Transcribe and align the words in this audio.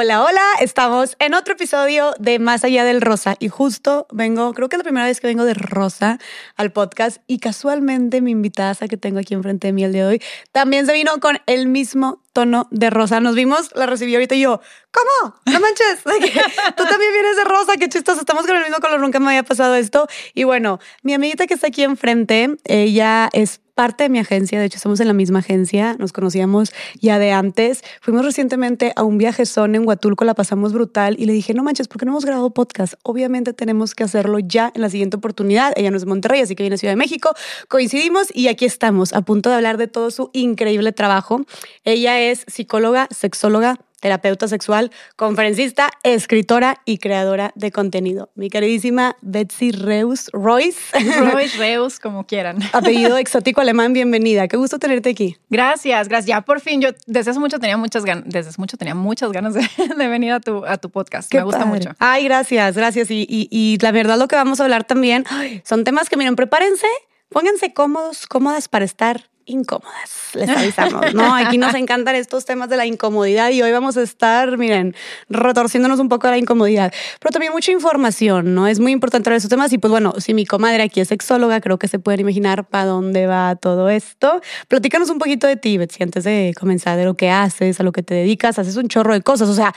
Hola, 0.00 0.22
hola, 0.22 0.44
estamos 0.60 1.16
en 1.18 1.34
otro 1.34 1.54
episodio 1.54 2.14
de 2.20 2.38
Más 2.38 2.62
allá 2.62 2.84
del 2.84 3.00
rosa 3.00 3.34
y 3.40 3.48
justo 3.48 4.06
vengo, 4.12 4.54
creo 4.54 4.68
que 4.68 4.76
es 4.76 4.78
la 4.78 4.84
primera 4.84 5.06
vez 5.06 5.20
que 5.20 5.26
vengo 5.26 5.44
de 5.44 5.54
rosa 5.54 6.20
al 6.54 6.70
podcast 6.70 7.16
y 7.26 7.40
casualmente 7.40 8.20
mi 8.20 8.30
invitada 8.30 8.86
que 8.86 8.96
tengo 8.96 9.18
aquí 9.18 9.34
enfrente 9.34 9.66
de 9.66 9.72
mí 9.72 9.82
el 9.82 9.92
día 9.92 10.06
de 10.06 10.08
hoy 10.10 10.22
también 10.52 10.86
se 10.86 10.92
vino 10.92 11.18
con 11.18 11.40
el 11.46 11.66
mismo 11.66 12.22
tono 12.32 12.68
de 12.70 12.90
rosa. 12.90 13.18
Nos 13.18 13.34
vimos, 13.34 13.70
la 13.74 13.86
recibí 13.86 14.14
ahorita 14.14 14.36
y 14.36 14.42
yo, 14.42 14.60
¿cómo? 14.92 15.34
No 15.46 15.58
manches, 15.58 16.04
tú 16.76 16.84
también 16.84 17.12
vienes 17.12 17.34
de 17.34 17.42
rosa, 17.42 17.72
qué 17.76 17.88
chistoso, 17.88 18.20
estamos 18.20 18.46
con 18.46 18.54
el 18.54 18.62
mismo 18.62 18.76
color, 18.78 19.00
nunca 19.00 19.18
me 19.18 19.30
había 19.30 19.42
pasado 19.42 19.74
esto. 19.74 20.06
Y 20.32 20.44
bueno, 20.44 20.78
mi 21.02 21.14
amiguita 21.14 21.48
que 21.48 21.54
está 21.54 21.66
aquí 21.66 21.82
enfrente, 21.82 22.50
ella 22.66 23.30
es 23.32 23.60
parte 23.78 24.02
de 24.02 24.08
mi 24.08 24.18
agencia, 24.18 24.58
de 24.58 24.66
hecho 24.66 24.74
estamos 24.74 24.98
en 24.98 25.06
la 25.06 25.12
misma 25.12 25.38
agencia, 25.38 25.94
nos 26.00 26.12
conocíamos 26.12 26.72
ya 27.00 27.20
de 27.20 27.30
antes. 27.30 27.84
Fuimos 28.00 28.24
recientemente 28.24 28.92
a 28.96 29.04
un 29.04 29.18
viaje 29.18 29.46
son 29.46 29.76
en 29.76 29.86
Huatulco, 29.86 30.24
la 30.24 30.34
pasamos 30.34 30.72
brutal 30.72 31.14
y 31.16 31.26
le 31.26 31.32
dije, 31.32 31.54
no 31.54 31.62
manches, 31.62 31.86
¿por 31.86 32.00
qué 32.00 32.04
no 32.04 32.10
hemos 32.10 32.24
grabado 32.24 32.50
podcast? 32.50 32.94
Obviamente 33.04 33.52
tenemos 33.52 33.94
que 33.94 34.02
hacerlo 34.02 34.40
ya 34.40 34.72
en 34.74 34.82
la 34.82 34.90
siguiente 34.90 35.18
oportunidad. 35.18 35.74
Ella 35.76 35.92
no 35.92 35.96
es 35.96 36.06
Monterrey, 36.06 36.40
así 36.40 36.56
que 36.56 36.64
viene 36.64 36.74
a 36.74 36.78
Ciudad 36.78 36.90
de 36.90 36.96
México. 36.96 37.30
Coincidimos 37.68 38.34
y 38.34 38.48
aquí 38.48 38.64
estamos 38.64 39.12
a 39.12 39.22
punto 39.22 39.48
de 39.48 39.54
hablar 39.54 39.76
de 39.76 39.86
todo 39.86 40.10
su 40.10 40.30
increíble 40.32 40.90
trabajo. 40.90 41.42
Ella 41.84 42.20
es 42.20 42.46
psicóloga, 42.48 43.06
sexóloga, 43.12 43.78
terapeuta 44.00 44.48
sexual, 44.48 44.90
conferencista, 45.16 45.90
escritora 46.02 46.80
y 46.84 46.98
creadora 46.98 47.52
de 47.54 47.72
contenido. 47.72 48.30
Mi 48.34 48.50
queridísima 48.50 49.16
Betsy 49.22 49.72
Reus, 49.72 50.30
Royce. 50.32 50.78
Royce, 51.32 51.56
Reus, 51.58 51.98
como 51.98 52.26
quieran. 52.26 52.58
Apellido 52.72 53.16
exótico 53.18 53.60
alemán, 53.60 53.92
bienvenida. 53.92 54.48
Qué 54.48 54.56
gusto 54.56 54.78
tenerte 54.78 55.10
aquí. 55.10 55.36
Gracias, 55.50 56.08
gracias. 56.08 56.28
Ya 56.28 56.40
por 56.42 56.60
fin, 56.60 56.80
yo 56.80 56.90
desde 57.06 57.30
hace 57.30 57.40
mucho 57.40 57.58
tenía 57.58 57.76
muchas 57.76 58.04
ganas, 58.04 58.24
desde 58.26 58.50
hace 58.50 58.60
mucho 58.60 58.76
tenía 58.76 58.94
muchas 58.94 59.32
ganas 59.32 59.54
de, 59.54 59.68
venir 60.08 60.32
a 60.32 60.40
tu, 60.40 60.64
a 60.64 60.76
tu 60.76 60.90
podcast. 60.90 61.32
Me 61.34 61.42
gusta 61.42 61.64
mucho. 61.64 61.90
Ay, 61.98 62.24
gracias, 62.24 62.76
gracias. 62.76 63.10
Y, 63.10 63.26
y, 63.28 63.48
y 63.50 63.78
la 63.78 63.92
verdad 63.92 64.18
lo 64.18 64.28
que 64.28 64.36
vamos 64.36 64.60
a 64.60 64.64
hablar 64.64 64.84
también 64.84 65.24
son 65.64 65.84
temas 65.84 66.08
que, 66.08 66.16
miren, 66.16 66.36
prepárense, 66.36 66.86
pónganse 67.28 67.72
cómodos, 67.72 68.26
cómodas 68.26 68.68
para 68.68 68.84
estar 68.84 69.30
incómodas, 69.48 70.30
les 70.34 70.48
avisamos, 70.48 71.14
¿no? 71.14 71.34
Aquí 71.34 71.58
nos 71.58 71.74
encantan 71.74 72.14
estos 72.14 72.44
temas 72.44 72.68
de 72.68 72.76
la 72.76 72.86
incomodidad 72.86 73.50
y 73.50 73.62
hoy 73.62 73.72
vamos 73.72 73.96
a 73.96 74.02
estar, 74.02 74.58
miren, 74.58 74.94
retorciéndonos 75.28 75.98
un 75.98 76.08
poco 76.08 76.26
de 76.26 76.32
la 76.32 76.38
incomodidad, 76.38 76.92
pero 77.18 77.32
también 77.32 77.52
mucha 77.52 77.72
información, 77.72 78.54
¿no? 78.54 78.66
Es 78.66 78.78
muy 78.78 78.92
importante 78.92 79.28
hablar 79.28 79.36
de 79.36 79.38
estos 79.38 79.50
temas 79.50 79.72
y 79.72 79.78
pues 79.78 79.90
bueno, 79.90 80.14
si 80.18 80.34
mi 80.34 80.46
comadre 80.46 80.82
aquí 80.82 81.00
es 81.00 81.08
sexóloga, 81.08 81.60
creo 81.60 81.78
que 81.78 81.88
se 81.88 81.98
pueden 81.98 82.20
imaginar 82.20 82.66
para 82.66 82.84
dónde 82.84 83.26
va 83.26 83.56
todo 83.56 83.88
esto. 83.88 84.40
Platícanos 84.68 85.10
un 85.10 85.18
poquito 85.18 85.46
de 85.46 85.56
ti, 85.56 85.78
Betsy, 85.78 86.02
antes 86.02 86.24
de 86.24 86.54
comenzar, 86.58 86.96
de 86.96 87.04
lo 87.04 87.14
que 87.14 87.30
haces, 87.30 87.80
a 87.80 87.82
lo 87.82 87.92
que 87.92 88.02
te 88.02 88.14
dedicas, 88.14 88.58
haces 88.58 88.76
un 88.76 88.88
chorro 88.88 89.14
de 89.14 89.22
cosas, 89.22 89.48
o 89.48 89.54
sea, 89.54 89.74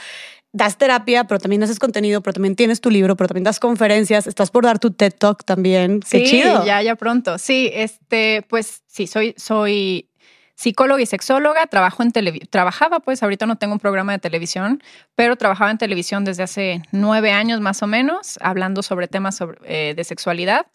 das 0.52 0.76
terapia, 0.76 1.24
pero 1.24 1.40
también 1.40 1.62
haces 1.62 1.78
contenido, 1.78 2.20
pero 2.22 2.34
también 2.34 2.56
tienes 2.56 2.80
tu 2.80 2.90
libro, 2.90 3.16
pero 3.16 3.28
también 3.28 3.44
das 3.44 3.58
conferencias, 3.58 4.26
estás 4.26 4.50
por 4.50 4.64
dar 4.64 4.78
tu 4.78 4.90
TED 4.90 5.12
Talk 5.18 5.44
también. 5.44 6.00
Qué 6.00 6.26
sí, 6.26 6.42
ya, 6.42 6.82
ya 6.82 6.96
pronto. 6.96 7.38
Sí, 7.38 7.70
este, 7.72 8.44
pues 8.48 8.82
sí, 8.86 9.06
soy, 9.06 9.34
soy 9.38 10.10
psicóloga 10.54 11.00
y 11.02 11.06
sexóloga, 11.06 11.66
trabajo 11.66 12.02
en 12.02 12.12
televisión, 12.12 12.48
trabajaba, 12.50 13.00
pues 13.00 13.22
ahorita 13.22 13.46
no 13.46 13.56
tengo 13.56 13.72
un 13.72 13.80
programa 13.80 14.12
de 14.12 14.18
televisión, 14.18 14.82
pero 15.14 15.36
trabajaba 15.36 15.70
en 15.70 15.78
televisión 15.78 16.24
desde 16.24 16.42
hace 16.42 16.82
nueve 16.92 17.32
años 17.32 17.60
más 17.60 17.82
o 17.82 17.86
menos, 17.86 18.38
hablando 18.40 18.82
sobre 18.82 19.08
temas 19.08 19.36
sobre, 19.36 19.58
eh, 19.64 19.94
de 19.94 20.04
sexualidad. 20.04 20.66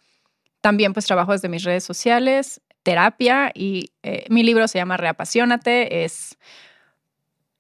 También 0.61 0.93
pues 0.93 1.05
trabajo 1.05 1.31
desde 1.31 1.49
mis 1.49 1.63
redes 1.63 1.83
sociales, 1.83 2.61
terapia 2.81 3.51
y 3.53 3.91
eh, 4.01 4.25
mi 4.29 4.43
libro 4.43 4.67
se 4.67 4.79
llama 4.79 4.97
Reapasionate, 4.97 6.03
es 6.03 6.37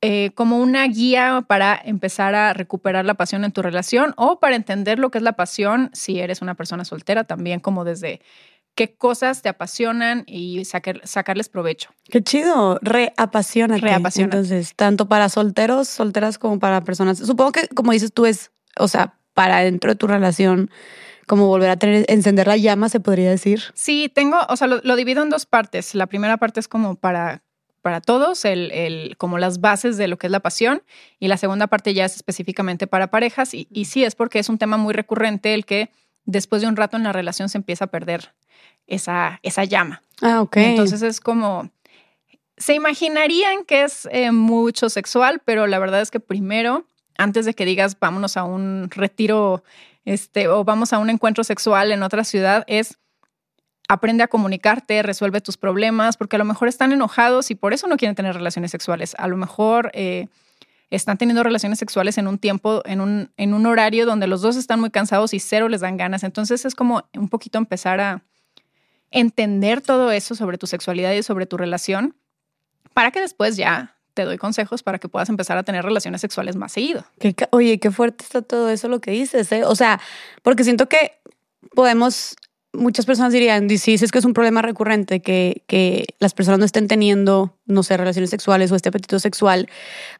eh, 0.01 0.31
como 0.35 0.59
una 0.59 0.87
guía 0.87 1.43
para 1.47 1.79
empezar 1.83 2.35
a 2.35 2.53
recuperar 2.53 3.05
la 3.05 3.15
pasión 3.15 3.43
en 3.43 3.51
tu 3.51 3.61
relación 3.61 4.13
o 4.17 4.39
para 4.39 4.55
entender 4.55 4.99
lo 4.99 5.09
que 5.09 5.17
es 5.17 5.23
la 5.23 5.33
pasión 5.33 5.89
si 5.93 6.19
eres 6.19 6.41
una 6.41 6.55
persona 6.55 6.85
soltera 6.85 7.23
también, 7.23 7.59
como 7.59 7.83
desde 7.83 8.21
qué 8.75 8.95
cosas 8.95 9.41
te 9.41 9.49
apasionan 9.49 10.23
y 10.27 10.63
sacarles 10.65 11.49
provecho. 11.49 11.89
Qué 12.09 12.21
chido. 12.21 12.79
Reapasionate. 12.83 14.21
Entonces, 14.21 14.75
tanto 14.75 15.07
para 15.07 15.29
solteros, 15.29 15.87
solteras 15.87 16.37
como 16.37 16.59
para 16.59 16.81
personas. 16.83 17.17
Supongo 17.17 17.53
que, 17.53 17.67
como 17.69 17.91
dices 17.91 18.13
tú, 18.13 18.27
es, 18.27 18.51
o 18.77 18.87
sea, 18.87 19.17
para 19.33 19.61
dentro 19.61 19.91
de 19.91 19.95
tu 19.95 20.05
relación 20.05 20.69
como 21.27 21.47
volver 21.47 21.69
a 21.69 21.77
tener, 21.77 22.05
encender 22.07 22.47
la 22.47 22.55
llama, 22.55 22.87
se 22.87 22.99
podría 22.99 23.29
decir. 23.29 23.61
Sí, 23.73 24.09
tengo, 24.13 24.37
o 24.47 24.55
sea, 24.55 24.67
lo, 24.67 24.95
divido 24.95 25.23
en 25.23 25.29
dos 25.29 25.45
partes. 25.45 25.93
La 25.93 26.07
primera 26.07 26.37
parte 26.37 26.59
es 26.59 26.67
como 26.67 26.95
para 26.95 27.43
para 27.87 28.01
todos, 28.01 28.43
el, 28.43 28.69
el, 28.73 29.15
como 29.15 29.37
las 29.37 29.61
bases 29.61 29.95
de 29.95 30.09
lo 30.09 30.17
que 30.17 30.27
es 30.27 30.31
la 30.31 30.41
pasión, 30.41 30.83
y 31.21 31.29
la 31.29 31.37
segunda 31.37 31.67
parte 31.67 31.93
ya 31.93 32.03
es 32.03 32.17
específicamente 32.17 32.85
para 32.85 33.09
parejas, 33.09 33.53
y, 33.53 33.69
y 33.71 33.85
sí 33.85 34.03
es 34.03 34.13
porque 34.13 34.39
es 34.39 34.49
un 34.49 34.57
tema 34.57 34.75
muy 34.75 34.93
recurrente 34.93 35.53
el 35.53 35.65
que 35.65 35.89
después 36.25 36.61
de 36.61 36.67
un 36.67 36.75
rato 36.75 36.97
en 36.97 37.03
la 37.03 37.13
relación 37.13 37.47
se 37.47 37.57
empieza 37.57 37.85
a 37.85 37.87
perder 37.87 38.33
esa, 38.87 39.39
esa 39.41 39.63
llama. 39.63 40.01
Ah, 40.21 40.41
ok. 40.41 40.57
Entonces 40.57 41.01
es 41.01 41.21
como, 41.21 41.71
se 42.57 42.73
imaginarían 42.73 43.63
que 43.63 43.83
es 43.83 44.09
eh, 44.11 44.33
mucho 44.33 44.89
sexual, 44.89 45.41
pero 45.45 45.65
la 45.65 45.79
verdad 45.79 46.01
es 46.01 46.11
que 46.11 46.19
primero, 46.19 46.83
antes 47.17 47.45
de 47.45 47.53
que 47.53 47.63
digas 47.63 47.97
vámonos 47.97 48.35
a 48.35 48.43
un 48.43 48.89
retiro 48.91 49.63
este, 50.03 50.49
o 50.49 50.65
vamos 50.65 50.91
a 50.91 50.97
un 50.97 51.09
encuentro 51.09 51.45
sexual 51.45 51.93
en 51.93 52.03
otra 52.03 52.25
ciudad, 52.25 52.65
es 52.67 52.97
aprende 53.87 54.23
a 54.23 54.27
comunicarte, 54.27 55.01
resuelve 55.01 55.41
tus 55.41 55.57
problemas, 55.57 56.17
porque 56.17 56.35
a 56.35 56.39
lo 56.39 56.45
mejor 56.45 56.67
están 56.67 56.91
enojados 56.91 57.51
y 57.51 57.55
por 57.55 57.73
eso 57.73 57.87
no 57.87 57.97
quieren 57.97 58.15
tener 58.15 58.35
relaciones 58.35 58.71
sexuales. 58.71 59.15
A 59.17 59.27
lo 59.27 59.37
mejor 59.37 59.91
eh, 59.93 60.27
están 60.89 61.17
teniendo 61.17 61.43
relaciones 61.43 61.79
sexuales 61.79 62.17
en 62.17 62.27
un 62.27 62.37
tiempo, 62.37 62.81
en 62.85 63.01
un, 63.01 63.31
en 63.37 63.53
un 63.53 63.65
horario 63.65 64.05
donde 64.05 64.27
los 64.27 64.41
dos 64.41 64.55
están 64.57 64.79
muy 64.79 64.89
cansados 64.89 65.33
y 65.33 65.39
cero 65.39 65.69
les 65.69 65.81
dan 65.81 65.97
ganas. 65.97 66.23
Entonces 66.23 66.65
es 66.65 66.75
como 66.75 67.03
un 67.13 67.29
poquito 67.29 67.57
empezar 67.57 68.01
a 68.01 68.23
entender 69.11 69.81
todo 69.81 70.11
eso 70.11 70.35
sobre 70.35 70.57
tu 70.57 70.67
sexualidad 70.67 71.13
y 71.13 71.23
sobre 71.23 71.45
tu 71.45 71.57
relación 71.57 72.15
para 72.93 73.11
que 73.11 73.21
después 73.21 73.55
ya 73.55 73.95
te 74.13 74.25
doy 74.25 74.37
consejos 74.37 74.81
para 74.83 74.97
que 74.97 75.07
puedas 75.07 75.29
empezar 75.29 75.57
a 75.57 75.63
tener 75.63 75.85
relaciones 75.85 76.19
sexuales 76.21 76.55
más 76.55 76.71
seguido. 76.71 77.05
oye, 77.51 77.79
qué 77.79 77.91
fuerte 77.91 78.23
está 78.23 78.41
todo 78.41 78.69
eso 78.69 78.87
lo 78.89 78.99
que 78.99 79.11
dices, 79.11 79.51
¿eh? 79.51 79.63
O 79.63 79.75
sea, 79.75 80.01
porque 80.41 80.63
siento 80.63 80.89
que 80.89 81.19
podemos 81.75 82.35
muchas 82.77 83.05
personas 83.05 83.33
dirían, 83.33 83.69
si 83.69 83.95
es 83.95 84.11
que 84.11 84.19
es 84.19 84.25
un 84.25 84.33
problema 84.33 84.61
recurrente 84.61 85.19
que, 85.19 85.63
que 85.67 86.05
las 86.19 86.33
personas 86.33 86.59
no 86.59 86.65
estén 86.65 86.87
teniendo, 86.87 87.53
no 87.65 87.83
sé, 87.83 87.97
relaciones 87.97 88.29
sexuales 88.29 88.71
o 88.71 88.75
este 88.75 88.89
apetito 88.89 89.19
sexual, 89.19 89.67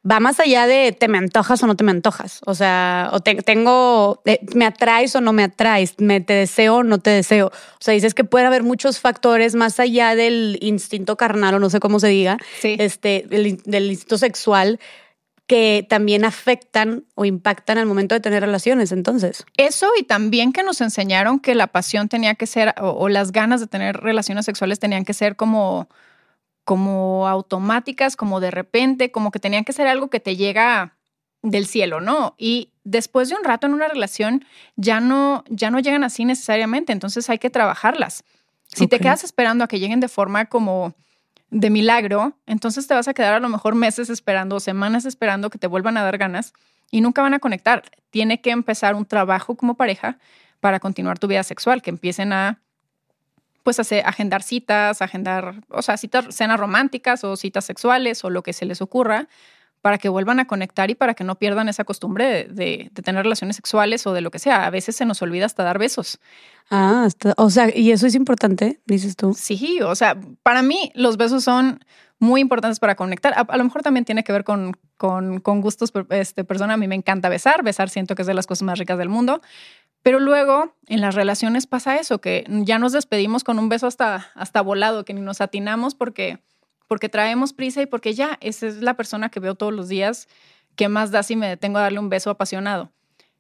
va 0.10 0.20
más 0.20 0.40
allá 0.40 0.68
de 0.68 0.92
te 0.92 1.08
me 1.08 1.18
antojas 1.18 1.62
o 1.64 1.68
no 1.68 1.76
te 1.76 1.84
me 1.84 1.92
antojas. 1.92 2.42
O 2.46 2.56
sea, 2.56 3.10
o 3.14 3.22
tengo, 3.22 4.22
eh, 4.26 4.40
me 4.56 4.66
atraes 4.66 5.16
o 5.16 5.22
no 5.22 5.32
me 5.32 5.44
atraes, 5.44 5.96
me 6.00 6.20
te 6.20 6.34
deseo 6.34 6.78
o 6.78 6.84
no 6.84 6.98
te 7.00 7.12
deseo. 7.12 7.48
O 7.48 7.80
sea, 7.80 7.94
dices 7.94 8.14
que 8.14 8.24
puede 8.24 8.46
haber 8.46 8.64
muchos 8.64 9.00
factores 9.00 9.56
más 9.56 9.80
allá 9.80 10.16
del 10.16 10.58
instinto 10.62 11.16
carnal 11.16 11.56
o 11.56 11.60
no 11.60 11.70
sé 11.70 11.80
cómo 11.80 12.00
se 12.00 12.08
diga, 12.08 12.38
este, 12.64 13.26
del, 13.30 13.62
del 13.64 13.92
instinto 13.92 14.18
sexual 14.18 14.80
que 15.48 15.86
también 15.90 16.26
afectan 16.26 17.06
o 17.16 17.24
impactan 17.24 17.78
al 17.78 17.86
momento 17.86 18.14
de 18.14 18.22
tener 18.22 18.42
relaciones, 18.42 18.92
entonces. 18.92 19.46
Eso 19.56 19.90
y 19.98 20.04
también 20.04 20.52
que 20.52 20.62
nos 20.62 20.82
enseñaron 20.82 21.40
que 21.40 21.56
la 21.56 21.68
pasión 21.68 22.10
tenía 22.10 22.36
que 22.36 22.46
ser, 22.46 22.76
o, 22.80 23.08
las 23.08 23.32
ganas 23.32 23.62
de 23.62 23.68
tener 23.68 23.98
relaciones 23.98 24.46
sexuales 24.46 24.80
tenían 24.80 25.06
que 25.06 25.14
ser 25.14 25.38
como, 25.38 25.88
como 26.66 27.30
automáticas, 27.30 28.18
como 28.18 28.42
de 28.42 28.52
repente, 28.52 29.10
como 29.10 29.32
que 29.32 29.40
tenían 29.40 29.64
que 29.64 29.72
ser 29.72 29.88
algo 29.88 30.10
que 30.10 30.20
te 30.20 30.36
llega 30.36 30.98
del 31.42 31.66
cielo, 31.66 32.02
¿no? 32.02 32.36
Y 32.38 32.74
después 32.84 33.30
de 33.30 33.36
un 33.36 33.46
rato 33.46 33.68
en 33.68 33.74
una 33.74 33.88
relación 33.88 34.44
ya 34.76 35.00
no, 35.00 35.46
ya 35.50 35.72
no 35.72 35.80
llegan 35.80 36.04
así 36.04 36.26
necesariamente, 36.26 36.92
entonces 36.92 37.30
hay 37.30 37.38
que 37.38 37.50
trabajarlas. 37.50 38.26
Si 38.66 38.88
te 38.88 39.00
quedas 39.00 39.24
esperando 39.24 39.64
a 39.64 39.70
que 39.70 39.80
lleguen 39.80 40.02
de 40.02 40.10
forma 40.10 40.46
como 40.48 40.94
de 41.50 41.70
milagro, 41.70 42.38
entonces 42.46 42.88
te 42.88 42.94
vas 42.94 43.08
a 43.08 43.14
quedar 43.14 43.34
a 43.34 43.40
lo 43.40 43.50
mejor 43.50 43.76
meses 43.76 44.10
esperando 44.10 44.58
o 44.58 44.60
semanas 44.60 45.06
esperando 45.06 45.50
que 45.50 45.58
te 45.58 45.68
vuelvan 45.68 45.98
a 45.98 46.04
dar 46.04 46.18
ganas 46.18 46.54
y 46.92 47.02
nunca 47.02 47.22
van 47.22 47.34
a 47.34 47.40
conectar. 47.40 47.84
Tiene 48.10 48.42
que 48.42 48.52
empezar 48.52 48.96
un 48.96 49.06
trabajo 49.06 49.56
como 49.56 49.76
pareja 49.76 50.18
para 50.60 50.80
continuar 50.80 51.20
tu 51.20 51.28
vida 51.28 51.44
sexual, 51.44 51.82
que 51.82 51.90
empiecen 51.90 52.34
a 52.34 52.60
pues 53.64 53.80
hacer, 53.80 54.06
agendar 54.06 54.44
citas, 54.44 55.02
agendar, 55.02 55.62
o 55.70 55.82
sea, 55.82 55.98
citas, 55.98 56.34
cenas 56.34 56.60
románticas 56.60 57.24
o 57.24 57.36
citas 57.36 57.66
sexuales 57.66 58.24
o 58.24 58.30
lo 58.30 58.42
que 58.42 58.54
se 58.54 58.66
les 58.66 58.82
ocurra 58.82 59.28
para 59.88 60.00
que 60.00 60.10
vuelvan 60.10 60.42
a 60.42 60.48
conectar 60.48 60.92
y 60.92 60.96
para 60.96 61.14
que 61.14 61.24
no 61.24 61.36
pierdan 61.36 61.70
esa 61.70 61.86
costumbre 61.86 62.44
de, 62.44 62.92
tener 63.06 63.24
relaciones 63.24 63.56
sexuales 63.56 64.06
o 64.06 64.12
de 64.12 64.20
lo 64.20 64.32
que 64.32 64.38
sea. 64.38 64.66
A 64.66 64.70
veces 64.70 64.98
se 64.98 65.06
nos 65.06 65.22
olvida 65.22 65.46
hasta 65.46 65.64
dar 65.64 65.80
besos. 65.80 66.20
Ah, 66.70 67.08
o 67.38 67.50
sea, 67.50 67.74
¿y 67.74 67.92
eso 67.92 68.06
es 68.06 68.14
importante, 68.14 68.82
dices 68.86 69.16
tú? 69.16 69.34
Sí, 69.34 69.80
o 69.82 69.96
sea, 69.96 70.20
para 70.44 70.62
mí 70.62 70.92
los 70.94 71.16
besos 71.16 71.46
son 71.46 71.80
muy 72.20 72.42
importantes 72.42 72.82
para 72.82 72.96
conectar. 72.96 73.34
A, 73.38 73.56
lo 73.56 73.64
mejor 73.64 73.82
también 73.82 74.04
tiene 74.04 74.26
que 74.26 74.34
ver 74.34 74.44
con, 74.44 74.76
con, 74.98 75.40
con 75.40 75.62
gustos 75.62 75.94
este, 76.10 76.44
persona. 76.44 76.74
A 76.74 76.78
mí 76.78 76.90
me 76.90 76.96
encanta 76.96 77.30
besar. 77.30 77.64
Besar 77.64 77.90
siento 77.90 78.14
que 78.14 78.24
es 78.24 78.28
de 78.28 78.34
las 78.34 78.46
cosas 78.46 78.64
más 78.64 78.80
ricas 78.80 78.98
del 78.98 79.08
mundo. 79.08 79.40
Pero 80.04 80.20
luego 80.20 80.74
en 80.88 81.00
las 81.00 81.16
relaciones 81.16 81.66
pasa 81.66 81.96
eso, 81.96 82.20
que 82.20 82.44
ya 82.50 82.78
nos 82.78 82.92
despedimos 82.92 83.46
con 83.46 83.58
un 83.58 83.70
beso 83.70 83.88
hasta, 83.88 84.32
hasta 84.36 84.60
volado, 84.60 85.06
que 85.06 85.14
ni 85.14 85.22
nos 85.22 85.40
atinamos 85.40 85.96
porque 85.96 86.40
porque 86.88 87.10
traemos 87.10 87.54
prisa 87.54 87.82
y 87.82 87.86
porque 87.86 88.14
ya, 88.14 88.38
esa 88.42 88.68
es 88.68 88.78
la 88.82 88.96
persona 88.96 89.30
que 89.30 89.40
veo 89.40 89.56
todos 89.56 89.74
los 89.74 89.88
días, 89.88 90.28
¿qué 90.76 90.88
más 90.90 91.12
da 91.12 91.24
si 91.24 91.36
me 91.36 91.48
detengo 91.48 91.78
a 91.80 91.82
darle 91.82 92.00
un 92.00 92.10
beso 92.10 92.30
apasionado? 92.30 92.92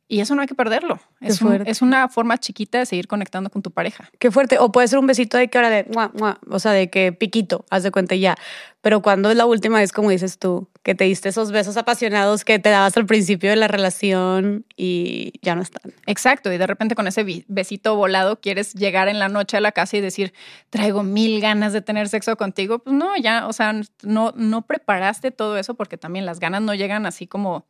Y 0.09 0.21
eso 0.21 0.35
no 0.35 0.41
hay 0.41 0.47
que 0.47 0.55
perderlo. 0.55 1.01
Es, 1.19 1.41
un- 1.41 1.49
fuerte. 1.49 1.69
es 1.69 1.81
una 1.81 2.07
forma 2.07 2.37
chiquita 2.37 2.77
de 2.79 2.85
seguir 2.85 3.07
conectando 3.07 3.49
con 3.49 3.61
tu 3.61 3.71
pareja. 3.71 4.09
Qué 4.19 4.31
fuerte. 4.31 4.57
O 4.57 4.71
puede 4.71 4.87
ser 4.87 4.99
un 4.99 5.07
besito 5.07 5.37
de 5.37 5.49
que 5.49 5.57
ahora 5.57 5.69
de, 5.69 5.83
mua, 5.93 6.11
mua, 6.13 6.39
o 6.49 6.59
sea, 6.59 6.71
de 6.71 6.89
que 6.89 7.11
piquito, 7.11 7.65
haz 7.69 7.83
de 7.83 7.91
cuenta 7.91 8.15
ya. 8.15 8.37
Pero 8.79 9.01
cuando 9.01 9.29
es 9.29 9.35
la 9.35 9.45
última 9.45 9.79
vez, 9.79 9.91
como 9.91 10.09
dices 10.09 10.39
tú, 10.39 10.69
que 10.87 10.95
te 10.95 11.03
diste 11.03 11.27
esos 11.27 11.51
besos 11.51 11.75
apasionados 11.75 12.45
que 12.45 12.59
te 12.59 12.69
dabas 12.69 12.95
al 12.95 13.05
principio 13.05 13.49
de 13.49 13.57
la 13.57 13.67
relación 13.67 14.65
y 14.77 15.33
ya 15.41 15.53
no 15.53 15.61
están. 15.61 15.91
Exacto, 16.05 16.49
y 16.53 16.57
de 16.57 16.65
repente 16.65 16.95
con 16.95 17.07
ese 17.07 17.25
besito 17.49 17.97
volado 17.97 18.39
quieres 18.39 18.73
llegar 18.73 19.09
en 19.09 19.19
la 19.19 19.27
noche 19.27 19.57
a 19.57 19.59
la 19.59 19.73
casa 19.73 19.97
y 19.97 19.99
decir, 19.99 20.31
traigo 20.69 21.03
mil 21.03 21.41
ganas 21.41 21.73
de 21.73 21.81
tener 21.81 22.07
sexo 22.07 22.37
contigo. 22.37 22.79
Pues 22.79 22.95
no, 22.95 23.17
ya, 23.17 23.47
o 23.47 23.51
sea, 23.51 23.73
no, 24.01 24.31
no 24.37 24.61
preparaste 24.61 25.31
todo 25.31 25.57
eso 25.57 25.75
porque 25.75 25.97
también 25.97 26.25
las 26.25 26.39
ganas 26.39 26.61
no 26.61 26.73
llegan 26.73 27.05
así 27.05 27.27
como, 27.27 27.67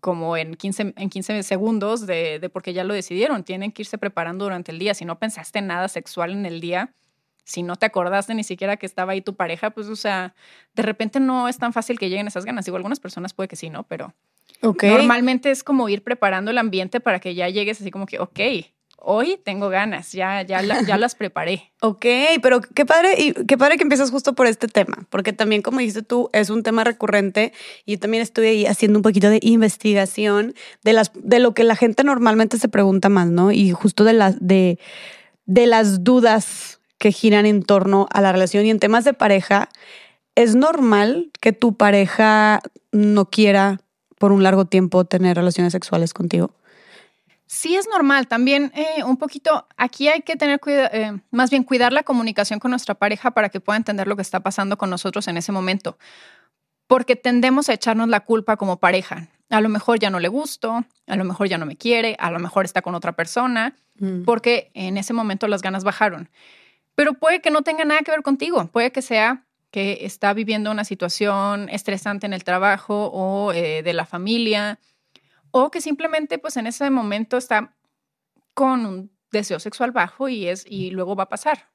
como 0.00 0.36
en, 0.36 0.54
15, 0.54 0.92
en 0.98 1.08
15 1.08 1.42
segundos 1.42 2.06
de, 2.06 2.40
de 2.40 2.50
porque 2.50 2.74
ya 2.74 2.84
lo 2.84 2.92
decidieron. 2.92 3.42
Tienen 3.42 3.72
que 3.72 3.84
irse 3.84 3.96
preparando 3.96 4.44
durante 4.44 4.70
el 4.70 4.78
día. 4.78 4.92
Si 4.92 5.06
no 5.06 5.18
pensaste 5.18 5.62
nada 5.62 5.88
sexual 5.88 6.32
en 6.32 6.44
el 6.44 6.60
día, 6.60 6.92
si 7.44 7.62
no 7.62 7.76
te 7.76 7.86
acordaste 7.86 8.34
ni 8.34 8.44
siquiera 8.44 8.76
que 8.76 8.86
estaba 8.86 9.12
ahí 9.12 9.20
tu 9.22 9.34
pareja, 9.34 9.70
pues, 9.70 9.88
o 9.88 9.96
sea, 9.96 10.34
de 10.74 10.82
repente 10.82 11.20
no 11.20 11.48
es 11.48 11.58
tan 11.58 11.72
fácil 11.72 11.98
que 11.98 12.08
lleguen 12.08 12.26
esas 12.26 12.44
ganas. 12.44 12.64
Digo, 12.64 12.76
algunas 12.76 13.00
personas 13.00 13.34
puede 13.34 13.48
que 13.48 13.56
sí, 13.56 13.70
¿no? 13.70 13.82
Pero. 13.84 14.14
Normalmente 14.82 15.50
es 15.50 15.64
como 15.64 15.88
ir 15.88 16.02
preparando 16.02 16.50
el 16.50 16.58
ambiente 16.58 17.00
para 17.00 17.18
que 17.20 17.34
ya 17.34 17.48
llegues 17.48 17.80
así 17.80 17.90
como 17.90 18.04
que, 18.06 18.18
ok, 18.18 18.38
hoy 19.02 19.40
tengo 19.42 19.70
ganas, 19.70 20.12
ya, 20.12 20.42
ya, 20.42 20.60
la- 20.60 20.82
ya 20.82 20.98
las 20.98 21.14
preparé. 21.14 21.72
Ok, 21.82 22.04
pero 22.42 22.60
qué 22.60 22.84
padre, 22.84 23.14
y 23.16 23.32
qué 23.32 23.56
padre 23.56 23.78
que 23.78 23.82
empiezas 23.84 24.10
justo 24.10 24.34
por 24.34 24.46
este 24.46 24.68
tema, 24.68 25.06
porque 25.08 25.32
también, 25.32 25.62
como 25.62 25.78
dijiste 25.78 26.02
tú, 26.02 26.28
es 26.34 26.50
un 26.50 26.62
tema 26.62 26.84
recurrente 26.84 27.54
y 27.86 27.92
yo 27.92 27.98
también 27.98 28.22
estuve 28.22 28.50
ahí 28.50 28.66
haciendo 28.66 28.98
un 28.98 29.02
poquito 29.02 29.30
de 29.30 29.38
investigación 29.42 30.54
de, 30.82 30.92
las, 30.92 31.10
de 31.14 31.38
lo 31.38 31.54
que 31.54 31.64
la 31.64 31.74
gente 31.76 32.04
normalmente 32.04 32.58
se 32.58 32.68
pregunta 32.68 33.08
más, 33.08 33.28
¿no? 33.28 33.50
Y 33.50 33.70
justo 33.70 34.04
de 34.04 34.12
las, 34.12 34.36
de, 34.46 34.78
de 35.46 35.66
las 35.66 36.04
dudas 36.04 36.79
que 37.00 37.12
giran 37.12 37.46
en 37.46 37.62
torno 37.62 38.06
a 38.12 38.20
la 38.20 38.30
relación 38.30 38.66
y 38.66 38.70
en 38.70 38.78
temas 38.78 39.04
de 39.04 39.14
pareja, 39.14 39.70
¿es 40.34 40.54
normal 40.54 41.30
que 41.40 41.52
tu 41.52 41.74
pareja 41.76 42.60
no 42.92 43.24
quiera 43.30 43.80
por 44.18 44.32
un 44.32 44.42
largo 44.42 44.66
tiempo 44.66 45.06
tener 45.06 45.36
relaciones 45.36 45.72
sexuales 45.72 46.12
contigo? 46.12 46.54
Sí 47.46 47.74
es 47.74 47.88
normal, 47.88 48.28
también 48.28 48.70
eh, 48.76 49.02
un 49.02 49.16
poquito, 49.16 49.66
aquí 49.78 50.08
hay 50.08 50.20
que 50.20 50.36
tener 50.36 50.60
cuidado, 50.60 50.90
más 51.30 51.50
bien 51.50 51.64
cuidar 51.64 51.92
la 51.92 52.02
comunicación 52.02 52.60
con 52.60 52.70
nuestra 52.70 52.94
pareja 52.94 53.30
para 53.32 53.48
que 53.48 53.60
pueda 53.60 53.78
entender 53.78 54.06
lo 54.06 54.14
que 54.14 54.22
está 54.22 54.40
pasando 54.40 54.76
con 54.76 54.90
nosotros 54.90 55.26
en 55.26 55.38
ese 55.38 55.52
momento, 55.52 55.96
porque 56.86 57.16
tendemos 57.16 57.70
a 57.70 57.72
echarnos 57.72 58.08
la 58.08 58.20
culpa 58.20 58.56
como 58.58 58.76
pareja. 58.76 59.28
A 59.48 59.60
lo 59.62 59.68
mejor 59.70 59.98
ya 59.98 60.10
no 60.10 60.20
le 60.20 60.28
gusto, 60.28 60.84
a 61.08 61.16
lo 61.16 61.24
mejor 61.24 61.48
ya 61.48 61.56
no 61.56 61.66
me 61.66 61.76
quiere, 61.76 62.14
a 62.20 62.30
lo 62.30 62.38
mejor 62.38 62.66
está 62.66 62.82
con 62.82 62.94
otra 62.94 63.12
persona, 63.16 63.74
Mm. 64.00 64.22
porque 64.24 64.70
en 64.74 64.96
ese 64.96 65.12
momento 65.12 65.46
las 65.46 65.60
ganas 65.60 65.84
bajaron. 65.84 66.30
Pero 67.00 67.14
puede 67.14 67.40
que 67.40 67.50
no 67.50 67.62
tenga 67.62 67.86
nada 67.86 68.02
que 68.02 68.10
ver 68.10 68.20
contigo, 68.20 68.66
puede 68.66 68.92
que 68.92 69.00
sea 69.00 69.46
que 69.70 70.04
está 70.04 70.34
viviendo 70.34 70.70
una 70.70 70.84
situación 70.84 71.70
estresante 71.70 72.26
en 72.26 72.34
el 72.34 72.44
trabajo 72.44 73.06
o 73.06 73.54
eh, 73.54 73.82
de 73.82 73.94
la 73.94 74.04
familia, 74.04 74.78
o 75.50 75.70
que 75.70 75.80
simplemente 75.80 76.36
pues 76.36 76.58
en 76.58 76.66
ese 76.66 76.90
momento 76.90 77.38
está 77.38 77.74
con 78.52 78.84
un 78.84 79.10
deseo 79.32 79.58
sexual 79.60 79.92
bajo 79.92 80.28
y, 80.28 80.46
es, 80.46 80.66
y 80.68 80.90
luego 80.90 81.16
va 81.16 81.22
a 81.22 81.28
pasar. 81.30 81.70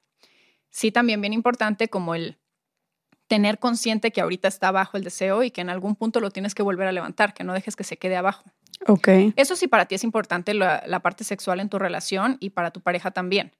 Sí, 0.70 0.92
también 0.92 1.20
bien 1.20 1.32
importante 1.32 1.88
como 1.88 2.14
el 2.14 2.38
tener 3.26 3.58
consciente 3.58 4.12
que 4.12 4.20
ahorita 4.20 4.46
está 4.46 4.70
bajo 4.70 4.96
el 4.96 5.02
deseo 5.02 5.42
y 5.42 5.50
que 5.50 5.60
en 5.60 5.70
algún 5.70 5.96
punto 5.96 6.20
lo 6.20 6.30
tienes 6.30 6.54
que 6.54 6.62
volver 6.62 6.86
a 6.86 6.92
levantar, 6.92 7.34
que 7.34 7.42
no 7.42 7.52
dejes 7.52 7.74
que 7.74 7.82
se 7.82 7.96
quede 7.96 8.16
abajo. 8.16 8.44
Ok. 8.86 9.08
Eso 9.34 9.56
sí, 9.56 9.66
para 9.66 9.86
ti 9.86 9.96
es 9.96 10.04
importante 10.04 10.54
la, 10.54 10.84
la 10.86 11.00
parte 11.00 11.24
sexual 11.24 11.58
en 11.58 11.68
tu 11.68 11.80
relación 11.80 12.36
y 12.38 12.50
para 12.50 12.70
tu 12.70 12.80
pareja 12.80 13.10
también. 13.10 13.50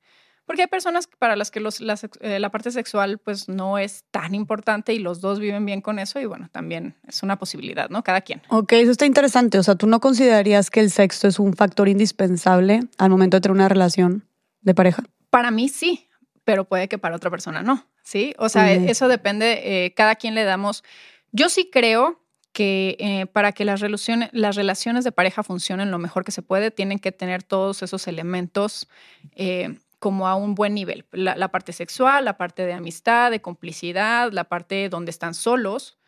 Porque 0.47 0.63
hay 0.63 0.69
personas 0.69 1.09
para 1.19 1.35
las 1.37 1.51
que 1.51 1.59
los, 1.61 1.81
la, 1.81 1.97
sex- 1.97 2.19
eh, 2.21 2.39
la 2.39 2.51
parte 2.51 2.71
sexual 2.71 3.19
pues 3.19 3.49
no 3.49 3.79
es 3.79 4.05
tan 4.13 4.35
importante 4.35 4.95
y 4.95 5.01
los 5.01 5.21
dos 5.21 5.41
viven 5.41 5.67
bien 5.67 5.81
con 5.81 5.99
eso 5.99 6.21
y 6.21 6.25
bueno, 6.25 6.49
también 6.53 6.95
es 7.07 7.23
una 7.25 7.37
posibilidad, 7.37 7.91
¿no? 7.91 8.05
Cada 8.05 8.21
quien. 8.21 8.43
Ok, 8.49 8.73
eso 8.75 8.93
está 8.93 9.07
interesante. 9.07 9.59
O 9.59 9.63
sea, 9.63 9.75
¿tú 9.75 9.87
no 9.89 10.01
considerarías 10.01 10.71
que 10.71 10.81
el 10.81 10.91
sexo 10.91 11.27
es 11.27 11.39
un 11.41 11.55
factor 11.55 11.89
indispensable 11.89 12.81
al 12.97 13.11
momento 13.11 13.37
de 13.37 13.41
tener 13.41 13.55
una 13.57 13.69
relación 13.69 14.25
de 14.61 14.75
pareja? 14.75 15.03
Para 15.31 15.51
mí 15.51 15.69
sí, 15.69 16.09
pero 16.45 16.65
puede 16.65 16.89
que 16.89 16.97
para 16.99 17.17
otra 17.17 17.29
persona 17.31 17.63
no, 17.63 17.85
¿sí? 18.05 18.33
O 18.39 18.49
sea, 18.49 18.73
eso 18.73 19.09
depende, 19.09 19.85
eh, 19.87 19.95
cada 19.95 20.15
quien 20.15 20.37
le 20.37 20.45
damos. 20.45 20.85
Yo 21.33 21.49
sí 21.49 21.69
creo 21.73 22.23
que 22.53 22.97
eh, 23.01 23.27
para 23.27 23.53
que 23.53 23.65
las 23.65 23.81
relaciones, 23.81 24.31
las 24.33 24.57
relaciones 24.57 25.05
de 25.05 25.13
pareja 25.13 25.43
funcionen 25.43 25.91
lo 25.91 25.99
mejor 25.99 26.25
que 26.25 26.31
se 26.33 26.41
puede, 26.41 26.71
tienen 26.71 26.99
que 27.01 27.13
tener 27.13 27.43
todos 27.43 27.83
esos 27.83 28.07
elementos 28.07 28.89
eh, 29.35 29.77
como 30.07 30.29
a 30.29 30.37
un 30.37 30.55
buen 30.55 30.73
nivel. 30.73 31.05
La, 31.11 31.35
la 31.35 31.49
parte 31.49 31.73
sexual, 31.73 32.27
la 32.27 32.37
parte 32.37 32.65
de 32.65 32.73
amistad, 32.73 33.33
de 33.33 33.43
complicidad, 33.43 34.31
la 34.31 34.45
parte 34.45 34.89
donde 34.89 35.11
están 35.11 35.35
solos, 35.35 35.99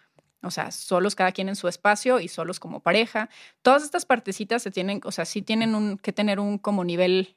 o 0.40 0.52
sea, 0.52 0.70
solos 0.70 1.16
cada 1.16 1.32
quien 1.32 1.48
en 1.48 1.56
su 1.56 1.66
espacio 1.66 2.20
y 2.20 2.28
solos 2.28 2.60
como 2.60 2.78
pareja. 2.78 3.28
Todas 3.60 3.82
estas 3.82 4.06
partecitas 4.06 4.62
se 4.62 4.70
tienen, 4.70 5.00
o 5.02 5.10
sea, 5.10 5.24
sí 5.24 5.42
tienen 5.42 5.74
un, 5.74 5.98
que 5.98 6.12
tener 6.12 6.38
un 6.38 6.58
como 6.58 6.84
nivel, 6.84 7.34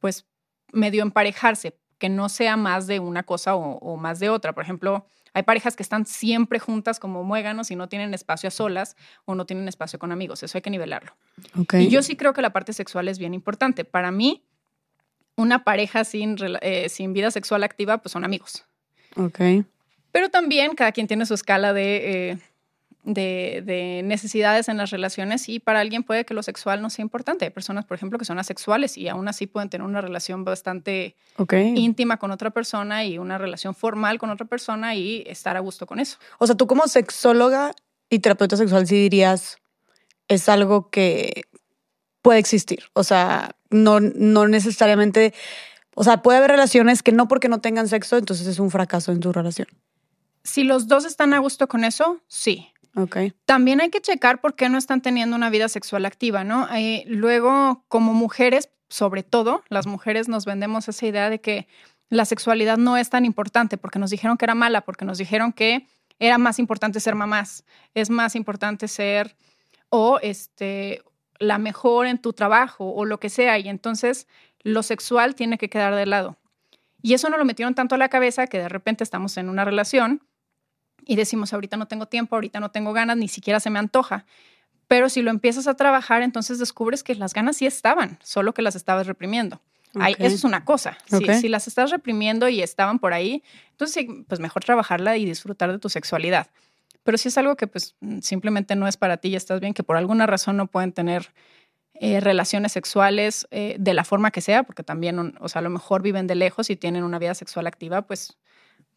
pues, 0.00 0.26
medio 0.72 1.04
emparejarse, 1.04 1.78
que 1.98 2.08
no 2.08 2.28
sea 2.28 2.56
más 2.56 2.88
de 2.88 2.98
una 2.98 3.22
cosa 3.22 3.54
o, 3.54 3.78
o 3.78 3.96
más 3.96 4.18
de 4.18 4.30
otra. 4.30 4.54
Por 4.54 4.64
ejemplo, 4.64 5.06
hay 5.32 5.44
parejas 5.44 5.76
que 5.76 5.84
están 5.84 6.06
siempre 6.06 6.58
juntas 6.58 6.98
como 6.98 7.22
muéganos 7.22 7.70
y 7.70 7.76
no 7.76 7.88
tienen 7.88 8.14
espacio 8.14 8.48
a 8.48 8.50
solas 8.50 8.96
o 9.26 9.36
no 9.36 9.46
tienen 9.46 9.68
espacio 9.68 10.00
con 10.00 10.10
amigos. 10.10 10.42
Eso 10.42 10.58
hay 10.58 10.62
que 10.62 10.70
nivelarlo. 10.70 11.12
Y 11.74 11.86
yo 11.86 12.02
sí 12.02 12.16
creo 12.16 12.32
que 12.32 12.42
la 12.42 12.52
parte 12.52 12.72
sexual 12.72 13.06
es 13.06 13.20
bien 13.20 13.32
importante. 13.32 13.84
Para 13.84 14.10
mí, 14.10 14.44
una 15.36 15.64
pareja 15.64 16.04
sin, 16.04 16.36
eh, 16.60 16.88
sin 16.88 17.12
vida 17.12 17.30
sexual 17.30 17.64
activa, 17.64 17.98
pues 17.98 18.12
son 18.12 18.24
amigos. 18.24 18.64
Ok. 19.16 19.40
Pero 20.10 20.28
también 20.28 20.74
cada 20.74 20.92
quien 20.92 21.06
tiene 21.06 21.26
su 21.26 21.34
escala 21.34 21.72
de, 21.72 22.30
eh, 22.30 22.38
de, 23.04 23.62
de 23.64 24.02
necesidades 24.04 24.68
en 24.68 24.76
las 24.76 24.90
relaciones 24.90 25.48
y 25.48 25.58
para 25.58 25.80
alguien 25.80 26.02
puede 26.02 26.24
que 26.24 26.34
lo 26.34 26.42
sexual 26.42 26.82
no 26.82 26.90
sea 26.90 27.02
importante. 27.02 27.46
Hay 27.46 27.50
personas, 27.50 27.84
por 27.84 27.96
ejemplo, 27.96 28.18
que 28.18 28.24
son 28.24 28.38
asexuales 28.38 28.96
y 28.98 29.08
aún 29.08 29.26
así 29.28 29.46
pueden 29.46 29.70
tener 29.70 29.86
una 29.86 30.00
relación 30.00 30.44
bastante 30.44 31.16
íntima 31.50 32.18
con 32.18 32.30
otra 32.30 32.50
persona 32.50 33.04
y 33.04 33.18
una 33.18 33.38
relación 33.38 33.74
formal 33.74 34.18
con 34.18 34.30
otra 34.30 34.46
persona 34.46 34.94
y 34.94 35.24
estar 35.26 35.56
a 35.56 35.60
gusto 35.60 35.86
con 35.86 35.98
eso. 35.98 36.18
O 36.38 36.46
sea, 36.46 36.56
tú 36.56 36.66
como 36.66 36.86
sexóloga 36.86 37.72
y 38.08 38.20
terapeuta 38.20 38.56
sexual 38.56 38.86
sí 38.86 38.96
dirías 38.96 39.56
es 40.28 40.48
algo 40.48 40.90
que 40.90 41.42
puede 42.22 42.38
existir. 42.38 42.84
O 42.94 43.04
sea, 43.04 43.56
no, 43.70 44.00
no 44.00 44.48
necesariamente, 44.48 45.34
o 45.94 46.04
sea, 46.04 46.22
puede 46.22 46.38
haber 46.38 46.52
relaciones 46.52 47.02
que 47.02 47.12
no 47.12 47.28
porque 47.28 47.48
no 47.48 47.60
tengan 47.60 47.88
sexo, 47.88 48.16
entonces 48.16 48.46
es 48.46 48.58
un 48.58 48.70
fracaso 48.70 49.12
en 49.12 49.20
tu 49.20 49.32
relación. 49.32 49.68
Si 50.44 50.64
los 50.64 50.88
dos 50.88 51.04
están 51.04 51.34
a 51.34 51.38
gusto 51.38 51.68
con 51.68 51.84
eso, 51.84 52.20
sí. 52.28 52.68
Ok. 52.94 53.16
También 53.46 53.80
hay 53.80 53.90
que 53.90 54.00
checar 54.00 54.40
por 54.40 54.54
qué 54.54 54.68
no 54.68 54.78
están 54.78 55.00
teniendo 55.00 55.36
una 55.36 55.50
vida 55.50 55.68
sexual 55.68 56.04
activa, 56.04 56.44
¿no? 56.44 56.68
Eh, 56.74 57.04
luego, 57.06 57.84
como 57.88 58.12
mujeres, 58.12 58.70
sobre 58.88 59.22
todo, 59.22 59.62
las 59.68 59.86
mujeres 59.86 60.28
nos 60.28 60.44
vendemos 60.44 60.88
esa 60.88 61.06
idea 61.06 61.30
de 61.30 61.40
que 61.40 61.66
la 62.10 62.26
sexualidad 62.26 62.76
no 62.76 62.98
es 62.98 63.08
tan 63.08 63.24
importante 63.24 63.78
porque 63.78 63.98
nos 63.98 64.10
dijeron 64.10 64.36
que 64.36 64.44
era 64.44 64.54
mala, 64.54 64.82
porque 64.82 65.06
nos 65.06 65.16
dijeron 65.16 65.52
que 65.52 65.86
era 66.18 66.36
más 66.36 66.58
importante 66.58 67.00
ser 67.00 67.14
mamás, 67.14 67.64
es 67.94 68.10
más 68.10 68.36
importante 68.36 68.86
ser 68.86 69.34
o 69.88 70.18
este 70.20 71.02
la 71.38 71.58
mejor 71.58 72.06
en 72.06 72.18
tu 72.18 72.32
trabajo 72.32 72.92
o 72.92 73.04
lo 73.04 73.18
que 73.18 73.28
sea 73.30 73.58
y 73.58 73.68
entonces 73.68 74.26
lo 74.62 74.82
sexual 74.82 75.34
tiene 75.34 75.58
que 75.58 75.68
quedar 75.68 75.94
de 75.94 76.06
lado. 76.06 76.36
Y 77.02 77.14
eso 77.14 77.28
nos 77.28 77.38
lo 77.38 77.44
metieron 77.44 77.74
tanto 77.74 77.94
a 77.96 77.98
la 77.98 78.08
cabeza 78.08 78.46
que 78.46 78.58
de 78.58 78.68
repente 78.68 79.02
estamos 79.02 79.36
en 79.36 79.48
una 79.48 79.64
relación 79.64 80.22
y 81.04 81.16
decimos, 81.16 81.52
ahorita 81.52 81.76
no 81.76 81.86
tengo 81.88 82.06
tiempo, 82.06 82.36
ahorita 82.36 82.60
no 82.60 82.70
tengo 82.70 82.92
ganas, 82.92 83.16
ni 83.16 83.26
siquiera 83.26 83.58
se 83.58 83.70
me 83.70 83.80
antoja. 83.80 84.24
Pero 84.86 85.08
si 85.08 85.22
lo 85.22 85.30
empiezas 85.30 85.66
a 85.66 85.74
trabajar, 85.74 86.22
entonces 86.22 86.58
descubres 86.60 87.02
que 87.02 87.14
las 87.16 87.34
ganas 87.34 87.56
sí 87.56 87.66
estaban, 87.66 88.18
solo 88.22 88.54
que 88.54 88.62
las 88.62 88.76
estabas 88.76 89.06
reprimiendo. 89.08 89.60
Ay, 89.94 90.14
Ok. 90.14 90.20
eso 90.20 90.34
es 90.36 90.44
una 90.44 90.64
cosa. 90.64 90.96
Si, 91.06 91.24
si 91.40 91.48
las 91.48 91.66
estás 91.66 91.90
reprimiendo 91.90 92.48
y 92.48 92.62
estaban 92.62 92.98
por 92.98 93.12
ahí, 93.12 93.42
entonces 93.72 93.94
sí, 94.06 94.24
pues 94.28 94.38
mejor 94.40 94.62
trabajarla 94.64 95.16
y 95.16 95.24
disfrutar 95.24 95.72
de 95.72 95.78
tu 95.78 95.88
sexualidad. 95.88 96.46
Pero 97.02 97.18
si 97.18 97.28
es 97.28 97.38
algo 97.38 97.56
que 97.56 97.66
pues 97.66 97.96
mm, 98.00 98.20
simplemente 98.20 98.76
no 98.76 98.86
es 98.86 98.96
para 98.96 99.16
ti 99.16 99.28
y 99.28 99.36
estás 99.36 99.60
bien, 99.60 99.74
que 99.74 99.82
por 99.82 99.96
alguna 99.96 100.26
razón 100.26 100.56
no 100.56 100.66
pueden 100.66 100.92
tener 100.92 101.32
eh, 101.94 102.20
relaciones 102.20 102.72
sexuales 102.72 103.46
eh, 103.50 103.76
de 103.78 103.94
la 103.94 104.04
forma 104.04 104.30
que 104.30 104.40
sea, 104.40 104.62
porque 104.62 104.82
también, 104.82 105.34
o 105.38 105.48
sea, 105.48 105.60
a 105.60 105.62
lo 105.62 105.70
mejor 105.70 106.02
viven 106.02 106.26
de 106.26 106.34
lejos 106.34 106.70
y 106.70 106.76
tienen 106.76 107.04
una 107.04 107.18
vida 107.18 107.34
sexual 107.34 107.66
activa, 107.66 108.02
pues 108.02 108.36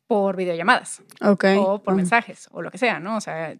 por 0.08 0.36
videollamadas 0.36 1.02
Ok. 1.22 1.46
o 1.58 1.82
por 1.82 1.96
mensajes 1.96 2.48
o 2.52 2.62
lo 2.62 2.72
que 2.72 2.78
sea, 2.78 3.00
¿no? 3.00 3.18
O 3.18 3.22
sea, 3.22 3.56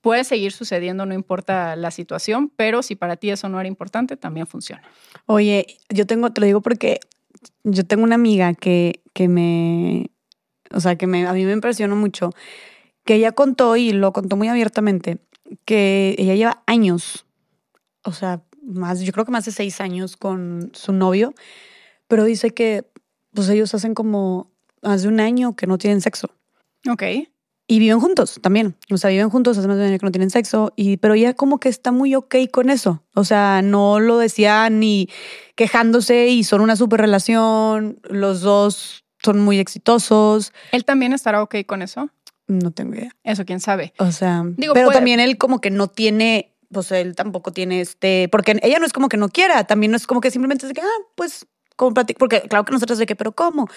puede 0.00 0.24
seguir 0.24 0.52
sucediendo, 0.52 1.06
no 1.06 1.14
importa 1.14 1.76
la 1.76 1.90
situación, 1.90 2.50
pero 2.54 2.82
si 2.82 2.96
para 2.96 3.16
ti 3.16 3.30
eso 3.30 3.48
no 3.48 3.58
era 3.60 3.68
importante, 3.68 4.16
también 4.16 4.46
funciona. 4.46 4.82
Oye, 5.26 5.78
yo 5.88 6.06
tengo, 6.06 6.30
te 6.30 6.40
lo 6.42 6.46
digo 6.46 6.60
porque 6.60 7.00
yo 7.62 7.86
tengo 7.86 8.04
una 8.04 8.14
amiga 8.14 8.52
que, 8.52 9.00
que 9.14 9.28
me, 9.28 10.10
o 10.70 10.80
sea, 10.80 10.96
que 10.96 11.06
me, 11.06 11.26
a 11.26 11.32
mí 11.32 11.44
me 11.44 11.52
impresionó 11.52 11.96
mucho, 11.96 12.30
que 13.04 13.14
ella 13.14 13.32
contó 13.32 13.76
y 13.76 13.92
lo 13.92 14.12
contó 14.12 14.36
muy 14.36 14.48
abiertamente, 14.48 15.18
que 15.64 16.14
ella 16.18 16.34
lleva 16.34 16.62
años, 16.66 17.26
o 18.02 18.12
sea, 18.12 18.42
más, 18.62 19.00
yo 19.00 19.12
creo 19.12 19.24
que 19.24 19.32
más 19.32 19.44
de 19.44 19.52
seis 19.52 19.80
años 19.80 20.16
con 20.16 20.70
su 20.74 20.92
novio, 20.92 21.34
pero 22.08 22.24
dice 22.24 22.50
que 22.50 22.84
pues 23.32 23.48
ellos 23.48 23.74
hacen 23.74 23.94
como 23.94 24.50
más 24.82 25.02
de 25.02 25.08
un 25.08 25.20
año 25.20 25.56
que 25.56 25.66
no 25.66 25.78
tienen 25.78 26.00
sexo. 26.00 26.28
Ok. 26.88 27.02
Y 27.66 27.78
viven 27.78 27.98
juntos 27.98 28.38
también. 28.42 28.76
O 28.90 28.98
sea, 28.98 29.10
viven 29.10 29.30
juntos 29.30 29.56
hace 29.56 29.66
más 29.66 29.78
de 29.78 29.84
un 29.84 29.88
año 29.88 29.98
que 29.98 30.06
no 30.06 30.12
tienen 30.12 30.30
sexo. 30.30 30.72
Y, 30.76 30.98
pero 30.98 31.14
ella 31.14 31.34
como 31.34 31.58
que 31.58 31.70
está 31.70 31.92
muy 31.92 32.14
ok 32.14 32.36
con 32.52 32.68
eso. 32.68 33.02
O 33.14 33.24
sea, 33.24 33.62
no 33.62 34.00
lo 34.00 34.18
decía 34.18 34.68
ni 34.70 35.08
quejándose 35.56 36.28
y 36.28 36.44
son 36.44 36.60
una 36.60 36.76
super 36.76 37.00
relación. 37.00 37.98
Los 38.04 38.42
dos 38.42 39.04
son 39.22 39.40
muy 39.40 39.58
exitosos. 39.58 40.52
¿Él 40.72 40.84
también 40.84 41.14
estará 41.14 41.42
ok 41.42 41.56
con 41.66 41.80
eso? 41.80 42.10
No 42.46 42.70
tengo 42.72 42.94
idea. 42.94 43.14
Eso, 43.22 43.44
quién 43.44 43.60
sabe. 43.60 43.92
O 43.98 44.12
sea, 44.12 44.44
pero 44.74 44.90
también 44.90 45.20
él 45.20 45.38
como 45.38 45.60
que 45.60 45.70
no 45.70 45.88
tiene, 45.88 46.54
pues 46.70 46.92
él 46.92 47.14
tampoco 47.14 47.52
tiene 47.52 47.80
este, 47.80 48.28
porque 48.30 48.58
ella 48.62 48.78
no 48.78 48.86
es 48.86 48.92
como 48.92 49.08
que 49.08 49.16
no 49.16 49.28
quiera, 49.28 49.64
también 49.64 49.90
no 49.90 49.96
es 49.96 50.06
como 50.06 50.20
que 50.20 50.30
simplemente 50.30 50.66
es 50.66 50.72
que, 50.72 50.80
ah, 50.80 51.02
pues 51.14 51.46
como 51.76 51.94
porque 51.94 52.42
claro 52.42 52.64
que 52.64 52.72
nosotros 52.72 52.98
de 52.98 53.06
que, 53.06 53.16
pero 53.16 53.32
¿cómo? 53.32 53.68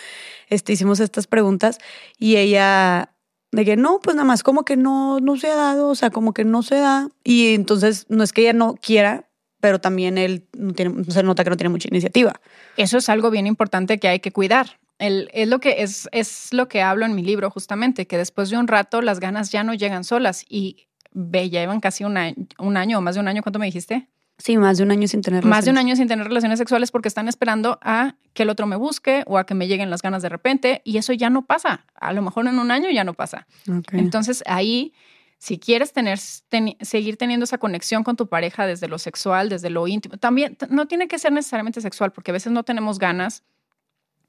Este, 0.50 0.74
hicimos 0.74 1.00
estas 1.00 1.28
preguntas 1.28 1.80
y 2.20 2.36
ella 2.36 3.12
de 3.52 3.66
que 3.66 3.76
no, 3.76 4.00
pues 4.00 4.16
nada 4.16 4.28
más 4.28 4.44
como 4.44 4.66
que 4.66 4.76
no, 4.76 5.20
no 5.20 5.38
se 5.38 5.50
ha 5.50 5.56
dado, 5.56 5.88
o 5.88 5.96
sea, 5.96 6.10
como 6.10 6.34
que 6.34 6.44
no 6.44 6.64
se 6.64 6.76
da. 6.76 7.10
Y 7.24 7.56
entonces 7.56 8.06
no 8.10 8.24
es 8.24 8.34
que 8.34 8.42
ella 8.42 8.54
no 8.54 8.76
quiera, 8.76 9.30
pero 9.62 9.80
también 9.80 10.18
él 10.18 10.48
no 10.54 10.74
tiene, 10.74 11.04
se 11.06 11.24
nota 11.24 11.44
que 11.44 11.50
no 11.50 11.58
tiene 11.58 11.70
mucha 11.70 11.88
iniciativa. 11.90 12.40
Eso 12.76 12.98
es 12.98 13.10
algo 13.10 13.32
bien 13.32 13.48
importante 13.48 13.98
que 14.00 14.08
hay 14.08 14.20
que 14.20 14.32
cuidar. 14.32 14.80
El, 15.00 15.30
es, 15.34 15.48
lo 15.48 15.60
que, 15.60 15.84
es, 15.84 16.10
es 16.12 16.54
lo 16.54 16.68
que 16.68 16.82
hablo 16.82 17.06
en 17.06 17.16
mi 17.16 17.24
libro, 17.24 17.50
justamente, 17.52 18.08
que 18.08 18.18
después 18.18 18.50
de 18.50 18.58
un 18.58 18.68
rato 18.68 19.02
las 19.02 19.20
ganas 19.20 19.52
ya 19.52 19.64
no 19.64 19.74
llegan 19.74 20.04
solas. 20.04 20.46
Y 20.50 20.88
ve, 21.12 21.50
ya 21.50 21.62
llevan 21.62 21.80
casi 21.80 22.04
un 22.04 22.18
año, 22.18 22.36
un 22.60 22.78
año 22.78 22.98
o 22.98 23.02
más 23.02 23.16
de 23.16 23.22
un 23.22 23.28
año, 23.28 23.42
¿cuánto 23.42 23.60
me 23.60 23.66
dijiste? 23.66 24.08
Sí, 24.38 24.56
más 24.56 24.78
de 24.78 24.84
un 24.84 24.92
año 24.92 25.08
sin 25.08 25.22
tener 25.22 25.44
Más 25.46 25.66
de 25.66 25.72
un 25.72 25.80
año 25.80 25.96
sin 25.96 26.08
tener 26.08 26.28
relaciones 26.28 26.60
sexuales 26.60 26.92
porque 26.92 27.08
están 27.08 27.28
esperando 27.28 27.80
a 27.82 28.16
que 28.34 28.44
el 28.44 28.50
otro 28.52 28.68
me 28.68 28.76
busque 28.76 29.24
o 29.26 29.40
a 29.40 29.48
que 29.48 29.56
me 29.56 29.68
lleguen 29.68 29.90
las 29.90 30.04
ganas 30.04 30.22
de 30.22 30.30
repente 30.30 30.82
y 30.84 30.98
eso 30.98 31.12
ya 31.14 31.32
no 31.32 31.46
pasa. 31.46 31.86
A 31.96 32.14
lo 32.14 32.22
mejor 32.22 32.48
en 32.48 32.60
un 32.60 32.70
año 32.70 32.90
ya 32.92 33.04
no 33.04 33.16
pasa. 33.16 33.48
Entonces 33.92 34.44
ahí, 34.46 34.94
si 35.40 35.58
quieres 35.58 35.92
tener, 35.92 36.20
seguir 36.20 37.18
teniendo 37.18 37.46
esa 37.46 37.58
conexión 37.58 38.04
con 38.04 38.16
tu 38.16 38.28
pareja 38.28 38.68
desde 38.68 38.88
lo 38.88 39.00
sexual, 39.00 39.50
desde 39.50 39.72
lo 39.72 39.88
íntimo, 39.88 40.18
también 40.18 40.56
no 40.70 40.88
tiene 40.88 41.08
que 41.08 41.18
ser 41.18 41.32
necesariamente 41.32 41.82
sexual 41.82 42.12
porque 42.12 42.30
a 42.30 42.34
veces 42.34 42.52
no 42.52 42.62
tenemos 42.62 43.00
ganas, 43.00 43.44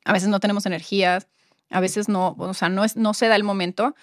a 0.08 0.12
veces 0.14 0.30
no 0.30 0.40
tenemos 0.40 0.64
energías, 0.64 1.28
a 1.68 1.80
veces 1.80 2.08
no, 2.08 2.34
o 2.38 2.54
sea, 2.54 2.70
no, 2.70 2.82
es, 2.82 2.96
no 2.96 3.12
se 3.12 3.28
da 3.28 3.36
el 3.36 3.44
momento, 3.44 3.94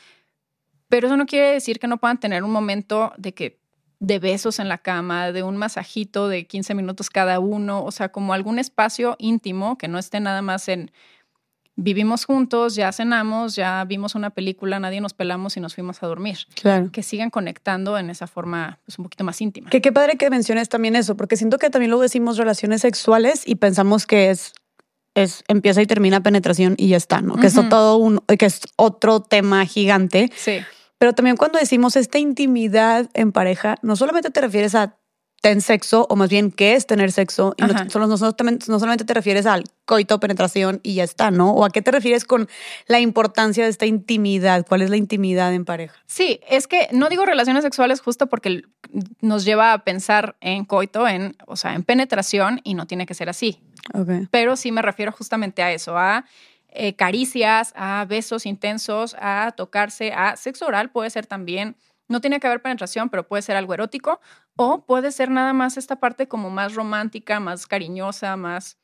pero 0.87 1.07
eso 1.07 1.17
no 1.17 1.25
quiere 1.25 1.53
decir 1.53 1.79
que 1.79 1.87
no 1.87 1.97
puedan 1.97 2.19
tener 2.19 2.43
un 2.43 2.51
momento 2.51 3.11
de 3.17 3.33
que 3.33 3.59
de 3.99 4.19
besos 4.19 4.59
en 4.59 4.69
la 4.69 4.77
cama, 4.77 5.31
de 5.31 5.41
un 5.41 5.57
masajito 5.57 6.27
de 6.27 6.45
15 6.45 6.75
minutos 6.75 7.09
cada 7.09 7.39
uno, 7.39 7.83
o 7.83 7.91
sea, 7.91 8.09
como 8.09 8.33
algún 8.33 8.59
espacio 8.59 9.15
íntimo 9.17 9.79
que 9.79 9.87
no 9.87 9.97
esté 9.97 10.19
nada 10.19 10.43
más 10.43 10.67
en 10.67 10.91
vivimos 11.75 12.25
juntos, 12.25 12.75
ya 12.75 12.91
cenamos, 12.91 13.55
ya 13.55 13.83
vimos 13.85 14.13
una 14.13 14.29
película, 14.29 14.79
nadie 14.79 15.01
nos 15.01 15.15
pelamos 15.15 15.57
y 15.57 15.59
nos 15.59 15.73
fuimos 15.73 16.03
a 16.03 16.07
dormir. 16.07 16.37
Claro. 16.53 16.91
Que 16.91 17.01
sigan 17.01 17.31
conectando 17.31 17.97
en 17.97 18.11
esa 18.11 18.27
forma 18.27 18.77
pues, 18.85 18.99
un 18.99 19.05
poquito 19.05 19.23
más 19.23 19.41
íntima. 19.41 19.71
Que 19.71 19.81
qué 19.81 19.91
padre 19.91 20.17
que 20.17 20.29
menciones 20.29 20.69
también 20.69 20.95
eso, 20.95 21.17
porque 21.17 21.35
siento 21.35 21.57
que 21.57 21.71
también 21.71 21.89
luego 21.89 22.03
decimos 22.03 22.37
relaciones 22.37 22.81
sexuales 22.81 23.41
y 23.43 23.55
pensamos 23.55 24.05
que 24.05 24.29
es 24.29 24.53
es 25.15 25.43
empieza 25.47 25.81
y 25.81 25.87
termina 25.87 26.21
penetración 26.21 26.75
y 26.77 26.89
ya 26.89 26.97
está, 26.97 27.21
¿no? 27.21 27.35
Que 27.35 27.47
es 27.47 27.53
todo 27.69 27.97
un 27.97 28.19
que 28.19 28.45
es 28.45 28.61
otro 28.75 29.21
tema 29.21 29.65
gigante. 29.65 30.29
Sí. 30.35 30.59
Pero 30.97 31.13
también 31.13 31.37
cuando 31.37 31.59
decimos 31.59 31.95
esta 31.95 32.19
intimidad 32.19 33.09
en 33.13 33.31
pareja, 33.31 33.77
no 33.81 33.95
solamente 33.95 34.29
te 34.29 34.41
refieres 34.41 34.75
a 34.75 34.97
ten 35.45 35.61
sexo, 35.61 36.07
o 36.09 36.15
más 36.15 36.31
bien 36.31 36.49
qué 36.49 36.73
es 36.73 36.87
tener 36.87 37.11
sexo, 37.11 37.53
y 37.55 37.61
no, 37.61 37.87
solo, 37.91 38.07
no, 38.07 38.17
solamente 38.17 39.05
te 39.05 39.13
refieres 39.13 39.45
al 39.45 39.65
coito, 39.85 40.19
penetración 40.19 40.79
y 40.81 40.95
ya 40.95 41.03
está, 41.03 41.29
¿no? 41.29 41.51
¿O 41.51 41.63
a 41.63 41.69
qué 41.69 41.83
te 41.83 41.91
refieres 41.91 42.25
con 42.25 42.49
la 42.87 42.99
importancia 42.99 43.63
de 43.63 43.69
esta 43.69 43.85
intimidad? 43.85 44.65
¿Cuál 44.67 44.81
es 44.81 44.89
la 44.89 44.97
intimidad 44.97 45.53
en 45.53 45.63
pareja? 45.63 46.01
Sí, 46.07 46.39
es 46.49 46.65
que 46.65 46.87
no 46.93 47.09
digo 47.09 47.27
relaciones 47.27 47.63
sexuales 47.63 48.01
justo 48.01 48.25
porque 48.25 48.63
nos 49.21 49.45
lleva 49.45 49.73
a 49.73 49.83
pensar 49.83 50.35
en 50.41 50.65
coito, 50.65 51.07
en, 51.07 51.37
o 51.45 51.55
sea, 51.55 51.75
en 51.75 51.83
penetración, 51.83 52.59
y 52.63 52.73
no 52.73 52.87
tiene 52.87 53.05
que 53.05 53.13
ser 53.13 53.29
así. 53.29 53.61
Okay. 53.93 54.27
Pero 54.31 54.55
sí 54.55 54.71
me 54.71 54.81
refiero 54.81 55.11
justamente 55.11 55.61
a 55.61 55.71
eso, 55.71 55.95
a 55.95 56.25
eh, 56.69 56.95
caricias, 56.95 57.71
a 57.75 58.03
besos 58.09 58.47
intensos, 58.47 59.15
a 59.19 59.53
tocarse, 59.55 60.11
a 60.11 60.37
sexo 60.37 60.65
oral 60.65 60.89
puede 60.89 61.11
ser 61.11 61.27
también, 61.27 61.75
no 62.07 62.21
tiene 62.21 62.39
que 62.39 62.47
haber 62.47 62.61
penetración, 62.61 63.09
pero 63.09 63.27
puede 63.27 63.41
ser 63.41 63.55
algo 63.55 63.73
erótico 63.73 64.19
o 64.57 64.85
puede 64.85 65.11
ser 65.11 65.29
nada 65.29 65.53
más 65.53 65.77
esta 65.77 65.97
parte 65.97 66.27
como 66.27 66.49
más 66.49 66.75
romántica, 66.75 67.39
más 67.39 67.67
cariñosa, 67.67 68.35
más 68.37 68.77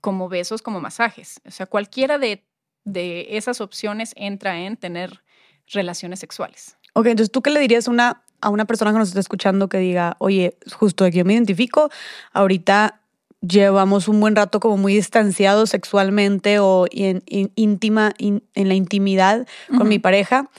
como 0.00 0.28
besos, 0.28 0.62
como 0.62 0.80
masajes. 0.80 1.40
O 1.46 1.50
sea, 1.50 1.66
cualquiera 1.66 2.18
de, 2.18 2.46
de 2.84 3.36
esas 3.36 3.60
opciones 3.60 4.12
entra 4.16 4.60
en 4.60 4.76
tener 4.76 5.22
relaciones 5.66 6.20
sexuales. 6.20 6.76
Ok, 6.94 7.06
entonces 7.06 7.32
tú 7.32 7.42
qué 7.42 7.50
le 7.50 7.60
dirías 7.60 7.88
una, 7.88 8.22
a 8.40 8.48
una 8.48 8.64
persona 8.64 8.92
que 8.92 8.98
nos 8.98 9.08
está 9.08 9.20
escuchando 9.20 9.68
que 9.68 9.78
diga, 9.78 10.16
oye, 10.18 10.56
justo 10.72 11.04
aquí 11.04 11.18
yo 11.18 11.24
me 11.24 11.34
identifico, 11.34 11.90
ahorita 12.32 13.00
llevamos 13.40 14.08
un 14.08 14.20
buen 14.20 14.34
rato 14.34 14.60
como 14.60 14.76
muy 14.76 14.94
distanciados 14.94 15.70
sexualmente 15.70 16.58
o 16.58 16.86
en, 16.90 17.22
íntima, 17.26 18.12
en 18.18 18.42
la 18.54 18.74
intimidad 18.74 19.46
con 19.76 19.88
mi 19.88 19.98
pareja, 19.98 20.50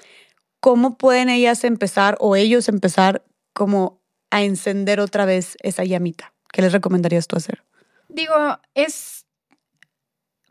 ¿cómo 0.59 0.97
pueden 0.97 1.29
ellas 1.29 1.63
empezar 1.63 2.17
o 2.19 2.35
ellos 2.35 2.69
empezar 2.69 3.23
como 3.53 3.99
a 4.29 4.43
encender 4.43 4.99
otra 4.99 5.25
vez 5.25 5.57
esa 5.61 5.83
llamita? 5.83 6.33
¿Qué 6.51 6.61
les 6.61 6.73
recomendarías 6.73 7.27
tú 7.27 7.35
hacer? 7.35 7.63
Digo, 8.09 8.33
es 8.73 9.25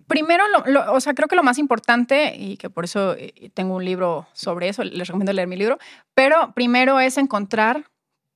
primero, 0.06 0.44
o 0.92 1.00
sea, 1.00 1.14
creo 1.14 1.28
que 1.28 1.36
lo 1.36 1.42
más 1.42 1.58
importante, 1.58 2.34
y 2.36 2.56
que 2.56 2.70
por 2.70 2.84
eso 2.84 3.14
eh, 3.14 3.50
tengo 3.54 3.74
un 3.74 3.84
libro 3.84 4.26
sobre 4.32 4.68
eso, 4.68 4.84
les 4.84 5.08
recomiendo 5.08 5.32
leer 5.32 5.48
mi 5.48 5.56
libro, 5.56 5.78
pero 6.14 6.52
primero 6.54 7.00
es 7.00 7.18
encontrar 7.18 7.90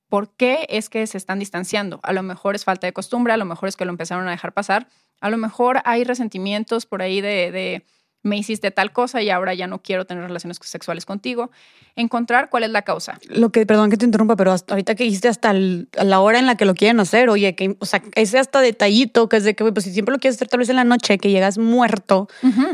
por 0.09 0.29
qué 0.35 0.65
es 0.69 0.89
que 0.89 1.07
se 1.07 1.17
están 1.17 1.39
distanciando. 1.39 2.01
A 2.03 2.11
lo 2.11 2.21
mejor 2.23 2.55
es 2.55 2.65
falta 2.65 2.87
de 2.87 2.93
costumbre, 2.93 3.31
a 3.31 3.37
lo 3.37 3.45
mejor 3.45 3.69
es 3.69 3.77
que 3.77 3.85
lo 3.85 3.91
empezaron 3.91 4.27
a 4.27 4.31
dejar 4.31 4.53
pasar, 4.53 4.87
a 5.21 5.29
lo 5.29 5.37
mejor 5.37 5.81
hay 5.85 6.03
resentimientos 6.03 6.85
por 6.85 7.01
ahí 7.01 7.21
de, 7.21 7.85
me 8.23 8.37
hiciste 8.37 8.71
tal 8.71 8.91
cosa 8.91 9.21
y 9.21 9.29
ahora 9.29 9.53
ya 9.53 9.67
no 9.67 9.81
quiero 9.81 10.05
tener 10.05 10.23
relaciones 10.23 10.59
sexuales 10.61 11.05
contigo. 11.05 11.51
Encontrar 11.95 12.49
cuál 12.49 12.63
es 12.63 12.69
la 12.69 12.83
causa. 12.83 13.19
Lo 13.27 13.49
que, 13.51 13.65
perdón 13.65 13.89
que 13.89 13.97
te 13.97 14.05
interrumpa, 14.05 14.35
pero 14.35 14.51
hasta 14.51 14.73
ahorita 14.73 14.95
que 14.95 15.03
dijiste 15.03 15.27
hasta 15.27 15.53
la 15.53 16.19
hora 16.19 16.39
en 16.39 16.45
la 16.45 16.55
que 16.55 16.65
lo 16.65 16.75
quieren 16.75 16.99
hacer, 16.99 17.29
oye, 17.29 17.55
que, 17.55 17.75
o 17.79 17.85
sea, 17.85 18.01
ese 18.15 18.39
hasta 18.39 18.61
detallito 18.61 19.27
que 19.27 19.37
es 19.37 19.43
de 19.43 19.55
que, 19.55 19.63
pues 19.71 19.85
si 19.85 19.91
siempre 19.91 20.13
lo 20.13 20.19
quieres 20.19 20.37
hacer 20.37 20.47
tal 20.47 20.59
vez 20.59 20.69
en 20.69 20.75
la 20.75 20.83
noche, 20.83 21.17
que 21.17 21.31
llegas 21.31 21.57
muerto 21.57 22.27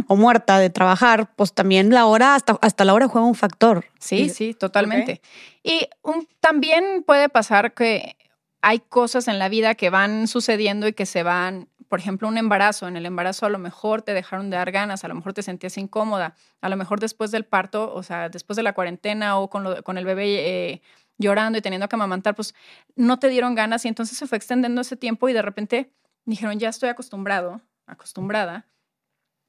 o 0.08 0.16
muerta 0.16 0.60
de 0.60 0.70
trabajar, 0.70 1.32
pues 1.36 1.54
también 1.54 1.89
la 1.92 2.06
hora, 2.06 2.36
hasta, 2.36 2.58
hasta 2.62 2.86
la 2.86 2.94
hora 2.94 3.08
juega 3.08 3.25
un 3.25 3.36
factor. 3.36 3.86
Sí, 4.00 4.30
sí, 4.30 4.54
totalmente. 4.54 5.22
Y 5.63 5.88
también 6.42 7.04
puede 7.06 7.30
pasar 7.30 7.74
que 7.74 8.18
hay 8.62 8.80
cosas 8.80 9.27
en 9.27 9.39
la 9.39 9.50
vida 9.50 9.75
que 9.75 9.89
van 9.89 10.27
sucediendo 10.27 10.88
y 10.88 10.94
que 10.94 11.06
se 11.06 11.24
van 11.24 11.70
por 11.89 12.00
ejemplo, 12.00 12.27
un 12.27 12.38
embarazo. 12.38 12.88
En 12.88 12.98
el 12.98 13.06
embarazo 13.06 13.46
a 13.46 13.50
lo 13.50 13.60
mejor 13.60 14.01
te 14.01 14.13
dejaron 14.13 14.50
de 14.50 14.58
dar 14.58 14.72
ganas, 14.72 15.03
a 15.03 15.08
lo 15.08 15.15
mejor 15.15 15.34
te 15.34 15.44
sentías 15.44 15.77
incómoda, 15.77 16.36
a 16.62 16.70
lo 16.70 16.77
mejor 16.77 17.00
después 17.00 17.32
del 17.32 17.46
parto, 17.46 17.94
o 17.94 18.03
sea, 18.03 18.29
después 18.29 18.58
de 18.58 18.63
la 18.63 18.74
cuarentena 18.74 19.39
o 19.39 19.50
con, 19.50 19.82
con 19.84 19.98
el 19.98 20.06
bebé 20.06 20.72
eh, 20.72 20.82
llorando 21.17 21.58
y 21.58 21.62
teniendo 21.62 21.88
que 21.89 21.96
amamantar, 21.96 22.36
pues 22.36 22.53
no 22.96 23.20
te 23.20 23.29
dieron 23.29 23.56
ganas 23.56 23.86
y 23.86 23.88
entonces 23.88 24.17
se 24.17 24.27
fue 24.27 24.38
extendiendo 24.38 24.82
ese 24.82 24.98
tiempo 24.98 25.29
y 25.29 25.34
de 25.34 25.41
repente 25.41 25.91
dijeron, 26.25 26.60
ya 26.60 26.70
estoy 26.70 26.89
acostumbrado, 26.89 27.62
acostumbrada 27.86 28.65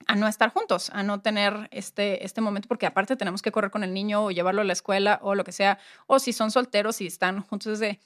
a 0.07 0.17
no 0.17 0.29
estar 0.29 0.51
juntos, 0.51 0.91
a 0.91 1.03
no 1.03 1.21
tener 1.21 1.69
este, 1.71 2.25
este 2.25 2.41
momento, 2.41 2.69
porque 2.69 2.87
aparte 2.87 3.17
tenemos 3.17 3.43
que 3.43 3.53
correr 3.53 3.71
con 3.71 3.85
el 3.85 3.93
niño 3.93 4.25
o 4.25 4.31
llevarlo 4.31 4.63
a 4.63 4.65
la 4.65 4.73
escuela 4.73 5.19
o 5.23 5.35
lo 5.35 5.45
que 5.45 5.53
sea, 5.53 5.79
o 6.07 6.19
si 6.19 6.33
son 6.33 6.51
solteros 6.51 7.01
y 7.01 7.07
están 7.07 7.43
juntos 7.43 7.79
desde 7.79 8.01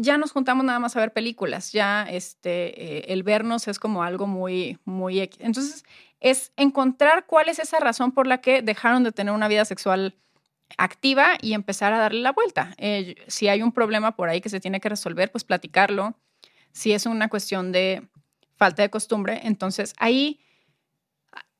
ya 0.00 0.16
nos 0.16 0.30
juntamos 0.30 0.64
nada 0.64 0.78
más 0.78 0.96
a 0.96 1.00
ver 1.00 1.12
películas, 1.12 1.72
ya 1.72 2.04
este, 2.08 2.98
eh, 2.98 3.04
el 3.08 3.24
vernos 3.24 3.66
es 3.66 3.80
como 3.80 4.04
algo 4.04 4.28
muy, 4.28 4.78
muy... 4.84 5.18
Entonces, 5.40 5.84
es 6.20 6.52
encontrar 6.56 7.26
cuál 7.26 7.48
es 7.48 7.58
esa 7.58 7.80
razón 7.80 8.12
por 8.12 8.28
la 8.28 8.40
que 8.40 8.62
dejaron 8.62 9.02
de 9.02 9.10
tener 9.10 9.34
una 9.34 9.48
vida 9.48 9.64
sexual 9.64 10.16
activa 10.76 11.36
y 11.42 11.52
empezar 11.52 11.92
a 11.92 11.98
darle 11.98 12.20
la 12.20 12.32
vuelta. 12.32 12.74
Eh, 12.78 13.16
si 13.26 13.48
hay 13.48 13.60
un 13.60 13.72
problema 13.72 14.14
por 14.14 14.28
ahí 14.28 14.40
que 14.40 14.48
se 14.48 14.60
tiene 14.60 14.80
que 14.80 14.88
resolver, 14.88 15.32
pues 15.32 15.42
platicarlo. 15.42 16.16
Si 16.70 16.92
es 16.92 17.04
una 17.04 17.28
cuestión 17.28 17.72
de 17.72 18.06
falta 18.56 18.82
de 18.82 18.90
costumbre, 18.90 19.40
entonces 19.44 19.94
ahí... 19.98 20.40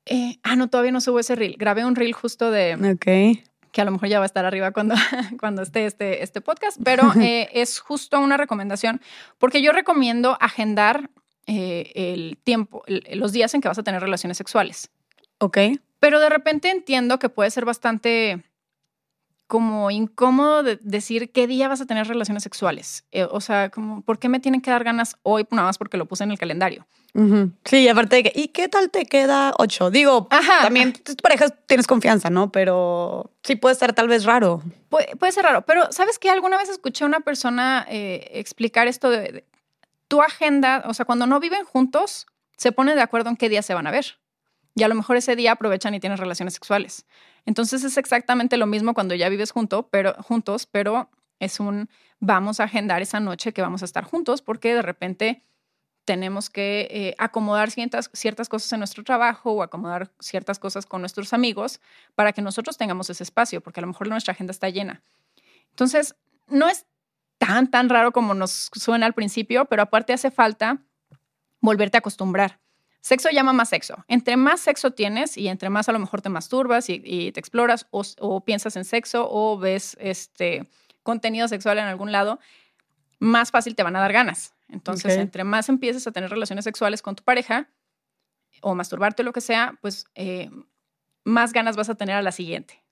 Eh, 0.05 0.39
ah, 0.43 0.55
no, 0.55 0.69
todavía 0.69 0.93
no 0.93 1.01
subo 1.01 1.19
ese 1.19 1.35
reel. 1.35 1.55
Grabé 1.59 1.85
un 1.85 1.95
reel 1.95 2.13
justo 2.13 2.51
de... 2.51 2.75
Ok 2.93 3.48
que 3.71 3.81
a 3.81 3.85
lo 3.85 3.91
mejor 3.91 4.09
ya 4.09 4.19
va 4.19 4.25
a 4.25 4.27
estar 4.27 4.45
arriba 4.45 4.71
cuando, 4.71 4.95
cuando 5.39 5.61
esté 5.61 5.85
este, 5.85 6.23
este 6.23 6.41
podcast, 6.41 6.79
pero 6.83 7.11
eh, 7.21 7.49
es 7.53 7.79
justo 7.79 8.19
una 8.19 8.37
recomendación 8.37 9.01
porque 9.37 9.61
yo 9.61 9.71
recomiendo 9.71 10.37
agendar 10.39 11.09
eh, 11.47 11.91
el 11.95 12.37
tiempo, 12.43 12.83
los 12.87 13.31
días 13.31 13.53
en 13.53 13.61
que 13.61 13.67
vas 13.67 13.79
a 13.79 13.83
tener 13.83 14.01
relaciones 14.01 14.37
sexuales. 14.37 14.89
Ok. 15.39 15.57
Pero 15.99 16.19
de 16.19 16.29
repente 16.29 16.69
entiendo 16.69 17.19
que 17.19 17.29
puede 17.29 17.51
ser 17.51 17.65
bastante 17.65 18.43
como 19.49 19.89
incómodo 19.89 20.61
de 20.61 20.77
decir 20.83 21.31
qué 21.31 21.47
día 21.47 21.67
vas 21.67 21.81
a 21.81 21.87
tener 21.87 22.07
relaciones 22.07 22.43
sexuales. 22.43 23.03
Eh, 23.11 23.27
o 23.29 23.41
sea, 23.41 23.71
como, 23.71 24.03
¿por 24.03 24.19
qué 24.19 24.29
me 24.29 24.39
tienen 24.39 24.61
que 24.61 24.69
dar 24.69 24.83
ganas 24.83 25.17
hoy? 25.23 25.47
Nada 25.49 25.67
más 25.67 25.79
porque 25.79 25.97
lo 25.97 26.05
puse 26.05 26.23
en 26.23 26.29
el 26.29 26.37
calendario. 26.37 26.85
Sí, 27.65 27.87
aparte 27.87 28.17
de 28.17 28.23
que, 28.23 28.31
¿y 28.35 28.49
qué 28.49 28.69
tal 28.69 28.91
te 28.91 29.07
queda 29.07 29.55
ocho? 29.57 29.89
Digo, 29.89 30.27
también 30.61 30.93
tus 30.93 31.15
parejas 31.15 31.55
tienes 31.65 31.87
confianza, 31.87 32.29
¿no? 32.29 32.51
Pero 32.51 33.31
sí 33.41 33.55
puede 33.55 33.73
ser 33.73 33.93
tal 33.93 34.07
vez 34.07 34.23
raro. 34.23 34.61
puede 34.87 35.31
ser 35.31 35.45
raro, 35.45 35.63
pero 35.63 35.91
¿sabes 35.91 36.19
qué? 36.19 36.29
Alguna 36.29 36.59
vez 36.59 36.69
escuché 36.69 37.03
a 37.03 37.07
una 37.07 37.21
persona 37.21 37.87
eh, 37.89 38.29
explicar 38.33 38.87
esto 38.87 39.09
de, 39.09 39.43
tu 40.07 40.21
agenda, 40.21 40.83
o 40.85 40.93
sea, 40.93 41.05
cuando 41.05 41.25
no 41.25 41.39
viven 41.39 41.65
juntos, 41.65 42.27
se 42.55 42.71
ponen 42.71 42.95
de 42.95 43.01
acuerdo 43.01 43.31
en 43.31 43.35
qué 43.35 43.49
día 43.49 43.63
se 43.63 43.73
van 43.73 43.87
a 43.87 43.91
ver. 43.91 44.19
Y 44.75 44.83
a 44.83 44.87
lo 44.87 44.93
mejor 44.93 45.17
ese 45.17 45.35
día 45.35 45.53
aprovechan 45.53 45.95
y 45.95 45.99
tienen 45.99 46.19
relaciones 46.19 46.53
sexuales. 46.53 47.07
Entonces 47.45 47.83
es 47.83 47.97
exactamente 47.97 48.57
lo 48.57 48.67
mismo 48.67 48.93
cuando 48.93 49.15
ya 49.15 49.29
vives 49.29 49.51
junto, 49.51 49.87
pero, 49.89 50.13
juntos, 50.21 50.65
pero 50.65 51.09
es 51.39 51.59
un 51.59 51.89
vamos 52.19 52.59
a 52.59 52.65
agendar 52.65 53.01
esa 53.01 53.19
noche 53.19 53.53
que 53.53 53.61
vamos 53.61 53.81
a 53.81 53.85
estar 53.85 54.03
juntos 54.03 54.41
porque 54.41 54.73
de 54.73 54.81
repente 54.81 55.43
tenemos 56.05 56.49
que 56.49 56.87
eh, 56.89 57.15
acomodar 57.19 57.69
ciertas, 57.69 58.09
ciertas 58.13 58.49
cosas 58.49 58.73
en 58.73 58.79
nuestro 58.79 59.03
trabajo 59.03 59.51
o 59.51 59.61
acomodar 59.61 60.11
ciertas 60.19 60.57
cosas 60.57 60.85
con 60.85 61.01
nuestros 61.01 61.33
amigos 61.33 61.79
para 62.15 62.33
que 62.33 62.41
nosotros 62.41 62.77
tengamos 62.77 63.11
ese 63.11 63.23
espacio, 63.23 63.61
porque 63.61 63.79
a 63.79 63.81
lo 63.81 63.87
mejor 63.87 64.07
nuestra 64.07 64.31
agenda 64.31 64.49
está 64.49 64.69
llena. 64.69 65.03
Entonces, 65.69 66.15
no 66.47 66.67
es 66.67 66.87
tan, 67.37 67.69
tan 67.69 67.89
raro 67.89 68.11
como 68.11 68.33
nos 68.33 68.71
suena 68.73 69.05
al 69.05 69.13
principio, 69.13 69.65
pero 69.65 69.83
aparte 69.83 70.13
hace 70.13 70.31
falta 70.31 70.81
volverte 71.61 71.97
a 71.97 71.99
acostumbrar. 71.99 72.59
Sexo 73.01 73.29
llama 73.29 73.53
más 73.53 73.69
sexo. 73.69 74.03
Entre 74.07 74.35
más 74.35 74.59
sexo 74.59 74.91
tienes 74.91 75.37
y 75.37 75.47
entre 75.47 75.69
más 75.69 75.87
a 75.87 75.93
lo 75.93 75.99
mejor 75.99 76.21
te 76.21 76.29
masturbas 76.29 76.89
y, 76.89 77.31
te 77.31 77.39
exploras 77.39 77.87
o, 77.91 78.43
piensas 78.43 78.75
en 78.75 78.85
sexo 78.85 79.27
o 79.29 79.57
ves 79.57 79.95
este 79.99 80.69
contenido 81.03 81.47
sexual 81.47 81.79
en 81.79 81.85
algún 81.85 82.11
lado, 82.11 82.39
más 83.19 83.51
fácil 83.51 83.75
te 83.75 83.83
van 83.83 83.95
a 83.95 83.99
dar 83.99 84.11
ganas. 84.13 84.53
Entonces, 84.67 85.17
entre 85.17 85.43
más 85.43 85.69
empieces 85.69 86.05
a 86.07 86.11
tener 86.11 86.29
relaciones 86.29 86.65
sexuales 86.65 87.01
con 87.01 87.15
tu 87.15 87.23
pareja 87.23 87.69
o 88.61 88.75
masturbarte 88.75 89.23
o 89.23 89.25
lo 89.25 89.33
que 89.33 89.41
sea, 89.41 89.77
pues 89.81 90.05
eh, 90.15 90.49
más 91.23 91.53
ganas 91.53 91.77
vas 91.77 91.89
a 91.89 91.95
tener 91.95 92.15
a 92.15 92.21
la 92.21 92.31
siguiente. 92.31 92.83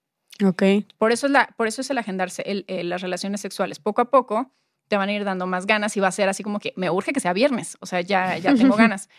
Ok. 0.44 0.64
Por 0.98 1.12
eso 1.12 1.28
es, 1.28 1.34
la, 1.34 1.48
por 1.58 1.68
eso 1.68 1.82
es 1.82 1.90
el 1.90 1.98
agendarse 1.98 2.66
las 2.68 3.02
relaciones 3.02 3.42
sexuales. 3.42 3.80
Poco 3.80 4.02
a 4.02 4.10
poco 4.10 4.52
te 4.88 4.98
van 4.98 5.10
a 5.10 5.14
ir 5.14 5.26
dando 5.26 5.48
más 5.48 5.66
ganas 5.66 5.98
y 5.98 6.00
va 6.00 6.08
a 6.08 6.12
ser 6.12 6.30
así 6.30 6.44
como 6.44 6.60
que 6.60 6.74
me 6.76 6.90
urge 6.90 7.12
que 7.12 7.20
sea 7.20 7.34
viernes, 7.34 7.78
o 7.82 7.86
sea, 7.86 8.02
ya, 8.02 8.38
ya 8.38 8.56
tengo 8.56 8.76
ganas. 8.78 9.10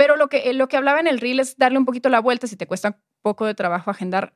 Pero 0.00 0.16
lo 0.16 0.30
que, 0.30 0.50
lo 0.54 0.66
que 0.66 0.78
hablaba 0.78 0.98
en 0.98 1.06
el 1.06 1.20
reel 1.20 1.40
es 1.40 1.58
darle 1.58 1.76
un 1.78 1.84
poquito 1.84 2.08
la 2.08 2.20
vuelta, 2.20 2.46
si 2.46 2.56
te 2.56 2.66
cuesta 2.66 2.96
poco 3.20 3.44
de 3.44 3.54
trabajo 3.54 3.90
agendar 3.90 4.32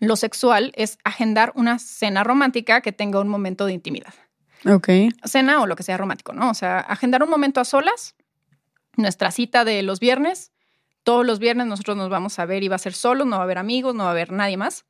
lo 0.00 0.16
sexual, 0.16 0.72
es 0.74 0.98
agendar 1.04 1.52
una 1.54 1.78
cena 1.78 2.24
romántica 2.24 2.80
que 2.80 2.90
tenga 2.90 3.20
un 3.20 3.28
momento 3.28 3.66
de 3.66 3.72
intimidad. 3.72 4.12
Ok. 4.68 4.88
Cena 5.22 5.62
o 5.62 5.68
lo 5.68 5.76
que 5.76 5.84
sea 5.84 5.96
romántico, 5.96 6.32
¿no? 6.32 6.50
O 6.50 6.54
sea, 6.54 6.80
agendar 6.80 7.22
un 7.22 7.30
momento 7.30 7.60
a 7.60 7.64
solas, 7.64 8.16
nuestra 8.96 9.30
cita 9.30 9.64
de 9.64 9.84
los 9.84 10.00
viernes. 10.00 10.50
Todos 11.04 11.24
los 11.24 11.38
viernes 11.38 11.68
nosotros 11.68 11.96
nos 11.96 12.10
vamos 12.10 12.40
a 12.40 12.44
ver 12.44 12.64
y 12.64 12.68
va 12.68 12.74
a 12.74 12.80
ser 12.80 12.94
solo, 12.94 13.24
no 13.24 13.36
va 13.36 13.42
a 13.42 13.44
haber 13.44 13.58
amigos, 13.58 13.94
no 13.94 14.02
va 14.02 14.08
a 14.08 14.12
haber 14.12 14.32
nadie 14.32 14.56
más. 14.56 14.86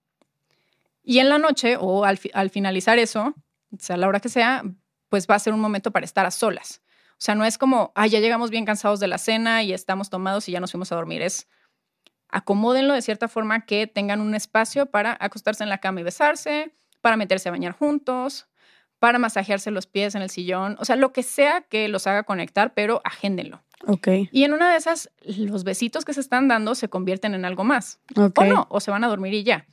Y 1.03 1.19
en 1.19 1.29
la 1.29 1.37
noche 1.37 1.77
o 1.79 2.07
al, 2.07 2.19
al 2.33 2.49
finalizar 2.49 2.99
eso, 2.99 3.35
o 3.71 3.77
sea, 3.79 3.97
a 3.97 3.99
la 3.99 4.09
hora 4.09 4.21
que 4.21 4.31
sea, 4.31 4.63
pues 5.11 5.27
va 5.29 5.35
a 5.35 5.41
ser 5.41 5.53
un 5.53 5.61
momento 5.61 5.91
para 5.91 6.07
estar 6.07 6.25
a 6.25 6.31
solas. 6.31 6.81
O 7.15 7.25
sea, 7.25 7.35
no 7.35 7.45
es 7.45 7.59
como, 7.59 7.93
ay, 7.95 8.11
ya 8.11 8.21
llegamos 8.21 8.51
bien 8.51 8.65
cansados 8.65 9.01
de 9.01 9.09
la 9.09 9.19
cena 9.19 9.63
y 9.63 9.73
estamos 9.73 10.11
tomados 10.11 10.49
y 10.49 10.53
ya 10.53 10.61
nos 10.61 10.73
fuimos 10.73 10.93
a 10.93 10.97
dormir. 10.97 11.23
Es 11.23 11.49
acomódenlo 12.29 12.95
de 12.95 13.03
cierta 13.03 13.29
forma 13.29 13.65
que 13.65 13.87
tengan 13.87 14.21
un 14.21 14.35
espacio 14.35 14.87
para 14.87 15.17
acostarse 15.21 15.63
en 15.63 15.71
la 15.71 15.79
cama 15.79 16.01
y 16.01 16.05
besarse, 16.05 16.75
para 17.01 17.17
meterse 17.17 17.49
a 17.49 17.53
bañar 17.53 17.73
juntos, 17.73 18.49
para 18.99 19.19
masajearse 19.19 19.71
los 19.71 19.87
pies 19.87 20.15
en 20.15 20.23
el 20.23 20.31
sillón, 20.31 20.77
o 20.81 20.85
sea, 20.85 20.97
lo 20.97 21.13
que 21.13 21.23
sea 21.23 21.61
que 21.61 21.89
los 21.89 22.07
haga 22.07 22.23
conectar, 22.23 22.75
pero 22.75 23.03
agéndenlo. 23.05 23.63
Ok. 23.87 24.09
Y 24.33 24.45
en 24.45 24.53
una 24.55 24.71
de 24.71 24.79
esas, 24.79 25.11
los 25.23 25.63
besitos 25.63 26.05
que 26.05 26.15
se 26.15 26.21
están 26.21 26.49
dando 26.49 26.75
se 26.75 26.89
convierten 26.89 27.35
en 27.35 27.45
algo 27.45 27.65
más. 27.65 28.01
O 28.17 28.45
no, 28.45 28.67
o 28.71 28.81
se 28.81 28.91
van 28.91 29.05
a 29.05 29.09
dormir 29.09 29.35
y 29.35 29.45
ya. 29.45 29.67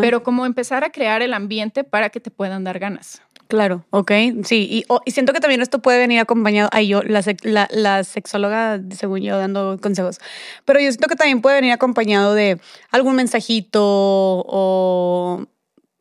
Pero 0.00 0.22
como 0.22 0.46
empezar 0.46 0.84
a 0.84 0.90
crear 0.90 1.20
el 1.20 1.34
ambiente 1.34 1.84
para 1.84 2.08
que 2.08 2.18
te 2.18 2.30
puedan 2.30 2.64
dar 2.64 2.78
ganas. 2.78 3.20
Claro, 3.48 3.84
ok, 3.90 4.10
sí, 4.42 4.84
y, 5.06 5.10
siento 5.10 5.32
que 5.32 5.38
también 5.38 5.62
esto 5.62 5.80
puede 5.80 5.98
venir 5.98 6.18
acompañado, 6.18 6.68
ay, 6.72 6.88
yo, 6.88 7.02
la, 7.02 7.22
la, 7.70 8.02
sexóloga, 8.02 8.80
según 8.90 9.20
yo, 9.20 9.38
dando 9.38 9.78
consejos, 9.80 10.18
pero 10.64 10.80
yo 10.80 10.90
siento 10.90 11.06
que 11.06 11.14
también 11.14 11.40
puede 11.40 11.56
venir 11.56 11.72
acompañado 11.72 12.34
de 12.34 12.58
algún 12.90 13.14
mensajito 13.14 13.80
o 13.82 15.46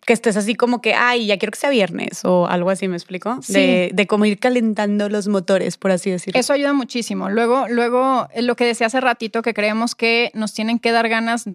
que 0.05 0.13
estés 0.13 0.37
así 0.37 0.55
como 0.55 0.81
que, 0.81 0.93
ay, 0.93 1.27
ya 1.27 1.37
quiero 1.37 1.51
que 1.51 1.59
sea 1.59 1.69
viernes 1.69 2.21
o 2.25 2.47
algo 2.47 2.69
así, 2.69 2.87
¿me 2.87 2.95
explico? 2.95 3.39
De, 3.47 3.91
de 3.93 4.07
cómo 4.07 4.25
ir 4.25 4.39
calentando 4.39 5.09
los 5.09 5.27
motores, 5.27 5.77
por 5.77 5.91
así 5.91 6.11
decirlo. 6.11 6.39
Eso 6.39 6.53
ayuda 6.53 6.73
muchísimo. 6.73 7.29
Luego, 7.29 7.67
luego, 7.69 8.27
lo 8.39 8.55
que 8.55 8.65
decía 8.65 8.87
hace 8.87 9.01
ratito, 9.01 9.41
que 9.41 9.53
creemos 9.53 9.95
que 9.95 10.31
nos 10.33 10.53
tienen 10.53 10.79
que 10.79 10.91
dar 10.91 11.09
ganas 11.09 11.49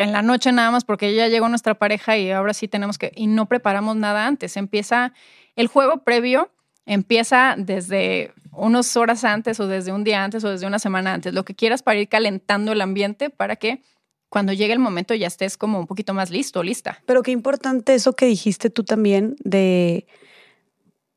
en 0.00 0.12
la 0.12 0.22
noche 0.22 0.50
nada 0.52 0.70
más 0.70 0.84
porque 0.84 1.14
ya 1.14 1.28
llegó 1.28 1.48
nuestra 1.48 1.74
pareja 1.74 2.16
y 2.16 2.30
ahora 2.30 2.54
sí 2.54 2.68
tenemos 2.68 2.98
que, 2.98 3.12
y 3.14 3.26
no 3.26 3.46
preparamos 3.46 3.96
nada 3.96 4.26
antes. 4.26 4.56
Empieza 4.56 5.12
el 5.56 5.66
juego 5.66 6.02
previo, 6.04 6.50
empieza 6.86 7.54
desde 7.58 8.32
unas 8.52 8.96
horas 8.96 9.24
antes 9.24 9.60
o 9.60 9.66
desde 9.66 9.92
un 9.92 10.02
día 10.02 10.24
antes 10.24 10.42
o 10.44 10.50
desde 10.50 10.66
una 10.66 10.78
semana 10.78 11.12
antes, 11.12 11.34
lo 11.34 11.44
que 11.44 11.54
quieras 11.54 11.82
para 11.82 12.00
ir 12.00 12.08
calentando 12.08 12.72
el 12.72 12.80
ambiente 12.80 13.30
para 13.30 13.56
que 13.56 13.82
cuando 14.28 14.52
llegue 14.52 14.72
el 14.72 14.78
momento 14.78 15.14
ya 15.14 15.26
estés 15.26 15.56
como 15.56 15.80
un 15.80 15.86
poquito 15.86 16.14
más 16.14 16.30
listo, 16.30 16.62
lista. 16.62 17.02
Pero 17.04 17.22
qué 17.22 17.32
importante 17.32 17.94
eso 17.94 18.14
que 18.14 18.26
dijiste 18.26 18.70
tú 18.70 18.84
también 18.84 19.36
de 19.44 20.06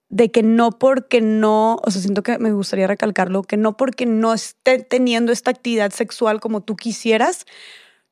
de 0.09 0.29
que 0.29 0.43
no 0.43 0.69
porque 0.69 1.21
no, 1.21 1.79
o 1.83 1.89
sea, 1.89 1.99
siento 1.99 2.21
que 2.21 2.37
me 2.37 2.51
gustaría 2.51 2.85
recalcarlo, 2.85 3.41
que 3.41 3.57
no 3.57 3.77
porque 3.77 4.05
no 4.05 4.31
esté 4.31 4.77
teniendo 4.77 5.31
esta 5.31 5.49
actividad 5.49 5.91
sexual 5.91 6.39
como 6.39 6.61
tú 6.61 6.75
quisieras, 6.75 7.47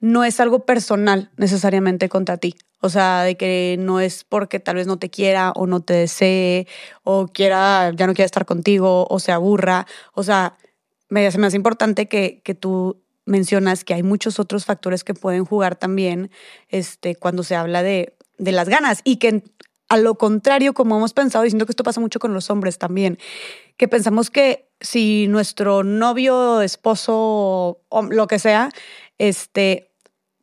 no 0.01 0.23
es 0.23 0.39
algo 0.39 0.65
personal 0.65 1.31
necesariamente 1.37 2.09
contra 2.09 2.37
ti. 2.37 2.55
O 2.81 2.89
sea, 2.89 3.21
de 3.21 3.37
que 3.37 3.77
no 3.79 3.99
es 3.99 4.23
porque 4.23 4.59
tal 4.59 4.75
vez 4.75 4.87
no 4.87 4.97
te 4.97 5.11
quiera 5.11 5.51
o 5.51 5.67
no 5.67 5.81
te 5.81 5.93
desee 5.93 6.67
o 7.03 7.27
quiera, 7.27 7.91
ya 7.95 8.07
no 8.07 8.13
quiera 8.13 8.25
estar 8.25 8.45
contigo 8.45 9.07
o 9.07 9.19
se 9.19 9.31
aburra. 9.31 9.85
O 10.13 10.23
sea, 10.23 10.57
me, 11.07 11.25
hace 11.25 11.37
más 11.37 11.53
importante 11.53 12.07
que, 12.07 12.41
que 12.43 12.55
tú 12.55 13.03
mencionas 13.25 13.83
que 13.83 13.93
hay 13.93 14.01
muchos 14.01 14.39
otros 14.39 14.65
factores 14.65 15.03
que 15.03 15.13
pueden 15.13 15.45
jugar 15.45 15.75
también 15.75 16.31
este, 16.69 17.15
cuando 17.15 17.43
se 17.43 17.55
habla 17.55 17.83
de, 17.83 18.15
de 18.39 18.51
las 18.51 18.67
ganas 18.67 19.01
y 19.03 19.17
que 19.17 19.43
a 19.87 19.97
lo 19.97 20.15
contrario, 20.15 20.73
como 20.73 20.97
hemos 20.97 21.13
pensado, 21.13 21.43
diciendo 21.43 21.65
que 21.65 21.73
esto 21.73 21.83
pasa 21.83 21.99
mucho 21.99 22.19
con 22.19 22.33
los 22.33 22.49
hombres 22.49 22.77
también, 22.77 23.19
que 23.75 23.89
pensamos 23.89 24.29
que 24.29 24.69
si 24.79 25.27
nuestro 25.27 25.83
novio, 25.83 26.61
esposo 26.61 27.81
o 27.89 28.01
lo 28.03 28.25
que 28.27 28.39
sea, 28.39 28.69
este, 29.17 29.90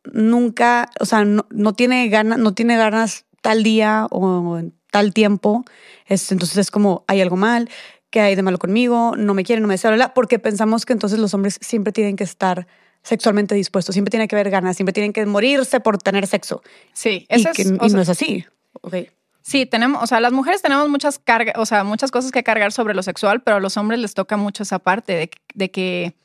nunca, 0.03 0.89
o 0.99 1.05
sea, 1.05 1.25
no, 1.25 1.73
tiene 1.73 2.09
ganas, 2.09 2.39
no 2.39 2.53
tiene 2.53 2.77
ganas 2.77 3.25
tal 3.41 3.63
día 3.63 4.07
o 4.11 4.57
en 4.57 4.73
tal 4.91 5.13
tiempo, 5.13 5.65
es, 6.05 6.31
entonces 6.31 6.57
es 6.57 6.71
como, 6.71 7.03
hay 7.07 7.21
algo 7.21 7.35
mal, 7.35 7.69
que 8.09 8.21
hay 8.21 8.35
de 8.35 8.41
malo 8.41 8.57
conmigo, 8.57 9.13
no 9.15 9.33
me 9.33 9.43
quiere, 9.43 9.61
no 9.61 9.67
me 9.67 9.75
desea, 9.75 10.13
porque 10.13 10.39
pensamos 10.39 10.85
que 10.85 10.93
entonces 10.93 11.19
los 11.19 11.33
hombres 11.33 11.59
siempre 11.61 11.93
tienen 11.93 12.15
que 12.15 12.23
estar 12.23 12.67
sexualmente 13.03 13.55
dispuestos, 13.55 13.93
siempre 13.93 14.09
tiene 14.09 14.27
que 14.27 14.35
haber 14.35 14.49
ganas, 14.49 14.75
siempre 14.75 14.93
tienen 14.93 15.13
que 15.13 15.25
morirse 15.25 15.79
por 15.79 15.97
tener 15.99 16.27
sexo. 16.27 16.61
Sí, 16.93 17.25
eso 17.29 17.49
y, 17.55 17.63
no 17.65 18.01
es 18.01 18.09
así. 18.09 18.45
Okay. 18.81 19.09
Sí, 19.41 19.65
tenemos, 19.65 20.03
o 20.03 20.07
sea, 20.07 20.19
las 20.19 20.31
mujeres 20.31 20.61
tenemos 20.61 20.89
muchas 20.89 21.17
cargas, 21.17 21.55
o 21.57 21.65
sea, 21.65 21.83
muchas 21.83 22.11
cosas 22.11 22.31
que 22.31 22.43
cargar 22.43 22.71
sobre 22.71 22.93
lo 22.93 23.03
sexual, 23.03 23.41
pero 23.41 23.57
a 23.57 23.59
los 23.59 23.77
hombres 23.77 23.99
les 23.99 24.13
toca 24.13 24.37
mucho 24.37 24.63
esa 24.63 24.79
parte 24.79 25.13
de, 25.13 25.31
de 25.53 25.71
que 25.71 26.15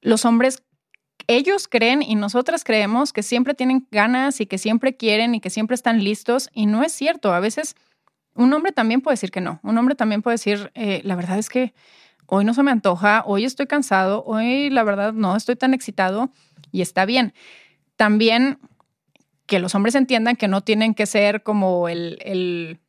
los 0.00 0.24
hombres 0.24 0.62
ellos 1.26 1.68
creen 1.68 2.02
y 2.02 2.14
nosotras 2.14 2.64
creemos 2.64 3.12
que 3.12 3.22
siempre 3.22 3.54
tienen 3.54 3.86
ganas 3.90 4.40
y 4.40 4.46
que 4.46 4.58
siempre 4.58 4.96
quieren 4.96 5.34
y 5.34 5.40
que 5.40 5.50
siempre 5.50 5.74
están 5.74 6.02
listos 6.02 6.50
y 6.52 6.66
no 6.66 6.82
es 6.82 6.92
cierto. 6.92 7.32
A 7.32 7.40
veces 7.40 7.76
un 8.34 8.52
hombre 8.52 8.72
también 8.72 9.00
puede 9.00 9.14
decir 9.14 9.30
que 9.30 9.40
no. 9.40 9.60
Un 9.62 9.76
hombre 9.78 9.94
también 9.94 10.22
puede 10.22 10.34
decir, 10.34 10.70
eh, 10.74 11.00
la 11.04 11.16
verdad 11.16 11.38
es 11.38 11.48
que 11.48 11.74
hoy 12.26 12.44
no 12.44 12.54
se 12.54 12.62
me 12.62 12.70
antoja, 12.70 13.22
hoy 13.26 13.44
estoy 13.44 13.66
cansado, 13.66 14.24
hoy 14.24 14.70
la 14.70 14.84
verdad 14.84 15.12
no 15.12 15.36
estoy 15.36 15.56
tan 15.56 15.74
excitado 15.74 16.30
y 16.70 16.80
está 16.80 17.04
bien. 17.04 17.34
También 17.96 18.58
que 19.46 19.58
los 19.58 19.74
hombres 19.74 19.94
entiendan 19.94 20.36
que 20.36 20.48
no 20.48 20.62
tienen 20.62 20.94
que 20.94 21.06
ser 21.06 21.42
como 21.42 21.88
el, 21.88 22.18
el 22.22 22.80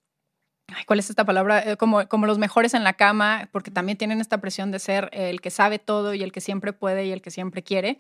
¿cuál 0.86 1.00
es 1.00 1.10
esta 1.10 1.26
palabra? 1.26 1.72
Eh, 1.72 1.78
como, 1.78 2.08
como 2.08 2.26
los 2.26 2.38
mejores 2.38 2.74
en 2.74 2.84
la 2.84 2.94
cama, 2.94 3.50
porque 3.52 3.72
también 3.72 3.98
tienen 3.98 4.22
esta 4.22 4.40
presión 4.40 4.72
de 4.72 4.80
ser 4.80 5.10
el 5.14 5.42
que 5.42 5.52
sabe 5.52 5.80
todo 5.80 6.14
y 6.14 6.24
el 6.24 6.32
que 6.32 6.42
siempre 6.42 6.74
puede 6.74 7.06
y 7.06 7.12
el 7.12 7.22
que 7.22 7.32
siempre 7.32 7.64
quiere. 7.64 8.00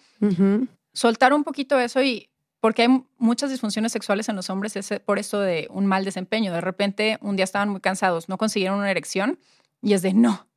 Soltar 0.93 1.33
un 1.33 1.43
poquito 1.43 1.79
eso 1.79 2.01
y 2.01 2.29
porque 2.59 2.83
hay 2.83 3.03
muchas 3.17 3.49
disfunciones 3.49 3.91
sexuales 3.91 4.29
en 4.29 4.35
los 4.35 4.49
hombres 4.49 4.75
es 4.77 4.89
por 5.05 5.19
esto 5.19 5.39
de 5.39 5.67
un 5.69 5.85
mal 5.85 6.05
desempeño. 6.05 6.53
De 6.53 6.61
repente 6.61 7.17
un 7.21 7.35
día 7.35 7.43
estaban 7.43 7.69
muy 7.69 7.81
cansados, 7.81 8.29
no 8.29 8.37
consiguieron 8.37 8.79
una 8.79 8.91
erección 8.91 9.39
y 9.81 9.93
es 9.93 10.01
de 10.01 10.13
no, 10.13 10.47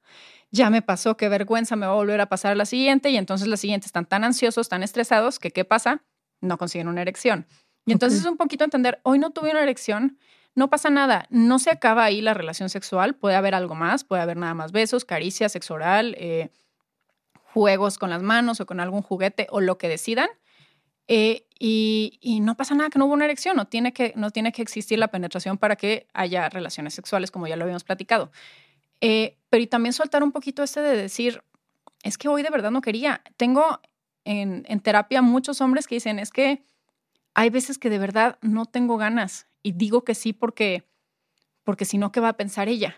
ya 0.50 0.70
me 0.70 0.82
pasó, 0.82 1.16
qué 1.16 1.28
vergüenza, 1.28 1.76
me 1.76 1.86
va 1.86 1.92
a 1.92 1.96
volver 1.96 2.20
a 2.20 2.26
pasar 2.26 2.52
a 2.52 2.54
la 2.54 2.66
siguiente 2.66 3.10
y 3.10 3.16
entonces 3.16 3.48
la 3.48 3.56
siguiente 3.56 3.86
están 3.86 4.06
tan 4.06 4.24
ansiosos, 4.24 4.68
tan 4.68 4.82
estresados 4.82 5.38
que 5.38 5.50
¿qué 5.50 5.64
pasa? 5.64 6.02
No 6.40 6.58
consiguen 6.58 6.88
una 6.88 7.02
erección. 7.02 7.46
Y 7.84 7.92
entonces 7.92 8.20
es 8.20 8.26
un 8.26 8.36
poquito 8.36 8.64
entender, 8.64 9.00
hoy 9.04 9.18
no 9.18 9.30
tuve 9.30 9.50
una 9.50 9.62
erección, 9.62 10.18
no 10.56 10.70
pasa 10.70 10.88
nada, 10.88 11.26
no 11.28 11.58
se 11.58 11.70
acaba 11.70 12.04
ahí 12.04 12.22
la 12.22 12.32
relación 12.32 12.70
sexual, 12.70 13.14
puede 13.14 13.36
haber 13.36 13.54
algo 13.54 13.74
más, 13.74 14.04
puede 14.04 14.22
haber 14.22 14.38
nada 14.38 14.54
más 14.54 14.72
besos, 14.72 15.04
caricias, 15.04 15.52
sexo 15.52 15.74
oral, 15.74 16.16
eh, 16.18 16.50
juegos 17.52 17.98
con 17.98 18.08
las 18.08 18.22
manos 18.22 18.58
o 18.60 18.66
con 18.66 18.80
algún 18.80 19.02
juguete 19.02 19.46
o 19.50 19.60
lo 19.60 19.76
que 19.76 19.88
decidan. 19.88 20.30
Eh, 21.08 21.46
y, 21.58 22.40
no 22.40 22.56
pasa 22.56 22.74
nada 22.74 22.88
que 22.88 22.98
no 22.98 23.04
hubo 23.04 23.12
una 23.12 23.26
erección, 23.26 23.54
no 23.56 23.66
tiene, 23.66 23.92
que, 23.92 24.14
no 24.16 24.30
tiene 24.30 24.50
que 24.50 24.62
existir 24.62 24.98
la 24.98 25.08
penetración 25.08 25.58
para 25.58 25.76
que 25.76 26.06
haya 26.14 26.48
relaciones 26.48 26.94
sexuales, 26.94 27.30
como 27.30 27.46
ya 27.46 27.56
lo 27.56 27.64
habíamos 27.64 27.84
platicado. 27.84 28.32
Eh, 29.02 29.36
pero 29.50 29.68
también 29.68 29.92
soltar 29.92 30.22
un 30.22 30.32
poquito 30.32 30.62
este 30.62 30.80
de 30.80 30.96
decir, 30.96 31.42
es 32.02 32.16
que 32.16 32.28
hoy 32.28 32.42
de 32.42 32.50
verdad 32.50 32.70
no 32.70 32.80
quería. 32.80 33.22
Tengo 33.36 33.80
en, 34.24 34.64
en 34.68 34.80
terapia 34.80 35.20
muchos 35.20 35.60
hombres 35.60 35.86
que 35.86 35.96
dicen, 35.96 36.18
es 36.18 36.30
que 36.30 36.62
hay 37.34 37.50
veces 37.50 37.76
que 37.76 37.90
de 37.90 37.98
verdad 37.98 38.38
no 38.40 38.64
tengo 38.64 38.96
ganas 38.96 39.46
y 39.66 39.72
digo 39.72 40.04
que 40.04 40.14
sí 40.14 40.32
porque, 40.32 40.88
porque 41.64 41.84
si 41.84 41.98
no, 41.98 42.12
¿qué 42.12 42.20
va 42.20 42.28
a 42.28 42.36
pensar 42.36 42.68
ella? 42.68 42.94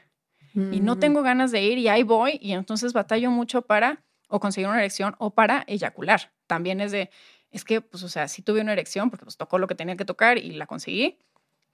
Y 0.70 0.80
no 0.80 0.96
Mm. 0.96 0.98
tengo 0.98 1.22
ganas 1.22 1.50
de 1.50 1.62
ir 1.62 1.78
y 1.78 1.88
ahí 1.88 2.02
voy 2.02 2.38
y 2.42 2.52
entonces 2.52 2.92
batallo 2.92 3.30
mucho 3.30 3.62
para 3.62 4.04
o 4.28 4.38
conseguir 4.38 4.68
una 4.68 4.76
erección 4.78 5.14
o 5.18 5.30
para 5.30 5.64
eyacular. 5.66 6.30
También 6.46 6.82
es 6.82 6.92
de, 6.92 7.08
es 7.50 7.64
que, 7.64 7.80
pues, 7.80 8.02
o 8.02 8.08
sea, 8.10 8.28
sí 8.28 8.42
tuve 8.42 8.60
una 8.60 8.72
erección 8.74 9.08
porque 9.08 9.24
pues 9.24 9.38
tocó 9.38 9.58
lo 9.58 9.66
que 9.66 9.74
tenía 9.74 9.96
que 9.96 10.04
tocar 10.04 10.36
y 10.36 10.50
la 10.50 10.66
conseguí, 10.66 11.16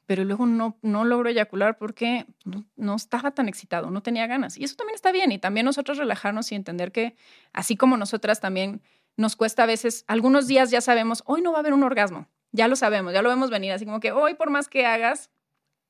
pero 0.07 0.23
luego 0.23 0.47
no, 0.47 0.79
no 0.83 1.05
logro 1.05 1.29
eyacular 1.29 1.77
porque 1.77 2.27
no, 2.45 2.65
no 2.77 2.95
estaba 2.95 3.33
tan 3.33 3.49
excitado, 3.49 3.91
no 3.91 4.01
tenía 4.01 4.29
ganas. 4.29 4.57
Y 4.57 4.63
eso 4.63 4.77
también 4.77 4.95
está 4.95 5.11
bien 5.11 5.33
y 5.33 5.39
también 5.39 5.67
nosotros 5.67 5.99
relajarnos 5.99 6.53
y 6.53 6.55
entender 6.55 6.93
que 6.93 7.17
así 7.53 7.77
como 7.77 7.97
nosotras 7.97 8.39
también 8.41 8.81
nos 9.17 9.35
cuesta 9.35 9.65
a 9.65 9.67
veces, 9.67 10.05
algunos 10.07 10.47
días 10.47 10.71
ya 10.71 10.81
sabemos, 10.81 11.25
hoy 11.27 11.43
no 11.43 11.51
va 11.51 11.59
a 11.59 11.61
haber 11.61 11.73
un 11.73 11.83
orgasmo, 11.83 12.29
ya 12.55 12.69
lo 12.69 12.77
sabemos, 12.77 13.13
ya 13.13 13.21
lo 13.21 13.29
vemos 13.29 13.51
venir, 13.51 13.73
así 13.73 13.85
como 13.85 13.99
que 14.01 14.13
hoy 14.13 14.35
por 14.35 14.49
más 14.51 14.69
que 14.69 14.87
hagas, 14.87 15.31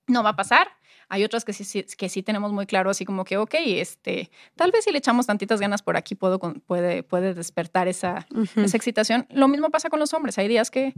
no 0.07 0.23
va 0.23 0.31
a 0.31 0.37
pasar. 0.37 0.69
Hay 1.09 1.23
otras 1.23 1.45
que 1.45 1.53
sí, 1.53 1.65
sí- 1.65 1.85
que 1.99 2.09
sí 2.09 2.23
tenemos 2.23 2.53
muy 2.53 2.65
claro, 2.67 2.89
así 2.91 3.05
como 3.05 3.25
que, 3.25 3.37
ok, 3.37 3.55
este, 3.67 4.31
tal 4.57 4.71
vez 4.73 4.85
si 4.85 4.91
le 4.91 4.99
echamos 4.99 5.27
tantitas 5.27 5.61
ganas 5.61 5.83
por 5.83 5.97
aquí 5.97 6.15
puedo, 6.15 6.39
puede, 6.39 7.03
puede 7.03 7.35
despertar 7.35 7.87
esa, 7.89 8.27
esa 8.65 8.77
excitación. 8.77 9.27
Lo 9.31 9.47
mismo 9.49 9.71
pasa 9.71 9.91
con 9.91 10.01
los 10.01 10.13
hombres. 10.15 10.39
Hay 10.39 10.49
días 10.49 10.71
que 10.71 10.95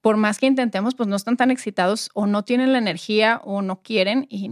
por 0.00 0.16
más 0.16 0.38
que 0.38 0.46
intentemos, 0.46 0.94
pues 0.94 1.08
no 1.08 1.16
están 1.16 1.36
tan 1.36 1.50
excitados 1.50 2.10
o 2.14 2.26
no 2.26 2.42
tienen 2.44 2.72
la 2.72 2.78
energía 2.78 3.40
o 3.44 3.62
no 3.62 3.80
quieren 3.82 4.26
y, 4.28 4.50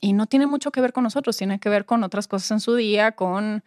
y 0.00 0.12
no 0.14 0.26
tiene 0.26 0.46
mucho 0.46 0.72
que 0.72 0.80
ver 0.80 0.92
con 0.92 1.04
nosotros, 1.04 1.36
tiene 1.36 1.60
que 1.60 1.68
ver 1.68 1.84
con 1.84 2.02
otras 2.02 2.26
cosas 2.26 2.50
en 2.50 2.60
su 2.60 2.74
día, 2.74 3.12
con 3.12 3.62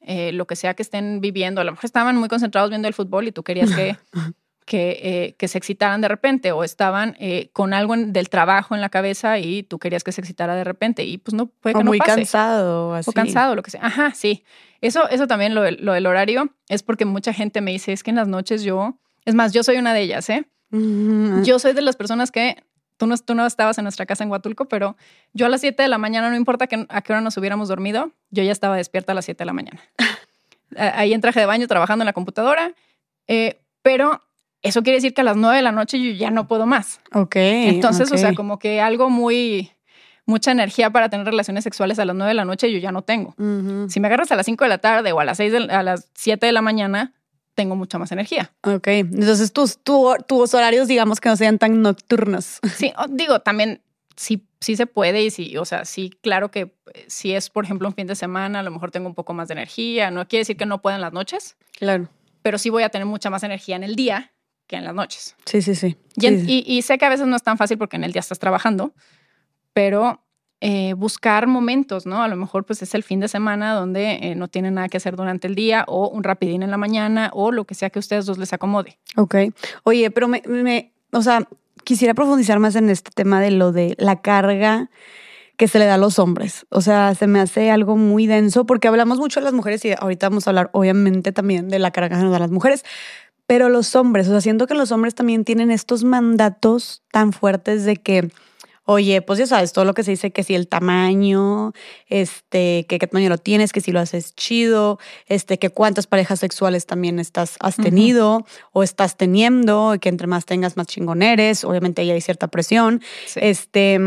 eh, 0.00 0.30
lo 0.32 0.46
que 0.46 0.54
sea 0.56 0.74
que 0.74 0.82
estén 0.82 1.20
viviendo. 1.20 1.60
A 1.60 1.64
lo 1.64 1.72
mejor 1.72 1.84
estaban 1.84 2.16
muy 2.16 2.28
concentrados 2.28 2.70
viendo 2.70 2.86
el 2.86 2.94
fútbol 2.94 3.26
y 3.26 3.32
tú 3.32 3.42
querías 3.42 3.70
que, 3.72 3.96
que, 4.68 5.00
eh, 5.02 5.34
que 5.38 5.48
se 5.48 5.56
excitaran 5.56 6.02
de 6.02 6.08
repente 6.08 6.52
o 6.52 6.62
estaban 6.62 7.16
eh, 7.18 7.48
con 7.54 7.72
algo 7.72 7.94
en- 7.94 8.12
del 8.12 8.28
trabajo 8.28 8.74
en 8.74 8.82
la 8.82 8.90
cabeza 8.90 9.38
y 9.38 9.62
tú 9.62 9.78
querías 9.78 10.04
que 10.04 10.12
se 10.12 10.20
excitara 10.20 10.54
de 10.54 10.62
repente 10.64 11.04
y 11.04 11.16
pues 11.16 11.32
no 11.32 11.46
puede 11.46 11.72
que 11.72 11.78
O 11.80 11.82
no 11.84 11.88
muy 11.90 11.98
pase. 11.98 12.12
cansado, 12.16 12.94
así. 12.94 13.08
O 13.08 13.12
cansado, 13.14 13.54
lo 13.56 13.62
que 13.62 13.70
sea. 13.70 13.80
Ajá, 13.82 14.12
sí. 14.14 14.44
Eso, 14.82 15.08
eso 15.08 15.26
también 15.26 15.54
lo, 15.54 15.68
lo 15.70 15.92
del 15.94 16.06
horario 16.06 16.50
es 16.68 16.82
porque 16.82 17.06
mucha 17.06 17.32
gente 17.32 17.62
me 17.62 17.70
dice, 17.72 17.92
es 17.94 18.02
que 18.02 18.10
en 18.10 18.16
las 18.16 18.28
noches 18.28 18.62
yo, 18.62 18.98
es 19.24 19.34
más, 19.34 19.52
yo 19.54 19.62
soy 19.62 19.78
una 19.78 19.94
de 19.94 20.02
ellas, 20.02 20.28
¿eh? 20.28 20.46
Ujú. 20.70 21.42
Yo 21.44 21.58
soy 21.58 21.72
de 21.72 21.80
las 21.80 21.96
personas 21.96 22.30
que, 22.30 22.62
tú 22.98 23.06
no, 23.06 23.16
tú 23.16 23.34
no 23.34 23.46
estabas 23.46 23.78
en 23.78 23.84
nuestra 23.84 24.04
casa 24.04 24.22
en 24.22 24.30
Huatulco, 24.30 24.66
pero 24.66 24.96
yo 25.32 25.46
a 25.46 25.48
las 25.48 25.62
7 25.62 25.82
de 25.82 25.88
la 25.88 25.96
mañana, 25.98 26.28
no 26.28 26.36
importa 26.36 26.66
que, 26.66 26.84
a 26.90 27.00
qué 27.00 27.12
hora 27.14 27.22
nos 27.22 27.36
hubiéramos 27.38 27.68
dormido, 27.68 28.12
yo 28.30 28.42
ya 28.42 28.52
estaba 28.52 28.76
despierta 28.76 29.12
a 29.12 29.14
las 29.14 29.24
7 29.24 29.38
de 29.38 29.46
la 29.46 29.52
mañana. 29.54 29.80
Ahí 30.76 31.14
en 31.14 31.20
traje 31.22 31.40
de 31.40 31.46
baño, 31.46 31.66
trabajando 31.66 32.02
en 32.02 32.06
la 32.06 32.12
computadora, 32.12 32.74
eh, 33.26 33.60
pero 33.82 34.22
eso 34.62 34.82
quiere 34.82 34.96
decir 34.98 35.14
que 35.14 35.20
a 35.20 35.24
las 35.24 35.36
9 35.36 35.56
de 35.56 35.62
la 35.62 35.72
noche 35.72 35.98
yo 36.00 36.10
ya 36.12 36.30
no 36.30 36.48
puedo 36.48 36.66
más. 36.66 37.00
Ok. 37.14 37.36
Entonces, 37.36 38.10
o 38.12 38.16
sea, 38.18 38.34
como 38.34 38.58
que 38.58 38.80
algo 38.80 39.08
muy, 39.10 39.70
mucha 40.26 40.50
energía 40.50 40.90
para 40.90 41.08
tener 41.08 41.26
relaciones 41.26 41.64
sexuales 41.64 41.98
a 41.98 42.04
las 42.04 42.16
9 42.16 42.28
de 42.30 42.34
la 42.34 42.44
noche 42.44 42.70
yo 42.72 42.78
ya 42.78 42.92
no 42.92 43.02
tengo. 43.02 43.34
Si 43.88 44.00
me 44.00 44.08
agarras 44.08 44.32
a 44.32 44.36
las 44.36 44.46
5 44.46 44.64
de 44.64 44.68
la 44.68 44.78
tarde 44.78 45.12
o 45.12 45.20
a 45.20 45.24
las 45.24 45.36
6 45.36 45.52
de, 45.52 45.58
a 45.72 45.82
las 45.82 46.08
7 46.14 46.44
de 46.46 46.52
la 46.52 46.62
mañana, 46.62 47.12
tengo 47.54 47.76
mucha 47.76 47.98
más 47.98 48.12
energía. 48.12 48.52
Ok. 48.62 48.86
Entonces 48.88 49.52
tus, 49.52 49.78
tu- 49.78 50.14
tus 50.26 50.54
horarios, 50.54 50.86
digamos 50.88 51.20
que 51.20 51.28
no 51.28 51.36
sean 51.36 51.58
tan 51.58 51.80
nocturnos. 51.82 52.58
Sí, 52.76 52.92
digo, 53.10 53.40
también 53.40 53.80
sí, 54.16 54.44
sí 54.60 54.76
se 54.76 54.86
puede 54.86 55.22
y 55.22 55.30
sí, 55.30 55.56
o 55.56 55.64
sea, 55.64 55.84
sí, 55.84 56.10
claro 56.22 56.50
que 56.50 56.60
eh, 56.94 57.04
si 57.08 57.32
es, 57.34 57.48
por 57.50 57.64
ejemplo, 57.64 57.86
un 57.88 57.94
fin 57.94 58.06
de 58.08 58.14
semana, 58.16 58.60
a 58.60 58.62
lo 58.64 58.70
mejor 58.72 58.90
tengo 58.90 59.08
un 59.08 59.14
poco 59.14 59.34
más 59.34 59.48
de 59.48 59.52
energía. 59.54 60.10
No 60.10 60.26
quiere 60.28 60.40
decir 60.40 60.56
que 60.56 60.66
no 60.66 60.80
pueda 60.82 60.96
en 60.96 61.02
las 61.02 61.12
noches, 61.12 61.56
Claro. 61.78 62.08
pero 62.42 62.58
sí 62.58 62.70
voy 62.70 62.82
a 62.82 62.88
tener 62.90 63.06
mucha 63.06 63.30
más 63.30 63.42
energía 63.44 63.76
en 63.76 63.82
el 63.84 63.94
día 63.96 64.32
que 64.68 64.76
en 64.76 64.84
las 64.84 64.94
noches. 64.94 65.34
Sí, 65.46 65.60
sí, 65.62 65.74
sí. 65.74 65.96
Y, 66.16 66.26
en- 66.26 66.38
Sí, 66.40 66.46
sí. 66.46 66.64
y- 66.66 66.78
y 66.78 66.82
sé 66.82 66.96
que 66.98 67.04
a 67.06 67.08
veces 67.08 67.26
no 67.26 67.34
es 67.34 67.42
tan 67.42 67.58
fácil 67.58 67.76
porque 67.78 67.96
en 67.96 68.04
el 68.04 68.12
día 68.12 68.20
estás 68.20 68.38
trabajando, 68.38 68.92
pero 69.72 70.22
eh, 70.60 70.94
buscar 70.94 71.46
momentos, 71.46 72.04
¿no? 72.04 72.20
A 72.22 72.26
lo 72.28 72.34
mejor 72.34 72.64
pues 72.66 72.82
es 72.82 72.92
el 72.94 73.04
fin 73.04 73.20
de 73.20 73.28
semana 73.28 73.74
donde 73.74 74.18
eh, 74.22 74.34
no 74.34 74.48
tienen 74.48 74.74
nada 74.74 74.88
que 74.88 74.96
hacer 74.96 75.14
durante 75.14 75.46
el 75.46 75.54
día 75.54 75.84
o 75.86 76.08
un 76.08 76.24
rapidín 76.24 76.62
en 76.64 76.70
la 76.72 76.76
mañana 76.76 77.30
o 77.32 77.52
lo 77.52 77.64
que 77.64 77.74
sea 77.76 77.90
que 77.90 77.98
a 77.98 78.00
ustedes 78.00 78.26
dos 78.26 78.38
les 78.38 78.52
acomode. 78.52 78.98
Ok. 79.16 79.36
Oye, 79.84 80.10
pero 80.10 80.26
me, 80.26 80.42
me- 80.48 80.92
o 81.12 81.22
sea, 81.22 81.46
quisiera 81.84 82.12
profundizar 82.12 82.58
más 82.58 82.74
en 82.74 82.90
este 82.90 83.10
tema 83.14 83.40
de 83.40 83.52
lo 83.52 83.70
de 83.70 83.94
la 83.98 84.20
carga 84.20 84.90
que 85.56 85.68
se 85.68 85.78
le 85.78 85.84
da 85.86 85.94
a 85.94 85.98
los 85.98 86.18
hombres. 86.18 86.66
O 86.70 86.80
sea, 86.80 87.14
se 87.14 87.26
me 87.28 87.40
hace 87.40 87.70
algo 87.70 87.96
muy 87.96 88.26
denso 88.26 88.66
porque 88.66 88.88
hablamos 88.88 89.18
mucho 89.18 89.38
de 89.40 89.44
las 89.44 89.54
mujeres 89.54 89.84
y 89.84 89.92
ahorita 89.96 90.28
vamos 90.28 90.46
a 90.46 90.50
hablar 90.50 90.70
obviamente 90.72 91.30
también 91.32 91.68
de 91.68 91.78
la 91.78 91.92
carga 91.92 92.16
que 92.16 92.22
nos 92.22 92.32
dan 92.32 92.42
las 92.42 92.50
mujeres, 92.50 92.84
pero 93.48 93.70
los 93.70 93.96
hombres, 93.96 94.28
o 94.28 94.30
sea, 94.30 94.42
siento 94.42 94.66
que 94.66 94.74
los 94.74 94.92
hombres 94.92 95.14
también 95.14 95.42
tienen 95.42 95.70
estos 95.70 96.04
mandatos 96.04 97.02
tan 97.10 97.32
fuertes 97.32 97.86
de 97.86 97.96
que, 97.96 98.30
oye, 98.84 99.22
pues 99.22 99.38
ya 99.38 99.46
sabes, 99.46 99.72
todo 99.72 99.86
lo 99.86 99.94
que 99.94 100.02
se 100.02 100.10
dice 100.10 100.32
que 100.32 100.42
si 100.44 100.54
el 100.54 100.68
tamaño, 100.68 101.72
este, 102.08 102.84
que 102.86 102.98
qué 102.98 103.06
tamaño 103.06 103.30
lo 103.30 103.38
tienes, 103.38 103.72
que 103.72 103.80
si 103.80 103.90
lo 103.90 104.00
haces 104.00 104.34
chido, 104.34 104.98
este, 105.28 105.58
que 105.58 105.70
cuántas 105.70 106.06
parejas 106.06 106.40
sexuales 106.40 106.84
también 106.84 107.18
estás, 107.18 107.56
has 107.60 107.76
tenido 107.76 108.44
o 108.72 108.82
estás 108.82 109.16
teniendo, 109.16 109.94
y 109.94 109.98
que 109.98 110.10
entre 110.10 110.26
más 110.26 110.44
tengas, 110.44 110.76
más 110.76 110.86
chingón 110.86 111.22
eres. 111.22 111.64
Obviamente 111.64 112.02
ahí 112.02 112.10
hay 112.10 112.20
cierta 112.20 112.48
presión. 112.48 113.00
Sí. 113.26 113.40
Este, 113.42 113.98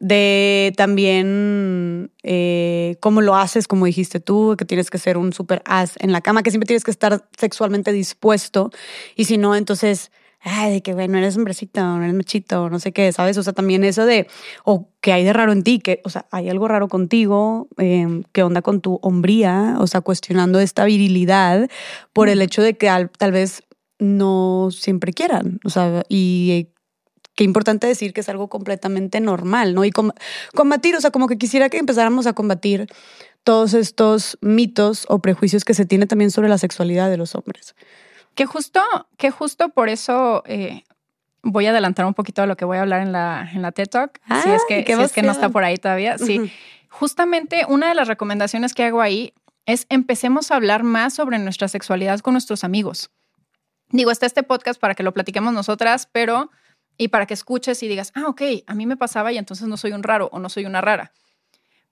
de 0.00 0.72
también 0.76 2.10
eh, 2.22 2.96
cómo 3.00 3.20
lo 3.20 3.34
haces, 3.36 3.66
como 3.68 3.86
dijiste 3.86 4.20
tú, 4.20 4.54
que 4.58 4.64
tienes 4.64 4.90
que 4.90 4.98
ser 4.98 5.16
un 5.18 5.32
super 5.32 5.62
as 5.64 5.94
en 5.98 6.12
la 6.12 6.20
cama, 6.20 6.42
que 6.42 6.50
siempre 6.50 6.66
tienes 6.66 6.84
que 6.84 6.90
estar 6.90 7.28
sexualmente 7.36 7.92
dispuesto. 7.92 8.70
Y 9.16 9.24
si 9.24 9.38
no, 9.38 9.56
entonces, 9.56 10.10
ay, 10.40 10.72
de 10.72 10.82
que, 10.82 10.94
bueno, 10.94 11.18
eres 11.18 11.36
hombrecito, 11.36 11.80
no 11.82 12.02
eres 12.02 12.14
machito, 12.14 12.70
no 12.70 12.78
sé 12.78 12.92
qué, 12.92 13.12
¿sabes? 13.12 13.36
O 13.38 13.42
sea, 13.42 13.52
también 13.52 13.82
eso 13.84 14.06
de, 14.06 14.28
o 14.64 14.88
que 15.00 15.12
hay 15.12 15.24
de 15.24 15.32
raro 15.32 15.52
en 15.52 15.62
ti, 15.64 15.80
que, 15.80 16.00
o 16.04 16.10
sea, 16.10 16.26
hay 16.30 16.48
algo 16.48 16.68
raro 16.68 16.88
contigo, 16.88 17.68
eh, 17.78 18.06
qué 18.32 18.42
onda 18.42 18.62
con 18.62 18.80
tu 18.80 18.98
hombría, 19.02 19.76
o 19.80 19.86
sea, 19.86 20.00
cuestionando 20.00 20.60
esta 20.60 20.84
virilidad 20.84 21.68
por 22.12 22.28
el 22.28 22.40
hecho 22.42 22.62
de 22.62 22.76
que 22.76 22.88
al- 22.88 23.10
tal 23.10 23.32
vez 23.32 23.62
no 23.98 24.68
siempre 24.70 25.12
quieran, 25.12 25.58
o 25.64 25.70
sea, 25.70 26.04
y 26.08 26.68
qué 27.38 27.44
importante 27.44 27.86
decir 27.86 28.12
que 28.12 28.20
es 28.22 28.28
algo 28.28 28.48
completamente 28.48 29.20
normal, 29.20 29.72
¿no? 29.72 29.84
Y 29.84 29.92
com- 29.92 30.10
combatir, 30.56 30.96
o 30.96 31.00
sea, 31.00 31.12
como 31.12 31.28
que 31.28 31.38
quisiera 31.38 31.68
que 31.68 31.78
empezáramos 31.78 32.26
a 32.26 32.32
combatir 32.32 32.88
todos 33.44 33.74
estos 33.74 34.38
mitos 34.40 35.06
o 35.08 35.20
prejuicios 35.20 35.64
que 35.64 35.72
se 35.72 35.86
tiene 35.86 36.06
también 36.06 36.32
sobre 36.32 36.48
la 36.48 36.58
sexualidad 36.58 37.08
de 37.08 37.16
los 37.16 37.36
hombres. 37.36 37.76
Que 38.34 38.44
justo, 38.44 38.82
que 39.18 39.30
justo 39.30 39.68
por 39.68 39.88
eso 39.88 40.42
eh, 40.46 40.82
voy 41.44 41.66
a 41.66 41.70
adelantar 41.70 42.06
un 42.06 42.14
poquito 42.14 42.40
de 42.42 42.48
lo 42.48 42.56
que 42.56 42.64
voy 42.64 42.78
a 42.78 42.80
hablar 42.80 43.02
en 43.02 43.12
la, 43.12 43.48
en 43.54 43.62
la 43.62 43.70
TED 43.70 43.86
Talk. 43.86 44.20
si 44.42 44.50
es, 44.50 44.62
que, 44.68 44.84
si 44.84 45.00
es 45.00 45.12
que 45.12 45.22
no 45.22 45.30
está 45.30 45.48
por 45.48 45.62
ahí 45.62 45.76
todavía. 45.76 46.18
Sí. 46.18 46.50
Justamente 46.88 47.66
una 47.68 47.88
de 47.88 47.94
las 47.94 48.08
recomendaciones 48.08 48.74
que 48.74 48.82
hago 48.82 49.00
ahí 49.00 49.32
es 49.64 49.86
empecemos 49.90 50.50
a 50.50 50.56
hablar 50.56 50.82
más 50.82 51.14
sobre 51.14 51.38
nuestra 51.38 51.68
sexualidad 51.68 52.18
con 52.18 52.34
nuestros 52.34 52.64
amigos. 52.64 53.10
Digo, 53.90 54.10
está 54.10 54.26
este 54.26 54.42
podcast 54.42 54.80
para 54.80 54.96
que 54.96 55.04
lo 55.04 55.14
platiquemos 55.14 55.52
nosotras, 55.54 56.08
pero 56.10 56.50
y 56.98 57.08
para 57.08 57.26
que 57.26 57.34
escuches 57.34 57.82
y 57.82 57.88
digas, 57.88 58.12
ah, 58.14 58.24
ok, 58.26 58.42
a 58.66 58.74
mí 58.74 58.84
me 58.84 58.96
pasaba 58.96 59.32
y 59.32 59.38
entonces 59.38 59.68
no 59.68 59.76
soy 59.76 59.92
un 59.92 60.02
raro 60.02 60.28
o 60.32 60.40
no 60.40 60.48
soy 60.48 60.66
una 60.66 60.80
rara. 60.80 61.12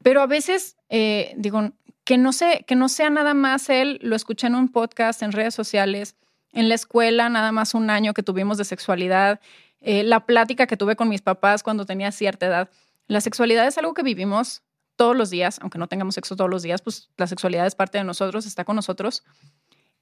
Pero 0.02 0.20
a 0.20 0.26
veces, 0.26 0.76
eh, 0.88 1.32
digo, 1.36 1.70
que 2.04 2.18
no, 2.18 2.32
sé, 2.32 2.64
que 2.66 2.74
no 2.74 2.88
sea 2.88 3.08
nada 3.08 3.32
más 3.32 3.70
él, 3.70 3.98
lo 4.02 4.16
escuché 4.16 4.48
en 4.48 4.56
un 4.56 4.68
podcast, 4.68 5.22
en 5.22 5.32
redes 5.32 5.54
sociales, 5.54 6.16
en 6.52 6.68
la 6.68 6.74
escuela, 6.74 7.28
nada 7.28 7.52
más 7.52 7.74
un 7.74 7.88
año 7.88 8.14
que 8.14 8.22
tuvimos 8.22 8.58
de 8.58 8.64
sexualidad, 8.64 9.40
eh, 9.80 10.02
la 10.02 10.26
plática 10.26 10.66
que 10.66 10.76
tuve 10.76 10.96
con 10.96 11.08
mis 11.08 11.22
papás 11.22 11.62
cuando 11.62 11.86
tenía 11.86 12.10
cierta 12.10 12.46
edad. 12.46 12.70
La 13.06 13.20
sexualidad 13.20 13.66
es 13.66 13.78
algo 13.78 13.94
que 13.94 14.02
vivimos 14.02 14.62
todos 14.96 15.14
los 15.14 15.30
días, 15.30 15.58
aunque 15.60 15.78
no 15.78 15.86
tengamos 15.86 16.14
sexo 16.14 16.34
todos 16.34 16.50
los 16.50 16.62
días, 16.62 16.82
pues 16.82 17.10
la 17.16 17.26
sexualidad 17.26 17.66
es 17.66 17.74
parte 17.74 17.98
de 17.98 18.04
nosotros, 18.04 18.46
está 18.46 18.64
con 18.64 18.76
nosotros. 18.76 19.22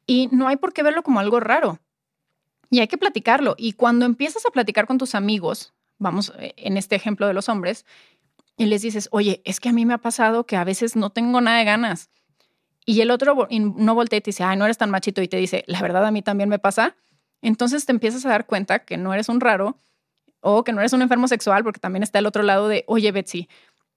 Y 0.06 0.28
no 0.32 0.48
hay 0.48 0.56
por 0.56 0.72
qué 0.72 0.82
verlo 0.82 1.02
como 1.02 1.20
algo 1.20 1.40
raro. 1.40 1.80
Y 2.74 2.80
hay 2.80 2.88
que 2.88 2.98
platicarlo. 2.98 3.54
Y 3.56 3.74
cuando 3.74 4.04
empiezas 4.04 4.44
a 4.46 4.50
platicar 4.50 4.88
con 4.88 4.98
tus 4.98 5.14
amigos, 5.14 5.72
vamos, 5.98 6.32
eh, 6.40 6.54
en 6.56 6.76
este 6.76 6.96
ejemplo 6.96 7.28
de 7.28 7.32
los 7.32 7.48
hombres, 7.48 7.86
y 8.56 8.66
les 8.66 8.82
dices, 8.82 9.08
oye, 9.12 9.42
es 9.44 9.60
que 9.60 9.68
a 9.68 9.72
mí 9.72 9.86
me 9.86 9.94
ha 9.94 9.98
pasado 9.98 10.44
que 10.44 10.56
a 10.56 10.64
veces 10.64 10.96
no 10.96 11.10
tengo 11.10 11.40
nada 11.40 11.58
de 11.58 11.64
ganas. 11.66 12.10
Y 12.84 13.00
el 13.00 13.12
otro 13.12 13.46
no 13.48 13.94
voltea 13.94 14.16
y 14.16 14.22
te 14.22 14.30
dice, 14.30 14.42
ay, 14.42 14.56
no 14.56 14.64
eres 14.64 14.76
tan 14.76 14.90
machito, 14.90 15.22
y 15.22 15.28
te 15.28 15.36
dice, 15.36 15.62
la 15.68 15.80
verdad 15.82 16.04
a 16.04 16.10
mí 16.10 16.20
también 16.20 16.48
me 16.48 16.58
pasa. 16.58 16.96
Entonces 17.42 17.86
te 17.86 17.92
empiezas 17.92 18.26
a 18.26 18.30
dar 18.30 18.44
cuenta 18.44 18.80
que 18.80 18.96
no 18.96 19.14
eres 19.14 19.28
un 19.28 19.38
raro 19.38 19.78
o 20.40 20.64
que 20.64 20.72
no 20.72 20.80
eres 20.80 20.92
un 20.92 21.02
enfermo 21.02 21.28
sexual, 21.28 21.62
porque 21.62 21.78
también 21.78 22.02
está 22.02 22.18
el 22.18 22.26
otro 22.26 22.42
lado 22.42 22.66
de, 22.66 22.82
oye, 22.88 23.12
Betsy, 23.12 23.48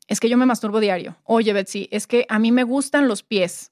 es 0.06 0.20
que 0.20 0.30
yo 0.30 0.38
me 0.38 0.46
masturbo 0.46 0.80
diario. 0.80 1.18
Oye, 1.24 1.52
Betsy, 1.52 1.90
es 1.92 2.06
que 2.06 2.28
a 2.30 2.38
mí 2.38 2.52
me 2.52 2.62
gustan 2.62 3.08
los 3.08 3.24
pies, 3.24 3.72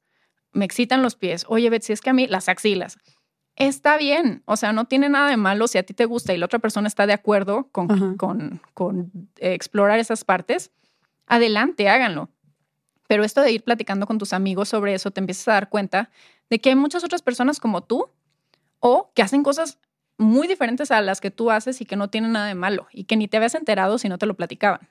me 0.52 0.66
excitan 0.66 1.04
los 1.04 1.16
pies. 1.16 1.46
Oye, 1.48 1.70
Betsy, 1.70 1.94
es 1.94 2.02
que 2.02 2.10
a 2.10 2.14
mí 2.14 2.26
las 2.26 2.50
axilas. 2.50 2.98
Está 3.56 3.98
bien, 3.98 4.44
o 4.46 4.58
sea, 4.58 4.74
no 4.74 4.86
tiene 4.86 5.08
nada 5.08 5.30
de 5.30 5.38
malo 5.38 5.68
si 5.68 5.78
a 5.78 5.84
ti 5.84 5.94
te 5.94 6.06
gusta 6.06 6.34
y 6.34 6.38
la 6.38 6.46
otra 6.46 6.60
persona 6.60 6.88
está 6.88 7.08
de 7.08 7.14
acuerdo 7.14 7.70
con, 7.72 8.18
con, 8.18 8.62
con 8.74 9.12
explorar 9.38 10.00
esas 10.00 10.26
partes. 10.26 10.72
Adelante, 11.26 11.88
háganlo. 11.88 12.30
Pero 13.08 13.24
esto 13.24 13.42
de 13.42 13.52
ir 13.52 13.64
platicando 13.64 14.08
con 14.08 14.18
tus 14.18 14.34
amigos 14.34 14.70
sobre 14.70 14.94
eso, 14.94 15.12
te 15.12 15.22
empiezas 15.22 15.48
a 15.48 15.54
dar 15.54 15.70
cuenta 15.70 16.10
de 16.50 16.60
que 16.60 16.70
hay 16.70 16.76
muchas 16.76 17.04
otras 17.04 17.22
personas 17.22 17.60
como 17.60 17.82
tú 17.82 18.10
o 18.80 19.12
que 19.14 19.22
hacen 19.22 19.44
cosas 19.44 19.78
muy 20.18 20.48
diferentes 20.48 20.92
a 20.92 21.02
las 21.02 21.22
que 21.22 21.32
tú 21.32 21.52
haces 21.52 21.82
y 21.82 21.86
que 21.86 21.96
no 21.96 22.10
tienen 22.10 22.34
nada 22.34 22.48
de 22.48 22.56
malo 22.56 22.88
y 22.92 23.06
que 23.06 23.16
ni 23.16 23.28
te 23.28 23.38
habías 23.38 23.56
enterado 23.56 23.98
si 23.98 24.10
no 24.10 24.18
te 24.18 24.26
lo 24.26 24.36
platicaban. 24.36 24.88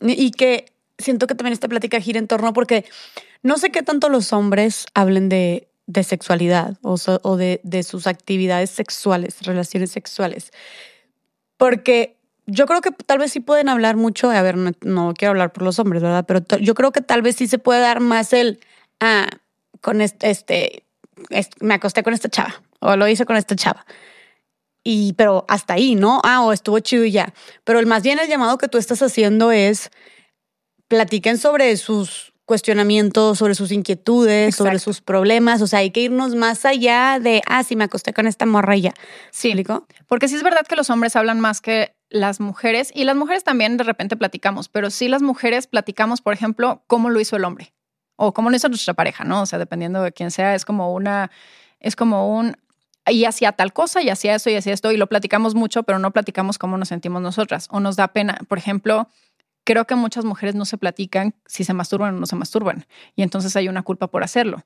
Y 0.00 0.30
que 0.32 0.72
siento 0.98 1.26
que 1.26 1.34
también 1.34 1.52
esta 1.52 1.68
plática 1.68 2.00
gira 2.00 2.18
en 2.18 2.28
torno 2.28 2.52
porque 2.52 2.84
no 3.42 3.56
sé 3.56 3.70
qué 3.70 3.82
tanto 3.82 4.08
los 4.08 4.32
hombres 4.32 4.86
hablen 4.94 5.28
de, 5.28 5.69
de 5.90 6.04
sexualidad 6.04 6.78
o, 6.82 6.96
o 7.22 7.36
de, 7.36 7.60
de, 7.64 7.82
sus 7.82 8.06
actividades 8.06 8.70
sexuales, 8.70 9.42
relaciones 9.42 9.90
sexuales. 9.90 10.52
Porque 11.56 12.16
yo 12.46 12.66
creo 12.66 12.80
que 12.80 12.92
tal 12.92 13.18
vez 13.18 13.32
sí 13.32 13.40
pueden 13.40 13.68
hablar 13.68 13.96
mucho, 13.96 14.30
a 14.30 14.42
ver, 14.42 14.56
no, 14.56 15.14
quiero 15.14 15.30
hablar 15.30 15.52
por 15.52 15.64
los 15.64 15.78
hombres, 15.78 16.02
¿verdad? 16.02 16.24
Pero 16.26 16.44
yo 16.60 16.74
creo 16.74 16.92
que 16.92 17.00
tal 17.00 17.22
vez 17.22 17.36
sí 17.36 17.48
se 17.48 17.58
puede 17.58 17.80
dar 17.80 18.00
más 18.00 18.32
el, 18.32 18.60
ah, 19.00 19.28
con 19.80 20.00
este, 20.00 20.30
este, 20.30 20.84
me 21.60 21.74
acosté 21.74 22.02
con 22.02 22.14
esta 22.14 22.28
chava 22.28 22.62
o 22.80 22.96
lo 22.96 23.08
hice 23.08 23.26
con 23.26 23.36
esta 23.36 23.56
chava. 23.56 23.84
Y, 24.84 25.12
pero 25.14 25.44
hasta 25.48 25.74
ahí, 25.74 25.94
¿no? 25.94 26.20
Ah, 26.24 26.42
o 26.42 26.52
estuvo 26.52 26.78
chido 26.78 27.04
y 27.04 27.10
ya. 27.10 27.34
Pero 27.64 27.80
el 27.80 27.86
más 27.86 28.02
bien 28.02 28.18
el 28.18 28.28
llamado 28.28 28.58
que 28.58 28.68
tú 28.68 28.78
estás 28.78 29.02
haciendo 29.02 29.52
es 29.52 29.90
platiquen 30.88 31.36
sobre 31.36 31.76
sus 31.76 32.29
cuestionamientos, 32.50 33.38
sobre 33.38 33.54
sus 33.54 33.70
inquietudes, 33.70 34.56
sobre 34.56 34.80
sus 34.80 35.00
problemas. 35.00 35.62
O 35.62 35.68
sea, 35.68 35.78
hay 35.78 35.92
que 35.92 36.00
irnos 36.00 36.34
más 36.34 36.64
allá 36.64 37.20
de, 37.20 37.42
ah, 37.46 37.62
sí, 37.62 37.76
me 37.76 37.84
acosté 37.84 38.12
con 38.12 38.26
esta 38.26 38.44
morra 38.44 38.74
y 38.74 38.80
ya. 38.80 38.94
Sí, 39.30 39.54
porque 40.08 40.26
sí 40.26 40.34
es 40.34 40.42
verdad 40.42 40.66
que 40.68 40.74
los 40.74 40.90
hombres 40.90 41.14
hablan 41.14 41.38
más 41.38 41.60
que 41.60 41.94
las 42.08 42.40
mujeres 42.40 42.90
y 42.92 43.04
las 43.04 43.14
mujeres 43.14 43.44
también 43.44 43.76
de 43.76 43.84
repente 43.84 44.16
platicamos, 44.16 44.68
pero 44.68 44.90
sí 44.90 45.06
las 45.06 45.22
mujeres 45.22 45.68
platicamos, 45.68 46.22
por 46.22 46.34
ejemplo, 46.34 46.82
cómo 46.88 47.08
lo 47.08 47.20
hizo 47.20 47.36
el 47.36 47.44
hombre 47.44 47.72
o 48.16 48.34
cómo 48.34 48.50
lo 48.50 48.56
hizo 48.56 48.68
nuestra 48.68 48.94
pareja, 48.94 49.22
¿no? 49.22 49.42
O 49.42 49.46
sea, 49.46 49.60
dependiendo 49.60 50.02
de 50.02 50.10
quién 50.10 50.32
sea, 50.32 50.56
es 50.56 50.64
como 50.64 50.92
una, 50.92 51.30
es 51.78 51.94
como 51.94 52.36
un, 52.36 52.56
y 53.06 53.26
hacía 53.26 53.52
tal 53.52 53.72
cosa 53.72 54.02
y 54.02 54.08
hacía 54.08 54.34
eso 54.34 54.50
y 54.50 54.56
hacía 54.56 54.72
esto 54.72 54.90
y 54.90 54.96
lo 54.96 55.06
platicamos 55.06 55.54
mucho, 55.54 55.84
pero 55.84 56.00
no 56.00 56.10
platicamos 56.10 56.58
cómo 56.58 56.76
nos 56.78 56.88
sentimos 56.88 57.22
nosotras 57.22 57.68
o 57.70 57.78
nos 57.78 57.94
da 57.94 58.08
pena. 58.08 58.40
Por 58.48 58.58
ejemplo, 58.58 59.06
creo 59.64 59.86
que 59.86 59.94
muchas 59.94 60.24
mujeres 60.24 60.54
no 60.54 60.64
se 60.64 60.78
platican 60.78 61.34
si 61.46 61.64
se 61.64 61.74
masturban 61.74 62.16
o 62.16 62.20
no 62.20 62.26
se 62.26 62.36
masturban 62.36 62.86
y 63.16 63.22
entonces 63.22 63.56
hay 63.56 63.68
una 63.68 63.82
culpa 63.82 64.08
por 64.08 64.22
hacerlo. 64.22 64.62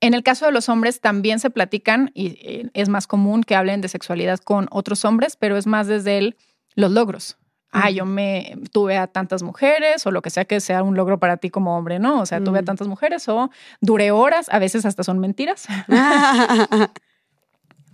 En 0.00 0.14
el 0.14 0.22
caso 0.22 0.46
de 0.46 0.52
los 0.52 0.68
hombres 0.68 1.00
también 1.00 1.40
se 1.40 1.50
platican 1.50 2.10
y 2.14 2.38
eh, 2.40 2.70
es 2.74 2.88
más 2.88 3.06
común 3.06 3.42
que 3.42 3.56
hablen 3.56 3.80
de 3.80 3.88
sexualidad 3.88 4.38
con 4.38 4.68
otros 4.70 5.04
hombres, 5.04 5.36
pero 5.36 5.56
es 5.56 5.66
más 5.66 5.88
desde 5.88 6.18
el, 6.18 6.36
los 6.74 6.92
logros. 6.92 7.36
Ah, 7.70 7.90
yo 7.90 8.06
me 8.06 8.56
tuve 8.72 8.96
a 8.96 9.08
tantas 9.08 9.42
mujeres 9.42 10.06
o 10.06 10.10
lo 10.10 10.22
que 10.22 10.30
sea 10.30 10.46
que 10.46 10.60
sea 10.60 10.82
un 10.82 10.96
logro 10.96 11.18
para 11.18 11.36
ti 11.36 11.50
como 11.50 11.76
hombre, 11.76 11.98
¿no? 11.98 12.20
O 12.20 12.26
sea, 12.26 12.42
tuve 12.42 12.60
a 12.60 12.62
mm. 12.62 12.64
tantas 12.64 12.88
mujeres 12.88 13.28
o 13.28 13.50
duré 13.80 14.10
horas, 14.10 14.46
a 14.50 14.58
veces 14.58 14.86
hasta 14.86 15.02
son 15.02 15.18
mentiras. 15.18 15.66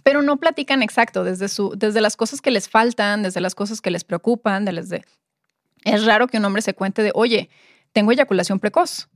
pero 0.04 0.22
no 0.22 0.36
platican 0.36 0.82
exacto 0.82 1.24
desde, 1.24 1.48
su, 1.48 1.72
desde 1.76 2.00
las 2.00 2.16
cosas 2.16 2.40
que 2.40 2.52
les 2.52 2.68
faltan, 2.68 3.24
desde 3.24 3.40
las 3.40 3.56
cosas 3.56 3.80
que 3.80 3.90
les 3.90 4.04
preocupan, 4.04 4.64
desde... 4.64 5.04
Es 5.84 6.04
raro 6.04 6.26
que 6.26 6.38
un 6.38 6.44
hombre 6.44 6.62
se 6.62 6.74
cuente 6.74 7.02
de, 7.02 7.12
oye, 7.14 7.50
tengo 7.92 8.12
eyaculación 8.12 8.58
precoz. 8.58 9.08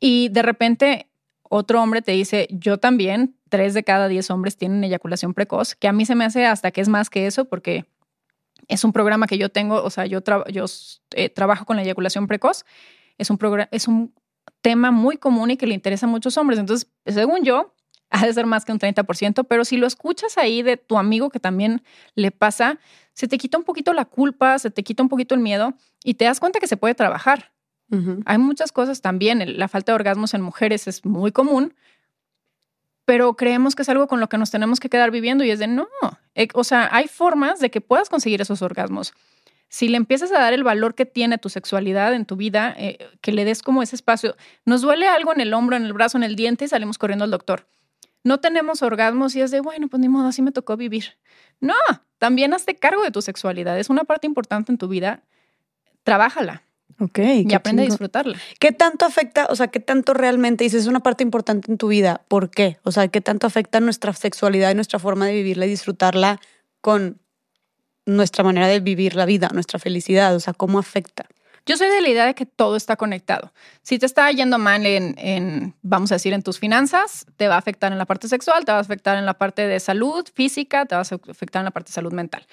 Y 0.00 0.28
de 0.30 0.42
repente 0.42 1.10
otro 1.42 1.82
hombre 1.82 2.02
te 2.02 2.12
dice, 2.12 2.48
yo 2.50 2.78
también, 2.78 3.36
tres 3.48 3.74
de 3.74 3.82
cada 3.82 4.08
diez 4.08 4.30
hombres 4.30 4.56
tienen 4.56 4.84
eyaculación 4.84 5.34
precoz, 5.34 5.74
que 5.74 5.88
a 5.88 5.92
mí 5.92 6.04
se 6.04 6.14
me 6.14 6.24
hace 6.24 6.46
hasta 6.46 6.70
que 6.70 6.80
es 6.80 6.88
más 6.88 7.10
que 7.10 7.26
eso, 7.26 7.46
porque 7.46 7.86
es 8.68 8.84
un 8.84 8.92
programa 8.92 9.26
que 9.26 9.38
yo 9.38 9.48
tengo, 9.48 9.82
o 9.82 9.90
sea, 9.90 10.06
yo, 10.06 10.20
yo 10.50 10.66
eh, 11.14 11.28
trabajo 11.30 11.64
con 11.64 11.76
la 11.76 11.82
eyaculación 11.82 12.26
precoz, 12.26 12.64
es 13.16 13.30
un, 13.30 13.38
es 13.70 13.88
un 13.88 14.14
tema 14.60 14.90
muy 14.90 15.16
común 15.16 15.50
y 15.50 15.56
que 15.56 15.66
le 15.66 15.74
interesa 15.74 16.06
a 16.06 16.08
muchos 16.08 16.36
hombres. 16.36 16.58
Entonces, 16.58 16.90
según 17.06 17.44
yo, 17.44 17.74
ha 18.10 18.26
de 18.26 18.32
ser 18.32 18.46
más 18.46 18.64
que 18.64 18.72
un 18.72 18.78
30%, 18.78 19.46
pero 19.48 19.64
si 19.64 19.76
lo 19.76 19.86
escuchas 19.86 20.38
ahí 20.38 20.62
de 20.62 20.76
tu 20.76 20.98
amigo 20.98 21.30
que 21.30 21.40
también 21.40 21.82
le 22.14 22.30
pasa, 22.30 22.78
se 23.12 23.28
te 23.28 23.38
quita 23.38 23.58
un 23.58 23.64
poquito 23.64 23.92
la 23.92 24.04
culpa, 24.04 24.58
se 24.58 24.70
te 24.70 24.82
quita 24.82 25.02
un 25.02 25.08
poquito 25.08 25.34
el 25.34 25.40
miedo 25.40 25.74
y 26.04 26.14
te 26.14 26.24
das 26.24 26.40
cuenta 26.40 26.60
que 26.60 26.66
se 26.66 26.76
puede 26.76 26.94
trabajar. 26.94 27.52
Hay 28.26 28.36
muchas 28.36 28.70
cosas 28.70 29.00
también, 29.00 29.58
la 29.58 29.66
falta 29.66 29.92
de 29.92 29.96
orgasmos 29.96 30.34
en 30.34 30.42
mujeres 30.42 30.86
es 30.86 31.06
muy 31.06 31.32
común, 31.32 31.74
pero 33.06 33.34
creemos 33.34 33.74
que 33.74 33.80
es 33.80 33.88
algo 33.88 34.08
con 34.08 34.20
lo 34.20 34.28
que 34.28 34.36
nos 34.36 34.50
tenemos 34.50 34.78
que 34.78 34.90
quedar 34.90 35.10
viviendo 35.10 35.42
y 35.42 35.50
es 35.50 35.58
de 35.58 35.68
no, 35.68 35.88
eh, 36.34 36.48
o 36.52 36.64
sea, 36.64 36.90
hay 36.92 37.08
formas 37.08 37.60
de 37.60 37.70
que 37.70 37.80
puedas 37.80 38.10
conseguir 38.10 38.42
esos 38.42 38.60
orgasmos. 38.60 39.14
Si 39.70 39.88
le 39.88 39.96
empiezas 39.96 40.30
a 40.32 40.38
dar 40.38 40.52
el 40.52 40.64
valor 40.64 40.94
que 40.94 41.06
tiene 41.06 41.38
tu 41.38 41.48
sexualidad 41.48 42.12
en 42.12 42.26
tu 42.26 42.36
vida, 42.36 42.74
eh, 42.76 42.98
que 43.22 43.32
le 43.32 43.46
des 43.46 43.62
como 43.62 43.82
ese 43.82 43.96
espacio, 43.96 44.36
nos 44.66 44.82
duele 44.82 45.08
algo 45.08 45.32
en 45.32 45.40
el 45.40 45.54
hombro, 45.54 45.76
en 45.76 45.86
el 45.86 45.94
brazo, 45.94 46.18
en 46.18 46.24
el 46.24 46.36
diente 46.36 46.66
y 46.66 46.68
salimos 46.68 46.98
corriendo 46.98 47.24
al 47.24 47.30
doctor 47.30 47.66
no 48.24 48.40
tenemos 48.40 48.82
orgasmos 48.82 49.34
y 49.36 49.40
es 49.40 49.50
de, 49.50 49.60
bueno, 49.60 49.88
pues 49.88 50.00
ni 50.00 50.08
modo, 50.08 50.28
así 50.28 50.42
me 50.42 50.52
tocó 50.52 50.76
vivir. 50.76 51.18
No, 51.60 51.74
también 52.18 52.52
hazte 52.54 52.76
cargo 52.76 53.02
de 53.02 53.10
tu 53.10 53.22
sexualidad. 53.22 53.78
Es 53.78 53.90
una 53.90 54.04
parte 54.04 54.26
importante 54.26 54.72
en 54.72 54.78
tu 54.78 54.88
vida. 54.88 55.22
Trabájala. 56.02 56.64
Ok. 57.00 57.18
Y 57.18 57.54
aprende 57.54 57.82
a 57.82 57.86
disfrutarla. 57.86 58.38
¿Qué 58.58 58.72
tanto 58.72 59.04
afecta, 59.04 59.46
o 59.50 59.56
sea, 59.56 59.68
qué 59.68 59.78
tanto 59.78 60.14
realmente 60.14 60.64
dices, 60.64 60.82
es 60.82 60.88
una 60.88 61.00
parte 61.00 61.22
importante 61.22 61.70
en 61.70 61.78
tu 61.78 61.88
vida? 61.88 62.22
¿Por 62.28 62.50
qué? 62.50 62.78
O 62.82 62.90
sea, 62.90 63.08
¿qué 63.08 63.20
tanto 63.20 63.46
afecta 63.46 63.80
nuestra 63.80 64.12
sexualidad 64.12 64.70
y 64.70 64.74
nuestra 64.74 64.98
forma 64.98 65.26
de 65.26 65.34
vivirla 65.34 65.66
y 65.66 65.70
disfrutarla 65.70 66.40
con 66.80 67.20
nuestra 68.04 68.42
manera 68.42 68.66
de 68.66 68.80
vivir 68.80 69.14
la 69.14 69.26
vida, 69.26 69.48
nuestra 69.52 69.78
felicidad? 69.78 70.34
O 70.34 70.40
sea, 70.40 70.54
¿cómo 70.54 70.78
afecta? 70.78 71.26
Yo 71.68 71.76
soy 71.76 71.88
de 71.88 72.00
la 72.00 72.08
idea 72.08 72.24
de 72.24 72.34
que 72.34 72.46
todo 72.46 72.76
está 72.76 72.96
conectado. 72.96 73.52
Si 73.82 73.98
te 73.98 74.06
está 74.06 74.32
yendo 74.32 74.56
mal 74.56 74.86
en, 74.86 75.74
vamos 75.82 76.10
a 76.10 76.14
decir, 76.14 76.32
en 76.32 76.42
tus 76.42 76.58
finanzas, 76.58 77.26
te 77.36 77.46
va 77.46 77.56
a 77.56 77.58
afectar 77.58 77.92
en 77.92 77.98
la 77.98 78.06
parte 78.06 78.26
sexual, 78.26 78.64
te 78.64 78.72
va 78.72 78.78
a 78.78 78.80
afectar 78.80 79.18
en 79.18 79.26
la 79.26 79.34
parte 79.34 79.66
de 79.66 79.78
salud 79.78 80.26
física, 80.34 80.86
te 80.86 80.94
va 80.94 81.02
a 81.02 81.02
afectar 81.02 81.60
en 81.60 81.66
la 81.66 81.70
parte 81.70 81.90
de 81.90 81.92
salud 81.92 82.14
mental. 82.14 82.46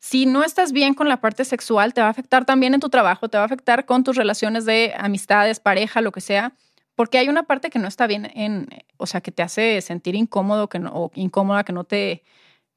Si 0.00 0.26
no 0.26 0.42
estás 0.42 0.72
bien 0.72 0.94
con 0.94 1.08
la 1.08 1.20
parte 1.20 1.44
sexual, 1.44 1.94
te 1.94 2.00
va 2.00 2.08
a 2.08 2.10
afectar 2.10 2.44
también 2.44 2.74
en 2.74 2.80
tu 2.80 2.88
trabajo, 2.88 3.28
te 3.28 3.38
va 3.38 3.44
a 3.44 3.46
afectar 3.46 3.86
con 3.86 4.02
tus 4.02 4.16
relaciones 4.16 4.64
de 4.64 4.94
amistades, 4.98 5.60
pareja, 5.60 6.00
lo 6.00 6.10
que 6.10 6.20
sea, 6.20 6.52
porque 6.96 7.18
hay 7.18 7.28
una 7.28 7.44
parte 7.44 7.70
que 7.70 7.78
no 7.78 7.86
está 7.86 8.08
bien 8.08 8.32
en, 8.34 8.66
o 8.96 9.06
sea, 9.06 9.20
que 9.20 9.30
te 9.30 9.44
hace 9.44 9.80
sentir 9.80 10.16
incómodo 10.16 10.68
que 10.68 10.80
no, 10.80 10.90
o 10.92 11.12
incómoda, 11.14 11.62
que 11.62 11.72
no 11.72 11.84
te, 11.84 12.24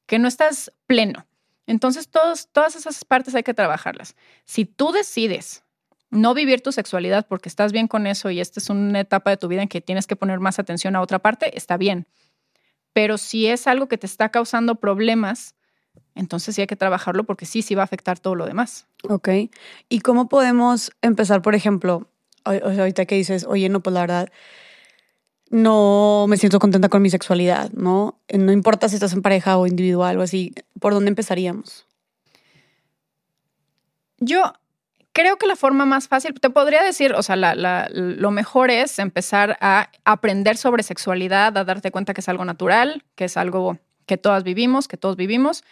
que 0.06 0.20
no 0.20 0.28
estás 0.28 0.72
pleno. 0.86 1.26
Entonces, 1.66 2.08
todos, 2.08 2.48
todas 2.52 2.76
esas 2.76 3.04
partes 3.04 3.34
hay 3.34 3.42
que 3.42 3.54
trabajarlas. 3.54 4.14
Si 4.44 4.64
tú 4.66 4.92
decides 4.92 5.64
no 6.10 6.34
vivir 6.34 6.60
tu 6.60 6.72
sexualidad 6.72 7.26
porque 7.26 7.48
estás 7.48 7.72
bien 7.72 7.88
con 7.88 8.06
eso 8.06 8.30
y 8.30 8.40
esta 8.40 8.60
es 8.60 8.68
una 8.68 9.00
etapa 9.00 9.30
de 9.30 9.36
tu 9.36 9.48
vida 9.48 9.62
en 9.62 9.68
que 9.68 9.80
tienes 9.80 10.06
que 10.06 10.16
poner 10.16 10.40
más 10.40 10.58
atención 10.58 10.96
a 10.96 11.00
otra 11.00 11.20
parte, 11.20 11.56
está 11.56 11.76
bien. 11.76 12.06
Pero 12.92 13.18
si 13.18 13.46
es 13.46 13.66
algo 13.66 13.86
que 13.86 13.98
te 13.98 14.06
está 14.06 14.30
causando 14.30 14.74
problemas, 14.74 15.54
entonces 16.14 16.54
sí 16.54 16.60
hay 16.60 16.66
que 16.66 16.76
trabajarlo 16.76 17.24
porque 17.24 17.46
sí, 17.46 17.62
sí 17.62 17.74
va 17.74 17.82
a 17.82 17.84
afectar 17.84 18.18
todo 18.18 18.34
lo 18.34 18.46
demás. 18.46 18.86
Ok. 19.08 19.28
¿Y 19.88 20.00
cómo 20.00 20.28
podemos 20.28 20.90
empezar, 21.00 21.42
por 21.42 21.54
ejemplo, 21.54 22.08
ahorita 22.44 23.06
que 23.06 23.14
dices, 23.14 23.44
oye, 23.48 23.68
no, 23.68 23.80
pues 23.80 23.94
la 23.94 24.00
verdad, 24.00 24.32
no 25.50 26.26
me 26.28 26.36
siento 26.36 26.58
contenta 26.58 26.88
con 26.88 27.02
mi 27.02 27.10
sexualidad, 27.10 27.70
¿no? 27.72 28.20
No 28.32 28.52
importa 28.52 28.88
si 28.88 28.96
estás 28.96 29.12
en 29.12 29.22
pareja 29.22 29.56
o 29.58 29.66
individual 29.66 30.18
o 30.18 30.22
así, 30.22 30.54
¿por 30.80 30.92
dónde 30.92 31.10
empezaríamos? 31.10 31.86
Yo 34.18 34.52
creo 35.12 35.36
que 35.36 35.46
la 35.46 35.56
forma 35.56 35.86
más 35.86 36.08
fácil, 36.08 36.34
te 36.40 36.50
podría 36.50 36.82
decir, 36.82 37.14
o 37.14 37.22
sea, 37.22 37.36
lo 37.36 38.30
mejor 38.30 38.70
es 38.70 38.98
empezar 38.98 39.56
a 39.60 39.90
aprender 40.04 40.56
sobre 40.56 40.82
sexualidad, 40.82 41.56
a 41.56 41.64
darte 41.64 41.90
cuenta 41.90 42.14
que 42.14 42.20
es 42.20 42.28
algo 42.28 42.44
natural, 42.44 43.04
que 43.14 43.24
es 43.24 43.36
algo 43.36 43.78
que 44.06 44.16
todas 44.16 44.44
vivimos, 44.44 44.88
que 44.88 44.96
todos 44.96 45.16
vivimos. 45.16 45.64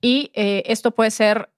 Y 0.00 0.30
eh, 0.34 0.62
esto 0.66 0.90
puede 0.92 1.10
ser 1.10 1.50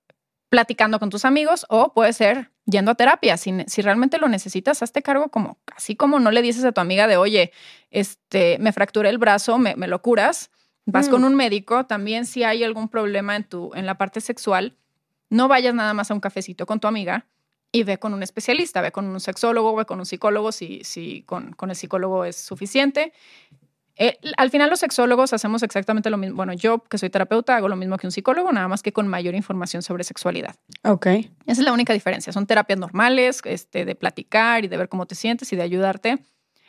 platicando 0.48 0.98
con 0.98 1.10
tus 1.10 1.24
amigos 1.24 1.66
o 1.68 1.92
puede 1.92 2.12
ser 2.12 2.50
yendo 2.64 2.90
a 2.90 2.94
terapia. 2.94 3.36
Si, 3.36 3.52
si, 3.66 3.82
realmente 3.82 4.18
lo 4.18 4.28
necesitas, 4.28 4.82
hazte 4.82 5.02
cargo 5.02 5.28
como, 5.28 5.58
así 5.74 5.96
como 5.96 6.20
no 6.20 6.30
le 6.30 6.42
dices 6.42 6.64
a 6.64 6.72
tu 6.72 6.80
amiga 6.80 7.06
de, 7.06 7.16
oye, 7.16 7.52
este, 7.90 8.58
me 8.58 8.72
fracturé 8.72 9.10
el 9.10 9.18
brazo, 9.18 9.58
me, 9.58 9.74
lo 9.74 10.00
curas, 10.00 10.50
vas 10.86 11.08
con 11.08 11.24
un 11.24 11.34
médico. 11.34 11.84
También 11.84 12.24
si 12.24 12.44
hay 12.44 12.64
algún 12.64 12.88
problema 12.88 13.36
en, 13.36 13.44
tu, 13.44 13.72
en 13.74 13.84
la 13.84 13.98
parte 13.98 14.20
sexual, 14.20 14.77
no 15.30 15.48
vayas 15.48 15.74
nada 15.74 15.94
más 15.94 16.10
a 16.10 16.14
un 16.14 16.20
cafecito 16.20 16.66
con 16.66 16.80
tu 16.80 16.88
amiga 16.88 17.26
y 17.70 17.82
ve 17.82 17.98
con 17.98 18.14
un 18.14 18.22
especialista, 18.22 18.80
ve 18.80 18.92
con 18.92 19.06
un 19.06 19.20
sexólogo, 19.20 19.74
ve 19.76 19.84
con 19.84 19.98
un 19.98 20.06
psicólogo, 20.06 20.52
si, 20.52 20.80
si 20.84 21.22
con, 21.22 21.52
con 21.52 21.70
el 21.70 21.76
psicólogo 21.76 22.24
es 22.24 22.36
suficiente. 22.36 23.12
Eh, 24.00 24.16
al 24.36 24.50
final 24.50 24.70
los 24.70 24.78
sexólogos 24.78 25.32
hacemos 25.32 25.62
exactamente 25.64 26.08
lo 26.08 26.16
mismo. 26.16 26.36
Bueno, 26.36 26.52
yo 26.52 26.78
que 26.84 26.98
soy 26.98 27.10
terapeuta 27.10 27.56
hago 27.56 27.68
lo 27.68 27.74
mismo 27.74 27.96
que 27.96 28.06
un 28.06 28.12
psicólogo, 28.12 28.52
nada 28.52 28.68
más 28.68 28.82
que 28.82 28.92
con 28.92 29.08
mayor 29.08 29.34
información 29.34 29.82
sobre 29.82 30.04
sexualidad. 30.04 30.54
Ok. 30.84 31.06
Esa 31.06 31.30
es 31.46 31.58
la 31.58 31.72
única 31.72 31.92
diferencia. 31.92 32.32
Son 32.32 32.46
terapias 32.46 32.78
normales, 32.78 33.40
este, 33.44 33.84
de 33.84 33.94
platicar 33.96 34.64
y 34.64 34.68
de 34.68 34.76
ver 34.76 34.88
cómo 34.88 35.06
te 35.06 35.16
sientes 35.16 35.52
y 35.52 35.56
de 35.56 35.62
ayudarte. 35.62 36.18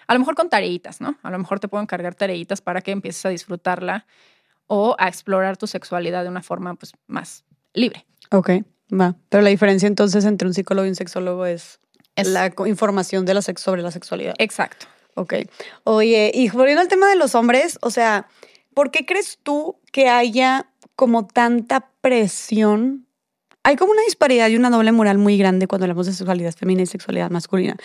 A 0.07 0.13
lo 0.13 0.19
mejor 0.19 0.33
con 0.33 0.49
tareitas, 0.49 1.01
¿no? 1.01 1.17
A 1.21 1.29
lo 1.29 1.37
mejor 1.37 1.59
te 1.59 1.67
puedo 1.67 1.83
encargar 1.83 2.15
tareitas 2.15 2.61
para 2.61 2.81
que 2.81 2.89
empieces 2.89 3.23
a 3.27 3.29
disfrutarla 3.29 4.07
o 4.65 4.95
a 4.97 5.07
explorar 5.07 5.55
tu 5.55 5.67
sexualidad 5.67 6.23
de 6.23 6.29
una 6.29 6.41
forma 6.41 6.73
pues, 6.73 6.93
más 7.05 7.45
libre. 7.73 8.07
Ok, 8.31 8.49
va. 8.91 9.15
Pero 9.29 9.43
la 9.43 9.49
diferencia 9.49 9.87
entonces 9.87 10.25
entre 10.25 10.47
un 10.47 10.53
psicólogo 10.53 10.85
y 10.85 10.89
un 10.89 10.95
sexólogo 10.95 11.45
es, 11.45 11.79
la 12.15 12.53
información 12.65 13.25
de 13.25 13.33
la 13.33 13.41
sex 13.41 13.61
sobre 13.61 13.81
la 13.81 13.91
sexualidad. 13.91 14.35
Exacto. 14.37 14.87
Ok. 15.15 15.33
Oye, 15.83 16.31
y 16.33 16.49
volviendo 16.49 16.81
al 16.81 16.87
tema 16.87 17.07
de 17.09 17.15
los 17.15 17.35
hombres, 17.35 17.77
o 17.81 17.91
sea, 17.91 18.27
¿por 18.73 18.91
qué 18.91 19.05
crees 19.05 19.39
tú 19.41 19.77
que 19.91 20.07
haya 20.07 20.69
como 20.95 21.27
tanta 21.27 21.91
presión? 22.01 23.05
Hay 23.63 23.75
como 23.75 23.91
una 23.91 24.01
disparidad 24.03 24.47
y 24.47 24.55
una 24.55 24.69
doble 24.69 24.91
moral 24.91 25.17
muy 25.17 25.37
grande 25.37 25.67
cuando 25.67 25.85
hablamos 25.85 26.07
de 26.07 26.13
sexualidad 26.13 26.53
femenina 26.53 26.83
y 26.83 26.87
sexualidad 26.87 27.29
masculina. 27.29 27.75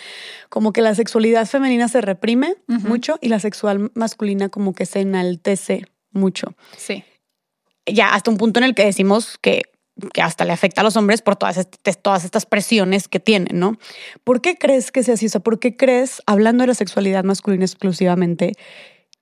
Como 0.49 0.71
que 0.71 0.81
la 0.81 0.95
sexualidad 0.95 1.45
femenina 1.45 1.87
se 1.87 2.01
reprime 2.01 2.55
mucho 2.67 3.17
y 3.21 3.27
la 3.29 3.39
sexual 3.39 3.91
masculina 3.93 4.49
como 4.49 4.73
que 4.73 4.85
se 4.85 5.01
enaltece 5.01 5.85
mucho. 6.11 6.55
Sí. 6.77 7.03
Ya 7.85 8.13
hasta 8.13 8.31
un 8.31 8.37
punto 8.37 8.59
en 8.59 8.63
el 8.63 8.73
que 8.73 8.85
decimos 8.85 9.37
que 9.37 9.63
que 10.13 10.21
hasta 10.21 10.45
le 10.45 10.53
afecta 10.53 10.81
a 10.81 10.83
los 10.83 10.97
hombres 10.97 11.21
por 11.21 11.35
todas, 11.35 11.67
todas 12.01 12.25
estas 12.25 12.45
presiones 12.45 13.07
que 13.07 13.19
tienen, 13.19 13.59
¿no? 13.59 13.77
¿Por 14.23 14.41
qué 14.41 14.57
crees 14.57 14.91
que 14.91 15.03
sea 15.03 15.13
así? 15.13 15.27
O 15.33 15.39
¿por 15.39 15.59
qué 15.59 15.77
crees, 15.77 16.21
hablando 16.25 16.63
de 16.63 16.67
la 16.67 16.73
sexualidad 16.73 17.23
masculina 17.23 17.65
exclusivamente, 17.65 18.53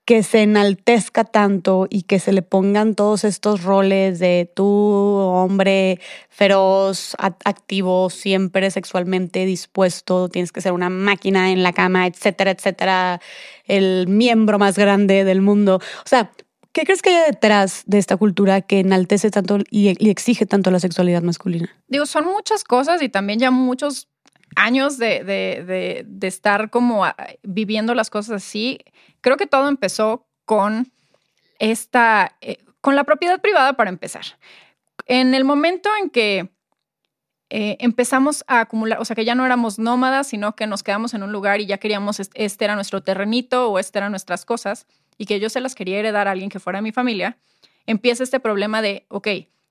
que 0.05 0.21
se 0.23 0.41
enaltezca 0.41 1.23
tanto 1.23 1.88
y 1.89 2.03
que 2.03 2.19
se 2.19 2.33
le 2.33 2.41
pongan 2.41 2.93
todos 2.93 3.23
estos 3.23 3.63
roles 3.63 4.19
de 4.19 4.51
tú, 4.53 4.65
hombre 4.65 5.99
feroz, 6.29 7.15
activo, 7.19 8.09
siempre 8.09 8.69
sexualmente 8.69 9.45
dispuesto, 9.45 10.27
tienes 10.27 10.51
que 10.51 10.59
ser 10.59 10.73
una 10.73 10.89
máquina 10.89 11.51
en 11.51 11.63
la 11.63 11.71
cama, 11.71 12.05
etcétera, 12.05 12.51
etcétera, 12.51 13.21
el 13.65 14.07
miembro 14.09 14.59
más 14.59 14.77
grande 14.77 15.23
del 15.23 15.41
mundo? 15.41 15.75
O 15.77 16.09
sea, 16.09 16.31
¿Qué 16.73 16.86
crees 16.86 17.03
que 17.03 17.12
hay 17.12 17.31
detrás 17.31 17.83
de 17.86 17.99
esta 17.99 18.17
cultura 18.17 18.62
que 18.62 18.79
enaltece 18.79 19.29
tanto 19.29 19.59
y, 19.69 19.89
exige 20.09 20.47
tanto 20.47 20.71
la 20.71 20.79
sexualidad 20.79 21.21
masculina? 21.21 21.69
Digo, 21.88 22.07
son 22.07 22.25
muchas 22.25 22.63
cosas 22.63 23.03
y 23.03 23.09
también 23.09 23.38
ya 23.38 23.51
muchos 23.51 24.09
años 24.55 24.97
de, 24.97 26.05
estar 26.23 26.71
como 26.71 27.05
ah, 27.05 27.15
viviendo 27.43 27.93
las 27.93 28.09
cosas 28.09 28.43
así. 28.43 28.79
Creo 29.21 29.38
que 29.38 29.45
todo 29.45 29.69
empezó 29.69 30.25
con 30.45 30.91
esta, 31.59 32.38
eh, 32.41 32.57
con 32.81 32.95
la 32.95 33.03
propiedad 33.03 33.39
privada 33.39 33.73
para 33.73 33.91
empezar. 33.91 34.25
En 35.05 35.36
el 35.36 35.45
momento 35.45 35.91
en 36.01 36.09
que 36.09 36.49
eh, 37.51 37.77
empezamos 37.81 38.43
a 38.47 38.62
acumular, 38.62 38.99
o 38.99 39.05
sea, 39.05 39.15
que 39.15 39.25
ya 39.25 39.36
no 39.36 39.45
éramos 39.45 39.77
nómadas, 39.77 40.25
sino 40.25 40.55
que 40.55 40.65
nos 40.65 40.81
quedamos 40.81 41.13
en 41.13 41.21
un 41.21 41.31
lugar 41.31 41.62
y 41.62 41.67
ya 41.67 41.77
queríamos, 41.77 42.19
este 42.19 42.65
era 42.65 42.73
nuestro 42.73 43.03
terrenito 43.03 43.69
o 43.69 43.77
este 43.77 43.99
eran 43.99 44.12
nuestras 44.12 44.43
cosas 44.43 44.88
y 45.17 45.26
que 45.26 45.39
yo 45.39 45.49
se 45.49 45.60
las 45.60 45.76
quería 45.76 45.99
heredar 45.99 46.28
a 46.28 46.32
alguien 46.32 46.49
que 46.49 46.60
fuera 46.60 46.80
de 46.80 46.84
mi 46.84 46.91
familia, 46.91 47.38
empieza 47.86 48.23
este 48.23 48.39
problema 48.39 48.82
de, 48.82 49.06
ok, 49.10 49.28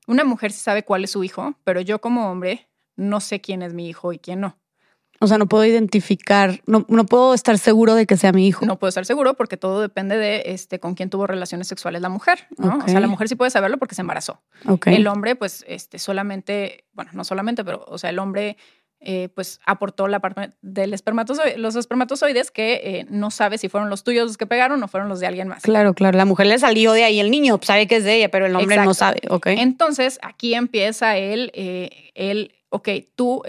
una 0.06 0.24
mujer 0.24 0.52
sí 0.52 0.60
sabe 0.60 0.84
cuál 0.84 1.04
es 1.04 1.10
su 1.10 1.24
hijo, 1.24 1.54
pero 1.64 1.80
yo 1.80 2.00
como 2.00 2.30
hombre 2.30 2.68
no 2.96 3.20
sé 3.20 3.40
quién 3.40 3.62
es 3.62 3.74
mi 3.74 3.88
hijo 3.88 4.12
y 4.12 4.18
quién 4.18 4.40
no. 4.40 4.58
O 5.22 5.28
sea, 5.28 5.38
no 5.38 5.46
puedo 5.46 5.64
identificar, 5.64 6.60
no, 6.66 6.84
no, 6.88 7.06
puedo 7.06 7.32
estar 7.32 7.56
seguro 7.56 7.94
de 7.94 8.06
que 8.06 8.16
sea 8.16 8.32
mi 8.32 8.48
hijo. 8.48 8.66
No 8.66 8.80
puedo 8.80 8.88
estar 8.88 9.06
seguro 9.06 9.34
porque 9.34 9.56
todo 9.56 9.80
depende 9.80 10.16
de 10.16 10.42
este, 10.46 10.80
con 10.80 10.96
quién 10.96 11.10
tuvo 11.10 11.28
relaciones 11.28 11.68
sexuales 11.68 12.02
la 12.02 12.08
mujer. 12.08 12.48
¿no? 12.58 12.78
O 12.84 12.88
sea, 12.88 12.98
la 12.98 13.06
mujer 13.06 13.28
sí 13.28 13.36
puede 13.36 13.52
saberlo 13.52 13.78
porque 13.78 13.94
se 13.94 14.00
embarazó. 14.00 14.42
El 14.84 15.06
hombre, 15.06 15.36
pues, 15.36 15.64
este, 15.68 16.00
solamente, 16.00 16.86
bueno, 16.92 17.12
no 17.14 17.22
solamente, 17.22 17.62
pero, 17.62 17.84
o 17.86 17.98
sea, 17.98 18.10
el 18.10 18.18
hombre 18.18 18.56
eh, 19.04 19.28
pues 19.34 19.60
aportó 19.66 20.06
la 20.06 20.20
parte 20.20 20.50
del 20.62 20.94
espermatozoide, 20.94 21.58
los 21.58 21.74
espermatozoides 21.74 22.52
que 22.52 22.74
eh, 22.84 23.06
no 23.10 23.32
sabe 23.32 23.58
si 23.58 23.68
fueron 23.68 23.90
los 23.90 24.04
tuyos 24.04 24.26
los 24.26 24.36
que 24.36 24.46
pegaron 24.46 24.80
o 24.82 24.88
fueron 24.88 25.08
los 25.08 25.18
de 25.18 25.26
alguien 25.26 25.48
más. 25.48 25.62
Claro, 25.62 25.92
claro. 25.92 26.16
La 26.16 26.24
mujer 26.24 26.46
le 26.46 26.58
salió 26.58 26.92
de 26.92 27.02
ahí 27.02 27.18
el 27.18 27.30
niño, 27.30 27.58
sabe 27.62 27.88
que 27.88 27.96
es 27.96 28.04
de 28.04 28.14
ella, 28.14 28.30
pero 28.30 28.46
el 28.46 28.54
hombre 28.54 28.76
no 28.76 28.94
sabe. 28.94 29.20
Okay. 29.28 29.58
Entonces 29.58 30.20
aquí 30.22 30.54
empieza 30.54 31.16
él, 31.16 31.50
eh, 31.54 32.12
él, 32.14 32.54
ok, 32.68 32.88
tú, 33.16 33.42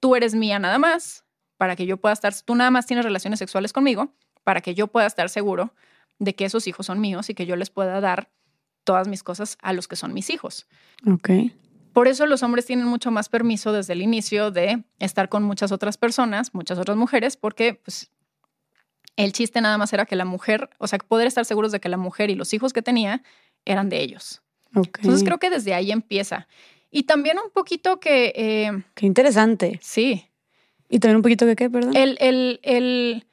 tú 0.00 0.16
eres 0.16 0.34
mía 0.34 0.58
nada 0.58 0.78
más, 0.78 1.24
para 1.56 1.76
que 1.76 1.86
yo 1.86 1.96
pueda 1.96 2.12
estar, 2.12 2.34
tú 2.44 2.54
nada 2.54 2.70
más 2.70 2.86
tienes 2.86 3.04
relaciones 3.04 3.38
sexuales 3.38 3.72
conmigo, 3.72 4.12
para 4.44 4.60
que 4.60 4.74
yo 4.74 4.86
pueda 4.86 5.06
estar 5.06 5.30
seguro 5.30 5.72
de 6.18 6.34
que 6.34 6.44
esos 6.44 6.66
hijos 6.66 6.86
son 6.86 7.00
míos 7.00 7.30
y 7.30 7.34
que 7.34 7.46
yo 7.46 7.56
les 7.56 7.70
pueda 7.70 8.00
dar 8.00 8.28
todas 8.84 9.08
mis 9.08 9.22
cosas 9.22 9.56
a 9.62 9.72
los 9.72 9.88
que 9.88 9.96
son 9.96 10.12
mis 10.12 10.30
hijos. 10.30 10.66
Ok. 11.06 11.30
Por 11.92 12.08
eso 12.08 12.26
los 12.26 12.42
hombres 12.42 12.66
tienen 12.66 12.86
mucho 12.86 13.10
más 13.10 13.28
permiso 13.28 13.72
desde 13.72 13.92
el 13.94 14.02
inicio 14.02 14.50
de 14.50 14.84
estar 14.98 15.28
con 15.28 15.42
muchas 15.42 15.72
otras 15.72 15.96
personas, 15.96 16.54
muchas 16.54 16.78
otras 16.78 16.96
mujeres, 16.96 17.36
porque 17.36 17.74
pues, 17.74 18.10
el 19.16 19.32
chiste 19.32 19.60
nada 19.60 19.76
más 19.78 19.92
era 19.92 20.06
que 20.06 20.16
la 20.16 20.24
mujer, 20.24 20.70
o 20.78 20.86
sea, 20.86 20.98
poder 20.98 21.26
estar 21.26 21.44
seguros 21.44 21.72
de 21.72 21.80
que 21.80 21.88
la 21.88 21.96
mujer 21.96 22.30
y 22.30 22.34
los 22.34 22.54
hijos 22.54 22.72
que 22.72 22.82
tenía 22.82 23.22
eran 23.64 23.88
de 23.88 24.00
ellos. 24.00 24.42
Entonces 24.74 25.24
creo 25.24 25.38
que 25.38 25.50
desde 25.50 25.74
ahí 25.74 25.90
empieza. 25.90 26.46
Y 26.90 27.04
también 27.04 27.38
un 27.38 27.50
poquito 27.50 28.00
que... 28.00 28.32
Eh, 28.36 28.82
qué 28.94 29.06
interesante. 29.06 29.78
Sí. 29.82 30.28
Y 30.88 30.98
también 30.98 31.16
un 31.16 31.22
poquito 31.22 31.46
que 31.46 31.56
qué, 31.56 31.70
perdón. 31.70 31.96
El, 31.96 32.16
el, 32.20 32.60
el, 32.62 33.26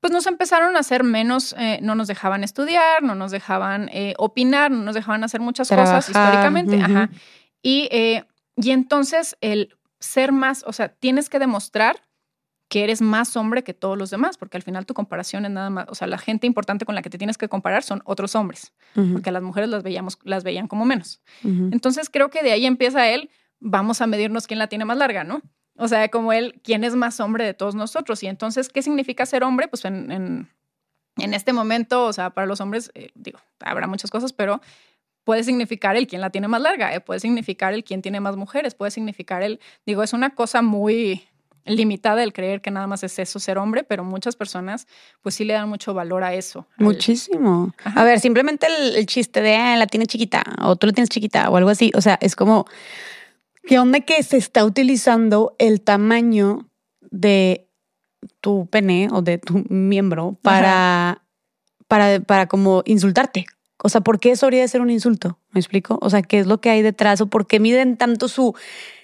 pues 0.00 0.12
nos 0.12 0.26
empezaron 0.26 0.76
a 0.76 0.80
hacer 0.80 1.04
menos, 1.04 1.54
eh, 1.58 1.78
no 1.80 1.94
nos 1.94 2.08
dejaban 2.08 2.44
estudiar, 2.44 3.02
no 3.02 3.14
nos 3.14 3.30
dejaban 3.30 3.88
eh, 3.92 4.14
opinar, 4.18 4.70
no 4.70 4.82
nos 4.82 4.94
dejaban 4.94 5.24
hacer 5.24 5.40
muchas 5.40 5.68
cosas 5.68 6.08
históricamente. 6.08 6.80
Ajá. 6.80 7.10
Y, 7.64 7.88
eh, 7.90 8.24
y 8.56 8.70
entonces 8.70 9.36
el 9.40 9.74
ser 9.98 10.30
más, 10.30 10.62
o 10.66 10.72
sea, 10.72 10.88
tienes 10.90 11.28
que 11.28 11.38
demostrar 11.38 11.96
que 12.68 12.84
eres 12.84 13.00
más 13.00 13.36
hombre 13.36 13.64
que 13.64 13.74
todos 13.74 13.96
los 13.96 14.10
demás, 14.10 14.36
porque 14.36 14.56
al 14.56 14.62
final 14.62 14.86
tu 14.86 14.94
comparación 14.94 15.44
es 15.44 15.50
nada 15.50 15.70
más, 15.70 15.86
o 15.88 15.94
sea, 15.94 16.06
la 16.06 16.18
gente 16.18 16.46
importante 16.46 16.84
con 16.84 16.94
la 16.94 17.02
que 17.02 17.10
te 17.10 17.18
tienes 17.18 17.38
que 17.38 17.48
comparar 17.48 17.82
son 17.82 18.02
otros 18.04 18.34
hombres, 18.34 18.72
porque 18.94 19.30
a 19.30 19.32
las 19.32 19.42
mujeres 19.42 19.70
las 19.70 19.82
veíamos, 19.82 20.18
las 20.24 20.44
veían 20.44 20.68
como 20.68 20.84
menos. 20.84 21.20
Entonces 21.42 22.10
creo 22.10 22.30
que 22.30 22.42
de 22.42 22.52
ahí 22.52 22.66
empieza 22.66 23.08
él, 23.08 23.30
vamos 23.60 24.00
a 24.00 24.06
medirnos 24.06 24.46
quién 24.46 24.58
la 24.58 24.66
tiene 24.66 24.84
más 24.84 24.98
larga, 24.98 25.24
¿no? 25.24 25.40
O 25.76 25.88
sea, 25.88 26.08
como 26.08 26.32
él, 26.32 26.60
quién 26.62 26.84
es 26.84 26.94
más 26.94 27.18
hombre 27.20 27.44
de 27.44 27.54
todos 27.54 27.74
nosotros. 27.74 28.22
Y 28.22 28.28
entonces, 28.28 28.68
¿qué 28.68 28.82
significa 28.82 29.26
ser 29.26 29.42
hombre? 29.42 29.66
Pues 29.66 29.84
en, 29.84 30.10
en, 31.16 31.34
este 31.34 31.52
momento, 31.52 32.04
o 32.04 32.12
sea, 32.12 32.30
para 32.30 32.46
los 32.46 32.60
hombres, 32.60 32.92
eh, 32.94 33.10
digo, 33.14 33.40
habrá 33.60 33.86
muchas 33.86 34.10
cosas, 34.10 34.32
pero 34.32 34.60
puede 35.24 35.42
significar 35.42 35.96
el 35.96 36.06
quién 36.06 36.20
la 36.20 36.30
tiene 36.30 36.48
más 36.48 36.60
larga, 36.60 36.94
eh, 36.94 37.00
puede 37.00 37.20
significar 37.20 37.74
el 37.74 37.82
quién 37.82 38.02
tiene 38.02 38.20
más 38.20 38.36
mujeres, 38.36 38.74
puede 38.74 38.90
significar 38.90 39.42
el, 39.42 39.58
digo, 39.86 40.02
es 40.02 40.12
una 40.12 40.34
cosa 40.34 40.62
muy 40.62 41.24
limitada 41.66 42.22
el 42.22 42.32
creer 42.32 42.60
que 42.60 42.70
nada 42.70 42.86
más 42.86 43.02
es 43.04 43.18
eso 43.18 43.38
ser 43.38 43.58
hombre, 43.58 43.84
pero 43.84 44.04
muchas 44.04 44.36
personas 44.36 44.86
pues 45.22 45.34
sí 45.34 45.44
le 45.44 45.54
dan 45.54 45.68
mucho 45.68 45.94
valor 45.94 46.22
a 46.22 46.34
eso. 46.34 46.66
Muchísimo. 46.76 47.72
A 47.84 48.04
ver, 48.04 48.20
simplemente 48.20 48.66
el, 48.66 49.06
chiste 49.06 49.40
de 49.40 49.56
ah, 49.56 49.76
la 49.76 49.86
tiene 49.86 50.06
chiquita 50.06 50.42
o 50.60 50.76
tú 50.76 50.86
la 50.86 50.92
tienes 50.92 51.08
chiquita 51.08 51.48
o 51.48 51.56
algo 51.56 51.70
así, 51.70 51.90
o 51.94 52.00
sea, 52.00 52.18
es 52.20 52.36
como, 52.36 52.66
¿qué 53.66 53.78
onda 53.78 54.00
que 54.00 54.22
se 54.22 54.36
está 54.36 54.64
utilizando 54.64 55.56
el 55.58 55.80
tamaño 55.80 56.68
de 57.00 57.66
tu 58.40 58.66
pene 58.66 59.08
o 59.10 59.22
de 59.22 59.38
tu 59.38 59.64
miembro 59.68 60.36
para, 60.42 61.22
para, 61.88 62.20
para 62.20 62.46
como 62.46 62.82
insultarte? 62.84 63.46
O 63.82 63.88
sea, 63.88 64.00
¿por 64.00 64.20
qué 64.20 64.30
eso 64.30 64.46
habría 64.46 64.62
de 64.62 64.68
ser 64.68 64.80
un 64.80 64.90
insulto? 64.90 65.38
¿Me 65.50 65.60
explico? 65.60 65.98
O 66.00 66.10
sea, 66.10 66.22
¿qué 66.22 66.38
es 66.38 66.46
lo 66.46 66.60
que 66.60 66.70
hay 66.70 66.82
detrás? 66.82 67.20
¿O 67.20 67.26
por 67.28 67.46
qué 67.46 67.60
miden 67.60 67.96
tanto 67.96 68.28
su 68.28 68.54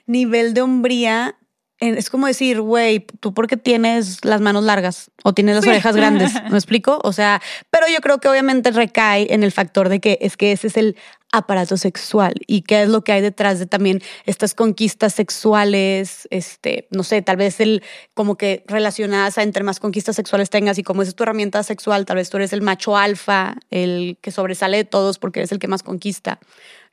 nivel 0.06 0.54
de 0.54 0.62
hombría? 0.62 1.36
Es 1.80 2.10
como 2.10 2.26
decir, 2.26 2.60
güey, 2.60 3.00
tú 3.20 3.32
porque 3.32 3.56
tienes 3.56 4.22
las 4.22 4.42
manos 4.42 4.64
largas 4.64 5.10
o 5.24 5.32
tienes 5.32 5.56
las 5.56 5.66
orejas 5.66 5.96
grandes, 5.96 6.32
¿me 6.50 6.58
explico? 6.58 7.00
O 7.02 7.12
sea, 7.14 7.40
pero 7.70 7.86
yo 7.88 8.00
creo 8.00 8.18
que 8.18 8.28
obviamente 8.28 8.70
recae 8.70 9.32
en 9.32 9.42
el 9.42 9.50
factor 9.50 9.88
de 9.88 9.98
que 9.98 10.18
es 10.20 10.36
que 10.36 10.52
ese 10.52 10.66
es 10.66 10.76
el 10.76 10.96
aparato 11.32 11.76
sexual 11.76 12.34
y 12.46 12.62
qué 12.62 12.82
es 12.82 12.88
lo 12.88 13.02
que 13.02 13.12
hay 13.12 13.22
detrás 13.22 13.58
de 13.58 13.66
también 13.66 14.02
estas 14.26 14.54
conquistas 14.54 15.14
sexuales, 15.14 16.28
este, 16.30 16.86
no 16.90 17.02
sé, 17.02 17.22
tal 17.22 17.36
vez 17.36 17.60
el 17.60 17.82
como 18.14 18.36
que 18.36 18.64
relacionadas 18.66 19.38
a 19.38 19.42
entre 19.42 19.62
más 19.62 19.80
conquistas 19.80 20.16
sexuales 20.16 20.50
tengas 20.50 20.78
y 20.78 20.82
como 20.82 21.02
es 21.02 21.14
tu 21.14 21.22
herramienta 21.22 21.62
sexual, 21.62 22.04
tal 22.04 22.16
vez 22.16 22.30
tú 22.30 22.36
eres 22.36 22.52
el 22.52 22.62
macho 22.62 22.96
alfa, 22.96 23.54
el 23.70 24.18
que 24.20 24.32
sobresale 24.32 24.78
de 24.78 24.84
todos 24.84 25.18
porque 25.18 25.40
eres 25.40 25.52
el 25.52 25.58
que 25.58 25.68
más 25.68 25.82
conquista. 25.82 26.40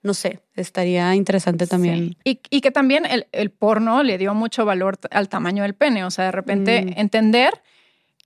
No 0.08 0.14
sé, 0.14 0.39
estaría 0.55 1.14
interesante 1.16 1.68
también. 1.68 2.16
Y, 2.24 2.36
que 2.38 2.72
también 2.72 3.03
el, 3.34 3.51
porno 3.51 4.03
le 4.03 4.18
dio 4.18 4.34
mucho 4.34 4.64
valor 4.64 4.97
al 5.12 5.28
tamaño 5.28 5.64
del 5.64 5.76
pene, 5.76 6.05
o 6.05 6.12
sea, 6.12 6.24
de 6.24 6.32
repente 6.32 6.82
mm. 6.82 6.93
entender 6.95 7.62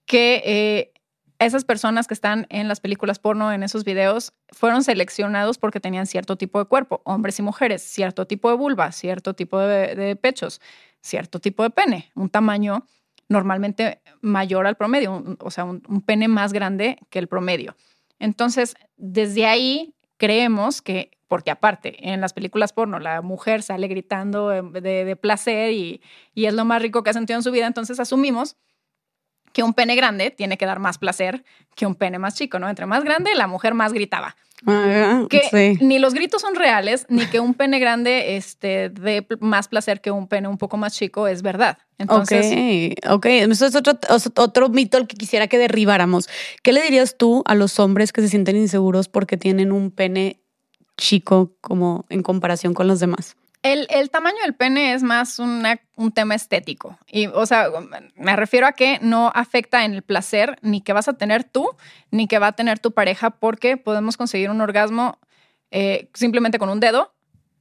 que 0.05 0.43
eh, 0.45 0.91
esas 1.39 1.65
personas 1.65 2.05
que 2.05 2.13
están 2.13 2.45
en 2.49 2.67
las 2.67 2.81
películas 2.81 3.17
porno, 3.17 3.51
en 3.51 3.63
esos 3.63 3.83
videos, 3.83 4.31
fueron 4.51 4.83
seleccionados 4.83 5.57
porque 5.57 5.79
tenían 5.79 6.05
cierto 6.05 6.35
tipo 6.35 6.59
de 6.59 6.65
cuerpo, 6.65 7.01
hombres 7.03 7.39
y 7.39 7.41
mujeres, 7.41 7.81
cierto 7.81 8.27
tipo 8.27 8.51
de 8.51 8.57
vulva, 8.57 8.91
cierto 8.91 9.33
tipo 9.33 9.57
de, 9.57 10.15
pechos, 10.17 10.61
cierto 11.01 11.39
tipo 11.39 11.63
de 11.63 11.71
pene, 11.71 12.11
un 12.13 12.29
tamaño 12.29 12.85
normalmente 13.27 14.03
mayor 14.21 14.67
al 14.67 14.75
promedio, 14.75 15.35
o 15.39 15.49
sea, 15.49 15.63
un, 15.63 15.81
pene 16.05 16.27
más 16.27 16.53
grande 16.53 16.99
que 17.09 17.17
el 17.17 17.27
promedio. 17.27 17.75
Entonces, 18.19 18.75
desde 18.97 19.47
ahí 19.47 19.95
creemos 20.17 20.83
que, 20.83 21.09
porque 21.31 21.49
aparte, 21.49 22.11
en 22.11 22.19
las 22.19 22.33
películas 22.33 22.73
porno, 22.73 22.99
la 22.99 23.21
mujer 23.21 23.63
sale 23.63 23.87
gritando 23.87 24.49
de, 24.49 25.15
placer 25.15 25.71
y, 25.71 26.01
y 26.35 26.47
es 26.47 26.53
lo 26.53 26.65
más 26.65 26.81
rico 26.81 27.03
que 27.03 27.09
ha 27.09 27.13
sentido 27.13 27.39
en 27.39 27.43
su 27.43 27.51
vida, 27.51 27.67
entonces 27.67 28.01
asumimos 28.01 28.57
que 29.53 29.63
un 29.63 29.73
pene 29.73 29.95
grande 29.95 30.31
tiene 30.31 30.57
que 30.57 30.65
dar 30.65 30.79
más 30.79 30.97
placer 30.97 31.45
que 31.73 31.85
un 31.85 31.95
pene 31.95 32.19
más 32.19 32.35
chico, 32.35 32.59
¿no? 32.59 32.67
Entre 32.67 32.85
más 32.85 33.05
grande, 33.05 33.33
la 33.33 33.47
mujer 33.47 33.73
más 33.73 33.93
gritaba. 33.93 34.35
Ah, 34.67 35.25
que 35.29 35.77
ni 35.79 35.99
los 35.99 36.13
gritos 36.13 36.41
son 36.41 36.53
reales, 36.53 37.05
ni 37.07 37.25
que 37.27 37.39
un 37.39 37.53
pene 37.53 37.79
grande 37.79 38.35
este, 38.35 38.89
dé 38.89 39.25
más 39.39 39.69
placer 39.69 40.01
que 40.01 40.11
un 40.11 40.27
pene 40.27 40.49
un 40.49 40.57
poco 40.57 40.75
más 40.75 40.93
chico 40.93 41.29
es 41.29 41.43
verdad. 41.43 41.77
Entonces, 41.97 42.97
ok, 43.05 43.13
ok. 43.13 43.25
Eso 43.25 43.67
es 43.67 43.75
otro, 43.75 43.97
otro 44.35 44.67
mito 44.67 44.97
al 44.97 45.07
que 45.07 45.15
quisiera 45.15 45.47
que 45.47 45.57
derribáramos. 45.57 46.27
¿Qué 46.61 46.73
le 46.73 46.81
dirías 46.81 47.17
tú 47.17 47.41
a 47.45 47.55
los 47.55 47.79
hombres 47.79 48.11
que 48.11 48.19
se 48.19 48.27
sienten 48.27 48.57
inseguros 48.57 49.07
porque 49.07 49.37
tienen 49.37 49.71
un 49.71 49.91
pene 49.91 50.40
chico 51.01 51.51
como 51.59 52.05
en 52.09 52.21
comparación 52.23 52.73
con 52.73 52.87
los 52.87 52.99
demás? 53.01 53.35
El, 53.63 54.09
tamaño 54.09 54.37
del 54.43 54.55
pene 54.55 54.93
es 54.93 55.03
más 55.03 55.37
un 55.37 56.11
tema 56.13 56.33
estético. 56.33 56.97
Y, 57.07 57.27
o 57.27 57.45
sea, 57.45 57.67
me 58.15 58.35
refiero 58.35 58.65
a 58.65 58.71
que 58.71 58.97
no 59.01 59.31
afecta 59.35 59.85
en 59.85 59.93
el 59.93 60.01
placer 60.01 60.57
ni 60.61 60.81
que 60.81 60.93
vas 60.93 61.07
a 61.07 61.13
tener 61.13 61.43
tú, 61.43 61.69
ni 62.09 62.27
que 62.27 62.39
va 62.39 62.47
a 62.47 62.51
tener 62.53 62.79
tu 62.79 62.91
pareja, 62.91 63.29
porque 63.29 63.77
podemos 63.77 64.17
conseguir 64.17 64.49
un 64.49 64.61
orgasmo 64.61 65.19
eh, 65.69 66.09
simplemente 66.13 66.57
con 66.57 66.69
un 66.69 66.79
dedo, 66.79 67.13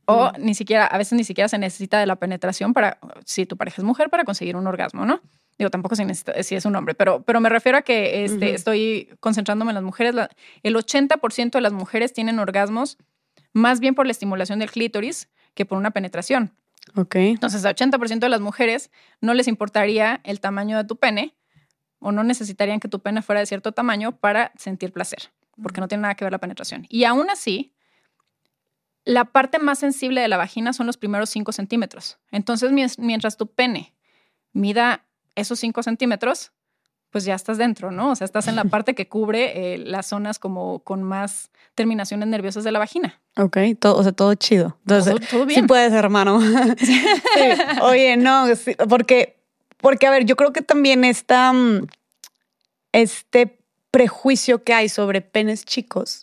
o 0.07 0.33
ni 0.39 0.55
siquiera, 0.55 0.87
a 0.87 0.99
veces 0.99 1.13
ni 1.13 1.23
siquiera 1.23 1.49
se 1.49 1.59
necesita 1.59 2.01
de 2.01 2.07
la 2.07 2.17
penetración 2.17 2.73
para, 2.73 2.99
si 3.25 3.47
tu 3.47 3.57
pareja 3.57 3.81
es 3.81 3.85
mujer, 3.85 4.11
para 4.11 4.25
conseguir 4.25 4.57
un 4.57 4.67
orgasmo, 4.67 5.07
¿no? 5.07 5.21
Digo, 5.57 5.71
tampoco 5.71 5.95
si, 5.95 6.05
si 6.43 6.55
es 6.55 6.65
un 6.65 6.75
hombre, 6.75 6.95
pero, 6.95 7.23
pero 7.23 7.41
me 7.41 7.49
refiero 7.49 7.79
a 7.79 7.83
que 7.83 8.25
este, 8.25 8.55
estoy 8.55 9.11
concentrándome 9.21 9.71
en 9.71 9.75
las 9.75 9.85
mujeres. 9.85 10.15
el 10.63 10.75
80% 10.75 11.51
de 11.51 11.61
las 11.61 11.73
mujeres 11.73 12.13
tienen 12.13 12.39
orgasmos 12.39 12.97
más 13.53 13.81
bien 13.81 13.95
por 13.95 14.07
la 14.07 14.13
estimulación 14.13 14.59
del 14.59 14.71
clítoris 14.71 15.29
que 15.55 15.65
por 15.65 15.79
una 15.79 15.91
penetración. 15.91 16.53
Ok. 16.97 17.17
Entonces, 17.17 17.65
a 17.65 17.75
80% 17.75 18.21
de 18.21 18.29
las 18.29 18.41
mujeres 18.41 18.91
no 19.21 19.35
les 19.35 19.49
importaría 19.49 20.21
el 20.25 20.41
tamaño 20.41 20.77
de 20.77 20.85
tu 20.85 20.97
pene 20.97 21.35
o 21.99 22.13
no 22.13 22.25
necesitarían 22.25 22.81
que 22.81 22.89
tu 22.89 23.01
pene 23.01 23.23
fuera 23.23 23.41
de 23.41 23.47
cierto 23.47 23.73
tamaño 23.73 24.13
para 24.13 24.53
sentir 24.57 24.93
placer, 24.93 25.31
porque 25.63 25.81
no 25.81 25.89
tiene 25.89 26.03
nada 26.03 26.15
que 26.15 26.25
ver 26.25 26.33
la 26.33 26.39
penetración. 26.39 26.87
Y 26.89 27.05
aún 27.05 27.29
así, 27.29 27.75
la 29.05 29.27
parte 29.27 29.59
más 29.59 29.79
sensible 29.79 30.21
de 30.21 30.29
la 30.29 30.37
vagina 30.37 30.73
son 30.73 30.87
los 30.87 30.97
primeros 30.97 31.31
5 31.31 31.53
centímetros. 31.53 32.19
Entonces, 32.31 32.73
mientras 32.99 33.37
tu 33.37 33.49
pene 33.49 33.95
mida 34.53 35.07
esos 35.35 35.59
5 35.61 35.83
centímetros, 35.83 36.53
pues 37.11 37.25
ya 37.25 37.35
estás 37.35 37.59
dentro, 37.59 37.91
¿no? 37.91 38.13
O 38.13 38.17
sea, 38.17 38.25
estás 38.25 38.49
en 38.49 38.57
la 38.57 38.65
parte 38.71 38.95
que 38.95 39.09
cubre 39.09 39.75
eh, 39.75 39.79
las 39.79 40.07
zonas 40.07 40.39
como 40.39 40.81
con 40.81 41.03
más 41.03 41.51
terminaciones 41.75 42.29
nerviosas 42.29 42.65
de 42.65 42.73
la 42.73 42.79
vagina. 42.79 43.21
Ok, 43.37 43.59
todo, 43.79 43.97
o 43.97 44.03
sea, 44.03 44.13
todo 44.13 44.35
chido. 44.35 44.77
Entonces, 44.81 45.29
todo, 45.29 45.47
bien. 45.47 45.63
Sí 45.63 45.67
puedes, 45.67 45.93
hermano. 45.93 46.41
Oye, 47.83 48.17
no, 48.17 48.47
porque, 48.89 49.41
porque, 49.79 50.07
a 50.07 50.11
ver, 50.11 50.25
yo 50.25 50.37
creo 50.37 50.53
que 50.53 50.63
también 50.63 51.05
está 51.05 51.53
mm, 51.53 51.87
este 52.93 53.59
prejuicio 53.91 54.63
que 54.63 54.73
hay 54.73 54.89
sobre 54.89 55.21
penes 55.21 55.65
chicos 55.65 56.23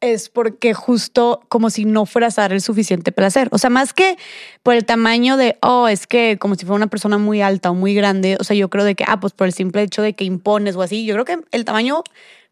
es 0.00 0.28
porque 0.28 0.74
justo 0.74 1.42
como 1.48 1.70
si 1.70 1.84
no 1.84 2.06
fueras 2.06 2.38
a 2.38 2.42
dar 2.42 2.52
el 2.52 2.60
suficiente 2.60 3.12
placer. 3.12 3.48
O 3.52 3.58
sea, 3.58 3.70
más 3.70 3.92
que 3.92 4.16
por 4.62 4.74
el 4.74 4.84
tamaño 4.84 5.36
de, 5.36 5.58
oh, 5.62 5.88
es 5.88 6.06
que 6.06 6.38
como 6.38 6.54
si 6.54 6.64
fuera 6.64 6.76
una 6.76 6.86
persona 6.86 7.18
muy 7.18 7.42
alta 7.42 7.70
o 7.70 7.74
muy 7.74 7.94
grande, 7.94 8.36
o 8.40 8.44
sea, 8.44 8.56
yo 8.56 8.70
creo 8.70 8.84
de 8.84 8.94
que, 8.94 9.04
ah, 9.06 9.20
pues 9.20 9.32
por 9.32 9.46
el 9.46 9.52
simple 9.52 9.82
hecho 9.82 10.02
de 10.02 10.14
que 10.14 10.24
impones 10.24 10.76
o 10.76 10.82
así, 10.82 11.04
yo 11.04 11.14
creo 11.14 11.24
que 11.24 11.38
el 11.52 11.64
tamaño 11.64 12.02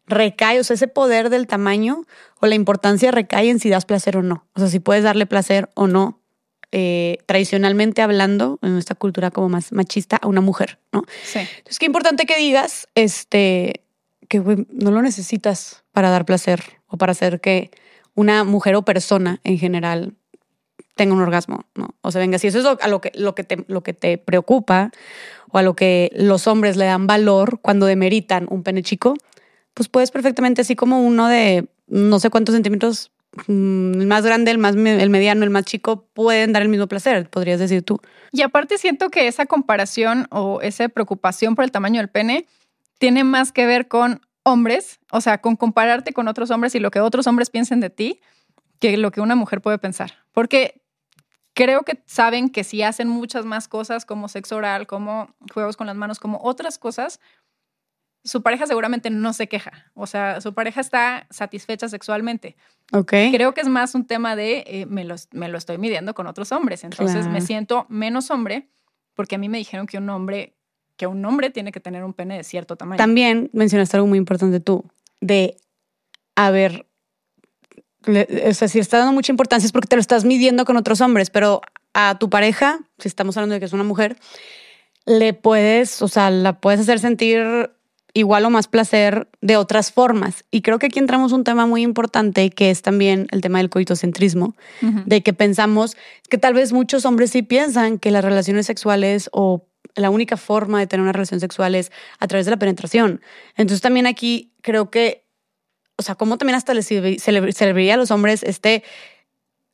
recae, 0.05 0.59
o 0.59 0.63
sea, 0.63 0.75
ese 0.75 0.87
poder 0.87 1.29
del 1.29 1.47
tamaño 1.47 2.03
o 2.39 2.47
la 2.47 2.55
importancia 2.55 3.11
recae 3.11 3.49
en 3.49 3.59
si 3.59 3.69
das 3.69 3.85
placer 3.85 4.17
o 4.17 4.23
no. 4.23 4.45
O 4.53 4.59
sea, 4.59 4.69
si 4.69 4.79
puedes 4.79 5.03
darle 5.03 5.25
placer 5.25 5.69
o 5.75 5.87
no, 5.87 6.19
eh, 6.71 7.17
tradicionalmente 7.25 8.03
hablando, 8.03 8.59
en 8.61 8.73
nuestra 8.73 8.95
cultura 8.95 9.31
como 9.31 9.49
más 9.49 9.71
machista, 9.71 10.17
a 10.17 10.27
una 10.27 10.41
mujer, 10.41 10.77
¿no? 10.91 11.03
Sí. 11.23 11.39
Entonces, 11.39 11.79
qué 11.79 11.87
importante 11.87 12.25
que 12.25 12.37
digas, 12.37 12.87
este, 12.93 13.81
que 14.29 14.39
no 14.39 14.91
lo 14.91 15.01
necesitas 15.01 15.83
para 15.91 16.09
dar 16.09 16.23
placer 16.23 16.63
o 16.87 16.97
para 16.97 17.11
hacer 17.11 17.41
que 17.41 17.71
una 18.15 18.43
mujer 18.43 18.75
o 18.75 18.83
persona 18.83 19.41
en 19.43 19.57
general 19.57 20.13
tenga 20.95 21.13
un 21.13 21.21
orgasmo, 21.21 21.65
¿no? 21.75 21.95
O 22.01 22.11
sea, 22.11 22.19
venga, 22.19 22.37
si 22.37 22.47
eso 22.47 22.59
es 22.59 22.65
a 22.65 22.87
lo 22.87 23.01
que, 23.01 23.11
lo, 23.15 23.33
que 23.33 23.43
te, 23.43 23.63
lo 23.67 23.81
que 23.81 23.93
te 23.93 24.17
preocupa 24.17 24.91
o 25.49 25.57
a 25.57 25.61
lo 25.61 25.75
que 25.75 26.11
los 26.13 26.45
hombres 26.45 26.77
le 26.77 26.85
dan 26.85 27.07
valor 27.07 27.59
cuando 27.61 27.85
demeritan 27.85 28.47
un 28.49 28.63
pene 28.63 28.83
chico, 28.83 29.15
pues 29.73 29.89
puedes 29.89 30.11
perfectamente, 30.11 30.61
así 30.61 30.75
como 30.75 31.01
uno 31.01 31.27
de 31.27 31.69
no 31.87 32.19
sé 32.19 32.29
cuántos 32.29 32.53
centímetros, 32.53 33.11
mm, 33.47 34.01
el 34.01 34.07
más 34.07 34.25
grande, 34.25 34.51
el, 34.51 34.57
más, 34.57 34.75
el 34.75 35.09
mediano, 35.09 35.43
el 35.43 35.49
más 35.49 35.65
chico, 35.65 36.05
pueden 36.13 36.53
dar 36.53 36.61
el 36.61 36.69
mismo 36.69 36.87
placer, 36.87 37.29
podrías 37.29 37.59
decir 37.59 37.81
tú. 37.81 37.99
Y 38.31 38.41
aparte 38.41 38.77
siento 38.77 39.09
que 39.09 39.27
esa 39.27 39.45
comparación 39.45 40.27
o 40.29 40.59
esa 40.61 40.89
preocupación 40.89 41.55
por 41.55 41.63
el 41.63 41.71
tamaño 41.71 41.99
del 42.01 42.09
pene 42.09 42.45
tiene 42.99 43.23
más 43.23 43.51
que 43.51 43.65
ver 43.65 43.87
con 43.87 44.21
hombres, 44.43 44.99
o 45.11 45.21
sea, 45.21 45.39
con 45.39 45.55
compararte 45.55 46.13
con 46.13 46.27
otros 46.27 46.51
hombres 46.51 46.75
y 46.75 46.79
lo 46.79 46.91
que 46.91 46.99
otros 46.99 47.25
hombres 47.27 47.49
piensen 47.49 47.79
de 47.79 47.89
ti, 47.89 48.19
que 48.79 48.97
lo 48.97 49.11
que 49.11 49.21
una 49.21 49.35
mujer 49.35 49.61
puede 49.61 49.77
pensar. 49.77 50.13
Porque 50.31 50.81
creo 51.53 51.83
que 51.83 52.03
saben 52.05 52.49
que 52.49 52.63
si 52.63 52.83
hacen 52.83 53.07
muchas 53.07 53.45
más 53.45 53.67
cosas 53.67 54.05
como 54.05 54.27
sexo 54.27 54.57
oral, 54.57 54.85
como 54.85 55.33
juegos 55.53 55.77
con 55.77 55.87
las 55.87 55.95
manos, 55.95 56.19
como 56.19 56.39
otras 56.43 56.77
cosas, 56.77 57.19
su 58.23 58.43
pareja 58.43 58.67
seguramente 58.67 59.09
no 59.09 59.33
se 59.33 59.47
queja. 59.47 59.91
O 59.93 60.05
sea, 60.05 60.41
su 60.41 60.53
pareja 60.53 60.81
está 60.81 61.25
satisfecha 61.29 61.87
sexualmente. 61.87 62.57
Ok. 62.91 63.13
Creo 63.31 63.53
que 63.53 63.61
es 63.61 63.69
más 63.69 63.95
un 63.95 64.05
tema 64.05 64.35
de 64.35 64.63
eh, 64.67 64.85
me, 64.87 65.05
lo, 65.05 65.15
me, 65.31 65.47
lo, 65.47 65.57
estoy 65.57 65.77
midiendo 65.77 66.13
con 66.13 66.27
otros 66.27 66.51
hombres. 66.51 66.83
Entonces 66.83 67.27
me 67.27 67.41
siento 67.41 67.85
menos 67.89 68.29
hombre 68.29 68.69
porque 69.13 69.35
a 69.35 69.37
mí 69.37 69.47
me 69.47 69.57
dijeron 69.57 69.85
que 69.85 69.97
un 69.97 70.09
hombre 70.09 70.58
que 70.99 71.07
un 71.07 71.23
hombre 71.23 71.49
tiene 71.49 71.71
que 71.71 71.79
tener 71.79 72.03
un 72.03 72.13
pene 72.13 72.35
de 72.35 72.43
cierto 72.43 72.75
tamaño. 72.75 72.97
También 72.97 73.49
mencionaste 73.53 73.95
algo 73.95 74.05
muy 74.05 74.17
importante 74.17 74.59
tú, 74.59 74.83
de, 75.21 75.55
a 76.35 76.51
ver, 76.51 76.87
o 78.05 78.53
sea, 78.53 78.67
si 78.67 78.79
estás 78.79 78.99
dando 78.99 79.13
mucha 79.13 79.31
importancia 79.31 79.65
es 79.65 79.71
porque 79.71 79.87
te 79.87 79.95
lo 79.95 80.01
estás 80.01 80.25
midiendo 80.25 80.65
con 80.65 80.75
otros 80.75 80.99
hombres, 80.99 81.29
pero 81.29 81.61
a 81.93 82.19
tu 82.19 82.29
pareja, 82.29 82.81
si 82.97 83.07
estamos 83.07 83.37
hablando 83.37 83.53
de 83.53 83.59
que 83.59 83.65
es 83.65 83.71
una 83.71 83.85
mujer, 83.85 84.17
le 85.05 85.33
puedes, 85.33 86.01
o 86.01 86.09
sea, 86.09 86.31
la 86.31 86.59
puedes 86.59 86.81
hacer 86.81 86.99
sentir 86.99 87.71
igual 88.13 88.43
o 88.43 88.49
más 88.49 88.67
placer 88.67 89.29
de 89.39 89.55
otras 89.55 89.93
formas. 89.93 90.43
Y 90.51 90.63
creo 90.63 90.79
que 90.79 90.87
aquí 90.87 90.99
entramos 90.99 91.31
un 91.31 91.45
tema 91.45 91.65
muy 91.65 91.81
importante 91.81 92.49
que 92.49 92.71
es 92.71 92.81
también 92.81 93.27
el 93.31 93.39
tema 93.39 93.59
del 93.59 93.69
coitocentrismo, 93.69 94.57
de 94.81 95.23
que 95.23 95.31
pensamos 95.31 95.95
que 96.29 96.37
tal 96.37 96.53
vez 96.53 96.73
muchos 96.73 97.05
hombres 97.05 97.31
sí 97.31 97.41
piensan 97.41 97.99
que 97.99 98.11
las 98.11 98.25
relaciones 98.25 98.65
sexuales 98.65 99.29
o 99.31 99.68
la 99.95 100.09
única 100.09 100.37
forma 100.37 100.79
de 100.79 100.87
tener 100.87 101.01
una 101.01 101.11
relación 101.11 101.39
sexual 101.39 101.75
es 101.75 101.91
a 102.19 102.27
través 102.27 102.45
de 102.45 102.51
la 102.51 102.57
penetración. 102.57 103.21
Entonces 103.55 103.81
también 103.81 104.07
aquí 104.07 104.53
creo 104.61 104.89
que, 104.89 105.25
o 105.97 106.03
sea, 106.03 106.15
como 106.15 106.37
también 106.37 106.55
hasta 106.55 106.73
les 106.73 106.87
serviría 106.87 107.93
a 107.93 107.97
los 107.97 108.11
hombres 108.11 108.43
este 108.43 108.83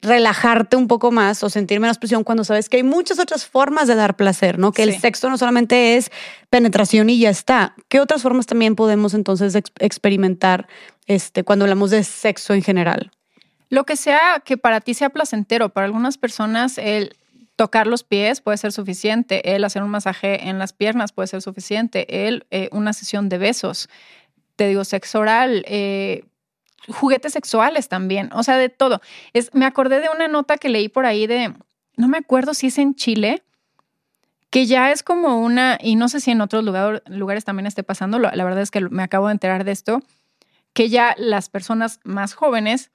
relajarte 0.01 0.75
un 0.75 0.87
poco 0.87 1.11
más 1.11 1.43
o 1.43 1.49
sentir 1.49 1.79
menos 1.79 1.97
presión 1.97 2.23
cuando 2.23 2.43
sabes 2.43 2.69
que 2.69 2.77
hay 2.77 2.83
muchas 2.83 3.19
otras 3.19 3.45
formas 3.45 3.87
de 3.87 3.95
dar 3.95 4.15
placer, 4.15 4.59
¿no? 4.59 4.71
Que 4.71 4.83
el 4.83 4.99
sexo 4.99 5.29
no 5.29 5.37
solamente 5.37 5.97
es 5.97 6.11
penetración 6.49 7.09
y 7.09 7.19
ya 7.19 7.29
está. 7.29 7.75
¿Qué 7.87 7.99
otras 7.99 8.21
formas 8.21 8.45
también 8.45 8.75
podemos 8.75 9.13
entonces 9.13 9.55
experimentar 9.79 10.67
este, 11.07 11.43
cuando 11.43 11.65
hablamos 11.65 11.91
de 11.91 12.03
sexo 12.03 12.53
en 12.53 12.61
general? 12.61 13.11
Lo 13.69 13.85
que 13.85 13.95
sea 13.95 14.43
que 14.45 14.57
para 14.57 14.79
ti 14.81 14.93
sea 14.93 15.09
placentero, 15.09 15.69
para 15.69 15.87
algunas 15.87 16.17
personas 16.17 16.77
el 16.77 17.15
tocar 17.55 17.87
los 17.87 18.03
pies 18.03 18.41
puede 18.41 18.57
ser 18.57 18.71
suficiente, 18.71 19.55
el 19.55 19.63
hacer 19.63 19.83
un 19.83 19.89
masaje 19.89 20.49
en 20.49 20.59
las 20.59 20.73
piernas 20.73 21.11
puede 21.11 21.27
ser 21.27 21.41
suficiente, 21.41 22.27
el 22.27 22.45
eh, 22.51 22.69
una 22.71 22.93
sesión 22.93 23.29
de 23.29 23.37
besos, 23.37 23.89
te 24.55 24.67
digo, 24.67 24.83
sexo 24.83 25.19
oral, 25.19 25.63
eh, 25.67 26.25
juguetes 26.87 27.33
sexuales 27.33 27.89
también, 27.89 28.29
o 28.33 28.43
sea, 28.43 28.57
de 28.57 28.69
todo. 28.69 29.01
Es, 29.33 29.53
me 29.53 29.65
acordé 29.65 30.01
de 30.01 30.09
una 30.09 30.27
nota 30.27 30.57
que 30.57 30.69
leí 30.69 30.89
por 30.89 31.05
ahí 31.05 31.27
de, 31.27 31.53
no 31.95 32.07
me 32.07 32.17
acuerdo 32.17 32.53
si 32.53 32.67
es 32.67 32.77
en 32.77 32.95
Chile, 32.95 33.43
que 34.49 34.65
ya 34.65 34.91
es 34.91 35.03
como 35.03 35.39
una, 35.39 35.77
y 35.81 35.95
no 35.95 36.07
sé 36.07 36.19
si 36.19 36.31
en 36.31 36.41
otros 36.41 36.63
lugares 36.63 37.45
también 37.45 37.67
esté 37.67 37.83
pasando, 37.83 38.19
la 38.19 38.43
verdad 38.43 38.61
es 38.61 38.71
que 38.71 38.81
me 38.81 39.03
acabo 39.03 39.27
de 39.27 39.33
enterar 39.33 39.63
de 39.63 39.71
esto, 39.71 40.01
que 40.73 40.89
ya 40.89 41.15
las 41.17 41.49
personas 41.49 41.99
más 42.03 42.33
jóvenes 42.33 42.91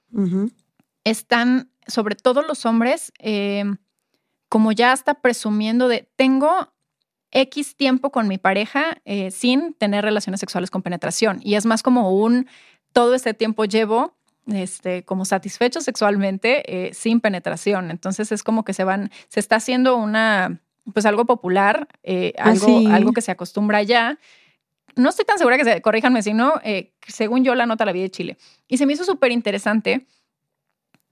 están, 1.03 1.71
sobre 1.87 2.15
todo 2.15 2.43
los 2.43 2.65
hombres, 2.65 3.11
eh, 3.19 3.63
como 4.51 4.73
ya 4.73 4.91
está 4.91 5.13
presumiendo 5.13 5.87
de, 5.87 6.09
tengo 6.17 6.73
X 7.31 7.77
tiempo 7.77 8.11
con 8.11 8.27
mi 8.27 8.37
pareja 8.37 8.97
eh, 9.05 9.31
sin 9.31 9.73
tener 9.75 10.03
relaciones 10.03 10.41
sexuales 10.41 10.69
con 10.69 10.81
penetración. 10.81 11.39
Y 11.41 11.55
es 11.55 11.65
más 11.65 11.81
como 11.81 12.11
un, 12.11 12.47
todo 12.91 13.15
este 13.15 13.33
tiempo 13.33 13.63
llevo 13.63 14.13
este, 14.47 15.05
como 15.05 15.23
satisfecho 15.23 15.79
sexualmente 15.79 16.63
eh, 16.67 16.93
sin 16.93 17.21
penetración. 17.21 17.91
Entonces 17.91 18.33
es 18.33 18.43
como 18.43 18.65
que 18.65 18.73
se 18.73 18.83
van, 18.83 19.09
se 19.29 19.39
está 19.39 19.55
haciendo 19.55 19.95
una, 19.95 20.59
pues 20.93 21.05
algo 21.05 21.23
popular, 21.23 21.87
eh, 22.03 22.33
ah, 22.37 22.49
algo, 22.49 22.89
algo 22.89 23.13
que 23.13 23.21
se 23.21 23.31
acostumbra 23.31 23.83
ya 23.83 24.19
no 24.97 25.07
estoy 25.07 25.23
tan 25.23 25.37
segura 25.37 25.57
que 25.57 25.63
se 25.63 25.81
corríjanme, 25.81 26.21
sino 26.23 26.55
según 27.07 27.45
yo 27.45 27.55
la 27.55 27.65
nota 27.65 27.85
la 27.85 27.93
vi 27.93 28.01
de 28.01 28.11
Chile. 28.11 28.37
Y 28.67 28.75
se 28.75 28.85
me 28.85 28.91
hizo 28.91 29.05
súper 29.05 29.31
interesante 29.31 30.05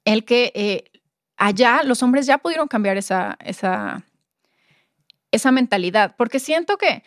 el 0.04 0.26
que 0.26 0.92
allá 1.40 1.82
los 1.84 2.04
hombres 2.04 2.28
ya 2.28 2.38
pudieron 2.38 2.68
cambiar 2.68 2.98
esa, 2.98 3.38
esa, 3.44 4.04
esa 5.32 5.52
mentalidad, 5.52 6.16
porque 6.18 6.40
siento 6.40 6.78
que 6.78 7.04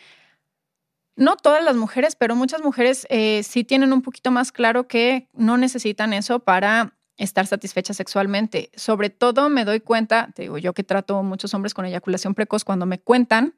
no 1.14 1.37
todas 1.37 1.62
las 1.62 1.76
mujeres, 1.76 2.16
pero 2.16 2.35
muchas 2.35 2.62
mujeres 2.62 3.07
eh, 3.11 3.43
sí 3.45 3.62
tienen 3.62 3.93
un 3.93 4.03
poquito 4.03 4.30
más 4.30 4.51
claro 4.51 4.89
que 4.89 5.28
no 5.35 5.59
necesitan 5.59 6.14
eso 6.14 6.41
para 6.41 6.95
estar 7.18 7.47
satisfechas 7.47 7.99
sexualmente. 7.99 8.70
Sobre 8.74 9.11
todo 9.11 9.51
me 9.51 9.66
doy 9.66 9.80
cuenta, 9.80 10.30
te 10.35 10.43
digo 10.43 10.57
yo 10.57 10.72
que 10.72 10.83
trato 10.83 11.22
muchos 11.22 11.53
hombres 11.53 11.74
con 11.74 11.85
eyaculación 11.85 12.35
precoz, 12.35 12.64
cuando 12.64 12.87
me 12.87 12.99
cuentan 12.99 13.55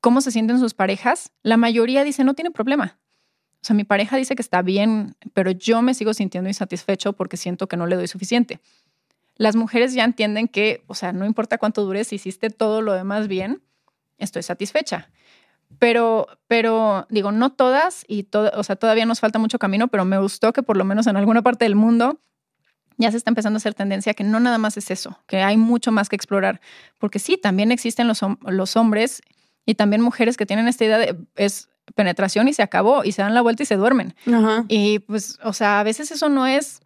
cómo 0.00 0.20
se 0.20 0.30
sienten 0.30 0.60
sus 0.60 0.74
parejas, 0.74 1.32
la 1.42 1.56
mayoría 1.56 2.04
dice 2.04 2.22
no 2.22 2.34
tiene 2.34 2.52
problema. 2.52 2.98
O 3.60 3.64
sea, 3.64 3.74
mi 3.74 3.84
pareja 3.84 4.16
dice 4.16 4.34
que 4.36 4.42
está 4.42 4.62
bien, 4.62 5.16
pero 5.34 5.50
yo 5.50 5.82
me 5.82 5.94
sigo 5.94 6.14
sintiendo 6.14 6.48
insatisfecho 6.48 7.12
porque 7.12 7.36
siento 7.36 7.68
que 7.68 7.76
no 7.76 7.86
le 7.86 7.96
doy 7.96 8.08
suficiente. 8.08 8.60
Las 9.42 9.56
mujeres 9.56 9.92
ya 9.92 10.04
entienden 10.04 10.46
que, 10.46 10.84
o 10.86 10.94
sea, 10.94 11.12
no 11.12 11.26
importa 11.26 11.58
cuánto 11.58 11.84
dures, 11.84 12.06
si 12.06 12.14
hiciste 12.14 12.48
todo 12.48 12.80
lo 12.80 12.92
demás 12.92 13.26
bien, 13.26 13.60
estoy 14.18 14.44
satisfecha. 14.44 15.10
Pero, 15.80 16.28
pero 16.46 17.08
digo, 17.10 17.32
no 17.32 17.50
todas 17.50 18.04
y 18.06 18.22
todo, 18.22 18.52
o 18.54 18.62
sea, 18.62 18.76
todavía 18.76 19.04
nos 19.04 19.18
falta 19.18 19.40
mucho 19.40 19.58
camino, 19.58 19.88
pero 19.88 20.04
me 20.04 20.16
gustó 20.18 20.52
que 20.52 20.62
por 20.62 20.76
lo 20.76 20.84
menos 20.84 21.08
en 21.08 21.16
alguna 21.16 21.42
parte 21.42 21.64
del 21.64 21.74
mundo 21.74 22.20
ya 22.98 23.10
se 23.10 23.16
está 23.16 23.32
empezando 23.32 23.56
a 23.56 23.58
hacer 23.58 23.74
tendencia 23.74 24.14
que 24.14 24.22
no 24.22 24.38
nada 24.38 24.58
más 24.58 24.76
es 24.76 24.92
eso, 24.92 25.18
que 25.26 25.38
hay 25.42 25.56
mucho 25.56 25.90
más 25.90 26.08
que 26.08 26.14
explorar, 26.14 26.60
porque 26.98 27.18
sí, 27.18 27.36
también 27.36 27.72
existen 27.72 28.06
los, 28.06 28.20
los 28.42 28.76
hombres 28.76 29.22
y 29.66 29.74
también 29.74 30.02
mujeres 30.02 30.36
que 30.36 30.46
tienen 30.46 30.68
esta 30.68 30.84
idea 30.84 30.98
de 30.98 31.16
es 31.34 31.68
penetración 31.96 32.46
y 32.46 32.52
se 32.52 32.62
acabó 32.62 33.02
y 33.02 33.10
se 33.10 33.22
dan 33.22 33.34
la 33.34 33.40
vuelta 33.40 33.64
y 33.64 33.66
se 33.66 33.74
duermen. 33.74 34.14
Y 34.68 35.00
pues, 35.00 35.40
o 35.42 35.52
sea, 35.52 35.80
a 35.80 35.82
veces 35.82 36.12
eso 36.12 36.28
no 36.28 36.46
es 36.46 36.80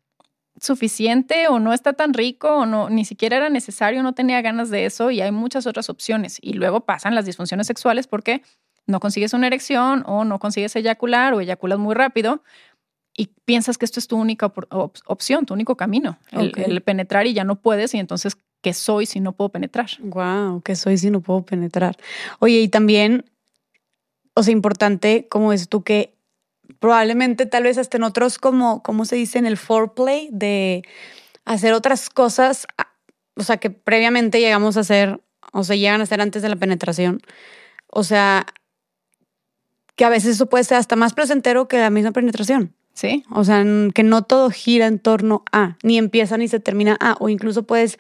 suficiente 0.61 1.49
o 1.49 1.59
no 1.59 1.73
está 1.73 1.93
tan 1.93 2.15
rico 2.15 2.49
o 2.49 2.67
no 2.67 2.89
ni 2.89 3.05
siquiera 3.05 3.37
era 3.37 3.51
necesario, 3.51 4.03
no 4.03 4.15
tenía 4.15 4.41
ganas 4.43 4.71
de 4.71 4.87
eso 4.87 5.11
y 5.11 5.21
hay 5.21 5.33
muchas 5.33 5.67
otras 5.67 5.91
opciones 5.91 6.39
y 6.41 6.55
luego 6.55 6.81
pasan 6.81 7.15
las 7.15 7.27
disfunciones 7.27 7.67
sexuales 7.67 8.07
porque 8.07 8.43
no 8.87 9.01
consigues 9.01 9.33
una 9.35 9.47
erección 9.47 10.03
o 10.07 10.25
no 10.25 10.39
consigues 10.39 10.75
eyacular 10.77 11.35
o 11.35 11.41
eyaculas 11.41 11.79
muy 11.79 11.95
rápido 11.95 12.43
y 13.15 13.31
piensas 13.45 13.79
que 13.79 13.85
esto 13.85 14.01
es 14.01 14.09
tu 14.09 14.17
única 14.17 14.53
opción, 14.71 15.47
tu 15.47 15.55
único 15.55 15.77
camino, 15.77 16.19
el, 16.33 16.83
penetrar 16.83 17.27
y 17.27 17.35
ya 17.35 17.45
no 17.45 17.57
puedes 17.57 17.95
y 17.95 17.99
entonces 17.99 18.37
¿qué 18.63 18.73
soy 18.73 19.07
si 19.07 19.21
no 19.21 19.33
puedo 19.33 19.51
penetrar? 19.51 19.91
Wow, 20.01 20.63
¿qué 20.63 20.77
soy 20.77 20.99
si 20.99 21.11
no 21.11 21.21
puedo 21.21 21.43
penetrar? 21.45 21.97
Oye, 22.41 22.61
y 22.61 22.69
también 22.69 23.25
o 24.39 24.43
sea, 24.43 24.53
importante, 24.53 25.27
como 25.29 25.53
es 25.55 25.69
tú, 25.69 25.83
que 25.83 26.16
probablemente 26.79 27.47
tal 27.47 27.65
vez 27.65 27.79
hasta 27.79 27.97
en 27.97 28.03
otros, 28.03 28.39
como, 28.39 28.83
¿cómo 28.83 29.05
se 29.05 29.17
dice? 29.17 29.39
En 29.39 29.47
el 29.47 29.57
foreplay, 29.57 30.29
de 30.33 30.83
hacer 31.45 31.73
otras 31.73 32.11
cosas, 32.11 32.67
o 33.37 33.43
sea, 33.43 33.59
que 33.59 33.71
previamente 33.71 34.41
llegamos 34.41 34.77
a 34.77 34.81
hacer, 34.81 35.21
o 35.53 35.65
sea, 35.65 35.77
llegan 35.77 36.01
a 36.01 36.05
hacer 36.05 36.21
antes 36.21 36.43
de 36.43 36.49
la 36.49 36.57
penetración. 36.57 37.21
O 37.89 38.03
sea, 38.03 38.47
que 39.95 40.05
a 40.05 40.09
veces 40.09 40.37
eso 40.37 40.47
puede 40.47 40.65
ser 40.65 40.79
hasta 40.79 40.97
más 40.97 41.15
placentero 41.15 41.69
que 41.69 41.79
la 41.79 41.91
misma 41.91 42.13
penetración. 42.13 42.75
Sí. 42.95 43.25
O 43.31 43.45
sea, 43.45 43.63
que 43.95 44.03
no 44.03 44.23
todo 44.23 44.51
gira 44.51 44.87
en 44.87 44.99
torno 44.99 45.45
a, 45.53 45.77
ni 45.83 45.99
empieza 45.99 46.39
ni 46.39 46.49
se 46.49 46.61
termina 46.61 46.97
a, 46.99 47.17
o 47.21 47.29
incluso 47.29 47.65
puedes, 47.65 47.99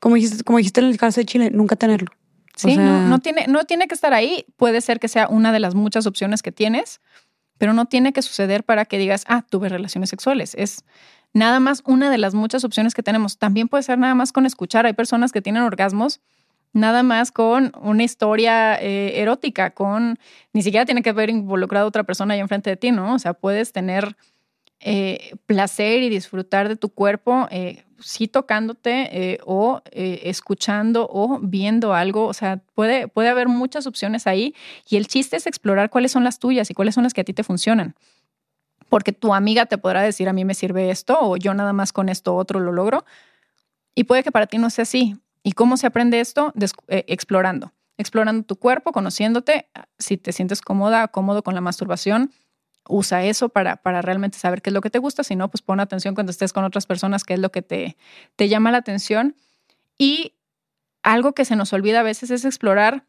como 0.00 0.16
dijiste, 0.16 0.42
como 0.42 0.58
dijiste 0.58 0.80
en 0.80 0.86
el 0.86 0.98
caso 0.98 1.20
de 1.20 1.26
Chile, 1.26 1.50
nunca 1.50 1.76
tenerlo. 1.76 2.10
Sí, 2.56 2.76
no, 2.76 3.18
tiene, 3.20 3.46
no 3.48 3.64
tiene 3.64 3.88
que 3.88 3.94
estar 3.94 4.12
ahí. 4.12 4.44
Puede 4.56 4.80
ser 4.80 5.00
que 5.00 5.08
sea 5.08 5.28
una 5.28 5.52
de 5.52 5.60
las 5.60 5.74
muchas 5.74 6.06
opciones 6.06 6.42
que 6.42 6.52
tienes, 6.52 7.00
pero 7.62 7.74
no 7.74 7.86
tiene 7.86 8.12
que 8.12 8.22
suceder 8.22 8.64
para 8.64 8.86
que 8.86 8.98
digas, 8.98 9.24
ah, 9.28 9.44
tuve 9.48 9.68
relaciones 9.68 10.10
sexuales. 10.10 10.56
Es 10.58 10.84
nada 11.32 11.60
más 11.60 11.84
una 11.86 12.10
de 12.10 12.18
las 12.18 12.34
muchas 12.34 12.64
opciones 12.64 12.92
que 12.92 13.04
tenemos. 13.04 13.38
También 13.38 13.68
puede 13.68 13.84
ser 13.84 13.98
nada 13.98 14.16
más 14.16 14.32
con 14.32 14.46
escuchar. 14.46 14.84
Hay 14.84 14.94
personas 14.94 15.30
que 15.30 15.42
tienen 15.42 15.62
orgasmos 15.62 16.20
nada 16.72 17.04
más 17.04 17.30
con 17.30 17.70
una 17.80 18.02
historia 18.02 18.74
eh, 18.82 19.20
erótica, 19.20 19.70
con 19.70 20.18
ni 20.52 20.62
siquiera 20.62 20.86
tiene 20.86 21.02
que 21.02 21.10
haber 21.10 21.30
involucrado 21.30 21.84
a 21.84 21.88
otra 21.88 22.02
persona 22.02 22.34
ahí 22.34 22.40
enfrente 22.40 22.68
de 22.68 22.76
ti, 22.76 22.90
¿no? 22.90 23.14
O 23.14 23.20
sea, 23.20 23.32
puedes 23.32 23.70
tener 23.70 24.16
eh, 24.80 25.36
placer 25.46 26.02
y 26.02 26.08
disfrutar 26.08 26.68
de 26.68 26.74
tu 26.74 26.88
cuerpo, 26.88 27.46
eh, 27.52 27.84
sí 28.02 28.28
tocándote 28.28 29.32
eh, 29.32 29.38
o 29.44 29.80
escuchando 29.92 31.08
o 31.10 31.38
viendo 31.40 31.94
algo. 31.94 32.26
O 32.26 32.34
sea, 32.34 32.60
puede, 32.74 33.08
puede 33.08 33.28
haber 33.28 33.48
muchas 33.48 33.86
opciones 33.86 34.26
ahí 34.26 34.54
y 34.88 34.96
el 34.96 35.06
chiste 35.06 35.36
es 35.36 35.46
explorar 35.46 35.90
cuáles 35.90 36.12
son 36.12 36.24
las 36.24 36.38
tuyas 36.38 36.70
y 36.70 36.74
cuáles 36.74 36.94
son 36.94 37.04
las 37.04 37.14
que 37.14 37.20
a 37.20 37.24
ti 37.24 37.32
te 37.32 37.44
funcionan. 37.44 37.94
Porque 38.88 39.12
tu 39.12 39.34
amiga 39.34 39.66
te 39.66 39.78
podrá 39.78 40.02
decir, 40.02 40.28
a 40.28 40.32
mí 40.32 40.44
me 40.44 40.54
sirve 40.54 40.90
esto 40.90 41.18
o 41.20 41.36
yo 41.36 41.54
nada 41.54 41.72
más 41.72 41.92
con 41.92 42.08
esto 42.08 42.36
otro 42.36 42.60
lo 42.60 42.72
logro. 42.72 43.04
Y 43.94 44.04
puede 44.04 44.22
que 44.22 44.32
para 44.32 44.46
ti 44.46 44.58
no 44.58 44.70
sea 44.70 44.82
así. 44.82 45.16
¿Y 45.42 45.52
cómo 45.52 45.76
se 45.76 45.86
aprende 45.86 46.20
esto? 46.20 46.52
explorando. 46.88 47.72
Explorando 47.98 48.44
tu 48.44 48.56
cuerpo, 48.56 48.92
conociéndote. 48.92 49.68
Si 49.98 50.16
te 50.16 50.32
sientes 50.32 50.60
cómoda, 50.60 51.08
cómodo 51.08 51.42
con 51.42 51.54
la 51.54 51.60
masturbación, 51.60 52.32
usa 52.88 53.24
eso 53.24 53.48
para, 53.48 53.76
para 53.76 54.02
realmente 54.02 54.38
saber 54.38 54.62
qué 54.62 54.70
es 54.70 54.74
lo 54.74 54.80
que 54.80 54.90
te 54.90 54.98
gusta, 54.98 55.24
si 55.24 55.36
no, 55.36 55.48
pues 55.48 55.62
pon 55.62 55.80
atención 55.80 56.14
cuando 56.14 56.30
estés 56.30 56.52
con 56.52 56.64
otras 56.64 56.86
personas, 56.86 57.24
qué 57.24 57.34
es 57.34 57.40
lo 57.40 57.50
que 57.50 57.62
te, 57.62 57.96
te 58.36 58.48
llama 58.48 58.70
la 58.70 58.78
atención. 58.78 59.36
Y 59.98 60.34
algo 61.02 61.32
que 61.32 61.44
se 61.44 61.56
nos 61.56 61.72
olvida 61.72 62.00
a 62.00 62.02
veces 62.04 62.30
es 62.30 62.44
explorar 62.44 63.04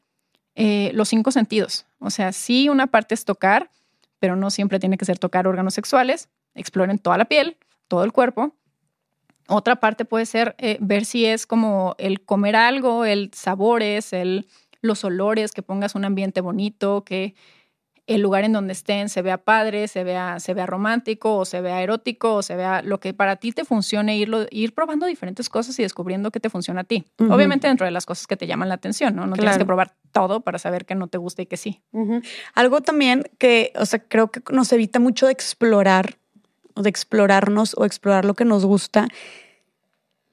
eh, 0.55 0.91
los 0.93 1.09
cinco 1.09 1.31
sentidos. 1.31 1.85
O 1.99 2.09
sea, 2.09 2.31
sí, 2.31 2.69
una 2.69 2.87
parte 2.87 3.15
es 3.15 3.25
tocar, 3.25 3.69
pero 4.19 4.35
no 4.35 4.49
siempre 4.51 4.79
tiene 4.79 4.97
que 4.97 5.05
ser 5.05 5.19
tocar 5.19 5.47
órganos 5.47 5.73
sexuales. 5.73 6.29
Exploren 6.55 6.99
toda 6.99 7.17
la 7.17 7.25
piel, 7.25 7.57
todo 7.87 8.03
el 8.03 8.11
cuerpo. 8.11 8.55
Otra 9.47 9.77
parte 9.77 10.05
puede 10.05 10.25
ser 10.25 10.55
eh, 10.57 10.77
ver 10.79 11.05
si 11.05 11.25
es 11.25 11.45
como 11.45 11.95
el 11.97 12.23
comer 12.23 12.55
algo, 12.55 13.05
el 13.05 13.31
sabores, 13.33 14.13
el, 14.13 14.47
los 14.81 15.03
olores, 15.03 15.51
que 15.51 15.61
pongas 15.61 15.95
un 15.95 16.05
ambiente 16.05 16.41
bonito, 16.41 17.03
que 17.03 17.35
el 18.05 18.21
lugar 18.21 18.43
en 18.43 18.51
donde 18.51 18.73
estén 18.73 19.07
se 19.07 19.21
vea 19.21 19.37
padre, 19.37 19.87
se 19.87 20.03
vea, 20.03 20.39
se 20.39 20.53
vea 20.53 20.65
romántico 20.65 21.37
o 21.37 21.45
se 21.45 21.61
vea 21.61 21.81
erótico 21.81 22.35
o 22.35 22.41
se 22.41 22.55
vea 22.55 22.81
lo 22.81 22.99
que 22.99 23.13
para 23.13 23.37
ti 23.37 23.53
te 23.53 23.63
funcione, 23.63 24.17
irlo, 24.17 24.45
ir 24.51 24.73
probando 24.73 25.05
diferentes 25.05 25.49
cosas 25.49 25.79
y 25.79 25.83
descubriendo 25.83 26.29
qué 26.29 26.39
te 26.41 26.49
funciona 26.49 26.81
a 26.81 26.83
ti. 26.83 27.05
Obviamente 27.29 27.67
dentro 27.67 27.85
de 27.85 27.91
las 27.91 28.05
cosas 28.05 28.27
que 28.27 28.35
te 28.35 28.45
llaman 28.45 28.67
la 28.67 28.75
atención, 28.75 29.15
¿no? 29.15 29.25
No 29.25 29.35
tienes 29.35 29.57
que 29.57 29.65
probar 29.65 29.93
todo 30.11 30.41
para 30.41 30.59
saber 30.59 30.85
que 30.85 30.95
no 30.95 31.07
te 31.07 31.17
gusta 31.17 31.43
y 31.43 31.45
que 31.45 31.55
sí. 31.55 31.81
Algo 32.53 32.81
también 32.81 33.23
que, 33.37 33.71
o 33.75 33.85
sea, 33.85 33.99
creo 33.99 34.31
que 34.31 34.41
nos 34.51 34.71
evita 34.73 34.99
mucho 34.99 35.27
de 35.27 35.31
explorar 35.31 36.17
o 36.73 36.81
de 36.81 36.89
explorarnos 36.89 37.73
o 37.77 37.85
explorar 37.85 38.25
lo 38.25 38.33
que 38.33 38.43
nos 38.43 38.65
gusta. 38.65 39.07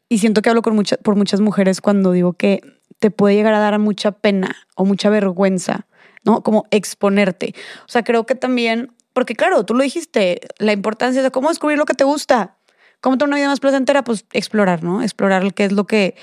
Y 0.09 0.19
siento 0.19 0.43
que 0.43 0.51
hablo 0.51 0.63
con 0.63 0.83
por 1.05 1.15
muchas 1.15 1.41
mujeres 1.41 1.81
cuando 1.81 2.11
digo 2.11 2.33
que 2.33 2.63
te 2.99 3.13
puede 3.13 3.37
llegar 3.37 3.55
a 3.55 3.61
dar 3.61 3.79
mucha 3.79 4.11
pena 4.11 4.57
o 4.75 4.85
mucha 4.85 5.09
vergüenza 5.09 5.87
¿no? 6.25 6.43
Como 6.43 6.67
exponerte. 6.71 7.55
O 7.87 7.89
sea, 7.89 8.03
creo 8.03 8.27
que 8.27 8.35
también, 8.35 8.93
porque 9.13 9.35
claro, 9.35 9.65
tú 9.65 9.75
lo 9.75 9.83
dijiste, 9.83 10.41
la 10.59 10.73
importancia 10.73 11.23
de 11.23 11.31
cómo 11.31 11.49
descubrir 11.49 11.79
lo 11.79 11.87
que 11.87 11.95
te 11.95 12.05
gusta, 12.05 12.57
cómo 13.01 13.17
tener 13.17 13.29
una 13.29 13.37
vida 13.37 13.49
más 13.49 13.61
placentera, 13.61 14.05
pues 14.05 14.25
explorar, 14.33 14.83
¿no? 14.83 15.03
Explorar 15.03 15.53
qué 15.55 15.65
es 15.65 15.73
lo 15.73 15.87
que, 15.87 16.15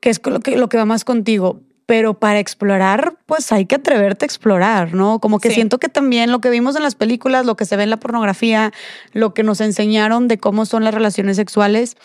qué 0.00 0.10
es 0.10 0.20
lo 0.24 0.40
que, 0.40 0.56
lo 0.56 0.68
que 0.68 0.76
va 0.76 0.84
más 0.84 1.04
contigo. 1.04 1.60
Pero 1.86 2.18
para 2.18 2.38
explorar, 2.38 3.16
pues 3.24 3.50
hay 3.50 3.64
que 3.64 3.76
atreverte 3.76 4.24
a 4.24 4.26
explorar, 4.26 4.92
¿no? 4.92 5.20
Como 5.20 5.40
que 5.40 5.50
siento 5.50 5.78
que 5.78 5.88
también 5.88 6.30
lo 6.30 6.40
que 6.40 6.50
vimos 6.50 6.76
en 6.76 6.82
las 6.82 6.94
películas, 6.94 7.46
lo 7.46 7.56
que 7.56 7.64
se 7.64 7.76
ve 7.76 7.84
en 7.84 7.90
la 7.90 7.96
pornografía, 7.96 8.72
lo 9.12 9.32
que 9.32 9.42
nos 9.42 9.62
enseñaron 9.62 10.28
de 10.28 10.36
cómo 10.36 10.66
son 10.66 10.84
las 10.84 10.92
relaciones 10.92 11.36
sexuales, 11.36 11.96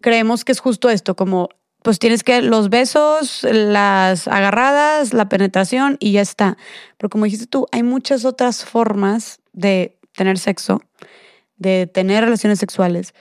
creemos 0.00 0.44
que 0.44 0.50
es 0.50 0.58
justo 0.58 0.90
esto, 0.90 1.14
como 1.14 1.50
pues 1.82 1.98
tienes 1.98 2.24
que 2.24 2.42
los 2.42 2.70
besos, 2.70 3.44
las 3.44 4.28
agarradas, 4.28 5.14
la 5.14 5.28
penetración 5.28 5.96
y 6.00 6.12
ya 6.12 6.20
está. 6.20 6.56
Pero 6.96 7.08
como 7.08 7.24
dijiste 7.24 7.46
tú, 7.46 7.66
hay 7.72 7.82
muchas 7.82 8.24
otras 8.24 8.64
formas 8.64 9.40
de 9.52 9.98
tener 10.14 10.38
sexo, 10.38 10.82
de 11.56 11.86
tener 11.86 12.24
relaciones 12.24 12.58
sexuales, 12.58 13.14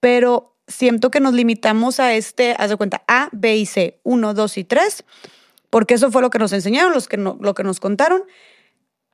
pero 0.00 0.56
siento 0.66 1.10
que 1.10 1.20
nos 1.20 1.34
limitamos 1.34 2.00
a 2.00 2.14
este, 2.14 2.54
haz 2.58 2.70
de 2.70 2.76
cuenta, 2.76 3.02
A, 3.06 3.28
B 3.32 3.56
y 3.56 3.66
C, 3.66 4.00
1, 4.02 4.34
2 4.34 4.58
y 4.58 4.64
3, 4.64 5.04
porque 5.68 5.94
eso 5.94 6.10
fue 6.10 6.22
lo 6.22 6.30
que 6.30 6.38
nos 6.38 6.52
enseñaron, 6.52 6.92
los 6.92 7.08
que 7.08 7.16
lo 7.16 7.54
que 7.54 7.64
nos 7.64 7.80
contaron, 7.80 8.22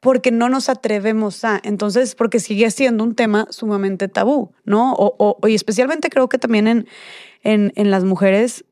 porque 0.00 0.30
no 0.30 0.48
nos 0.48 0.68
atrevemos 0.68 1.44
a, 1.44 1.60
entonces, 1.64 2.14
porque 2.14 2.38
sigue 2.38 2.70
siendo 2.70 3.02
un 3.02 3.14
tema 3.14 3.46
sumamente 3.50 4.08
tabú, 4.08 4.52
¿no? 4.64 4.94
O, 4.96 5.38
y 5.48 5.54
especialmente 5.54 6.10
creo 6.10 6.28
que 6.28 6.38
también 6.38 6.68
en, 6.68 6.88
en, 7.46 7.90
las 7.90 8.04
mujeres, 8.04 8.64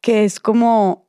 que 0.00 0.24
es 0.24 0.38
como, 0.38 1.08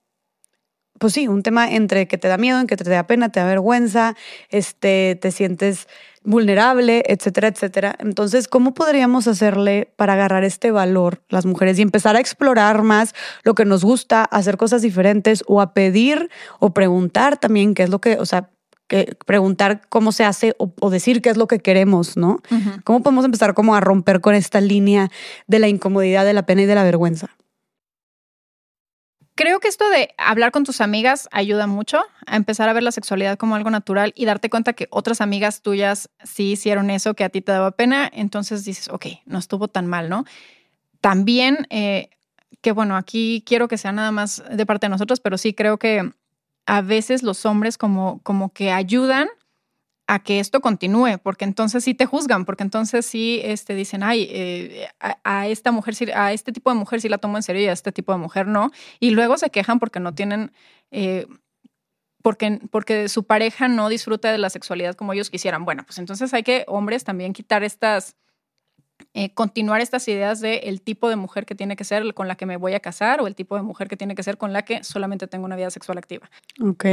pues 0.98 1.14
sí, 1.14 1.28
un 1.28 1.44
tema 1.44 1.70
entre 1.72 2.08
que 2.08 2.18
te 2.18 2.30
da 2.30 2.38
miedo, 2.38 2.60
en 2.60 2.68
que 2.68 2.78
te 2.78 2.90
da 2.90 3.06
pena, 3.06 3.30
te 3.30 3.42
da 3.42 3.46
vergüenza, 3.46 4.16
este, 4.50 5.18
te 5.22 5.32
sientes 5.32 5.88
vulnerable, 6.24 7.04
etcétera, 7.08 7.50
etcétera. 7.50 7.96
Entonces, 8.00 8.48
¿cómo 8.48 8.74
podríamos 8.74 9.28
hacerle 9.28 9.92
para 9.98 10.14
agarrar 10.14 10.46
este 10.46 10.72
valor 10.72 11.22
las 11.30 11.46
mujeres 11.46 11.78
y 11.78 11.82
empezar 11.82 12.16
a 12.16 12.20
explorar 12.20 12.82
más 12.82 13.14
lo 13.44 13.56
que 13.56 13.66
nos 13.66 13.84
gusta, 13.84 14.24
hacer 14.24 14.56
cosas 14.56 14.82
diferentes 14.82 15.44
o 15.48 15.62
a 15.62 15.74
pedir 15.74 16.30
o 16.60 16.74
preguntar 16.74 17.38
también 17.38 17.74
qué 17.76 17.84
es 17.84 17.90
lo 17.90 18.00
que, 18.00 18.18
o 18.18 18.26
sea, 18.26 18.50
que 18.88 19.18
preguntar 19.26 19.82
cómo 19.90 20.12
se 20.12 20.26
hace 20.26 20.56
o, 20.58 20.90
decir 20.90 21.22
qué 21.22 21.30
es 21.30 21.38
lo 21.38 21.48
que 21.48 21.60
queremos, 21.60 22.18
¿no? 22.18 22.40
¿Cómo 22.84 23.02
podemos 23.02 23.26
empezar 23.26 23.54
como 23.54 23.76
a 23.76 23.80
romper 23.80 24.22
con 24.22 24.36
esta 24.36 24.62
línea 24.62 25.10
de 25.48 25.60
la 25.60 25.68
incomodidad, 25.68 26.26
de 26.26 26.34
la 26.34 26.46
pena 26.46 26.64
y 26.64 26.66
de 26.66 26.76
la 26.76 26.84
vergüenza? 26.84 27.36
Creo 29.38 29.60
que 29.60 29.68
esto 29.68 29.90
de 29.90 30.14
hablar 30.18 30.52
con 30.52 30.64
tus 30.64 30.80
amigas 30.80 31.28
ayuda 31.32 31.68
mucho 31.68 32.02
a 32.26 32.38
empezar 32.38 32.70
a 32.70 32.74
ver 32.74 32.84
la 32.84 32.94
sexualidad 32.94 33.38
como 33.38 33.56
algo 33.56 33.70
natural 33.70 34.14
y 34.16 34.24
darte 34.24 34.50
cuenta 34.50 34.72
que 34.72 34.88
otras 34.92 35.20
amigas 35.20 35.62
tuyas 35.62 36.10
sí 36.24 36.52
hicieron 36.54 36.90
eso 36.90 37.16
que 37.16 37.26
a 37.26 37.30
ti 37.30 37.42
te 37.42 37.52
daba 37.52 37.72
pena, 37.72 38.10
entonces 38.14 38.64
dices, 38.64 38.88
ok, 38.88 39.08
no 39.26 39.38
estuvo 39.38 39.68
tan 39.68 39.88
mal, 39.88 40.08
¿no? 40.08 40.24
También, 41.02 41.68
eh, 41.70 42.12
que 42.62 42.72
bueno, 42.72 42.96
aquí 42.96 43.44
quiero 43.46 43.68
que 43.68 43.78
sea 43.78 43.92
nada 43.92 44.12
más 44.14 44.42
de 44.50 44.66
parte 44.66 44.86
de 44.86 44.92
nosotros, 44.92 45.20
pero 45.20 45.38
sí 45.38 45.54
creo 45.54 45.78
que 45.78 46.14
a 46.66 46.82
veces 46.82 47.24
los 47.24 47.46
hombres 47.46 47.78
como, 47.78 48.22
como 48.24 48.52
que 48.52 48.72
ayudan 48.72 49.28
a 50.08 50.20
que 50.20 50.40
esto 50.40 50.62
continúe, 50.62 51.18
porque 51.22 51.46
entonces 51.46 51.84
sí 51.84 51.96
te 51.96 52.06
juzgan, 52.06 52.46
porque 52.46 52.64
entonces 52.64 53.06
sí 53.06 53.42
este, 53.44 53.74
dicen, 53.74 54.04
ay, 54.04 54.28
eh, 54.30 54.88
a, 55.24 55.48
esta 55.48 55.72
mujer, 55.72 55.96
a 56.16 56.32
este 56.32 56.52
tipo 56.52 56.70
de 56.70 56.78
mujer 56.78 57.02
sí 57.02 57.10
la 57.10 57.18
tomo 57.18 57.38
en 57.38 57.44
serio 57.44 57.64
y 57.64 57.68
a 57.68 57.72
este 57.72 57.92
tipo 57.92 58.12
de 58.12 58.20
mujer 58.20 58.48
no. 58.48 58.72
Y 59.00 59.12
luego 59.12 59.38
se 59.38 59.50
quejan 59.50 59.80
porque 59.80 60.00
no 60.00 60.14
tienen, 60.14 60.52
eh, 60.92 61.26
porque, 62.22 62.60
porque 62.70 63.10
su 63.10 63.24
pareja 63.24 63.68
no 63.68 63.90
disfruta 63.90 64.32
de 64.32 64.38
la 64.38 64.52
sexualidad 64.52 64.96
como 64.96 65.14
ellos 65.14 65.32
quisieran. 65.32 65.66
Bueno, 65.66 65.84
pues 65.86 65.98
entonces 65.98 66.34
hay 66.34 66.44
que, 66.44 66.66
hombres, 66.68 67.04
también 67.04 67.34
quitar 67.34 67.64
estas, 67.64 68.16
eh, 69.14 69.34
continuar 69.34 69.80
estas 69.80 70.08
ideas 70.08 70.42
de 70.42 70.58
el 70.66 70.82
tipo 70.82 71.10
de 71.10 71.16
mujer 71.16 71.46
que 71.46 71.56
tiene 71.56 71.76
que 71.76 71.84
ser 71.86 72.14
con 72.14 72.28
la 72.28 72.36
que 72.36 72.46
me 72.46 72.58
voy 72.58 72.74
a 72.74 72.82
casar 72.82 73.22
o 73.22 73.28
el 73.28 73.36
tipo 73.36 73.56
de 73.56 73.62
mujer 73.62 73.88
que 73.88 73.96
tiene 73.96 74.14
que 74.14 74.24
ser 74.24 74.38
con 74.38 74.52
la 74.52 74.64
que 74.64 74.84
solamente 74.84 75.28
tengo 75.28 75.46
una 75.46 75.56
vida 75.56 75.70
sexual 75.70 75.98
activa. 75.98 76.30
Ok. 76.62 76.86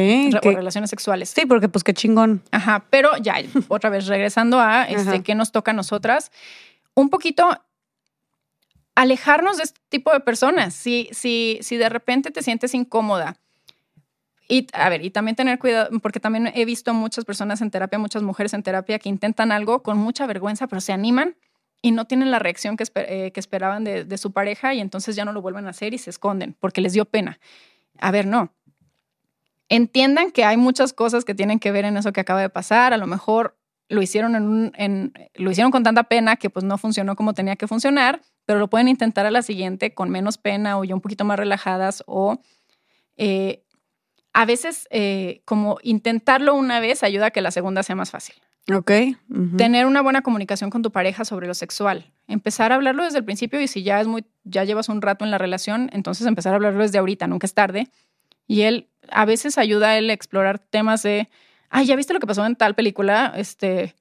o 0.44 0.50
relaciones 0.52 0.90
sexuales. 0.90 1.30
Sí, 1.30 1.46
porque 1.46 1.68
pues 1.68 1.82
qué 1.82 1.94
chingón. 1.94 2.42
Ajá, 2.52 2.84
pero 2.90 3.16
ya, 3.16 3.36
otra 3.68 3.90
vez 3.90 4.06
regresando 4.06 4.60
a 4.60 4.84
este, 4.84 5.22
qué 5.22 5.34
nos 5.34 5.50
toca 5.50 5.72
a 5.72 5.74
nosotras, 5.74 6.30
un 6.94 7.08
poquito 7.08 7.48
alejarnos 8.94 9.56
de 9.56 9.64
este 9.64 9.80
tipo 9.88 10.12
de 10.12 10.20
personas. 10.20 10.74
Si, 10.74 11.08
si, 11.12 11.58
si 11.62 11.76
de 11.76 11.88
repente 11.88 12.30
te 12.30 12.42
sientes 12.42 12.74
incómoda, 12.74 13.36
y 14.48 14.66
a 14.74 14.88
ver, 14.88 15.04
y 15.04 15.10
también 15.10 15.34
tener 15.34 15.58
cuidado, 15.58 15.88
porque 16.00 16.20
también 16.20 16.52
he 16.54 16.64
visto 16.64 16.92
muchas 16.94 17.24
personas 17.24 17.62
en 17.62 17.70
terapia, 17.70 17.98
muchas 17.98 18.22
mujeres 18.22 18.52
en 18.54 18.62
terapia 18.62 18.98
que 18.98 19.08
intentan 19.08 19.50
algo 19.50 19.82
con 19.82 19.98
mucha 19.98 20.26
vergüenza, 20.26 20.66
pero 20.66 20.80
se 20.80 20.92
animan 20.92 21.36
y 21.82 21.90
no 21.90 22.06
tienen 22.06 22.30
la 22.30 22.38
reacción 22.38 22.76
que, 22.76 22.84
eh, 22.94 23.32
esperaban 23.34 23.82
de, 23.82 24.18
su 24.18 24.32
pareja 24.32 24.72
y 24.72 24.80
entonces 24.80 25.16
ya 25.16 25.24
no 25.24 25.32
lo 25.32 25.42
vuelven 25.42 25.66
a 25.66 25.70
hacer 25.70 25.92
y 25.92 25.98
se 25.98 26.10
esconden 26.10 26.56
porque 26.58 26.80
les 26.80 26.92
dio 26.92 27.04
pena. 27.04 27.40
A 27.98 28.12
ver, 28.12 28.26
no. 28.26 28.54
Entiendan 29.68 30.30
que 30.30 30.44
hay 30.44 30.56
muchas 30.56 30.92
cosas 30.92 31.24
que 31.24 31.34
tienen 31.34 31.58
que 31.58 31.72
ver 31.72 31.84
en 31.84 31.96
eso 31.96 32.12
que 32.12 32.20
acaba 32.20 32.40
de 32.40 32.50
pasar. 32.50 32.92
A 32.92 32.96
lo 32.98 33.06
mejor 33.06 33.58
lo 33.88 34.00
hicieron, 34.00 34.72
en, 34.76 35.12
lo 35.34 35.50
hicieron 35.50 35.72
con 35.72 35.82
tanta 35.82 36.04
pena 36.04 36.36
que 36.36 36.50
pues 36.50 36.64
no 36.64 36.78
funcionó 36.78 37.16
como 37.16 37.34
tenía 37.34 37.56
que 37.56 37.66
funcionar, 37.66 38.22
pero 38.46 38.60
lo 38.60 38.68
pueden 38.68 38.88
intentar 38.88 39.26
a 39.26 39.30
la 39.30 39.42
siguiente 39.42 39.92
con 39.92 40.08
menos 40.08 40.38
pena 40.38 40.78
o 40.78 40.84
ya 40.84 40.94
un 40.94 41.00
poquito 41.00 41.24
más 41.24 41.38
relajadas 41.38 42.04
o 42.06 42.38
eh, 43.16 43.64
a 44.32 44.44
veces 44.46 44.86
eh, 44.90 45.42
como 45.44 45.78
intentarlo 45.82 46.54
una 46.54 46.80
vez 46.80 47.02
ayuda 47.02 47.26
a 47.26 47.30
que 47.30 47.40
la 47.40 47.50
segunda 47.50 47.82
sea 47.82 47.96
más 47.96 48.10
fácil. 48.10 48.36
Ok. 48.70 48.92
Tener 49.56 49.86
una 49.86 50.02
buena 50.02 50.22
comunicación 50.22 50.70
con 50.70 50.82
tu 50.82 50.92
pareja 50.92 51.24
sobre 51.24 51.48
lo 51.48 51.54
sexual. 51.54 52.12
Empezar 52.28 52.70
a 52.70 52.76
hablarlo 52.76 53.02
desde 53.02 53.18
el 53.18 53.24
principio 53.24 53.60
y 53.60 53.66
si 53.66 53.82
ya 53.82 54.00
es 54.00 54.06
muy, 54.06 54.24
ya 54.44 54.62
llevas 54.64 54.88
un 54.88 55.02
rato 55.02 55.24
en 55.24 55.32
la 55.32 55.38
relación, 55.38 55.90
entonces 55.92 56.26
empezar 56.26 56.52
a 56.52 56.56
hablarlo 56.56 56.82
desde 56.82 56.98
ahorita, 56.98 57.26
nunca 57.26 57.46
es 57.46 57.54
tarde. 57.54 57.88
Y 58.46 58.62
él 58.62 58.88
a 59.10 59.24
veces 59.24 59.58
ayuda 59.58 59.90
a 59.90 59.98
él 59.98 60.10
a 60.10 60.12
explorar 60.12 60.60
temas 60.60 61.02
de, 61.02 61.28
ay, 61.70 61.86
¿ya 61.86 61.96
viste 61.96 62.12
lo 62.12 62.20
que 62.20 62.26
pasó 62.26 62.46
en 62.46 62.54
tal 62.54 62.76
película? 62.76 63.32
Este, 63.36 63.96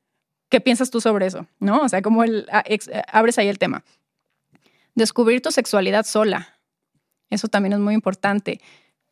¿qué 0.50 0.62
piensas 0.62 0.92
tú 0.92 1.02
sobre 1.02 1.26
eso? 1.26 1.48
¿No? 1.60 1.80
O 1.82 1.90
sea, 1.90 2.04
como 2.04 2.24
él 2.24 2.48
abres 3.12 3.40
ahí 3.40 3.48
el 3.48 3.58
tema. 3.58 3.84
Descubrir 4.94 5.42
tu 5.42 5.52
sexualidad 5.52 6.06
sola. 6.06 6.60
Eso 7.32 7.48
también 7.48 7.74
es 7.74 7.80
muy 7.80 7.96
importante. 7.96 8.62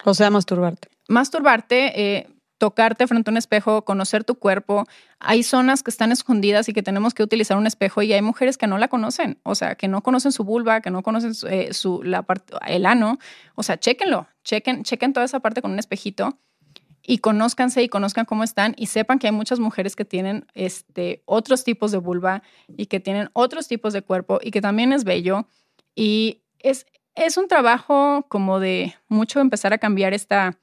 O 0.04 0.14
sea, 0.14 0.30
masturbarte. 0.30 0.90
Masturbarte, 1.08 2.02
eh, 2.02 2.28
tocarte 2.60 3.08
frente 3.08 3.32
a 3.32 3.34
un 3.34 3.38
espejo, 3.38 3.84
conocer 3.84 4.24
tu 4.24 4.36
cuerpo. 4.36 4.86
Hay 5.20 5.42
zonas 5.44 5.82
que 5.82 5.90
están 5.90 6.12
escondidas 6.12 6.70
y 6.70 6.74
que 6.74 6.84
tenemos 6.84 7.16
que 7.16 7.24
utilizar 7.24 7.58
un 7.58 7.66
espejo 7.66 8.04
y 8.04 8.14
hay 8.14 8.22
mujeres 8.22 8.58
que 8.58 8.68
no 8.68 8.78
la 8.78 8.90
conocen, 8.90 9.40
o 9.44 9.56
sea, 9.56 9.76
que 9.76 9.88
no 9.88 10.04
conocen 10.04 10.32
su 10.32 10.44
vulva, 10.44 10.82
que 10.82 10.92
no 10.92 11.02
conocen 11.02 11.32
eh, 11.50 11.74
su, 11.74 12.04
parte, 12.28 12.54
el 12.68 12.86
ano. 12.86 13.18
O 13.56 13.64
sea, 13.64 13.80
chéquenlo, 13.80 14.28
chequen, 14.44 14.84
chequen 14.84 15.14
toda 15.14 15.26
esa 15.26 15.40
parte 15.40 15.62
con 15.62 15.72
un 15.72 15.80
espejito 15.80 16.38
y 17.02 17.20
conózcanse 17.20 17.82
y 17.82 17.90
conozcan 17.90 18.26
cómo 18.26 18.44
están 18.44 18.76
y 18.78 18.88
sepan 18.88 19.20
que 19.20 19.28
hay 19.28 19.34
muchas 19.34 19.60
mujeres 19.60 19.96
que 19.96 20.06
tienen 20.06 20.46
este, 20.54 21.24
otros 21.26 21.64
tipos 21.64 21.92
de 21.92 21.98
vulva 21.98 22.44
y 22.68 22.88
que 22.88 23.00
tienen 23.00 23.30
otros 23.34 23.68
tipos 23.68 23.94
de 23.94 24.02
cuerpo 24.02 24.40
y 24.44 24.52
que 24.52 24.62
también 24.62 24.92
es 24.92 25.06
bello. 25.06 25.48
Y 25.96 26.44
es, 26.60 26.86
es 27.16 27.38
un 27.38 27.48
trabajo 27.48 28.26
como 28.28 28.60
de 28.60 28.96
mucho 29.08 29.40
empezar 29.40 29.72
a 29.72 29.78
cambiar 29.78 30.14
esta 30.14 30.60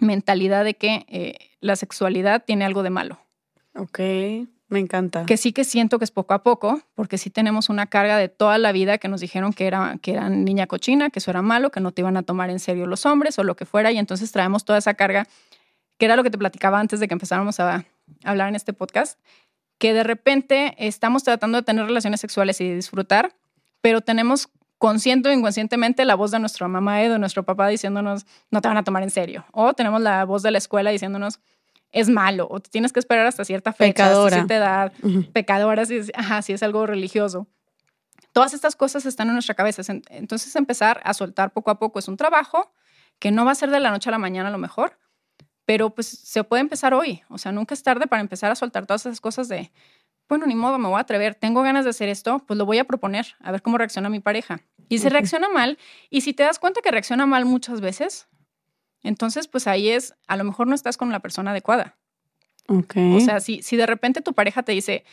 mentalidad 0.00 0.64
de 0.64 0.74
que 0.74 1.06
eh, 1.08 1.36
la 1.60 1.76
sexualidad 1.76 2.44
tiene 2.44 2.64
algo 2.64 2.82
de 2.82 2.90
malo. 2.90 3.18
Ok, 3.74 4.00
me 4.68 4.78
encanta. 4.78 5.26
Que 5.26 5.36
sí 5.36 5.52
que 5.52 5.64
siento 5.64 5.98
que 5.98 6.04
es 6.04 6.10
poco 6.10 6.34
a 6.34 6.42
poco, 6.42 6.80
porque 6.94 7.18
sí 7.18 7.30
tenemos 7.30 7.68
una 7.68 7.86
carga 7.86 8.16
de 8.16 8.28
toda 8.28 8.58
la 8.58 8.72
vida 8.72 8.98
que 8.98 9.08
nos 9.08 9.20
dijeron 9.20 9.52
que 9.52 9.66
era 9.66 9.98
que 10.02 10.12
eran 10.12 10.44
niña 10.44 10.66
cochina, 10.66 11.10
que 11.10 11.18
eso 11.18 11.30
era 11.30 11.42
malo, 11.42 11.70
que 11.70 11.80
no 11.80 11.92
te 11.92 12.02
iban 12.02 12.16
a 12.16 12.22
tomar 12.22 12.50
en 12.50 12.58
serio 12.58 12.86
los 12.86 13.06
hombres 13.06 13.38
o 13.38 13.44
lo 13.44 13.56
que 13.56 13.66
fuera, 13.66 13.92
y 13.92 13.98
entonces 13.98 14.32
traemos 14.32 14.64
toda 14.64 14.78
esa 14.78 14.94
carga, 14.94 15.26
que 15.98 16.06
era 16.06 16.16
lo 16.16 16.22
que 16.22 16.30
te 16.30 16.38
platicaba 16.38 16.80
antes 16.80 17.00
de 17.00 17.08
que 17.08 17.14
empezáramos 17.14 17.60
a 17.60 17.84
hablar 18.24 18.48
en 18.48 18.56
este 18.56 18.72
podcast, 18.72 19.18
que 19.78 19.92
de 19.92 20.04
repente 20.04 20.74
estamos 20.78 21.24
tratando 21.24 21.58
de 21.58 21.62
tener 21.62 21.86
relaciones 21.86 22.20
sexuales 22.20 22.60
y 22.60 22.68
de 22.68 22.76
disfrutar, 22.76 23.34
pero 23.80 24.00
tenemos 24.02 24.48
consciente 24.80 25.28
o 25.28 25.32
inconscientemente 25.32 26.06
la 26.06 26.14
voz 26.14 26.30
de 26.30 26.38
nuestra 26.38 26.66
mamá 26.66 27.02
o 27.02 27.10
de 27.10 27.18
nuestro 27.18 27.44
papá 27.44 27.68
diciéndonos, 27.68 28.24
no 28.50 28.62
te 28.62 28.68
van 28.68 28.78
a 28.78 28.82
tomar 28.82 29.02
en 29.02 29.10
serio. 29.10 29.44
O 29.52 29.74
tenemos 29.74 30.00
la 30.00 30.24
voz 30.24 30.42
de 30.42 30.50
la 30.50 30.56
escuela 30.56 30.90
diciéndonos, 30.90 31.38
es 31.92 32.08
malo, 32.08 32.48
o 32.50 32.60
te 32.60 32.70
tienes 32.70 32.90
que 32.90 32.98
esperar 32.98 33.26
hasta 33.26 33.44
cierta 33.44 33.74
fecha, 33.74 34.04
Pecadora. 34.04 34.36
hasta 34.36 34.36
cierta 34.36 34.56
edad, 34.56 34.92
pecadora, 35.34 35.84
si 35.84 35.96
es, 35.96 36.10
ajá, 36.14 36.40
si 36.40 36.54
es 36.54 36.62
algo 36.62 36.86
religioso. 36.86 37.46
Todas 38.32 38.54
estas 38.54 38.74
cosas 38.74 39.04
están 39.04 39.28
en 39.28 39.34
nuestra 39.34 39.54
cabeza. 39.54 39.82
Entonces 40.08 40.56
empezar 40.56 41.02
a 41.04 41.12
soltar 41.12 41.52
poco 41.52 41.70
a 41.70 41.78
poco 41.78 41.98
es 41.98 42.08
un 42.08 42.16
trabajo 42.16 42.72
que 43.18 43.30
no 43.30 43.44
va 43.44 43.52
a 43.52 43.56
ser 43.56 43.70
de 43.70 43.80
la 43.80 43.90
noche 43.90 44.08
a 44.08 44.12
la 44.12 44.18
mañana 44.18 44.48
a 44.48 44.52
lo 44.52 44.56
mejor, 44.56 44.98
pero 45.66 45.90
pues 45.90 46.06
se 46.06 46.42
puede 46.42 46.62
empezar 46.62 46.94
hoy. 46.94 47.20
O 47.28 47.36
sea, 47.36 47.52
nunca 47.52 47.74
es 47.74 47.82
tarde 47.82 48.06
para 48.06 48.22
empezar 48.22 48.50
a 48.50 48.54
soltar 48.54 48.86
todas 48.86 49.04
esas 49.04 49.20
cosas 49.20 49.46
de, 49.48 49.70
bueno, 50.30 50.46
ni 50.46 50.54
modo, 50.54 50.78
me 50.78 50.88
voy 50.88 50.96
a 50.96 51.00
atrever, 51.00 51.34
tengo 51.34 51.62
ganas 51.62 51.84
de 51.84 51.90
hacer 51.90 52.08
esto, 52.08 52.38
pues 52.46 52.56
lo 52.56 52.64
voy 52.64 52.78
a 52.78 52.84
proponer, 52.84 53.34
a 53.40 53.50
ver 53.50 53.62
cómo 53.62 53.76
reacciona 53.76 54.08
mi 54.08 54.20
pareja. 54.20 54.60
Y 54.88 54.98
si 54.98 55.08
reacciona 55.08 55.48
mal, 55.48 55.76
y 56.08 56.20
si 56.22 56.32
te 56.32 56.44
das 56.44 56.58
cuenta 56.58 56.80
que 56.80 56.90
reacciona 56.90 57.26
mal 57.26 57.44
muchas 57.44 57.80
veces, 57.80 58.28
entonces 59.02 59.48
pues 59.48 59.66
ahí 59.66 59.90
es, 59.90 60.14
a 60.28 60.36
lo 60.36 60.44
mejor 60.44 60.68
no 60.68 60.74
estás 60.74 60.96
con 60.96 61.10
la 61.10 61.18
persona 61.18 61.50
adecuada. 61.50 61.98
Okay. 62.68 63.16
O 63.16 63.20
sea, 63.20 63.40
si, 63.40 63.60
si 63.62 63.76
de 63.76 63.86
repente 63.86 64.20
tu 64.20 64.32
pareja 64.32 64.62
te 64.62 64.70
dice, 64.70 65.04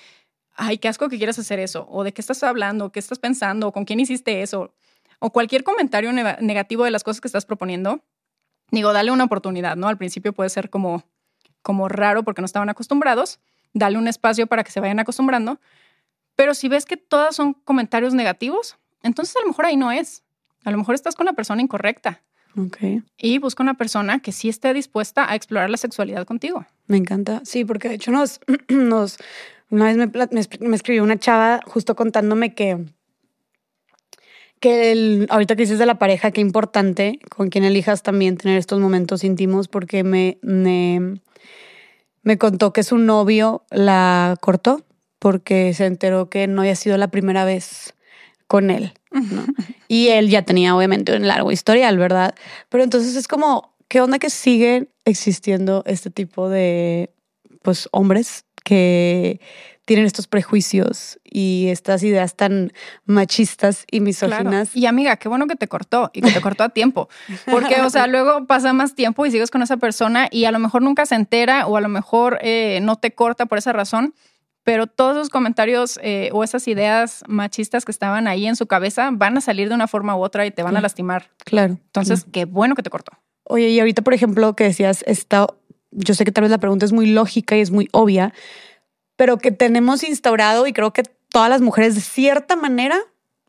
ay, 0.56 0.78
qué 0.78 0.88
asco 0.88 1.10
que 1.10 1.18
quieras 1.18 1.40
hacer 1.40 1.60
eso, 1.60 1.88
o 1.90 2.04
de 2.04 2.14
qué 2.14 2.22
estás 2.22 2.44
hablando, 2.44 2.92
qué 2.92 3.00
estás 3.00 3.18
pensando, 3.18 3.72
con 3.72 3.86
quién 3.86 4.00
hiciste 4.00 4.44
eso, 4.44 4.76
o 5.18 5.32
cualquier 5.32 5.64
comentario 5.64 6.14
negativo 6.14 6.84
de 6.84 6.92
las 6.92 7.04
cosas 7.04 7.22
que 7.22 7.28
estás 7.28 7.46
proponiendo, 7.46 8.04
digo, 8.70 8.94
dale 8.94 9.10
una 9.10 9.24
oportunidad, 9.24 9.76
¿no? 9.78 9.88
Al 9.88 9.98
principio 9.98 10.32
puede 10.34 10.52
ser 10.52 10.70
como, 10.70 11.04
como 11.64 11.88
raro 11.88 12.24
porque 12.24 12.44
no 12.44 12.46
estaban 12.46 12.70
acostumbrados, 12.70 13.40
dale 13.74 13.98
un 13.98 14.08
espacio 14.08 14.48
para 14.48 14.64
que 14.64 14.72
se 14.72 14.80
vayan 14.80 15.00
acostumbrando. 15.00 15.60
Pero 16.36 16.54
si 16.54 16.68
ves 16.68 16.86
que 16.86 16.98
todas 16.98 17.36
son 17.36 17.54
comentarios 17.54 18.14
negativos, 18.14 18.78
entonces 19.04 19.36
a 19.36 19.42
lo 19.42 19.48
mejor 19.48 19.66
ahí 19.66 19.78
no 19.78 19.92
es. 19.92 20.24
A 20.64 20.72
lo 20.72 20.78
mejor 20.78 20.96
estás 20.96 21.16
con 21.16 21.26
la 21.26 21.34
persona 21.34 21.62
incorrecta. 21.62 22.22
Okay. 22.56 23.04
Y 23.18 23.38
busca 23.38 23.62
una 23.62 23.76
persona 23.76 24.20
que 24.20 24.32
sí 24.32 24.50
esté 24.50 24.74
dispuesta 24.74 25.30
a 25.30 25.36
explorar 25.36 25.70
la 25.70 25.78
sexualidad 25.78 26.26
contigo. 26.26 26.66
Me 26.88 26.98
encanta. 26.98 27.42
Sí, 27.46 27.66
porque 27.66 27.88
de 27.90 27.96
hecho 27.96 28.12
nos, 28.12 28.40
nos 28.68 29.18
una 29.70 29.86
vez 29.86 29.98
me, 29.98 30.08
me, 30.62 30.76
escribió 30.76 31.04
una 31.04 31.20
chava 31.20 31.60
justo 31.66 31.96
contándome 31.96 32.54
que, 32.54 32.86
que 34.60 34.92
el, 34.92 35.28
ahorita 35.30 35.56
que 35.56 35.64
dices 35.64 35.80
de 35.80 35.86
la 35.86 36.00
pareja, 36.00 36.32
qué 36.32 36.42
importante 36.42 37.20
con 37.30 37.50
quien 37.50 37.66
elijas 37.66 38.02
también 38.02 38.38
tener 38.38 38.58
estos 38.58 38.80
momentos 38.80 39.24
íntimos, 39.24 39.68
porque 39.68 40.04
me, 40.04 40.38
me, 40.42 41.20
me 42.28 42.38
contó 42.38 42.74
que 42.74 42.84
su 42.84 42.98
novio 42.98 43.64
la 43.72 44.36
cortó 44.42 44.84
porque 45.18 45.74
se 45.74 45.86
enteró 45.86 46.30
que 46.30 46.46
no 46.48 46.60
había 46.60 46.76
sido 46.76 46.98
la 46.98 47.08
primera 47.08 47.46
vez 47.46 47.94
con 48.48 48.70
él. 48.70 48.92
y 49.88 50.10
él 50.10 50.30
ya 50.30 50.42
tenía 50.42 50.76
obviamente 50.76 51.16
un 51.16 51.26
largo 51.26 51.54
historial, 51.54 51.98
¿verdad? 51.98 52.36
Pero 52.68 52.84
entonces 52.84 53.16
es 53.16 53.30
como, 53.30 53.78
¿qué 53.88 54.02
onda 54.02 54.20
que 54.20 54.30
siguen 54.30 54.90
existiendo 55.06 55.84
este 55.86 56.10
tipo 56.10 56.50
de 56.50 57.14
pues 57.62 57.88
hombres 57.94 58.44
que 58.66 59.40
tienen 59.88 60.06
estos 60.06 60.28
prejuicios 60.28 61.18
y 61.24 61.68
estas 61.70 62.04
ideas 62.04 62.36
tan 62.36 62.74
machistas 63.06 63.86
y 63.90 64.02
misóginas. 64.02 64.76
Y 64.76 64.86
amiga, 64.86 65.16
qué 65.16 65.30
bueno 65.30 65.48
que 65.48 65.56
te 65.56 65.70
cortó 65.70 66.12
y 66.14 66.20
que 66.20 66.34
te 66.34 66.42
cortó 66.42 66.66
a 66.66 66.70
tiempo, 66.70 67.08
porque, 67.46 67.80
o 67.80 67.90
sea, 67.90 68.06
luego 68.08 68.46
pasa 68.48 68.74
más 68.74 68.96
tiempo 68.96 69.26
y 69.26 69.32
sigues 69.32 69.50
con 69.50 69.62
esa 69.62 69.78
persona 69.78 70.28
y 70.30 70.44
a 70.44 70.52
lo 70.52 70.60
mejor 70.60 70.82
nunca 70.82 71.06
se 71.06 71.16
entera 71.16 71.68
o 71.68 71.78
a 71.78 71.82
lo 71.82 71.88
mejor 71.88 72.38
eh, 72.42 72.80
no 72.82 72.98
te 72.98 73.12
corta 73.12 73.46
por 73.46 73.60
esa 73.60 73.72
razón, 73.72 74.14
pero 74.64 74.88
todos 74.88 75.16
los 75.16 75.30
comentarios 75.30 75.98
eh, 76.04 76.32
o 76.34 76.44
esas 76.44 76.68
ideas 76.68 77.24
machistas 77.30 77.86
que 77.86 77.92
estaban 77.94 78.28
ahí 78.28 78.46
en 78.46 78.58
su 78.58 78.68
cabeza 78.68 79.10
van 79.14 79.38
a 79.38 79.42
salir 79.42 79.70
de 79.70 79.76
una 79.76 79.88
forma 79.88 80.18
u 80.18 80.22
otra 80.22 80.46
y 80.46 80.52
te 80.52 80.64
van 80.64 80.76
a 80.76 80.82
lastimar. 80.82 81.30
Claro. 81.46 81.78
Entonces, 81.86 82.26
qué 82.30 82.44
bueno 82.44 82.76
que 82.76 82.84
te 82.84 82.90
cortó. 82.90 83.14
Oye, 83.46 83.70
y 83.70 83.80
ahorita, 83.80 84.02
por 84.02 84.14
ejemplo, 84.14 84.54
que 84.54 84.66
decías, 84.66 85.06
esta, 85.08 85.48
yo 85.92 86.14
sé 86.14 86.26
que 86.26 86.34
tal 86.34 86.42
vez 86.42 86.52
la 86.52 86.58
pregunta 86.58 86.84
es 86.84 86.92
muy 86.92 87.06
lógica 87.06 87.56
y 87.56 87.62
es 87.62 87.72
muy 87.72 87.88
obvia, 87.94 88.34
pero 89.18 89.38
que 89.38 89.52
tenemos 89.52 90.04
instaurado 90.04 90.66
y 90.68 90.74
creo 90.74 90.94
que 90.94 91.04
todas 91.30 91.50
las 91.50 91.62
mujeres 91.62 91.96
de 91.96 92.02
cierta 92.02 92.56
manera, 92.56 92.98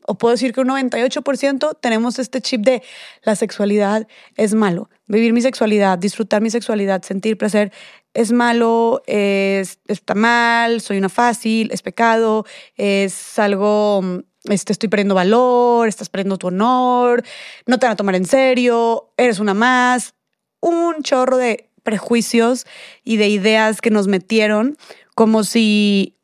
o 0.05 0.17
puedo 0.17 0.33
decir 0.33 0.53
que 0.53 0.59
un 0.61 0.67
98% 0.67 1.77
tenemos 1.79 2.19
este 2.19 2.41
chip 2.41 2.61
de 2.61 2.83
la 3.23 3.35
sexualidad 3.35 4.07
es 4.35 4.53
malo. 4.53 4.89
Vivir 5.07 5.31
mi 5.31 5.41
sexualidad, 5.41 5.97
disfrutar 5.97 6.41
mi 6.41 6.49
sexualidad, 6.49 7.03
sentir 7.03 7.37
placer 7.37 7.71
es 8.13 8.31
malo, 8.31 9.03
es, 9.05 9.79
está 9.87 10.15
mal, 10.15 10.81
soy 10.81 10.97
una 10.97 11.09
fácil, 11.09 11.69
es 11.71 11.81
pecado, 11.81 12.45
es 12.75 13.37
algo, 13.37 14.01
este, 14.45 14.73
estoy 14.73 14.89
perdiendo 14.89 15.15
valor, 15.15 15.87
estás 15.87 16.09
perdiendo 16.09 16.37
tu 16.37 16.47
honor, 16.47 17.23
no 17.67 17.77
te 17.77 17.85
van 17.85 17.93
a 17.93 17.95
tomar 17.95 18.15
en 18.15 18.25
serio, 18.25 19.13
eres 19.17 19.39
una 19.39 19.53
más. 19.53 20.15
Un 20.61 21.03
chorro 21.03 21.37
de 21.37 21.69
prejuicios 21.83 22.65
y 23.03 23.17
de 23.17 23.29
ideas 23.29 23.79
que 23.79 23.89
nos 23.89 24.07
metieron 24.07 24.77
como 25.19 25.43
si, 25.43 26.15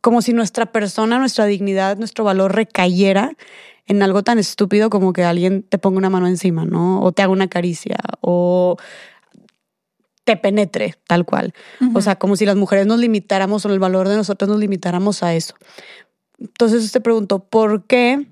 como 0.00 0.22
si 0.22 0.32
nuestra 0.32 0.64
persona, 0.64 1.18
nuestra 1.18 1.44
dignidad, 1.44 1.98
nuestro 1.98 2.24
valor 2.24 2.54
recayera 2.54 3.36
en 3.84 4.02
algo 4.02 4.22
tan 4.22 4.38
estúpido 4.38 4.88
como 4.88 5.12
que 5.12 5.22
alguien 5.22 5.64
te 5.64 5.76
ponga 5.76 5.98
una 5.98 6.08
mano 6.08 6.26
encima, 6.26 6.64
¿no? 6.64 7.02
O 7.02 7.12
te 7.12 7.20
haga 7.20 7.30
una 7.30 7.48
caricia, 7.48 7.98
o 8.22 8.78
te 10.24 10.38
penetre, 10.38 10.94
tal 11.06 11.26
cual. 11.26 11.52
O 11.92 12.00
sea, 12.00 12.16
como 12.16 12.36
si 12.36 12.46
las 12.46 12.56
mujeres 12.56 12.86
nos 12.86 13.00
limitáramos 13.00 13.66
o 13.66 13.70
el 13.70 13.78
valor 13.78 14.08
de 14.08 14.16
nosotros 14.16 14.48
nos 14.48 14.60
limitáramos 14.60 15.22
a 15.22 15.34
eso. 15.34 15.54
Entonces 16.38 16.90
te 16.90 17.02
pregunto, 17.02 17.40
¿por 17.40 17.84
qué? 17.84 18.26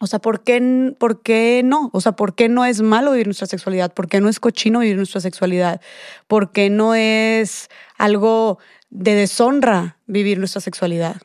O 0.00 0.06
sea, 0.06 0.18
¿por 0.18 0.44
qué, 0.44 0.94
¿por 0.98 1.22
qué 1.22 1.62
no? 1.64 1.88
O 1.94 2.02
sea, 2.02 2.12
¿por 2.12 2.34
qué 2.34 2.50
no 2.50 2.66
es 2.66 2.82
malo 2.82 3.12
vivir 3.12 3.28
nuestra 3.28 3.46
sexualidad? 3.46 3.94
¿Por 3.94 4.08
qué 4.08 4.20
no 4.20 4.28
es 4.28 4.38
cochino 4.38 4.80
vivir 4.80 4.98
nuestra 4.98 5.22
sexualidad? 5.22 5.80
¿Por 6.26 6.52
qué 6.52 6.68
no 6.68 6.94
es 6.94 7.70
algo 7.96 8.58
de 8.92 9.14
deshonra 9.14 9.96
vivir 10.06 10.38
nuestra 10.38 10.60
sexualidad. 10.60 11.16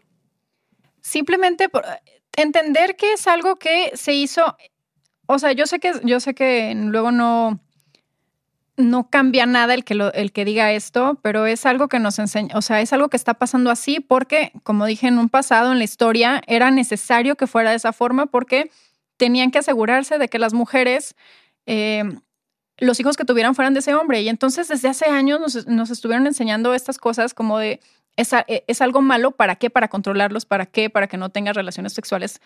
Simplemente 1.02 1.68
por 1.68 1.84
entender 2.38 2.96
que 2.96 3.12
es 3.14 3.28
algo 3.28 3.58
que 3.58 3.92
se 3.94 4.14
hizo, 4.14 4.56
o 5.26 5.38
sea, 5.38 5.52
yo 5.52 5.68
sé 5.68 5.80
que, 5.80 5.92
yo 6.04 6.22
sé 6.22 6.34
que 6.34 6.74
luego 6.76 7.12
no, 7.12 7.60
no 8.78 9.10
cambia 9.10 9.46
nada 9.46 9.74
el 9.74 9.84
que, 9.84 9.96
el 10.14 10.32
que 10.32 10.46
diga 10.46 10.72
esto, 10.72 11.20
pero 11.22 11.46
es 11.46 11.66
algo 11.66 11.90
que 11.90 12.00
nos 12.00 12.20
enseña, 12.20 12.58
o 12.58 12.62
sea, 12.62 12.80
es 12.80 12.94
algo 12.94 13.10
que 13.10 13.18
está 13.18 13.34
pasando 13.34 13.70
así 13.70 14.00
porque, 14.00 14.54
como 14.64 14.86
dije 14.86 15.08
en 15.08 15.18
un 15.18 15.28
pasado, 15.28 15.74
en 15.74 15.80
la 15.80 15.84
historia, 15.84 16.42
era 16.48 16.72
necesario 16.72 17.36
que 17.36 17.48
fuera 17.48 17.72
de 17.72 17.76
esa 17.76 17.92
forma 17.92 18.28
porque 18.28 18.72
tenían 19.18 19.52
que 19.52 19.60
asegurarse 19.60 20.18
de 20.18 20.30
que 20.30 20.40
las 20.40 20.54
mujeres 20.54 21.16
eh, 21.66 22.04
los 22.78 23.00
hijos 23.00 23.18
que 23.18 23.26
tuvieran 23.26 23.56
fueran 23.56 23.74
de 23.74 23.80
ese 23.80 23.94
hombre. 23.94 24.22
Y 24.22 24.30
entonces 24.30 24.68
desde 24.68 24.90
hace 24.90 25.06
años 25.06 25.66
nos, 25.68 25.90
estuvieron 25.90 26.28
enseñando 26.28 26.74
estas 26.74 26.98
cosas 26.98 27.34
como 27.34 27.58
de, 27.60 27.80
es, 28.16 28.34
e, 28.34 28.64
es, 28.68 28.82
algo 28.82 29.02
malo, 29.02 29.32
¿para 29.32 29.56
qué? 29.56 29.70
Para 29.70 29.88
controlarlos, 29.88 30.46
¿para 30.46 30.66
qué? 30.66 30.90
Para 30.90 31.08
que 31.08 31.18
no 31.18 31.30
tengas 31.30 31.56
relaciones 31.56 31.94
sexuales 31.94 32.42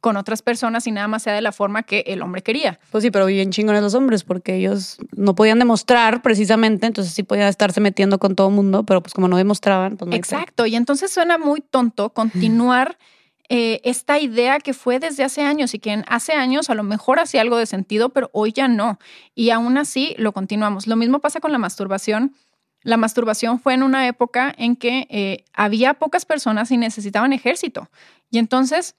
con 0.00 0.16
otras 0.16 0.40
personas 0.42 0.86
y 0.86 0.92
nada 0.92 1.08
más 1.08 1.22
sea 1.24 1.34
de 1.34 1.42
la 1.42 1.52
forma 1.52 1.82
que 1.82 2.04
el 2.06 2.22
hombre 2.22 2.42
quería. 2.42 2.78
Pues 2.90 3.02
sí, 3.02 3.10
pero 3.10 3.26
bien 3.26 3.50
chingones 3.50 3.82
los 3.82 3.94
hombres 3.94 4.24
porque 4.24 4.56
ellos 4.56 4.96
no 5.14 5.34
podían 5.34 5.58
demostrar 5.58 6.22
precisamente, 6.22 6.86
entonces 6.86 7.12
sí 7.12 7.22
podían 7.22 7.48
estarse 7.48 7.80
metiendo 7.80 8.18
con 8.18 8.34
todo 8.34 8.48
el 8.48 8.54
mundo, 8.54 8.84
pero 8.84 9.02
pues 9.02 9.12
como 9.12 9.28
no 9.28 9.36
demostraban, 9.36 9.96
pues 9.96 10.08
no 10.08 10.16
Exacto, 10.16 10.64
y 10.66 10.74
entonces 10.74 11.12
suena 11.12 11.36
muy 11.36 11.60
tonto 11.60 12.10
continuar 12.10 12.96
eh, 13.52 13.80
esta 13.82 14.20
idea 14.20 14.60
que 14.60 14.72
fue 14.72 15.00
desde 15.00 15.24
hace 15.24 15.42
años 15.42 15.74
y 15.74 15.80
que 15.80 16.04
hace 16.06 16.34
años 16.34 16.70
a 16.70 16.76
lo 16.76 16.84
mejor 16.84 17.18
hacía 17.18 17.40
algo 17.40 17.56
de 17.56 17.66
sentido, 17.66 18.10
pero 18.10 18.30
hoy 18.32 18.52
ya 18.52 18.68
no. 18.68 19.00
Y 19.34 19.50
aún 19.50 19.76
así 19.76 20.14
lo 20.18 20.30
continuamos. 20.30 20.86
Lo 20.86 20.94
mismo 20.94 21.18
pasa 21.18 21.40
con 21.40 21.50
la 21.50 21.58
masturbación. 21.58 22.36
La 22.82 22.96
masturbación 22.96 23.58
fue 23.58 23.74
en 23.74 23.82
una 23.82 24.06
época 24.06 24.54
en 24.56 24.76
que 24.76 25.08
eh, 25.10 25.44
había 25.52 25.94
pocas 25.94 26.24
personas 26.24 26.70
y 26.70 26.76
necesitaban 26.76 27.32
ejército. 27.32 27.90
Y 28.30 28.38
entonces 28.38 28.94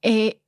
eh, 0.00 0.38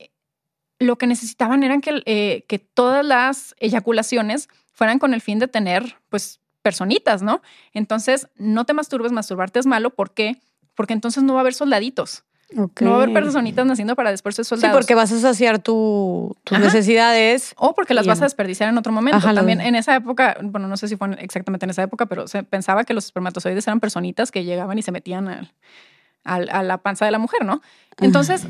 lo 0.79 0.97
que 0.97 1.05
necesitaban 1.05 1.63
eran 1.63 1.81
que, 1.81 2.45
que 2.47 2.59
todas 2.59 3.05
las 3.05 3.53
eyaculaciones 3.59 4.47
fueran 4.71 4.97
con 4.97 5.13
el 5.13 5.19
fin 5.19 5.39
de 5.39 5.49
tener, 5.49 5.97
pues, 6.07 6.39
personitas, 6.61 7.21
¿no? 7.21 7.41
Entonces, 7.73 8.29
no 8.37 8.65
te 8.65 8.73
masturbes, 8.73 9.11
masturbarte 9.11 9.59
es 9.59 9.65
malo. 9.65 9.89
¿Por 9.89 10.13
qué? 10.13 10.37
Porque 10.73 10.93
entonces 10.93 11.21
no 11.21 11.33
va 11.33 11.39
a 11.39 11.41
haber 11.41 11.53
soldaditos. 11.53 12.23
No 12.51 12.69
va 12.91 12.91
a 12.91 13.03
haber 13.03 13.13
personitas 13.13 13.65
naciendo 13.65 13.95
para 13.95 14.09
después 14.09 14.35
ser 14.35 14.45
soldados. 14.45 14.73
Sí, 14.73 14.77
porque 14.77 14.95
vas 14.95 15.11
a 15.11 15.19
saciar 15.19 15.59
tus 15.59 16.35
necesidades. 16.51 17.53
O 17.57 17.75
porque 17.75 17.93
las 17.93 18.07
vas 18.07 18.21
a 18.21 18.23
desperdiciar 18.25 18.69
en 18.69 18.77
otro 18.77 18.91
momento. 18.91 19.33
También 19.33 19.61
en 19.61 19.75
esa 19.75 19.95
época, 19.95 20.37
bueno, 20.41 20.67
no 20.67 20.77
sé 20.77 20.87
si 20.87 20.95
fue 20.95 21.09
exactamente 21.19 21.65
en 21.65 21.69
esa 21.69 21.83
época, 21.83 22.07
pero 22.07 22.27
se 22.27 22.43
pensaba 22.43 22.83
que 22.83 22.93
los 22.93 23.05
espermatozoides 23.05 23.67
eran 23.67 23.79
personitas 23.79 24.31
que 24.31 24.43
llegaban 24.43 24.77
y 24.77 24.81
se 24.81 24.91
metían 24.91 25.49
al, 26.23 26.49
a 26.49 26.63
la 26.63 26.77
panza 26.79 27.05
de 27.05 27.11
la 27.11 27.19
mujer, 27.19 27.45
¿no? 27.45 27.61
Entonces, 27.99 28.47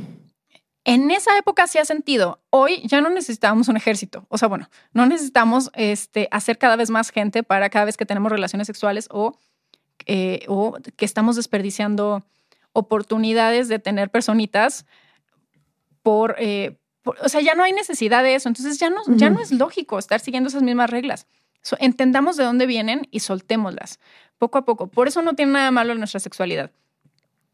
en 0.85 1.11
esa 1.11 1.37
época 1.37 1.63
hacía 1.63 1.83
sentido. 1.85 2.39
Hoy 2.49 2.81
ya 2.85 3.01
no 3.01 3.09
necesitamos 3.09 3.67
un 3.67 3.77
ejército. 3.77 4.25
O 4.29 4.37
sea, 4.37 4.47
bueno, 4.47 4.69
no 4.93 5.05
necesitamos 5.05 5.71
este, 5.73 6.27
hacer 6.31 6.57
cada 6.57 6.75
vez 6.77 6.89
más 6.89 7.09
gente 7.09 7.43
para 7.43 7.69
cada 7.69 7.85
vez 7.85 7.97
que 7.97 8.05
tenemos 8.05 8.31
relaciones 8.31 8.67
sexuales 8.67 9.07
o, 9.11 9.37
eh, 10.05 10.45
o 10.47 10.77
que 10.95 11.05
estamos 11.05 11.35
desperdiciando 11.35 12.23
oportunidades 12.79 13.67
de 13.67 13.79
tener 13.79 14.09
personitas 14.09 14.85
eh, 16.37 16.77
por, 17.01 17.17
o 17.21 17.29
sea, 17.29 17.41
ya 17.41 17.55
no 17.55 17.63
hay 17.63 17.71
necesidad 17.71 18.23
de 18.23 18.35
eso, 18.35 18.49
entonces 18.49 18.77
ya 18.79 18.89
no, 18.89 19.01
ya 19.07 19.29
no 19.29 19.39
es 19.39 19.51
lógico 19.51 19.97
estar 19.99 20.19
siguiendo 20.19 20.49
esas 20.49 20.63
mismas 20.63 20.89
reglas. 20.89 21.27
entendamos 21.79 22.35
de 22.35 22.43
dónde 22.43 22.65
vienen 22.65 23.07
y 23.11 23.21
soltémoslas 23.21 23.99
poco 24.37 24.57
a 24.57 24.65
poco. 24.65 24.87
Por 24.87 25.07
eso 25.07 25.21
no 25.21 25.33
tiene 25.33 25.53
nada 25.53 25.71
malo 25.71 25.95
nuestra 25.95 26.19
sexualidad. 26.19 26.71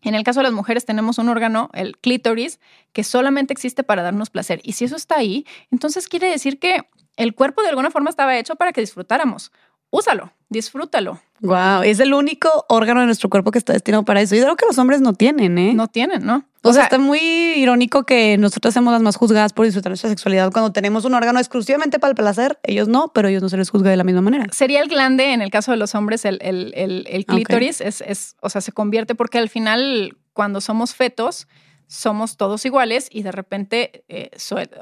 En 0.02 0.14
el 0.14 0.24
caso 0.24 0.40
de 0.40 0.44
las 0.44 0.54
mujeres 0.54 0.86
tenemos 0.86 1.18
un 1.18 1.30
órgano, 1.30 1.70
el 1.74 1.98
clítoris, 1.98 2.60
que 2.94 3.04
solamente 3.04 3.54
existe 3.54 3.84
para 3.84 4.04
darnos 4.04 4.30
placer. 4.30 4.62
Y 4.64 4.74
si 4.74 4.86
eso 4.86 4.96
está 4.96 5.18
ahí, 5.18 5.46
entonces 5.72 6.08
quiere 6.08 6.30
decir 6.30 6.60
que 6.60 6.88
el 7.18 7.34
cuerpo 7.34 7.64
de 7.64 7.70
alguna 7.70 7.92
forma 7.92 8.10
estaba 8.10 8.38
hecho 8.38 8.56
para 8.56 8.72
que 8.72 8.82
disfrutáramos 8.82 9.52
úsalo, 9.96 10.32
disfrútalo. 10.50 11.20
Wow, 11.40 11.84
es 11.84 12.00
el 12.00 12.14
único 12.14 12.50
órgano 12.70 13.02
de 13.02 13.06
nuestro 13.06 13.30
cuerpo 13.30 13.52
que 13.52 13.58
está 13.58 13.74
destinado 13.74 14.04
para 14.04 14.22
eso. 14.22 14.36
Y 14.36 14.40
es 14.40 14.44
algo 14.44 14.56
que 14.56 14.66
los 14.66 14.78
hombres 14.78 15.02
no 15.02 15.14
tienen, 15.14 15.58
¿eh? 15.58 15.74
No 15.74 15.88
tienen, 15.88 16.26
¿no? 16.26 16.46
O, 16.64 16.74
sea, 16.74 16.84
está 16.84 16.98
muy 16.98 17.20
irónico 17.20 18.04
que 18.04 18.38
nosotros 18.38 18.74
seamos 18.74 18.92
las 18.92 19.02
más 19.02 19.16
juzgadas 19.16 19.54
por 19.54 19.66
disfrutar 19.66 19.92
nuestra 19.92 20.10
sexualidad 20.10 20.52
cuando 20.52 20.72
tenemos 20.72 21.06
un 21.06 21.14
órgano 21.14 21.40
exclusivamente 21.40 22.00
para 22.00 22.10
el 22.10 22.16
placer. 22.16 22.60
Ellos 22.64 22.88
no, 22.88 23.12
pero 23.14 23.28
ellos 23.28 23.44
no 23.44 23.50
se 23.50 23.58
les 23.58 23.70
juzga 23.70 23.92
de 23.92 23.98
la 23.98 24.04
misma 24.04 24.22
manera. 24.22 24.46
Sería 24.52 24.82
el 24.82 24.90
glande, 24.90 25.34
en 25.34 25.42
el 25.42 25.52
caso 25.52 25.72
de 25.72 25.78
los 25.78 25.94
hombres, 25.94 26.26
el, 26.26 26.40
el, 26.42 27.26
clítoris, 27.26 27.82
es, 27.82 28.02
es, 28.02 28.36
o 28.42 28.50
sea, 28.50 28.62
se 28.62 28.72
convierte 28.72 29.14
porque 29.14 29.38
al 29.38 29.50
final, 29.50 30.18
cuando 30.34 30.60
somos 30.60 30.96
fetos, 30.96 31.48
somos 31.88 32.38
todos 32.38 32.66
iguales 32.66 33.10
y 33.12 33.22
de 33.24 33.32
repente, 33.32 34.04
eh, 34.08 34.32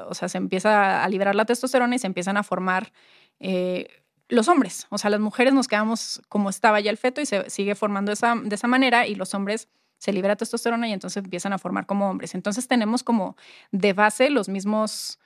o 0.08 0.14
sea, 0.14 0.30
se 0.30 0.38
empieza 0.38 1.04
a 1.04 1.10
liberar 1.10 1.36
la 1.36 1.46
testosterona 1.46 1.96
y 1.96 2.00
se 2.00 2.08
empiezan 2.08 2.38
a 2.38 2.44
formar 2.44 2.94
eh, 3.40 3.88
los 4.30 4.48
hombres. 4.48 4.88
O 4.90 4.98
sea, 4.98 5.10
las 5.10 5.20
mujeres 5.20 5.54
nos 5.54 5.68
quedamos 5.68 6.22
como 6.30 6.50
estaba 6.50 6.80
ya 6.80 6.90
el 6.90 6.98
feto 6.98 7.22
y 7.22 7.26
se 7.26 7.50
sigue 7.50 7.76
formando 7.76 8.12
esa, 8.12 8.36
de 8.36 8.56
esa 8.56 8.68
manera 8.68 9.08
y 9.08 9.16
los 9.16 9.34
hombres 9.34 9.68
se 9.98 10.12
libera 10.12 10.36
testosterona 10.36 10.88
y 10.88 10.94
entonces 10.94 11.24
empiezan 11.24 11.54
a 11.54 11.58
formar 11.58 11.86
como 11.86 12.10
hombres. 12.10 12.36
Entonces 12.36 12.68
tenemos 12.68 13.04
como 13.04 13.38
de 13.72 13.94
base 13.94 14.30
los 14.30 14.50
mismos 14.50 15.20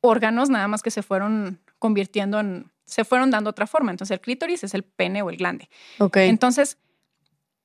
órganos, 0.00 0.48
nada 0.48 0.68
más 0.68 0.82
que 0.82 0.90
se 0.90 1.02
fueron 1.02 1.60
convirtiendo 1.78 2.40
en, 2.40 2.70
se 2.86 3.04
fueron 3.04 3.30
dando 3.30 3.50
otra 3.50 3.66
forma. 3.66 3.90
Entonces 3.90 4.14
el 4.14 4.20
clítoris 4.20 4.64
es 4.64 4.74
el 4.74 4.84
pene 4.84 5.22
o 5.22 5.30
el 5.30 5.36
glande. 5.36 5.68
Ok. 5.98 6.16
Entonces, 6.18 6.78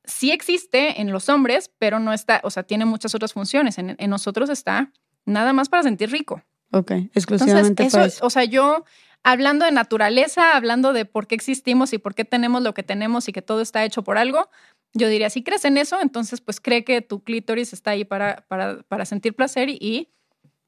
sí 0.03 0.31
existe 0.31 0.99
en 1.01 1.11
los 1.11 1.29
hombres, 1.29 1.71
pero 1.77 1.99
no 1.99 2.13
está, 2.13 2.41
o 2.43 2.49
sea, 2.49 2.63
tiene 2.63 2.85
muchas 2.85 3.15
otras 3.15 3.33
funciones. 3.33 3.77
En, 3.77 3.95
nosotros 4.09 4.49
está 4.49 4.91
nada 5.25 5.53
más 5.53 5.69
para 5.69 5.83
sentir 5.83 6.11
rico. 6.11 6.41
Ok, 6.73 6.91
exclusivamente 7.13 7.83
Entonces, 7.83 8.15
eso, 8.15 8.25
O 8.25 8.29
sea, 8.29 8.45
yo 8.45 8.85
hablando 9.23 9.65
de 9.65 9.71
naturaleza, 9.71 10.55
hablando 10.55 10.93
de 10.93 11.05
por 11.05 11.27
qué 11.27 11.35
existimos 11.35 11.93
y 11.93 11.97
por 11.97 12.15
qué 12.15 12.25
tenemos 12.25 12.61
lo 12.61 12.73
que 12.73 12.83
tenemos 12.83 13.27
y 13.27 13.33
que 13.33 13.41
todo 13.41 13.61
está 13.61 13.83
hecho 13.83 14.03
por 14.03 14.17
algo, 14.17 14.49
yo 14.93 15.07
diría, 15.07 15.29
si 15.29 15.43
crees 15.43 15.65
en 15.65 15.77
eso, 15.77 15.99
entonces 16.01 16.41
pues 16.41 16.59
cree 16.59 16.83
que 16.83 17.01
tu 17.01 17.23
clítoris 17.23 17.73
está 17.73 17.91
ahí 17.91 18.03
para, 18.03 18.45
para, 18.47 19.05
sentir 19.05 19.35
placer 19.35 19.69
y, 19.69 20.09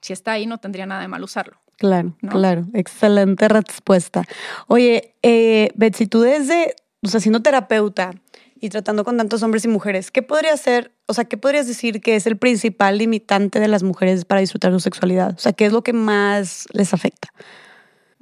si 0.01 0.13
está 0.13 0.33
ahí 0.33 0.45
no 0.45 0.59
tendría 0.59 0.85
nada 0.85 1.01
de 1.01 1.07
mal 1.07 1.23
usarlo. 1.23 1.57
Claro, 1.77 2.15
claro, 2.29 2.65
excelente 2.73 3.47
respuesta. 3.47 4.23
Oye, 4.67 5.15
eh, 5.23 5.69
Betsy, 5.75 6.05
tú 6.07 6.21
desde 6.21 6.75
o 7.03 7.09
sea, 7.09 7.19
siendo 7.19 7.41
terapeuta 7.41 8.11
y 8.59 8.69
tratando 8.69 9.03
con 9.03 9.17
tantos 9.17 9.43
hombres 9.43 9.65
y 9.65 9.67
mujeres, 9.67 10.09
¿qué 10.09 10.21
podría 10.21 10.55
ser, 10.55 10.93
o 11.05 11.13
sea, 11.13 11.25
qué 11.25 11.37
podrías 11.37 11.67
decir 11.67 11.99
que 11.99 12.15
es 12.15 12.25
el 12.25 12.37
principal 12.37 12.97
limitante 12.97 13.59
de 13.59 13.67
las 13.67 13.83
mujeres 13.83 14.23
para 14.23 14.39
disfrutar 14.39 14.71
su 14.71 14.79
sexualidad? 14.79 15.33
O 15.35 15.39
sea, 15.39 15.51
¿qué 15.51 15.65
es 15.65 15.73
lo 15.73 15.83
que 15.83 15.91
más 15.91 16.65
les 16.71 16.93
afecta? 16.93 17.29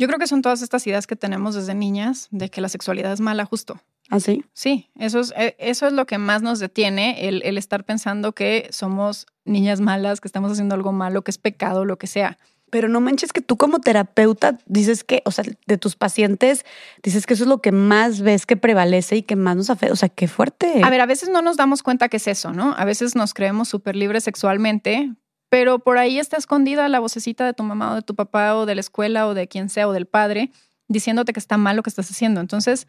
Yo 0.01 0.07
creo 0.07 0.17
que 0.17 0.25
son 0.25 0.41
todas 0.41 0.63
estas 0.63 0.87
ideas 0.87 1.05
que 1.05 1.15
tenemos 1.15 1.53
desde 1.53 1.75
niñas 1.75 2.27
de 2.31 2.49
que 2.49 2.59
la 2.59 2.69
sexualidad 2.69 3.13
es 3.13 3.21
mala 3.21 3.45
justo. 3.45 3.79
¿Ah, 4.09 4.19
sí? 4.19 4.43
Sí, 4.51 4.89
eso 4.97 5.19
es, 5.19 5.31
eh, 5.37 5.55
eso 5.59 5.85
es 5.85 5.93
lo 5.93 6.07
que 6.07 6.17
más 6.17 6.41
nos 6.41 6.57
detiene, 6.57 7.27
el, 7.27 7.43
el 7.43 7.55
estar 7.55 7.83
pensando 7.83 8.31
que 8.31 8.67
somos 8.71 9.27
niñas 9.45 9.79
malas, 9.79 10.19
que 10.19 10.27
estamos 10.27 10.53
haciendo 10.53 10.73
algo 10.73 10.91
malo, 10.91 11.21
que 11.21 11.29
es 11.29 11.37
pecado, 11.37 11.85
lo 11.85 11.99
que 11.99 12.07
sea. 12.07 12.39
Pero 12.71 12.87
no 12.87 12.99
manches 12.99 13.31
que 13.31 13.41
tú 13.41 13.57
como 13.57 13.77
terapeuta 13.77 14.57
dices 14.65 15.03
que, 15.03 15.21
o 15.25 15.29
sea, 15.29 15.45
de 15.67 15.77
tus 15.77 15.95
pacientes, 15.95 16.65
dices 17.03 17.27
que 17.27 17.35
eso 17.35 17.43
es 17.43 17.49
lo 17.49 17.61
que 17.61 17.71
más 17.71 18.21
ves 18.21 18.47
que 18.47 18.57
prevalece 18.57 19.17
y 19.17 19.21
que 19.21 19.35
más 19.35 19.55
nos 19.55 19.69
afecta. 19.69 19.93
O 19.93 19.97
sea, 19.97 20.09
qué 20.09 20.27
fuerte. 20.27 20.81
A 20.83 20.89
ver, 20.89 21.01
a 21.01 21.05
veces 21.05 21.29
no 21.29 21.43
nos 21.43 21.57
damos 21.57 21.83
cuenta 21.83 22.09
que 22.09 22.17
es 22.17 22.27
eso, 22.27 22.53
¿no? 22.53 22.73
A 22.75 22.85
veces 22.85 23.15
nos 23.15 23.35
creemos 23.35 23.69
súper 23.69 23.95
libres 23.95 24.23
sexualmente, 24.23 25.13
pero 25.51 25.79
por 25.79 25.97
ahí 25.97 26.17
está 26.17 26.37
escondida 26.37 26.87
la 26.87 27.01
vocecita 27.01 27.45
de 27.45 27.53
tu 27.53 27.63
mamá 27.63 27.91
o 27.91 27.95
de 27.95 28.01
tu 28.01 28.15
papá 28.15 28.55
o 28.55 28.65
de 28.65 28.73
la 28.73 28.79
escuela 28.79 29.27
o 29.27 29.33
de 29.33 29.49
quien 29.49 29.69
sea 29.69 29.85
o 29.85 29.91
del 29.91 30.05
padre 30.05 30.49
diciéndote 30.87 31.33
que 31.33 31.39
está 31.41 31.57
mal 31.57 31.75
lo 31.75 31.83
que 31.83 31.89
estás 31.89 32.09
haciendo. 32.09 32.39
Entonces, 32.39 32.87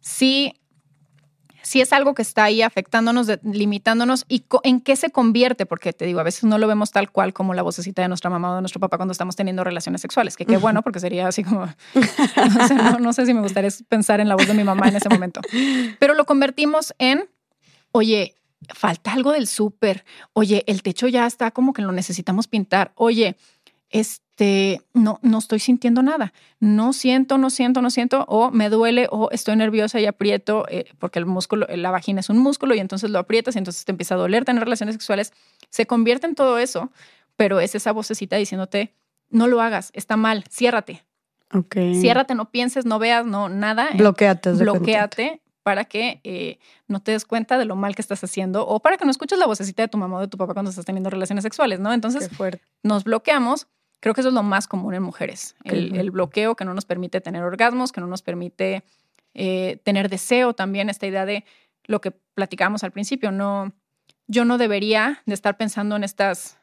sí 0.00 0.60
si 1.62 1.80
es 1.80 1.92
algo 1.92 2.14
que 2.14 2.22
está 2.22 2.42
ahí 2.42 2.62
afectándonos, 2.62 3.28
limitándonos 3.44 4.24
y 4.28 4.44
en 4.64 4.80
qué 4.80 4.96
se 4.96 5.10
convierte, 5.10 5.66
porque 5.66 5.92
te 5.92 6.04
digo, 6.04 6.18
a 6.18 6.24
veces 6.24 6.42
no 6.42 6.58
lo 6.58 6.66
vemos 6.66 6.90
tal 6.90 7.12
cual 7.12 7.32
como 7.32 7.54
la 7.54 7.62
vocecita 7.62 8.02
de 8.02 8.08
nuestra 8.08 8.28
mamá 8.28 8.50
o 8.50 8.54
de 8.56 8.62
nuestro 8.62 8.80
papá 8.80 8.96
cuando 8.96 9.12
estamos 9.12 9.36
teniendo 9.36 9.62
relaciones 9.62 10.00
sexuales, 10.00 10.36
que 10.36 10.46
qué 10.46 10.56
bueno, 10.56 10.82
porque 10.82 10.98
sería 10.98 11.28
así 11.28 11.44
como, 11.44 11.68
no 12.98 13.12
sé, 13.12 13.26
si 13.26 13.34
me 13.34 13.40
gustaría 13.40 13.70
pensar 13.88 14.18
en 14.18 14.28
la 14.28 14.34
voz 14.34 14.48
de 14.48 14.54
mi 14.54 14.64
mamá 14.64 14.88
en 14.88 14.96
ese 14.96 15.08
momento, 15.08 15.42
pero 16.00 16.14
lo 16.14 16.24
convertimos 16.24 16.94
en, 16.98 17.28
oye, 17.92 18.34
falta 18.68 19.12
algo 19.12 19.32
del 19.32 19.46
súper, 19.46 20.04
oye, 20.32 20.64
el 20.66 20.82
techo 20.82 21.08
ya 21.08 21.26
está 21.26 21.50
como 21.50 21.72
que 21.72 21.82
lo 21.82 21.92
necesitamos 21.92 22.46
pintar, 22.46 22.92
oye, 22.94 23.36
este, 23.90 24.82
no, 24.94 25.18
no 25.22 25.38
estoy 25.38 25.58
sintiendo 25.58 26.02
nada. 26.02 26.32
No 26.60 26.92
siento, 26.92 27.38
no 27.38 27.50
siento, 27.50 27.82
no 27.82 27.90
siento, 27.90 28.24
o 28.28 28.50
me 28.50 28.70
duele, 28.70 29.08
o 29.10 29.30
estoy 29.30 29.56
nerviosa 29.56 30.00
y 30.00 30.06
aprieto, 30.06 30.64
eh, 30.68 30.84
porque 30.98 31.18
el 31.18 31.26
músculo, 31.26 31.66
la 31.68 31.90
vagina 31.90 32.20
es 32.20 32.30
un 32.30 32.38
músculo 32.38 32.74
y 32.74 32.78
entonces 32.78 33.10
lo 33.10 33.18
aprietas 33.18 33.56
y 33.56 33.58
entonces 33.58 33.84
te 33.84 33.92
empieza 33.92 34.14
a 34.14 34.18
doler 34.18 34.44
tener 34.44 34.62
relaciones 34.62 34.94
sexuales. 34.94 35.32
Se 35.70 35.86
convierte 35.86 36.26
en 36.26 36.34
todo 36.34 36.58
eso, 36.58 36.90
pero 37.36 37.60
es 37.60 37.74
esa 37.74 37.92
vocecita 37.92 38.36
diciéndote, 38.36 38.94
no 39.30 39.48
lo 39.48 39.60
hagas, 39.60 39.90
está 39.94 40.16
mal, 40.16 40.44
ciérrate. 40.48 41.04
Ok. 41.52 41.76
Ciérrate, 42.00 42.36
no 42.36 42.50
pienses, 42.50 42.86
no 42.86 43.00
veas, 43.00 43.26
no 43.26 43.48
nada. 43.48 43.90
Bloqueate. 43.94 44.52
Bloqueate 44.52 45.40
para 45.62 45.84
que 45.84 46.20
eh, 46.24 46.58
no 46.88 47.00
te 47.00 47.12
des 47.12 47.24
cuenta 47.24 47.58
de 47.58 47.64
lo 47.64 47.76
mal 47.76 47.94
que 47.94 48.02
estás 48.02 48.22
haciendo 48.24 48.66
o 48.66 48.80
para 48.80 48.96
que 48.96 49.04
no 49.04 49.10
escuches 49.10 49.38
la 49.38 49.46
vocecita 49.46 49.82
de 49.82 49.88
tu 49.88 49.98
mamá 49.98 50.18
o 50.18 50.20
de 50.20 50.28
tu 50.28 50.38
papá 50.38 50.54
cuando 50.54 50.70
estás 50.70 50.84
teniendo 50.84 51.10
relaciones 51.10 51.42
sexuales, 51.42 51.80
¿no? 51.80 51.92
Entonces, 51.92 52.30
nos 52.82 53.04
bloqueamos. 53.04 53.68
Creo 54.00 54.14
que 54.14 54.22
eso 54.22 54.28
es 54.28 54.34
lo 54.34 54.42
más 54.42 54.66
común 54.66 54.94
en 54.94 55.02
mujeres, 55.02 55.56
el, 55.64 56.10
bloqueo 56.10 56.54
que 56.56 56.64
no 56.64 56.72
nos 56.72 56.86
permite 56.86 57.20
tener 57.20 57.42
orgasmos, 57.42 57.92
que 57.92 58.00
no 58.00 58.06
nos 58.06 58.22
permite 58.22 58.82
eh, 59.34 59.78
tener 59.84 60.08
deseo 60.08 60.54
también, 60.54 60.88
esta 60.88 61.06
idea 61.06 61.26
de 61.26 61.44
lo 61.84 62.00
que 62.00 62.10
platicábamos 62.10 62.82
al 62.82 62.92
principio, 62.92 63.30
no, 63.30 63.74
yo 64.26 64.46
no 64.46 64.56
debería 64.56 65.22
de 65.26 65.34
estar 65.34 65.58
pensando 65.58 65.96
en 65.96 66.04
estas 66.04 66.56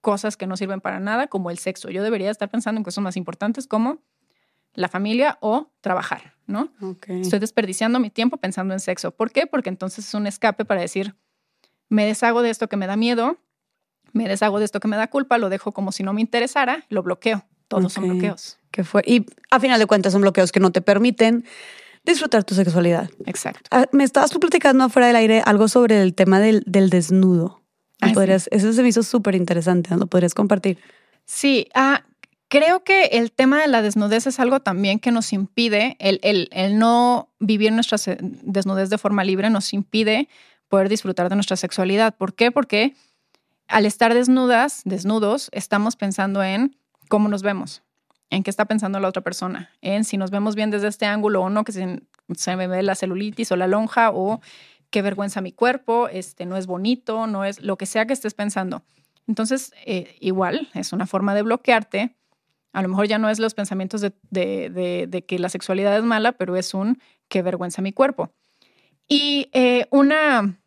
cosas 0.00 0.36
que 0.36 0.46
no 0.46 0.56
sirven 0.56 0.80
para 0.80 1.00
nada, 1.00 1.26
como 1.26 1.50
el 1.50 1.58
sexo, 1.58 1.90
yo 1.90 2.04
debería 2.04 2.30
estar 2.30 2.48
pensando 2.48 2.78
en 2.78 2.84
cosas 2.84 3.02
más 3.02 3.16
importantes 3.16 3.66
como 3.66 3.98
la 4.76 4.88
familia 4.88 5.38
o 5.40 5.72
trabajar, 5.80 6.34
¿no? 6.46 6.72
Estoy 7.08 7.38
desperdiciando 7.38 7.98
mi 7.98 8.10
tiempo 8.10 8.36
pensando 8.36 8.74
en 8.74 8.80
sexo. 8.80 9.10
¿Por 9.10 9.32
qué? 9.32 9.46
Porque 9.46 9.68
entonces 9.68 10.06
es 10.06 10.14
un 10.14 10.26
escape 10.26 10.64
para 10.64 10.80
decir, 10.80 11.16
me 11.88 12.06
deshago 12.06 12.42
de 12.42 12.50
esto 12.50 12.68
que 12.68 12.76
me 12.76 12.86
da 12.86 12.96
miedo, 12.96 13.38
me 14.12 14.28
deshago 14.28 14.58
de 14.58 14.64
esto 14.64 14.78
que 14.78 14.88
me 14.88 14.96
da 14.96 15.08
culpa, 15.08 15.38
lo 15.38 15.48
dejo 15.48 15.72
como 15.72 15.92
si 15.92 16.02
no 16.02 16.12
me 16.12 16.20
interesara, 16.20 16.84
lo 16.88 17.02
bloqueo. 17.02 17.44
Todos 17.68 17.92
son 17.92 18.08
bloqueos. 18.08 18.58
Que 18.70 18.84
fue. 18.84 19.02
Y 19.04 19.26
a 19.50 19.58
final 19.58 19.80
de 19.80 19.86
cuentas 19.86 20.12
son 20.12 20.22
bloqueos 20.22 20.52
que 20.52 20.60
no 20.60 20.70
te 20.70 20.80
permiten 20.80 21.44
disfrutar 22.04 22.44
tu 22.44 22.54
sexualidad. 22.54 23.10
Exacto. 23.24 23.68
Ah, 23.72 23.86
me 23.92 24.04
estabas 24.04 24.30
tú 24.30 24.38
platicando 24.38 24.84
afuera 24.84 25.08
del 25.08 25.16
aire 25.16 25.42
algo 25.44 25.66
sobre 25.66 26.00
el 26.00 26.14
tema 26.14 26.38
del, 26.38 26.62
desnudo. 26.64 27.62
Ah, 28.00 28.12
podrías, 28.12 28.48
Eso 28.52 28.72
se 28.72 28.82
me 28.82 28.88
hizo 28.88 29.02
súper 29.02 29.34
interesante, 29.34 29.90
¿no? 29.90 29.96
¿Lo 29.96 30.06
podrías 30.06 30.34
compartir? 30.34 30.78
Sí, 31.24 31.66
ah, 31.74 32.04
creo 32.48 32.84
que 32.84 33.06
el 33.06 33.32
tema 33.32 33.60
de 33.60 33.68
la 33.68 33.82
desnudez 33.82 34.26
es 34.26 34.40
algo 34.40 34.60
también 34.60 34.98
que 34.98 35.10
nos 35.10 35.32
impide, 35.32 35.96
el, 35.98 36.48
el, 36.52 36.78
no 36.78 37.28
vivir 37.38 37.72
nuestra 37.72 37.98
desnudez 38.42 38.90
de 38.90 38.98
forma 38.98 39.24
libre 39.24 39.50
nos 39.50 39.72
impide 39.72 40.28
poder 40.68 40.88
disfrutar 40.88 41.28
de 41.28 41.36
nuestra 41.36 41.56
sexualidad. 41.56 42.16
¿Por 42.16 42.34
qué? 42.34 42.50
Porque 42.50 42.94
al 43.68 43.86
estar 43.86 44.14
desnudas, 44.14 44.82
desnudos, 44.84 45.48
estamos 45.52 45.96
pensando 45.96 46.42
en 46.42 46.76
cómo 47.08 47.28
nos 47.28 47.42
vemos, 47.42 47.82
en 48.30 48.42
qué 48.42 48.50
está 48.50 48.64
pensando 48.64 49.00
la 49.00 49.08
otra 49.08 49.22
persona, 49.22 49.70
en 49.80 50.04
si 50.04 50.16
nos 50.16 50.30
vemos 50.30 50.54
bien 50.54 50.70
desde 50.70 50.88
este 50.88 51.06
ángulo 51.06 51.42
o 51.42 51.50
no, 51.50 51.64
que 51.64 51.72
se, 51.72 52.56
me 52.56 52.66
ve 52.66 52.82
la 52.82 52.94
celulitis 52.94 53.52
o 53.52 53.56
la 53.56 53.66
lonja 53.66 54.10
o 54.10 54.40
qué 54.90 55.02
vergüenza 55.02 55.40
mi 55.40 55.52
cuerpo, 55.52 56.08
este 56.08 56.46
no 56.46 56.56
es 56.56 56.66
bonito, 56.66 57.26
no 57.26 57.44
es 57.44 57.60
lo 57.62 57.76
que 57.76 57.86
sea 57.86 58.06
que 58.06 58.12
estés 58.12 58.34
pensando. 58.34 58.82
Entonces, 59.28 59.72
eh, 59.84 60.16
igual, 60.20 60.68
es 60.74 60.92
una 60.92 61.06
forma 61.06 61.34
de 61.34 61.42
bloquearte. 61.42 62.14
A 62.76 62.82
lo 62.82 62.88
mejor 62.88 63.06
ya 63.06 63.16
no 63.16 63.30
es 63.30 63.38
los 63.38 63.54
pensamientos 63.54 64.02
de, 64.02 64.12
de, 64.30 65.24
que 65.26 65.38
la 65.38 65.48
sexualidad 65.48 65.96
es 65.96 66.02
mala, 66.02 66.32
pero 66.32 66.56
es 66.56 66.74
un 66.74 67.00
qué 67.26 67.40
vergüenza 67.40 67.80
mi 67.80 67.94
cuerpo. 67.94 68.34
Y 69.08 69.48
eh, 69.54 69.86
una, 69.90 70.58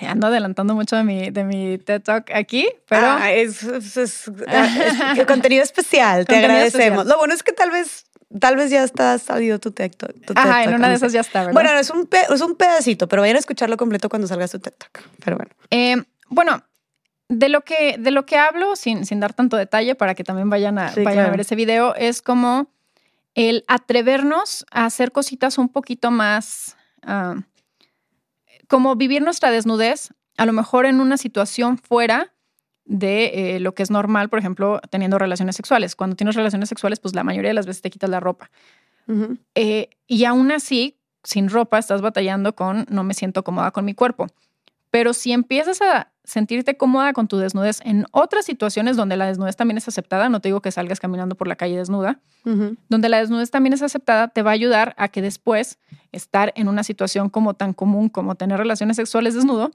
ando 0.00 0.26
adelantando 0.28 0.76
mucho 0.76 0.94
de 0.94 1.02
mi, 1.02 1.30
de 1.30 1.42
mi 1.42 1.78
TED 1.78 2.02
Talk 2.02 2.30
aquí, 2.32 2.68
pero... 2.88 3.04
Ah, 3.04 3.32
es, 3.32 3.66
contenido 5.26 5.64
especial, 5.64 6.24
te 6.24 6.36
agradecemos. 6.36 7.04
Lo 7.06 7.18
bueno 7.18 7.34
es 7.34 7.42
que 7.42 7.52
tal 7.52 7.72
vez 7.72 8.04
Tal 8.40 8.56
vez 8.56 8.70
ya 8.70 8.82
está 8.82 9.18
salido 9.18 9.58
tu 9.58 9.70
TED 9.70 9.92
Talk. 9.92 10.14
Ajá, 10.34 10.64
en 10.64 10.74
una 10.74 10.88
de 10.88 10.96
esas 10.96 11.12
ya 11.12 11.20
está, 11.20 11.40
¿verdad? 11.40 11.52
Bueno, 11.52 11.70
es 11.78 11.90
un, 11.90 12.08
es 12.12 12.40
un 12.40 12.56
pedacito, 12.56 13.08
pero 13.08 13.22
vayan 13.22 13.36
a 13.36 13.38
escucharlo 13.38 13.76
completo 13.76 14.08
cuando 14.08 14.26
salga 14.28 14.46
su 14.46 14.58
TED 14.58 14.72
Talk. 14.72 15.02
Pero 15.24 15.36
bueno. 15.36 15.52
Eh, 15.70 15.96
bueno, 16.28 16.62
de 17.28 17.48
lo 17.48 17.62
que, 17.62 17.96
de 17.98 18.10
lo 18.10 18.26
que 18.26 18.36
hablo, 18.36 18.76
sin, 18.76 19.04
sin 19.04 19.20
dar 19.20 19.34
tanto 19.34 19.56
detalle 19.56 19.94
para 19.94 20.14
que 20.14 20.24
también 20.24 20.50
vayan 20.50 20.78
a, 20.78 20.92
vayan 21.04 21.26
a 21.26 21.30
ver 21.30 21.40
ese 21.40 21.56
video, 21.56 21.94
es 21.94 22.22
como 22.22 22.68
el 23.34 23.64
atrevernos 23.66 24.64
a 24.70 24.86
hacer 24.86 25.12
cositas 25.12 25.58
un 25.58 25.68
poquito 25.68 26.10
más... 26.10 26.76
Ah, 27.02 27.36
como 28.68 28.96
vivir 28.96 29.22
nuestra 29.22 29.50
desnudez, 29.50 30.10
a 30.36 30.46
lo 30.46 30.52
mejor 30.52 30.86
en 30.86 31.00
una 31.00 31.16
situación 31.16 31.78
fuera 31.78 32.32
de 32.84 33.56
eh, 33.56 33.60
lo 33.60 33.74
que 33.74 33.82
es 33.82 33.90
normal, 33.90 34.28
por 34.28 34.38
ejemplo, 34.38 34.80
teniendo 34.90 35.18
relaciones 35.18 35.56
sexuales. 35.56 35.96
Cuando 35.96 36.16
tienes 36.16 36.34
relaciones 36.34 36.68
sexuales, 36.68 37.00
pues 37.00 37.14
la 37.14 37.24
mayoría 37.24 37.50
de 37.50 37.54
las 37.54 37.66
veces 37.66 37.82
te 37.82 37.90
quitas 37.90 38.10
la 38.10 38.20
ropa. 38.20 38.50
Eh, 39.54 39.90
y 40.08 40.24
aún 40.24 40.50
así, 40.50 40.98
sin 41.22 41.48
ropa, 41.48 41.78
estás 41.78 42.02
batallando 42.02 42.54
con 42.54 42.86
no 42.88 43.04
me 43.04 43.14
siento 43.14 43.44
cómoda 43.44 43.70
con 43.70 43.84
mi 43.84 43.94
cuerpo. 43.94 44.26
Pero 44.96 45.12
si 45.12 45.32
empiezas 45.32 45.82
a 45.82 46.10
sentirte 46.24 46.78
cómoda 46.78 47.12
con 47.12 47.28
tu 47.28 47.36
desnudez 47.36 47.82
en 47.84 48.06
otras 48.12 48.46
situaciones 48.46 48.96
donde 48.96 49.18
la 49.18 49.26
desnudez 49.26 49.54
también 49.54 49.76
es 49.76 49.86
aceptada, 49.86 50.30
no 50.30 50.40
te 50.40 50.48
digo 50.48 50.62
que 50.62 50.70
salgas 50.70 51.00
caminando 51.00 51.34
por 51.34 51.48
la 51.48 51.56
calle 51.56 51.76
desnuda, 51.76 52.18
donde 52.88 53.10
la 53.10 53.18
desnudez 53.18 53.50
también 53.50 53.74
es 53.74 53.82
aceptada, 53.82 54.28
te 54.28 54.40
va 54.40 54.52
a 54.52 54.54
ayudar 54.54 54.94
a 54.96 55.08
que 55.08 55.20
después 55.20 55.78
estar 56.12 56.50
en 56.56 56.68
una 56.68 56.82
situación 56.82 57.28
como 57.28 57.52
tan 57.52 57.74
común 57.74 58.08
como 58.08 58.36
tener 58.36 58.56
relaciones 58.56 58.96
sexuales 58.96 59.34
desnudo 59.34 59.70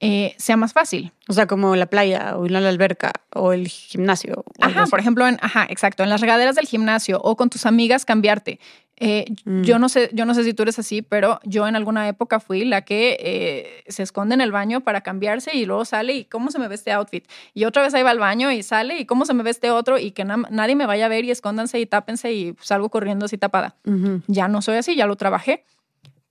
eh, 0.00 0.34
sea 0.38 0.56
más 0.56 0.72
fácil. 0.72 1.12
O 1.28 1.32
sea, 1.32 1.46
como 1.46 1.76
la 1.76 1.86
playa 1.86 2.36
o 2.36 2.46
en 2.46 2.52
la 2.52 2.68
alberca 2.68 3.12
o 3.32 3.52
el 3.52 3.68
gimnasio. 3.68 4.44
Ajá, 4.60 4.86
por 4.86 5.00
ejemplo, 5.00 5.26
en, 5.26 5.38
ajá, 5.40 5.66
exacto, 5.70 6.02
en 6.02 6.10
las 6.10 6.20
regaderas 6.20 6.56
del 6.56 6.66
gimnasio 6.66 7.20
o 7.22 7.36
con 7.36 7.48
tus 7.48 7.64
amigas 7.64 8.04
cambiarte. 8.04 8.58
Eh, 8.96 9.24
mm. 9.44 9.62
Yo 9.62 9.78
no 9.78 9.88
sé, 9.88 10.10
yo 10.12 10.24
no 10.24 10.34
sé 10.34 10.44
si 10.44 10.54
tú 10.54 10.62
eres 10.62 10.78
así, 10.78 11.02
pero 11.02 11.40
yo 11.44 11.66
en 11.66 11.74
alguna 11.74 12.06
época 12.08 12.38
fui 12.38 12.64
la 12.64 12.82
que 12.82 13.16
eh, 13.18 13.84
se 13.88 14.02
esconde 14.02 14.34
en 14.34 14.40
el 14.40 14.52
baño 14.52 14.82
para 14.82 15.00
cambiarse 15.00 15.56
y 15.56 15.64
luego 15.64 15.84
sale 15.84 16.12
y 16.14 16.24
cómo 16.24 16.50
se 16.50 16.58
me 16.58 16.68
ve 16.68 16.74
este 16.74 16.92
outfit. 16.92 17.26
Y 17.54 17.64
otra 17.64 17.82
vez 17.82 17.94
ahí 17.94 18.02
va 18.02 18.10
al 18.10 18.18
baño 18.18 18.52
y 18.52 18.62
sale 18.62 18.98
y 18.98 19.06
cómo 19.06 19.24
se 19.24 19.34
me 19.34 19.42
ve 19.42 19.50
este 19.50 19.70
otro 19.70 19.98
y 19.98 20.10
que 20.12 20.24
nadie 20.24 20.76
me 20.76 20.86
vaya 20.86 21.06
a 21.06 21.08
ver 21.08 21.24
y 21.24 21.30
escóndanse 21.30 21.80
y 21.80 21.86
tápense 21.86 22.32
y 22.32 22.54
salgo 22.60 22.88
corriendo 22.88 23.26
así 23.26 23.38
tapada. 23.38 23.76
Ya 24.26 24.48
no 24.48 24.62
soy 24.62 24.76
así, 24.76 24.96
ya 24.96 25.06
lo 25.06 25.16
trabajé 25.16 25.64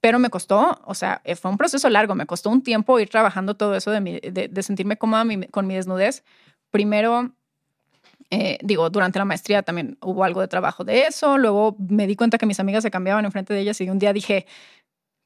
pero 0.03 0.19
me 0.19 0.29
costó, 0.29 0.81
o 0.83 0.95
sea, 0.95 1.21
eh, 1.23 1.37
fue 1.37 1.49
un 1.49 1.55
proceso 1.55 1.89
largo, 1.89 2.13
me 2.13 2.25
costó 2.25 2.49
un 2.49 2.61
tiempo 2.61 2.99
ir 2.99 3.07
trabajando 3.07 3.55
todo 3.55 3.73
eso 3.73 3.89
de, 3.89 4.49
de, 4.51 4.63
sentirme 4.63 4.97
cómoda 4.97 5.23
con 5.49 5.65
mi 5.65 5.75
desnudez. 5.75 6.25
Primero, 6.71 7.31
eh, 8.29 8.57
digo, 8.61 8.89
durante 8.89 9.17
la 9.17 9.23
maestría 9.23 9.63
también 9.63 9.97
hubo 10.01 10.25
algo 10.25 10.41
de 10.41 10.49
trabajo 10.49 10.83
de 10.83 11.03
eso, 11.03 11.37
luego 11.37 11.77
me 11.79 12.05
di 12.05 12.17
cuenta 12.17 12.37
que 12.37 12.45
mis 12.45 12.59
amigas 12.59 12.83
se 12.83 12.91
cambiaban 12.91 13.23
enfrente 13.23 13.53
de 13.53 13.61
ellas 13.61 13.79
y 13.79 13.89
un 13.89 13.97
día 13.97 14.11
dije, 14.11 14.45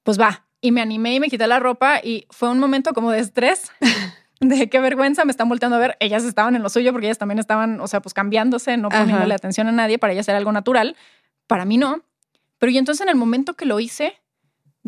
pues 0.04 0.22
va, 0.22 0.46
y 0.62 0.72
me 0.72 0.82
animé 0.82 1.16
y 1.16 1.20
me 1.20 1.30
quité 1.30 1.48
la 1.48 1.58
ropa 1.58 2.00
y 2.04 2.28
fue 2.30 2.48
un 2.52 2.60
momento 2.60 2.94
como 2.94 3.10
de 3.10 3.22
estrés. 3.22 3.72
de 4.42 4.70
qué 4.70 4.80
vergüenza, 4.80 5.26
me 5.26 5.32
están 5.32 5.50
volteando 5.50 5.78
a 5.78 5.80
ver. 5.80 5.98
Ellas 6.00 6.24
estaban 6.24 6.56
en 6.56 6.62
lo 6.62 6.70
suyo 6.70 6.92
porque 6.92 7.08
ellas 7.08 7.18
también 7.18 7.40
estaban, 7.40 7.82
o 7.82 7.88
sea, 7.88 8.00
pues 8.00 8.14
cambiándose, 8.14 8.78
no 8.78 8.90
poniéndole 8.90 9.34
atención 9.34 9.66
a 9.66 9.72
nadie. 9.72 9.98
Para 9.98 10.14
ellas 10.14 10.28
era 10.28 10.38
algo 10.38 10.52
natural. 10.52 10.96
Para 11.48 11.66
mí 11.66 11.78
no. 11.78 12.04
Pero 12.60 12.72
y 12.72 12.78
entonces 12.78 13.02
en 13.02 13.10
el 13.10 13.16
momento 13.16 13.56
que 13.56 13.66
lo 13.66 13.80
hice, 13.80 14.22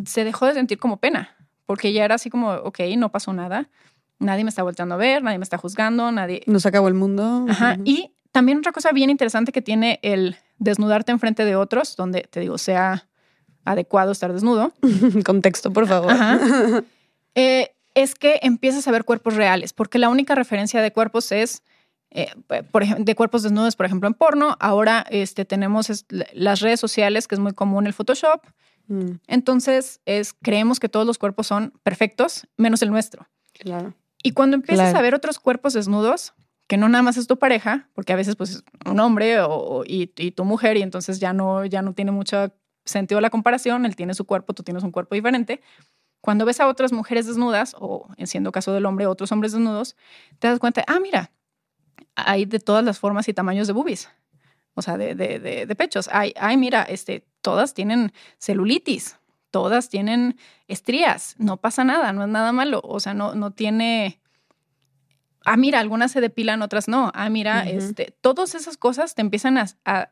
se 0.06 0.24
dejó 0.24 0.45
de 0.45 0.54
sentir 0.54 0.78
como 0.78 0.97
pena, 0.97 1.36
porque 1.66 1.93
ya 1.93 2.06
era 2.06 2.16
así 2.16 2.30
como, 2.30 2.52
ok, 2.52 2.80
no 2.97 3.12
pasó 3.12 3.34
nada, 3.34 3.70
nadie 4.20 4.43
me 4.43 4.50
está 4.50 4.64
volteando 4.64 4.95
a 4.95 4.97
ver, 4.97 5.24
nadie 5.24 5.38
me 5.38 5.43
está 5.43 5.58
juzgando, 5.58 6.12
nadie... 6.12 6.41
Nos 6.45 6.66
acabó 6.66 6.88
el 6.88 6.93
mundo. 6.93 7.45
Ajá. 7.50 7.78
Y 7.86 8.12
también 8.32 8.60
otra 8.60 8.72
cosa 8.72 8.91
bien 8.91 9.10
interesante 9.10 9.52
que 9.52 9.62
tiene 9.62 10.00
el 10.02 10.36
desnudarte 10.58 11.12
enfrente 11.12 11.45
de 11.45 11.56
otros, 11.56 11.95
donde 11.95 12.22
te 12.22 12.39
digo, 12.39 12.58
sea 12.58 13.08
adecuado 13.66 14.12
estar 14.12 14.34
desnudo. 14.34 14.74
Contexto, 15.26 15.72
por 15.72 15.88
favor. 15.88 16.12
Ajá. 16.12 16.39
Eh, 17.36 17.76
es 17.93 18.16
que 18.16 18.39
empiezas 18.41 18.88
a 18.88 18.91
ver 18.91 19.06
cuerpos 19.06 19.36
reales, 19.36 19.72
porque 19.72 20.00
la 20.00 20.10
única 20.10 20.36
referencia 20.36 20.82
de 20.82 20.91
cuerpos 20.91 21.32
es, 21.32 21.62
eh, 22.10 22.34
por 22.72 22.84
ejemplo, 22.84 23.06
de 23.06 23.16
cuerpos 23.16 23.43
desnudos, 23.43 23.76
por 23.76 23.86
ejemplo, 23.86 24.08
en 24.08 24.16
porno. 24.16 24.58
Ahora 24.60 25.06
este, 25.10 25.45
tenemos 25.45 26.06
las 26.34 26.60
redes 26.60 26.80
sociales, 26.80 27.28
que 27.28 27.36
es 27.36 27.39
muy 27.39 27.54
común 27.54 27.88
el 27.88 27.93
Photoshop. 27.93 28.41
Mm, 28.90 29.20
Entonces, 29.28 30.02
es, 30.06 30.34
creemos 30.34 30.80
que 30.80 30.90
todos 30.90 31.06
los 31.08 31.18
cuerpos 31.18 31.48
son 31.48 31.72
perfectos, 31.84 32.48
menos 32.58 32.82
el 32.82 32.92
nuestro. 32.92 33.28
claro. 33.54 33.94
Y 34.22 34.32
cuando 34.34 34.56
empiezas 34.58 34.88
Claro. 34.88 35.00
a 35.00 35.02
ver 35.02 35.16
otros 35.16 35.40
cuerpos 35.40 35.72
desnudos, 35.74 36.34
que 36.68 36.76
no 36.76 36.90
nada 36.90 37.02
más 37.04 37.16
es 37.16 37.26
tu 37.26 37.40
pareja, 37.40 37.88
porque 37.94 38.12
a 38.12 38.18
veces 38.18 38.36
pues 38.36 38.50
es 38.50 38.64
un 38.86 39.00
hombre 39.00 39.40
o, 39.40 39.84
y, 39.88 40.12
y 40.18 40.32
tu 40.32 40.44
mujer 40.44 40.76
y 40.76 40.82
entonces 40.82 41.22
ya 41.22 41.32
no, 41.32 41.64
ya 41.66 41.82
no 41.82 41.94
tiene 41.94 42.12
mucho 42.12 42.54
sentido 42.84 43.22
la 43.22 43.30
comparación, 43.30 43.86
él 43.86 43.96
tiene 43.96 44.14
su 44.14 44.26
cuerpo, 44.26 44.54
tú 44.54 44.62
tienes 44.64 44.84
un 44.84 44.92
cuerpo 44.92 45.16
diferente. 45.16 45.62
Cuando 46.20 46.44
ves 46.44 46.60
a 46.60 46.68
otras 46.68 46.92
mujeres 46.92 47.28
desnudas, 47.28 47.76
o 47.80 48.10
en 48.18 48.28
siendo 48.28 48.52
caso 48.52 48.74
del 48.74 48.86
hombre, 48.86 49.06
otros 49.06 49.32
hombres 49.32 49.54
desnudos, 49.54 49.96
te 50.40 50.50
das 50.50 50.60
cuenta, 50.60 50.84
ah, 50.88 51.00
mira, 51.00 51.32
hay 52.16 52.44
de 52.44 52.60
todas 52.60 52.84
las 52.84 53.00
formas 53.00 53.30
y 53.30 53.34
tamaños 53.34 53.68
de 53.68 53.74
boobies, 53.74 54.10
o 54.80 54.82
sea, 54.82 54.97
de, 54.97 55.13
de, 55.15 55.39
de, 55.39 55.65
de 55.65 55.75
pechos. 55.75 56.09
Ay, 56.11 56.34
ay, 56.39 56.57
mira, 56.57 56.82
este, 56.84 57.23
todas 57.41 57.73
tienen 57.73 58.11
celulitis, 58.39 59.17
todas 59.51 59.89
tienen 59.89 60.38
estrías, 60.67 61.36
no 61.38 61.57
pasa 61.57 61.84
nada, 61.84 62.11
no 62.13 62.23
es 62.23 62.30
nada 62.30 62.51
malo, 62.51 62.82
o 62.84 62.99
sea, 62.99 63.13
no, 63.13 63.36
no 63.36 63.51
tiene... 63.51 64.19
Ah, 65.45 65.57
mira, 65.57 65.80
algunas 65.80 66.11
se 66.11 66.21
depilan, 66.21 66.61
otras 66.61 66.88
no. 66.88 67.11
Ah, 67.15 67.30
mira, 67.30 67.61
este, 67.61 68.13
todas 68.21 68.55
esas 68.55 68.77
cosas 68.77 69.15
te 69.15 69.21
empiezan 69.21 69.57
a, 69.57 69.65
a- 69.86 70.09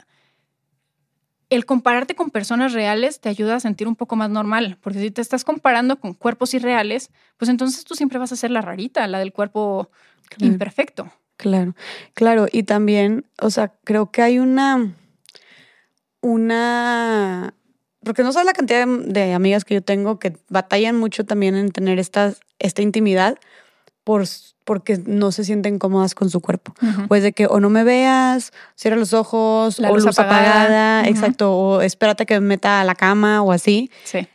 El 1.49 1.65
compararte 1.65 2.15
con 2.15 2.30
personas 2.30 2.74
reales 2.74 3.20
te 3.22 3.30
ayuda 3.30 3.55
a 3.55 3.59
sentir 3.59 3.88
un 3.88 3.95
poco 3.95 4.15
más 4.15 4.30
normal, 4.30 4.78
porque 4.82 4.99
si 4.99 5.11
te 5.11 5.22
estás 5.22 5.43
comparando 5.43 5.99
con 5.99 6.13
cuerpos 6.13 6.53
irreales, 6.53 7.09
pues 7.38 7.49
entonces 7.49 7.84
tú 7.86 7.93
siempre 7.95 8.20
vas 8.20 8.32
a 8.32 8.36
ser 8.36 8.51
la 8.51 8.61
rarita, 8.61 9.05
la 9.07 9.20
del 9.20 9.32
cuerpo 9.32 9.89
Claro. 10.30 10.45
imperfecto. 10.53 11.09
Claro, 11.38 11.76
claro. 12.14 12.48
Y 12.52 12.64
también, 12.64 13.26
o 13.40 13.50
sea, 13.50 13.74
creo 13.84 14.12
que 14.12 14.22
hay 14.24 14.40
una, 14.40 14.94
una, 16.22 17.54
porque 18.04 18.24
no 18.24 18.32
sabes 18.34 18.46
la 18.48 18.54
cantidad 18.54 18.86
de, 18.88 19.04
de 19.14 19.34
amigas 19.34 19.66
que 19.66 19.76
yo 19.76 19.82
tengo 19.82 20.20
que 20.20 20.36
batallan 20.50 20.96
mucho 20.98 21.26
también 21.26 21.56
en 21.56 21.72
tener 21.72 22.00
esta, 22.00 22.34
esta 22.60 22.82
intimidad 22.82 23.38
por, 24.04 24.24
porque 24.64 25.00
no 25.06 25.32
se 25.32 25.44
sienten 25.44 25.80
cómodas 25.80 26.16
con 26.16 26.30
su 26.30 26.42
cuerpo. 26.42 26.74
Pues 27.08 27.24
de 27.24 27.34
que 27.34 27.46
o 27.46 27.60
no 27.60 27.70
me 27.70 27.84
veas, 27.84 28.52
cierra 28.76 28.96
los 28.98 29.14
ojos, 29.14 29.80
La 29.80 29.92
o 29.92 29.96
luz 29.96 30.06
luz, 30.06 30.18
apagada. 30.18 31.08
exacto, 31.08 31.54
o 31.54 31.82
espérate 31.82 32.26
que 32.26 32.40
me 32.40 32.48
meta 32.48 32.82
a 32.82 32.84
la 32.84 32.96
cama 32.96 33.42
o 33.44 33.52
así. 33.52 33.92
Sí. 34.04 34.28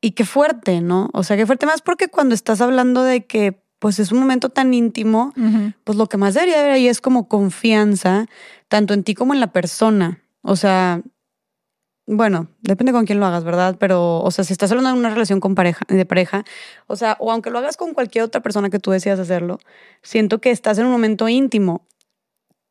Y 0.00 0.12
qué 0.12 0.24
fuerte, 0.24 0.80
¿no? 0.80 1.08
O 1.12 1.22
sea, 1.22 1.36
qué 1.36 1.46
fuerte 1.46 1.66
más 1.66 1.80
porque 1.82 2.08
cuando 2.08 2.34
estás 2.34 2.60
hablando 2.60 3.04
de 3.04 3.24
que 3.24 3.61
pues 3.82 3.98
es 3.98 4.12
un 4.12 4.20
momento 4.20 4.48
tan 4.48 4.72
íntimo, 4.74 5.34
pues 5.82 5.98
lo 5.98 6.08
que 6.08 6.16
más 6.16 6.34
debería 6.34 6.60
haber 6.60 6.70
ahí 6.70 6.86
es 6.86 7.00
como 7.00 7.26
confianza, 7.26 8.26
tanto 8.68 8.94
en 8.94 9.02
ti 9.02 9.16
como 9.16 9.34
en 9.34 9.40
la 9.40 9.48
persona. 9.48 10.22
O 10.42 10.54
sea, 10.54 11.02
bueno, 12.06 12.46
depende 12.60 12.92
con 12.92 13.06
quién 13.06 13.18
lo 13.18 13.26
hagas, 13.26 13.42
¿verdad? 13.42 13.74
Pero, 13.80 14.20
o 14.20 14.30
sea, 14.30 14.44
si 14.44 14.52
estás 14.52 14.70
hablando 14.70 14.92
de 14.92 15.00
una 15.00 15.10
relación 15.10 15.40
con 15.40 15.56
pareja, 15.56 15.84
de 15.88 16.06
pareja, 16.06 16.44
o 16.86 16.94
sea, 16.94 17.16
o 17.18 17.32
aunque 17.32 17.50
lo 17.50 17.58
hagas 17.58 17.76
con 17.76 17.92
cualquier 17.92 18.22
otra 18.22 18.40
persona 18.40 18.70
que 18.70 18.78
tú 18.78 18.92
decidas 18.92 19.18
hacerlo, 19.18 19.58
siento 20.00 20.40
que 20.40 20.52
estás 20.52 20.78
en 20.78 20.86
un 20.86 20.92
momento 20.92 21.28
íntimo. 21.28 21.84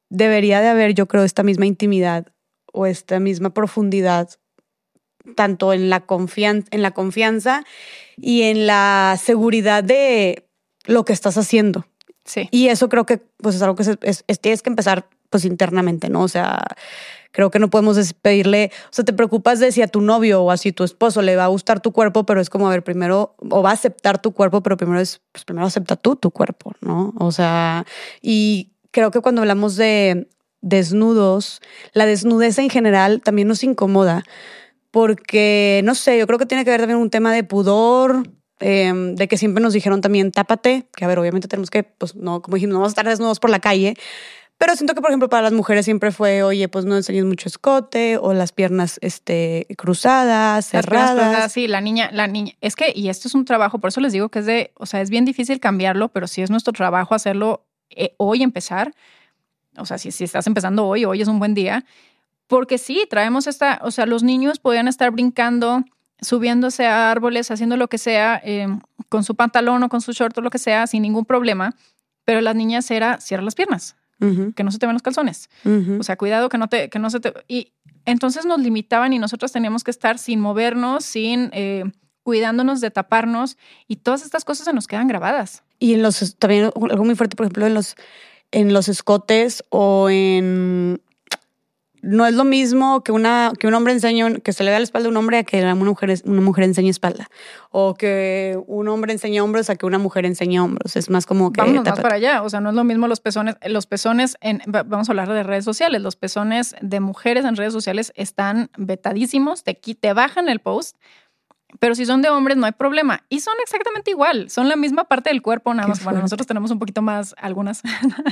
Debería 0.09 0.61
de 0.61 0.69
haber, 0.69 0.93
yo 0.93 1.09
creo, 1.09 1.25
esta 1.25 1.43
misma 1.43 1.65
intimidad 1.65 2.27
o 2.71 2.85
esta 2.85 3.19
misma 3.19 3.53
profundidad, 3.53 4.29
tanto 5.35 5.73
en 5.73 5.89
la, 5.89 6.05
confian 6.05 6.63
en 6.71 6.81
la 6.81 6.91
confianza 6.91 7.65
y 8.15 8.43
en 8.43 8.65
la 8.65 9.19
seguridad 9.21 9.83
de 9.83 10.47
lo 10.85 11.05
que 11.05 11.13
estás 11.13 11.37
haciendo. 11.37 11.85
Sí. 12.25 12.47
Y 12.51 12.67
eso 12.67 12.87
creo 12.89 13.05
que 13.05 13.17
pues 13.37 13.55
es 13.55 13.61
algo 13.61 13.75
que 13.75 13.83
se- 13.83 13.97
es- 14.01 14.23
es- 14.27 14.39
tienes 14.39 14.61
que 14.61 14.69
empezar 14.69 15.07
pues 15.29 15.45
internamente, 15.45 16.09
¿no? 16.09 16.21
O 16.23 16.27
sea, 16.27 16.61
creo 17.31 17.49
que 17.51 17.57
no 17.59 17.69
podemos 17.69 17.95
despedirle, 17.95 18.69
o 18.85 18.89
sea, 18.93 19.05
te 19.05 19.13
preocupas 19.13 19.59
de 19.59 19.71
si 19.71 19.81
a 19.81 19.87
tu 19.87 20.01
novio 20.01 20.43
o 20.43 20.51
a 20.51 20.57
si 20.57 20.73
tu 20.73 20.83
esposo 20.83 21.21
le 21.21 21.37
va 21.37 21.45
a 21.45 21.47
gustar 21.47 21.79
tu 21.79 21.93
cuerpo, 21.93 22.25
pero 22.25 22.41
es 22.41 22.49
como, 22.49 22.67
a 22.67 22.69
ver, 22.71 22.83
primero, 22.83 23.35
o 23.49 23.63
va 23.63 23.69
a 23.69 23.73
aceptar 23.73 24.21
tu 24.21 24.33
cuerpo, 24.33 24.61
pero 24.61 24.75
primero 24.75 24.99
es, 24.99 25.21
pues 25.31 25.45
primero 25.45 25.65
acepta 25.65 25.95
tú 25.95 26.17
tu 26.17 26.31
cuerpo, 26.31 26.73
¿no? 26.81 27.13
O 27.17 27.31
sea, 27.31 27.85
y 28.21 28.73
creo 28.91 29.09
que 29.11 29.21
cuando 29.21 29.41
hablamos 29.41 29.77
de 29.77 30.27
desnudos, 30.59 31.61
la 31.93 32.05
desnudez 32.05 32.59
en 32.59 32.69
general 32.69 33.21
también 33.21 33.47
nos 33.47 33.63
incomoda, 33.63 34.23
porque, 34.91 35.81
no 35.85 35.95
sé, 35.95 36.17
yo 36.19 36.27
creo 36.27 36.37
que 36.39 36.45
tiene 36.45 36.65
que 36.65 36.71
ver 36.71 36.81
también 36.81 36.99
un 36.99 37.09
tema 37.09 37.33
de 37.33 37.43
pudor, 37.45 38.23
eh, 38.61 38.93
de 38.93 39.27
que 39.27 39.37
siempre 39.37 39.61
nos 39.61 39.73
dijeron 39.73 40.01
también 40.01 40.31
tápate, 40.31 40.87
que 40.95 41.05
a 41.05 41.07
ver, 41.07 41.19
obviamente 41.19 41.47
tenemos 41.47 41.69
que, 41.69 41.83
pues 41.83 42.15
no, 42.15 42.41
como 42.41 42.55
dijimos, 42.55 42.73
no 42.73 42.79
vamos 42.79 42.91
a 42.91 42.93
estar 42.93 43.07
desnudos 43.07 43.39
por 43.39 43.49
la 43.49 43.59
calle, 43.59 43.95
pero 44.61 44.75
siento 44.75 44.93
que, 44.93 45.01
por 45.01 45.09
ejemplo, 45.09 45.27
para 45.27 45.41
las 45.41 45.53
mujeres 45.53 45.85
siempre 45.85 46.11
fue, 46.11 46.43
oye, 46.43 46.67
pues 46.67 46.85
no 46.85 46.95
enseñes 46.95 47.25
mucho 47.25 47.49
escote 47.49 48.17
o 48.17 48.31
las 48.33 48.51
piernas 48.51 48.99
este, 49.01 49.65
cruzadas, 49.75 50.71
Las 50.71 50.85
piernas 50.85 51.09
cerradas. 51.09 51.27
cruzadas, 51.29 51.51
sí, 51.51 51.67
la 51.67 51.81
niña, 51.81 52.11
la 52.13 52.27
niña. 52.27 52.53
Es 52.61 52.75
que, 52.75 52.93
y 52.95 53.09
esto 53.09 53.27
es 53.27 53.33
un 53.33 53.45
trabajo, 53.45 53.79
por 53.79 53.87
eso 53.87 54.01
les 54.01 54.13
digo 54.13 54.29
que 54.29 54.37
es 54.37 54.45
de, 54.45 54.71
o 54.75 54.85
sea, 54.85 55.01
es 55.01 55.09
bien 55.09 55.25
difícil 55.25 55.59
cambiarlo, 55.59 56.09
pero 56.09 56.27
sí 56.27 56.43
es 56.43 56.51
nuestro 56.51 56.73
trabajo 56.73 57.15
hacerlo 57.15 57.65
eh, 57.89 58.13
hoy, 58.17 58.43
empezar. 58.43 58.93
O 59.77 59.85
sea, 59.87 59.97
si, 59.97 60.11
si 60.11 60.25
estás 60.25 60.45
empezando 60.45 60.85
hoy, 60.85 61.05
hoy 61.05 61.23
es 61.23 61.27
un 61.27 61.39
buen 61.39 61.55
día. 61.55 61.83
Porque 62.45 62.77
sí, 62.77 63.07
traemos 63.09 63.47
esta, 63.47 63.79
o 63.81 63.89
sea, 63.89 64.05
los 64.05 64.21
niños 64.21 64.59
podían 64.59 64.87
estar 64.87 65.09
brincando, 65.09 65.83
subiéndose 66.21 66.85
a 66.85 67.11
árboles, 67.11 67.51
haciendo 67.51 67.77
lo 67.77 67.87
que 67.87 67.97
sea, 67.97 68.41
eh, 68.43 68.67
con 69.09 69.23
su 69.23 69.35
pantalón 69.35 69.83
o 69.83 69.89
con 69.89 70.01
su 70.01 70.13
short 70.13 70.37
o 70.37 70.41
lo 70.41 70.49
que 70.49 70.59
sea, 70.59 70.87
sin 70.87 71.01
ningún 71.01 71.25
problema. 71.25 71.75
Pero 72.23 72.41
las 72.41 72.55
niñas 72.55 72.89
era, 72.91 73.19
cierra 73.19 73.43
las 73.43 73.55
piernas, 73.55 73.95
que 74.55 74.63
no 74.63 74.71
se 74.71 74.77
te 74.77 74.85
ven 74.85 74.93
los 74.93 75.01
calzones. 75.01 75.49
O 75.99 76.03
sea, 76.03 76.15
cuidado 76.15 76.47
que 76.47 76.59
no 76.59 76.67
te, 76.67 76.89
que 76.89 76.99
no 76.99 77.09
se 77.09 77.19
te. 77.19 77.33
Y 77.47 77.73
entonces 78.05 78.45
nos 78.45 78.59
limitaban 78.59 79.13
y 79.13 79.19
nosotros 79.19 79.51
teníamos 79.51 79.83
que 79.83 79.89
estar 79.89 80.19
sin 80.19 80.39
movernos, 80.39 81.03
sin 81.03 81.49
eh, 81.53 81.83
cuidándonos 82.23 82.81
de 82.81 82.91
taparnos, 82.91 83.57
y 83.87 83.97
todas 83.97 84.23
estas 84.23 84.45
cosas 84.45 84.65
se 84.65 84.73
nos 84.73 84.87
quedan 84.87 85.07
grabadas. 85.07 85.63
Y 85.79 85.95
en 85.95 86.03
los, 86.03 86.35
también 86.37 86.65
algo 86.65 87.03
muy 87.03 87.15
fuerte, 87.15 87.35
por 87.35 87.47
ejemplo, 87.47 87.65
en 87.65 87.73
los, 87.73 87.95
en 88.51 88.73
los 88.73 88.87
escotes 88.87 89.63
o 89.69 90.09
en... 90.09 91.01
No 92.03 92.25
es 92.25 92.33
lo 92.33 92.43
mismo 92.43 93.03
que, 93.03 93.11
una, 93.11 93.51
que 93.59 93.67
un 93.67 93.73
hombre 93.75 93.93
enseñe, 93.93 94.41
que 94.41 94.53
se 94.53 94.63
le 94.63 94.71
vea 94.71 94.79
la 94.79 94.83
espalda 94.83 95.07
a 95.07 95.11
un 95.11 95.17
hombre 95.17 95.37
a 95.37 95.43
que 95.43 95.61
una 95.61 95.75
mujer, 95.75 96.13
una 96.25 96.41
mujer 96.41 96.63
enseñe 96.63 96.89
espalda. 96.89 97.29
O 97.69 97.93
que 97.93 98.59
un 98.67 98.87
hombre 98.87 99.13
enseñe 99.13 99.39
hombros 99.39 99.69
a 99.69 99.75
que 99.75 99.85
una 99.85 99.99
mujer 99.99 100.25
enseñe 100.25 100.59
hombros. 100.59 100.95
Es 100.95 101.09
más 101.09 101.25
como 101.25 101.51
que... 101.53 101.61
Vámonos 101.61 101.85
más 101.85 101.99
para 101.99 102.15
allá. 102.15 102.41
O 102.43 102.49
sea, 102.49 102.59
no 102.59 102.69
es 102.69 102.75
lo 102.75 102.83
mismo 102.83 103.07
los 103.07 103.19
pezones. 103.19 103.55
Los 103.67 103.85
pezones, 103.85 104.35
en, 104.41 104.61
va- 104.73 104.83
vamos 104.83 105.09
a 105.09 105.11
hablar 105.11 105.29
de 105.29 105.43
redes 105.43 105.63
sociales. 105.63 106.01
Los 106.01 106.15
pezones 106.15 106.75
de 106.81 106.99
mujeres 106.99 107.45
en 107.45 107.55
redes 107.55 107.73
sociales 107.73 108.11
están 108.15 108.69
vetadísimos, 108.77 109.63
te, 109.63 109.73
te 109.75 110.13
bajan 110.13 110.49
el 110.49 110.59
post. 110.59 110.97
Pero 111.79 111.95
si 111.95 112.05
son 112.05 112.21
de 112.21 112.29
hombres, 112.29 112.57
no 112.57 112.65
hay 112.65 112.73
problema. 112.73 113.23
Y 113.29 113.39
son 113.39 113.53
exactamente 113.63 114.11
igual. 114.11 114.49
Son 114.49 114.67
la 114.67 114.75
misma 114.75 115.05
parte 115.05 115.29
del 115.29 115.41
cuerpo, 115.41 115.73
nada 115.73 115.85
Qué 115.85 115.89
más. 115.91 116.03
Bueno, 116.03 116.19
nosotros 116.19 116.45
tenemos 116.45 116.69
un 116.71 116.79
poquito 116.79 117.01
más, 117.01 117.33
algunas, 117.37 117.81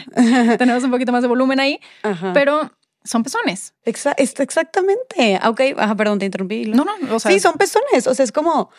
tenemos 0.57 0.83
un 0.83 0.91
poquito 0.91 1.11
más 1.11 1.21
de 1.21 1.27
volumen 1.29 1.59
ahí, 1.59 1.79
Ajá. 2.03 2.33
pero 2.33 2.71
son 3.09 3.23
pezones. 3.23 3.73
Exa- 3.85 4.13
es- 4.17 4.39
exactamente. 4.39 5.39
Ah, 5.41 5.49
Ok, 5.49 5.61
ajá, 5.77 5.95
perdón, 5.95 6.19
te 6.19 6.25
interrumpí. 6.25 6.65
No, 6.65 6.83
no, 6.85 6.93
o 7.15 7.19
sea, 7.19 7.31
sí, 7.31 7.39
son 7.39 7.53
pezones. 7.55 8.07
O 8.07 8.13
sea, 8.13 8.23
es 8.23 8.31
como. 8.31 8.69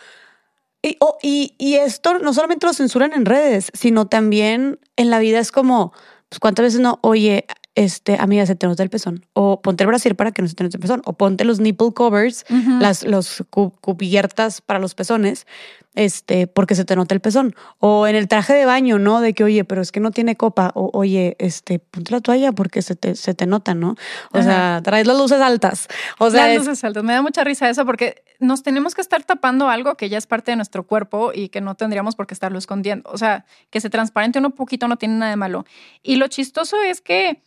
Y, 0.82 0.96
oh, 1.00 1.18
y, 1.22 1.54
y 1.58 1.74
esto 1.74 2.18
no 2.20 2.32
solamente 2.32 2.64
lo 2.66 2.72
censuran 2.72 3.12
en 3.12 3.26
redes, 3.26 3.70
sino 3.74 4.06
también 4.06 4.78
en 4.96 5.10
la 5.10 5.18
vida 5.18 5.38
es 5.38 5.52
como, 5.52 5.92
pues 6.30 6.38
cuántas 6.40 6.62
veces 6.64 6.80
no, 6.80 6.98
oye, 7.02 7.44
este, 7.80 8.16
amiga, 8.20 8.44
se 8.46 8.54
te 8.56 8.66
nota 8.66 8.82
el 8.82 8.90
pezón. 8.90 9.24
O 9.32 9.62
ponte 9.62 9.84
el 9.84 9.88
brasier 9.88 10.14
para 10.16 10.32
que 10.32 10.42
no 10.42 10.48
se 10.48 10.54
te 10.54 10.64
note 10.64 10.76
el 10.76 10.80
pezón. 10.80 11.00
O 11.06 11.14
ponte 11.14 11.44
los 11.44 11.60
nipple 11.60 11.92
covers, 11.94 12.44
las 12.80 13.04
los 13.04 13.42
cu- 13.50 13.72
cubiertas 13.80 14.60
para 14.60 14.78
los 14.78 14.94
pezones, 14.94 15.46
este, 15.94 16.46
porque 16.46 16.74
se 16.74 16.84
te 16.84 16.94
nota 16.94 17.14
el 17.14 17.20
pezón. 17.20 17.54
O 17.78 18.06
en 18.06 18.16
el 18.16 18.28
traje 18.28 18.52
de 18.54 18.66
baño, 18.66 18.98
¿no? 18.98 19.20
De 19.20 19.32
que, 19.34 19.44
oye, 19.44 19.64
pero 19.64 19.80
es 19.82 19.92
que 19.92 20.00
no 20.00 20.10
tiene 20.10 20.36
copa. 20.36 20.72
O, 20.74 20.90
oye, 20.92 21.36
este, 21.38 21.78
ponte 21.78 22.12
la 22.12 22.20
toalla 22.20 22.52
porque 22.52 22.82
se 22.82 22.94
te, 22.96 23.14
se 23.14 23.34
te 23.34 23.46
nota, 23.46 23.74
¿no? 23.74 23.96
O 24.32 24.38
Ajá. 24.38 24.42
sea, 24.42 24.80
traes 24.84 25.06
las 25.06 25.16
luces 25.18 25.40
altas. 25.40 25.88
O 26.18 26.30
sea, 26.30 26.46
Las 26.46 26.56
es- 26.56 26.58
luces 26.66 26.84
altas. 26.84 27.02
Me 27.02 27.12
da 27.14 27.22
mucha 27.22 27.44
risa 27.44 27.68
eso 27.70 27.86
porque 27.86 28.22
nos 28.40 28.62
tenemos 28.62 28.94
que 28.94 29.00
estar 29.00 29.24
tapando 29.24 29.68
algo 29.68 29.96
que 29.96 30.08
ya 30.08 30.18
es 30.18 30.26
parte 30.26 30.52
de 30.52 30.56
nuestro 30.56 30.84
cuerpo 30.86 31.32
y 31.34 31.48
que 31.48 31.60
no 31.60 31.74
tendríamos 31.76 32.14
por 32.14 32.26
qué 32.26 32.34
estarlo 32.34 32.58
escondiendo. 32.58 33.08
O 33.10 33.16
sea, 33.18 33.44
que 33.70 33.80
se 33.80 33.90
transparente 33.90 34.38
un 34.38 34.52
poquito 34.52 34.86
no 34.86 34.96
tiene 34.96 35.14
nada 35.16 35.30
de 35.30 35.36
malo. 35.36 35.64
Y 36.02 36.16
lo 36.16 36.28
chistoso 36.28 36.76
es 36.82 37.00
que 37.00 37.42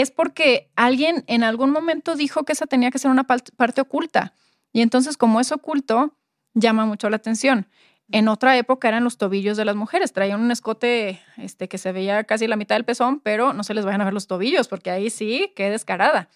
es 0.00 0.10
porque 0.10 0.70
alguien 0.76 1.24
en 1.26 1.42
algún 1.42 1.70
momento 1.70 2.16
dijo 2.16 2.44
que 2.44 2.52
esa 2.52 2.66
tenía 2.66 2.90
que 2.90 2.98
ser 2.98 3.10
una 3.10 3.24
parte 3.24 3.80
oculta. 3.80 4.34
Y 4.70 4.82
entonces, 4.82 5.16
como 5.16 5.40
es 5.40 5.52
oculto, 5.52 6.14
llama 6.52 6.84
mucho 6.84 7.08
la 7.08 7.16
atención. 7.16 7.66
En 8.12 8.28
otra 8.28 8.58
época 8.58 8.88
eran 8.88 9.04
los 9.04 9.16
tobillos 9.16 9.56
de 9.56 9.64
las 9.64 9.74
mujeres. 9.74 10.12
Traían 10.12 10.40
un 10.40 10.50
escote 10.50 11.20
este, 11.38 11.68
que 11.68 11.78
se 11.78 11.92
veía 11.92 12.24
casi 12.24 12.46
la 12.46 12.56
mitad 12.56 12.76
del 12.76 12.84
pezón, 12.84 13.20
pero 13.20 13.54
no 13.54 13.64
se 13.64 13.72
les 13.72 13.86
vayan 13.86 14.02
a 14.02 14.04
ver 14.04 14.12
los 14.12 14.26
tobillos, 14.26 14.68
porque 14.68 14.90
ahí 14.90 15.08
sí, 15.08 15.52
qué 15.56 15.70
descarada. 15.70 16.28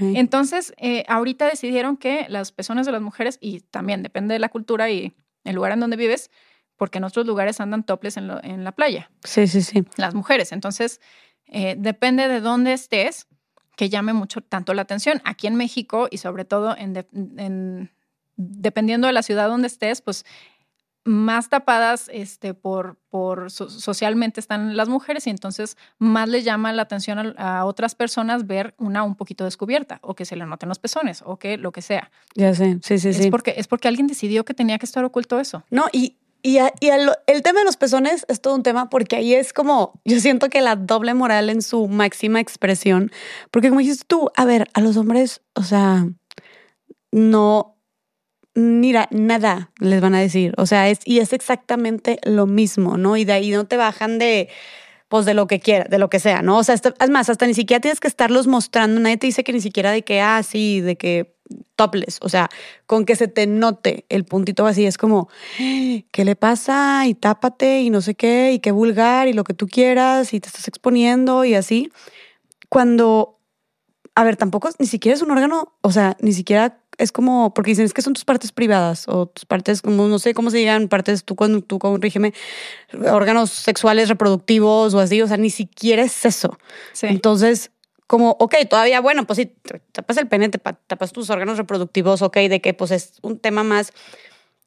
Entonces, 0.00 0.72
eh, 0.78 1.04
ahorita 1.06 1.46
decidieron 1.46 1.98
que 1.98 2.24
las 2.30 2.50
pezones 2.50 2.86
de 2.86 2.92
las 2.92 3.02
mujeres, 3.02 3.36
y 3.42 3.60
también 3.60 4.02
depende 4.02 4.32
de 4.32 4.38
la 4.38 4.48
cultura 4.48 4.88
y 4.88 5.12
el 5.44 5.54
lugar 5.54 5.72
en 5.72 5.80
donde 5.80 5.98
vives, 5.98 6.30
porque 6.76 6.96
en 6.96 7.04
otros 7.04 7.26
lugares 7.26 7.60
andan 7.60 7.84
toples 7.84 8.16
en, 8.16 8.30
en 8.42 8.64
la 8.64 8.72
playa. 8.72 9.10
Sí, 9.22 9.46
sí, 9.46 9.60
sí. 9.60 9.84
Las 9.96 10.14
mujeres. 10.14 10.50
Entonces, 10.50 11.00
eh, 11.52 11.76
depende 11.78 12.28
de 12.28 12.40
dónde 12.40 12.72
estés, 12.72 13.26
que 13.76 13.90
llame 13.90 14.14
mucho 14.14 14.40
tanto 14.40 14.72
la 14.72 14.82
atención. 14.82 15.20
Aquí 15.24 15.46
en 15.46 15.54
México 15.54 16.08
y 16.10 16.18
sobre 16.18 16.46
todo 16.46 16.74
en, 16.76 17.90
dependiendo 18.36 19.06
de 19.06 19.12
la 19.12 19.22
ciudad 19.22 19.48
donde 19.48 19.66
estés, 19.66 20.00
pues 20.00 20.24
más 21.04 21.48
tapadas 21.48 22.08
este, 22.12 22.54
por, 22.54 22.96
por 23.10 23.50
socialmente 23.50 24.40
están 24.40 24.76
las 24.76 24.88
mujeres 24.88 25.26
y 25.26 25.30
entonces 25.30 25.76
más 25.98 26.28
les 26.28 26.44
llama 26.44 26.72
la 26.72 26.82
atención 26.82 27.34
a, 27.36 27.64
otras 27.64 27.94
personas 27.94 28.46
ver 28.46 28.74
una 28.78 29.02
un 29.02 29.16
poquito 29.16 29.44
descubierta 29.44 29.98
o 30.02 30.14
que 30.14 30.24
se 30.24 30.36
le 30.36 30.46
noten 30.46 30.68
los 30.68 30.78
pezones 30.78 31.22
o 31.26 31.38
que 31.38 31.58
lo 31.58 31.72
que 31.72 31.82
sea. 31.82 32.10
Ya 32.34 32.54
sé, 32.54 32.78
sí, 32.82 32.98
sí, 32.98 33.12
sí. 33.12 33.30
Porque, 33.30 33.54
es 33.56 33.66
porque 33.66 33.88
alguien 33.88 34.06
decidió 34.06 34.44
que 34.44 34.54
tenía 34.54 34.78
que 34.78 34.86
estar 34.86 35.04
oculto 35.04 35.40
eso. 35.40 35.64
No, 35.70 35.86
y, 35.92 36.16
y, 36.42 36.58
el, 36.58 37.42
tema 37.42 37.60
de 37.60 37.64
los 37.64 37.76
pezones 37.76 38.26
es 38.28 38.40
todo 38.40 38.54
un 38.54 38.62
tema 38.62 38.90
porque 38.90 39.16
ahí 39.16 39.34
es 39.34 39.52
como, 39.52 40.00
yo 40.04 40.18
siento 40.18 40.48
que 40.48 40.60
la 40.60 40.74
doble 40.74 41.14
moral 41.14 41.50
en 41.50 41.62
su 41.62 41.86
máxima 41.86 42.40
expresión, 42.40 43.12
porque 43.50 43.68
como 43.68 43.80
dices 43.80 44.04
tú, 44.06 44.30
a 44.36 44.44
ver, 44.44 44.68
a 44.74 44.80
los 44.80 44.96
hombres, 44.96 45.40
o 45.54 45.62
sea, 45.62 46.08
no, 47.12 47.76
mira, 48.54 49.08
nada 49.12 49.70
les 49.78 50.00
van 50.00 50.14
a 50.16 50.20
decir, 50.20 50.52
o 50.56 50.66
sea, 50.66 50.88
es, 50.88 50.98
y 51.04 51.20
es 51.20 51.32
exactamente 51.32 52.18
lo 52.24 52.46
mismo, 52.46 52.96
¿no? 52.96 53.16
Y 53.16 53.24
de 53.24 53.34
ahí 53.34 53.50
no 53.52 53.66
te 53.66 53.76
bajan 53.76 54.18
de, 54.18 54.48
pues 55.08 55.26
de 55.26 55.34
lo 55.34 55.46
que 55.46 55.60
quiera, 55.60 55.84
de 55.84 55.98
lo 55.98 56.10
que 56.10 56.18
sea, 56.18 56.42
¿no? 56.42 56.58
O 56.58 56.64
sea, 56.64 56.74
es 56.74 57.10
más, 57.10 57.28
hasta 57.28 57.46
ni 57.46 57.54
siquiera 57.54 57.80
tienes 57.80 58.00
que 58.00 58.08
estarlos 58.08 58.48
mostrando, 58.48 59.00
nadie 59.00 59.16
te 59.16 59.28
dice 59.28 59.44
que 59.44 59.52
ni 59.52 59.60
siquiera 59.60 59.92
de 59.92 60.02
que, 60.02 60.20
ah, 60.20 60.42
sí, 60.42 60.80
de 60.80 60.96
que 60.96 61.36
topless, 61.76 62.18
o 62.22 62.28
sea, 62.28 62.48
con 62.86 63.04
que 63.04 63.16
se 63.16 63.28
te 63.28 63.46
note 63.46 64.04
el 64.08 64.24
puntito 64.24 64.66
así, 64.66 64.86
es 64.86 64.98
como, 64.98 65.28
¿qué 65.56 66.24
le 66.24 66.36
pasa? 66.36 67.06
Y 67.06 67.14
tápate 67.14 67.80
y 67.80 67.90
no 67.90 68.00
sé 68.00 68.14
qué, 68.14 68.52
y 68.52 68.58
qué 68.58 68.70
vulgar 68.72 69.28
y 69.28 69.32
lo 69.32 69.44
que 69.44 69.54
tú 69.54 69.66
quieras 69.66 70.34
y 70.34 70.40
te 70.40 70.48
estás 70.48 70.68
exponiendo 70.68 71.44
y 71.44 71.54
así. 71.54 71.90
Cuando, 72.68 73.38
a 74.14 74.24
ver, 74.24 74.36
tampoco 74.36 74.70
ni 74.78 74.86
siquiera 74.86 75.16
es 75.16 75.22
un 75.22 75.30
órgano, 75.30 75.74
o 75.80 75.92
sea, 75.92 76.16
ni 76.20 76.32
siquiera 76.32 76.78
es 76.98 77.12
como, 77.12 77.54
porque 77.54 77.70
dicen, 77.70 77.84
es 77.84 77.94
que 77.94 78.02
son 78.02 78.12
tus 78.12 78.24
partes 78.24 78.52
privadas 78.52 79.08
o 79.08 79.26
tus 79.26 79.44
partes, 79.44 79.82
como 79.82 80.08
no 80.08 80.18
sé 80.18 80.34
cómo 80.34 80.50
se 80.50 80.58
digan, 80.58 80.88
partes, 80.88 81.24
tú, 81.24 81.34
cuando 81.34 81.60
tú 81.60 81.78
corrígeme, 81.78 82.32
órganos 83.10 83.50
sexuales, 83.50 84.08
reproductivos 84.08 84.94
o 84.94 85.00
así, 85.00 85.20
o 85.22 85.26
sea, 85.26 85.36
ni 85.36 85.50
siquiera 85.50 86.02
es 86.02 86.24
eso. 86.24 86.58
Entonces, 87.02 87.70
como, 88.12 88.36
ok, 88.38 88.56
todavía, 88.68 89.00
bueno, 89.00 89.26
pues 89.26 89.38
si 89.38 89.46
tapas 89.90 90.18
el 90.18 90.28
pene, 90.28 90.50
tapas 90.50 91.12
tus 91.12 91.30
órganos 91.30 91.56
reproductivos, 91.56 92.20
ok, 92.20 92.36
de 92.40 92.60
que 92.60 92.74
pues 92.74 92.90
es 92.90 93.14
un 93.22 93.38
tema 93.38 93.64
más 93.64 93.94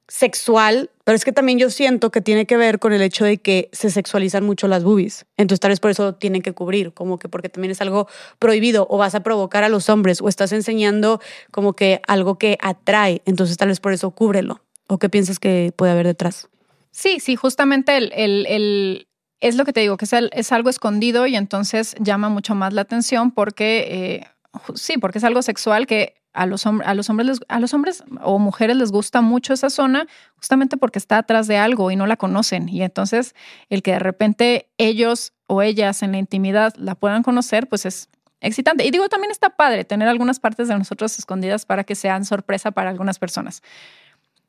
sexual, 0.08 0.90
pero 1.04 1.16
es 1.16 1.24
que 1.24 1.32
también 1.32 1.60
yo 1.60 1.70
siento 1.70 2.10
que 2.10 2.22
tiene 2.22 2.48
que 2.48 2.58
ver 2.58 2.80
con 2.80 2.92
el 2.92 3.04
hecho 3.04 3.24
de 3.24 3.38
que 3.38 3.70
se 3.72 3.92
sexualizan 3.92 4.44
mucho 4.44 4.68
las 4.68 4.84
boobies. 4.84 5.28
Entonces 5.38 5.60
tal 5.60 5.70
vez 5.70 5.80
por 5.80 5.92
eso 5.92 6.16
tienen 6.16 6.42
que 6.42 6.54
cubrir, 6.54 6.92
como 6.92 7.20
que 7.20 7.30
porque 7.30 7.48
también 7.48 7.70
es 7.70 7.82
algo 7.82 8.08
prohibido 8.40 8.88
o 8.90 8.98
vas 8.98 9.14
a 9.14 9.20
provocar 9.20 9.64
a 9.64 9.70
los 9.70 9.90
hombres 9.90 10.22
o 10.24 10.28
estás 10.28 10.52
enseñando 10.52 11.22
como 11.52 11.74
que 11.74 12.02
algo 12.08 12.40
que 12.40 12.58
atrae, 12.64 13.22
entonces 13.28 13.58
tal 13.58 13.68
vez 13.68 13.80
por 13.80 13.94
eso 13.94 14.10
cúbrelo. 14.10 14.60
¿O 14.88 14.98
qué 14.98 15.08
piensas 15.08 15.38
que 15.38 15.72
puede 15.76 15.92
haber 15.92 16.08
detrás? 16.08 16.50
Sí, 16.90 17.20
sí, 17.20 17.36
justamente 17.36 17.96
el, 17.96 18.12
el 18.16 19.08
es 19.40 19.56
lo 19.56 19.66
que 19.66 19.74
te 19.74 19.82
digo, 19.82 19.98
que 19.98 20.06
es, 20.06 20.52
algo 20.52 20.70
escondido 20.70 21.28
y 21.28 21.36
entonces 21.36 21.96
llama 22.00 22.30
mucho 22.30 22.56
más 22.56 22.74
la 22.74 22.82
atención 22.82 23.32
porque, 23.32 23.86
eh, 23.90 24.28
sí, 24.76 24.98
porque 24.98 25.18
es 25.18 25.24
algo 25.24 25.42
sexual 25.42 25.88
que 25.88 26.16
a 26.34 26.46
los, 26.46 26.66
a 26.66 26.94
los 26.94 27.10
hombres 27.10 27.40
a 27.48 27.60
los 27.62 27.74
hombres 27.74 28.04
o 28.22 28.40
mujeres 28.40 28.76
les 28.76 28.92
gusta 28.92 29.22
mucho 29.22 29.54
esa 29.54 29.70
zona 29.70 30.06
justamente 30.36 30.76
porque 30.76 31.00
está 31.00 31.18
atrás 31.18 31.48
de 31.48 31.58
algo 31.58 31.92
y 31.92 31.96
no 31.96 32.08
la 32.08 32.18
conocen. 32.18 32.68
Y 32.68 32.82
entonces 32.82 33.36
el 33.70 33.82
que 33.82 33.92
de 33.92 34.00
repente 34.00 34.70
ellos 34.78 35.34
o 35.48 35.62
ellas 35.62 36.04
en 36.04 36.12
la 36.12 36.18
intimidad 36.18 36.74
la 36.76 36.96
puedan 36.96 37.24
conocer 37.24 37.68
pues 37.68 37.86
es 37.86 38.10
excitante. 38.42 38.86
Y 38.86 38.92
digo 38.92 39.08
también 39.08 39.32
está 39.32 39.52
padre 39.52 39.86
tener 39.86 40.10
algunas 40.10 40.40
partes 40.40 40.68
de 40.68 40.78
nosotros 40.78 41.18
escondidas 41.18 41.66
para 41.66 41.86
que 41.86 41.96
sean 41.96 42.26
sorpresa 42.26 42.72
para 42.72 42.90
algunas 42.90 43.18
personas. 43.18 43.64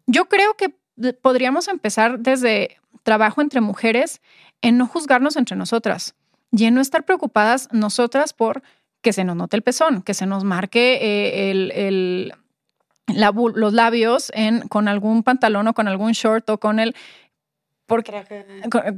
Yo 0.07 0.26
creo 0.26 0.55
que 0.55 0.74
podríamos 1.22 1.68
empezar 1.68 2.18
desde 2.18 2.78
trabajo 3.03 3.41
entre 3.41 3.61
mujeres 3.61 4.20
en 4.63 4.79
no 4.79 4.87
juzgarnos 4.87 5.37
entre 5.37 5.57
nosotras 5.57 6.15
y 6.51 6.65
en 6.65 6.75
no 6.75 6.81
estar 6.81 7.05
preocupadas 7.05 7.69
nosotras 7.73 8.33
por 8.33 8.63
que 9.03 9.13
se 9.13 9.25
nos 9.25 9.37
note 9.37 9.57
el 9.57 9.63
pezón, 9.63 10.03
que 10.03 10.15
se 10.15 10.27
nos 10.27 10.45
marque 10.45 10.99
eh, 11.01 11.51
el, 11.51 12.33
los 13.07 13.73
labios 13.73 14.33
en, 14.35 14.67
con 14.69 14.89
algún 14.89 15.23
pantalón 15.23 15.69
o 15.69 15.75
con 15.75 15.87
algún 15.87 16.13
short 16.13 16.49
o 16.51 16.59
con 16.59 16.81
el 16.81 16.97
porque 17.87 18.24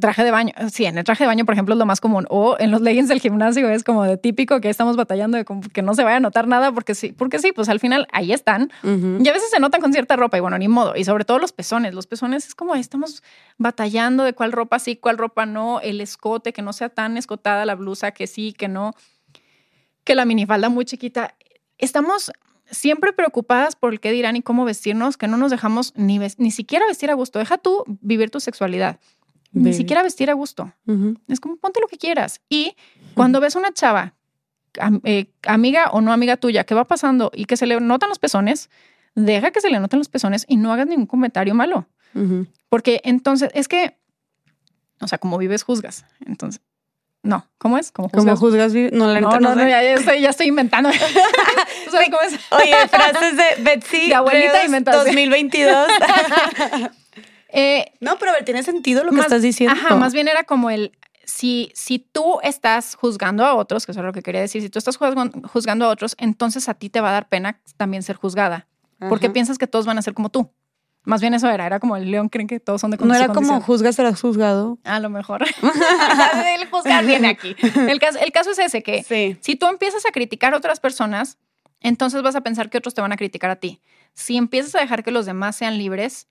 traje 0.01 0.25
de 0.25 0.31
baño. 0.31 0.53
Sí, 0.73 0.87
en 0.87 0.97
el 0.97 1.05
traje 1.05 1.25
de 1.25 1.29
baño, 1.29 1.45
por 1.45 1.53
ejemplo, 1.53 1.75
es 1.75 1.79
lo 1.79 1.85
más 1.85 2.01
común. 2.01 2.27
O 2.31 2.57
en 2.59 2.71
los 2.71 2.81
leggings 2.81 3.09
del 3.09 3.21
gimnasio 3.21 3.69
es 3.69 3.85
como 3.85 4.03
de 4.05 4.17
típico 4.17 4.63
que 4.63 4.71
estamos 4.71 4.97
batallando 4.97 5.37
de 5.37 5.45
que 5.73 5.83
no 5.83 5.95
se 5.95 6.05
vaya 6.05 6.17
a 6.17 6.21
notar 6.21 6.49
nada 6.49 6.73
porque 6.73 6.95
sí, 6.95 7.13
porque 7.13 7.39
sí, 7.39 7.53
pues 7.53 7.69
al 7.69 7.81
final 7.81 8.09
ahí 8.13 8.33
están. 8.33 8.71
Y 8.83 9.29
a 9.29 9.33
veces 9.33 9.51
se 9.51 9.61
notan 9.61 9.83
con 9.83 9.93
cierta 9.93 10.17
ropa 10.17 10.39
y 10.39 10.41
bueno, 10.41 10.57
ni 10.57 10.69
modo. 10.69 10.97
Y 10.97 11.05
sobre 11.05 11.27
todo 11.27 11.39
los 11.39 11.53
pezones. 11.53 11.93
Los 11.95 12.07
pezones 12.07 12.47
es 12.47 12.55
como 12.55 12.75
estamos 12.75 13.23
batallando 13.59 14.25
de 14.25 14.33
cuál 14.33 14.53
ropa 14.53 14.79
sí, 14.79 14.97
cuál 14.97 15.19
ropa 15.19 15.45
no. 15.45 15.81
El 15.81 16.01
escote, 16.01 16.55
que 16.55 16.63
no 16.63 16.73
sea 16.73 16.89
tan 16.89 17.19
escotada 17.19 17.67
la 17.67 17.75
blusa, 17.75 18.13
que 18.13 18.27
sí, 18.27 18.55
que 18.55 18.69
no. 18.69 18.95
Que 20.05 20.15
la 20.15 20.25
minifalda 20.25 20.71
muy 20.71 20.87
chiquita. 20.87 21.35
Estamos 21.77 22.33
siempre 22.71 23.13
preocupadas 23.13 23.77
por 23.77 23.93
el 23.93 24.01
qué 24.01 24.13
dirán 24.13 24.37
y 24.37 24.43
cómo 24.43 24.65
vestirnos, 24.65 25.17
que 25.17 25.29
no 25.29 25.37
nos 25.37 25.51
dejamos 25.51 25.93
ni, 25.97 26.19
ni 26.19 26.51
siquiera 26.51 26.87
vestir 26.87 27.11
a 27.11 27.15
gusto. 27.15 27.39
Deja 27.39 27.59
tú 27.59 27.85
vivir 28.01 28.31
tu 28.31 28.41
sexualidad. 28.41 28.99
Ni 29.53 29.73
siquiera 29.73 30.03
vestir 30.03 30.31
a 30.31 30.35
gusto. 30.35 30.73
Es 31.27 31.41
como 31.41 31.57
ponte 31.57 31.81
lo 31.81 31.89
que 31.89 31.97
quieras. 31.97 32.41
Y 32.49 32.77
cuando 33.15 33.41
ves 33.41 33.57
una 33.57 33.73
chava, 33.73 34.15
eh, 35.05 35.33
amiga 35.47 35.91
o 35.91 36.01
no 36.01 36.13
amiga 36.13 36.37
tuya, 36.37 36.65
que 36.65 36.75
va 36.75 36.87
pasando 36.87 37.31
y 37.35 37.47
que 37.47 37.57
se 37.57 37.67
le 37.67 37.81
notan 37.81 38.11
los 38.11 38.19
pezones, 38.19 38.71
deja 39.15 39.51
que 39.51 39.61
se 39.61 39.71
le 39.71 39.81
noten 39.81 39.99
los 39.99 40.09
pezones 40.09 40.45
y 40.49 40.57
no 40.57 40.73
hagas 40.73 40.87
ningún 40.87 41.07
comentario 41.07 41.55
malo. 41.55 41.89
Porque 42.69 43.01
entonces 43.05 43.51
es 43.55 43.69
que, 43.69 43.97
o 45.01 45.09
sea, 45.09 45.19
como 45.19 45.39
vives, 45.39 45.63
juzgas. 45.63 46.05
Entonces, 46.27 46.61
no, 47.23 47.47
¿cómo 47.59 47.79
es? 47.79 47.91
¿Cómo 47.91 48.09
juzgas? 48.09 48.73
No, 48.93 49.13
la 49.13 49.21
no, 49.21 49.41
no, 49.41 49.55
no, 49.55 49.69
ya, 49.69 49.83
estoy, 49.83 50.21
ya 50.21 50.31
estoy 50.31 50.47
inventando. 50.47 50.91
sabes 51.91 52.09
cómo 52.11 52.21
es? 52.23 52.39
Oye, 52.51 52.89
frases 52.89 53.37
de 53.37 53.63
Betsy. 53.63 54.09
De 54.09 54.15
abuelita 54.15 54.65
inventando. 54.65 55.05
2022. 55.05 55.89
eh, 57.49 57.93
no, 58.01 58.19
pero 58.19 58.31
a 58.31 58.35
ver, 58.35 58.45
tiene 58.45 58.63
sentido 58.63 59.05
lo 59.05 59.13
que 59.13 59.21
estás 59.21 59.43
diciendo. 59.43 59.77
Ajá, 59.77 59.97
más 59.97 60.13
bien 60.13 60.29
era 60.29 60.45
como 60.45 60.71
el, 60.71 60.93
si, 61.29 61.71
si 61.75 61.99
tú 61.99 62.39
estás 62.43 62.95
juzgando 62.95 63.45
a 63.45 63.55
otros, 63.55 63.85
que 63.85 63.93
eso 63.93 64.01
es 64.01 64.07
lo 64.07 64.13
que 64.13 64.23
quería 64.23 64.41
decir, 64.41 64.63
si 64.63 64.71
tú 64.71 64.79
estás 64.79 64.97
juzgando 64.97 65.85
a 65.85 65.89
otros, 65.89 66.15
entonces 66.19 66.69
a 66.69 66.75
ti 66.75 66.89
te 66.89 67.01
va 67.01 67.11
a 67.11 67.13
dar 67.13 67.29
pena 67.29 67.61
también 67.77 68.03
ser 68.03 68.17
juzgada, 68.17 68.67
porque 69.09 69.29
piensas 69.29 69.59
que 69.59 69.67
todos 69.67 69.87
van 69.87 69.99
a 69.99 70.03
ser 70.03 70.15
como 70.15 70.31
tú. 70.31 70.51
Más 71.05 71.21
bien 71.21 71.33
eso 71.33 71.49
era, 71.49 71.65
era 71.65 71.81
como 71.81 71.97
el 71.97 72.11
león 72.11 72.29
creen 72.29 72.49
que 72.49 72.61
todos 72.61 72.81
son 72.81 72.91
de 72.91 72.99
No 72.99 73.15
era 73.15 73.29
como 73.29 73.61
juzgas 73.61 73.97
serás 73.97 74.21
juzgado. 74.21 74.79
A 74.85 75.01
lo 75.01 75.09
mejor. 75.11 75.45
el 76.59 76.69
juzgar 76.69 77.05
viene 77.07 77.29
aquí. 77.29 77.57
El 77.89 77.99
caso, 77.99 78.19
el 78.19 78.33
caso 78.33 78.51
es 78.51 78.59
ese, 78.59 78.83
que 78.83 79.39
si 79.41 79.57
tú 79.57 79.67
empiezas 79.67 80.05
a 80.07 80.11
criticar 80.11 80.55
a 80.55 80.57
otras 80.57 80.81
personas, 80.81 81.39
entonces 81.81 82.23
vas 82.23 82.37
a 82.37 82.43
pensar 82.43 82.71
que 82.71 82.79
otros 82.79 82.95
te 82.95 83.01
van 83.01 83.13
a 83.13 83.17
criticar 83.17 83.51
a 83.51 83.57
ti. 83.57 83.81
Si 84.15 84.37
empiezas 84.37 84.75
a 84.75 84.81
dejar 84.81 85.05
que 85.05 85.11
los 85.11 85.27
demás 85.27 85.57
sean 85.57 85.79
libres, 85.79 86.29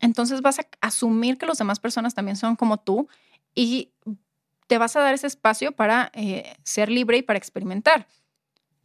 entonces 0.00 0.42
vas 0.42 0.60
a 0.60 0.66
asumir 0.80 1.38
que 1.38 1.46
las 1.46 1.58
demás 1.58 1.80
personas 1.80 2.14
también 2.14 2.36
son 2.36 2.56
como 2.56 2.78
tú 2.78 3.08
y 3.54 3.90
te 4.66 4.78
vas 4.78 4.96
a 4.96 5.00
dar 5.00 5.14
ese 5.14 5.26
espacio 5.26 5.72
para 5.72 6.10
eh, 6.14 6.54
ser 6.62 6.90
libre 6.90 7.18
y 7.18 7.22
para 7.22 7.38
experimentar. 7.38 8.06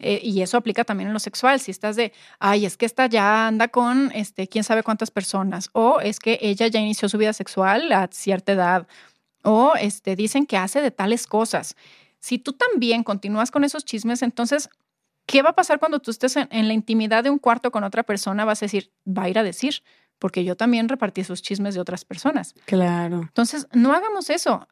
Eh, 0.02 0.20
y 0.24 0.42
eso 0.42 0.58
aplica 0.58 0.84
también 0.84 1.08
en 1.08 1.14
lo 1.14 1.20
sexual. 1.20 1.60
Si 1.60 1.72
estás 1.72 1.96
de, 1.96 2.12
ay, 2.40 2.66
es 2.66 2.76
que 2.76 2.86
esta 2.86 3.06
ya 3.06 3.48
anda 3.48 3.68
con 3.68 4.12
este, 4.14 4.48
quién 4.48 4.64
sabe 4.64 4.84
cuántas 4.84 5.12
personas, 5.12 5.70
o 5.74 6.00
es 6.02 6.20
que 6.20 6.40
ella 6.42 6.68
ya 6.68 6.80
inició 6.80 7.08
su 7.08 7.18
vida 7.18 7.34
sexual 7.34 7.92
a 7.92 8.10
cierta 8.12 8.52
edad, 8.54 8.88
o 9.44 9.74
este, 9.80 10.16
dicen 10.16 10.46
que 10.46 10.58
hace 10.58 10.82
de 10.82 10.92
tales 10.92 11.28
cosas. 11.28 11.76
Si 12.20 12.40
tú 12.40 12.54
también 12.54 13.04
continúas 13.04 13.52
con 13.52 13.64
esos 13.64 13.86
chismes, 13.86 14.22
entonces, 14.24 14.70
¿qué 15.26 15.42
va 15.42 15.52
a 15.52 15.56
pasar 15.56 15.80
cuando 15.80 16.00
tú 16.00 16.12
estés 16.12 16.36
en, 16.36 16.48
en 16.52 16.68
la 16.68 16.74
intimidad 16.74 17.24
de 17.24 17.30
un 17.30 17.40
cuarto 17.40 17.72
con 17.72 17.84
otra 17.84 18.04
persona? 18.04 18.44
Vas 18.44 18.62
a 18.64 18.66
decir, 18.66 18.92
va 19.08 19.24
a 19.24 19.30
ir 19.30 19.38
a 19.38 19.44
decir, 19.44 19.84
porque 20.20 20.44
yo 20.44 20.56
también 20.56 20.90
repartí 20.90 21.22
esos 21.22 21.42
chismes 21.42 21.76
de 21.76 21.82
otras 21.82 22.06
personas. 22.06 22.54
Claro. 22.66 23.22
Entonces, 23.22 23.68
no 23.74 23.94
hagamos 23.94 24.30
eso. 24.30 24.68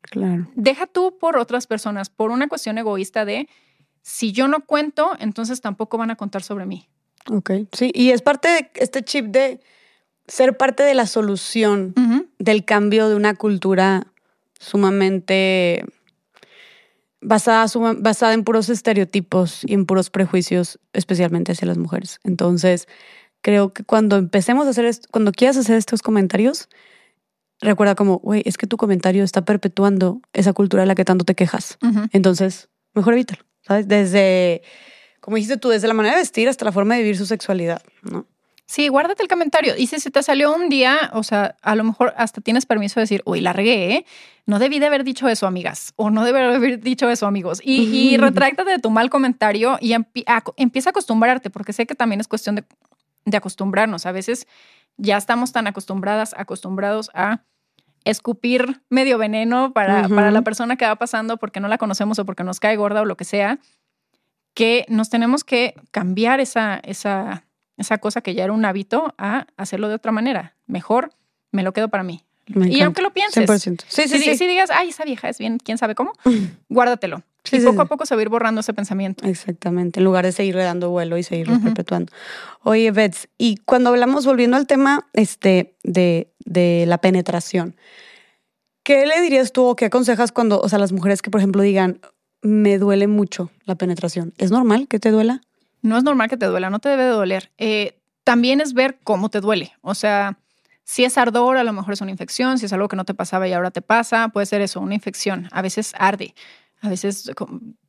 Claro. 0.00 0.46
Deja 0.54 0.86
tú 0.86 1.18
por 1.18 1.38
otras 1.38 1.66
personas, 1.66 2.10
por 2.10 2.30
una 2.30 2.48
cuestión 2.48 2.76
egoísta 2.76 3.24
de 3.24 3.48
si 4.06 4.32
yo 4.32 4.48
no 4.48 4.60
cuento, 4.66 5.12
entonces 5.18 5.62
tampoco 5.62 5.96
van 5.96 6.10
a 6.10 6.16
contar 6.16 6.42
sobre 6.42 6.66
mí. 6.66 6.86
Ok, 7.30 7.50
sí, 7.72 7.90
y 7.94 8.10
es 8.10 8.20
parte 8.20 8.48
de 8.48 8.70
este 8.74 9.02
chip 9.02 9.26
de 9.28 9.60
ser 10.28 10.58
parte 10.58 10.82
de 10.82 10.92
la 10.94 11.06
solución 11.06 11.94
del 12.38 12.64
cambio 12.66 13.08
de 13.08 13.14
una 13.14 13.34
cultura 13.34 14.06
sumamente 14.60 15.84
basada, 17.20 17.66
suma- 17.68 17.94
basada 17.98 18.34
en 18.34 18.44
puros 18.44 18.68
estereotipos 18.68 19.62
y 19.64 19.72
en 19.72 19.86
puros 19.86 20.10
prejuicios, 20.10 20.78
especialmente 20.92 21.52
hacia 21.52 21.66
las 21.66 21.78
mujeres. 21.78 22.20
Entonces, 22.24 22.86
creo 23.40 23.72
que 23.72 23.84
cuando 23.84 24.16
empecemos 24.16 24.66
a 24.66 24.70
hacer 24.70 24.84
esto, 24.84 25.08
cuando 25.10 25.32
quieras 25.32 25.56
hacer 25.56 25.76
estos 25.76 26.02
comentarios, 26.02 26.68
recuerda 27.60 27.94
como, 27.94 28.18
güey, 28.18 28.42
es 28.44 28.58
que 28.58 28.66
tu 28.66 28.76
comentario 28.76 29.24
está 29.24 29.44
perpetuando 29.46 30.20
esa 30.34 30.52
cultura 30.52 30.82
de 30.82 30.86
la 30.86 30.94
que 30.94 31.04
tanto 31.06 31.24
te 31.24 31.34
quejas. 31.34 31.78
Entonces, 32.12 32.68
mejor 32.92 33.14
evítalo, 33.14 33.42
¿sabes? 33.66 33.88
Desde, 33.88 34.62
como 35.20 35.36
dijiste 35.36 35.56
tú, 35.56 35.70
desde 35.70 35.88
la 35.88 35.94
manera 35.94 36.14
de 36.14 36.20
vestir 36.22 36.48
hasta 36.48 36.64
la 36.64 36.72
forma 36.72 36.94
de 36.94 37.02
vivir 37.02 37.16
su 37.16 37.26
sexualidad, 37.26 37.82
¿no? 38.02 38.26
Sí, 38.66 38.88
guárdate 38.88 39.22
el 39.22 39.28
comentario. 39.28 39.74
Y 39.76 39.88
si 39.88 40.00
se 40.00 40.10
te 40.10 40.22
salió 40.22 40.54
un 40.54 40.70
día, 40.70 41.10
o 41.12 41.22
sea, 41.22 41.54
a 41.60 41.74
lo 41.74 41.84
mejor 41.84 42.14
hasta 42.16 42.40
tienes 42.40 42.64
permiso 42.64 42.98
de 42.98 43.02
decir, 43.02 43.22
uy, 43.26 43.42
la 43.42 43.52
regué, 43.52 43.92
¿eh? 43.92 44.06
No 44.46 44.58
debí 44.58 44.78
de 44.78 44.86
haber 44.86 45.04
dicho 45.04 45.28
eso, 45.28 45.46
amigas. 45.46 45.92
O 45.96 46.08
no 46.08 46.24
debí 46.24 46.38
de 46.38 46.44
haber 46.46 46.80
dicho 46.80 47.10
eso, 47.10 47.26
amigos. 47.26 47.60
Y, 47.62 47.82
y 47.82 48.16
retráctate 48.16 48.70
de 48.70 48.78
tu 48.78 48.90
mal 48.90 49.10
comentario 49.10 49.76
y 49.82 49.92
empieza 49.92 50.88
a 50.88 50.90
acostumbrarte, 50.90 51.50
porque 51.50 51.74
sé 51.74 51.86
que 51.86 51.94
también 51.94 52.20
es 52.20 52.28
cuestión 52.28 52.54
de, 52.54 52.64
de 53.26 53.36
acostumbrarnos. 53.36 54.06
A 54.06 54.12
veces 54.12 54.46
ya 54.96 55.18
estamos 55.18 55.52
tan 55.52 55.66
acostumbradas, 55.66 56.34
acostumbrados 56.36 57.10
a 57.12 57.42
escupir 58.04 58.82
medio 58.90 59.18
veneno 59.18 59.72
para, 59.72 60.08
para 60.08 60.30
la 60.30 60.42
persona 60.42 60.76
que 60.76 60.84
va 60.84 60.96
pasando 60.96 61.36
porque 61.36 61.60
no 61.60 61.68
la 61.68 61.78
conocemos 61.78 62.18
o 62.18 62.24
porque 62.24 62.44
nos 62.44 62.60
cae 62.60 62.76
gorda 62.76 63.02
o 63.02 63.04
lo 63.04 63.16
que 63.16 63.24
sea, 63.24 63.58
que 64.54 64.86
nos 64.88 65.10
tenemos 65.10 65.44
que 65.44 65.74
cambiar 65.90 66.40
esa, 66.40 66.80
esa, 66.84 67.44
esa 67.76 67.98
cosa 67.98 68.20
que 68.20 68.34
ya 68.34 68.44
era 68.44 68.52
un 68.52 68.64
hábito 68.64 69.14
a 69.18 69.46
hacerlo 69.56 69.88
de 69.88 69.94
otra 69.94 70.12
manera. 70.12 70.54
Mejor 70.66 71.10
me 71.50 71.62
lo 71.62 71.72
quedo 71.72 71.88
para 71.88 72.02
mí. 72.02 72.24
Y 72.46 72.82
aunque 72.82 73.00
lo 73.00 73.12
pienses, 73.12 73.48
100%. 73.48 73.84
Sí, 73.88 74.02
sí, 74.02 74.18
si, 74.18 74.24
sí. 74.24 74.36
si 74.36 74.46
digas, 74.46 74.70
ay, 74.70 74.90
esa 74.90 75.04
vieja 75.04 75.28
es 75.28 75.38
bien, 75.38 75.58
quién 75.58 75.78
sabe 75.78 75.94
cómo, 75.94 76.12
guárdatelo. 76.68 77.22
Sí, 77.42 77.56
y 77.56 77.60
sí, 77.60 77.66
poco 77.66 77.82
a 77.82 77.86
poco 77.86 78.06
se 78.06 78.14
va 78.14 78.20
a 78.20 78.22
ir 78.22 78.30
borrando 78.30 78.62
ese 78.62 78.72
pensamiento. 78.72 79.26
Exactamente, 79.26 80.00
en 80.00 80.04
lugar 80.04 80.24
de 80.24 80.32
seguirle 80.32 80.62
dando 80.62 80.90
vuelo 80.90 81.18
y 81.18 81.22
seguirlo 81.22 81.54
Ujú. 81.54 81.64
perpetuando. 81.64 82.12
Oye, 82.62 82.90
Bets, 82.90 83.28
y 83.36 83.56
cuando 83.56 83.90
hablamos, 83.90 84.24
volviendo 84.24 84.56
al 84.56 84.66
tema 84.66 85.08
este, 85.12 85.76
de, 85.82 86.32
de 86.44 86.84
la 86.86 86.98
penetración, 86.98 87.76
¿qué 88.82 89.06
le 89.06 89.20
dirías 89.20 89.52
tú 89.52 89.64
o 89.64 89.76
qué 89.76 89.86
aconsejas 89.86 90.32
cuando, 90.32 90.60
o 90.60 90.68
sea, 90.68 90.78
las 90.78 90.92
mujeres 90.92 91.22
que, 91.22 91.30
por 91.30 91.40
ejemplo, 91.40 91.62
digan, 91.62 92.00
me 92.42 92.78
duele 92.78 93.06
mucho 93.06 93.50
la 93.64 93.74
penetración? 93.74 94.34
¿Es 94.38 94.50
normal 94.50 94.88
que 94.88 94.98
te 94.98 95.10
duela? 95.10 95.40
No 95.82 95.96
es 95.96 96.04
normal 96.04 96.28
que 96.28 96.36
te 96.36 96.46
duela, 96.46 96.70
no 96.70 96.78
te 96.78 96.88
debe 96.88 97.04
de 97.04 97.10
doler. 97.10 97.50
Eh, 97.58 97.98
también 98.24 98.60
es 98.60 98.72
ver 98.72 98.98
cómo 99.04 99.28
te 99.28 99.40
duele. 99.40 99.72
O 99.82 99.94
sea, 99.94 100.38
si 100.82 101.04
es 101.04 101.18
ardor, 101.18 101.56
a 101.56 101.64
lo 101.64 101.72
mejor 101.72 101.92
es 101.94 102.00
una 102.00 102.10
infección. 102.10 102.58
Si 102.58 102.66
es 102.66 102.72
algo 102.72 102.88
que 102.88 102.96
no 102.96 103.04
te 103.04 103.14
pasaba 103.14 103.48
y 103.48 103.52
ahora 103.52 103.70
te 103.70 103.82
pasa, 103.82 104.28
puede 104.28 104.46
ser 104.46 104.60
eso, 104.60 104.80
una 104.80 104.94
infección. 104.94 105.48
A 105.52 105.62
veces 105.62 105.92
arde. 105.98 106.34
A 106.80 106.88
veces, 106.90 107.30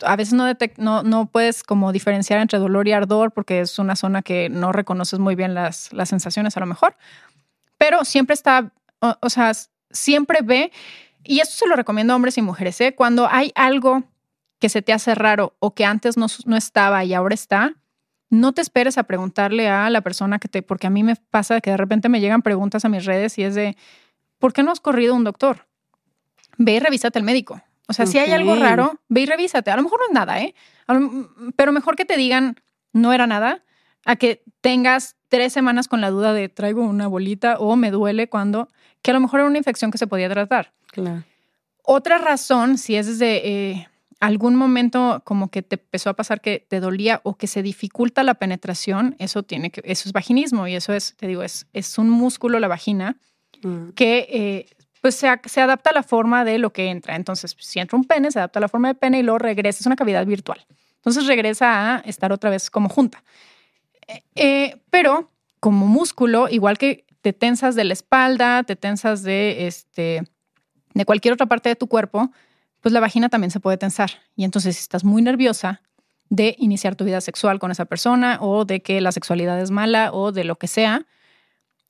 a 0.03 0.15
veces 0.15 0.33
no, 0.33 0.47
detec- 0.49 0.77
no, 0.77 1.03
no 1.03 1.25
puedes 1.25 1.63
como 1.63 1.91
diferenciar 1.91 2.39
entre 2.39 2.59
dolor 2.59 2.87
y 2.87 2.93
ardor 2.93 3.31
porque 3.31 3.59
es 3.59 3.77
una 3.79 3.97
zona 3.97 4.21
que 4.21 4.47
no 4.49 4.71
reconoces 4.71 5.19
muy 5.19 5.35
bien 5.35 5.53
las, 5.53 5.91
las 5.91 6.07
sensaciones 6.07 6.55
a 6.55 6.61
lo 6.61 6.65
mejor. 6.65 6.95
Pero 7.77 8.05
siempre 8.05 8.33
está, 8.33 8.71
o, 8.99 9.15
o 9.21 9.29
sea, 9.29 9.51
siempre 9.91 10.39
ve, 10.43 10.71
y 11.23 11.39
esto 11.39 11.55
se 11.57 11.67
lo 11.67 11.75
recomiendo 11.75 12.13
a 12.13 12.15
hombres 12.15 12.37
y 12.37 12.41
mujeres, 12.41 12.79
¿eh? 12.81 12.93
cuando 12.95 13.27
hay 13.29 13.51
algo 13.55 14.03
que 14.59 14.69
se 14.69 14.81
te 14.81 14.93
hace 14.93 15.15
raro 15.15 15.55
o 15.59 15.73
que 15.73 15.85
antes 15.85 16.17
no, 16.17 16.27
no 16.45 16.55
estaba 16.55 17.03
y 17.03 17.13
ahora 17.13 17.33
está, 17.35 17.73
no 18.29 18.53
te 18.53 18.61
esperes 18.61 18.97
a 18.97 19.03
preguntarle 19.03 19.69
a 19.69 19.89
la 19.89 20.01
persona 20.01 20.39
que 20.39 20.47
te, 20.47 20.61
porque 20.61 20.87
a 20.87 20.89
mí 20.89 21.03
me 21.03 21.15
pasa 21.15 21.61
que 21.61 21.71
de 21.71 21.77
repente 21.77 22.09
me 22.09 22.19
llegan 22.21 22.41
preguntas 22.41 22.85
a 22.85 22.89
mis 22.89 23.05
redes 23.05 23.37
y 23.37 23.43
es 23.43 23.55
de, 23.55 23.75
¿por 24.39 24.53
qué 24.53 24.63
no 24.63 24.71
has 24.71 24.79
corrido 24.79 25.13
un 25.15 25.23
doctor? 25.23 25.67
Ve 26.57 26.73
y 26.73 26.79
revísate 26.79 27.19
al 27.19 27.25
médico. 27.25 27.61
O 27.87 27.93
sea, 27.93 28.05
si 28.07 28.17
hay 28.17 28.31
algo 28.31 28.55
raro, 28.55 28.99
ve 29.09 29.21
y 29.21 29.25
revísate. 29.25 29.69
A 29.71 29.75
lo 29.75 29.83
mejor 29.83 29.99
no 29.99 30.05
es 30.07 30.11
nada, 30.13 30.41
¿eh? 30.41 30.55
Lo- 30.87 31.29
pero 31.55 31.71
mejor 31.71 31.95
que 31.95 32.05
te 32.05 32.17
digan, 32.17 32.59
no 32.93 33.13
era 33.13 33.27
nada, 33.27 33.63
a 34.05 34.15
que 34.15 34.43
tengas 34.61 35.15
tres 35.27 35.53
semanas 35.53 35.87
con 35.87 35.99
la 35.99 36.09
duda 36.09 36.33
de 36.33 36.47
traigo 36.49 36.83
una 36.83 37.07
bolita 37.07 37.57
o 37.59 37.75
me 37.75 37.91
duele 37.91 38.29
cuando, 38.29 38.69
que 39.01 39.11
a 39.11 39.13
lo 39.13 39.19
mejor 39.19 39.41
era 39.41 39.49
una 39.49 39.57
infección 39.57 39.91
que 39.91 39.97
se 39.97 40.07
podía 40.07 40.29
tratar. 40.29 40.73
Claro. 40.87 41.23
Otra 41.83 42.17
razón, 42.17 42.77
si 42.77 42.95
es 42.95 43.07
desde 43.07 43.47
eh, 43.47 43.87
algún 44.19 44.55
momento 44.55 45.21
como 45.25 45.49
que 45.49 45.61
te 45.61 45.75
empezó 45.75 46.09
a 46.09 46.15
pasar 46.15 46.39
que 46.41 46.65
te 46.67 46.79
dolía 46.79 47.19
o 47.23 47.35
que 47.35 47.47
se 47.47 47.61
dificulta 47.61 48.23
la 48.23 48.35
penetración, 48.35 49.15
eso 49.19 49.43
tiene 49.43 49.69
que, 49.71 49.81
eso 49.83 50.07
es 50.07 50.13
vaginismo 50.13 50.67
y 50.67 50.75
eso 50.75 50.93
es, 50.93 51.15
te 51.17 51.27
digo, 51.27 51.43
es, 51.43 51.67
es 51.73 51.97
un 51.97 52.09
músculo, 52.09 52.59
la 52.59 52.67
vagina, 52.67 53.17
Mm. 53.65 53.89
que 53.95 54.27
eh, 54.29 54.75
pues 55.01 55.15
se, 55.15 55.27
adapta 55.61 55.91
a 55.91 55.93
la 55.93 56.03
forma 56.03 56.45
de 56.45 56.57
lo 56.57 56.71
que 56.73 56.89
entra. 56.89 57.15
Entonces, 57.15 57.55
si 57.59 57.79
entra 57.79 57.97
un 57.97 58.05
pene, 58.05 58.31
se 58.31 58.39
adapta 58.39 58.59
a 58.59 58.61
la 58.61 58.69
forma 58.69 58.87
de 58.87 58.95
pene 58.95 59.19
y 59.19 59.23
luego 59.23 59.37
regresa, 59.39 59.79
es 59.79 59.85
una 59.85 59.95
cavidad 59.95 60.25
virtual. 60.25 60.65
Entonces 60.95 61.27
regresa 61.27 61.95
a 61.95 61.99
estar 61.99 62.31
otra 62.31 62.49
vez 62.49 62.71
como 62.71 62.89
junta. 62.89 63.23
Eh, 64.35 64.81
pero 64.89 65.31
como 65.59 65.87
músculo, 65.87 66.47
igual 66.49 66.77
que 66.77 67.05
te 67.21 67.33
tensas 67.33 67.75
de 67.75 67.83
la 67.83 67.93
espalda, 67.93 68.63
te 68.63 68.75
tensas 68.75 69.23
de 69.23 69.67
este 69.67 70.23
de 70.93 71.05
cualquier 71.05 71.33
otra 71.33 71.45
parte 71.45 71.69
de 71.69 71.75
tu 71.75 71.87
cuerpo, 71.87 72.31
pues 72.81 72.93
la 72.93 72.99
vagina 72.99 73.29
también 73.29 73.51
se 73.51 73.59
puede 73.59 73.77
tensar. 73.77 74.11
Y 74.35 74.43
entonces 74.45 74.75
si 74.77 74.81
estás 74.81 75.03
muy 75.03 75.21
nerviosa 75.21 75.81
de 76.29 76.55
iniciar 76.57 76.95
tu 76.95 77.03
vida 77.03 77.21
sexual 77.21 77.59
con 77.59 77.71
esa 77.71 77.85
persona 77.85 78.37
o 78.41 78.65
de 78.65 78.81
que 78.81 79.01
la 79.01 79.11
sexualidad 79.11 79.59
es 79.59 79.71
mala 79.71 80.11
o 80.13 80.31
de 80.31 80.43
lo 80.43 80.55
que 80.55 80.67
sea, 80.67 81.05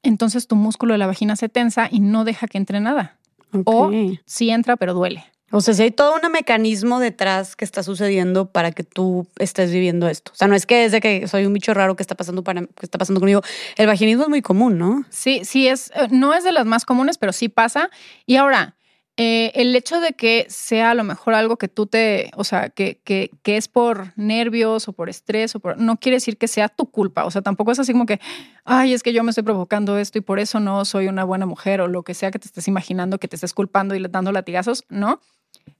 entonces 0.04 0.48
tu 0.48 0.56
músculo 0.56 0.94
de 0.94 0.98
la 0.98 1.08
vagina 1.08 1.36
se 1.36 1.50
tensa 1.50 1.88
y 1.92 2.00
no 2.00 2.24
deja 2.24 2.48
que 2.48 2.58
entre 2.58 2.80
nada. 2.80 3.18
O 3.66 3.92
sí 4.26 4.50
entra, 4.50 4.76
pero 4.76 4.94
duele. 4.94 5.26
O 5.51 5.61
sea, 5.61 5.73
si 5.73 5.84
hay 5.84 5.91
todo 5.91 6.15
un 6.15 6.31
mecanismo 6.31 6.99
detrás 6.99 7.55
que 7.55 7.65
está 7.65 7.84
sucediendo 7.84 8.47
para 8.51 8.72
que 8.72 8.84
tú 8.84 9.27
estés 9.38 9.72
viviendo 9.72 10.07
esto. 10.07 10.31
O 10.34 10.35
sea, 10.35 10.47
no 10.47 10.55
es 10.55 10.65
que 10.65 10.85
es 10.85 10.91
de 10.91 11.01
que 11.01 11.27
soy 11.27 11.45
un 11.45 11.53
bicho 11.53 11.73
raro 11.73 11.95
que 11.95 12.03
está 12.03 12.15
pasando 12.15 12.43
para 12.43 12.61
que 12.61 12.67
está 12.81 12.97
pasando 12.97 13.19
conmigo. 13.19 13.41
El 13.77 13.88
vaginismo 13.88 14.23
es 14.23 14.30
muy 14.30 14.41
común, 14.41 14.77
¿no? 14.77 15.05
Sí, 15.09 15.41
sí 15.45 15.67
es, 15.67 15.91
eh, 15.95 16.07
no 16.09 16.34
es 16.34 16.43
de 16.43 16.51
las 16.51 16.65
más 16.65 16.84
comunes, 16.84 17.17
pero 17.17 17.31
sí 17.31 17.47
pasa. 17.47 17.91
Y 18.26 18.38
ahora, 18.38 18.76
eh, 19.17 19.53
el 19.55 19.73
hecho 19.76 20.01
de 20.01 20.11
que 20.11 20.45
sea 20.49 20.91
a 20.91 20.93
lo 20.93 21.05
mejor 21.05 21.35
algo 21.35 21.55
que 21.55 21.69
tú 21.69 21.85
te, 21.85 22.31
o 22.35 22.43
sea, 22.43 22.69
que, 22.69 22.99
que, 23.05 23.31
que 23.43 23.55
es 23.55 23.69
por 23.69 24.11
nervios 24.17 24.89
o 24.89 24.93
por 24.93 25.09
estrés 25.09 25.55
o 25.55 25.61
por, 25.61 25.77
no 25.77 25.97
quiere 25.97 26.17
decir 26.17 26.38
que 26.38 26.49
sea 26.49 26.67
tu 26.67 26.88
culpa. 26.91 27.23
O 27.23 27.31
sea, 27.31 27.41
tampoco 27.41 27.72
es 27.72 27.80
así 27.80 27.93
como 27.93 28.05
que, 28.05 28.19
ay, 28.65 28.93
es 28.93 29.03
que 29.03 29.13
yo 29.13 29.23
me 29.23 29.30
estoy 29.30 29.43
provocando 29.43 29.97
esto 29.97 30.17
y 30.17 30.22
por 30.22 30.39
eso 30.39 30.59
no 30.59 30.84
soy 30.84 31.07
una 31.07 31.23
buena 31.23 31.45
mujer 31.45 31.80
o 31.80 31.88
lo 31.88 32.03
que 32.03 32.13
sea 32.13 32.30
que 32.31 32.39
te 32.39 32.47
estés 32.47 32.67
imaginando, 32.67 33.17
que 33.17 33.30
te 33.30 33.38
estés 33.38 33.53
culpando 33.53 33.95
y 33.95 34.03
dando 34.09 34.34
latigazos, 34.34 34.84
¿no? 34.89 35.22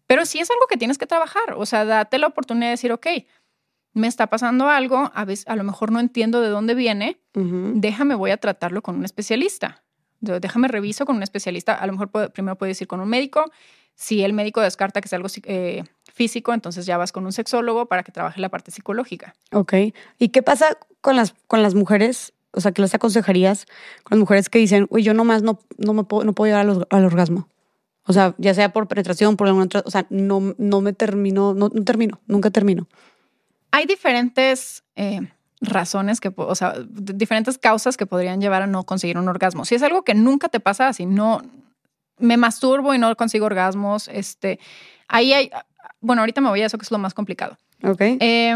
Pero 0.08 0.26
sí 0.26 0.40
es 0.40 0.50
algo 0.52 0.68
que 0.70 0.78
tienes 0.78 0.98
que 0.98 1.08
trabajar. 1.08 1.54
O 1.56 1.66
sea, 1.66 1.86
date 1.86 2.20
la 2.20 2.28
oportunidad 2.28 2.68
de 2.68 2.72
decir, 2.72 2.92
ok, 2.92 3.08
me 3.94 4.08
está 4.08 4.28
pasando 4.28 4.70
algo, 4.70 5.10
a 5.14 5.26
veces 5.26 5.48
a 5.48 5.56
lo 5.56 5.64
mejor 5.64 5.92
no 5.92 6.00
entiendo 6.00 6.42
de 6.42 6.50
dónde 6.50 6.76
viene, 6.76 7.18
déjame, 7.34 8.14
voy 8.16 8.32
a 8.32 8.38
tratarlo 8.38 8.82
con 8.82 8.96
un 8.98 9.06
especialista. 9.06 9.84
Déjame 10.20 10.68
reviso 10.68 11.06
con 11.06 11.16
un 11.16 11.24
especialista. 11.24 11.74
A 11.74 11.86
lo 11.88 11.94
mejor 11.94 12.10
primero 12.32 12.58
puedes 12.58 12.80
ir 12.82 12.88
con 12.88 13.00
un 13.00 13.08
médico. 13.08 13.46
Si 13.96 14.24
el 14.24 14.34
médico 14.34 14.60
descarta 14.60 15.00
que 15.00 15.08
es 15.08 15.14
algo 15.14 15.30
eh, 15.44 15.84
físico, 16.14 16.54
entonces 16.54 16.86
ya 16.86 16.98
vas 16.98 17.12
con 17.12 17.26
un 17.26 17.32
sexólogo 17.32 17.86
para 17.86 18.04
que 18.04 18.12
trabaje 18.12 18.42
la 18.42 18.50
parte 18.50 18.72
psicológica. 18.72 19.34
Ok. 19.54 19.74
¿Y 20.20 20.30
qué 20.30 20.44
pasa 20.44 20.78
con 21.02 21.16
las, 21.16 21.34
con 21.48 21.64
las 21.64 21.76
mujeres? 21.76 22.34
O 22.52 22.60
sea, 22.60 22.74
¿qué 22.74 22.82
les 22.82 22.94
aconsejarías 22.94 23.66
con 24.04 24.18
las 24.18 24.20
mujeres 24.20 24.50
que 24.50 24.60
dicen, 24.60 24.88
uy, 24.90 25.04
yo 25.04 25.14
nomás 25.14 25.44
no, 25.44 25.60
no, 25.78 25.94
me 25.94 26.04
puedo, 26.04 26.26
no 26.26 26.34
puedo 26.34 26.50
llegar 26.52 26.68
al, 26.68 26.88
al 26.90 27.06
orgasmo? 27.06 27.48
O 28.08 28.14
sea, 28.14 28.36
ya 28.38 28.54
sea 28.54 28.70
por 28.70 28.88
penetración, 28.88 29.36
por 29.36 29.48
alguna 29.48 29.66
otra, 29.66 29.84
o 29.86 29.92
sea, 29.92 30.06
no, 30.10 30.54
no 30.58 30.82
me 30.82 30.94
termino, 30.94 31.54
no, 31.54 31.70
no 31.74 31.84
termino, 31.84 32.20
nunca 32.28 32.52
termino. 32.52 32.88
Hay 33.72 33.86
diferentes 33.88 34.84
eh, 34.96 35.22
razones 35.60 36.22
que, 36.22 36.32
o 36.36 36.56
sea, 36.56 36.76
diferentes 36.88 37.58
causas 37.58 37.98
que 37.98 38.06
podrían 38.06 38.42
llevar 38.42 38.62
a 38.62 38.68
no 38.68 38.84
conseguir 38.84 39.18
un 39.18 39.28
orgasmo. 39.28 39.66
Si 39.66 39.76
es 39.76 39.84
algo 39.84 40.04
que 40.04 40.14
nunca 40.14 40.50
te 40.50 40.60
pasa, 40.60 40.94
si 40.94 41.06
no 41.06 41.42
me 42.20 42.38
masturbo 42.38 42.94
y 42.94 43.00
no 43.00 43.16
consigo 43.16 43.48
orgasmos, 43.48 44.08
este, 44.08 44.60
ahí 45.08 45.34
hay, 45.34 45.50
bueno, 46.00 46.22
ahorita 46.22 46.42
me 46.42 46.50
voy 46.50 46.62
a 46.62 46.68
eso 46.68 46.78
que 46.78 46.84
es 46.84 46.92
lo 46.92 47.00
más 47.00 47.14
complicado. 47.14 47.58
Ok. 47.84 48.02
Eh, 48.02 48.56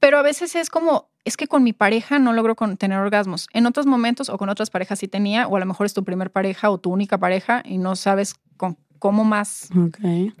pero 0.00 0.18
a 0.18 0.22
veces 0.22 0.56
es 0.56 0.68
como, 0.68 1.11
es 1.24 1.36
que 1.36 1.46
con 1.46 1.62
mi 1.62 1.72
pareja 1.72 2.18
no 2.18 2.32
logro 2.32 2.54
tener 2.76 2.98
orgasmos. 2.98 3.46
En 3.52 3.66
otros 3.66 3.86
momentos 3.86 4.28
o 4.28 4.38
con 4.38 4.48
otras 4.48 4.70
parejas 4.70 4.98
sí 4.98 5.08
tenía, 5.08 5.46
o 5.46 5.56
a 5.56 5.60
lo 5.60 5.66
mejor 5.66 5.86
es 5.86 5.94
tu 5.94 6.04
primer 6.04 6.32
pareja 6.32 6.70
o 6.70 6.78
tu 6.78 6.90
única 6.90 7.18
pareja 7.18 7.62
y 7.64 7.78
no 7.78 7.94
sabes 7.96 8.34
con, 8.56 8.76
cómo 8.98 9.24
más 9.24 9.68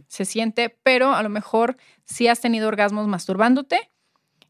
se 0.08 0.24
siente, 0.24 0.76
pero 0.82 1.14
a 1.14 1.22
lo 1.22 1.28
mejor 1.28 1.76
sí 2.04 2.28
has 2.28 2.40
tenido 2.40 2.68
orgasmos 2.68 3.06
masturbándote. 3.08 3.90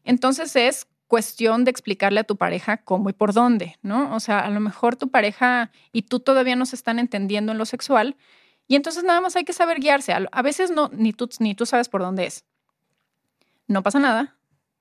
Entonces 0.03 0.55
es 0.55 0.87
cuestión 1.07 1.63
de 1.63 1.71
explicarle 1.71 2.19
a 2.19 2.23
tu 2.23 2.37
pareja 2.37 2.77
cómo 2.77 3.09
y 3.09 3.13
por 3.13 3.33
dónde, 3.33 3.77
¿no? 3.83 4.15
O 4.15 4.19
sea, 4.19 4.39
a 4.39 4.49
lo 4.49 4.59
mejor 4.59 4.95
tu 4.95 5.09
pareja 5.09 5.71
y 5.91 6.03
tú 6.03 6.19
todavía 6.19 6.55
no 6.55 6.65
se 6.65 6.75
están 6.75 6.97
entendiendo 6.97 7.51
en 7.51 7.57
lo 7.57 7.65
sexual 7.65 8.15
y 8.67 8.75
entonces 8.75 9.03
nada 9.03 9.21
más 9.21 9.35
hay 9.35 9.43
que 9.43 9.53
saber 9.53 9.79
guiarse. 9.79 10.13
A 10.13 10.25
a 10.31 10.41
veces 10.41 10.71
no, 10.71 10.89
ni 10.93 11.13
tú, 11.13 11.29
ni 11.39 11.53
tú 11.53 11.65
sabes 11.65 11.89
por 11.89 12.01
dónde 12.01 12.25
es. 12.25 12.45
No 13.67 13.83
pasa 13.83 13.99
nada. 13.99 14.35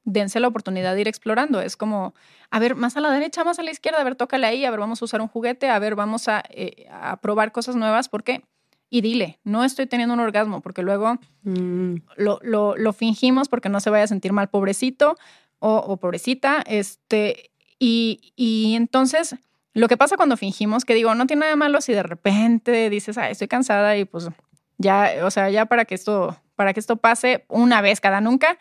Dense 0.04 0.40
la 0.40 0.48
oportunidad 0.48 0.94
de 0.94 1.02
ir 1.02 1.08
explorando. 1.08 1.60
Es 1.60 1.76
como, 1.76 2.14
a 2.50 2.58
ver, 2.58 2.74
más 2.74 2.96
a 2.96 3.00
la 3.00 3.10
derecha, 3.10 3.44
más 3.44 3.58
a 3.58 3.62
la 3.62 3.70
izquierda, 3.70 4.00
a 4.00 4.04
ver, 4.04 4.16
tócale 4.16 4.46
ahí, 4.46 4.64
a 4.64 4.70
ver, 4.70 4.80
vamos 4.80 5.00
a 5.02 5.04
usar 5.04 5.20
un 5.20 5.28
juguete, 5.28 5.68
a 5.68 5.78
ver, 5.78 5.94
vamos 5.94 6.28
a, 6.28 6.42
eh, 6.50 6.86
a 6.90 7.16
probar 7.18 7.52
cosas 7.52 7.76
nuevas, 7.76 8.08
porque, 8.08 8.42
y 8.90 9.00
dile, 9.00 9.38
no 9.44 9.64
estoy 9.64 9.86
teniendo 9.86 10.14
un 10.14 10.20
orgasmo, 10.20 10.60
porque 10.60 10.82
luego 10.82 11.18
Mm, 11.44 11.96
lo, 12.16 12.38
lo, 12.42 12.76
lo 12.76 12.92
fingimos 12.92 13.48
porque 13.48 13.68
no 13.68 13.80
se 13.80 13.90
vaya 13.90 14.04
a 14.04 14.06
sentir 14.06 14.32
mal 14.32 14.48
pobrecito 14.48 15.16
o, 15.58 15.76
o 15.76 15.96
pobrecita, 15.96 16.62
este, 16.66 17.50
y, 17.78 18.32
y 18.36 18.74
entonces... 18.76 19.36
Lo 19.74 19.88
que 19.88 19.96
pasa 19.96 20.18
cuando 20.18 20.36
fingimos, 20.36 20.84
que 20.84 20.92
digo, 20.92 21.14
no 21.14 21.26
tiene 21.26 21.40
nada 21.40 21.52
de 21.52 21.56
malo 21.56 21.80
si 21.80 21.94
de 21.94 22.02
repente 22.02 22.90
dices, 22.90 23.16
ay, 23.16 23.32
estoy 23.32 23.48
cansada 23.48 23.96
y 23.96 24.04
pues 24.04 24.28
ya, 24.76 25.12
o 25.22 25.30
sea, 25.30 25.48
ya 25.48 25.64
para 25.64 25.86
que 25.86 25.94
esto, 25.94 26.36
para 26.56 26.74
que 26.74 26.80
esto 26.80 26.96
pase 26.96 27.46
una 27.48 27.80
vez 27.80 27.98
cada 27.98 28.20
nunca, 28.20 28.58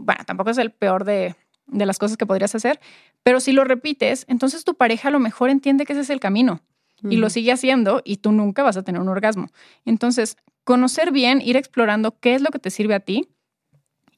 bueno, 0.00 0.24
tampoco 0.24 0.50
es 0.50 0.58
el 0.58 0.70
peor 0.70 1.04
de, 1.04 1.36
de 1.66 1.86
las 1.86 1.98
cosas 1.98 2.16
que 2.16 2.26
podrías 2.26 2.54
hacer, 2.54 2.80
pero 3.22 3.40
si 3.40 3.52
lo 3.52 3.64
repites, 3.64 4.24
entonces 4.28 4.64
tu 4.64 4.74
pareja 4.74 5.08
a 5.08 5.10
lo 5.10 5.20
mejor 5.20 5.50
entiende 5.50 5.84
que 5.84 5.92
ese 5.92 6.02
es 6.02 6.10
el 6.10 6.20
camino 6.20 6.62
y 7.08 7.16
lo 7.16 7.30
sigue 7.30 7.50
haciendo 7.50 8.02
y 8.04 8.18
tú 8.18 8.30
nunca 8.30 8.62
vas 8.62 8.76
a 8.76 8.82
tener 8.82 9.00
un 9.00 9.08
orgasmo. 9.08 9.48
Entonces, 9.86 10.36
conocer 10.64 11.12
bien, 11.12 11.40
ir 11.40 11.56
explorando 11.56 12.18
qué 12.20 12.34
es 12.34 12.42
lo 12.42 12.50
que 12.50 12.58
te 12.58 12.70
sirve 12.70 12.94
a 12.94 13.00
ti. 13.00 13.26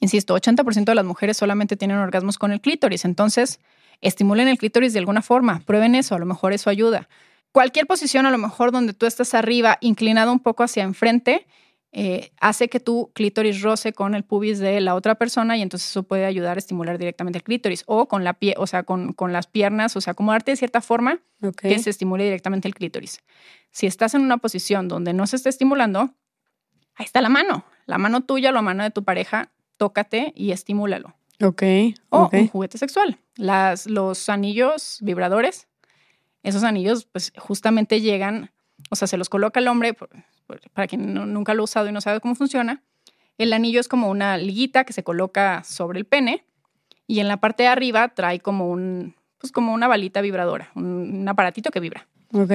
Insisto, 0.00 0.34
80% 0.34 0.86
de 0.86 0.94
las 0.96 1.04
mujeres 1.04 1.36
solamente 1.36 1.76
tienen 1.76 1.98
orgasmos 1.98 2.38
con 2.38 2.50
el 2.50 2.60
clítoris, 2.60 3.04
entonces 3.04 3.60
estimulen 4.00 4.48
el 4.48 4.58
clítoris 4.58 4.92
de 4.92 4.98
alguna 4.98 5.22
forma, 5.22 5.60
prueben 5.64 5.94
eso, 5.94 6.16
a 6.16 6.18
lo 6.18 6.26
mejor 6.26 6.52
eso 6.52 6.70
ayuda. 6.70 7.08
Cualquier 7.52 7.86
posición, 7.86 8.26
a 8.26 8.30
lo 8.30 8.38
mejor 8.38 8.72
donde 8.72 8.94
tú 8.94 9.06
estás 9.06 9.32
arriba, 9.34 9.78
inclinado 9.80 10.32
un 10.32 10.40
poco 10.40 10.64
hacia 10.64 10.82
enfrente, 10.82 11.46
eh, 11.94 12.32
hace 12.40 12.68
que 12.68 12.80
tu 12.80 13.10
clítoris 13.12 13.60
roce 13.60 13.92
con 13.92 14.14
el 14.14 14.24
pubis 14.24 14.58
de 14.58 14.80
la 14.80 14.94
otra 14.94 15.16
persona 15.16 15.58
y 15.58 15.62
entonces 15.62 15.90
eso 15.90 16.02
puede 16.02 16.24
ayudar 16.24 16.56
a 16.56 16.58
estimular 16.58 16.96
directamente 16.96 17.38
el 17.38 17.42
clítoris 17.42 17.84
o 17.86 18.08
con 18.08 18.24
la 18.24 18.32
pie, 18.32 18.54
o 18.56 18.66
sea, 18.66 18.82
con, 18.84 19.12
con 19.12 19.34
las 19.34 19.46
piernas, 19.46 19.94
o 19.94 20.00
sea, 20.00 20.12
acomodarte 20.12 20.52
de 20.52 20.56
cierta 20.56 20.80
forma 20.80 21.20
que 21.60 21.78
se 21.78 21.90
estimule 21.90 22.24
directamente 22.24 22.66
el 22.66 22.74
clítoris. 22.74 23.20
Si 23.70 23.86
estás 23.86 24.14
en 24.14 24.22
una 24.22 24.38
posición 24.38 24.88
donde 24.88 25.12
no 25.12 25.26
se 25.26 25.36
está 25.36 25.50
estimulando, 25.50 26.14
ahí 26.94 27.04
está 27.04 27.20
la 27.20 27.28
mano, 27.28 27.66
la 27.84 27.98
mano 27.98 28.22
tuya 28.22 28.48
o 28.48 28.52
la 28.52 28.62
mano 28.62 28.84
de 28.84 28.90
tu 28.90 29.04
pareja, 29.04 29.52
tócate 29.76 30.32
y 30.34 30.52
estimúlalo. 30.52 31.14
Ok. 31.42 31.62
O 32.08 32.30
un 32.32 32.48
juguete 32.48 32.78
sexual. 32.78 33.18
Las, 33.36 33.86
los 33.86 34.30
anillos 34.30 34.96
vibradores, 35.02 35.68
esos 36.42 36.64
anillos 36.64 37.04
pues 37.04 37.34
justamente 37.36 38.00
llegan, 38.00 38.50
o 38.90 38.96
sea, 38.96 39.08
se 39.08 39.18
los 39.18 39.28
coloca 39.28 39.60
el 39.60 39.68
hombre, 39.68 39.94
para 40.72 40.86
quien 40.86 41.14
no- 41.14 41.26
nunca 41.26 41.54
lo 41.54 41.62
ha 41.62 41.64
usado 41.64 41.88
y 41.88 41.92
no 41.92 42.00
sabe 42.00 42.20
cómo 42.20 42.34
funciona, 42.34 42.82
el 43.38 43.52
anillo 43.52 43.80
es 43.80 43.88
como 43.88 44.08
una 44.10 44.36
liguita 44.36 44.84
que 44.84 44.92
se 44.92 45.02
coloca 45.02 45.62
sobre 45.64 45.98
el 45.98 46.04
pene 46.04 46.44
y 47.06 47.20
en 47.20 47.28
la 47.28 47.38
parte 47.38 47.62
de 47.64 47.68
arriba 47.70 48.08
trae 48.08 48.40
como 48.40 48.68
un, 48.70 49.14
pues 49.38 49.52
como 49.52 49.72
una 49.72 49.88
balita 49.88 50.20
vibradora, 50.20 50.70
un, 50.74 50.84
un 51.20 51.28
aparatito 51.28 51.70
que 51.70 51.80
vibra. 51.80 52.06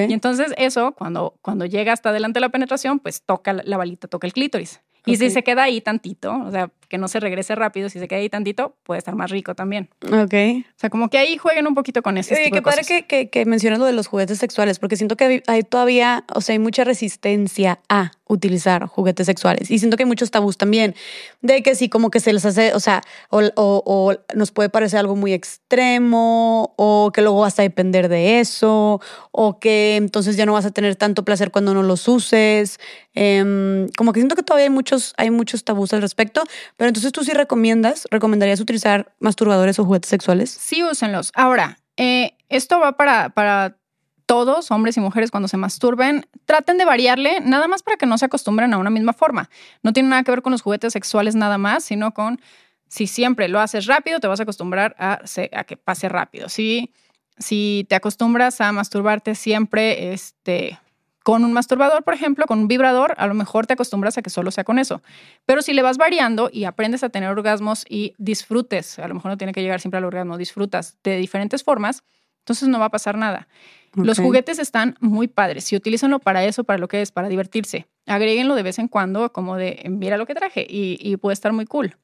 Y 0.09 0.13
entonces 0.13 0.53
eso, 0.57 0.93
cuando, 0.93 1.35
cuando 1.41 1.65
llega 1.65 1.93
hasta 1.93 2.11
delante 2.11 2.37
de 2.37 2.41
la 2.41 2.49
penetración, 2.49 2.99
pues 2.99 3.21
toca 3.21 3.53
la, 3.53 3.77
balita, 3.77 4.07
toca 4.07 4.25
el 4.25 4.33
clítoris. 4.33 4.81
Y 5.05 5.17
si 5.17 5.29
se 5.29 5.43
queda 5.43 5.63
ahí 5.63 5.81
tantito, 5.81 6.35
o 6.35 6.51
sea, 6.51 6.71
que 6.89 6.97
no 6.97 7.07
se 7.07 7.19
regrese 7.19 7.53
rápido, 7.55 7.89
si 7.89 7.99
se 7.99 8.07
queda 8.07 8.19
ahí 8.19 8.29
tantito, 8.29 8.75
puede 8.83 8.99
estar 8.99 9.15
más 9.15 9.29
rico 9.31 9.55
también. 9.55 9.89
Ok. 10.05 10.33
O 10.33 10.79
sea, 10.79 10.89
como 10.89 11.09
que 11.09 11.17
ahí 11.17 11.37
jueguen 11.37 11.67
un 11.67 11.75
poquito 11.75 12.01
con 12.01 12.17
ese 12.17 12.33
Oye, 12.35 12.51
qué 12.51 12.61
padre 12.61 12.83
que, 12.87 13.05
que, 13.05 13.29
que 13.29 13.45
mencionas 13.45 13.79
lo 13.79 13.85
de 13.85 13.93
los 13.93 14.07
juguetes 14.07 14.37
sexuales, 14.39 14.79
porque 14.79 14.95
siento 14.95 15.15
que 15.17 15.43
hay- 15.47 15.63
todavía, 15.63 16.23
o 16.33 16.41
sea, 16.41 16.53
hay 16.53 16.59
mucha 16.59 16.83
resistencia 16.83 17.79
a 17.89 18.11
utilizar 18.29 18.85
juguetes 18.87 19.25
sexuales. 19.25 19.71
Y 19.71 19.79
siento 19.79 19.95
que 19.97 20.03
hay 20.03 20.07
muchos 20.07 20.31
tabús 20.31 20.57
también, 20.57 20.95
de 21.41 21.63
que 21.63 21.75
sí, 21.75 21.87
como 21.89 22.09
que 22.09 22.19
se 22.19 22.33
les 22.33 22.45
hace, 22.45 22.73
o 22.73 22.79
sea, 22.79 23.01
o, 23.29 23.41
o- 23.55 23.83
o 23.85 24.15
nos 24.35 24.51
puede 24.51 24.69
parecer 24.69 24.99
algo 24.99 25.15
muy 25.15 25.33
extremo, 25.33 26.73
o 26.77 27.11
que 27.13 27.21
luego 27.21 27.39
vas 27.41 27.57
a 27.59 27.61
depender 27.61 28.09
de 28.09 28.39
eso, 28.39 28.99
o 29.31 29.59
que 29.59 29.95
entonces 29.95 30.35
ya 30.37 30.45
no 30.45 30.53
vas 30.53 30.65
a 30.65 30.71
tener 30.71 30.95
tanto 30.95 31.23
placer 31.23 31.51
cuando 31.51 31.73
no 31.73 31.83
los 31.83 32.07
uses. 32.07 32.79
Em, 33.13 33.87
como 33.97 34.13
que 34.13 34.19
siento 34.19 34.35
que 34.35 34.43
todavía 34.43 34.65
hay 34.65 34.69
muchos, 34.69 35.13
hay 35.17 35.31
muchos 35.31 35.63
tabús 35.63 35.91
al 35.93 36.01
respecto, 36.01 36.43
pero 36.77 36.89
entonces 36.89 37.11
tú 37.11 37.23
sí 37.23 37.33
recomiendas, 37.33 38.07
recomendarías 38.11 38.59
utilizar 38.59 39.13
masturbadores 39.19 39.79
o 39.79 39.85
juguetes 39.85 40.09
sexuales. 40.09 40.51
Sí, 40.51 40.83
úsenlos. 40.83 41.31
Ahora, 41.35 41.79
eh, 41.97 42.37
esto 42.49 42.79
va 42.79 42.95
para, 42.97 43.29
para 43.29 43.77
todos, 44.27 44.69
hombres 44.69 44.95
y 44.97 44.99
mujeres, 44.99 45.31
cuando 45.31 45.47
se 45.47 45.57
masturben. 45.57 46.27
Traten 46.45 46.77
de 46.77 46.85
variarle, 46.85 47.39
nada 47.41 47.67
más 47.67 47.81
para 47.81 47.97
que 47.97 48.05
no 48.05 48.17
se 48.19 48.25
acostumbren 48.25 48.73
a 48.73 48.77
una 48.77 48.91
misma 48.91 49.13
forma. 49.13 49.49
No 49.81 49.91
tiene 49.91 50.09
nada 50.09 50.23
que 50.23 50.31
ver 50.31 50.43
con 50.43 50.51
los 50.51 50.61
juguetes 50.61 50.93
sexuales 50.93 51.33
nada 51.33 51.57
más, 51.57 51.83
sino 51.83 52.13
con 52.13 52.39
si 52.87 53.07
siempre 53.07 53.47
lo 53.47 53.59
haces 53.59 53.87
rápido, 53.87 54.19
te 54.19 54.27
vas 54.27 54.39
a 54.39 54.43
acostumbrar 54.43 54.95
a, 54.99 55.21
a 55.53 55.63
que 55.63 55.77
pase 55.77 56.09
rápido. 56.09 56.47
Si, 56.47 56.93
si 57.37 57.85
te 57.89 57.95
acostumbras 57.95 58.61
a 58.61 58.71
masturbarte 58.71 59.33
siempre 59.33 60.13
este, 60.13 60.77
con 61.27 61.43
un 61.43 61.51
masturbador, 61.51 62.03
por 62.05 62.13
ejemplo, 62.13 62.45
con 62.45 62.57
un 62.59 62.69
vibrador, 62.69 63.13
a 63.17 63.27
lo 63.27 63.33
mejor 63.33 63.67
te 63.67 63.73
acostumbras 63.73 64.17
a 64.17 64.21
que 64.21 64.29
solo 64.29 64.49
sea 64.49 64.63
con 64.63 64.79
eso. 64.79 65.01
Pero 65.45 65.61
si 65.61 65.73
le 65.73 65.81
vas 65.81 65.97
variando 65.97 66.49
y 66.53 66.63
aprendes 66.63 67.03
a 67.03 67.09
tener 67.09 67.29
orgasmos 67.29 67.83
y 67.89 68.13
disfrutes, 68.17 68.97
a 68.97 69.09
lo 69.09 69.15
mejor 69.15 69.31
no 69.31 69.37
tiene 69.37 69.51
que 69.51 69.61
llegar 69.61 69.81
siempre 69.81 69.97
al 69.97 70.05
orgasmo, 70.05 70.37
disfrutas 70.37 70.97
de 71.03 71.17
diferentes 71.17 71.65
formas, 71.65 72.05
entonces 72.39 72.69
no 72.69 72.79
va 72.79 72.85
a 72.85 72.91
pasar 72.91 73.17
nada. 73.17 73.49
Los 73.93 74.19
juguetes 74.19 74.57
están 74.57 74.95
muy 75.01 75.27
padres. 75.27 75.65
Si 75.65 75.75
utilizanlo 75.75 76.19
para 76.19 76.45
eso, 76.45 76.63
para 76.63 76.79
lo 76.79 76.87
que 76.87 77.01
es, 77.01 77.11
para 77.11 77.27
divertirse. 77.27 77.87
Agréguenlo 78.05 78.55
de 78.55 78.63
vez 78.63 78.79
en 78.79 78.87
cuando, 78.87 79.33
como 79.33 79.57
de 79.57 79.83
mira 79.89 80.15
lo 80.15 80.27
que 80.27 80.33
traje 80.33 80.65
y, 80.69 80.97
y 81.01 81.17
puede 81.17 81.33
estar 81.33 81.51
muy 81.51 81.65
cool. 81.65 81.97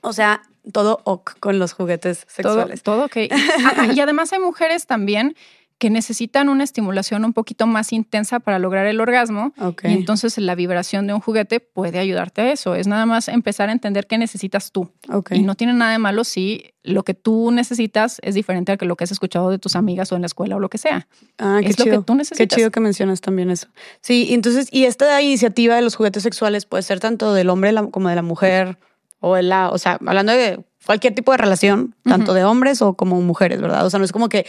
O 0.00 0.12
sea, 0.14 0.40
todo 0.72 1.00
ok 1.04 1.38
con 1.38 1.58
los 1.58 1.74
juguetes 1.74 2.20
Todo, 2.20 2.54
sexuales. 2.54 2.82
todo 2.82 3.04
ok. 3.04 3.16
Ajá, 3.30 3.86
y 3.92 4.00
además 4.00 4.32
hay 4.32 4.38
mujeres 4.38 4.86
también 4.86 5.36
que 5.82 5.90
necesitan 5.90 6.48
una 6.48 6.62
estimulación 6.62 7.24
un 7.24 7.32
poquito 7.32 7.66
más 7.66 7.92
intensa 7.92 8.38
para 8.38 8.60
lograr 8.60 8.86
el 8.86 9.00
orgasmo. 9.00 9.52
Y 9.82 9.90
entonces 9.94 10.38
la 10.38 10.54
vibración 10.54 11.08
de 11.08 11.12
un 11.12 11.18
juguete 11.18 11.58
puede 11.58 11.98
ayudarte 11.98 12.40
a 12.40 12.52
eso. 12.52 12.76
Es 12.76 12.86
nada 12.86 13.04
más 13.04 13.26
empezar 13.26 13.68
a 13.68 13.72
entender 13.72 14.06
qué 14.06 14.16
necesitas 14.16 14.70
tú. 14.70 14.92
Y 15.32 15.42
no 15.42 15.56
tiene 15.56 15.72
nada 15.72 15.90
de 15.90 15.98
malo 15.98 16.22
si 16.22 16.72
lo 16.84 17.02
que 17.02 17.14
tú 17.14 17.50
necesitas 17.50 18.20
es 18.22 18.36
diferente 18.36 18.70
a 18.70 18.76
que 18.76 18.84
lo 18.84 18.94
que 18.94 19.02
has 19.02 19.10
escuchado 19.10 19.50
de 19.50 19.58
tus 19.58 19.74
amigas 19.74 20.12
o 20.12 20.14
en 20.14 20.22
la 20.22 20.26
escuela 20.26 20.54
o 20.54 20.60
lo 20.60 20.68
que 20.70 20.78
sea. 20.78 21.08
ah, 21.38 21.58
qué 21.60 21.70
es 21.70 21.78
lo 21.80 21.84
chido. 21.84 21.98
que 21.98 22.06
tú 22.06 22.12
Qué 22.12 22.18
necesitas. 22.18 22.56
chido 22.56 22.70
que 22.70 22.78
mencionas 22.78 23.20
también 23.20 23.50
eso. 23.50 23.66
Sí, 24.02 24.28
y 24.30 24.34
entonces, 24.34 24.68
y 24.70 24.84
esta 24.84 25.20
iniciativa 25.20 25.74
de 25.74 25.82
los 25.82 25.96
juguetes 25.96 26.22
sexuales 26.22 26.64
puede 26.64 26.84
ser 26.84 27.00
tanto 27.00 27.34
del 27.34 27.50
hombre 27.50 27.74
como 27.90 28.08
de 28.08 28.14
la 28.14 28.22
mujer, 28.22 28.78
o 29.18 29.34
de 29.34 29.42
la, 29.42 29.70
o 29.70 29.78
sea, 29.78 29.98
hablando 30.06 30.30
de 30.30 30.64
cualquier 30.86 31.12
tipo 31.12 31.32
de 31.32 31.38
relación, 31.38 31.96
tanto 32.04 32.34
de 32.34 32.44
hombres 32.44 32.82
o 32.82 32.94
como 32.94 33.20
mujeres, 33.20 33.60
¿verdad? 33.60 33.84
O 33.84 33.90
sea, 33.90 33.98
no 33.98 34.04
es 34.04 34.12
como 34.12 34.28
que 34.28 34.46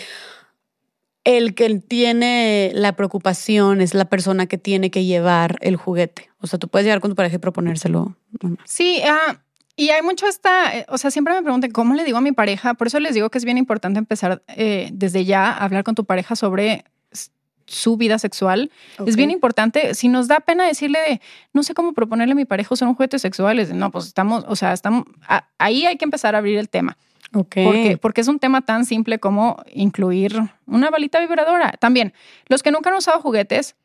el 1.23 1.55
que 1.55 1.79
tiene 1.79 2.71
la 2.73 2.95
preocupación 2.95 3.79
es 3.81 3.93
la 3.93 4.05
persona 4.05 4.45
que 4.47 4.57
tiene 4.57 4.91
que 4.91 5.05
llevar 5.05 5.57
el 5.61 5.75
juguete. 5.77 6.29
O 6.41 6.47
sea, 6.47 6.59
tú 6.59 6.67
puedes 6.67 6.85
llegar 6.85 6.99
con 6.99 7.11
tu 7.11 7.15
pareja 7.15 7.35
y 7.35 7.39
proponérselo. 7.39 8.15
Sí, 8.65 9.01
ah, 9.07 9.39
y 9.75 9.89
hay 9.89 10.01
mucho 10.01 10.27
esta, 10.27 10.77
eh, 10.77 10.85
o 10.89 10.97
sea, 10.97 11.11
siempre 11.11 11.33
me 11.33 11.41
preguntan, 11.41 11.71
¿cómo 11.71 11.93
le 11.95 12.03
digo 12.03 12.17
a 12.17 12.21
mi 12.21 12.31
pareja? 12.33 12.73
Por 12.73 12.87
eso 12.87 12.99
les 12.99 13.13
digo 13.13 13.29
que 13.29 13.37
es 13.37 13.45
bien 13.45 13.57
importante 13.57 13.99
empezar 13.99 14.43
eh, 14.49 14.89
desde 14.91 15.23
ya 15.25 15.45
a 15.49 15.63
hablar 15.63 15.83
con 15.83 15.95
tu 15.95 16.03
pareja 16.05 16.35
sobre 16.35 16.83
su 17.65 17.95
vida 17.95 18.19
sexual. 18.19 18.69
Es 19.07 19.15
bien 19.15 19.31
importante, 19.31 19.95
si 19.95 20.09
nos 20.09 20.27
da 20.27 20.41
pena 20.41 20.65
decirle 20.67 20.99
de, 21.07 21.21
no 21.53 21.63
sé 21.63 21.73
cómo 21.73 21.93
proponerle 21.93 22.33
a 22.33 22.35
mi 22.35 22.43
pareja 22.43 22.73
usar 22.73 22.89
un 22.89 22.93
juguete 22.95 23.17
sexual, 23.19 23.57
es 23.57 23.71
no, 23.73 23.89
pues 23.89 24.07
estamos, 24.07 24.43
o 24.49 24.55
sea, 24.57 24.73
estamos, 24.73 25.05
a- 25.29 25.47
ahí 25.57 25.85
hay 25.85 25.95
que 25.95 26.03
empezar 26.03 26.35
a 26.35 26.39
abrir 26.39 26.57
el 26.57 26.67
tema. 26.67 26.97
Ok. 27.33 27.55
Porque, 27.63 27.97
porque 28.01 28.21
es 28.21 28.27
un 28.27 28.39
tema 28.39 28.61
tan 28.61 28.85
simple 28.85 29.19
como 29.19 29.63
incluir 29.71 30.39
una 30.65 30.89
balita 30.89 31.19
vibradora. 31.19 31.71
También, 31.79 32.13
los 32.47 32.63
que 32.63 32.71
nunca 32.71 32.89
han 32.89 32.95
usado 32.95 33.19
juguetes, 33.21 33.75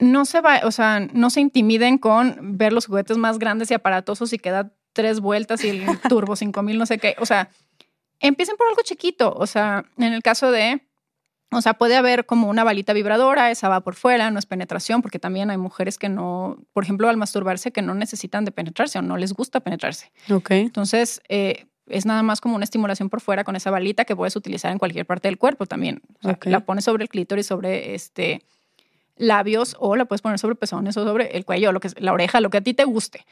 no 0.00 0.24
se 0.24 0.40
va, 0.40 0.60
o 0.64 0.70
sea, 0.70 1.00
no 1.00 1.30
se 1.30 1.40
intimiden 1.40 1.98
con 1.98 2.56
ver 2.56 2.72
los 2.72 2.86
juguetes 2.86 3.16
más 3.16 3.38
grandes 3.38 3.70
y 3.70 3.74
aparatosos 3.74 4.32
y 4.32 4.38
que 4.38 4.50
da 4.50 4.72
tres 4.92 5.20
vueltas 5.20 5.64
y 5.64 5.70
el 5.70 5.86
turbo 6.08 6.36
5000, 6.36 6.78
no 6.78 6.86
sé 6.86 6.98
qué. 6.98 7.16
O 7.18 7.26
sea, 7.26 7.50
empiecen 8.20 8.56
por 8.56 8.68
algo 8.68 8.82
chiquito. 8.82 9.34
O 9.36 9.46
sea, 9.46 9.84
en 9.96 10.12
el 10.12 10.22
caso 10.22 10.50
de, 10.50 10.82
o 11.50 11.60
sea, 11.60 11.74
puede 11.74 11.96
haber 11.96 12.26
como 12.26 12.48
una 12.48 12.64
balita 12.64 12.92
vibradora, 12.92 13.50
esa 13.50 13.68
va 13.68 13.80
por 13.80 13.94
fuera, 13.94 14.30
no 14.30 14.38
es 14.38 14.46
penetración, 14.46 15.02
porque 15.02 15.18
también 15.18 15.50
hay 15.50 15.56
mujeres 15.56 15.98
que 15.98 16.08
no, 16.08 16.58
por 16.72 16.84
ejemplo, 16.84 17.08
al 17.08 17.16
masturbarse, 17.16 17.72
que 17.72 17.82
no 17.82 17.94
necesitan 17.94 18.44
de 18.44 18.52
penetrarse 18.52 18.98
o 18.98 19.02
no 19.02 19.16
les 19.16 19.32
gusta 19.32 19.60
penetrarse. 19.60 20.12
Ok. 20.30 20.50
Entonces, 20.52 21.20
eh, 21.28 21.66
es 21.90 22.06
nada 22.06 22.22
más 22.22 22.40
como 22.40 22.54
una 22.54 22.64
estimulación 22.64 23.08
por 23.10 23.20
fuera 23.20 23.44
con 23.44 23.56
esa 23.56 23.70
balita 23.70 24.04
que 24.04 24.14
puedes 24.16 24.34
utilizar 24.36 24.70
en 24.72 24.78
cualquier 24.78 25.06
parte 25.06 25.28
del 25.28 25.38
cuerpo 25.38 25.66
también. 25.66 26.02
O 26.18 26.22
sea. 26.22 26.32
La 26.50 26.60
pones 26.60 26.84
sobre 26.84 27.02
el 27.04 27.08
clítoris, 27.08 27.46
sobre 27.46 27.94
este 27.94 28.42
labios 29.16 29.74
o 29.80 29.96
la 29.96 30.04
puedes 30.04 30.22
poner 30.22 30.38
sobre 30.38 30.54
pezones 30.54 30.96
o 30.96 31.04
sobre 31.04 31.36
el 31.36 31.44
cuello, 31.44 31.72
lo 31.72 31.80
que 31.80 31.88
es- 31.88 32.00
la 32.00 32.12
oreja, 32.12 32.40
lo 32.40 32.50
que 32.50 32.58
a 32.58 32.60
ti 32.60 32.72
te 32.72 32.84
guste. 32.84 33.26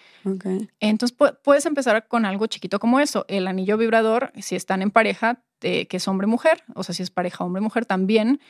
Entonces 0.80 1.16
pu- 1.16 1.36
puedes 1.44 1.64
empezar 1.64 2.08
con 2.08 2.24
algo 2.24 2.46
chiquito 2.48 2.80
como 2.80 2.98
eso. 2.98 3.24
El 3.28 3.46
anillo 3.46 3.76
vibrador, 3.76 4.32
si 4.40 4.56
están 4.56 4.82
en 4.82 4.90
pareja, 4.90 5.42
eh, 5.60 5.86
que 5.86 5.98
es 5.98 6.08
hombre-mujer, 6.08 6.64
o 6.74 6.82
sea, 6.82 6.92
si 6.94 7.04
es 7.04 7.10
pareja 7.10 7.44
hombre-mujer 7.44 7.86
también, 7.86 8.40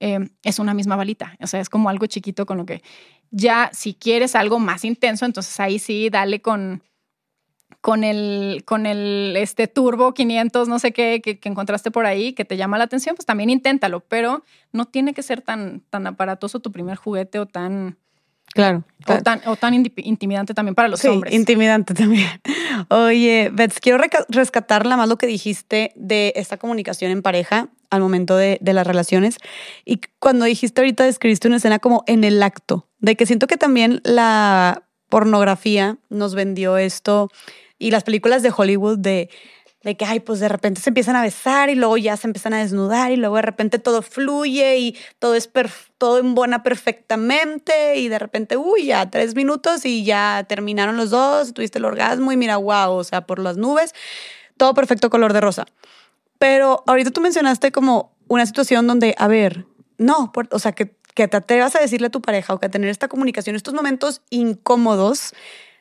eh, 0.00 0.18
es 0.42 0.58
una 0.58 0.74
misma 0.74 0.96
balita. 0.96 1.34
O 1.40 1.46
sea, 1.46 1.60
es 1.60 1.70
como 1.70 1.88
algo 1.88 2.04
chiquito 2.06 2.44
con 2.44 2.58
lo 2.58 2.66
que 2.66 2.82
ya, 3.30 3.70
si 3.72 3.94
quieres 3.94 4.34
algo 4.34 4.58
más 4.58 4.84
intenso, 4.84 5.24
entonces 5.24 5.58
ahí 5.60 5.78
sí, 5.78 6.10
dale 6.10 6.42
con, 6.42 6.82
con 7.80 8.04
el, 8.04 8.62
con 8.64 8.86
el 8.86 9.34
este 9.36 9.66
turbo 9.68 10.14
500, 10.14 10.68
no 10.68 10.78
sé 10.78 10.92
qué, 10.92 11.20
que, 11.20 11.38
encontraste 11.48 11.90
por 11.90 12.06
ahí, 12.06 12.32
que 12.32 12.44
te 12.44 12.56
llama 12.56 12.78
la 12.78 12.84
atención, 12.84 13.16
pues 13.16 13.26
también 13.26 13.50
inténtalo, 13.50 14.00
pero 14.00 14.44
no 14.72 14.86
tiene 14.86 15.14
que 15.14 15.22
ser 15.22 15.42
tan, 15.42 15.80
tan 15.90 16.06
aparatoso 16.06 16.60
tu 16.60 16.72
primer 16.72 16.96
juguete 16.96 17.38
o 17.38 17.46
tan... 17.46 17.98
Claro. 18.54 18.84
O 19.08 19.16
tan, 19.22 19.40
o 19.46 19.56
tan 19.56 19.72
intimidante 19.72 20.52
también 20.52 20.74
para 20.74 20.88
los 20.88 21.00
sí, 21.00 21.08
hombres. 21.08 21.32
Intimidante 21.32 21.94
también. 21.94 22.28
Oye, 22.90 23.50
Bets, 23.50 23.80
quiero 23.80 23.98
rescatar 24.28 24.84
la 24.84 24.98
más 24.98 25.08
lo 25.08 25.16
que 25.16 25.26
dijiste 25.26 25.92
de 25.96 26.34
esta 26.36 26.58
comunicación 26.58 27.10
en 27.12 27.22
pareja 27.22 27.70
al 27.88 28.02
momento 28.02 28.36
de, 28.36 28.58
de, 28.60 28.72
las 28.74 28.86
relaciones. 28.86 29.38
Y 29.86 30.02
cuando 30.18 30.44
dijiste 30.44 30.82
ahorita, 30.82 31.04
describiste 31.04 31.48
una 31.48 31.56
escena 31.56 31.78
como 31.78 32.04
en 32.06 32.24
el 32.24 32.42
acto, 32.42 32.88
de 32.98 33.16
que 33.16 33.24
siento 33.24 33.46
que 33.46 33.56
también 33.56 34.02
la 34.04 34.82
pornografía 35.12 35.98
nos 36.08 36.34
vendió 36.34 36.78
esto 36.78 37.30
y 37.78 37.90
las 37.90 38.02
películas 38.02 38.42
de 38.42 38.50
Hollywood 38.56 38.96
de, 38.96 39.28
de 39.82 39.94
que, 39.94 40.06
ay, 40.06 40.20
pues 40.20 40.40
de 40.40 40.48
repente 40.48 40.80
se 40.80 40.88
empiezan 40.88 41.16
a 41.16 41.20
besar 41.20 41.68
y 41.68 41.74
luego 41.74 41.98
ya 41.98 42.16
se 42.16 42.26
empiezan 42.26 42.54
a 42.54 42.60
desnudar 42.60 43.12
y 43.12 43.16
luego 43.16 43.36
de 43.36 43.42
repente 43.42 43.78
todo 43.78 44.00
fluye 44.00 44.78
y 44.78 44.96
todo 45.18 45.34
es 45.34 45.50
todo 45.98 46.18
en 46.18 46.34
buena 46.34 46.62
perfectamente 46.62 47.98
y 47.98 48.08
de 48.08 48.18
repente, 48.18 48.56
uy, 48.56 48.86
ya 48.86 49.10
tres 49.10 49.34
minutos 49.34 49.84
y 49.84 50.02
ya 50.02 50.46
terminaron 50.48 50.96
los 50.96 51.10
dos, 51.10 51.52
tuviste 51.52 51.76
el 51.76 51.84
orgasmo 51.84 52.32
y 52.32 52.38
mira, 52.38 52.56
wow, 52.56 52.92
o 52.92 53.04
sea, 53.04 53.26
por 53.26 53.38
las 53.38 53.58
nubes, 53.58 53.94
todo 54.56 54.72
perfecto 54.72 55.10
color 55.10 55.34
de 55.34 55.42
rosa. 55.42 55.66
Pero 56.38 56.84
ahorita 56.86 57.10
tú 57.10 57.20
mencionaste 57.20 57.70
como 57.70 58.16
una 58.28 58.46
situación 58.46 58.86
donde, 58.86 59.14
a 59.18 59.28
ver, 59.28 59.66
no, 59.98 60.32
o 60.50 60.58
sea, 60.58 60.72
que, 60.72 60.96
que 61.14 61.28
te 61.28 61.36
atrevas 61.36 61.76
a 61.76 61.80
decirle 61.80 62.08
a 62.08 62.10
tu 62.10 62.22
pareja 62.22 62.54
o 62.54 62.58
que 62.58 62.66
a 62.66 62.70
tener 62.70 62.88
esta 62.88 63.08
comunicación, 63.08 63.56
estos 63.56 63.74
momentos 63.74 64.22
incómodos 64.30 65.34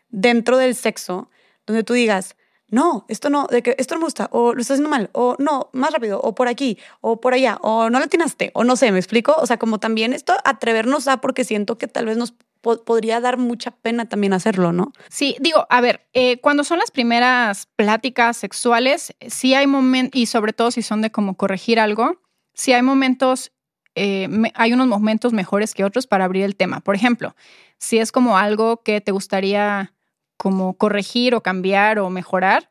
dentro 0.10 0.58
del 0.58 0.76
sexo, 0.76 1.30
donde 1.66 1.84
tú 1.84 1.94
digas, 1.94 2.36
no, 2.72 3.06
esto 3.10 3.30
no, 3.30 3.48
de 3.48 3.62
que 3.62 3.76
esto 3.78 3.96
no 3.96 4.00
me 4.00 4.06
gusta, 4.06 4.30
o 4.32 4.54
lo 4.54 4.62
estás 4.62 4.76
haciendo 4.76 4.90
mal, 4.90 5.10
o 5.12 5.36
no, 5.40 5.70
más 5.74 5.92
rápido, 5.92 6.22
o 6.22 6.34
por 6.34 6.48
aquí, 6.48 6.78
o 7.02 7.20
por 7.20 7.34
allá, 7.34 7.58
o 7.62 7.90
no 7.90 8.00
lo 8.00 8.06
atinaste, 8.06 8.52
o 8.54 8.64
no 8.64 8.78
sé, 8.78 8.92
¿me 8.94 8.98
explico? 8.98 9.36
O 9.38 9.46
sea, 9.46 9.58
como 9.58 9.80
también 9.80 10.14
esto 10.14 10.34
atrevernos 10.46 11.08
a, 11.10 11.18
porque 11.18 11.44
siento 11.44 11.78
que 11.78 11.88
tal 11.88 12.06
vez 12.06 12.18
nos 12.18 12.34
podría 12.62 13.20
dar 13.20 13.38
mucha 13.38 13.72
pena 13.72 14.08
también 14.08 14.34
hacerlo, 14.34 14.72
¿no? 14.72 14.94
Sí, 15.10 15.36
digo, 15.42 15.66
a 15.70 15.82
ver, 15.82 16.08
eh, 16.14 16.40
cuando 16.40 16.64
son 16.64 16.80
las 16.80 16.92
primeras 16.92 17.68
pláticas 17.76 18.38
sexuales, 18.38 19.14
sí 19.28 19.54
hay 19.54 19.68
momentos, 19.68 20.18
y 20.20 20.28
sobre 20.28 20.54
todo 20.54 20.72
si 20.72 20.82
son 20.82 21.02
de 21.02 21.12
como 21.12 21.36
corregir 21.36 21.80
algo, 21.80 22.22
sí 22.54 22.72
hay 22.72 22.84
momentos, 22.84 23.52
eh, 23.96 24.30
hay 24.56 24.74
unos 24.74 24.88
momentos 24.88 25.34
mejores 25.34 25.74
que 25.74 25.84
otros 25.84 26.08
para 26.08 26.26
abrir 26.26 26.44
el 26.44 26.56
tema. 26.56 26.80
Por 26.80 26.96
ejemplo, 26.96 27.36
si 27.78 27.98
es 27.98 28.12
como 28.12 28.38
algo 28.38 28.84
que 28.84 29.02
te 29.02 29.12
gustaría 29.12 29.94
como 30.38 30.74
corregir 30.74 31.36
o 31.36 31.42
cambiar 31.42 32.00
o 32.00 32.10
mejorar, 32.10 32.70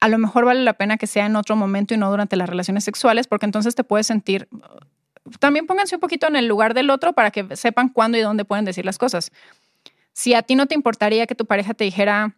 a 0.00 0.08
lo 0.08 0.18
mejor 0.18 0.44
vale 0.44 0.62
la 0.62 0.74
pena 0.74 0.96
que 0.96 1.06
sea 1.06 1.26
en 1.26 1.36
otro 1.36 1.56
momento 1.56 1.94
y 1.94 1.96
no 1.96 2.10
durante 2.10 2.36
las 2.36 2.48
relaciones 2.48 2.84
sexuales, 2.84 3.26
porque 3.26 3.46
entonces 3.46 3.74
te 3.74 3.84
puedes 3.84 4.06
sentir... 4.06 4.48
También 5.40 5.66
pónganse 5.66 5.94
un 5.94 6.00
poquito 6.00 6.26
en 6.26 6.36
el 6.36 6.46
lugar 6.46 6.74
del 6.74 6.90
otro 6.90 7.14
para 7.14 7.30
que 7.30 7.56
sepan 7.56 7.88
cuándo 7.88 8.18
y 8.18 8.20
dónde 8.20 8.44
pueden 8.44 8.66
decir 8.66 8.84
las 8.84 8.98
cosas. 8.98 9.32
Si 10.12 10.34
a 10.34 10.42
ti 10.42 10.54
no 10.54 10.66
te 10.66 10.74
importaría 10.74 11.26
que 11.26 11.34
tu 11.34 11.46
pareja 11.46 11.72
te 11.72 11.84
dijera 11.84 12.36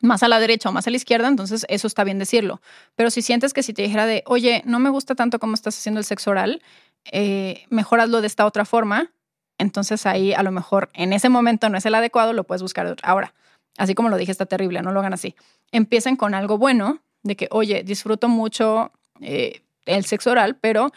más 0.00 0.22
a 0.22 0.28
la 0.28 0.38
derecha 0.40 0.68
o 0.68 0.72
más 0.72 0.86
a 0.86 0.90
la 0.90 0.96
izquierda, 0.96 1.28
entonces 1.28 1.66
eso 1.68 1.86
está 1.86 2.04
bien 2.04 2.18
decirlo. 2.18 2.60
Pero 2.94 3.10
si 3.10 3.22
sientes 3.22 3.52
que 3.52 3.62
si 3.62 3.72
te 3.72 3.82
dijera 3.82 4.06
de, 4.06 4.22
oye, 4.26 4.62
no 4.64 4.78
me 4.78 4.90
gusta 4.90 5.14
tanto 5.14 5.38
cómo 5.38 5.54
estás 5.54 5.76
haciendo 5.76 5.98
el 5.98 6.04
sexo 6.04 6.30
oral, 6.30 6.62
eh, 7.04 7.66
de 7.70 8.26
esta 8.26 8.46
otra 8.46 8.64
forma, 8.64 9.12
entonces 9.58 10.06
ahí 10.06 10.32
a 10.32 10.42
lo 10.42 10.52
mejor 10.52 10.90
en 10.92 11.12
ese 11.12 11.28
momento 11.28 11.68
no 11.68 11.78
es 11.78 11.86
el 11.86 11.94
adecuado, 11.94 12.32
lo 12.32 12.44
puedes 12.44 12.62
buscar 12.62 12.96
ahora 13.02 13.34
así 13.78 13.94
como 13.94 14.10
lo 14.10 14.18
dije, 14.18 14.32
está 14.32 14.44
terrible, 14.44 14.82
no 14.82 14.92
lo 14.92 15.00
hagan 15.00 15.14
así. 15.14 15.34
Empiecen 15.72 16.16
con 16.16 16.34
algo 16.34 16.58
bueno, 16.58 17.00
de 17.22 17.36
que, 17.36 17.48
oye, 17.50 17.82
disfruto 17.84 18.28
mucho 18.28 18.92
eh, 19.20 19.62
el 19.86 20.04
sexo 20.04 20.32
oral, 20.32 20.56
pero 20.60 20.92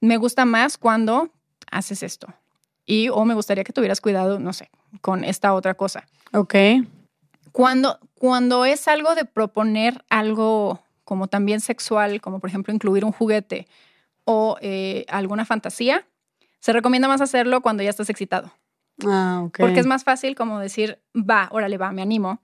me 0.00 0.18
gusta 0.18 0.44
más 0.44 0.78
cuando 0.78 1.30
haces 1.70 2.04
esto. 2.04 2.28
Y 2.84 3.08
o 3.08 3.24
me 3.24 3.34
gustaría 3.34 3.64
que 3.64 3.72
tuvieras 3.72 4.00
cuidado, 4.00 4.38
no 4.38 4.52
sé, 4.52 4.70
con 5.00 5.24
esta 5.24 5.52
otra 5.54 5.74
cosa. 5.74 6.06
Ok. 6.32 6.54
Cuando, 7.50 7.98
cuando 8.14 8.64
es 8.64 8.86
algo 8.86 9.14
de 9.14 9.24
proponer 9.24 10.04
algo 10.08 10.82
como 11.04 11.26
también 11.26 11.60
sexual, 11.60 12.20
como 12.20 12.38
por 12.38 12.50
ejemplo 12.50 12.72
incluir 12.72 13.04
un 13.04 13.12
juguete 13.12 13.66
o 14.26 14.58
eh, 14.60 15.06
alguna 15.08 15.44
fantasía, 15.44 16.06
se 16.60 16.72
recomienda 16.72 17.08
más 17.08 17.20
hacerlo 17.20 17.62
cuando 17.62 17.82
ya 17.82 17.90
estás 17.90 18.10
excitado. 18.10 18.52
Ah, 19.06 19.48
Porque 19.56 19.80
es 19.80 19.86
más 19.86 20.04
fácil 20.04 20.34
como 20.34 20.58
decir, 20.58 21.00
va, 21.14 21.48
órale, 21.52 21.78
va, 21.78 21.92
me 21.92 22.02
animo. 22.02 22.42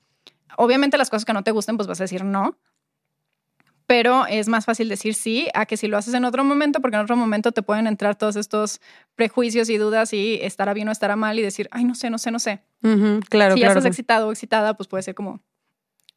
Obviamente 0.57 0.97
las 0.97 1.11
cosas 1.11 1.25
que 1.25 1.33
no 1.33 1.43
te 1.43 1.51
gusten, 1.51 1.77
pues 1.77 1.89
vas 1.89 2.01
a 2.01 2.05
decir 2.05 2.25
no. 2.25 2.57
Pero 3.87 4.27
es 4.27 4.49
más 4.49 4.65
fácil 4.65 4.89
decir 4.89 5.15
sí 5.15 5.49
a 5.55 5.67
que 5.67 5.77
si 5.77 5.89
lo 5.89 5.99
haces 5.99 6.15
en 6.15 6.25
otro 6.25 6.45
momento, 6.45 6.81
porque 6.81 6.97
en 6.97 7.03
otro 7.03 7.17
momento 7.17 7.51
te 7.51 7.63
pueden 7.63 7.89
entrar 7.89 8.17
todos 8.17 8.37
estos 8.37 8.81
prejuicios 9.17 9.69
y 9.69 9.77
dudas 9.77 10.13
y 10.13 10.39
estará 10.41 10.73
bien 10.73 10.89
o 10.89 10.93
estará 10.93 11.17
mal 11.17 11.39
y 11.39 11.43
decir, 11.43 11.69
ay, 11.73 11.85
no 11.85 11.95
sé, 11.95 12.09
no 12.09 12.19
sé, 12.19 12.31
no 12.31 12.39
sé. 12.39 12.63
claro, 13.29 13.55
si 13.55 13.61
ya 13.61 13.69
estás 13.69 13.85
excitado 13.85 14.29
o 14.29 14.31
excitada, 14.31 14.77
pues 14.77 14.89
puede 14.89 15.03
ser 15.03 15.15
como, 15.15 15.43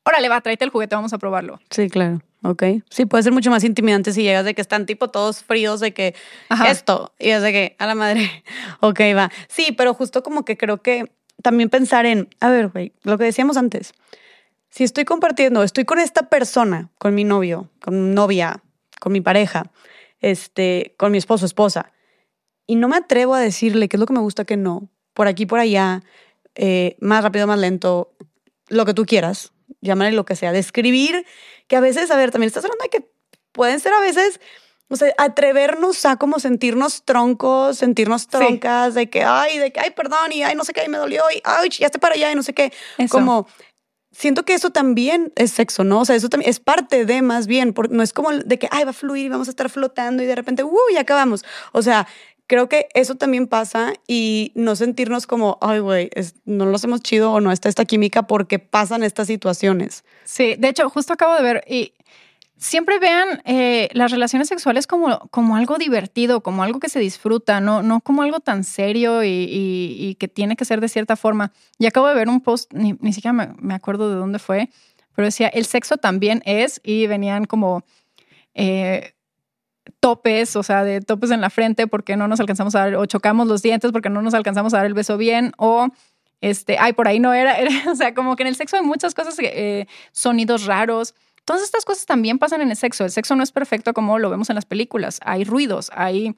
órale, 0.06 0.30
va, 0.30 0.42
tráete 0.42 0.64
el 0.64 0.72
juguete, 0.72 0.96
vamos 0.96 1.14
a 1.14 1.18
probarlo. 1.18 1.60
Sí, 1.70 1.90
claro. 1.90 2.22
Ok. 2.44 2.64
Sí, 2.90 3.06
puede 3.06 3.24
ser 3.24 3.34
mucho 3.34 3.50
más 3.50 3.64
intimidante 3.64 4.14
si 4.14 4.22
llegas 4.22 4.46
de 4.46 4.54
que 4.54 4.62
están 4.62 4.86
tipo 4.86 5.10
todos 5.10 5.44
fríos 5.44 5.80
de 5.80 5.94
que 5.94 6.14
esto 6.70 7.12
y 7.18 7.32
es 7.32 7.42
de 7.42 7.52
que 7.52 7.76
a 7.80 7.88
la 7.88 7.96
madre. 7.96 8.44
Ok, 8.82 9.00
va. 9.16 9.32
Sí, 9.48 9.72
pero 9.76 9.94
justo 9.94 10.22
como 10.22 10.46
que 10.46 10.58
creo 10.58 10.82
que 10.82 11.12
también 11.42 11.70
pensar 11.70 12.06
en, 12.06 12.30
a 12.40 12.50
ver, 12.50 12.68
güey, 12.68 12.94
lo 13.04 13.18
que 13.18 13.24
decíamos 13.24 13.58
antes. 13.58 13.94
Si 14.70 14.84
estoy 14.84 15.06
compartiendo, 15.06 15.64
estoy 15.64 15.86
con 15.86 16.00
esta 16.00 16.30
persona, 16.30 16.90
con 16.98 17.16
mi 17.16 17.24
novio, 17.24 17.70
con 17.82 18.10
mi 18.10 18.14
novia, 18.14 18.62
con 19.00 19.12
mi 19.12 19.22
pareja, 19.22 19.72
este, 20.20 20.94
con 20.98 21.12
mi 21.12 21.18
esposo, 21.18 21.46
esposa, 21.46 21.92
y 22.68 22.76
no 22.76 22.88
me 22.88 22.98
atrevo 22.98 23.34
a 23.34 23.40
decirle 23.40 23.88
qué 23.88 23.98
es 23.98 24.00
lo 24.00 24.06
que 24.06 24.14
me 24.14 24.20
gusta, 24.20 24.46
qué 24.46 24.58
no, 24.58 24.90
por 25.14 25.28
aquí, 25.28 25.46
por 25.46 25.60
allá, 25.60 26.04
eh, 26.56 26.98
más 27.00 27.24
rápido, 27.24 27.48
más 27.48 27.60
lento, 27.60 28.12
lo 28.68 28.86
que 28.86 28.94
tú 28.94 29.06
quieras, 29.06 29.54
llámale 29.82 30.12
lo 30.12 30.26
que 30.26 30.36
sea, 30.36 30.52
describir 30.52 31.26
que 31.68 31.76
a 31.76 31.80
veces, 31.80 32.12
a 32.12 32.18
ver, 32.18 32.32
también 32.32 32.48
estás 32.48 32.66
hablando 32.66 32.84
de 32.84 32.90
que 32.90 33.10
pueden 33.52 33.80
ser 33.80 33.94
a 33.94 34.00
veces, 34.00 34.40
o 34.90 34.96
sea, 34.96 35.14
atrevernos 35.18 36.06
a 36.06 36.18
como 36.18 36.40
sentirnos 36.40 37.04
troncos, 37.04 37.78
sentirnos 37.78 38.28
troncas, 38.28 38.94
de 38.94 39.10
que, 39.10 39.24
ay, 39.24 39.58
de 39.58 39.72
que, 39.72 39.80
ay, 39.80 39.92
perdón, 39.92 40.32
y 40.32 40.44
ay, 40.44 40.56
no 40.56 40.64
sé 40.64 40.74
qué, 40.74 40.84
y 40.86 40.90
me 40.90 40.98
dolió, 40.98 41.24
y 41.34 41.42
ay, 41.44 41.70
ya 41.70 41.88
esté 41.88 42.00
para 42.00 42.16
allá, 42.16 42.32
y 42.32 42.36
no 42.36 42.44
sé 42.44 42.54
qué. 42.54 42.72
Como, 43.10 43.48
siento 44.12 44.46
que 44.46 44.54
eso 44.54 44.70
también 44.70 45.34
es 45.36 45.52
sexo, 45.52 45.84
¿no? 45.84 46.02
O 46.02 46.06
sea, 46.06 46.16
eso 46.16 46.30
también 46.30 46.50
es 46.50 46.60
parte 46.60 47.06
de 47.06 47.22
más 47.22 47.48
bien, 47.48 47.74
porque 47.74 47.96
no 47.96 48.04
es 48.04 48.14
como 48.14 48.32
de 48.32 48.60
que, 48.60 48.68
ay, 48.72 48.84
va 48.84 48.92
a 48.92 48.94
fluir 48.94 49.26
y 49.26 49.30
vamos 49.30 49.48
a 49.48 49.52
estar 49.52 49.70
flotando 49.70 50.24
y 50.24 50.26
de 50.26 50.36
repente, 50.36 50.64
uy, 50.64 50.94
ya 50.94 51.02
acabamos. 51.02 51.44
O 51.72 51.82
sea, 51.82 52.08
creo 52.48 52.70
que 52.70 52.88
eso 52.94 53.16
también 53.16 53.48
pasa 53.48 53.94
y 54.08 54.52
no 54.56 54.76
sentirnos 54.76 55.28
como, 55.28 55.58
ay, 55.62 55.80
güey, 55.80 56.10
no 56.46 56.66
lo 56.66 56.76
hacemos 56.76 57.02
chido 57.02 57.32
o 57.32 57.42
no 57.42 57.52
está 57.52 57.70
esta 57.70 57.86
química 57.86 58.24
porque 58.24 58.60
pasan 58.60 59.04
estas 59.04 59.28
situaciones. 59.28 60.04
Sí, 60.24 60.56
de 60.58 60.70
hecho, 60.70 60.90
justo 60.90 61.14
acabo 61.14 61.36
de 61.36 61.42
ver 61.42 61.64
y 61.68 61.94
siempre 62.58 63.00
vean 63.00 63.42
eh, 63.46 63.90
las 63.94 64.12
relaciones 64.12 64.48
sexuales 64.48 64.88
como, 64.88 65.20
como 65.32 65.56
algo 65.56 65.78
divertido, 65.78 66.42
como 66.42 66.64
algo 66.64 66.80
que 66.80 66.90
se 66.90 67.00
disfruta, 67.00 67.60
no, 67.60 67.82
no 67.84 68.02
como 68.02 68.22
algo 68.22 68.40
tan 68.40 68.64
serio 68.64 69.24
y, 69.24 70.16
que 70.20 70.28
tiene 70.28 70.56
que 70.56 70.66
ser 70.66 70.82
de 70.82 70.90
cierta 70.90 71.16
forma. 71.16 71.52
Y 71.78 71.86
acabo 71.86 72.08
de 72.08 72.16
ver 72.16 72.30
un 72.30 72.42
post, 72.42 72.72
ni, 72.74 73.14
siquiera 73.14 73.34
me, 73.34 73.74
acuerdo 73.74 74.10
de 74.10 74.16
dónde 74.16 74.40
fue, 74.40 74.70
pero 75.16 75.26
decía, 75.26 75.48
el 75.48 75.66
sexo 75.66 75.98
también 75.98 76.42
es 76.46 76.80
y 76.84 77.08
venían 77.08 77.46
como... 77.46 77.84
Eh, 78.54 79.15
topes, 80.00 80.56
o 80.56 80.64
sea, 80.64 80.84
de 80.84 81.02
topes 81.02 81.32
en 81.32 81.42
la 81.42 81.50
frente 81.50 81.88
porque 81.88 82.18
no 82.18 82.28
nos 82.28 82.40
alcanzamos 82.40 82.76
a 82.76 82.80
dar, 82.80 82.96
o 82.96 83.06
chocamos 83.06 83.48
los 83.48 83.62
dientes 83.62 83.92
porque 83.92 84.10
no 84.10 84.22
nos 84.22 84.34
alcanzamos 84.34 84.74
a 84.74 84.78
dar 84.78 84.86
el 84.86 84.94
beso 84.94 85.18
bien, 85.18 85.52
o 85.58 85.90
este, 86.42 86.78
ay, 86.80 86.94
por 86.94 87.08
ahí 87.08 87.20
no 87.20 87.34
era, 87.36 87.58
o 87.92 87.96
sea, 87.96 88.14
como 88.14 88.36
que 88.36 88.44
en 88.44 88.48
el 88.48 88.56
sexo 88.56 88.78
hay 88.78 88.84
muchas 88.84 89.14
cosas, 89.14 89.36
eh, 89.40 89.88
sonidos 90.12 90.66
raros. 90.66 91.16
Todas 91.44 91.62
estas 91.62 91.86
cosas 91.86 92.06
también 92.06 92.40
pasan 92.40 92.62
en 92.62 92.72
el 92.72 92.78
sexo. 92.78 93.04
El 93.04 93.12
sexo 93.12 93.36
no 93.36 93.44
es 93.44 93.52
perfecto 93.52 93.94
como 93.94 94.18
lo 94.18 94.32
vemos 94.32 94.50
en 94.50 94.56
las 94.56 94.66
películas. 94.66 95.20
Hay 95.24 95.44
ruidos, 95.44 95.92
hay 95.94 96.36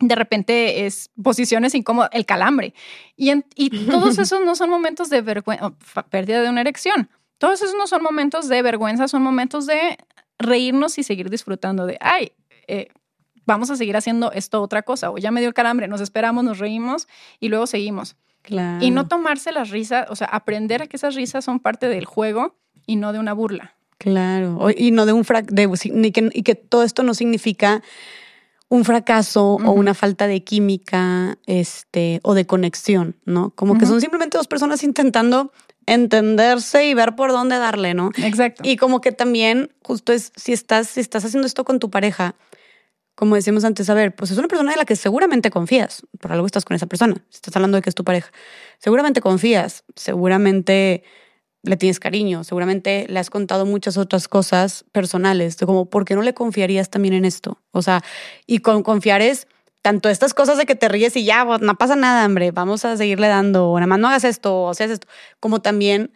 de 0.00 0.14
repente 0.14 0.86
es 0.86 1.10
posiciones 1.22 1.74
incómodas, 1.74 2.10
el 2.12 2.24
calambre. 2.24 2.74
Y, 3.16 3.32
y 3.54 3.86
todos 3.86 4.18
esos 4.18 4.40
no 4.44 4.54
son 4.56 4.70
momentos 4.70 5.10
de 5.10 5.20
vergüenza, 5.20 5.72
pérdida 6.08 6.42
de 6.42 6.48
una 6.48 6.62
erección. 6.62 7.10
Todos 7.38 7.62
esos 7.62 7.74
no 7.74 7.86
son 7.86 8.02
momentos 8.02 8.48
de 8.48 8.62
vergüenza, 8.62 9.08
son 9.08 9.22
momentos 9.22 9.66
de 9.66 9.98
reírnos 10.38 10.98
y 10.98 11.02
seguir 11.02 11.30
disfrutando 11.30 11.86
de, 11.86 11.98
ay, 12.00 12.32
eh, 12.70 12.88
vamos 13.46 13.70
a 13.70 13.76
seguir 13.76 13.96
haciendo 13.96 14.32
esto 14.32 14.62
otra 14.62 14.82
cosa, 14.82 15.10
o 15.10 15.18
ya 15.18 15.30
me 15.30 15.40
dio 15.40 15.48
el 15.48 15.54
calambre, 15.54 15.88
nos 15.88 16.00
esperamos, 16.00 16.44
nos 16.44 16.58
reímos 16.58 17.08
y 17.40 17.48
luego 17.48 17.66
seguimos. 17.66 18.16
Y 18.80 18.90
no 18.90 19.06
tomarse 19.06 19.52
las 19.52 19.70
risas, 19.70 20.06
o 20.08 20.16
sea, 20.16 20.26
aprender 20.26 20.82
a 20.82 20.86
que 20.86 20.96
esas 20.96 21.14
risas 21.14 21.44
son 21.44 21.60
parte 21.60 21.88
del 21.88 22.04
juego 22.04 22.56
y 22.86 22.96
no 22.96 23.12
de 23.12 23.18
una 23.18 23.32
burla. 23.32 23.74
Claro, 23.98 24.68
y 24.74 24.92
no 24.92 25.04
de 25.04 25.12
un 25.12 25.24
frac 25.24 25.50
de, 25.50 25.68
y, 25.84 26.10
que, 26.10 26.30
y 26.32 26.42
que 26.42 26.54
todo 26.54 26.82
esto 26.84 27.02
no 27.02 27.12
significa 27.12 27.82
un 28.70 28.84
fracaso 28.84 29.56
o 29.56 29.72
una 29.72 29.94
falta 29.94 30.26
de 30.26 30.42
química 30.42 31.38
este, 31.46 32.20
o 32.22 32.34
de 32.34 32.46
conexión, 32.46 33.16
¿no? 33.24 33.50
Como 33.50 33.76
que 33.76 33.84
son 33.84 34.00
simplemente 34.00 34.38
dos 34.38 34.46
personas 34.46 34.82
intentando 34.84 35.52
entenderse 35.86 36.86
y 36.86 36.94
ver 36.94 37.16
por 37.16 37.32
dónde 37.32 37.58
darle, 37.58 37.94
¿no? 37.94 38.10
Exacto. 38.16 38.62
Y 38.64 38.76
como 38.76 39.00
que 39.00 39.12
también, 39.12 39.72
justo 39.82 40.12
es, 40.12 40.32
si 40.36 40.52
estás, 40.52 40.88
si 40.88 41.00
estás 41.00 41.24
haciendo 41.24 41.46
esto 41.46 41.64
con 41.64 41.80
tu 41.80 41.90
pareja, 41.90 42.36
como 43.20 43.34
decíamos 43.34 43.64
antes, 43.64 43.90
a 43.90 43.92
ver, 43.92 44.14
pues 44.14 44.30
es 44.30 44.38
una 44.38 44.48
persona 44.48 44.70
de 44.70 44.78
la 44.78 44.86
que 44.86 44.96
seguramente 44.96 45.50
confías, 45.50 46.06
por 46.18 46.32
algo 46.32 46.46
estás 46.46 46.64
con 46.64 46.74
esa 46.74 46.86
persona, 46.86 47.22
estás 47.30 47.54
hablando 47.54 47.76
de 47.76 47.82
que 47.82 47.90
es 47.90 47.94
tu 47.94 48.02
pareja, 48.02 48.32
seguramente 48.78 49.20
confías, 49.20 49.84
seguramente 49.94 51.04
le 51.62 51.76
tienes 51.76 52.00
cariño, 52.00 52.44
seguramente 52.44 53.04
le 53.10 53.18
has 53.18 53.28
contado 53.28 53.66
muchas 53.66 53.98
otras 53.98 54.26
cosas 54.26 54.86
personales, 54.92 55.58
como, 55.58 55.90
¿por 55.90 56.06
qué 56.06 56.14
no 56.14 56.22
le 56.22 56.32
confiarías 56.32 56.88
también 56.88 57.12
en 57.12 57.26
esto? 57.26 57.60
O 57.72 57.82
sea, 57.82 58.02
y 58.46 58.60
con 58.60 58.82
confiar 58.82 59.20
es 59.20 59.48
tanto 59.82 60.08
estas 60.08 60.32
cosas 60.32 60.56
de 60.56 60.64
que 60.64 60.74
te 60.74 60.88
ríes 60.88 61.14
y 61.14 61.26
ya, 61.26 61.44
no 61.44 61.74
pasa 61.76 61.96
nada, 61.96 62.24
hombre, 62.24 62.52
vamos 62.52 62.86
a 62.86 62.96
seguirle 62.96 63.28
dando, 63.28 63.74
nada 63.74 63.86
más 63.86 63.98
no 63.98 64.08
hagas 64.08 64.24
esto, 64.24 64.62
o 64.62 64.72
seas 64.72 64.92
esto, 64.92 65.06
como 65.40 65.60
también 65.60 66.10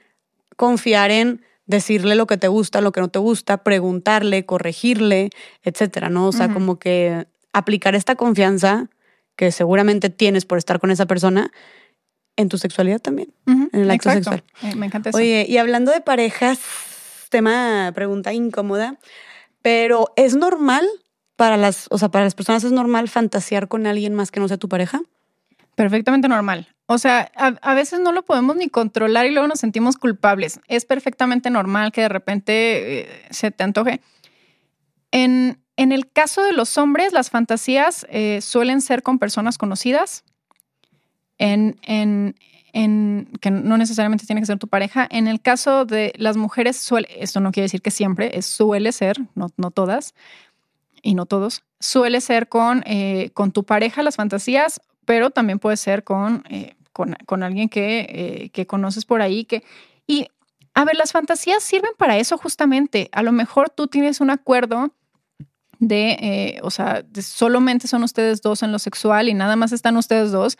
confiar 0.57 1.11
en 1.11 1.43
decirle 1.67 2.15
lo 2.15 2.27
que 2.27 2.37
te 2.37 2.49
gusta, 2.49 2.81
lo 2.81 2.93
que 2.93 3.01
no 3.01 3.09
te 3.09 3.19
gusta, 3.19 3.59
preguntarle, 3.59 4.45
corregirle, 4.45 5.31
etcétera, 5.63 6.11
¿no? 6.11 6.29
O 6.29 6.33
sea, 6.33 6.53
como 6.53 6.79
que 6.79 7.27
aplicar 7.53 7.95
esta 7.95 8.17
confianza 8.17 8.91
que 9.37 9.51
seguramente 9.51 10.11
tienes 10.11 10.45
por 10.45 10.59
estar 10.59 10.79
con 10.81 10.91
esa 10.91 11.07
persona 11.07 11.51
en 12.37 12.49
tu 12.49 12.59
sexualidad 12.59 13.01
también, 13.01 13.33
en 13.47 13.71
el 13.73 13.91
acto 13.91 14.11
sexual. 14.11 14.43
Eh, 14.63 14.75
me 14.75 14.87
encanta 14.87 15.11
eso. 15.11 15.19
Oye, 15.19 15.47
y 15.49 15.57
hablando 15.57 15.93
de 15.93 16.01
parejas, 16.01 16.59
tema, 17.31 17.93
pregunta 17.95 18.33
incómoda, 18.33 18.99
pero 19.63 20.13
¿es 20.17 20.37
normal 20.37 20.87
para 21.37 21.57
las, 21.57 21.87
o 21.91 21.99
sea, 21.99 22.11
para 22.11 22.25
las 22.25 22.35
personas 22.35 22.65
es 22.65 22.73
normal 22.73 23.09
fantasear 23.09 23.69
con 23.69 23.87
alguien 23.87 24.15
más 24.15 24.31
que 24.31 24.41
no 24.41 24.49
sea 24.49 24.57
tu 24.57 24.69
pareja? 24.69 25.01
Perfectamente 25.75 26.29
normal. 26.29 26.74
O 26.87 26.99
sea, 26.99 27.33
a, 27.35 27.75
veces 27.75 28.01
no 28.01 28.13
lo 28.13 28.25
podemos 28.25 28.57
ni 28.57 28.69
controlar 28.69 29.25
y 29.25 29.31
luego 29.31 29.49
nos 29.49 29.61
sentimos 29.61 29.97
culpables. 29.97 30.61
Es 30.69 30.85
perfectamente 30.85 31.49
normal 31.49 31.93
que 31.93 32.03
de 32.03 32.09
repente 32.11 33.01
eh, 33.01 33.27
se 33.31 33.51
te 33.51 33.65
antoje. 33.65 34.03
En, 35.11 35.63
en, 35.77 35.93
el 35.93 36.11
caso 36.11 36.43
de 36.43 36.53
los 36.53 36.77
hombres, 36.77 37.15
las 37.15 37.31
fantasías 37.31 38.07
eh, 38.11 38.41
suelen 38.43 38.83
ser 38.83 39.03
con 39.03 39.19
personas 39.19 39.57
conocidas, 39.57 40.25
en, 41.39 41.81
en, 41.83 42.37
en, 42.75 43.31
que 43.41 43.51
no 43.51 43.79
necesariamente 43.79 44.27
tiene 44.27 44.43
que 44.43 44.47
ser 44.47 44.59
tu 44.59 44.69
pareja. 44.69 45.09
En 45.11 45.27
el 45.27 45.41
caso 45.41 45.87
de 45.87 46.13
las 46.17 46.37
mujeres, 46.37 46.77
suele, 46.77 47.09
esto 47.19 47.41
no 47.41 47.51
quiere 47.51 47.65
decir 47.65 47.81
que 47.81 47.91
siempre, 47.91 48.43
suele 48.43 48.93
ser, 48.93 49.17
no, 49.35 49.47
no 49.57 49.71
todas 49.71 50.15
y 51.01 51.15
no 51.15 51.25
todos, 51.25 51.63
suele 51.81 52.21
ser 52.21 52.49
con, 52.49 52.83
eh, 52.87 53.31
con 53.33 53.53
tu 53.53 53.65
pareja 53.65 54.03
las 54.03 54.17
fantasías 54.17 54.81
pero 55.05 55.31
también 55.31 55.59
puede 55.59 55.77
ser 55.77 56.05
con, 56.05 56.45
eh, 56.49 56.77
con, 56.93 57.43
alguien 57.43 57.69
que, 57.69 58.07
eh, 58.09 58.51
que 58.51 58.67
conoces 58.67 59.05
por 59.05 59.23
ahí. 59.23 59.45
Que, 59.45 59.65
y 60.07 60.29
a 60.75 60.85
ver, 60.85 60.97
las 60.97 61.13
fantasías 61.13 61.63
sirven 61.63 61.93
para 61.97 62.19
eso 62.19 62.37
justamente. 62.37 63.09
A 63.13 63.23
lo 63.23 63.33
mejor 63.33 63.71
tú 63.71 63.87
tienes 63.87 64.21
un 64.21 64.31
acuerdo 64.31 64.93
de, 65.79 66.11
eh, 66.21 66.61
o 66.63 66.71
sea, 66.71 67.05
solamente 67.21 67.89
son 67.89 68.03
ustedes 68.03 68.43
dos 68.43 68.63
en 68.63 68.73
lo 68.73 68.79
sexual 68.79 69.29
y 69.29 69.35
nada 69.35 69.57
más 69.57 69.73
están 69.73 69.97
ustedes 69.97 70.33
dos. 70.33 70.59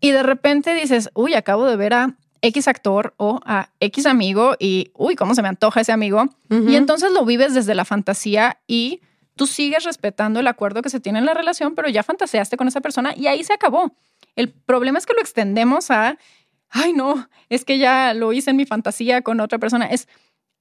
Y 0.00 0.10
de 0.10 0.22
repente 0.22 0.74
dices, 0.74 1.10
uy, 1.14 1.34
acabo 1.34 1.66
de 1.66 1.76
ver 1.76 1.94
a 1.94 2.16
X 2.42 2.68
actor 2.68 3.14
o 3.16 3.40
a 3.44 3.70
X 3.80 4.06
amigo 4.06 4.54
y, 4.58 4.90
uy, 4.94 5.16
¿cómo 5.16 5.34
se 5.34 5.42
me 5.42 5.48
antoja 5.48 5.80
ese 5.80 5.92
amigo? 5.92 6.26
Y 6.50 6.76
entonces 6.76 7.12
lo 7.12 7.24
vives 7.24 7.54
desde 7.54 7.74
la 7.74 7.84
fantasía 7.84 8.58
y 8.66 9.00
Tú 9.36 9.46
sigues 9.46 9.84
respetando 9.84 10.40
el 10.40 10.46
acuerdo 10.46 10.82
que 10.82 10.90
se 10.90 10.98
tiene 10.98 11.18
en 11.18 11.26
la 11.26 11.34
relación, 11.34 11.74
pero 11.74 11.88
ya 11.88 12.02
fantaseaste 12.02 12.56
con 12.56 12.68
esa 12.68 12.80
persona 12.80 13.14
y 13.14 13.26
ahí 13.26 13.44
se 13.44 13.52
acabó. 13.52 13.94
El 14.34 14.50
problema 14.50 14.98
es 14.98 15.06
que 15.06 15.12
lo 15.12 15.20
extendemos 15.20 15.90
a, 15.90 16.18
ay 16.70 16.92
no, 16.92 17.28
es 17.48 17.64
que 17.64 17.78
ya 17.78 18.14
lo 18.14 18.32
hice 18.32 18.50
en 18.50 18.56
mi 18.56 18.66
fantasía 18.66 19.22
con 19.22 19.40
otra 19.40 19.58
persona. 19.58 19.86
Es, 19.86 20.08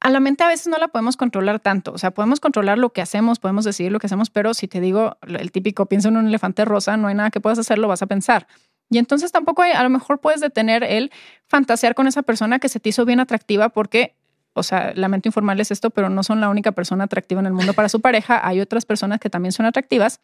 a 0.01 0.09
la 0.09 0.19
mente 0.19 0.43
a 0.43 0.47
veces 0.47 0.67
no 0.67 0.77
la 0.77 0.89
podemos 0.89 1.17
controlar 1.17 1.59
tanto. 1.59 1.93
O 1.93 1.97
sea, 1.97 2.11
podemos 2.11 2.39
controlar 2.39 2.77
lo 2.77 2.91
que 2.91 3.01
hacemos, 3.01 3.39
podemos 3.39 3.63
decidir 3.63 3.91
lo 3.91 3.99
que 3.99 4.07
hacemos, 4.07 4.29
pero 4.29 4.53
si 4.53 4.67
te 4.67 4.81
digo 4.81 5.17
el 5.25 5.51
típico 5.51 5.85
pienso 5.85 6.09
en 6.09 6.17
un 6.17 6.27
elefante 6.27 6.65
rosa, 6.65 6.97
no 6.97 7.07
hay 7.07 7.15
nada 7.15 7.31
que 7.31 7.39
puedas 7.39 7.59
hacer, 7.59 7.79
lo 7.79 7.87
vas 7.87 8.01
a 8.01 8.07
pensar. 8.07 8.47
Y 8.89 8.97
entonces 8.97 9.31
tampoco 9.31 9.61
hay, 9.61 9.71
a 9.71 9.81
lo 9.83 9.89
mejor 9.89 10.19
puedes 10.19 10.41
detener 10.41 10.83
el 10.83 11.11
fantasear 11.47 11.95
con 11.95 12.07
esa 12.07 12.21
persona 12.21 12.59
que 12.59 12.69
se 12.69 12.79
te 12.79 12.89
hizo 12.89 13.05
bien 13.05 13.19
atractiva 13.19 13.69
porque 13.69 14.15
o 14.55 14.63
sea, 14.63 14.93
lamento 14.95 15.27
informarles 15.27 15.69
esto, 15.69 15.89
pero 15.89 16.09
no 16.09 16.23
son 16.23 16.39
la 16.39 16.49
única 16.49 16.71
persona 16.71 17.03
atractiva 17.03 17.41
en 17.41 17.45
el 17.45 17.53
mundo 17.53 17.73
para 17.73 17.89
su 17.89 17.99
pareja. 17.99 18.39
Hay 18.47 18.61
otras 18.61 18.85
personas 18.85 19.19
que 19.19 19.29
también 19.29 19.51
son 19.51 19.65
atractivas. 19.65 20.21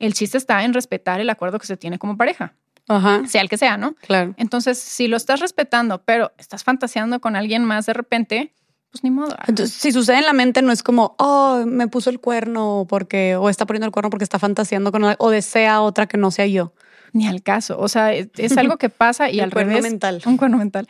El 0.00 0.12
chiste 0.12 0.36
está 0.36 0.64
en 0.64 0.74
respetar 0.74 1.20
el 1.20 1.30
acuerdo 1.30 1.60
que 1.60 1.66
se 1.66 1.76
tiene 1.76 2.00
como 2.00 2.16
pareja. 2.16 2.54
Ajá. 2.88 3.22
Sea 3.28 3.40
el 3.40 3.48
que 3.48 3.56
sea, 3.56 3.76
¿no? 3.76 3.94
Claro. 4.06 4.34
Entonces, 4.38 4.78
si 4.78 5.06
lo 5.06 5.16
estás 5.16 5.38
respetando, 5.38 6.02
pero 6.02 6.32
estás 6.36 6.64
fantaseando 6.64 7.20
con 7.20 7.36
alguien 7.36 7.64
más 7.64 7.86
de 7.86 7.92
repente, 7.92 8.52
pues 8.90 9.04
ni 9.04 9.10
modo. 9.12 9.36
Entonces, 9.46 9.72
si 9.76 9.92
sucede 9.92 10.18
en 10.18 10.26
la 10.26 10.32
mente, 10.32 10.60
no 10.60 10.72
es 10.72 10.82
como, 10.82 11.14
oh, 11.20 11.62
me 11.64 11.86
puso 11.86 12.10
el 12.10 12.18
cuerno 12.18 12.86
porque, 12.88 13.36
o 13.36 13.48
está 13.48 13.66
poniendo 13.66 13.86
el 13.86 13.92
cuerno 13.92 14.10
porque 14.10 14.24
está 14.24 14.40
fantaseando 14.40 14.90
con, 14.90 15.04
o 15.16 15.30
desea 15.30 15.80
otra 15.80 16.06
que 16.06 16.18
no 16.18 16.32
sea 16.32 16.46
yo. 16.46 16.72
Ni 17.14 17.26
al 17.26 17.42
caso. 17.42 17.78
O 17.78 17.88
sea, 17.88 18.12
es, 18.12 18.56
algo 18.58 18.76
que 18.76 18.90
pasa 18.90 19.30
y 19.30 19.40
al 19.40 19.50
cuerno 19.50 19.80
mental. 19.80 20.20
Un 20.26 20.36
cuerno 20.36 20.58
mental 20.58 20.86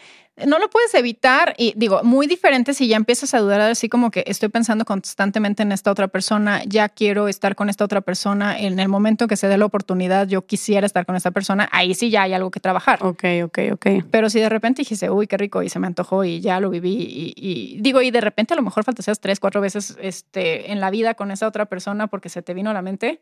no 0.47 0.59
lo 0.59 0.69
puedes 0.69 0.93
evitar 0.95 1.55
y 1.57 1.75
digo, 1.77 2.03
muy 2.03 2.27
diferente 2.27 2.75
si 2.75 2.89
ya 2.89 2.97
empiezas 2.97 3.35
a 3.35 3.39
dudar 3.39 3.61
así 3.61 3.89
como 3.89 4.11
que 4.11 4.25
estoy 4.27 4.49
pensando 4.49 4.85
constantemente 4.85 5.63
en 5.63 5.71
esta 5.71 5.93
otra 5.93 6.09
persona, 6.09 6.63
ya 6.67 6.89
quiero 6.89 7.29
estar 7.29 7.55
con 7.55 7.71
esta 7.71 7.85
otra 7.85 8.01
persona, 8.01 8.59
en 8.59 8.81
el 8.81 8.89
momento 8.89 9.29
que 9.29 9.37
se 9.37 9.47
dé 9.47 9.57
la 9.59 9.67
oportunidad 9.67 10.27
yo 10.27 10.45
quisiera 10.45 10.87
estar 10.87 11.07
con 11.07 11.15
esta 11.15 11.31
persona, 11.31 11.69
ahí 11.71 11.95
sí 11.95 12.11
ya 12.11 12.23
hay 12.23 12.33
algo 12.33 12.51
que 12.51 12.59
trabajar. 12.59 12.99
Ok, 13.05 13.25
ok, 13.45 13.59
ok. 13.73 13.87
Pero 14.11 14.29
si 14.29 14.41
de 14.41 14.49
repente 14.49 14.83
dijiste, 14.83 15.09
uy, 15.09 15.29
qué 15.29 15.37
rico 15.37 15.63
y 15.63 15.69
se 15.69 15.79
me 15.79 15.87
antojó 15.87 16.25
y 16.25 16.41
ya 16.41 16.59
lo 16.59 16.69
viví 16.69 17.35
y, 17.37 17.79
digo, 17.81 18.03
y 18.03 18.11
de 18.11 18.21
repente 18.21 18.55
a 18.55 18.57
lo 18.57 18.63
mejor 18.63 18.83
fantaseas 18.83 19.21
tres, 19.21 19.39
cuatro 19.39 19.61
veces 19.61 19.97
este, 20.01 20.73
en 20.73 20.81
la 20.81 20.91
vida 20.91 21.15
con 21.15 21.31
esa 21.31 21.47
otra 21.47 21.67
persona 21.67 22.09
porque 22.09 22.29
se 22.29 22.43
te 22.43 22.55
vino 22.55 22.71
a 22.71 22.75
la 22.75 22.83
mente, 22.83 23.21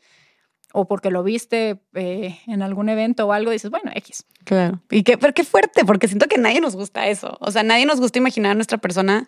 o 0.73 0.87
porque 0.87 1.11
lo 1.11 1.23
viste 1.23 1.81
eh, 1.95 2.39
en 2.47 2.63
algún 2.63 2.89
evento 2.89 3.27
o 3.27 3.33
algo, 3.33 3.51
dices, 3.51 3.71
bueno, 3.71 3.91
X. 3.95 4.25
Claro. 4.45 4.81
Y 4.91 5.03
qué, 5.03 5.19
pero 5.19 5.33
qué 5.35 5.45
fuerte, 5.45 5.85
porque 5.85 6.09
siento 6.09 6.27
que 6.27 6.39
nadie 6.39 6.61
nos 6.61 6.77
gusta 6.77 7.07
eso. 7.09 7.37
O 7.41 7.51
sea, 7.51 7.63
nadie 7.63 7.87
nos 7.87 8.01
gusta 8.01 8.19
imaginar 8.19 8.53
a 8.53 8.55
nuestra 8.55 8.79
persona, 8.79 9.27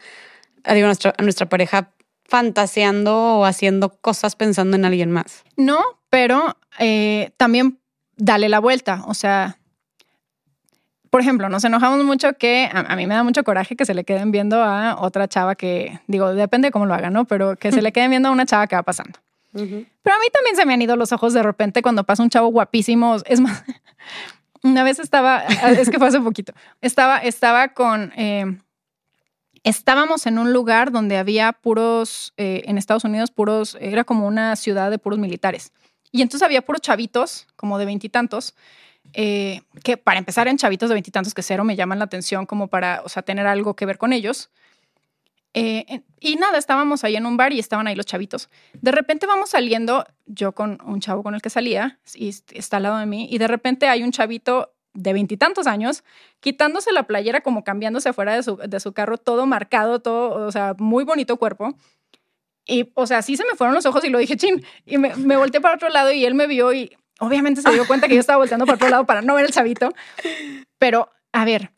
a, 0.64 0.74
digo, 0.74 0.86
nuestra, 0.86 1.14
a 1.16 1.22
nuestra 1.22 1.48
pareja 1.48 1.90
fantaseando 2.24 3.38
o 3.38 3.44
haciendo 3.44 3.90
cosas 3.90 4.36
pensando 4.36 4.76
en 4.76 4.84
alguien 4.84 5.10
más. 5.10 5.44
No, 5.56 5.78
pero 6.10 6.56
eh, 6.78 7.32
también 7.36 7.78
dale 8.16 8.48
la 8.48 8.60
vuelta. 8.60 9.04
O 9.06 9.14
sea, 9.14 9.58
por 11.10 11.20
ejemplo, 11.20 11.48
nos 11.48 11.62
enojamos 11.64 12.02
mucho 12.04 12.32
que 12.32 12.68
a, 12.72 12.80
a, 12.80 12.96
mí 12.96 13.06
me 13.06 13.14
da 13.14 13.22
mucho 13.22 13.44
coraje 13.44 13.76
que 13.76 13.84
se 13.84 13.94
le 13.94 14.04
queden 14.04 14.32
viendo 14.32 14.62
a 14.62 14.96
otra 15.00 15.28
chava 15.28 15.54
que, 15.54 16.00
digo, 16.06 16.34
depende 16.34 16.68
de 16.68 16.72
cómo 16.72 16.86
lo 16.86 16.94
hagan, 16.94 17.12
¿no? 17.12 17.26
Pero 17.26 17.56
que 17.56 17.70
se 17.70 17.82
le 17.82 17.92
queden 17.92 18.10
viendo 18.10 18.30
a 18.30 18.32
una 18.32 18.46
chava 18.46 18.66
que 18.66 18.76
va 18.76 18.82
pasando. 18.82 19.18
Pero 19.54 20.16
a 20.16 20.18
mí 20.18 20.26
también 20.32 20.56
se 20.56 20.66
me 20.66 20.74
han 20.74 20.82
ido 20.82 20.96
los 20.96 21.12
ojos 21.12 21.32
de 21.32 21.42
repente 21.42 21.80
cuando 21.80 22.04
pasa 22.04 22.22
un 22.22 22.30
chavo 22.30 22.48
guapísimo. 22.48 23.16
Es 23.26 23.40
más, 23.40 23.62
una 24.62 24.82
vez 24.82 24.98
estaba, 24.98 25.38
es 25.78 25.90
que 25.90 25.98
fue 25.98 26.08
hace 26.08 26.20
poquito, 26.20 26.52
estaba, 26.80 27.18
estaba 27.18 27.68
con, 27.68 28.12
eh, 28.16 28.58
estábamos 29.62 30.26
en 30.26 30.38
un 30.38 30.52
lugar 30.52 30.92
donde 30.92 31.16
había 31.16 31.52
puros, 31.52 32.34
eh, 32.36 32.62
en 32.66 32.78
Estados 32.78 33.04
Unidos, 33.04 33.30
puros, 33.30 33.76
era 33.80 34.04
como 34.04 34.26
una 34.26 34.54
ciudad 34.56 34.90
de 34.90 34.98
puros 34.98 35.18
militares. 35.18 35.72
Y 36.12 36.22
entonces 36.22 36.44
había 36.44 36.62
puros 36.62 36.80
chavitos, 36.80 37.46
como 37.56 37.78
de 37.78 37.86
veintitantos, 37.86 38.54
eh, 39.14 39.62
que 39.82 39.96
para 39.96 40.18
empezar 40.18 40.48
en 40.48 40.56
chavitos 40.56 40.88
de 40.88 40.94
veintitantos 40.94 41.34
que 41.34 41.42
cero 41.42 41.64
me 41.64 41.76
llaman 41.76 41.98
la 41.98 42.04
atención 42.04 42.46
como 42.46 42.68
para, 42.68 43.02
o 43.04 43.08
sea, 43.08 43.22
tener 43.22 43.46
algo 43.46 43.74
que 43.74 43.86
ver 43.86 43.98
con 43.98 44.12
ellos. 44.12 44.50
Eh, 45.54 46.02
y 46.18 46.34
nada, 46.34 46.58
estábamos 46.58 47.04
ahí 47.04 47.14
en 47.14 47.26
un 47.26 47.36
bar 47.36 47.52
y 47.52 47.60
estaban 47.60 47.86
ahí 47.86 47.94
los 47.94 48.06
chavitos. 48.06 48.50
De 48.74 48.90
repente 48.90 49.26
vamos 49.26 49.50
saliendo, 49.50 50.04
yo 50.26 50.52
con 50.52 50.78
un 50.84 51.00
chavo 51.00 51.22
con 51.22 51.34
el 51.34 51.40
que 51.40 51.50
salía, 51.50 52.00
y 52.14 52.28
está 52.28 52.78
al 52.78 52.82
lado 52.82 52.98
de 52.98 53.06
mí, 53.06 53.28
y 53.30 53.38
de 53.38 53.46
repente 53.46 53.88
hay 53.88 54.02
un 54.02 54.10
chavito 54.10 54.74
de 54.94 55.12
veintitantos 55.12 55.66
años 55.66 56.04
quitándose 56.40 56.92
la 56.92 57.04
playera, 57.04 57.40
como 57.40 57.64
cambiándose 57.64 58.08
afuera 58.08 58.34
de 58.34 58.42
su, 58.42 58.56
de 58.56 58.80
su 58.80 58.92
carro, 58.92 59.16
todo 59.16 59.46
marcado, 59.46 60.00
todo, 60.00 60.46
o 60.46 60.52
sea, 60.52 60.74
muy 60.78 61.04
bonito 61.04 61.36
cuerpo. 61.36 61.74
Y, 62.66 62.90
o 62.94 63.06
sea, 63.06 63.22
sí 63.22 63.36
se 63.36 63.44
me 63.44 63.56
fueron 63.56 63.74
los 63.74 63.86
ojos 63.86 64.04
y 64.04 64.10
lo 64.10 64.18
dije, 64.18 64.36
chin, 64.36 64.64
y 64.86 64.98
me, 64.98 65.14
me 65.16 65.36
volteé 65.36 65.60
para 65.60 65.76
otro 65.76 65.88
lado 65.88 66.12
y 66.12 66.24
él 66.24 66.34
me 66.34 66.46
vio 66.46 66.72
y 66.72 66.96
obviamente 67.20 67.60
se 67.60 67.70
dio 67.70 67.86
cuenta 67.86 68.08
que 68.08 68.14
yo 68.14 68.20
estaba 68.20 68.38
volteando 68.38 68.66
para 68.66 68.76
otro 68.76 68.88
lado 68.88 69.06
para 69.06 69.22
no 69.22 69.34
ver 69.34 69.44
el 69.44 69.52
chavito. 69.52 69.92
Pero, 70.78 71.10
a 71.32 71.44
ver, 71.44 71.70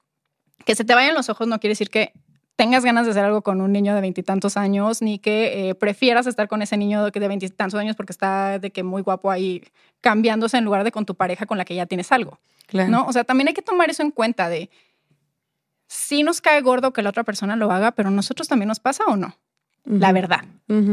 que 0.65 0.75
se 0.75 0.85
te 0.85 0.95
vayan 0.95 1.15
los 1.15 1.29
ojos 1.29 1.47
no 1.47 1.59
quiere 1.59 1.73
decir 1.73 1.91
que 1.91 2.13
tengas 2.57 2.85
ganas 2.85 3.05
de 3.05 3.13
hacer 3.13 3.25
algo 3.25 3.43
con 3.43 3.61
un 3.61 3.73
niño 3.73 3.95
de 3.95 4.01
veintitantos 4.01 4.57
años, 4.57 5.03
ni 5.03 5.19
que 5.19 5.69
eh, 5.69 5.75
prefieras 5.75 6.27
estar 6.27 6.49
con 6.49 6.63
ese 6.63 6.77
niño 6.77 7.11
de 7.11 7.29
veintitantos 7.29 7.79
años 7.79 7.97
porque 7.97 8.13
está 8.13 8.59
de 8.59 8.71
que 8.71 8.83
muy 8.83 9.03
guapo 9.03 9.31
ahí 9.31 9.63
cambiándose 10.01 10.57
en 10.57 10.65
lugar 10.65 10.83
de 10.83 10.91
con 10.91 11.05
tu 11.05 11.15
pareja 11.15 11.47
con 11.47 11.59
la 11.59 11.65
que 11.65 11.75
ya 11.75 11.87
tienes 11.87 12.11
algo. 12.13 12.41
¿no? 12.73 13.07
O 13.07 13.13
sea, 13.13 13.25
también 13.25 13.49
hay 13.49 13.55
que 13.55 13.63
tomar 13.63 13.91
eso 13.91 14.03
en 14.03 14.11
cuenta 14.11 14.49
de 14.49 14.71
si 15.87 16.23
nos 16.23 16.41
cae 16.41 16.61
gordo 16.63 16.93
que 16.93 17.03
la 17.03 17.11
otra 17.11 17.23
persona 17.23 17.55
lo 17.55 17.71
haga, 17.71 17.93
pero 17.93 18.11
nosotros 18.11 18.49
también 18.49 18.69
nos 18.69 18.81
pasa 18.81 19.05
o 19.07 19.17
no. 19.17 19.37
La 19.85 20.11
verdad. 20.11 20.45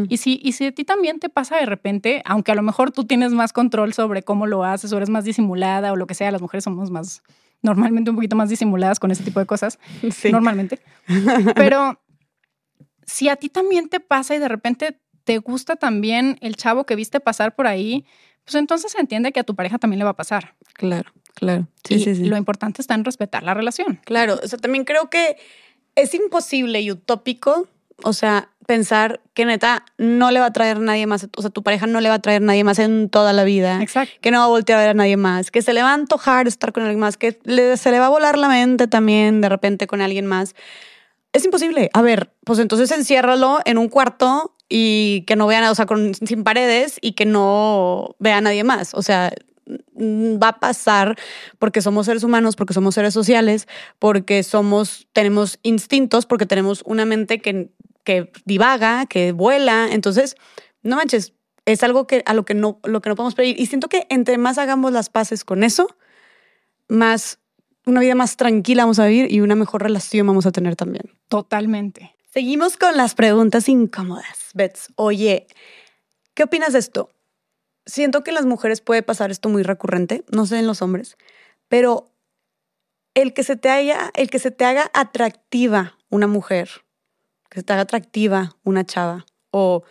y, 0.07 0.17
si, 0.17 0.39
y 0.43 0.51
si 0.51 0.67
a 0.67 0.71
ti 0.71 0.83
también 0.83 1.19
te 1.19 1.27
pasa 1.27 1.57
de 1.57 1.65
repente, 1.65 2.21
aunque 2.25 2.51
a 2.51 2.55
lo 2.55 2.61
mejor 2.61 2.91
tú 2.91 3.05
tienes 3.05 3.31
más 3.31 3.51
control 3.51 3.91
sobre 3.93 4.21
cómo 4.21 4.45
lo 4.45 4.63
haces 4.63 4.93
o 4.93 4.97
eres 4.97 5.09
más 5.09 5.23
disimulada 5.23 5.91
o 5.91 5.95
lo 5.95 6.05
que 6.05 6.13
sea, 6.13 6.29
las 6.29 6.43
mujeres 6.43 6.63
somos 6.63 6.91
más 6.91 7.23
normalmente 7.63 8.11
un 8.11 8.15
poquito 8.15 8.35
más 8.35 8.49
disimuladas 8.49 8.99
con 8.99 9.09
ese 9.09 9.23
tipo 9.23 9.39
de 9.39 9.47
cosas, 9.47 9.79
Sí. 10.11 10.31
normalmente. 10.31 10.79
Pero 11.55 11.99
si 13.05 13.29
a 13.29 13.35
ti 13.35 13.49
también 13.49 13.89
te 13.89 13.99
pasa 13.99 14.35
y 14.35 14.39
de 14.39 14.47
repente 14.47 14.99
te 15.23 15.39
gusta 15.39 15.75
también 15.75 16.37
el 16.41 16.55
chavo 16.55 16.85
que 16.85 16.95
viste 16.95 17.19
pasar 17.19 17.55
por 17.55 17.65
ahí, 17.65 18.05
pues 18.43 18.55
entonces 18.55 18.91
se 18.91 18.99
entiende 18.99 19.31
que 19.31 19.39
a 19.39 19.43
tu 19.43 19.55
pareja 19.55 19.79
también 19.79 19.99
le 19.99 20.03
va 20.05 20.11
a 20.11 20.15
pasar. 20.15 20.55
Claro, 20.73 21.11
claro. 21.33 21.67
Sí, 21.85 21.95
y 21.95 21.99
sí, 21.99 22.15
sí. 22.15 22.25
lo 22.25 22.37
importante 22.37 22.81
está 22.81 22.93
en 22.93 23.05
respetar 23.05 23.43
la 23.43 23.53
relación. 23.53 23.99
Claro, 24.05 24.39
o 24.43 24.47
sea, 24.47 24.59
también 24.59 24.83
creo 24.83 25.09
que 25.09 25.37
es 25.95 26.13
imposible 26.13 26.81
y 26.81 26.91
utópico, 26.91 27.67
o 28.03 28.13
sea, 28.13 28.49
pensar 28.65 29.21
que 29.33 29.45
neta 29.45 29.85
no 29.97 30.31
le 30.31 30.39
va 30.39 30.47
a 30.47 30.53
traer 30.53 30.79
nadie 30.79 31.05
más, 31.07 31.27
o 31.35 31.41
sea, 31.41 31.49
tu 31.51 31.63
pareja 31.63 31.87
no 31.87 32.01
le 32.01 32.09
va 32.09 32.15
a 32.15 32.19
traer 32.19 32.41
nadie 32.41 32.63
más 32.63 32.79
en 32.79 33.09
toda 33.09 33.33
la 33.33 33.43
vida. 33.43 33.81
Exacto. 33.81 34.13
que 34.21 34.31
no 34.31 34.39
va 34.39 34.45
a 34.45 34.47
voltear 34.47 34.79
a 34.79 34.81
ver 34.81 34.89
a 34.91 34.93
nadie 34.93 35.17
más, 35.17 35.51
que 35.51 35.61
se 35.61 35.73
le 35.73 35.81
va 35.83 35.91
a 35.91 35.93
antojar 35.93 36.47
estar 36.47 36.71
con 36.73 36.83
alguien 36.83 36.99
más, 36.99 37.17
que 37.17 37.39
le- 37.43 37.77
se 37.77 37.91
le 37.91 37.99
va 37.99 38.07
a 38.07 38.09
volar 38.09 38.37
la 38.37 38.47
mente 38.49 38.87
también 38.87 39.41
de 39.41 39.49
repente 39.49 39.87
con 39.87 40.01
alguien 40.01 40.25
más. 40.25 40.55
Es 41.33 41.43
imposible. 41.45 41.89
A 41.93 42.01
ver, 42.01 42.31
pues 42.45 42.59
entonces 42.59 42.91
enciérralo 42.91 43.59
en 43.65 43.77
un 43.79 43.89
cuarto 43.89 44.53
y 44.69 45.23
que 45.27 45.35
no 45.35 45.47
vean, 45.47 45.63
o 45.65 45.75
sea, 45.75 45.85
con, 45.85 46.13
sin 46.13 46.43
paredes 46.43 46.97
y 47.01 47.13
que 47.13 47.25
no 47.25 48.15
vea 48.19 48.37
a 48.37 48.41
nadie 48.41 48.63
más. 48.63 48.93
O 48.93 49.01
sea, 49.01 49.31
mm, 49.95 50.35
va 50.41 50.49
a 50.49 50.59
pasar 50.59 51.15
porque 51.57 51.81
somos 51.81 52.05
seres 52.05 52.23
humanos, 52.23 52.55
porque 52.55 52.73
somos 52.73 52.93
seres 52.95 53.13
sociales, 53.15 53.67
porque 53.99 54.43
somos, 54.43 55.07
tenemos 55.13 55.57
instintos, 55.63 56.25
porque 56.27 56.45
tenemos 56.45 56.83
una 56.85 57.05
mente 57.05 57.39
que, 57.39 57.69
que 58.03 58.31
divaga, 58.45 59.05
que 59.05 59.31
vuela. 59.31 59.89
Entonces, 59.91 60.35
no 60.81 60.95
manches, 60.95 61.33
es 61.65 61.83
algo 61.83 62.07
que 62.07 62.23
a 62.25 62.33
lo 62.33 62.45
que 62.45 62.53
no 62.53 62.79
lo 62.83 63.01
que 63.01 63.09
no 63.09 63.15
podemos 63.15 63.35
pedir 63.35 63.59
y 63.59 63.65
siento 63.67 63.89
que 63.89 64.05
entre 64.09 64.37
más 64.37 64.57
hagamos 64.57 64.91
las 64.91 65.09
paces 65.09 65.43
con 65.43 65.63
eso 65.63 65.95
más 66.87 67.39
una 67.85 68.01
vida 68.01 68.15
más 68.15 68.37
tranquila 68.37 68.83
vamos 68.83 68.99
a 68.99 69.07
vivir 69.07 69.31
y 69.31 69.41
una 69.41 69.55
mejor 69.55 69.83
relación 69.83 70.27
vamos 70.27 70.45
a 70.45 70.51
tener 70.51 70.75
también 70.75 71.03
Totalmente. 71.29 72.15
seguimos 72.31 72.77
con 72.77 72.97
las 72.97 73.15
preguntas 73.15 73.69
incómodas 73.69 74.49
Bets 74.53 74.89
oye 74.95 75.47
qué 76.33 76.43
opinas 76.43 76.73
de 76.73 76.79
esto 76.79 77.09
siento 77.85 78.23
que 78.23 78.31
en 78.31 78.35
las 78.35 78.45
mujeres 78.45 78.81
puede 78.81 79.03
pasar 79.03 79.31
esto 79.31 79.49
muy 79.49 79.63
recurrente 79.63 80.23
no 80.31 80.45
sé 80.45 80.59
en 80.59 80.67
los 80.67 80.81
hombres 80.81 81.17
pero 81.69 82.11
el 83.13 83.33
que 83.33 83.43
se 83.43 83.55
te 83.55 83.69
haya 83.69 84.11
el 84.15 84.29
que 84.29 84.39
se 84.39 84.51
te 84.51 84.65
haga 84.65 84.91
atractiva 84.93 85.97
una 86.09 86.27
mujer 86.27 86.69
que 87.53 87.59
se 87.59 87.63
te 87.63 87.73
haga 87.73 87.83
atractiva 87.83 88.55
una 88.63 88.83
chava 88.83 89.25
o 89.51 89.83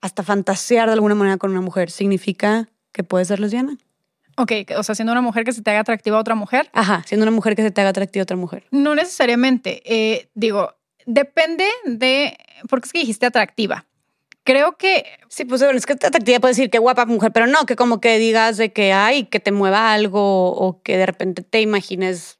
hasta 0.00 0.22
fantasear 0.22 0.86
de 0.88 0.94
alguna 0.94 1.14
manera 1.14 1.36
con 1.38 1.50
una 1.50 1.60
mujer 1.60 1.90
significa 1.90 2.68
que 2.92 3.02
puede 3.04 3.24
ser 3.24 3.40
lesbiana. 3.40 3.76
Ok, 4.36 4.52
o 4.76 4.82
sea, 4.82 4.94
siendo 4.94 5.12
una 5.12 5.20
mujer 5.20 5.44
que 5.44 5.52
se 5.52 5.62
te 5.62 5.70
haga 5.70 5.80
atractiva 5.80 6.16
a 6.16 6.20
otra 6.20 6.34
mujer, 6.34 6.70
Ajá, 6.72 7.02
siendo 7.06 7.24
una 7.24 7.30
mujer 7.30 7.56
que 7.56 7.62
se 7.62 7.70
te 7.70 7.80
haga 7.80 7.90
atractiva 7.90 8.22
a 8.22 8.24
otra 8.24 8.36
mujer. 8.36 8.64
no 8.70 8.94
necesariamente. 8.94 9.82
Eh, 9.84 10.28
digo, 10.34 10.74
depende 11.06 11.66
de, 11.84 12.36
porque 12.68 12.86
es 12.86 12.92
que 12.92 13.00
dijiste 13.00 13.26
atractiva. 13.26 13.86
Creo 14.44 14.76
que 14.76 15.04
Sí, 15.28 15.44
pues 15.44 15.62
bueno, 15.62 15.76
es 15.78 15.86
que 15.86 15.92
atractiva 15.92 16.40
puede 16.40 16.52
decir 16.52 16.70
que 16.70 16.78
guapa 16.78 17.04
mujer, 17.06 17.30
pero 17.32 17.46
no, 17.46 17.66
que 17.66 17.76
como 17.76 18.00
que 18.00 18.18
digas 18.18 18.56
de 18.56 18.72
que 18.72 18.92
hay, 18.92 19.24
que 19.24 19.40
te 19.40 19.52
mueva 19.52 19.92
algo 19.92 20.50
o 20.52 20.82
que 20.82 20.96
de 20.96 21.06
repente 21.06 21.42
te 21.42 21.60
imagines 21.60 22.39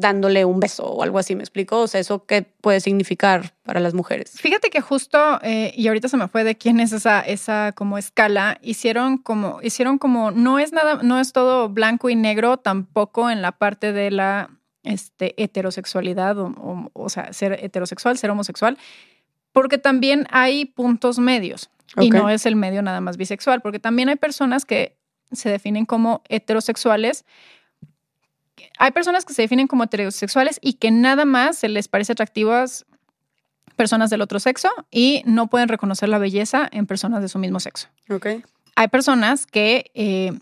dándole 0.00 0.44
un 0.44 0.60
beso 0.60 0.84
o 0.84 1.02
algo 1.02 1.18
así, 1.18 1.34
¿me 1.34 1.42
explico? 1.42 1.80
O 1.80 1.86
sea, 1.86 2.00
¿eso 2.00 2.26
qué 2.26 2.42
puede 2.42 2.80
significar 2.80 3.54
para 3.64 3.80
las 3.80 3.94
mujeres? 3.94 4.32
Fíjate 4.32 4.70
que 4.70 4.80
justo, 4.80 5.38
eh, 5.42 5.72
y 5.76 5.88
ahorita 5.88 6.08
se 6.08 6.16
me 6.16 6.28
fue 6.28 6.44
de 6.44 6.56
quién 6.56 6.80
es 6.80 6.92
esa, 6.92 7.20
esa 7.20 7.72
como 7.72 7.98
escala, 7.98 8.58
hicieron 8.62 9.18
como, 9.18 9.60
hicieron 9.62 9.98
como, 9.98 10.30
no 10.30 10.58
es 10.58 10.72
nada, 10.72 11.02
no 11.02 11.18
es 11.20 11.32
todo 11.32 11.68
blanco 11.68 12.10
y 12.10 12.16
negro, 12.16 12.56
tampoco 12.56 13.30
en 13.30 13.42
la 13.42 13.52
parte 13.52 13.92
de 13.92 14.10
la 14.10 14.50
este, 14.82 15.34
heterosexualidad, 15.42 16.38
o, 16.38 16.46
o, 16.46 16.90
o 16.92 17.08
sea, 17.08 17.32
ser 17.32 17.58
heterosexual, 17.62 18.18
ser 18.18 18.30
homosexual, 18.30 18.78
porque 19.52 19.78
también 19.78 20.26
hay 20.30 20.66
puntos 20.66 21.18
medios, 21.18 21.70
y 21.98 22.10
no 22.10 22.28
es 22.28 22.46
el 22.46 22.56
medio 22.56 22.82
nada 22.82 23.00
más 23.00 23.16
bisexual, 23.16 23.62
porque 23.62 23.78
también 23.78 24.08
hay 24.08 24.16
personas 24.16 24.64
que 24.64 24.96
se 25.32 25.50
definen 25.50 25.86
como 25.86 26.22
heterosexuales. 26.28 27.24
Hay 28.78 28.90
personas 28.90 29.24
que 29.24 29.32
se 29.34 29.42
definen 29.42 29.66
como 29.66 29.84
heterosexuales 29.84 30.58
y 30.62 30.74
que 30.74 30.90
nada 30.90 31.24
más 31.24 31.58
se 31.58 31.68
les 31.68 31.88
parece 31.88 32.12
atractivas 32.12 32.84
personas 33.76 34.10
del 34.10 34.22
otro 34.22 34.40
sexo 34.40 34.68
y 34.90 35.22
no 35.26 35.48
pueden 35.48 35.68
reconocer 35.68 36.08
la 36.08 36.18
belleza 36.18 36.68
en 36.72 36.86
personas 36.86 37.20
de 37.22 37.28
su 37.28 37.38
mismo 37.38 37.60
sexo. 37.60 37.88
Ok. 38.10 38.26
Hay 38.74 38.88
personas 38.88 39.46
que 39.46 39.90
eh, 39.94 40.32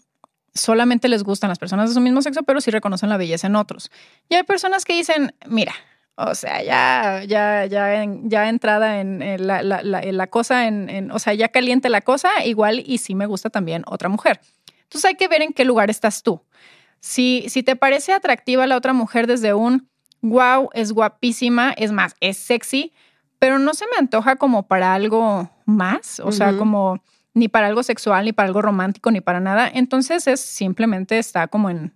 solamente 0.55 1.09
les 1.09 1.23
gustan 1.25 1.49
las 1.49 1.59
personas 1.59 1.89
de 1.91 1.95
su 1.95 2.01
mismo 2.01 2.23
sexo, 2.23 2.43
pero 2.45 2.61
sí 2.61 2.71
reconocen 2.71 3.09
la 3.09 3.17
belleza 3.17 3.47
en 3.47 3.57
otros. 3.57 3.91
Y 4.29 4.35
hay 4.35 4.43
personas 4.45 4.85
que 4.85 4.95
dicen, 4.95 5.35
mira, 5.47 5.73
o 6.17 6.35
sea, 6.37 6.63
ya, 6.63 7.25
ya, 7.25 7.67
ya, 7.67 8.05
ya 8.23 8.49
entrada 8.49 9.01
en, 9.01 9.21
en 9.23 9.47
la, 9.49 9.63
la- 9.63 9.83
la- 9.83 10.01
en 10.01 10.17
la 10.17 10.29
cosa, 10.29 10.67
en, 10.69 10.89
en- 10.89 11.11
o 11.11 11.19
sea, 11.19 11.35
ya 11.35 11.49
caliente 11.49 11.89
la 11.89 12.03
cosa, 12.03 12.45
igual 12.45 12.83
y 12.87 12.99
sí 12.99 13.15
me 13.17 13.27
gusta 13.27 13.51
también 13.51 13.83
otra 13.87 14.09
mujer. 14.09 14.41
Entonces 14.85 15.07
hay 15.07 15.17
que 15.17 15.27
ver 15.27 15.43
en 15.43 15.53
qué 15.53 15.65
lugar 15.65 15.91
estás 15.91 16.23
tú. 16.23 16.41
Si, 17.07 17.45
si 17.49 17.63
te 17.63 17.77
parece 17.77 18.15
atractiva 18.15 18.67
la 18.67 18.77
otra 18.79 18.95
mujer 18.95 19.27
desde 19.27 19.53
un 19.53 19.89
wow, 20.23 20.71
es 20.73 20.93
guapísima, 20.93 21.73
es 21.77 21.93
más, 21.93 22.15
es 22.21 22.39
sexy, 22.39 22.93
pero 23.39 23.59
no 23.59 23.75
se 23.75 23.85
me 23.89 23.99
antoja 23.99 24.37
como 24.37 24.67
para 24.67 24.95
algo 24.95 25.51
más, 25.67 26.19
o 26.21 26.33
sea, 26.33 26.53
como 26.57 27.03
ni 27.35 27.49
para 27.49 27.67
algo 27.67 27.83
sexual, 27.83 28.25
ni 28.25 28.33
para 28.33 28.47
algo 28.47 28.63
romántico, 28.63 29.11
ni 29.11 29.21
para 29.21 29.39
nada. 29.41 29.71
Entonces 29.73 30.27
es 30.27 30.41
simplemente 30.41 31.19
está 31.19 31.47
como 31.49 31.69
en, 31.69 31.93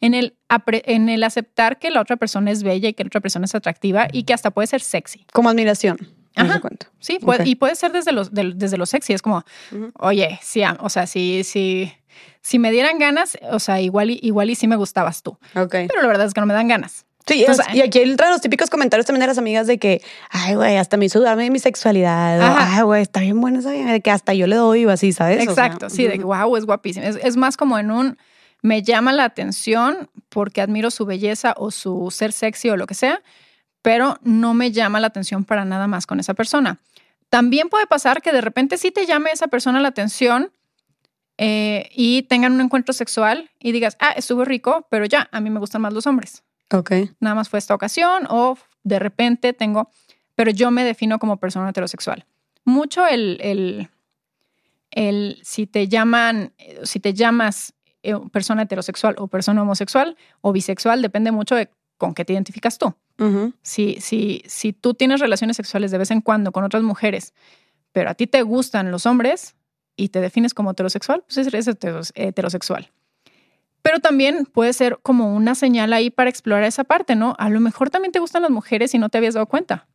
en, 0.00 0.14
el, 0.14 0.38
en 0.84 1.10
el 1.10 1.22
aceptar 1.22 1.78
que 1.78 1.90
la 1.90 2.00
otra 2.00 2.16
persona 2.16 2.50
es 2.50 2.62
bella 2.62 2.88
y 2.88 2.94
que 2.94 3.04
la 3.04 3.08
otra 3.08 3.20
persona 3.20 3.44
es 3.44 3.54
atractiva 3.54 4.08
y 4.10 4.22
que 4.22 4.32
hasta 4.32 4.50
puede 4.52 4.68
ser 4.68 4.80
sexy. 4.80 5.26
Como 5.34 5.50
admiración. 5.50 5.98
Ajá. 6.36 6.60
Sí, 6.98 7.18
puede- 7.26 7.40
y 7.50 7.56
puede 7.56 7.74
ser 7.74 7.92
desde 7.92 8.12
los, 8.12 8.32
desde 8.32 8.78
lo 8.78 8.86
sexy. 8.86 9.12
Es 9.12 9.20
como, 9.20 9.44
oye, 9.98 10.38
sí, 10.40 10.62
o 10.78 10.88
sea, 10.88 11.06
si, 11.06 11.44
si, 11.44 11.92
si 12.42 12.58
me 12.58 12.70
dieran 12.70 12.98
ganas, 12.98 13.38
o 13.50 13.58
sea, 13.58 13.80
igual, 13.80 14.10
y- 14.10 14.18
igual 14.22 14.50
y 14.50 14.54
sí 14.54 14.66
me 14.66 14.76
gustabas 14.76 15.22
tú. 15.22 15.38
Pero 15.88 16.02
la 16.02 16.08
verdad 16.08 16.26
es 16.26 16.34
que 16.34 16.40
no 16.40 16.46
me 16.46 16.54
dan 16.54 16.68
ganas. 16.68 17.04
Sí, 17.26 17.40
Entonces, 17.40 17.66
y 17.74 17.80
aquí 17.82 18.00
entran 18.00 18.30
los 18.32 18.40
típicos 18.40 18.70
comentarios 18.70 19.06
también 19.06 19.20
de 19.20 19.26
las 19.28 19.38
amigas 19.38 19.66
de 19.66 19.78
que, 19.78 20.02
ay, 20.30 20.54
güey, 20.54 20.76
hasta 20.78 20.96
me 20.96 21.04
hizo 21.04 21.22
mi 21.36 21.58
sexualidad. 21.58 22.40
Ajá. 22.40 22.76
ay, 22.78 22.82
güey, 22.82 23.02
está 23.02 23.20
bien 23.20 23.40
buena 23.40 23.60
esa 23.60 23.70
vieja", 23.70 23.92
de 23.92 24.00
que 24.00 24.10
hasta 24.10 24.34
yo 24.34 24.46
le 24.46 24.56
doy 24.56 24.84
o 24.86 24.90
así, 24.90 25.12
¿sabes? 25.12 25.36
O 25.48 25.54
sea, 25.54 25.66
Exacto, 25.66 25.90
sí, 25.90 26.06
de 26.08 26.18
que 26.18 26.24
wow, 26.24 26.56
es 26.56 26.64
guapísima. 26.64 27.06
Es, 27.06 27.16
es 27.22 27.36
más 27.36 27.56
como 27.56 27.78
en 27.78 27.90
un 27.90 28.18
me 28.62 28.82
llama 28.82 29.12
la 29.12 29.24
atención 29.24 30.10
porque 30.28 30.60
admiro 30.60 30.90
su 30.90 31.06
belleza 31.06 31.54
o 31.56 31.70
su 31.70 32.10
ser 32.10 32.32
sexy 32.32 32.70
o 32.70 32.76
lo 32.76 32.86
que 32.86 32.94
sea, 32.94 33.22
pero 33.82 34.18
no 34.22 34.52
me 34.54 34.72
llama 34.72 34.98
la 35.00 35.06
atención 35.06 35.44
para 35.44 35.64
nada 35.64 35.86
más 35.86 36.06
con 36.06 36.20
esa 36.20 36.34
persona. 36.34 36.78
También 37.28 37.68
puede 37.68 37.86
pasar 37.86 38.22
que 38.22 38.32
de 38.32 38.40
repente 38.40 38.76
sí 38.76 38.90
te 38.90 39.06
llame 39.06 39.30
esa 39.30 39.46
persona 39.46 39.80
la 39.80 39.88
atención 39.88 40.50
eh, 41.42 41.88
y 41.94 42.24
tengan 42.24 42.52
un 42.52 42.60
encuentro 42.60 42.92
sexual 42.92 43.50
y 43.58 43.72
digas, 43.72 43.96
ah, 43.98 44.10
estuvo 44.14 44.44
rico, 44.44 44.86
pero 44.90 45.06
ya, 45.06 45.26
a 45.32 45.40
mí 45.40 45.48
me 45.48 45.58
gustan 45.58 45.80
más 45.80 45.94
los 45.94 46.06
hombres. 46.06 46.42
Ok. 46.70 46.92
Nada 47.18 47.34
más 47.34 47.48
fue 47.48 47.58
esta 47.58 47.74
ocasión 47.74 48.26
o 48.28 48.58
de 48.84 48.98
repente 48.98 49.54
tengo, 49.54 49.88
pero 50.34 50.50
yo 50.50 50.70
me 50.70 50.84
defino 50.84 51.18
como 51.18 51.38
persona 51.38 51.70
heterosexual. 51.70 52.26
Mucho 52.66 53.06
el, 53.06 53.38
el, 53.40 53.88
el 54.90 55.38
si 55.42 55.66
te 55.66 55.88
llaman, 55.88 56.52
si 56.82 57.00
te 57.00 57.14
llamas 57.14 57.72
eh, 58.02 58.14
persona 58.30 58.64
heterosexual 58.64 59.14
o 59.16 59.26
persona 59.26 59.62
homosexual 59.62 60.18
o 60.42 60.52
bisexual, 60.52 61.00
depende 61.00 61.32
mucho 61.32 61.54
de 61.54 61.70
con 61.96 62.12
qué 62.12 62.26
te 62.26 62.34
identificas 62.34 62.76
tú. 62.76 62.94
Si, 63.62 63.96
si, 64.00 64.42
si 64.46 64.74
tú 64.74 64.92
tienes 64.92 65.20
relaciones 65.20 65.56
sexuales 65.56 65.90
de 65.90 65.98
vez 65.98 66.10
en 66.10 66.20
cuando 66.20 66.52
con 66.52 66.64
otras 66.64 66.82
mujeres, 66.82 67.32
pero 67.92 68.10
a 68.10 68.14
ti 68.14 68.26
te 68.26 68.42
gustan 68.42 68.90
los 68.90 69.04
hombres 69.06 69.54
y 70.00 70.08
te 70.08 70.20
defines 70.20 70.54
como 70.54 70.70
heterosexual, 70.70 71.22
pues 71.26 71.46
eres 71.46 71.68
heteros- 71.68 72.12
heterosexual. 72.14 72.90
Pero 73.82 73.98
también 74.00 74.44
puede 74.46 74.72
ser 74.72 74.98
como 75.02 75.34
una 75.34 75.54
señal 75.54 75.92
ahí 75.92 76.10
para 76.10 76.28
explorar 76.30 76.64
esa 76.64 76.84
parte, 76.84 77.16
¿no? 77.16 77.34
A 77.38 77.48
lo 77.48 77.60
mejor 77.60 77.88
también 77.90 78.12
te 78.12 78.18
gustan 78.18 78.42
las 78.42 78.50
mujeres 78.50 78.94
y 78.94 78.98
no 78.98 79.08
te 79.08 79.18
habías 79.18 79.34
dado 79.34 79.46
cuenta. 79.46 79.86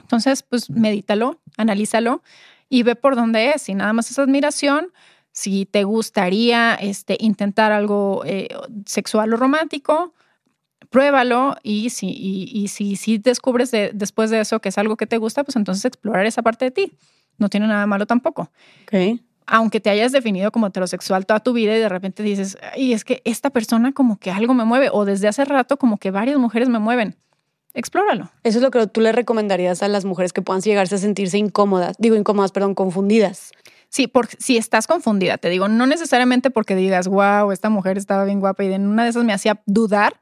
Entonces, 0.00 0.42
pues 0.42 0.70
medítalo, 0.70 1.40
analízalo 1.56 2.22
y 2.68 2.82
ve 2.82 2.96
por 2.96 3.14
dónde 3.16 3.50
es. 3.50 3.62
Si 3.62 3.74
nada 3.74 3.92
más 3.92 4.10
es 4.10 4.18
admiración, 4.18 4.88
si 5.30 5.66
te 5.66 5.84
gustaría 5.84 6.74
este, 6.74 7.16
intentar 7.20 7.70
algo 7.70 8.22
eh, 8.24 8.48
sexual 8.86 9.32
o 9.32 9.36
romántico, 9.36 10.14
pruébalo 10.90 11.56
y 11.62 11.90
si, 11.90 12.08
y, 12.08 12.50
y 12.52 12.68
si, 12.68 12.96
si 12.96 13.18
descubres 13.18 13.70
de- 13.70 13.92
después 13.94 14.30
de 14.30 14.40
eso 14.40 14.60
que 14.60 14.68
es 14.70 14.78
algo 14.78 14.96
que 14.96 15.06
te 15.06 15.18
gusta, 15.18 15.44
pues 15.44 15.56
entonces 15.56 15.84
explorar 15.84 16.26
esa 16.26 16.42
parte 16.42 16.64
de 16.66 16.70
ti. 16.70 16.92
No 17.38 17.48
tiene 17.48 17.66
nada 17.66 17.86
malo 17.86 18.06
tampoco. 18.06 18.50
Ok. 18.84 19.20
Aunque 19.46 19.80
te 19.80 19.90
hayas 19.90 20.12
definido 20.12 20.52
como 20.52 20.68
heterosexual 20.68 21.26
toda 21.26 21.40
tu 21.40 21.52
vida 21.52 21.76
y 21.76 21.80
de 21.80 21.88
repente 21.88 22.22
dices, 22.22 22.56
y 22.76 22.92
es 22.92 23.04
que 23.04 23.22
esta 23.24 23.50
persona 23.50 23.92
como 23.92 24.18
que 24.18 24.30
algo 24.30 24.54
me 24.54 24.64
mueve, 24.64 24.88
o 24.92 25.04
desde 25.04 25.28
hace 25.28 25.44
rato 25.44 25.76
como 25.76 25.98
que 25.98 26.10
varias 26.10 26.38
mujeres 26.38 26.68
me 26.68 26.78
mueven. 26.78 27.16
Explóralo. 27.74 28.30
Eso 28.42 28.58
es 28.58 28.62
lo 28.62 28.70
que 28.70 28.86
tú 28.86 29.00
le 29.00 29.12
recomendarías 29.12 29.82
a 29.82 29.88
las 29.88 30.04
mujeres 30.04 30.32
que 30.32 30.42
puedan 30.42 30.60
llegarse 30.60 30.96
a 30.96 30.98
sentirse 30.98 31.38
incómodas, 31.38 31.96
digo 31.98 32.16
incómodas, 32.16 32.52
perdón, 32.52 32.74
confundidas. 32.74 33.52
Sí, 33.88 34.06
porque 34.06 34.36
si 34.38 34.56
estás 34.56 34.86
confundida, 34.86 35.38
te 35.38 35.48
digo, 35.48 35.68
no 35.68 35.86
necesariamente 35.86 36.50
porque 36.50 36.74
digas, 36.74 37.08
wow, 37.08 37.52
esta 37.52 37.68
mujer 37.68 37.98
estaba 37.98 38.24
bien 38.24 38.40
guapa 38.40 38.64
y 38.64 38.72
en 38.72 38.86
una 38.86 39.04
de 39.04 39.10
esas 39.10 39.24
me 39.24 39.32
hacía 39.32 39.60
dudar, 39.66 40.20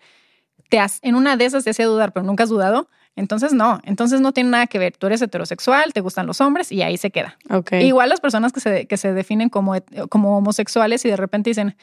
te 0.69 0.81
en 1.03 1.15
una 1.15 1.37
de 1.37 1.45
esas 1.45 1.65
te 1.65 1.71
hacía 1.71 1.87
dudar, 1.87 2.13
pero 2.13 2.25
nunca 2.25 2.45
has 2.45 2.51
dudado. 2.51 2.89
Entonces 3.17 3.53
no, 3.53 3.81
entonces 3.85 4.21
no 4.21 4.33
tiene 4.33 4.51
nada 4.51 4.67
que 4.67 4.79
ver. 4.79 4.97
Tú 4.97 5.07
eres 5.07 5.21
heterosexual, 5.21 5.93
te 5.93 6.01
gustan 6.01 6.27
los 6.27 6.41
hombres 6.41 6.73
y 6.73 6.83
ahí 6.83 6.97
se 6.97 7.11
queda. 7.11 7.37
Okay. 7.51 7.87
Igual 7.87 8.09
las 8.09 8.21
personas 8.21 8.53
que 8.53 8.61
se, 8.61 8.87
que 8.87 8.97
se 8.97 9.13
definen 9.13 9.49
como, 9.49 9.75
como 10.09 10.39
homosexuales 10.39 11.05
y 11.05 11.11
de 11.11 11.17
repente 11.17 11.51
dicen, 11.51 11.77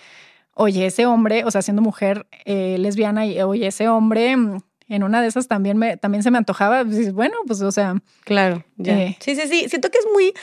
oye, 0.53 0.85
ese 0.87 1.05
hombre, 1.05 1.43
o 1.45 1.51
sea, 1.51 1.61
siendo 1.61 1.81
mujer 1.81 2.27
eh, 2.45 2.77
lesbiana, 2.79 3.25
y 3.25 3.41
oye, 3.41 3.67
ese 3.67 3.87
hombre 3.87 4.35
mm, 4.35 4.57
en 4.89 5.03
una 5.03 5.21
de 5.21 5.27
esas 5.27 5.47
también, 5.47 5.77
me, 5.77 5.97
también 5.97 6.23
se 6.23 6.31
me 6.31 6.37
antojaba. 6.37 6.83
Pues, 6.83 7.13
bueno, 7.13 7.35
pues, 7.45 7.61
o 7.61 7.71
sea. 7.71 7.95
Claro, 8.23 8.65
ya. 8.77 8.99
Eh. 8.99 9.17
sí, 9.19 9.35
sí, 9.35 9.47
sí. 9.47 9.69
Siento 9.69 9.89
que 9.89 9.99
es 9.99 10.05
muy. 10.11 10.33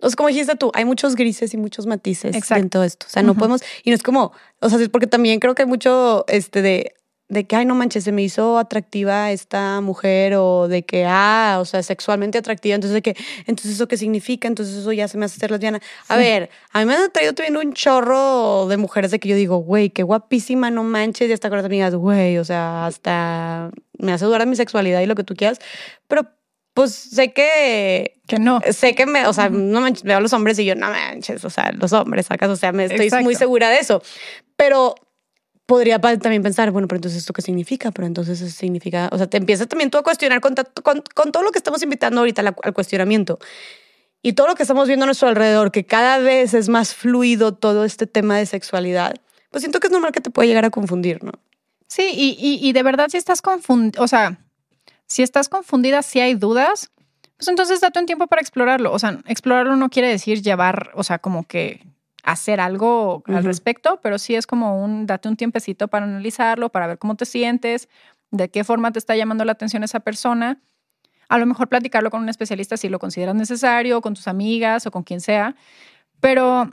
O 0.00 0.08
sea, 0.08 0.16
como 0.16 0.28
dijiste 0.28 0.54
tú, 0.54 0.70
hay 0.74 0.84
muchos 0.84 1.16
grises 1.16 1.52
y 1.54 1.56
muchos 1.56 1.86
matices 1.86 2.36
Exacto. 2.36 2.62
en 2.62 2.70
todo 2.70 2.84
esto. 2.84 3.06
O 3.08 3.10
sea, 3.10 3.22
no 3.22 3.34
podemos. 3.34 3.62
Y 3.82 3.90
no 3.90 3.96
es 3.96 4.02
como. 4.02 4.32
O 4.60 4.68
sea, 4.68 4.78
es 4.78 4.88
porque 4.88 5.08
también 5.08 5.40
creo 5.40 5.54
que 5.54 5.62
hay 5.62 5.68
mucho 5.68 6.24
este 6.28 6.62
de. 6.62 6.94
De 7.30 7.46
que, 7.46 7.56
ay, 7.56 7.66
no 7.66 7.74
manches, 7.74 8.04
se 8.04 8.12
me 8.12 8.22
hizo 8.22 8.56
atractiva 8.58 9.30
esta 9.32 9.82
mujer 9.82 10.32
o 10.36 10.66
de 10.66 10.82
que, 10.84 11.04
ah, 11.06 11.58
o 11.60 11.66
sea, 11.66 11.82
sexualmente 11.82 12.38
atractiva. 12.38 12.74
Entonces, 12.74 12.94
de 12.94 13.02
que, 13.02 13.16
entonces, 13.46 13.72
¿eso 13.74 13.86
qué 13.86 13.98
significa? 13.98 14.48
Entonces, 14.48 14.76
eso 14.76 14.92
ya 14.92 15.08
se 15.08 15.18
me 15.18 15.26
hace 15.26 15.38
ser 15.38 15.50
lesbiana. 15.50 15.78
A 16.08 16.14
Sí. 16.16 16.20
ver, 16.22 16.48
a 16.72 16.78
mí 16.80 16.86
me 16.86 16.94
han 16.94 17.12
traído 17.12 17.34
también 17.34 17.58
un 17.58 17.74
chorro 17.74 18.66
de 18.68 18.78
mujeres 18.78 19.10
de 19.10 19.18
que 19.18 19.28
yo 19.28 19.36
digo, 19.36 19.58
güey, 19.58 19.90
qué 19.90 20.04
guapísima, 20.04 20.70
no 20.70 20.84
manches. 20.84 21.28
Y 21.28 21.32
hasta 21.34 21.50
con 21.50 21.58
las 21.58 21.66
amigas, 21.66 21.94
güey, 21.94 22.38
o 22.38 22.44
sea, 22.46 22.86
hasta 22.86 23.70
me 23.98 24.12
hace 24.12 24.24
dudar 24.24 24.40
de 24.40 24.46
mi 24.46 24.56
sexualidad 24.56 25.00
y 25.02 25.06
lo 25.06 25.14
que 25.14 25.24
tú 25.24 25.34
quieras. 25.34 25.58
Pero, 26.06 26.22
pues, 26.72 26.94
sé 26.94 27.34
que 27.34 28.20
Que 28.26 28.38
no. 28.38 28.60
sé 28.70 28.94
que 28.94 29.04
me, 29.04 29.26
o 29.26 29.34
sea, 29.34 29.50
no 29.50 29.82
manches, 29.82 30.02
veo 30.04 30.16
a 30.16 30.20
los 30.20 30.32
hombres 30.32 30.58
y 30.60 30.64
yo, 30.64 30.74
no 30.76 30.88
manches, 30.88 31.44
o 31.44 31.50
sea, 31.50 31.72
los 31.72 31.92
hombres, 31.92 32.24
sacas, 32.24 32.48
o 32.48 32.56
sea, 32.56 32.72
me 32.72 32.84
estoy 32.84 33.06
Exacto. 33.06 33.24
muy 33.24 33.34
segura 33.34 33.68
de 33.68 33.80
eso. 33.80 34.00
Pero 34.56 34.94
podría 35.68 36.00
también 36.00 36.42
pensar, 36.42 36.70
bueno, 36.70 36.88
pero 36.88 36.96
entonces 36.96 37.18
esto 37.18 37.34
qué 37.34 37.42
significa, 37.42 37.90
pero 37.90 38.06
entonces 38.06 38.40
eso 38.40 38.56
significa, 38.56 39.10
o 39.12 39.18
sea, 39.18 39.26
te 39.26 39.36
empiezas 39.36 39.68
también 39.68 39.90
tú 39.90 39.98
a 39.98 40.02
cuestionar 40.02 40.40
con, 40.40 40.54
todo 40.54 41.42
lo 41.42 41.52
que 41.52 41.58
estamos 41.58 41.82
invitando 41.82 42.20
ahorita 42.20 42.40
al, 42.40 42.72
cuestionamiento 42.72 43.38
y 44.22 44.32
todo 44.32 44.46
lo 44.46 44.54
que 44.54 44.62
estamos 44.62 44.88
viendo 44.88 45.04
a 45.04 45.08
nuestro 45.08 45.28
alrededor, 45.28 45.70
que 45.70 45.84
cada 45.84 46.20
vez 46.20 46.54
es 46.54 46.70
más 46.70 46.94
fluido 46.94 47.52
todo 47.52 47.84
este 47.84 48.06
tema 48.06 48.38
de 48.38 48.46
sexualidad, 48.46 49.16
pues 49.50 49.60
siento 49.60 49.78
que 49.78 49.88
es 49.88 49.92
normal 49.92 50.10
que 50.10 50.22
te 50.22 50.30
pueda 50.30 50.46
llegar 50.46 50.64
a 50.64 50.70
confundir, 50.70 51.22
¿no? 51.22 51.32
Sí, 51.86 52.12
y, 52.14 52.38
y, 52.40 52.66
y 52.66 52.72
de 52.72 52.82
verdad, 52.82 53.08
si 53.10 53.18
estás 53.18 53.42
confundida, 53.42 54.02
o 54.02 54.08
sea, 54.08 54.40
si 55.06 55.22
estás 55.22 55.50
confundida, 55.50 56.00
si 56.00 56.20
hay 56.20 56.32
dudas, 56.32 56.90
pues 57.36 57.48
entonces 57.48 57.82
date 57.82 58.00
un 58.00 58.06
tiempo 58.06 58.26
para 58.26 58.40
explorarlo. 58.40 58.90
O 58.90 58.98
sea, 58.98 59.20
explorarlo 59.26 59.76
no 59.76 59.90
quiere 59.90 60.08
decir 60.08 60.40
llevar, 60.42 60.92
o 60.94 61.04
sea, 61.04 61.18
como 61.18 61.46
que 61.46 61.87
hacer 62.28 62.60
algo 62.60 63.22
al 63.26 63.42
respecto, 63.42 64.00
pero 64.02 64.18
sí 64.18 64.34
es 64.34 64.46
como 64.46 64.84
un, 64.84 65.06
date 65.06 65.28
un 65.30 65.36
tiempecito 65.36 65.88
para 65.88 66.04
analizarlo, 66.04 66.68
para 66.68 66.86
ver 66.86 66.98
cómo 66.98 67.14
te 67.14 67.24
sientes, 67.24 67.88
de 68.30 68.50
qué 68.50 68.64
forma 68.64 68.92
te 68.92 68.98
está 68.98 69.16
llamando 69.16 69.46
la 69.46 69.52
atención 69.52 69.82
esa 69.82 70.00
persona. 70.00 70.60
A 71.30 71.38
lo 71.38 71.46
mejor 71.46 71.68
platicarlo 71.68 72.10
con 72.10 72.20
un 72.20 72.28
especialista 72.28 72.76
si 72.76 72.90
lo 72.90 72.98
consideras 72.98 73.34
necesario, 73.34 74.02
con 74.02 74.12
tus 74.12 74.28
amigas 74.28 74.86
o 74.86 74.90
con 74.90 75.04
quien 75.04 75.22
sea, 75.22 75.56
pero, 76.20 76.70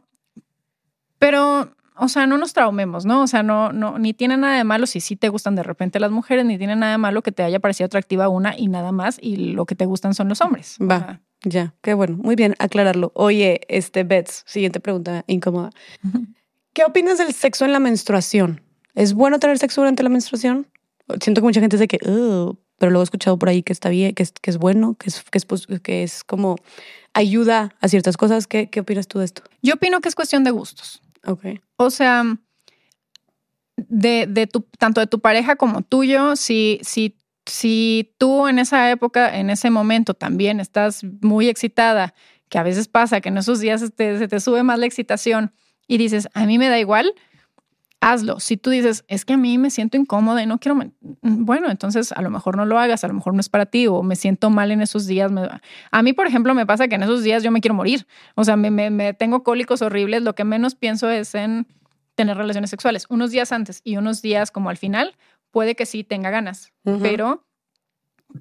pero, 1.19 1.73
o 1.95 2.09
sea, 2.09 2.27
no 2.27 2.37
nos 2.37 2.51
traumemos, 2.51 3.05
¿no? 3.05 3.21
O 3.21 3.27
sea, 3.27 3.41
no, 3.41 3.71
no, 3.71 3.97
ni 3.97 4.13
tiene 4.13 4.35
nada 4.35 4.57
de 4.57 4.65
malo 4.65 4.85
si 4.87 4.99
sí 4.99 5.15
te 5.15 5.29
gustan 5.29 5.55
de 5.55 5.63
repente 5.63 6.01
las 6.01 6.11
mujeres, 6.11 6.43
ni 6.43 6.57
tiene 6.57 6.75
nada 6.75 6.93
de 6.93 6.97
malo 6.97 7.21
que 7.21 7.31
te 7.31 7.43
haya 7.43 7.61
parecido 7.61 7.85
atractiva 7.85 8.27
una 8.27 8.57
y 8.57 8.67
nada 8.67 8.91
más, 8.91 9.19
y 9.21 9.53
lo 9.53 9.65
que 9.65 9.75
te 9.75 9.85
gustan 9.85 10.13
son 10.13 10.27
los 10.27 10.41
hombres. 10.41 10.77
O 10.81 10.87
Va. 10.87 10.99
sea, 10.99 11.21
Ya, 11.47 11.75
qué 11.83 11.93
bueno, 11.93 12.17
muy 12.17 12.35
bien 12.35 12.55
aclararlo. 12.57 13.11
Oye, 13.13 13.61
este, 13.67 14.03
Bets, 14.03 14.43
siguiente 14.47 14.79
pregunta 14.79 15.23
incómoda. 15.27 15.69
¿Qué 16.73 16.83
opinas 16.83 17.19
del 17.19 17.33
sexo 17.33 17.65
en 17.65 17.71
la 17.71 17.79
menstruación? 17.79 18.61
¿Es 18.95 19.13
bueno 19.13 19.37
tener 19.39 19.57
sexo 19.59 19.81
durante 19.81 20.01
la 20.03 20.09
menstruación? 20.09 20.67
Siento 21.21 21.41
que 21.41 21.45
mucha 21.45 21.59
gente 21.61 21.77
dice 21.77 21.87
que, 21.87 21.99
pero 21.99 22.89
luego 22.91 23.01
he 23.01 23.03
escuchado 23.03 23.37
por 23.37 23.47
ahí 23.49 23.61
que 23.61 23.73
está 23.73 23.89
bien, 23.89 24.15
que 24.15 24.23
es, 24.23 24.31
que 24.31 24.49
es 24.49 24.57
bueno, 24.57 24.95
que 24.95 25.09
es, 25.09 25.23
que, 25.23 25.37
es, 25.37 25.45
pos- 25.45 25.67
que 25.83 26.01
es 26.03 26.23
como 26.23 26.55
ayuda 27.13 27.75
a 27.79 27.87
ciertas 27.89 28.17
cosas. 28.17 28.47
¿Qué, 28.47 28.69
¿Qué 28.71 28.79
opinas 28.79 29.07
tú 29.07 29.19
de 29.19 29.25
esto? 29.25 29.43
Yo 29.61 29.75
opino 29.75 30.01
que 30.01 30.09
es 30.09 30.15
cuestión 30.15 30.43
de 30.43 30.49
gustos. 30.51 31.01
Ok. 31.27 31.45
O 31.77 31.91
sea, 31.91 32.23
de, 33.77 34.25
de 34.27 34.47
tu, 34.47 34.61
tanto 34.79 34.99
de 35.01 35.07
tu 35.07 35.19
pareja 35.19 35.55
como 35.57 35.81
tuyo, 35.83 36.35
si, 36.35 36.79
si, 36.81 37.15
si 37.45 38.13
tú 38.17 38.47
en 38.47 38.59
esa 38.59 38.89
época, 38.91 39.37
en 39.37 39.49
ese 39.49 39.69
momento 39.69 40.13
también 40.13 40.59
estás 40.59 41.03
muy 41.21 41.47
excitada, 41.49 42.13
que 42.49 42.57
a 42.57 42.63
veces 42.63 42.87
pasa 42.87 43.21
que 43.21 43.29
en 43.29 43.37
esos 43.37 43.59
días 43.59 43.83
te- 43.95 44.17
se 44.17 44.27
te 44.27 44.39
sube 44.39 44.63
más 44.63 44.79
la 44.79 44.85
excitación 44.85 45.53
y 45.87 45.97
dices, 45.97 46.27
a 46.33 46.45
mí 46.45 46.57
me 46.57 46.69
da 46.69 46.79
igual, 46.79 47.13
hazlo. 48.01 48.39
Si 48.39 48.57
tú 48.57 48.69
dices, 48.69 49.03
es 49.07 49.25
que 49.25 49.33
a 49.33 49.37
mí 49.37 49.57
me 49.57 49.69
siento 49.71 49.97
incómoda 49.97 50.41
y 50.43 50.45
no 50.45 50.59
quiero, 50.59 50.75
men-", 50.75 50.93
bueno, 51.21 51.69
entonces 51.71 52.11
a 52.11 52.21
lo 52.21 52.29
mejor 52.29 52.57
no 52.57 52.65
lo 52.65 52.77
hagas, 52.79 53.03
a 53.03 53.07
lo 53.07 53.13
mejor 53.15 53.33
no 53.33 53.39
es 53.39 53.49
para 53.49 53.65
ti 53.65 53.87
o 53.87 54.03
me 54.03 54.15
siento 54.15 54.49
mal 54.49 54.71
en 54.71 54.81
esos 54.81 55.07
días. 55.07 55.31
A 55.91 56.03
mí, 56.03 56.13
por 56.13 56.27
ejemplo, 56.27 56.53
me 56.53 56.65
pasa 56.65 56.87
que 56.87 56.95
en 56.95 57.03
esos 57.03 57.23
días 57.23 57.43
yo 57.43 57.51
me 57.51 57.61
quiero 57.61 57.73
morir. 57.75 58.05
O 58.35 58.43
sea, 58.43 58.55
me, 58.57 58.69
me- 58.71 58.89
me 58.91 59.13
tengo 59.13 59.43
cólicos 59.43 59.81
horribles. 59.81 60.21
Lo 60.23 60.35
que 60.35 60.43
menos 60.43 60.75
pienso 60.75 61.09
es 61.09 61.33
en 61.35 61.67
tener 62.15 62.37
relaciones 62.37 62.69
sexuales. 62.69 63.05
Unos 63.09 63.31
días 63.31 63.51
antes 63.51 63.81
y 63.83 63.97
unos 63.97 64.21
días 64.21 64.51
como 64.51 64.69
al 64.69 64.77
final, 64.77 65.15
puede 65.55 65.73
que 65.75 65.85
sí 65.85 66.03
tenga 66.03 66.31
ganas, 66.31 66.73
Ujú. 66.83 66.99
pero 67.01 67.45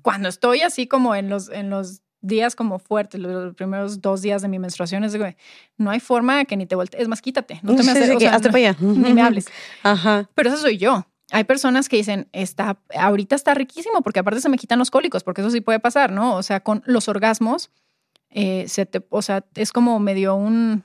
cuando 0.03 0.29
estoy 0.29 0.63
así 0.63 0.89
como 0.89 1.15
en 1.15 1.31
los, 1.31 1.49
en 1.49 1.71
los 1.71 2.03
días 2.23 2.57
como 2.57 2.81
fuertes, 2.81 3.21
los, 3.21 3.55
primeros 3.55 4.01
dos 4.01 4.21
días 4.21 4.43
de 4.43 4.49
mi 4.49 4.59
menstruación, 4.59 5.05
es 5.05 5.13
de 5.13 5.21
que 5.21 5.37
no 5.77 5.93
hay 5.93 6.01
forma 6.01 6.39
de 6.39 6.45
que 6.45 6.57
ni 6.57 6.67
te 6.67 6.75
voltees. 6.75 7.01
Es 7.05 7.07
más, 7.09 7.23
quítate. 7.23 7.61
No 7.63 7.77
te 7.77 7.85
me 7.85 7.93
haces, 7.93 8.09
sí, 8.11 8.17
o 8.17 8.19
sea, 8.19 8.35
hazte 8.35 8.49
no- 8.49 8.53
para 8.53 8.69
allá. 8.71 8.77
ni 8.81 9.15
me 9.15 9.23
hables. 9.23 9.47
Ajá. 9.85 10.29
Pero 10.35 10.49
eso 10.49 10.59
soy 10.59 10.77
yo. 10.77 11.07
Hay 11.31 11.45
personas 11.45 11.89
que 11.89 11.99
dicen, 11.99 12.27
está, 12.33 12.79
ahorita 12.99 13.37
está 13.37 13.55
riquísimo 13.55 14.03
porque 14.03 14.19
aparte 14.19 14.41
se 14.41 14.49
me 14.49 14.59
quitan 14.59 14.81
los 14.81 14.91
cólicos, 14.91 15.23
porque 15.23 15.41
eso 15.41 15.51
sí 15.51 15.61
puede 15.61 15.79
pasar, 15.79 16.11
¿no? 16.11 16.35
O 16.35 16.43
sea, 16.43 16.65
con 16.65 16.83
los 16.85 17.09
orgasmos, 17.09 17.71
eh, 18.31 18.65
se 18.67 18.87
te, 18.87 19.07
o 19.09 19.23
sea, 19.23 19.45
es 19.55 19.71
como 19.71 20.01
medio 20.01 20.35
un 20.35 20.83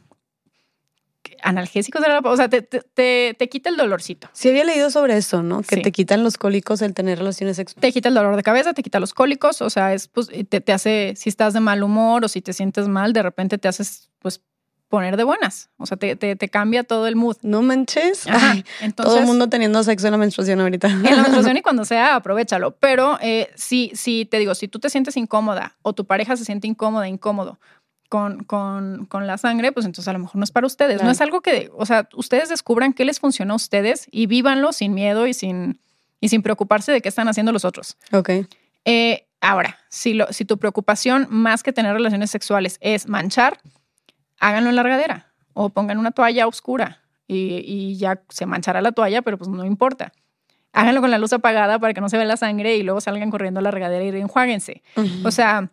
analgésico, 1.44 2.00
¿será 2.00 2.22
la- 2.22 2.30
o 2.30 2.36
sea, 2.38 2.50
te, 2.50 2.62
te, 2.62 2.82
te- 2.82 3.36
te 3.38 3.50
quita 3.50 3.70
el 3.70 3.78
dolorcito. 3.78 4.30
Sí 4.34 4.50
había 4.50 4.64
leído 4.64 4.90
sobre 4.90 5.18
eso, 5.18 5.44
¿no? 5.44 5.62
Que 5.62 5.76
Sí. 5.78 5.82
te 5.82 5.92
quitan 5.92 6.24
los 6.24 6.38
cólicos 6.38 6.82
el 6.82 6.94
tener 6.94 7.18
relaciones 7.20 7.56
sexuales. 7.58 7.82
Te 7.82 7.92
quita 7.92 8.10
el 8.10 8.16
dolor 8.16 8.36
de 8.36 8.44
cabeza, 8.44 8.74
te 8.74 8.84
quita 8.84 9.00
los 9.00 9.14
cólicos, 9.14 9.62
o 9.62 9.70
sea, 9.70 9.94
es, 9.94 10.08
pues, 10.08 10.30
te, 10.50 10.62
te 10.62 10.74
hace, 10.74 11.14
si 11.16 11.30
estás 11.30 11.54
de 11.54 11.60
mal 11.60 11.84
humor 11.84 12.26
o 12.26 12.28
si 12.28 12.42
te 12.42 12.54
sientes 12.54 12.88
mal, 12.88 13.14
de 13.14 13.24
repente 13.24 13.58
te 13.58 13.68
haces, 13.68 14.10
pues, 14.20 14.42
poner 14.88 15.18
de 15.18 15.24
buenas. 15.24 15.70
O 15.78 15.86
sea, 15.86 15.98
te, 15.98 16.16
te, 16.16 16.36
te 16.36 16.50
cambia 16.50 16.84
todo 16.84 17.06
el 17.06 17.16
mood. 17.16 17.38
No 17.44 17.62
manches. 17.62 18.26
Ajá. 18.26 18.54
Ay, 18.54 18.66
Entonces, 18.82 19.14
todo 19.14 19.20
el 19.20 19.28
mundo 19.28 19.48
teniendo 19.48 19.84
sexo 19.84 20.08
en 20.08 20.12
la 20.14 20.18
menstruación 20.18 20.60
ahorita. 20.62 20.88
en 20.88 21.04
la 21.04 21.22
menstruación 21.22 21.58
y 21.58 21.62
cuando 21.62 21.86
sea, 21.86 22.16
aprovechalo. 22.16 22.72
Pero 22.72 23.20
eh, 23.22 23.52
si, 23.56 23.92
si 23.94 24.26
te 24.26 24.40
digo, 24.40 24.56
si 24.56 24.68
tú 24.68 24.80
te 24.80 24.90
sientes 24.90 25.16
incómoda 25.16 25.76
o 25.84 25.94
tu 25.94 26.06
pareja 26.06 26.36
se 26.38 26.44
siente 26.44 26.66
incómoda, 26.68 27.08
incómodo 27.08 27.60
con, 28.10 28.44
con, 28.44 29.06
con 29.06 29.28
la 29.28 29.38
sangre, 29.38 29.72
pues 29.72 29.86
entonces 29.86 30.08
a 30.08 30.14
lo 30.14 30.20
mejor 30.20 30.36
no 30.36 30.44
es 30.44 30.52
para 30.52 30.68
ustedes. 30.68 30.96
Claro. 30.96 31.06
No 31.06 31.12
es 31.12 31.22
algo 31.22 31.42
que, 31.42 31.70
o 31.74 31.86
sea, 31.86 32.10
ustedes 32.16 32.50
descubran 32.50 32.94
qué 32.94 33.06
les 33.06 33.20
funciona 33.20 33.54
a 33.54 33.56
ustedes 33.56 34.08
y 34.12 34.26
vívanlo 34.26 34.74
sin 34.74 34.94
miedo 34.94 35.28
y 35.28 35.34
sin, 35.34 35.80
y 36.20 36.30
sin 36.30 36.42
preocuparse 36.42 36.92
de 36.92 37.02
qué 37.02 37.08
están 37.08 37.28
haciendo 37.28 37.52
los 37.52 37.64
otros. 37.64 37.98
ok. 38.12 38.30
Eh, 38.86 39.28
ahora, 39.42 39.78
si, 39.90 40.14
lo, 40.14 40.32
si 40.34 40.46
tu 40.46 40.58
preocupación 40.58 41.28
más 41.30 41.64
que 41.64 41.72
tener 41.72 41.94
relaciones 41.94 42.32
sexuales 42.32 42.78
es 42.82 43.08
manchar, 43.08 43.60
háganlo 44.40 44.70
en 44.70 44.76
la 44.76 44.84
regadera 44.84 45.32
o 45.54 45.70
pongan 45.70 45.98
una 45.98 46.12
toalla 46.12 46.48
oscura 46.48 47.02
y, 47.28 47.64
y 47.66 47.98
ya 47.98 48.24
se 48.30 48.46
manchará 48.46 48.82
la 48.82 48.92
toalla, 48.92 49.22
pero 49.22 49.38
pues 49.38 49.50
no 49.50 49.66
importa. 49.66 50.14
Háganlo 50.72 51.02
con 51.02 51.12
la 51.12 51.18
luz 51.18 51.34
apagada 51.34 51.78
para 51.78 51.94
que 51.94 52.02
no 52.02 52.10
se 52.10 52.18
vea 52.18 52.26
la 52.26 52.38
sangre 52.38 52.76
y 52.78 52.84
luego 52.84 53.02
salgan 53.02 53.30
corriendo 53.30 53.60
a 53.60 53.64
la 53.64 53.72
regadera 53.72 54.04
y 54.04 54.22
enjuáguense. 54.22 54.82
O 55.26 55.32
sea, 55.32 55.72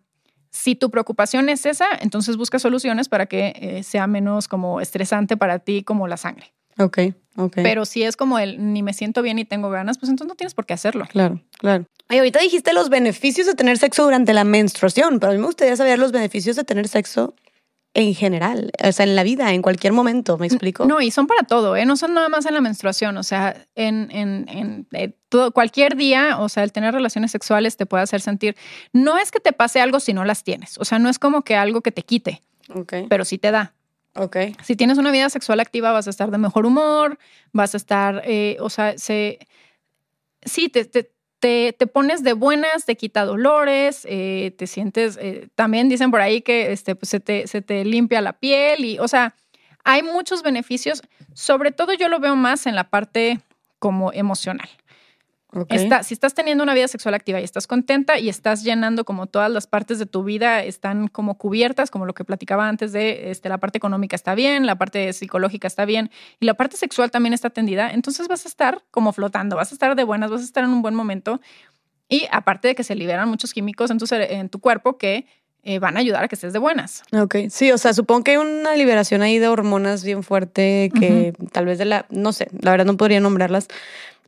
si 0.56 0.74
tu 0.74 0.90
preocupación 0.90 1.48
es 1.48 1.66
esa, 1.66 1.86
entonces 2.00 2.36
busca 2.36 2.58
soluciones 2.58 3.08
para 3.08 3.26
que 3.26 3.52
eh, 3.56 3.82
sea 3.82 4.06
menos 4.06 4.48
como 4.48 4.80
estresante 4.80 5.36
para 5.36 5.58
ti 5.58 5.82
como 5.82 6.08
la 6.08 6.16
sangre. 6.16 6.52
ok, 6.78 6.98
ok. 7.36 7.56
Pero 7.56 7.84
si 7.84 8.02
es 8.02 8.16
como 8.16 8.38
el 8.38 8.72
ni 8.72 8.82
me 8.82 8.94
siento 8.94 9.22
bien 9.22 9.38
y 9.38 9.44
tengo 9.44 9.70
ganas, 9.70 9.98
pues 9.98 10.08
entonces 10.08 10.28
no 10.28 10.34
tienes 10.34 10.54
por 10.54 10.64
qué 10.64 10.74
hacerlo. 10.74 11.06
Claro, 11.10 11.40
claro. 11.58 11.84
Oye, 12.08 12.20
ahorita 12.20 12.40
dijiste 12.40 12.72
los 12.72 12.88
beneficios 12.88 13.46
de 13.46 13.54
tener 13.54 13.78
sexo 13.78 14.04
durante 14.04 14.32
la 14.32 14.44
menstruación, 14.44 15.20
pero 15.20 15.32
a 15.32 15.34
mí 15.34 15.40
me 15.40 15.46
gustaría 15.46 15.76
saber 15.76 15.98
los 15.98 16.12
beneficios 16.12 16.56
de 16.56 16.64
tener 16.64 16.88
sexo 16.88 17.34
en 17.98 18.14
general, 18.14 18.70
o 18.86 18.92
sea, 18.92 19.06
en 19.06 19.16
la 19.16 19.22
vida, 19.22 19.54
en 19.54 19.62
cualquier 19.62 19.94
momento, 19.94 20.36
¿me 20.36 20.46
explico? 20.46 20.84
No, 20.84 21.00
y 21.00 21.10
son 21.10 21.26
para 21.26 21.44
todo, 21.44 21.76
¿eh? 21.76 21.86
No 21.86 21.96
son 21.96 22.12
nada 22.12 22.28
más 22.28 22.44
en 22.44 22.52
la 22.52 22.60
menstruación, 22.60 23.16
o 23.16 23.22
sea, 23.22 23.56
en, 23.74 24.08
en, 24.10 24.44
en 24.50 24.86
eh, 24.92 25.16
todo, 25.30 25.50
cualquier 25.52 25.96
día, 25.96 26.36
o 26.38 26.50
sea, 26.50 26.62
el 26.62 26.72
tener 26.72 26.92
relaciones 26.92 27.30
sexuales 27.30 27.78
te 27.78 27.86
puede 27.86 28.02
hacer 28.02 28.20
sentir, 28.20 28.54
no 28.92 29.16
es 29.16 29.30
que 29.30 29.40
te 29.40 29.52
pase 29.52 29.80
algo 29.80 29.98
si 29.98 30.12
no 30.12 30.26
las 30.26 30.44
tienes, 30.44 30.76
o 30.76 30.84
sea, 30.84 30.98
no 30.98 31.08
es 31.08 31.18
como 31.18 31.40
que 31.42 31.56
algo 31.56 31.80
que 31.80 31.90
te 31.90 32.02
quite, 32.02 32.42
Ok, 32.74 32.92
pero 33.08 33.24
sí 33.24 33.38
te 33.38 33.50
da. 33.50 33.72
ok. 34.14 34.36
Si 34.62 34.76
tienes 34.76 34.98
una 34.98 35.10
vida 35.10 35.30
sexual 35.30 35.58
activa, 35.60 35.90
vas 35.92 36.06
a 36.06 36.10
estar 36.10 36.30
de 36.30 36.36
mejor 36.36 36.66
humor, 36.66 37.18
vas 37.52 37.72
a 37.72 37.78
estar, 37.78 38.22
eh, 38.26 38.58
o 38.60 38.68
sea, 38.68 38.98
se, 38.98 39.38
sí, 40.44 40.68
te, 40.68 40.84
te, 40.84 41.10
te, 41.38 41.74
te, 41.78 41.86
pones 41.86 42.22
de 42.22 42.32
buenas, 42.32 42.84
te 42.84 42.96
quita 42.96 43.24
dolores, 43.24 44.06
eh, 44.08 44.54
te 44.56 44.66
sientes, 44.66 45.18
eh, 45.20 45.48
también 45.54 45.88
dicen 45.88 46.10
por 46.10 46.20
ahí 46.20 46.40
que 46.40 46.72
este, 46.72 46.94
pues, 46.94 47.10
se, 47.10 47.20
te, 47.20 47.46
se 47.46 47.62
te 47.62 47.84
limpia 47.84 48.20
la 48.20 48.32
piel 48.32 48.84
y, 48.84 48.98
o 48.98 49.08
sea, 49.08 49.34
hay 49.84 50.02
muchos 50.02 50.42
beneficios. 50.42 51.02
Sobre 51.32 51.70
todo 51.70 51.92
yo 51.92 52.08
lo 52.08 52.18
veo 52.18 52.34
más 52.34 52.66
en 52.66 52.74
la 52.74 52.90
parte 52.90 53.40
como 53.78 54.12
emocional. 54.12 54.68
Está, 55.68 56.02
si 56.02 56.12
estás 56.12 56.34
teniendo 56.34 56.64
una 56.64 56.74
vida 56.74 56.88
sexual 56.88 57.14
activa 57.14 57.40
y 57.40 57.44
estás 57.44 57.66
contenta 57.66 58.18
y 58.18 58.28
estás 58.28 58.64
llenando 58.64 59.04
como 59.04 59.26
todas 59.26 59.50
las 59.50 59.66
partes 59.66 59.98
de 59.98 60.04
tu 60.04 60.24
vida 60.24 60.62
están 60.62 61.08
como 61.08 61.38
cubiertas, 61.38 61.90
como 61.90 62.04
lo 62.04 62.14
que 62.14 62.24
platicaba 62.24 62.68
antes 62.68 62.92
de 62.92 63.30
este, 63.30 63.48
la 63.48 63.58
parte 63.58 63.78
económica 63.78 64.16
está 64.16 64.34
bien, 64.34 64.66
la 64.66 64.76
parte 64.76 65.12
psicológica 65.12 65.66
está 65.68 65.84
bien 65.84 66.10
y 66.40 66.46
la 66.46 66.54
parte 66.54 66.76
sexual 66.76 67.10
también 67.10 67.32
está 67.32 67.48
atendida, 67.48 67.90
entonces 67.92 68.26
vas 68.28 68.44
a 68.44 68.48
estar 68.48 68.82
como 68.90 69.12
flotando, 69.12 69.56
vas 69.56 69.70
a 69.70 69.74
estar 69.74 69.94
de 69.94 70.04
buenas, 70.04 70.30
vas 70.30 70.40
a 70.40 70.44
estar 70.44 70.64
en 70.64 70.70
un 70.70 70.82
buen 70.82 70.94
momento 70.94 71.40
y 72.08 72.26
aparte 72.32 72.68
de 72.68 72.74
que 72.74 72.84
se 72.84 72.94
liberan 72.94 73.28
muchos 73.28 73.52
químicos 73.52 73.90
en 73.90 73.98
tu, 73.98 74.06
en 74.10 74.48
tu 74.48 74.60
cuerpo 74.60 74.98
que 74.98 75.26
eh, 75.62 75.80
van 75.80 75.96
a 75.96 76.00
ayudar 76.00 76.22
a 76.22 76.28
que 76.28 76.36
estés 76.36 76.52
de 76.52 76.60
buenas. 76.60 77.02
Ok, 77.12 77.36
sí, 77.50 77.72
o 77.72 77.78
sea, 77.78 77.92
supongo 77.92 78.22
que 78.22 78.30
hay 78.32 78.36
una 78.36 78.76
liberación 78.76 79.22
ahí 79.22 79.40
de 79.40 79.48
hormonas 79.48 80.04
bien 80.04 80.22
fuerte 80.22 80.92
que 80.96 81.32
tal 81.50 81.66
vez 81.66 81.78
de 81.78 81.86
la, 81.86 82.06
no 82.08 82.32
sé, 82.32 82.48
la 82.60 82.70
verdad 82.70 82.84
no 82.84 82.96
podría 82.96 83.18
nombrarlas, 83.18 83.66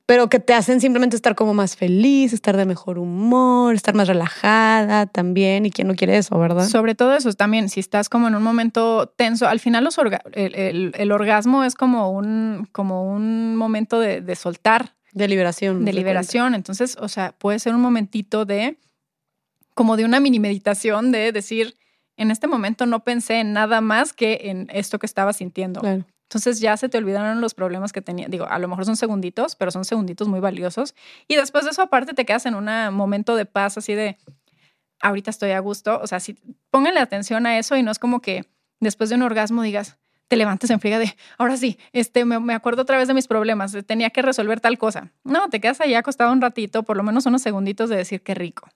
pero 0.09 0.31
que 0.31 0.41
te 0.41 0.55
hacen 0.55 0.81
simplemente 0.81 1.17
estar 1.17 1.35
como 1.35 1.53
más 1.53 1.77
feliz, 1.77 2.33
estar 2.33 2.57
de 2.57 2.65
mejor 2.65 2.99
humor, 2.99 3.75
estar 3.75 3.95
más 3.95 4.09
relajada 4.09 5.05
también. 5.05 5.67
Y 5.67 5.71
quién 5.71 5.87
no 5.87 5.95
quiere 5.95 6.17
eso, 6.17 6.39
¿verdad? 6.39 6.67
Sobre 6.67 6.95
todo 6.95 7.15
eso 7.15 7.31
también, 7.35 7.69
si 7.69 7.79
estás 7.81 8.09
como 8.09 8.27
en 8.27 8.35
un 8.35 8.43
momento 8.43 9.13
tenso, 9.15 9.47
al 9.47 9.61
final 9.61 9.85
los 9.85 9.99
el, 10.33 11.13
orgasmo 11.13 11.63
es 11.63 11.75
como 11.75 12.11
un, 12.11 12.67
como 12.73 13.05
un 13.05 13.55
momento 13.57 14.01
de, 14.01 14.35
soltar. 14.35 14.95
De 15.13 15.29
liberación. 15.29 15.85
De 15.85 15.93
liberación. 15.93 16.55
Entonces, 16.55 16.97
o 16.99 17.09
sea, 17.09 17.33
puede 17.33 17.59
ser 17.59 17.75
un 17.75 17.83
momentito 17.83 18.47
de, 18.47 18.79
como 19.75 19.99
de 19.99 20.07
una 20.07 20.21
mini 20.21 20.41
meditación 20.41 21.13
de 21.13 21.33
decir, 21.33 21.75
en 22.17 22.31
este 22.31 22.47
momento 22.47 22.87
no 22.87 23.05
pensé 23.05 23.41
en 23.41 23.53
nada 23.53 23.83
más 23.83 24.15
que 24.15 24.41
en 24.45 24.69
esto 24.73 24.99
que 24.99 25.05
estaba 25.05 25.35
sintiendo. 25.35 25.81
Claro. 25.81 26.07
Entonces 26.29 26.61
ya 26.61 26.77
se 26.77 26.91
te 26.91 26.99
olvidaron 26.99 27.41
los 27.41 27.55
problemas 27.55 27.91
que 27.91 28.03
tenía. 28.03 28.29
Digo, 28.29 28.47
a 28.47 28.59
lo 28.59 28.69
mejor 28.69 28.85
son 28.85 28.97
segunditos, 28.97 29.57
pero 29.57 29.71
son 29.71 29.87
segunditos 29.87 30.29
muy 30.29 30.41
valiosos. 30.41 30.95
Y 31.27 31.37
después 31.37 31.65
de 31.65 31.71
eso, 31.71 31.81
aparte, 31.81 32.13
te 32.13 32.27
quedas 32.27 32.45
en 32.45 32.55
un 32.55 32.69
momento 32.93 33.35
de 33.35 33.47
paz, 33.47 33.79
así 33.79 33.95
de, 33.95 34.19
ahorita 35.01 35.31
estoy 35.31 35.53
a 35.53 35.61
gusto. 35.61 35.99
O 36.03 36.07
sea, 36.07 36.21
si 36.21 36.35
pónganle 36.71 37.01
atención 37.01 37.47
a 37.47 37.59
eso 37.59 37.77
y 37.77 37.83
no 37.83 37.91
es 37.91 37.99
como 37.99 38.21
que 38.21 38.45
después 38.79 39.09
de 39.09 39.17
un 39.17 39.23
orgasmo 39.23 39.63
digas, 39.63 39.97
te 40.29 40.37
levantes 40.37 40.71
en 40.71 40.79
friga 40.81 40.99
de, 40.99 41.15
ahora 41.39 41.57
sí, 41.57 41.79
este, 41.93 42.25
me, 42.25 42.39
me, 42.39 42.55
acuerdo 42.55 42.83
otra 42.83 42.99
vez 42.99 43.09
de 43.09 43.15
mis 43.15 43.27
problemas, 43.27 43.77
tenía 43.87 44.11
que 44.11 44.23
resolver 44.23 44.61
tal 44.61 44.79
cosa. 44.79 45.11
No, 45.25 45.49
te 45.49 45.61
quedas 45.61 45.81
ahí 45.81 45.95
acostado 45.95 46.33
un 46.33 46.41
ratito, 46.41 46.83
por 46.83 46.97
lo 46.97 47.03
menos 47.03 47.27
unos 47.27 47.43
segunditos 47.43 47.91
de 47.91 47.97
decir 47.97 48.23
qué 48.23 48.35
rico. 48.35 48.69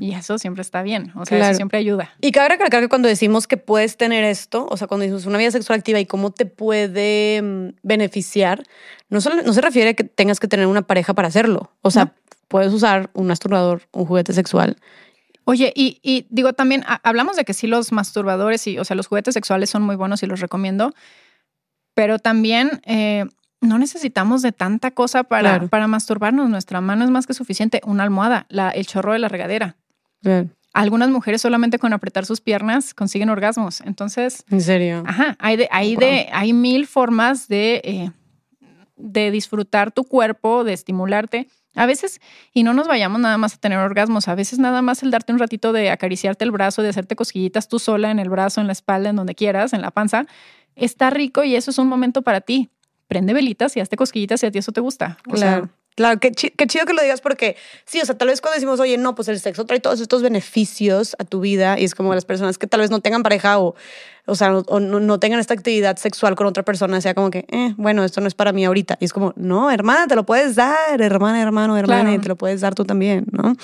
Y 0.00 0.14
eso 0.14 0.36
siempre 0.36 0.62
está 0.62 0.82
bien, 0.82 1.12
o 1.14 1.24
sea, 1.24 1.38
eso 1.38 1.54
siempre 1.54 1.78
ayuda. 1.78 2.10
Y 2.20 2.32
cabe 2.32 2.48
recalcar 2.48 2.82
que 2.82 2.88
cuando 2.88 3.06
decimos 3.06 3.46
que 3.46 3.56
puedes 3.56 3.96
tener 3.96 4.24
esto, 4.24 4.66
o 4.68 4.76
sea, 4.76 4.88
cuando 4.88 5.02
decimos 5.02 5.26
una 5.26 5.38
vida 5.38 5.52
sexual 5.52 5.78
activa 5.78 6.00
y 6.00 6.06
cómo 6.06 6.32
te 6.32 6.44
puede 6.44 7.40
mm, 7.40 7.76
beneficiar, 7.84 8.64
no, 9.10 9.20
solo, 9.20 9.42
no 9.42 9.52
se 9.52 9.60
refiere 9.60 9.90
a 9.90 9.94
que 9.94 10.02
tengas 10.02 10.40
que 10.40 10.48
tener 10.48 10.66
una 10.66 10.82
pareja 10.82 11.14
para 11.14 11.28
hacerlo. 11.28 11.70
O 11.82 11.92
sea, 11.92 12.14
puedes 12.48 12.72
usar 12.72 13.10
un 13.12 13.28
masturbador, 13.28 13.82
un 13.92 14.06
juguete 14.06 14.32
sexual. 14.32 14.76
Oye, 15.44 15.72
y, 15.74 15.98
y 16.02 16.26
digo 16.30 16.52
también, 16.52 16.84
hablamos 17.02 17.36
de 17.36 17.44
que 17.44 17.54
sí 17.54 17.66
los 17.66 17.92
masturbadores 17.92 18.66
y, 18.66 18.78
o 18.78 18.84
sea, 18.84 18.94
los 18.96 19.06
juguetes 19.06 19.34
sexuales 19.34 19.70
son 19.70 19.82
muy 19.82 19.96
buenos 19.96 20.22
y 20.22 20.26
los 20.26 20.40
recomiendo, 20.40 20.94
pero 21.94 22.18
también 22.18 22.80
eh, 22.84 23.26
no 23.60 23.78
necesitamos 23.78 24.42
de 24.42 24.52
tanta 24.52 24.90
cosa 24.90 25.24
para, 25.24 25.66
para 25.66 25.86
masturbarnos. 25.86 26.48
Nuestra 26.48 26.80
mano 26.80 27.04
es 27.04 27.10
más 27.10 27.26
que 27.26 27.34
suficiente. 27.34 27.80
Una 27.84 28.04
almohada, 28.04 28.46
la, 28.48 28.70
el 28.70 28.86
chorro 28.86 29.12
de 29.12 29.18
la 29.18 29.28
regadera. 29.28 29.76
Algunas 30.72 31.10
mujeres 31.10 31.42
solamente 31.42 31.78
con 31.78 31.92
apretar 31.92 32.26
sus 32.26 32.40
piernas 32.40 32.94
consiguen 32.94 33.28
orgasmos. 33.28 33.80
Entonces. 33.80 34.44
¿En 34.50 34.60
serio? 34.60 35.02
Ajá. 35.06 35.36
Hay, 35.40 35.56
de, 35.56 35.68
hay, 35.72 35.96
de, 35.96 36.28
hay 36.32 36.52
mil 36.52 36.86
formas 36.86 37.48
de, 37.48 37.80
eh, 37.84 38.10
de 38.96 39.30
disfrutar 39.30 39.90
tu 39.90 40.04
cuerpo, 40.04 40.62
de 40.64 40.72
estimularte. 40.72 41.48
A 41.74 41.86
veces, 41.86 42.20
y 42.52 42.62
no 42.62 42.74
nos 42.74 42.88
vayamos 42.88 43.20
nada 43.20 43.38
más 43.38 43.54
a 43.54 43.56
tener 43.58 43.78
orgasmos, 43.78 44.26
a 44.28 44.34
veces 44.34 44.58
nada 44.58 44.82
más 44.82 45.02
el 45.02 45.10
darte 45.10 45.32
un 45.32 45.38
ratito 45.38 45.72
de 45.72 45.90
acariciarte 45.90 46.44
el 46.44 46.50
brazo, 46.50 46.82
de 46.82 46.88
hacerte 46.88 47.14
cosquillitas 47.14 47.68
tú 47.68 47.78
sola 47.78 48.10
en 48.10 48.18
el 48.18 48.28
brazo, 48.28 48.60
en 48.60 48.66
la 48.66 48.72
espalda, 48.72 49.10
en 49.10 49.16
donde 49.16 49.34
quieras, 49.34 49.72
en 49.72 49.82
la 49.82 49.90
panza, 49.90 50.26
está 50.74 51.10
rico 51.10 51.44
y 51.44 51.54
eso 51.54 51.70
es 51.70 51.78
un 51.78 51.88
momento 51.88 52.22
para 52.22 52.40
ti 52.40 52.70
prende 53.10 53.32
velitas 53.32 53.76
y 53.76 53.80
hazte 53.80 53.96
cosquillitas 53.96 54.38
si 54.38 54.46
a 54.46 54.50
ti 54.52 54.58
eso 54.58 54.70
te 54.70 54.80
gusta. 54.80 55.18
claro. 55.24 55.68
Claro, 56.00 56.18
qué, 56.18 56.32
chido 56.32 56.86
que 56.86 56.94
lo 56.94 57.02
digas 57.02 57.20
porque 57.20 57.58
sí, 57.84 58.00
o 58.00 58.06
sea, 58.06 58.16
tal 58.16 58.28
vez 58.28 58.40
cuando 58.40 58.54
decimos, 58.54 58.80
oye, 58.80 58.96
no, 58.96 59.14
pues 59.14 59.28
el 59.28 59.38
sexo 59.38 59.66
trae 59.66 59.80
todos 59.80 60.00
estos 60.00 60.22
beneficios 60.22 61.14
a 61.18 61.24
tu 61.24 61.40
vida 61.40 61.78
y 61.78 61.84
es 61.84 61.94
como 61.94 62.14
las 62.14 62.24
personas 62.24 62.56
que 62.56 62.66
tal 62.66 62.80
vez 62.80 62.90
no 62.90 63.00
tengan 63.00 63.22
pareja 63.22 63.58
o, 63.58 63.74
o 64.24 64.34
sea, 64.34 64.56
o 64.56 64.80
no, 64.80 65.20
tengan 65.20 65.40
esta 65.40 65.52
actividad 65.52 65.98
sexual 65.98 66.36
con 66.36 66.46
otra 66.46 66.62
persona, 66.62 67.02
sea 67.02 67.12
como 67.12 67.28
que, 67.28 67.44
eh, 67.50 67.74
bueno, 67.76 68.02
esto 68.02 68.22
no 68.22 68.28
es 68.28 68.34
para 68.34 68.52
mí 68.52 68.64
ahorita. 68.64 68.96
Y 68.98 69.04
es 69.04 69.12
como, 69.12 69.34
no, 69.36 69.70
hermana, 69.70 70.06
te 70.06 70.16
lo 70.16 70.24
puedes 70.24 70.56
dar, 70.56 71.02
hermana, 71.02 71.42
hermano, 71.42 71.76
hermana, 71.76 72.14
y 72.14 72.18
te 72.18 72.28
lo 72.28 72.36
puedes 72.36 72.62
dar 72.62 72.74
tú 72.74 72.86
también, 72.86 73.26
¿no? 73.30 73.54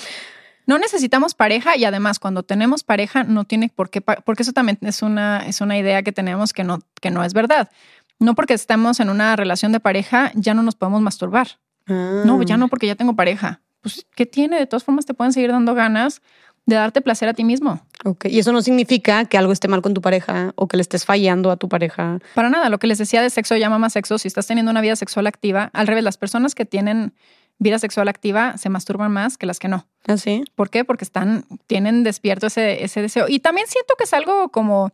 No 0.67 0.77
necesitamos 0.77 1.33
pareja 1.33 1.75
y 1.75 1.85
además 1.85 2.19
cuando 2.19 2.43
tenemos 2.43 2.83
pareja 2.83 3.23
no 3.23 3.45
tiene 3.45 3.71
por 3.73 3.89
qué, 3.89 4.01
porque 4.01 4.43
eso 4.43 4.53
también 4.53 4.77
es 4.81 5.01
una, 5.01 5.43
es 5.47 5.59
una 5.59 5.75
idea 5.75 6.03
que 6.03 6.11
tenemos 6.11 6.53
que 6.53 6.63
no, 6.63 6.81
que 7.01 7.09
no 7.09 7.23
es 7.23 7.33
verdad 7.33 7.71
no 8.19 8.35
porque 8.35 8.53
estemos 8.53 8.99
en 8.99 9.09
una 9.09 9.35
relación 9.35 9.71
de 9.71 9.79
pareja 9.79 10.31
ya 10.33 10.53
no 10.53 10.63
nos 10.63 10.75
podemos 10.75 11.01
masturbar. 11.01 11.59
No, 11.87 12.41
ya 12.43 12.57
no 12.57 12.65
ah. 12.65 12.67
porque 12.67 12.87
ya 12.87 12.95
tengo 12.95 13.15
pareja. 13.15 13.61
Pues, 13.81 14.05
¿qué 14.15 14.25
tiene? 14.25 14.59
De 14.59 14.67
todas 14.67 14.83
formas, 14.83 15.05
te 15.05 15.13
pueden 15.13 15.33
seguir 15.33 15.51
dando 15.51 15.73
ganas 15.73 16.21
de 16.65 16.75
darte 16.75 17.01
placer 17.01 17.29
a 17.29 17.33
ti 17.33 17.43
mismo. 17.43 17.81
Ok, 18.03 18.25
y 18.25 18.39
eso 18.39 18.51
no 18.51 18.61
significa 18.61 19.23
que 19.25 19.37
algo 19.37 19.53
esté 19.53 19.69
mal 19.69 19.81
con 19.81 19.93
tu 19.93 20.01
pareja 20.01 20.51
o 20.55 20.67
que 20.67 20.75
le 20.75 20.81
estés 20.81 21.05
fallando 21.05 21.49
a 21.49 21.55
tu 21.55 21.69
pareja. 21.69 22.19
Para 22.35 22.49
nada, 22.49 22.69
lo 22.69 22.77
que 22.77 22.87
les 22.87 22.97
decía 22.97 23.21
de 23.21 23.29
sexo 23.29 23.55
llama 23.55 23.79
más 23.79 23.93
sexo. 23.93 24.17
Si 24.17 24.27
estás 24.27 24.47
teniendo 24.47 24.69
una 24.69 24.81
vida 24.81 24.97
sexual 24.97 25.27
activa, 25.27 25.69
al 25.73 25.87
revés, 25.87 26.03
las 26.03 26.17
personas 26.17 26.55
que 26.55 26.65
tienen 26.65 27.13
vida 27.57 27.79
sexual 27.79 28.09
activa 28.09 28.57
se 28.57 28.69
masturban 28.69 29.11
más 29.11 29.37
que 29.37 29.45
las 29.45 29.59
que 29.59 29.69
no. 29.69 29.87
¿Ah, 30.07 30.17
sí? 30.17 30.43
¿Por 30.55 30.69
qué? 30.69 30.83
Porque 30.83 31.05
están, 31.05 31.45
tienen 31.67 32.03
despierto 32.03 32.47
ese, 32.47 32.83
ese 32.83 33.01
deseo. 33.01 33.27
Y 33.29 33.39
también 33.39 33.67
siento 33.67 33.95
que 33.97 34.03
es 34.03 34.13
algo 34.13 34.49
como 34.49 34.91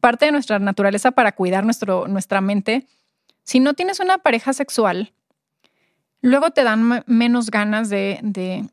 parte 0.00 0.24
de 0.24 0.32
nuestra 0.32 0.58
naturaleza 0.58 1.12
para 1.12 1.32
cuidar 1.32 1.64
nuestro, 1.64 2.08
nuestra 2.08 2.40
mente, 2.40 2.86
si 3.44 3.60
no 3.60 3.74
tienes 3.74 4.00
una 4.00 4.18
pareja 4.18 4.52
sexual, 4.52 5.12
luego 6.22 6.50
te 6.50 6.64
dan 6.64 7.02
menos 7.06 7.50
ganas 7.50 7.88
de, 7.88 8.68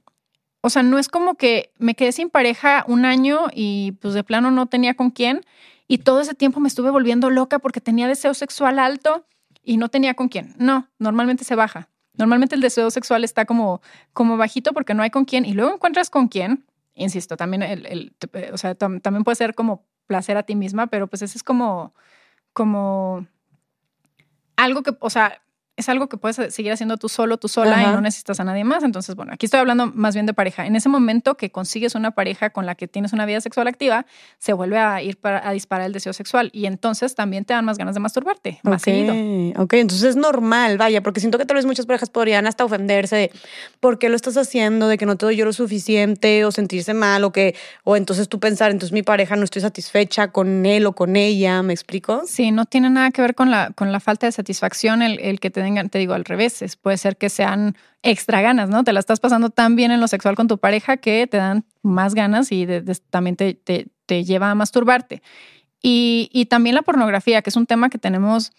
o 0.61 0.69
sea, 0.69 0.84
no 0.84 0.98
es 0.99 1.10
como 1.10 1.36
que 1.36 1.72
me 1.78 1.95
quedé 1.95 2.11
sin 2.11 2.30
pareja 2.30 2.84
un 2.88 3.06
año 3.06 3.48
y 3.53 3.94
pues 4.02 4.14
de 4.14 4.24
plano 4.24 4.52
no 4.52 4.65
tenía 4.65 4.95
con 4.95 5.11
quién 5.11 5.41
y 5.88 5.99
todo 5.99 6.22
ese 6.22 6.34
tiempo 6.34 6.60
me 6.60 6.68
estuve 6.68 6.91
volviendo 6.91 7.30
loca 7.30 7.60
porque 7.60 7.82
tenía 7.82 8.07
deseo 8.07 8.34
sexual 8.34 8.80
alto 8.80 9.26
y 9.64 9.78
no 9.78 9.90
tenía 9.90 10.14
con 10.14 10.28
quién. 10.30 10.56
No, 10.57 10.88
normalmente 10.99 11.44
se 11.44 11.56
baja. 11.56 11.90
Normalmente 12.14 12.56
el 12.56 12.61
deseo 12.61 12.90
sexual 12.90 13.24
está 13.24 13.45
como, 13.45 13.82
como 14.11 14.38
bajito 14.38 14.74
porque 14.74 14.94
no 14.94 15.03
hay 15.03 15.10
con 15.10 15.26
quién 15.26 15.45
y 15.45 15.53
luego 15.53 15.74
encuentras 15.74 16.10
con 16.10 16.28
quién. 16.28 16.65
Insisto, 16.95 17.38
también, 17.38 17.61
el, 17.61 18.14
o 18.52 18.57
sea, 18.57 18.74
también 18.74 19.24
puede 19.24 19.36
ser 19.36 19.53
como 19.53 19.86
placer 20.07 20.36
a 20.36 20.44
ti 20.44 20.56
misma, 20.56 20.88
pero 20.88 21.07
pues 21.07 21.22
ese 21.22 21.38
es 21.38 21.44
como, 21.44 21.94
como 22.53 23.28
algo 24.56 24.82
que, 24.82 24.95
o 24.99 25.10
sea, 25.10 25.41
es 25.78 25.90
algo 25.90 26.10
que 26.10 26.18
puedes 26.18 26.54
seguir 26.54 26.72
haciendo 26.72 26.98
tú 26.98 27.08
solo, 27.08 27.38
tú 27.38 27.48
sola 27.48 27.84
y 27.84 27.86
no 27.86 28.02
necesitas 28.02 28.40
a 28.40 28.44
nadie 28.44 28.64
más. 28.64 28.84
Entonces, 28.84 29.16
bueno, 29.16 29.32
aquí 29.34 29.45
estoy 29.45 29.60
hablando 29.60 29.86
más 29.94 30.16
bien 30.16 30.26
de 30.26 30.34
pareja. 30.34 30.66
En 30.66 30.76
ese 30.76 30.90
momento 30.90 31.38
que 31.38 31.52
consigues 31.52 31.94
una 31.94 32.12
pareja 32.12 32.49
con 32.49 32.66
la 32.66 32.74
que 32.74 32.88
tienes 32.88 33.14
una 33.14 33.28
vida 33.28 33.40
sexual 33.41 33.68
activa, 33.68 34.08
se 34.40 34.54
vuelve 34.54 34.80
a 34.80 35.04
ir 35.04 35.18
para, 35.18 35.48
a 35.48 35.52
disparar 35.52 35.86
el 35.86 35.94
deseo 35.94 36.14
sexual 36.14 36.49
y 36.52 36.66
entonces 36.66 37.14
también 37.14 37.45
te 37.45 37.54
dan 37.54 37.64
más 37.64 37.78
ganas 37.78 37.94
de 37.94 37.99
masturbarte, 37.99 38.60
más 38.64 38.82
seguido. 38.82 39.14
Ok, 39.62 39.74
entonces 39.74 40.10
es 40.10 40.16
normal, 40.16 40.80
vaya, 40.80 41.04
porque 41.04 41.20
siento 41.20 41.38
que 41.38 41.45
tal 41.45 41.56
vez 41.58 41.68
muchas 41.68 41.86
parejas 41.86 42.10
podrían 42.10 42.48
hasta 42.48 42.66
ofenderse 42.66 43.16
de 43.16 43.32
por 43.80 43.99
qué 43.99 44.10
lo 44.10 44.16
estás 44.16 44.36
haciendo, 44.36 44.88
de 44.88 44.98
que 44.98 45.06
no 45.06 45.16
te 45.16 45.28
doy 45.28 45.36
yo 45.36 45.45
lo 45.45 45.54
suficiente 45.54 46.44
o 46.44 46.52
sentirse 46.52 46.95
mal 46.95 47.24
o 47.24 47.32
que, 47.32 47.56
o 47.84 47.95
entonces 47.95 48.30
tú 48.30 48.40
pensar, 48.40 48.72
entonces 48.72 48.94
mi 48.94 49.04
pareja 49.04 49.36
no 49.36 49.44
estoy 49.44 49.62
satisfecha 49.62 50.30
con 50.30 50.66
él 50.66 50.88
o 50.88 50.94
con 50.94 51.16
ella, 51.16 51.62
¿me 51.62 51.74
explico? 51.74 52.24
Sí, 52.26 52.49
no 52.49 52.66
tiene 52.66 52.90
nada 52.90 53.12
que 53.12 53.22
ver 53.22 53.36
con 53.36 53.52
la, 53.52 53.72
con 53.76 53.91
la 53.91 53.99
falta 53.99 54.26
de 54.26 54.32
satisfacción 54.32 55.04
el, 55.04 55.20
el 55.20 55.40
que 55.40 55.52
te 55.52 55.66
te 55.89 55.99
digo 55.99 56.14
al 56.14 56.26
revés, 56.26 56.77
puede 56.81 56.98
ser 56.98 57.18
que 57.18 57.30
sean 57.30 57.76
extra 58.02 58.41
ganas, 58.41 58.69
¿no? 58.69 58.84
Te 58.84 58.94
la 58.94 58.99
estás 58.99 59.19
pasando 59.19 59.49
tan 59.49 59.76
bien 59.76 59.91
en 59.91 59.99
lo 59.99 60.07
sexual 60.07 60.35
con 60.35 60.48
tu 60.48 60.57
pareja 60.57 60.98
que 60.98 61.27
te 61.27 61.38
dan 61.38 61.65
más 61.81 62.14
ganas 62.15 62.52
y 62.52 62.68
también 63.10 63.35
te, 63.35 63.53
te, 63.53 64.23
lleva 64.23 64.52
a 64.52 64.56
masturbarte. 64.56 65.22
Y 65.81 66.48
también 66.49 66.76
la 66.76 66.81
pornografía, 66.81 67.41
que 67.41 67.49
es 67.49 67.56
un 67.56 67.65
tema 67.65 67.89
que 67.89 67.98
tenemos, 67.98 68.52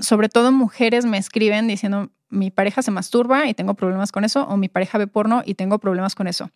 sobre 0.00 0.28
todo 0.28 0.52
mujeres 0.52 1.04
me 1.04 1.18
escriben 1.18 1.68
diciendo, 1.68 2.10
mi 2.28 2.50
pareja 2.50 2.82
se 2.82 2.90
masturba 2.90 3.46
y 3.48 3.54
tengo 3.54 3.74
problemas 3.74 4.12
con 4.12 4.24
eso, 4.24 4.44
o 4.44 4.56
mi 4.56 4.68
pareja 4.68 4.96
ve 4.98 5.06
porno 5.06 5.42
y 5.44 5.54
tengo 5.54 5.78
problemas 5.78 6.14
con 6.14 6.26
eso. 6.26 6.50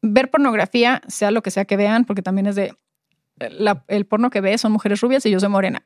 Ver 0.00 0.30
pornografía, 0.30 1.02
sea 1.08 1.30
lo 1.30 1.42
que 1.42 1.50
sea 1.50 1.64
que 1.64 1.76
vean, 1.76 2.04
porque 2.04 2.22
también 2.22 2.46
es 2.46 2.56
de, 2.56 2.74
el 3.88 4.06
porno 4.06 4.30
que 4.30 4.40
ve 4.40 4.56
son 4.58 4.72
mujeres 4.72 5.00
rubias 5.00 5.26
y 5.26 5.30
yo 5.30 5.40
soy 5.40 5.48
morena 5.48 5.84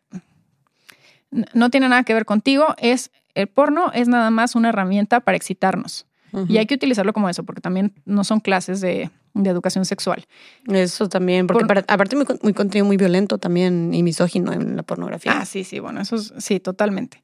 no 1.31 1.71
tiene 1.71 1.89
nada 1.89 2.05
que 2.05 2.15
ver 2.15 2.25
contigo, 2.25 2.75
es 2.79 3.11
el 3.35 3.49
porno 3.49 3.93
es 3.93 4.09
nada 4.09 4.31
más 4.31 4.55
una 4.55 4.71
herramienta 4.71 5.21
para 5.21 5.37
excitarnos. 5.37 6.07
Y 6.49 6.59
hay 6.59 6.67
que 6.67 6.75
utilizarlo 6.75 7.15
como 7.15 7.31
eso, 7.31 7.45
porque 7.45 7.63
también 7.63 7.95
no 8.05 8.23
son 8.23 8.41
clases 8.41 8.83
de, 8.83 9.11
educación 9.35 9.87
sexual. 9.87 10.27
Eso 10.67 11.09
también, 11.09 11.47
porque 11.47 11.65
aparte 11.89 12.15
muy, 12.17 12.27
muy, 12.43 12.53
contenido 12.53 12.85
muy 12.85 12.99
violento 12.99 13.39
también 13.39 13.95
y 13.95 14.03
misógino 14.03 14.53
en 14.53 14.77
la 14.77 14.83
pornografía. 14.83 15.33
Ah, 15.35 15.47
sí, 15.47 15.65
sí, 15.65 15.79
bueno, 15.79 16.01
eso 16.03 16.19
sí, 16.19 16.61
totalmente. 16.61 17.23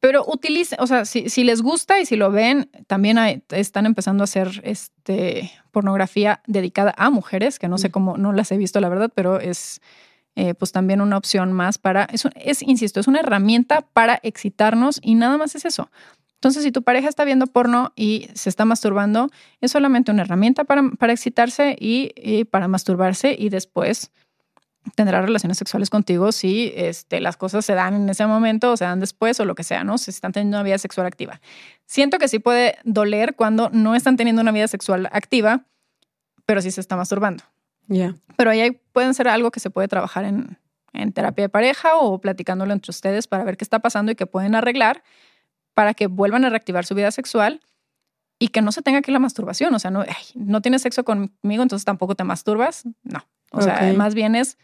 Pero 0.00 0.24
utilicen, 0.26 0.78
o 0.80 0.86
sea, 0.86 1.04
si, 1.06 1.44
les 1.44 1.62
gusta 1.62 2.00
y 2.00 2.04
si 2.06 2.16
lo 2.16 2.30
ven, 2.30 2.70
también 2.86 3.42
están 3.50 3.86
empezando 3.86 4.22
a 4.22 4.24
hacer 4.24 4.60
este, 4.64 5.50
pornografía 5.70 6.42
dedicada 6.46 6.94
a 6.98 7.08
mujeres, 7.08 7.58
que 7.58 7.68
no 7.68 7.78
sé 7.78 7.90
cómo, 7.90 8.18
no 8.18 8.32
las 8.32 8.52
he 8.52 8.58
visto 8.58 8.80
la 8.80 8.88
verdad, 8.88 9.10
pero 9.14 9.40
es 9.40 9.80
eh, 10.34 10.54
pues 10.54 10.72
también 10.72 11.00
una 11.00 11.16
opción 11.16 11.52
más 11.52 11.78
para, 11.78 12.08
es, 12.36 12.62
insisto, 12.62 13.00
es 13.00 13.06
una 13.06 13.20
herramienta 13.20 13.82
para 13.92 14.18
excitarnos 14.22 14.98
y 15.02 15.14
nada 15.14 15.36
más 15.36 15.54
es 15.54 15.64
eso. 15.64 15.90
Entonces, 16.34 16.64
si 16.64 16.72
tu 16.72 16.82
pareja 16.82 17.08
está 17.08 17.24
viendo 17.24 17.46
porno 17.46 17.92
y 17.94 18.28
se 18.34 18.48
está 18.48 18.64
masturbando, 18.64 19.30
es 19.60 19.70
solamente 19.70 20.10
una 20.10 20.22
herramienta 20.22 20.64
para, 20.64 20.90
para 20.98 21.12
excitarse 21.12 21.76
y, 21.78 22.12
y 22.16 22.44
para 22.44 22.66
masturbarse 22.66 23.36
y 23.38 23.48
después 23.48 24.10
tendrá 24.94 25.22
relaciones 25.22 25.58
sexuales 25.58 25.90
contigo 25.90 26.32
si 26.32 26.72
este, 26.74 27.20
las 27.20 27.36
cosas 27.36 27.64
se 27.64 27.74
dan 27.74 27.94
en 27.94 28.08
ese 28.08 28.26
momento 28.26 28.72
o 28.72 28.76
se 28.76 28.84
dan 28.84 29.00
después 29.00 29.38
o 29.40 29.44
lo 29.44 29.54
que 29.54 29.64
sea, 29.64 29.84
¿no? 29.84 29.98
Si 29.98 30.10
están 30.10 30.32
teniendo 30.32 30.56
una 30.56 30.64
vida 30.64 30.78
sexual 30.78 31.06
activa. 31.06 31.40
Siento 31.86 32.18
que 32.18 32.28
sí 32.28 32.38
puede 32.38 32.76
doler 32.84 33.34
cuando 33.36 33.70
no 33.70 33.94
están 33.94 34.16
teniendo 34.16 34.42
una 34.42 34.52
vida 34.52 34.68
sexual 34.68 35.08
activa, 35.12 35.66
pero 36.46 36.60
sí 36.60 36.70
se 36.70 36.80
está 36.80 36.96
masturbando. 36.96 37.44
Ya. 37.92 38.14
Pero 38.36 38.50
ahí 38.50 38.80
pueden 38.92 39.14
ser 39.14 39.28
algo 39.28 39.50
que 39.50 39.60
se 39.60 39.70
puede 39.70 39.88
trabajar 39.88 40.24
en, 40.24 40.58
en 40.92 41.12
terapia 41.12 41.44
de 41.44 41.48
pareja 41.48 41.96
o 41.96 42.20
platicándolo 42.20 42.72
entre 42.72 42.90
ustedes 42.90 43.26
para 43.26 43.44
ver 43.44 43.56
qué 43.56 43.64
está 43.64 43.80
pasando 43.80 44.12
y 44.12 44.14
qué 44.14 44.26
pueden 44.26 44.54
arreglar 44.54 45.02
para 45.74 45.94
que 45.94 46.06
vuelvan 46.06 46.44
a 46.44 46.50
reactivar 46.50 46.84
su 46.84 46.94
vida 46.94 47.10
sexual 47.10 47.60
y 48.38 48.48
que 48.48 48.62
no 48.62 48.72
se 48.72 48.82
tenga 48.82 49.02
que 49.02 49.12
la 49.12 49.18
masturbación. 49.18 49.74
O 49.74 49.78
sea, 49.78 49.90
no, 49.90 50.04
no 50.34 50.60
tienes 50.60 50.82
sexo 50.82 51.04
conmigo, 51.04 51.62
entonces 51.62 51.84
tampoco 51.84 52.14
te 52.14 52.24
masturbas. 52.24 52.84
No. 53.02 53.24
O 53.52 53.60
sea, 53.60 53.92
más 53.96 54.14
bien 54.14 54.34
es 54.34 54.58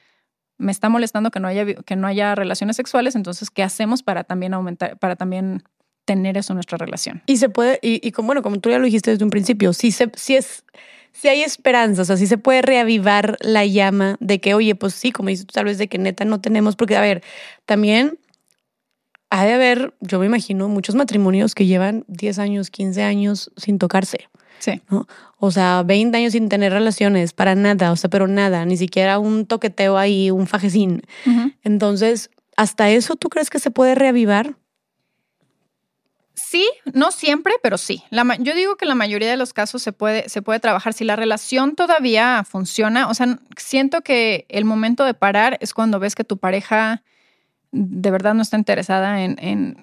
me 0.58 0.72
está 0.72 0.88
molestando 0.88 1.30
que 1.30 1.40
no 1.40 1.48
haya, 1.48 1.64
que 1.64 1.96
no 1.96 2.06
haya 2.06 2.34
relaciones 2.34 2.76
sexuales, 2.76 3.14
entonces, 3.14 3.48
¿qué 3.50 3.62
hacemos 3.62 4.02
para 4.02 4.24
también 4.24 4.54
aumentar, 4.54 4.98
para 4.98 5.16
también 5.16 5.62
tener 6.04 6.36
eso 6.36 6.52
en 6.52 6.56
nuestra 6.56 6.76
relación? 6.76 7.22
Y 7.26 7.36
se 7.36 7.48
puede, 7.48 7.78
y, 7.80 8.10
como, 8.12 8.26
bueno, 8.26 8.42
como 8.42 8.58
tú 8.58 8.68
ya 8.68 8.78
lo 8.78 8.84
dijiste 8.84 9.12
desde 9.12 9.24
un 9.24 9.30
principio, 9.30 9.72
si, 9.72 9.92
se, 9.92 10.10
si 10.16 10.36
es, 10.36 10.64
si 11.20 11.28
hay 11.28 11.42
esperanza, 11.42 12.02
o 12.02 12.04
sea, 12.04 12.16
si 12.16 12.26
se 12.26 12.38
puede 12.38 12.62
reavivar 12.62 13.36
la 13.40 13.66
llama 13.66 14.16
de 14.20 14.40
que, 14.40 14.54
oye, 14.54 14.74
pues 14.74 14.94
sí, 14.94 15.10
como 15.10 15.30
dices 15.30 15.46
tú, 15.46 15.52
tal 15.52 15.64
vez 15.64 15.78
de 15.78 15.88
que 15.88 15.98
neta 15.98 16.24
no 16.24 16.40
tenemos, 16.40 16.76
porque, 16.76 16.96
a 16.96 17.00
ver, 17.00 17.22
también 17.66 18.18
ha 19.30 19.44
de 19.44 19.52
haber, 19.52 19.94
yo 20.00 20.20
me 20.20 20.26
imagino, 20.26 20.68
muchos 20.68 20.94
matrimonios 20.94 21.54
que 21.54 21.66
llevan 21.66 22.04
10 22.06 22.38
años, 22.38 22.70
15 22.70 23.02
años 23.02 23.50
sin 23.56 23.78
tocarse. 23.78 24.28
Sí. 24.60 24.80
O 25.38 25.50
sea, 25.50 25.82
20 25.84 26.16
años 26.16 26.32
sin 26.32 26.48
tener 26.48 26.72
relaciones, 26.72 27.32
para 27.32 27.54
nada, 27.54 27.92
o 27.92 27.96
sea, 27.96 28.10
pero 28.10 28.26
nada, 28.26 28.64
ni 28.64 28.76
siquiera 28.76 29.18
un 29.18 29.46
toqueteo 29.46 29.98
ahí, 29.98 30.30
un 30.30 30.46
fajecín. 30.46 31.02
Entonces, 31.62 32.30
¿hasta 32.56 32.90
eso 32.90 33.16
tú 33.16 33.28
crees 33.28 33.50
que 33.50 33.58
se 33.58 33.70
puede 33.70 33.94
reavivar? 33.94 34.54
Sí, 36.38 36.70
no 36.94 37.10
siempre, 37.10 37.54
pero 37.64 37.76
sí. 37.78 38.04
yo 38.38 38.54
digo 38.54 38.76
que 38.76 38.86
la 38.86 38.94
mayoría 38.94 39.28
de 39.28 39.36
los 39.36 39.52
casos 39.52 39.82
se 39.82 39.92
puede, 39.92 40.28
se 40.28 40.40
puede 40.40 40.60
trabajar. 40.60 40.92
Si 40.92 41.02
la 41.04 41.16
relación 41.16 41.74
todavía 41.74 42.44
funciona, 42.48 43.08
o 43.08 43.14
sea, 43.14 43.40
siento 43.56 44.02
que 44.02 44.46
el 44.48 44.64
momento 44.64 45.04
de 45.04 45.14
parar 45.14 45.58
es 45.60 45.74
cuando 45.74 45.98
ves 45.98 46.14
que 46.14 46.22
tu 46.22 46.38
pareja 46.38 47.02
de 47.72 48.10
verdad 48.10 48.34
no 48.34 48.42
está 48.42 48.56
interesada 48.56 49.22
en, 49.22 49.36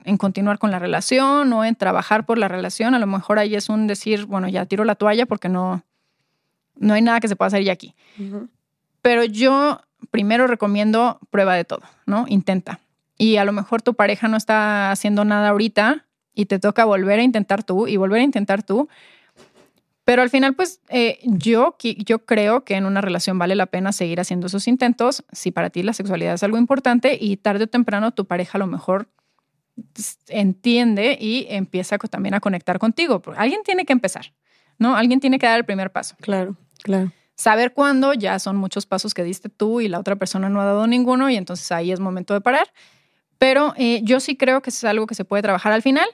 en, 0.04 0.18
continuar 0.18 0.58
con 0.58 0.72
la 0.72 0.80
relación 0.80 1.52
o 1.52 1.66
en 1.66 1.76
trabajar 1.76 2.26
por 2.26 2.38
la 2.38 2.48
relación, 2.48 2.96
a 2.96 3.00
lo 3.00 3.06
mejor 3.06 3.38
ahí 3.38 3.54
es 3.54 3.70
un 3.70 3.86
decir, 3.86 4.26
bueno, 4.26 4.48
ya 4.48 4.66
tiro 4.66 4.86
la 4.86 4.96
toalla 4.96 5.26
porque 5.28 5.50
no, 5.50 5.84
no 6.78 6.94
hay 6.94 7.02
nada 7.02 7.20
que 7.20 7.28
se 7.28 7.36
pueda 7.36 7.48
hacer 7.48 7.64
ya 7.64 7.74
aquí. 7.74 7.94
Pero 9.02 9.24
yo 9.26 9.82
primero 10.10 10.48
recomiendo 10.48 11.20
prueba 11.30 11.54
de 11.54 11.66
todo, 11.66 11.84
¿no? 12.06 12.26
Intenta. 12.28 12.80
Y 13.18 13.38
a 13.38 13.46
lo 13.46 13.52
mejor 13.52 13.82
tu 13.82 13.94
pareja 13.94 14.30
no 14.30 14.38
está 14.38 14.90
haciendo 14.92 15.26
nada 15.26 15.50
ahorita 15.50 16.05
y 16.36 16.46
te 16.46 16.60
toca 16.60 16.86
volver 16.86 17.20
a 17.20 17.24
intentar 17.24 17.64
tú 17.64 17.88
y 17.88 17.98
volver 17.98 18.20
a 18.20 18.24
intentar 18.24 18.62
tú. 18.62 18.88
Pero 20.04 20.22
al 20.22 20.30
final, 20.30 20.54
pues 20.54 20.82
eh, 20.90 21.20
yo, 21.24 21.76
yo 21.80 22.26
creo 22.26 22.64
que 22.64 22.76
en 22.76 22.86
una 22.86 23.02
relación 23.02 23.40
vale 23.40 23.56
la 23.56 23.66
pena 23.66 23.92
seguir 23.92 24.20
haciendo 24.20 24.46
esos 24.48 24.68
intentos 24.68 25.26
si 25.32 25.50
para 25.50 25.72
ti 25.72 25.82
la 25.82 25.94
sexualidad 25.94 26.36
es 26.36 26.44
algo 26.44 26.60
importante 26.60 27.18
y 27.20 27.38
tarde 27.38 27.64
o 27.64 27.68
temprano 27.68 28.12
tu 28.12 28.26
pareja 28.26 28.58
a 28.58 28.60
lo 28.60 28.68
mejor 28.68 29.10
entiende 30.28 31.18
y 31.20 31.48
empieza 31.50 31.98
también 31.98 32.36
a 32.36 32.40
conectar 32.40 32.78
contigo. 32.78 33.22
Alguien 33.36 33.62
tiene 33.64 33.86
que 33.86 33.94
empezar, 33.94 34.34
¿no? 34.78 34.96
Alguien 34.96 35.20
tiene 35.20 35.40
que 35.40 35.48
dar 35.48 35.58
el 35.58 35.66
primer 35.66 35.92
paso. 35.92 36.16
Claro, 36.22 36.56
claro. 36.84 37.12
Saber 37.36 37.74
cuándo 37.74 38.14
ya 38.14 38.40
son 38.40 38.56
muchos 38.56 38.86
pasos 38.86 39.14
que 39.14 39.24
diste 39.24 39.50
tú 39.50 39.82
y 39.82 39.90
la 39.90 40.00
otra 40.00 40.16
persona 40.16 40.50
no 40.50 40.62
ha 40.62 40.66
dado 40.66 40.88
ninguno 40.88 41.30
y 41.30 41.36
entonces 41.36 41.70
ahí 41.72 41.92
es 41.92 42.00
momento 42.00 42.34
de 42.34 42.42
parar. 42.42 42.72
Pero 43.38 43.74
eh, 43.78 44.02
yo 44.04 44.20
sí 44.20 44.38
creo 44.38 44.62
que 44.62 44.70
es 44.70 44.84
algo 44.84 45.08
que 45.08 45.16
se 45.16 45.26
puede 45.26 45.42
trabajar 45.44 45.74
al 45.74 45.82
final 45.82 46.08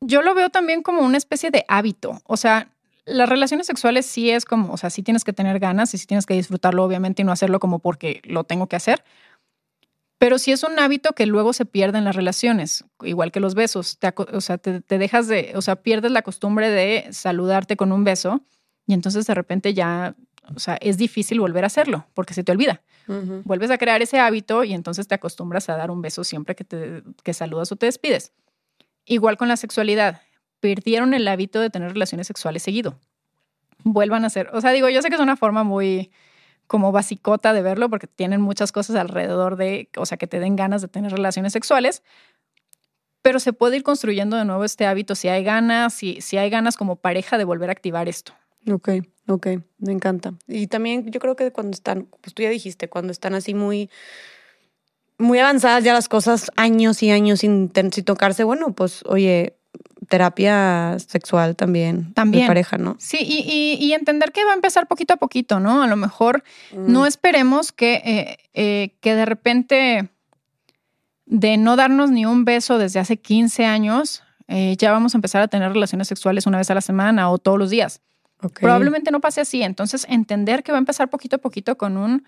yo 0.00 0.22
lo 0.22 0.34
veo 0.34 0.50
también 0.50 0.82
como 0.82 1.02
una 1.02 1.16
especie 1.16 1.50
de 1.50 1.64
hábito. 1.68 2.20
O 2.24 2.36
sea, 2.36 2.70
las 3.04 3.28
relaciones 3.28 3.66
sexuales 3.66 4.06
sí 4.06 4.30
es 4.30 4.44
como, 4.44 4.72
o 4.72 4.76
sea, 4.76 4.90
sí 4.90 5.02
tienes 5.02 5.24
que 5.24 5.32
tener 5.32 5.58
ganas 5.58 5.94
y 5.94 5.98
sí 5.98 6.06
tienes 6.06 6.26
que 6.26 6.34
disfrutarlo, 6.34 6.84
obviamente, 6.84 7.22
y 7.22 7.24
no 7.24 7.32
hacerlo 7.32 7.60
como 7.60 7.78
porque 7.78 8.20
lo 8.24 8.44
tengo 8.44 8.68
que 8.68 8.76
hacer. 8.76 9.04
Pero 10.18 10.38
sí 10.38 10.50
es 10.50 10.62
un 10.62 10.78
hábito 10.78 11.12
que 11.12 11.26
luego 11.26 11.52
se 11.52 11.66
pierde 11.66 11.98
en 11.98 12.04
las 12.04 12.16
relaciones, 12.16 12.84
igual 13.02 13.32
que 13.32 13.40
los 13.40 13.54
besos. 13.54 13.98
o 14.32 14.40
sea, 14.40 14.58
te, 14.58 14.80
dejas 14.80 15.28
de, 15.28 15.52
o 15.54 15.62
sea, 15.62 15.76
pierdes 15.76 16.10
la 16.10 16.22
costumbre 16.22 16.70
de 16.70 17.06
saludarte 17.12 17.76
con 17.76 17.92
un 17.92 18.04
beso 18.04 18.40
y 18.86 18.94
entonces 18.94 19.26
de 19.26 19.34
repente 19.34 19.74
ya, 19.74 20.14
o 20.54 20.58
sea, 20.58 20.76
es 20.80 20.96
difícil 20.96 21.40
volver 21.40 21.64
a 21.64 21.66
hacerlo 21.68 22.06
porque 22.14 22.34
se 22.34 22.44
te 22.44 22.52
olvida. 22.52 22.82
Vuelves 23.44 23.70
a 23.70 23.78
crear 23.78 24.02
ese 24.02 24.18
hábito 24.18 24.64
y 24.64 24.74
entonces 24.74 25.06
te 25.06 25.14
acostumbras 25.14 25.68
a 25.68 25.76
dar 25.76 25.90
un 25.90 26.02
beso 26.02 26.24
siempre 26.24 26.56
que, 26.56 26.64
te, 26.64 27.02
que 27.22 27.34
saludas 27.34 27.70
o 27.70 27.76
te 27.76 27.86
despides. 27.86 28.32
Igual 29.04 29.36
con 29.36 29.46
la 29.48 29.56
sexualidad, 29.56 30.22
perdieron 30.60 31.14
el 31.14 31.28
hábito 31.28 31.60
de 31.60 31.70
tener 31.70 31.92
relaciones 31.92 32.26
sexuales 32.26 32.62
seguido. 32.62 32.98
Vuelvan 33.84 34.24
a 34.24 34.26
hacer, 34.26 34.50
o 34.52 34.60
sea, 34.60 34.72
digo, 34.72 34.88
yo 34.88 35.02
sé 35.02 35.08
que 35.08 35.14
es 35.14 35.20
una 35.20 35.36
forma 35.36 35.62
muy 35.62 36.10
como 36.66 36.90
basicota 36.90 37.52
de 37.52 37.62
verlo 37.62 37.88
porque 37.88 38.08
tienen 38.08 38.40
muchas 38.40 38.72
cosas 38.72 38.96
alrededor 38.96 39.56
de, 39.56 39.88
o 39.96 40.06
sea, 40.06 40.18
que 40.18 40.26
te 40.26 40.40
den 40.40 40.56
ganas 40.56 40.82
de 40.82 40.88
tener 40.88 41.12
relaciones 41.12 41.52
sexuales, 41.52 42.02
pero 43.22 43.38
se 43.38 43.52
puede 43.52 43.76
ir 43.76 43.82
construyendo 43.82 44.36
de 44.36 44.44
nuevo 44.44 44.64
este 44.64 44.86
hábito 44.86 45.14
si 45.14 45.28
hay 45.28 45.44
ganas, 45.44 45.94
si, 45.94 46.20
si 46.20 46.38
hay 46.38 46.50
ganas 46.50 46.76
como 46.76 46.96
pareja 46.96 47.38
de 47.38 47.44
volver 47.44 47.68
a 47.68 47.72
activar 47.72 48.08
esto. 48.08 48.32
Ok, 48.70 48.90
ok, 49.28 49.46
me 49.78 49.92
encanta. 49.92 50.34
Y 50.46 50.66
también 50.66 51.10
yo 51.10 51.20
creo 51.20 51.36
que 51.36 51.52
cuando 51.52 51.74
están, 51.74 52.08
pues 52.20 52.34
tú 52.34 52.42
ya 52.42 52.50
dijiste, 52.50 52.88
cuando 52.88 53.12
están 53.12 53.34
así 53.34 53.54
muy 53.54 53.90
muy 55.18 55.38
avanzadas 55.38 55.82
ya 55.84 55.92
las 55.92 56.08
cosas, 56.08 56.50
años 56.56 57.02
y 57.02 57.10
años 57.10 57.40
sin, 57.40 57.70
tocarse, 57.70 58.44
bueno, 58.44 58.74
pues 58.74 59.02
oye, 59.06 59.56
terapia 60.08 60.96
sexual 60.98 61.56
también, 61.56 62.12
también. 62.12 62.44
de 62.44 62.48
pareja, 62.48 62.76
¿no? 62.76 62.96
Sí, 62.98 63.18
y, 63.20 63.92
entender 63.92 64.32
que 64.32 64.44
va 64.44 64.52
a 64.52 64.54
empezar 64.54 64.86
poquito 64.88 65.14
a 65.14 65.16
poquito, 65.16 65.58
¿no? 65.58 65.82
A 65.82 65.86
lo 65.86 65.96
mejor 65.96 66.44
mm. 66.72 66.92
no 66.92 67.06
esperemos 67.06 67.72
que, 67.72 67.94
eh, 68.04 68.38
eh, 68.52 68.96
que 69.00 69.14
de 69.14 69.24
repente 69.24 70.10
de 71.24 71.56
no 71.56 71.76
darnos 71.76 72.10
ni 72.10 72.24
un 72.24 72.44
beso 72.44 72.78
desde 72.78 73.00
hace 73.00 73.16
15 73.16 73.64
años, 73.64 74.22
eh, 74.48 74.76
ya 74.78 74.92
vamos 74.92 75.14
a 75.14 75.18
empezar 75.18 75.42
a 75.42 75.48
tener 75.48 75.72
relaciones 75.72 76.06
sexuales 76.08 76.46
una 76.46 76.58
vez 76.58 76.70
a 76.70 76.74
la 76.74 76.80
semana 76.80 77.30
o 77.30 77.38
todos 77.38 77.58
los 77.58 77.70
días. 77.70 78.00
Probablemente 78.60 79.10
no 79.10 79.20
pase 79.20 79.40
así. 79.40 79.62
Entonces, 79.62 80.06
entender 80.08 80.62
que 80.62 80.72
va 80.72 80.78
a 80.78 80.80
empezar 80.80 81.08
poquito 81.10 81.36
a 81.36 81.38
poquito 81.38 81.76
con 81.76 81.96
un 81.96 82.24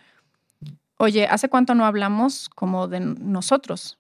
Oye, 0.99 1.27
¿hace 1.27 1.49
cuánto 1.49 1.75
no 1.77 1.87
hablamos 1.87 2.49
como 2.49 2.89
de 2.89 2.99
nosotros? 3.01 3.99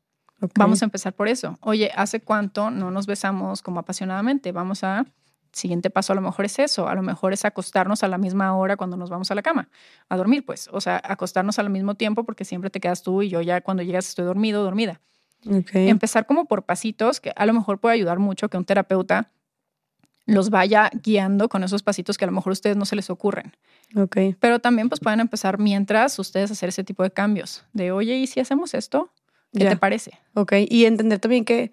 Vamos 0.56 0.82
a 0.82 0.85
empezar 0.85 1.14
por 1.14 1.28
eso. 1.28 1.56
Oye, 1.60 1.90
¿hace 1.94 2.20
cuánto 2.20 2.70
no 2.70 2.90
nos 2.90 3.06
besamos 3.06 3.62
como 3.62 3.80
apasionadamente? 3.80 4.51
Vamos 4.51 4.82
a, 4.82 5.06
siguiente 5.52 5.90
paso 5.90 6.12
a 6.12 6.16
lo 6.16 6.22
mejor 6.22 6.44
es 6.44 6.59
eso, 6.59 6.89
a 6.89 6.94
lo 6.94 7.02
mejor 7.02 7.32
es 7.32 7.44
acostarnos 7.44 8.02
a 8.02 8.09
la 8.09 8.18
misma 8.18 8.55
hora 8.56 8.76
cuando 8.76 8.97
nos 8.97 9.10
vamos 9.10 9.30
a 9.30 9.36
la 9.36 9.43
cama, 9.43 9.68
a 10.09 10.16
dormir 10.16 10.44
pues, 10.44 10.68
o 10.72 10.80
sea, 10.80 11.01
acostarnos 11.02 11.59
al 11.59 11.70
mismo 11.70 11.94
tiempo 11.94 12.24
porque 12.24 12.44
siempre 12.44 12.70
te 12.70 12.80
quedas 12.80 13.02
tú 13.02 13.22
y 13.22 13.28
yo 13.28 13.40
ya 13.40 13.60
cuando 13.60 13.82
llegas 13.82 14.09
estoy 14.09 14.24
dormido, 14.24 14.62
dormida. 14.62 15.01
Empezar 15.72 16.26
como 16.26 16.47
por 16.47 16.64
pasitos, 16.64 17.20
que 17.20 17.32
a 17.35 17.47
lo 17.47 17.55
mejor 17.55 17.78
puede 17.78 17.94
ayudar 17.94 18.18
mucho 18.18 18.48
que 18.48 18.56
un 18.56 18.64
terapeuta 18.64 19.30
los 20.29 20.51
vaya 20.51 20.91
guiando 21.03 21.49
con 21.49 21.65
esos 21.65 21.83
pasitos 21.83 22.19
que 22.19 22.27
a 22.27 22.29
lo 22.29 22.33
mejor 22.33 22.51
a 22.51 22.53
ustedes 22.53 22.77
no 22.77 22.85
se 22.85 22.95
les 22.95 23.09
ocurren. 23.09 23.57
Ok. 23.97 24.17
Pero 24.39 24.59
también 24.59 24.91
pues 24.91 25.01
pueden 25.01 25.21
empezar 25.21 25.59
mientras 25.59 26.19
ustedes 26.19 26.51
hacer 26.51 26.69
ese 26.69 26.85
tipo 26.85 27.03
de 27.03 27.11
cambios. 27.11 27.65
De, 27.73 27.93
oye, 27.93 28.15
¿y 28.19 28.27
si 28.27 28.39
hacemos 28.39 28.75
esto? 28.75 29.11
¿Qué 29.55 29.65
te 29.65 29.77
parece? 29.79 30.19
Ok. 30.35 30.53
Y 30.69 30.85
entender 30.85 31.19
también 31.19 31.47
que 31.47 31.73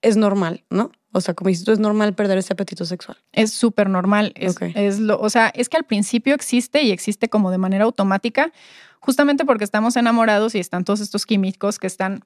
es 0.00 0.16
normal, 0.16 0.62
¿no? 0.70 0.92
O 1.10 1.20
sea, 1.20 1.34
como 1.34 1.48
dices 1.48 1.64
tú, 1.64 1.72
es 1.72 1.80
normal 1.80 2.14
perder 2.14 2.38
ese 2.38 2.52
apetito 2.52 2.84
sexual. 2.84 3.18
Es 3.32 3.52
súper 3.52 3.90
normal. 3.90 4.32
Es, 4.36 4.54
es, 4.76 5.00
lo, 5.00 5.18
o 5.18 5.28
sea, 5.28 5.48
es 5.48 5.68
que 5.68 5.76
al 5.76 5.84
principio 5.84 6.36
existe 6.36 6.82
y 6.82 6.92
existe 6.92 7.28
como 7.28 7.50
de 7.50 7.58
manera 7.58 7.84
automática, 7.84 8.52
justamente 9.00 9.44
porque 9.44 9.64
estamos 9.64 9.96
enamorados 9.96 10.54
y 10.54 10.60
están 10.60 10.84
todos 10.84 11.00
estos 11.00 11.26
químicos 11.26 11.80
que 11.80 11.88
están 11.88 12.22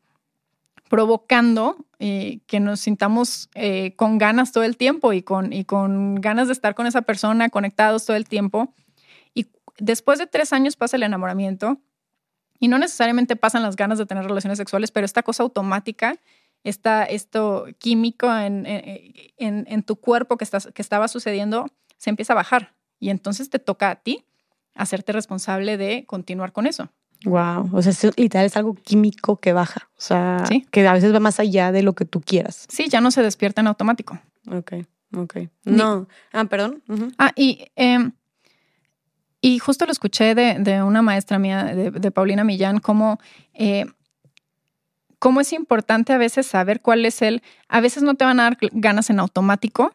provocando 0.92 1.86
eh, 2.00 2.40
que 2.46 2.60
nos 2.60 2.80
sintamos 2.80 3.48
eh, 3.54 3.96
con 3.96 4.18
ganas 4.18 4.52
todo 4.52 4.62
el 4.62 4.76
tiempo 4.76 5.14
y 5.14 5.22
con, 5.22 5.50
y 5.50 5.64
con 5.64 6.16
ganas 6.16 6.48
de 6.48 6.52
estar 6.52 6.74
con 6.74 6.86
esa 6.86 7.00
persona, 7.00 7.48
conectados 7.48 8.04
todo 8.04 8.14
el 8.14 8.28
tiempo. 8.28 8.74
Y 9.32 9.46
después 9.78 10.18
de 10.18 10.26
tres 10.26 10.52
años 10.52 10.76
pasa 10.76 10.98
el 10.98 11.04
enamoramiento 11.04 11.78
y 12.60 12.68
no 12.68 12.76
necesariamente 12.76 13.36
pasan 13.36 13.62
las 13.62 13.74
ganas 13.74 13.96
de 13.96 14.04
tener 14.04 14.24
relaciones 14.24 14.58
sexuales, 14.58 14.90
pero 14.90 15.06
esta 15.06 15.22
cosa 15.22 15.44
automática, 15.44 16.16
esta, 16.62 17.04
esto 17.04 17.64
químico 17.78 18.30
en, 18.30 18.66
en, 18.66 19.82
tu 19.84 19.96
cuerpo 19.96 20.36
que, 20.36 20.44
estás, 20.44 20.68
que 20.74 20.82
estaba 20.82 21.08
sucediendo, 21.08 21.68
se 21.96 22.10
empieza 22.10 22.34
a 22.34 22.36
bajar. 22.36 22.74
Y 23.00 23.08
entonces 23.08 23.48
te 23.48 23.58
toca 23.58 23.88
a 23.88 23.96
ti 23.96 24.26
hacerte 24.74 25.12
responsable 25.12 25.78
de 25.78 26.04
continuar 26.04 26.52
con 26.52 26.66
eso. 26.66 26.90
Wow, 27.24 27.70
o 27.72 27.82
sea, 27.82 27.92
es, 27.92 28.18
literal 28.18 28.46
es 28.46 28.56
algo 28.56 28.74
químico 28.74 29.36
que 29.36 29.52
baja, 29.52 29.88
o 29.96 30.00
sea, 30.00 30.44
que 30.70 30.86
a 30.86 30.92
veces 30.92 31.14
va 31.14 31.20
más 31.20 31.38
allá 31.38 31.70
de 31.70 31.82
lo 31.82 31.92
que 31.94 32.04
tú 32.04 32.20
quieras. 32.20 32.66
Sí, 32.68 32.88
ya 32.88 33.00
no 33.00 33.10
se 33.10 33.22
despierta 33.22 33.60
en 33.60 33.68
automático. 33.68 34.18
Ok, 34.50 34.72
ok. 35.16 35.36
No, 35.64 36.08
ah, 36.32 36.44
perdón. 36.46 36.82
Ah, 37.18 37.32
y, 37.36 37.66
em, 37.76 38.12
y 39.40 39.58
justo 39.58 39.86
lo 39.86 39.92
escuché 39.92 40.34
de, 40.34 40.82
una 40.82 41.02
maestra 41.02 41.38
mía, 41.38 41.64
de, 41.64 42.10
Paulina 42.10 42.44
Millán, 42.44 42.78
cómo, 42.78 43.18
eh, 43.54 43.86
cómo 45.18 45.40
es 45.40 45.52
importante 45.52 46.12
a 46.12 46.18
veces 46.18 46.46
saber 46.46 46.80
cuál 46.80 47.04
es 47.04 47.22
el, 47.22 47.42
a 47.68 47.80
veces 47.80 48.02
no 48.02 48.14
te 48.14 48.24
van 48.24 48.40
a 48.40 48.44
dar 48.44 48.58
ganas 48.72 49.10
en 49.10 49.20
automático, 49.20 49.94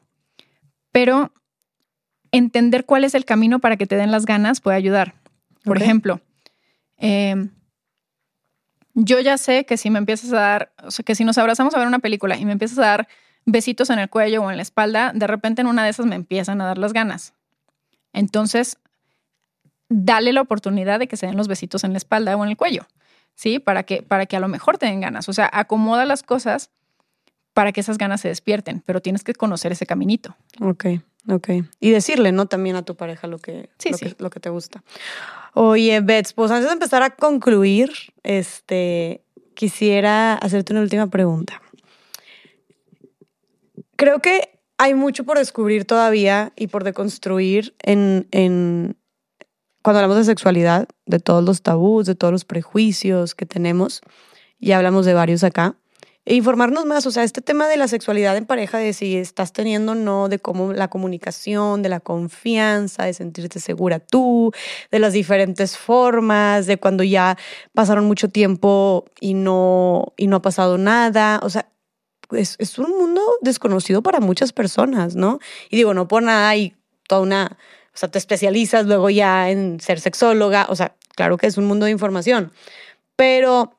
pero 0.91 1.34
entender 2.32 2.86
cuál 2.86 3.04
es 3.04 3.16
el 3.16 3.26
camino 3.26 3.60
para 3.60 3.78
que 3.78 3.88
te 3.88 3.95
den 3.95 4.12
las 4.12 4.26
ganas 4.26 4.62
puede 4.62 4.78
ayudar. 4.78 5.14
Por 5.64 5.82
ejemplo, 5.82 6.22
Em, 6.98 7.52
yo 8.94 9.19
ya 9.19 9.38
sé 9.38 9.65
que 9.65 9.78
si 9.78 9.90
me 9.90 9.99
empiezas 9.99 10.34
a 10.34 10.40
dar, 10.40 10.74
o 10.84 10.91
sea, 10.91 11.03
que 11.03 11.15
si 11.15 11.24
nos 11.24 11.38
abrazamos 11.38 11.74
a 11.76 11.80
ver 11.80 11.88
una 11.88 11.99
película 11.99 12.38
y 12.38 12.45
me 12.45 12.52
empiezas 12.52 12.80
a 12.80 12.82
dar 12.82 13.07
besitos 13.45 13.90
en 13.90 13.99
el 13.99 14.10
cuello 14.10 14.44
o 14.44 14.52
en 14.52 14.57
la 14.57 14.64
espalda, 14.64 15.11
de 15.14 15.28
repente 15.28 15.61
en 15.61 15.68
una 15.68 15.84
de 15.84 15.90
esas 15.90 16.06
me 16.06 16.15
empiezan 16.15 16.61
a 16.61 16.65
dar 16.65 16.78
las 16.78 16.94
ganas. 16.94 17.34
Entonces, 18.14 18.78
dale 19.90 20.34
la 20.34 20.41
oportunidad 20.41 20.99
de 20.99 21.07
que 21.07 21.18
se 21.18 21.28
den 21.28 21.38
los 21.38 21.48
besitos 21.48 21.84
en 21.84 21.91
la 21.91 21.98
espalda 21.98 22.36
o 22.36 22.44
en 22.44 22.49
el 22.49 22.57
cuello, 22.57 22.88
¿sí? 23.36 23.60
Para 23.60 23.84
que, 23.84 24.02
para 24.02 24.26
que 24.26 24.36
a 24.36 24.40
lo 24.40 24.48
mejor 24.48 24.78
te 24.78 24.88
den 24.88 25.02
ganas. 25.02 25.30
O 25.30 25.34
sea, 25.34 25.49
acomoda 25.53 26.06
las 26.06 26.24
cosas 26.24 26.72
para 27.53 27.72
que 27.72 27.82
esas 27.82 27.98
ganas 27.98 28.22
se 28.22 28.28
despierten, 28.28 28.82
pero 28.86 29.02
tienes 29.02 29.24
que 29.24 29.34
conocer 29.34 29.72
ese 29.72 29.86
caminito. 29.86 30.36
Ok, 30.61 30.86
ok. 31.30 31.49
Y 31.80 31.91
decirle, 31.91 32.32
¿no? 32.32 32.48
También 32.48 32.76
a 32.76 32.84
tu 32.84 32.95
pareja 32.95 33.28
lo 33.28 33.40
que, 33.40 33.70
lo, 33.90 33.98
Que, 33.98 34.16
lo 34.18 34.30
que 34.30 34.40
te 34.40 34.49
gusta. 34.49 34.84
Oye, 35.54 35.99
Bets, 36.02 36.34
pues 36.34 36.52
antes 36.52 36.68
de 36.68 36.74
empezar 36.74 37.04
a 37.04 37.16
concluir, 37.16 37.91
este, 38.24 39.24
quisiera 39.54 40.36
hacerte 40.36 40.74
una 40.74 40.82
última 40.82 41.08
pregunta. 41.08 41.62
Creo 43.95 44.20
que 44.20 44.60
hay 44.78 44.94
mucho 44.94 45.24
por 45.24 45.38
descubrir 45.38 45.86
todavía 45.86 46.54
y 46.56 46.68
por 46.68 46.84
deconstruir 46.84 47.76
en, 47.82 48.28
en 48.32 48.95
cuando 49.82 49.99
hablamos 49.99 50.18
de 50.18 50.26
sexualidad, 50.26 50.88
de 51.06 51.20
todos 51.20 51.44
los 51.44 51.62
tabús, 51.62 52.06
de 52.06 52.14
todos 52.14 52.32
los 52.32 52.45
prejuicios 52.45 53.34
que 53.34 53.45
tenemos. 53.45 54.02
Y 54.60 54.74
hablamos 54.74 55.06
de 55.06 55.14
varios 55.14 55.44
acá. 55.44 55.76
Informarnos 56.30 56.86
más, 56.86 57.06
o 57.06 57.12
sea, 57.12 57.24
este 57.24 57.40
tema 57.40 57.70
de 57.70 57.78
la 57.78 57.88
sexualidad 57.88 58.36
en 58.36 58.45
pareja, 58.45 58.80
de 58.80 58.91
si 58.91 59.16
estás 59.16 59.54
teniendo 59.54 59.94
o 59.94 59.95
no, 59.95 60.28
de 60.28 60.40
cómo 60.40 60.74
la 60.74 60.90
comunicación, 60.90 61.82
de 61.82 61.88
la 61.88 62.02
confianza, 62.02 63.06
de 63.06 63.14
sentirte 63.14 63.62
segura 63.62 63.99
tú, 63.99 64.52
de 64.91 64.99
las 64.99 65.14
diferentes 65.14 65.78
formas, 65.78 66.66
de 66.66 66.78
cuando 66.78 67.04
ya 67.04 67.38
pasaron 67.74 68.04
mucho 68.06 68.28
tiempo 68.28 69.06
y 69.22 69.36
no, 69.36 70.12
y 70.18 70.28
no 70.28 70.36
ha 70.36 70.41
pasado 70.41 70.78
nada, 70.78 71.40
o 71.44 71.49
sea, 71.49 71.70
es, 72.32 72.58
es 72.60 72.78
un 72.78 72.90
mundo 72.90 73.22
desconocido 73.40 74.04
para 74.04 74.20
muchas 74.20 74.52
personas, 74.52 75.16
¿no? 75.16 75.40
Y 75.70 75.78
digo, 75.78 75.94
no 75.94 76.10
por 76.10 76.24
nada 76.24 76.49
hay 76.49 76.76
toda 77.08 77.22
una, 77.22 77.58
o 77.94 77.98
sea, 77.98 78.12
te 78.12 78.18
especializas 78.18 78.86
luego 78.86 79.10
ya 79.10 79.49
en 79.49 79.80
ser 79.80 80.02
sexóloga, 80.02 80.66
o 80.68 80.76
sea, 80.76 80.98
claro 81.16 81.38
que 81.38 81.48
es 81.48 81.58
un 81.58 81.68
mundo 81.68 81.86
de 81.86 81.94
información, 81.94 82.52
pero 83.16 83.77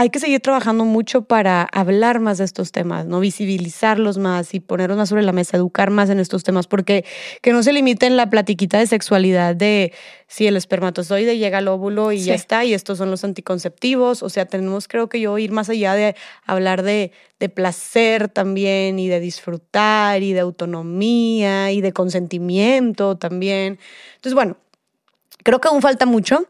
hay 0.00 0.10
que 0.10 0.20
seguir 0.20 0.38
trabajando 0.38 0.84
mucho 0.84 1.22
para 1.22 1.64
hablar 1.72 2.20
más 2.20 2.38
de 2.38 2.44
estos 2.44 2.70
temas, 2.70 3.06
¿no? 3.06 3.18
Visibilizarlos 3.18 4.16
más 4.16 4.54
y 4.54 4.60
ponerlos 4.60 4.96
más 4.96 5.08
sobre 5.08 5.24
la 5.24 5.32
mesa, 5.32 5.56
educar 5.56 5.90
más 5.90 6.08
en 6.08 6.20
estos 6.20 6.44
temas, 6.44 6.68
porque 6.68 7.04
que 7.42 7.52
no 7.52 7.64
se 7.64 7.72
limiten 7.72 8.16
la 8.16 8.30
platiquita 8.30 8.78
de 8.78 8.86
sexualidad 8.86 9.56
de 9.56 9.92
si 10.28 10.46
el 10.46 10.56
espermatozoide 10.56 11.36
llega 11.36 11.58
al 11.58 11.66
óvulo 11.66 12.12
y 12.12 12.20
ya 12.20 12.34
está, 12.34 12.64
y 12.64 12.74
estos 12.74 12.96
son 12.98 13.10
los 13.10 13.24
anticonceptivos. 13.24 14.22
O 14.22 14.28
sea, 14.28 14.46
tenemos, 14.46 14.86
creo 14.86 15.08
que 15.08 15.18
yo, 15.18 15.36
ir 15.36 15.50
más 15.50 15.68
allá 15.68 15.94
de 15.94 16.14
hablar 16.46 16.84
de, 16.84 17.10
de 17.40 17.48
placer 17.48 18.28
también 18.28 19.00
y 19.00 19.08
de 19.08 19.18
disfrutar 19.18 20.22
y 20.22 20.32
de 20.32 20.38
autonomía 20.38 21.72
y 21.72 21.80
de 21.80 21.92
consentimiento 21.92 23.16
también. 23.16 23.80
Entonces, 24.14 24.34
bueno, 24.34 24.58
creo 25.42 25.60
que 25.60 25.66
aún 25.66 25.82
falta 25.82 26.06
mucho, 26.06 26.46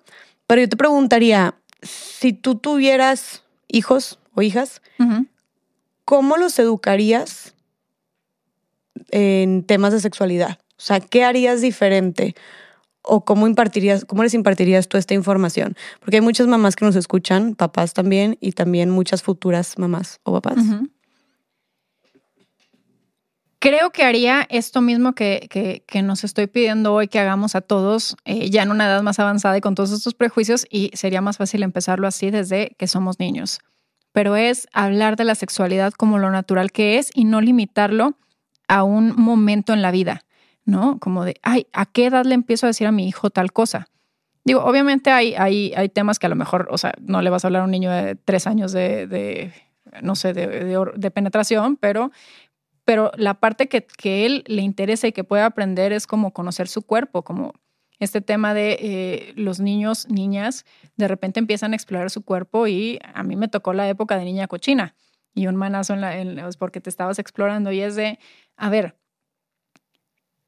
pero 0.47 0.61
yo 0.61 0.69
te 0.69 0.77
preguntaría, 0.77 1.55
si 1.83 2.33
tú 2.33 2.57
tuvieras 2.57 3.45
hijos 3.69 4.19
o 4.35 4.43
hijas, 4.43 4.83
¿cómo 6.05 6.37
los 6.37 6.59
educarías 6.59 7.55
en 9.11 9.65
temas 9.65 9.93
de 9.93 10.01
sexualidad? 10.01 10.59
O 10.71 10.81
sea, 10.81 11.01
¿qué 11.01 11.25
harías 11.25 11.61
diferente? 11.61 12.35
¿O 13.03 13.25
cómo 13.25 13.47
impartirías, 13.47 14.05
cómo 14.05 14.23
les 14.23 14.35
impartirías 14.35 14.89
tú 14.89 14.97
esta 14.97 15.15
información? 15.15 15.77
Porque 16.01 16.17
hay 16.17 16.23
muchas 16.23 16.47
mamás 16.47 16.77
que 16.77 16.85
nos 16.85 16.97
escuchan, 16.97 17.55
papás 17.55 17.95
también, 17.95 18.37
y 18.41 18.53
también 18.53 18.91
muchas 18.91 19.23
futuras 19.23 19.79
mamás 19.79 20.21
o 20.25 20.33
papás. 20.33 20.59
Creo 23.61 23.91
que 23.91 24.05
haría 24.05 24.47
esto 24.51 24.81
mismo 24.81 25.15
que, 25.15 25.49
que, 25.85 26.03
nos 26.03 26.23
estoy 26.23 26.47
pidiendo 26.47 26.95
hoy 26.95 27.09
que 27.09 27.19
hagamos 27.19 27.57
a 27.57 27.61
todos, 27.61 28.17
eh, 28.25 28.51
ya 28.51 28.63
en 28.63 28.71
una 28.71 28.87
edad 28.87 29.03
más 29.03 29.19
avanzada 29.19 29.57
y 29.57 29.61
con 29.61 29.75
todos 29.75 29.91
estos 29.91 30.15
prejuicios, 30.15 30.65
y 30.71 30.93
sería 30.95 31.21
más 31.21 31.39
fácil 31.39 31.65
empezarlo 31.65 32.07
así 32.07 32.31
desde 32.31 32.77
que 32.79 32.87
somos 32.87 33.19
niños. 33.19 33.59
Pero 34.13 34.37
es 34.37 34.69
hablar 34.73 35.17
de 35.17 35.25
la 35.25 35.35
sexualidad 35.35 35.93
como 35.93 36.19
lo 36.19 36.31
natural 36.31 36.71
que 36.71 36.99
es 36.99 37.11
y 37.15 37.25
no 37.25 37.41
limitarlo 37.41 38.17
a 38.69 38.85
un 38.85 39.17
momento 39.17 39.73
en 39.73 39.83
la 39.83 39.91
vida, 39.91 40.25
¿no? 40.65 41.01
Como 41.01 41.25
de, 41.25 41.35
ay, 41.43 41.67
¿a 41.73 41.87
qué 41.87 42.07
edad 42.07 42.27
le 42.27 42.35
empiezo 42.35 42.67
a 42.67 42.69
decir 42.69 42.87
a 42.87 42.93
mi 42.93 43.09
hijo 43.09 43.31
tal 43.31 43.53
cosa? 43.53 43.89
Digo, 44.45 44.63
obviamente 44.63 45.11
hay, 45.11 45.35
hay, 45.35 45.73
hay 45.77 45.89
temas 45.89 46.21
que 46.21 46.27
a 46.27 46.31
lo 46.31 46.37
mejor, 46.37 46.69
o 46.71 46.79
sea, 46.79 46.93
no 47.01 47.23
le 47.23 47.31
vas 47.31 47.45
a 47.45 47.49
hablar 47.49 47.63
a 47.63 47.65
un 47.65 47.73
niño 47.73 47.91
de 47.91 48.15
tres 48.15 48.47
años 48.47 48.71
de, 48.71 49.09
de 49.09 49.53
no 50.03 50.15
sé, 50.15 50.33
de, 50.33 50.47
de, 50.47 50.85
de, 50.95 51.11
penetración, 51.11 51.77
pero 51.77 52.11
pero 52.89 53.13
la 53.17 53.35
parte 53.35 53.69
que, 53.69 54.25
él 54.25 54.45
le 54.47 54.63
interesa 54.63 55.07
y 55.07 55.13
que 55.13 55.23
puede 55.23 55.43
aprender 55.43 55.93
es 55.93 56.07
como 56.07 56.33
conocer 56.33 56.69
su 56.69 56.81
cuerpo, 56.81 57.23
como 57.23 57.53
este 57.99 58.23
tema 58.23 58.55
de 58.55 58.79
eh, 58.81 59.33
los 59.37 59.61
niños, 59.61 60.09
niñas, 60.09 60.65
de 60.97 61.07
repente 61.07 61.39
empiezan 61.39 61.75
a 61.75 61.77
explorar 61.77 62.09
su 62.09 62.25
cuerpo 62.25 62.67
y 62.67 62.99
a 63.13 63.23
mí 63.25 63.37
me 63.37 63.49
tocó 63.49 63.75
la 63.75 63.87
época 63.91 64.17
de 64.17 64.25
niña 64.25 64.49
cochina 64.49 64.95
y 65.35 65.49
un 65.49 65.57
manazo 65.57 65.93
en 65.93 66.01
la, 66.01 66.51
porque 66.59 66.81
te 66.81 66.89
estabas 66.89 67.19
explorando 67.19 67.73
y 67.73 67.83
es 67.83 67.95
de, 67.95 68.19
a 68.57 68.71
ver, 68.71 68.97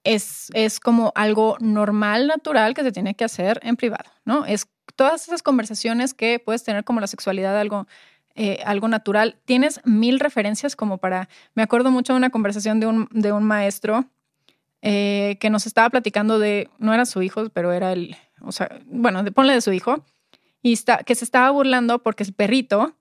es, 0.03 0.49
es 0.55 0.81
como 0.81 1.13
algo 1.17 1.59
normal, 1.61 2.27
natural 2.27 2.73
que 2.73 2.85
se 2.85 2.93
tiene 2.93 3.15
que 3.17 3.25
hacer 3.25 3.61
en 3.63 3.77
privado, 3.77 4.11
¿no? 4.25 4.47
Es 4.47 4.67
todas 4.97 5.29
esas 5.29 5.43
conversaciones 5.43 6.15
que 6.15 6.39
puedes 6.39 6.65
tener 6.65 6.85
como 6.85 7.01
la 7.01 7.07
sexualidad, 7.07 7.61
algo 7.61 7.87
eh, 8.35 8.61
algo 8.65 8.89
natural. 8.89 9.37
Tienes 9.45 9.81
mil 9.85 10.21
referencias 10.21 10.77
como 10.77 10.99
para... 10.99 11.29
Me 11.55 11.63
acuerdo 11.63 11.91
mucho 11.91 12.13
de 12.13 12.19
una 12.19 12.31
conversación 12.31 12.81
de 12.81 12.87
un, 12.87 13.09
de 13.13 13.33
un 13.33 13.45
maestro 13.45 14.07
eh, 14.83 15.37
que 15.41 15.51
nos 15.51 15.67
estaba 15.67 15.91
platicando 15.91 16.39
de, 16.39 16.71
no 16.79 16.95
era 16.95 17.05
su 17.05 17.21
hijo, 17.23 17.51
pero 17.51 17.73
era 17.73 17.93
el, 17.93 18.17
o 18.41 18.53
sea, 18.53 18.81
bueno, 18.87 19.23
de, 19.23 19.31
ponle 19.31 19.53
de 19.53 19.61
su 19.61 19.73
hijo, 19.73 20.05
y 20.63 20.73
está, 20.73 20.99
que 20.99 21.15
se 21.15 21.25
estaba 21.25 21.51
burlando 21.51 22.03
porque 22.03 22.25
su 22.25 22.33
perrito, 22.33 22.97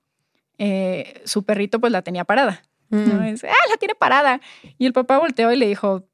eh, 0.58 1.22
su 1.24 1.44
perrito 1.44 1.80
pues 1.80 1.92
la 1.92 2.02
tenía 2.02 2.24
parada. 2.24 2.62
¿no? 2.90 2.98
Mm. 2.98 3.34
ah, 3.44 3.68
la 3.70 3.76
tiene 3.78 3.94
parada. 3.94 4.40
Y 4.76 4.86
el 4.86 4.92
papá 4.92 5.18
volteó 5.18 5.52
y 5.52 5.56
le 5.56 5.66
dijo, 5.66 6.06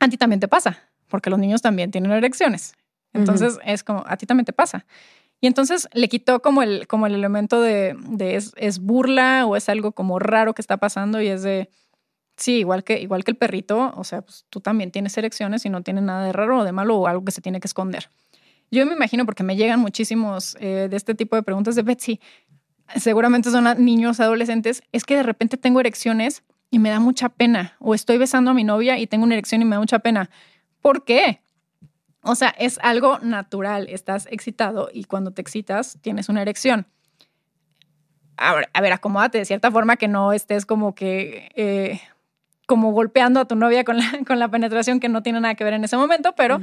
a 0.00 0.08
ti 0.08 0.16
también 0.16 0.40
te 0.40 0.48
pasa, 0.48 0.90
porque 1.08 1.30
los 1.30 1.38
niños 1.38 1.62
también 1.62 1.90
tienen 1.90 2.10
erecciones. 2.10 2.74
Entonces 3.12 3.58
es 3.64 3.82
como, 3.82 4.04
a 4.06 4.16
ti 4.16 4.26
también 4.26 4.44
te 4.44 4.52
pasa. 4.52 4.86
Y 5.40 5.46
entonces 5.46 5.88
le 5.92 6.08
quitó 6.08 6.40
como 6.40 6.62
el, 6.62 6.86
como 6.86 7.06
el 7.06 7.14
elemento 7.14 7.60
de, 7.60 7.96
es, 8.18 8.78
burla 8.78 9.46
o 9.46 9.56
es 9.56 9.68
algo 9.68 9.92
como 9.92 10.18
raro 10.18 10.54
que 10.54 10.62
está 10.62 10.78
pasando 10.78 11.20
y 11.20 11.28
es 11.28 11.42
de, 11.42 11.68
sí, 12.36 12.58
igual 12.58 12.84
que, 12.84 13.00
igual 13.00 13.22
que 13.22 13.32
el 13.32 13.36
perrito, 13.36 13.92
o 13.94 14.04
sea, 14.04 14.22
pues 14.22 14.46
tú 14.48 14.60
también 14.60 14.90
tienes 14.90 15.16
erecciones 15.18 15.66
y 15.66 15.70
no 15.70 15.82
tiene 15.82 16.00
nada 16.00 16.24
de 16.24 16.32
raro 16.32 16.60
o 16.60 16.64
de 16.64 16.72
malo 16.72 16.96
o 16.96 17.06
algo 17.06 17.24
que 17.24 17.32
se 17.32 17.42
tiene 17.42 17.60
que 17.60 17.68
esconder. 17.68 18.08
Yo 18.70 18.84
me 18.86 18.94
imagino, 18.94 19.26
porque 19.26 19.42
me 19.42 19.56
llegan 19.56 19.78
muchísimos 19.78 20.56
eh, 20.58 20.88
de 20.90 20.96
este 20.96 21.14
tipo 21.14 21.36
de 21.36 21.42
preguntas 21.42 21.76
de 21.76 21.82
Betsy, 21.82 22.20
seguramente 22.96 23.50
son 23.50 23.84
niños, 23.84 24.20
adolescentes, 24.20 24.82
es 24.92 25.04
que 25.04 25.16
de 25.16 25.22
repente 25.22 25.56
tengo 25.56 25.80
erecciones 25.80 26.42
y 26.70 26.78
me 26.78 26.90
da 26.90 26.98
mucha 26.98 27.28
pena, 27.28 27.76
o 27.78 27.94
estoy 27.94 28.18
besando 28.18 28.50
a 28.50 28.54
mi 28.54 28.64
novia 28.64 28.98
y 28.98 29.06
tengo 29.06 29.24
una 29.24 29.34
erección 29.34 29.62
y 29.62 29.64
me 29.64 29.76
da 29.76 29.80
mucha 29.80 29.98
pena. 30.00 30.30
¿Por 30.80 31.04
qué? 31.04 31.40
O 32.26 32.34
sea, 32.34 32.48
es 32.58 32.78
algo 32.82 33.18
natural, 33.20 33.86
estás 33.88 34.26
excitado 34.30 34.90
y 34.92 35.04
cuando 35.04 35.30
te 35.30 35.40
excitas 35.40 35.98
tienes 36.02 36.28
una 36.28 36.42
erección. 36.42 36.86
a 38.36 38.54
ver, 38.54 38.68
a 38.72 38.80
ver, 38.80 38.92
acomódate 38.92 39.38
de 39.38 39.44
cierta 39.44 39.70
forma 39.70 39.96
que 39.96 40.08
no 40.08 40.32
estés 40.32 40.66
como 40.66 40.94
que, 40.94 41.50
eh, 41.54 42.00
como 42.66 42.92
golpeando 42.92 43.40
a 43.40 43.46
tu 43.46 43.56
novia 43.56 43.84
con 43.84 43.96
la, 43.96 44.04
con 44.26 44.38
la 44.38 44.48
penetración 44.48 45.00
que 45.00 45.08
no 45.08 45.22
tiene 45.22 45.40
nada 45.40 45.54
que 45.54 45.64
ver 45.64 45.74
en 45.74 45.84
ese 45.84 45.96
momento, 45.96 46.34
pero, 46.34 46.60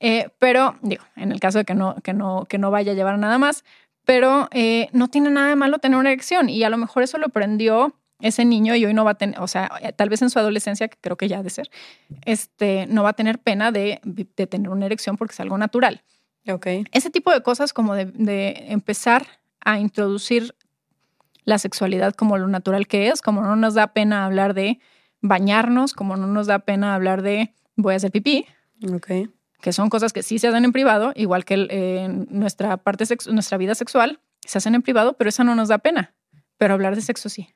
eh, 0.00 0.30
pero 0.38 0.76
digo, 0.82 1.04
en 1.14 1.30
el 1.30 1.40
caso 1.40 1.58
de 1.58 1.64
que 1.64 1.74
no, 1.74 1.94
que 2.02 2.14
no, 2.14 2.46
que 2.48 2.58
no 2.58 2.70
vaya 2.70 2.92
a 2.92 2.94
llevar 2.94 3.18
nada 3.18 3.38
más, 3.38 3.64
pero 4.04 4.48
eh, 4.50 4.88
no 4.92 5.08
tiene 5.08 5.30
nada 5.30 5.48
de 5.48 5.56
malo 5.56 5.78
tener 5.78 5.98
una 5.98 6.10
erección 6.10 6.48
y 6.48 6.64
a 6.64 6.70
lo 6.70 6.78
mejor 6.78 7.02
eso 7.02 7.18
lo 7.18 7.26
aprendió 7.26 7.94
ese 8.22 8.44
niño 8.44 8.74
y 8.74 8.84
hoy 8.86 8.94
no 8.94 9.04
va 9.04 9.10
a 9.12 9.14
tener, 9.16 9.38
o 9.40 9.46
sea, 9.46 9.70
tal 9.96 10.08
vez 10.08 10.22
en 10.22 10.30
su 10.30 10.38
adolescencia, 10.38 10.88
que 10.88 10.96
creo 11.00 11.16
que 11.16 11.28
ya 11.28 11.40
ha 11.40 11.42
de 11.42 11.50
ser, 11.50 11.70
este, 12.24 12.86
no 12.86 13.02
va 13.02 13.10
a 13.10 13.12
tener 13.12 13.38
pena 13.38 13.72
de, 13.72 14.00
de 14.04 14.46
tener 14.46 14.70
una 14.70 14.86
erección 14.86 15.16
porque 15.16 15.32
es 15.32 15.40
algo 15.40 15.58
natural. 15.58 16.02
Ok. 16.48 16.66
Ese 16.92 17.10
tipo 17.10 17.30
de 17.32 17.42
cosas 17.42 17.72
como 17.72 17.94
de, 17.94 18.06
de 18.06 18.64
empezar 18.68 19.26
a 19.60 19.78
introducir 19.78 20.54
la 21.44 21.58
sexualidad 21.58 22.14
como 22.14 22.38
lo 22.38 22.48
natural 22.48 22.86
que 22.86 23.08
es, 23.08 23.20
como 23.22 23.42
no 23.42 23.56
nos 23.56 23.74
da 23.74 23.88
pena 23.88 24.24
hablar 24.24 24.54
de 24.54 24.78
bañarnos, 25.20 25.92
como 25.92 26.16
no 26.16 26.26
nos 26.26 26.46
da 26.46 26.60
pena 26.60 26.94
hablar 26.94 27.22
de 27.22 27.52
voy 27.76 27.94
a 27.94 27.96
hacer 27.96 28.10
pipí, 28.10 28.46
Ok. 28.92 29.08
que 29.60 29.72
son 29.72 29.88
cosas 29.88 30.12
que 30.12 30.22
sí 30.22 30.38
se 30.38 30.48
hacen 30.48 30.64
en 30.64 30.72
privado, 30.72 31.12
igual 31.14 31.44
que 31.44 31.66
eh, 31.70 32.08
nuestra 32.28 32.76
parte 32.76 33.04
nuestra 33.30 33.56
vida 33.58 33.74
sexual 33.74 34.20
se 34.44 34.58
hacen 34.58 34.74
en 34.74 34.82
privado, 34.82 35.14
pero 35.14 35.28
esa 35.28 35.44
no 35.44 35.54
nos 35.54 35.68
da 35.68 35.78
pena, 35.78 36.14
pero 36.58 36.74
hablar 36.74 36.96
de 36.96 37.02
sexo 37.02 37.28
sí. 37.28 37.48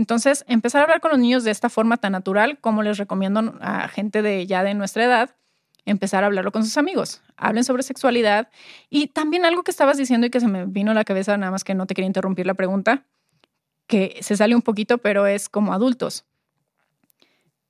Entonces, 0.00 0.46
empezar 0.48 0.80
a 0.80 0.84
hablar 0.84 1.02
con 1.02 1.10
los 1.10 1.20
niños 1.20 1.44
de 1.44 1.50
esta 1.50 1.68
forma 1.68 1.98
tan 1.98 2.12
natural, 2.12 2.58
como 2.62 2.82
les 2.82 2.96
recomiendo 2.96 3.58
a 3.60 3.86
gente 3.86 4.22
de 4.22 4.46
ya 4.46 4.62
de 4.62 4.72
nuestra 4.72 5.04
edad, 5.04 5.36
empezar 5.84 6.24
a 6.24 6.28
hablarlo 6.28 6.52
con 6.52 6.64
sus 6.64 6.78
amigos. 6.78 7.20
Hablen 7.36 7.64
sobre 7.64 7.82
sexualidad. 7.82 8.48
Y 8.88 9.08
también 9.08 9.44
algo 9.44 9.62
que 9.62 9.70
estabas 9.70 9.98
diciendo 9.98 10.26
y 10.26 10.30
que 10.30 10.40
se 10.40 10.48
me 10.48 10.64
vino 10.64 10.92
a 10.92 10.94
la 10.94 11.04
cabeza, 11.04 11.36
nada 11.36 11.52
más 11.52 11.64
que 11.64 11.74
no 11.74 11.84
te 11.84 11.94
quería 11.94 12.06
interrumpir 12.06 12.46
la 12.46 12.54
pregunta, 12.54 13.04
que 13.88 14.16
se 14.22 14.38
sale 14.38 14.54
un 14.54 14.62
poquito, 14.62 14.96
pero 14.96 15.26
es 15.26 15.50
como 15.50 15.74
adultos. 15.74 16.24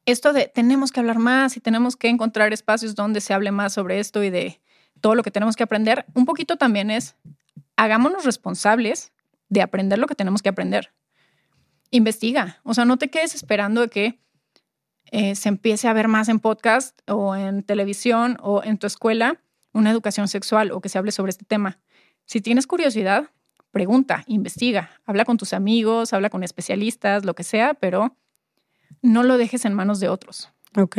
Esto 0.06 0.32
de 0.32 0.46
tenemos 0.46 0.92
que 0.92 1.00
hablar 1.00 1.18
más 1.18 1.56
y 1.56 1.60
tenemos 1.60 1.96
que 1.96 2.10
encontrar 2.10 2.52
espacios 2.52 2.94
donde 2.94 3.20
se 3.20 3.34
hable 3.34 3.50
más 3.50 3.72
sobre 3.72 3.98
esto 3.98 4.22
y 4.22 4.30
de 4.30 4.60
todo 5.00 5.16
lo 5.16 5.24
que 5.24 5.32
tenemos 5.32 5.56
que 5.56 5.64
aprender, 5.64 6.06
un 6.14 6.26
poquito 6.26 6.56
también 6.56 6.92
es 6.92 7.16
hagámonos 7.74 8.24
responsables 8.24 9.12
de 9.48 9.62
aprender 9.62 9.98
lo 9.98 10.06
que 10.06 10.14
tenemos 10.14 10.42
que 10.42 10.50
aprender. 10.50 10.92
Investiga, 11.90 12.60
o 12.62 12.74
sea, 12.74 12.84
no 12.84 12.96
te 12.96 13.08
quedes 13.08 13.34
esperando 13.34 13.80
de 13.80 13.88
que 13.88 14.20
eh, 15.12 15.34
se 15.34 15.48
empiece 15.48 15.88
a 15.88 15.92
ver 15.92 16.08
más 16.08 16.28
en 16.28 16.38
podcast 16.38 16.98
o 17.08 17.34
en 17.34 17.62
televisión 17.64 18.36
o 18.40 18.62
en 18.62 18.78
tu 18.78 18.86
escuela 18.86 19.40
una 19.72 19.90
educación 19.90 20.28
sexual 20.28 20.72
o 20.72 20.80
que 20.80 20.88
se 20.88 20.98
hable 20.98 21.12
sobre 21.12 21.30
este 21.30 21.44
tema. 21.44 21.78
Si 22.26 22.40
tienes 22.40 22.66
curiosidad, 22.66 23.30
pregunta, 23.70 24.24
investiga, 24.26 24.90
habla 25.04 25.24
con 25.24 25.36
tus 25.36 25.52
amigos, 25.52 26.12
habla 26.12 26.30
con 26.30 26.42
especialistas, 26.42 27.24
lo 27.24 27.34
que 27.34 27.44
sea, 27.44 27.74
pero 27.74 28.16
no 29.02 29.22
lo 29.22 29.36
dejes 29.38 29.64
en 29.64 29.74
manos 29.74 30.00
de 30.00 30.08
otros. 30.08 30.50
Ok. 30.76 30.98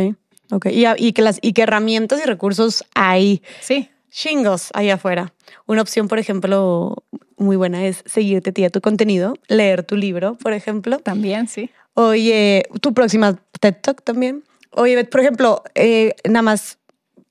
Ok. 0.52 0.68
Y, 0.72 1.14
que 1.14 1.22
las, 1.22 1.40
y 1.42 1.54
que 1.54 1.64
herramientas 1.64 2.22
y 2.22 2.28
recursos 2.28 2.84
hay 2.94 3.42
Sí, 3.62 3.90
chingos 4.12 4.70
ahí 4.74 4.90
afuera. 4.90 5.34
Una 5.66 5.82
opción, 5.82 6.08
por 6.08 6.20
ejemplo, 6.20 7.04
muy 7.38 7.56
buena 7.56 7.86
es 7.86 8.04
seguirte 8.06 8.52
tía 8.52 8.70
tu 8.70 8.82
contenido, 8.82 9.34
leer 9.48 9.84
tu 9.84 9.96
libro, 9.96 10.36
por 10.36 10.54
ejemplo. 10.54 11.00
también, 11.00 11.48
sí. 11.48 11.72
Oye, 11.94 12.66
tu 12.82 12.94
próxima 12.94 13.40
TED 13.60 13.76
Talk 13.82 14.04
también. 14.04 14.44
Oye, 14.72 15.04
por 15.06 15.22
ejemplo, 15.22 15.64
eh, 15.76 16.16
nada 16.30 16.44
más 16.44 16.78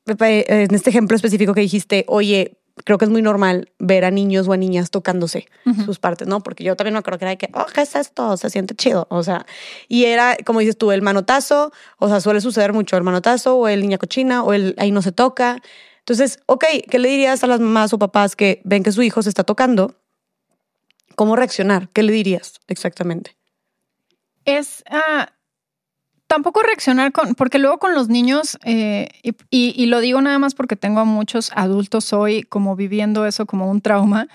eh, 0.07 0.45
en 0.49 0.75
este 0.75 0.91
ejemplo 0.91 1.17
específico 1.17 1.55
que 1.55 1.61
dijiste, 1.61 2.05
oye, 2.09 2.59
creo 2.85 2.99
que 2.99 3.05
es 3.05 3.11
muy 3.11 3.23
normal 3.23 3.71
ver 3.79 4.05
a 4.05 4.11
niños 4.11 4.49
o 4.49 4.53
a 4.53 4.57
niñas 4.57 4.91
tocándose 4.91 5.49
sus 5.85 5.99
partes, 5.99 6.27
¿no? 6.27 6.43
Porque 6.43 6.65
yo 6.65 6.77
también 6.77 6.95
me 6.95 6.99
acuerdo 6.99 7.19
que 7.19 7.25
era 7.25 7.31
de 7.31 7.39
que, 7.39 7.51
oh, 7.55 7.67
¿qué 7.73 7.83
es 7.83 7.95
esto? 7.95 8.37
Se 8.37 8.51
siente 8.51 8.75
chido. 8.75 9.07
O 9.11 9.23
sea, 9.23 9.47
y 9.89 10.05
era, 10.05 10.37
como 10.45 10.61
dices 10.61 10.79
tú, 10.79 10.91
el 10.93 11.03
manotazo, 11.03 11.73
o 11.99 12.09
sea, 12.09 12.21
suele 12.21 12.41
suceder 12.41 12.73
mucho 12.73 12.97
el 12.97 13.03
manotazo 13.03 13.57
o 13.57 13.69
el 13.69 13.81
niña 13.83 13.99
cochina 13.99 14.43
o 14.43 14.53
el 14.53 14.75
ahí 14.79 14.93
no 14.93 15.03
se 15.03 15.13
toca. 15.13 15.61
Entonces, 16.11 16.41
ok, 16.47 16.65
¿qué 16.91 16.99
le 16.99 17.09
dirías 17.09 17.45
a 17.45 17.47
las 17.47 17.61
mamás 17.61 17.93
o 17.93 17.99
papás 18.01 18.35
que 18.35 18.61
ven 18.65 18.83
que 18.83 18.91
su 18.91 19.01
hijo 19.01 19.23
se 19.23 19.29
está 19.29 19.45
tocando? 19.45 19.95
¿Cómo 21.15 21.37
reaccionar? 21.37 21.89
¿Qué 21.93 22.03
le 22.03 22.13
dirías 22.13 22.59
exactamente? 22.67 23.37
Es 24.45 24.83
ah, 24.91 25.31
tampoco 26.27 26.63
reaccionar 26.65 27.13
con, 27.13 27.37
porque 27.37 27.61
luego 27.61 27.79
con 27.79 27.95
los 27.95 28.09
niños, 28.09 28.59
eh, 28.65 29.07
y- 29.23 29.37
y 29.51 29.87
lo 29.87 30.01
digo 30.01 30.21
nada 30.21 30.41
más 30.41 30.57
porque 30.57 30.75
tengo 30.75 30.99
a 30.99 31.05
muchos 31.05 31.53
adultos 31.55 32.13
hoy 32.13 32.43
como 32.43 32.75
viviendo 32.75 33.25
eso 33.25 33.47
como 33.47 33.71
un 33.71 33.81
trauma, 33.81 34.27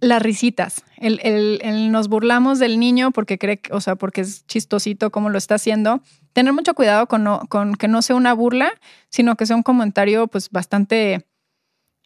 las 0.00 0.20
risitas. 0.22 0.82
El, 0.96 1.20
el- 1.22 1.60
el 1.62 1.90
nos 1.92 2.08
burlamos 2.08 2.58
del 2.58 2.78
niño 2.78 3.10
porque 3.10 3.38
cree, 3.38 3.58
que- 3.58 3.72
o 3.72 3.80
sea, 3.80 3.96
porque 3.96 4.20
es 4.22 4.46
chistosito 4.46 5.10
como 5.10 5.30
lo 5.30 5.38
está 5.38 5.54
haciendo. 5.56 6.00
Tener 6.32 6.52
mucho 6.52 6.74
cuidado 6.74 7.06
con, 7.06 7.24
no- 7.24 7.42
con 7.48 7.74
que 7.74 7.88
no 7.88 8.02
sea 8.02 8.16
una 8.16 8.32
burla, 8.34 8.70
sino 9.08 9.36
que 9.36 9.46
sea 9.46 9.56
un 9.56 9.62
comentario 9.62 10.26
pues 10.26 10.50
bastante... 10.50 11.26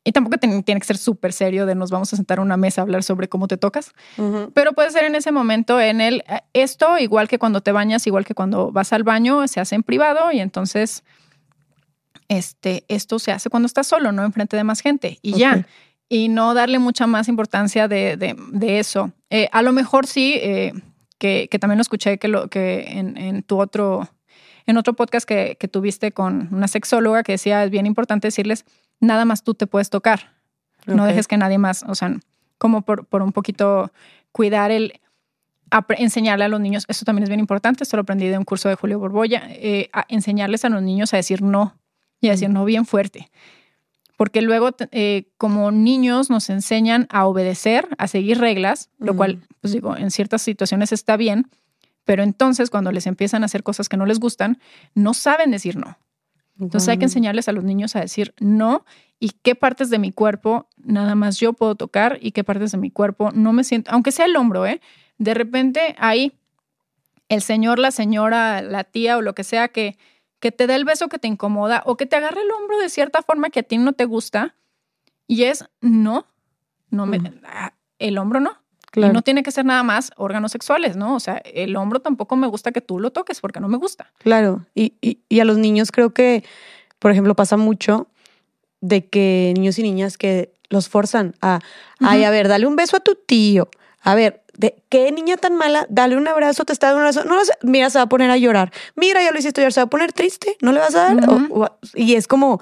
Y 0.05 0.13
tampoco 0.13 0.39
tiene 0.39 0.63
que 0.63 0.87
ser 0.87 0.97
súper 0.97 1.33
serio 1.35 1.67
de 1.67 1.75
nos 1.75 1.91
vamos 1.91 2.11
a 2.13 2.17
sentar 2.17 2.39
a 2.39 2.43
una 2.43 2.57
mesa 2.57 2.81
a 2.81 2.85
hablar 2.85 3.03
sobre 3.03 3.29
cómo 3.29 3.47
te 3.49 3.59
tocas. 3.59 3.93
Pero 4.55 4.73
puede 4.73 4.91
ser 4.91 5.05
en 5.05 5.15
ese 5.15 5.33
momento, 5.33 5.79
en 5.81 6.01
el, 6.01 6.23
eh, 6.29 6.41
esto, 6.55 6.99
igual 6.99 7.29
que 7.29 7.39
cuando 7.39 7.61
te 7.63 7.73
bañas, 7.73 8.07
igual 8.07 8.25
que 8.25 8.35
cuando 8.35 8.71
vas 8.73 8.93
al 8.95 9.03
baño, 9.03 9.47
se 9.49 9.61
hace 9.61 9.75
en 9.75 9.83
privado 9.83 10.33
y 10.33 10.41
entonces 10.41 11.03
este, 12.29 12.85
esto 12.89 13.19
se 13.19 13.33
hace 13.33 13.51
cuando 13.51 13.67
estás 13.67 13.87
solo, 13.87 14.13
no 14.13 14.25
enfrente 14.25 14.57
de 14.57 14.65
más 14.65 14.81
gente 14.81 15.19
y 15.23 15.33
ya. 15.39 15.67
Y 16.09 16.29
no 16.29 16.55
darle 16.55 16.79
mucha 16.79 17.07
más 17.07 17.29
importancia 17.29 17.87
de, 17.89 18.17
de- 18.17 18.37
de 18.53 18.79
eso. 18.79 19.13
Eh, 19.31 19.49
a 19.53 19.63
lo 19.63 19.73
mejor 19.73 20.07
sí, 20.07 20.35
eh, 20.41 20.73
que, 21.19 21.49
que 21.51 21.59
también 21.59 21.79
lo 21.79 21.83
escuché 21.83 22.19
que, 22.19 22.29
lo, 22.29 22.49
que 22.49 22.99
en, 22.99 23.17
en 23.19 23.43
tu 23.43 23.61
otro, 23.61 24.09
en 24.67 24.77
otro 24.79 24.95
podcast 24.95 25.29
que, 25.29 25.57
que 25.61 25.69
tuviste 25.69 26.13
con 26.13 26.49
una 26.53 26.69
sexóloga 26.69 27.23
que 27.23 27.33
decía, 27.33 27.63
es 27.65 27.71
bien 27.71 27.85
importante 27.87 28.29
decirles, 28.29 28.65
nada 29.01 29.25
más 29.25 29.43
tú 29.43 29.55
te 29.55 29.67
puedes 29.67 29.91
tocar. 29.91 30.33
No 30.87 31.05
dejes 31.05 31.29
que 31.29 31.37
nadie 31.37 31.59
más, 31.59 31.83
o 31.87 31.95
sea, 31.95 32.17
como 32.57 32.81
por, 32.83 33.05
por 33.07 33.21
un 33.23 33.33
poquito 33.33 33.93
cuidar 34.33 34.71
el 34.71 35.01
enseñarle 35.99 36.47
a 36.47 36.49
los 36.49 36.61
niños, 36.61 36.85
eso 36.89 37.05
también 37.05 37.25
es 37.25 37.29
bien 37.29 37.41
importante, 37.41 37.83
esto 37.85 37.99
lo 37.99 38.03
aprendí 38.03 38.27
de 38.29 38.39
un 38.39 38.45
curso 38.45 38.71
de 38.71 38.75
Julio 38.75 38.99
Borbolla, 38.99 39.43
eh, 39.51 39.91
a 39.93 40.07
enseñarles 40.09 40.65
a 40.65 40.71
los 40.71 40.83
niños 40.83 41.13
a 41.13 41.19
decir 41.19 41.43
no 41.43 41.77
y 42.23 42.29
a 42.29 42.31
decir 42.31 42.49
no 42.49 42.65
bien 42.65 42.87
fuerte. 42.87 43.31
Porque 44.19 44.43
luego, 44.43 44.71
eh, 44.91 45.29
como 45.37 45.71
niños, 45.71 46.29
nos 46.29 46.51
enseñan 46.51 47.07
a 47.09 47.25
obedecer, 47.25 47.87
a 47.99 48.09
seguir 48.09 48.41
reglas, 48.41 48.91
lo 48.99 49.15
cual, 49.15 49.47
pues 49.61 49.73
digo, 49.73 49.97
en 49.97 50.11
ciertas 50.11 50.43
situaciones 50.43 50.91
está 50.91 51.17
bien, 51.17 51.49
pero 52.05 52.25
entonces 52.25 52.69
cuando 52.69 52.91
les 52.91 53.07
empiezan 53.07 53.45
a 53.45 53.47
hacer 53.47 53.63
cosas 53.63 53.89
que 53.89 53.97
no 53.97 54.07
les 54.07 54.19
gustan, 54.19 54.59
no 54.97 55.15
saben 55.15 55.53
decir 55.53 55.77
no. 55.77 55.99
Entonces 56.59 56.89
hay 56.89 56.99
que 56.99 57.05
enseñarles 57.05 57.49
a 57.49 57.53
los 57.53 57.63
niños 57.63 57.95
a 57.95 58.01
decir 58.01 58.35
no 58.41 58.85
y 59.21 59.31
qué 59.31 59.55
partes 59.55 59.89
de 59.89 60.01
mi 60.01 60.11
cuerpo 60.11 60.67
nada 60.79 61.15
más 61.15 61.39
yo 61.39 61.53
puedo 61.53 61.77
tocar 61.77 62.19
y 62.21 62.33
qué 62.33 62.43
partes 62.43 62.73
de 62.73 62.79
mi 62.79 62.91
cuerpo 62.91 63.31
no 63.33 63.53
me 63.53 63.63
siento, 63.63 63.93
aunque 63.93 64.11
sea 64.11 64.27
el 64.27 64.35
hombro, 64.35 64.67
¿eh? 64.67 64.81
De 65.19 65.33
repente 65.33 65.95
hay 65.97 66.33
el 67.29 67.41
señor, 67.41 67.79
la 67.79 67.93
señora, 67.93 68.63
la 68.63 68.83
tía 68.83 69.17
o 69.17 69.23
lo 69.23 69.37
que 69.37 69.45
sea 69.45 69.69
que, 69.69 69.97
que 70.41 70.53
te 70.53 70.67
dé 70.67 70.75
el 70.75 70.85
beso 70.85 71.09
que 71.09 71.19
te 71.19 71.29
incomoda 71.29 71.83
o 71.87 71.97
que 71.97 72.07
te 72.07 72.17
agarre 72.17 72.43
el 72.43 72.51
hombro 72.51 72.79
de 72.79 72.89
cierta 72.89 73.23
forma 73.23 73.51
que 73.51 73.61
a 73.61 73.63
ti 73.63 73.79
no 73.79 73.93
te 73.93 74.05
gusta 74.05 74.55
y 75.27 75.45
es 75.45 75.65
no, 75.81 76.27
no 76.91 77.07
me, 77.07 77.21
ah, 77.45 77.75
el 77.99 78.19
hombro 78.19 78.41
no. 78.41 78.53
Claro. 78.91 79.13
Y 79.13 79.15
no 79.15 79.21
tiene 79.23 79.43
que 79.43 79.51
ser 79.51 79.67
nada 79.67 79.83
más 79.83 80.13
órganos 80.17 80.51
sexuales, 80.53 80.97
¿no? 80.97 81.15
O 81.15 81.21
sea, 81.21 81.37
el 81.45 81.77
hombro 81.77 82.01
tampoco 82.01 82.37
me 82.37 82.47
gusta 82.47 82.73
que 82.73 82.81
tú 82.81 82.99
lo 82.99 83.11
toques 83.11 83.41
porque 83.43 83.61
no 83.61 83.69
me 83.69 83.77
gusta. 83.77 84.13
Claro, 84.19 84.65
y, 84.75 84.95
y- 85.03 85.19
y 85.29 85.41
a 85.41 85.45
los 85.45 85.59
niños 85.59 85.93
creo 85.93 86.15
que, 86.15 86.43
por 86.99 87.11
ejemplo, 87.11 87.35
pasa 87.37 87.59
mucho 87.59 88.09
de 88.81 89.05
que 89.07 89.53
niños 89.57 89.79
y 89.79 89.83
niñas 89.83 90.17
que 90.17 90.55
los 90.71 90.89
forzan 90.89 91.35
a, 91.43 91.59
ay, 92.01 92.25
a 92.25 92.31
ver, 92.31 92.49
dale 92.49 92.67
un 92.67 92.77
beso 92.77 92.97
a 92.97 93.01
tu 93.01 93.15
tío. 93.15 93.69
A 94.01 94.15
ver, 94.15 94.43
de, 94.59 94.83
¿qué 94.91 95.11
niña 95.13 95.37
tan 95.39 95.55
mala? 95.57 95.87
Dale 95.89 96.17
un 96.17 96.29
abrazo, 96.29 96.65
te 96.65 96.73
está 96.75 96.89
dando 96.89 96.99
un 97.01 97.07
abrazo. 97.07 97.25
No 97.27 97.37
lo 97.37 97.45
sé. 97.45 97.53
Mira, 97.63 97.89
se 97.91 97.99
va 97.99 98.03
a 98.05 98.09
poner 98.09 98.31
a 98.31 98.37
llorar. 98.37 98.73
Mira, 98.97 99.23
ya 99.23 99.31
lo 99.33 99.39
hiciste 99.39 99.61
llorar, 99.63 99.73
se 99.73 99.81
va 99.81 99.85
a 99.85 99.91
poner 99.91 100.13
triste. 100.13 100.57
¿No 100.61 100.73
le 100.73 100.81
vas 100.81 100.95
a 100.95 101.15
dar? 101.15 101.31
O- 101.51 101.79
y 101.95 102.15
es 102.17 102.27
como, 102.29 102.61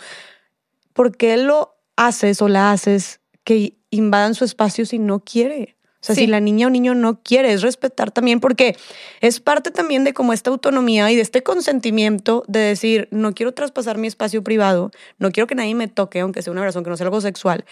¿por 0.92 1.16
qué 1.16 1.36
lo 1.36 1.74
haces 1.96 2.40
o 2.42 2.48
la 2.48 2.70
haces 2.72 3.20
que 3.44 3.76
invadan 3.90 4.34
su 4.34 4.44
espacio 4.44 4.86
si 4.86 4.98
no 4.98 5.20
quiere? 5.20 5.76
O 6.02 6.06
sea, 6.06 6.14
Sí. 6.14 6.20
si 6.22 6.26
la 6.28 6.38
niña 6.40 6.66
o 6.68 6.70
niño 6.70 6.94
no 6.94 7.20
quiere, 7.22 7.52
es 7.52 7.62
respetar 7.62 8.12
también, 8.12 8.38
porque 8.38 8.76
es 9.20 9.40
parte 9.40 9.70
también 9.72 10.04
de 10.04 10.12
como 10.12 10.32
esta 10.32 10.50
autonomía 10.50 11.10
y 11.10 11.16
de 11.16 11.22
este 11.22 11.42
consentimiento 11.42 12.44
de 12.46 12.60
decir, 12.60 13.08
no 13.10 13.32
quiero 13.34 13.52
traspasar 13.54 13.98
mi 13.98 14.06
espacio 14.06 14.44
privado, 14.44 14.90
no 15.18 15.32
quiero 15.32 15.46
que 15.48 15.54
nadie 15.56 15.74
me 15.74 15.88
toque, 15.88 16.20
aunque 16.20 16.42
sea 16.42 16.52
una 16.52 16.62
razón 16.62 16.84
que 16.84 16.90
no 16.90 16.96
sea 16.96 17.06
algo 17.06 17.20
sexual, 17.20 17.64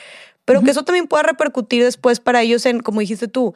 pero 0.46 0.62
que 0.62 0.70
eso 0.72 0.82
también 0.82 1.06
pueda 1.06 1.22
repercutir 1.22 1.84
después 1.84 2.18
para 2.18 2.42
ellos 2.42 2.66
en, 2.66 2.80
como 2.80 3.00
dijiste 3.00 3.28
tú, 3.28 3.54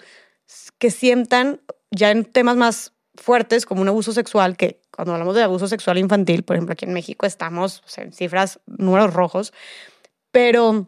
que 0.78 0.90
sientan 0.90 1.60
ya 1.90 2.10
en 2.10 2.24
temas 2.24 2.56
más 2.56 2.92
fuertes 3.14 3.66
como 3.66 3.82
un 3.82 3.88
abuso 3.88 4.12
sexual, 4.12 4.56
que 4.56 4.80
cuando 4.90 5.12
hablamos 5.12 5.34
de 5.34 5.42
abuso 5.42 5.68
sexual 5.68 5.98
infantil, 5.98 6.42
por 6.44 6.56
ejemplo, 6.56 6.72
aquí 6.72 6.84
en 6.84 6.92
México 6.92 7.26
estamos 7.26 7.82
o 7.84 7.88
sea, 7.88 8.04
en 8.04 8.12
cifras, 8.12 8.60
números 8.66 9.12
rojos, 9.12 9.52
pero 10.30 10.86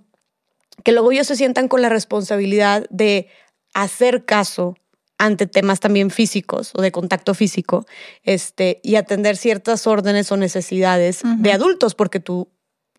que 0.84 0.92
luego 0.92 1.12
ellos 1.12 1.26
se 1.26 1.36
sientan 1.36 1.68
con 1.68 1.82
la 1.82 1.88
responsabilidad 1.88 2.86
de 2.90 3.28
hacer 3.74 4.24
caso 4.24 4.76
ante 5.18 5.46
temas 5.46 5.80
también 5.80 6.10
físicos 6.10 6.72
o 6.74 6.80
de 6.80 6.92
contacto 6.92 7.34
físico, 7.34 7.84
este, 8.22 8.80
y 8.82 8.96
atender 8.96 9.36
ciertas 9.36 9.86
órdenes 9.86 10.32
o 10.32 10.38
necesidades 10.38 11.20
de 11.22 11.52
adultos, 11.52 11.94
porque 11.94 12.20
tú 12.20 12.48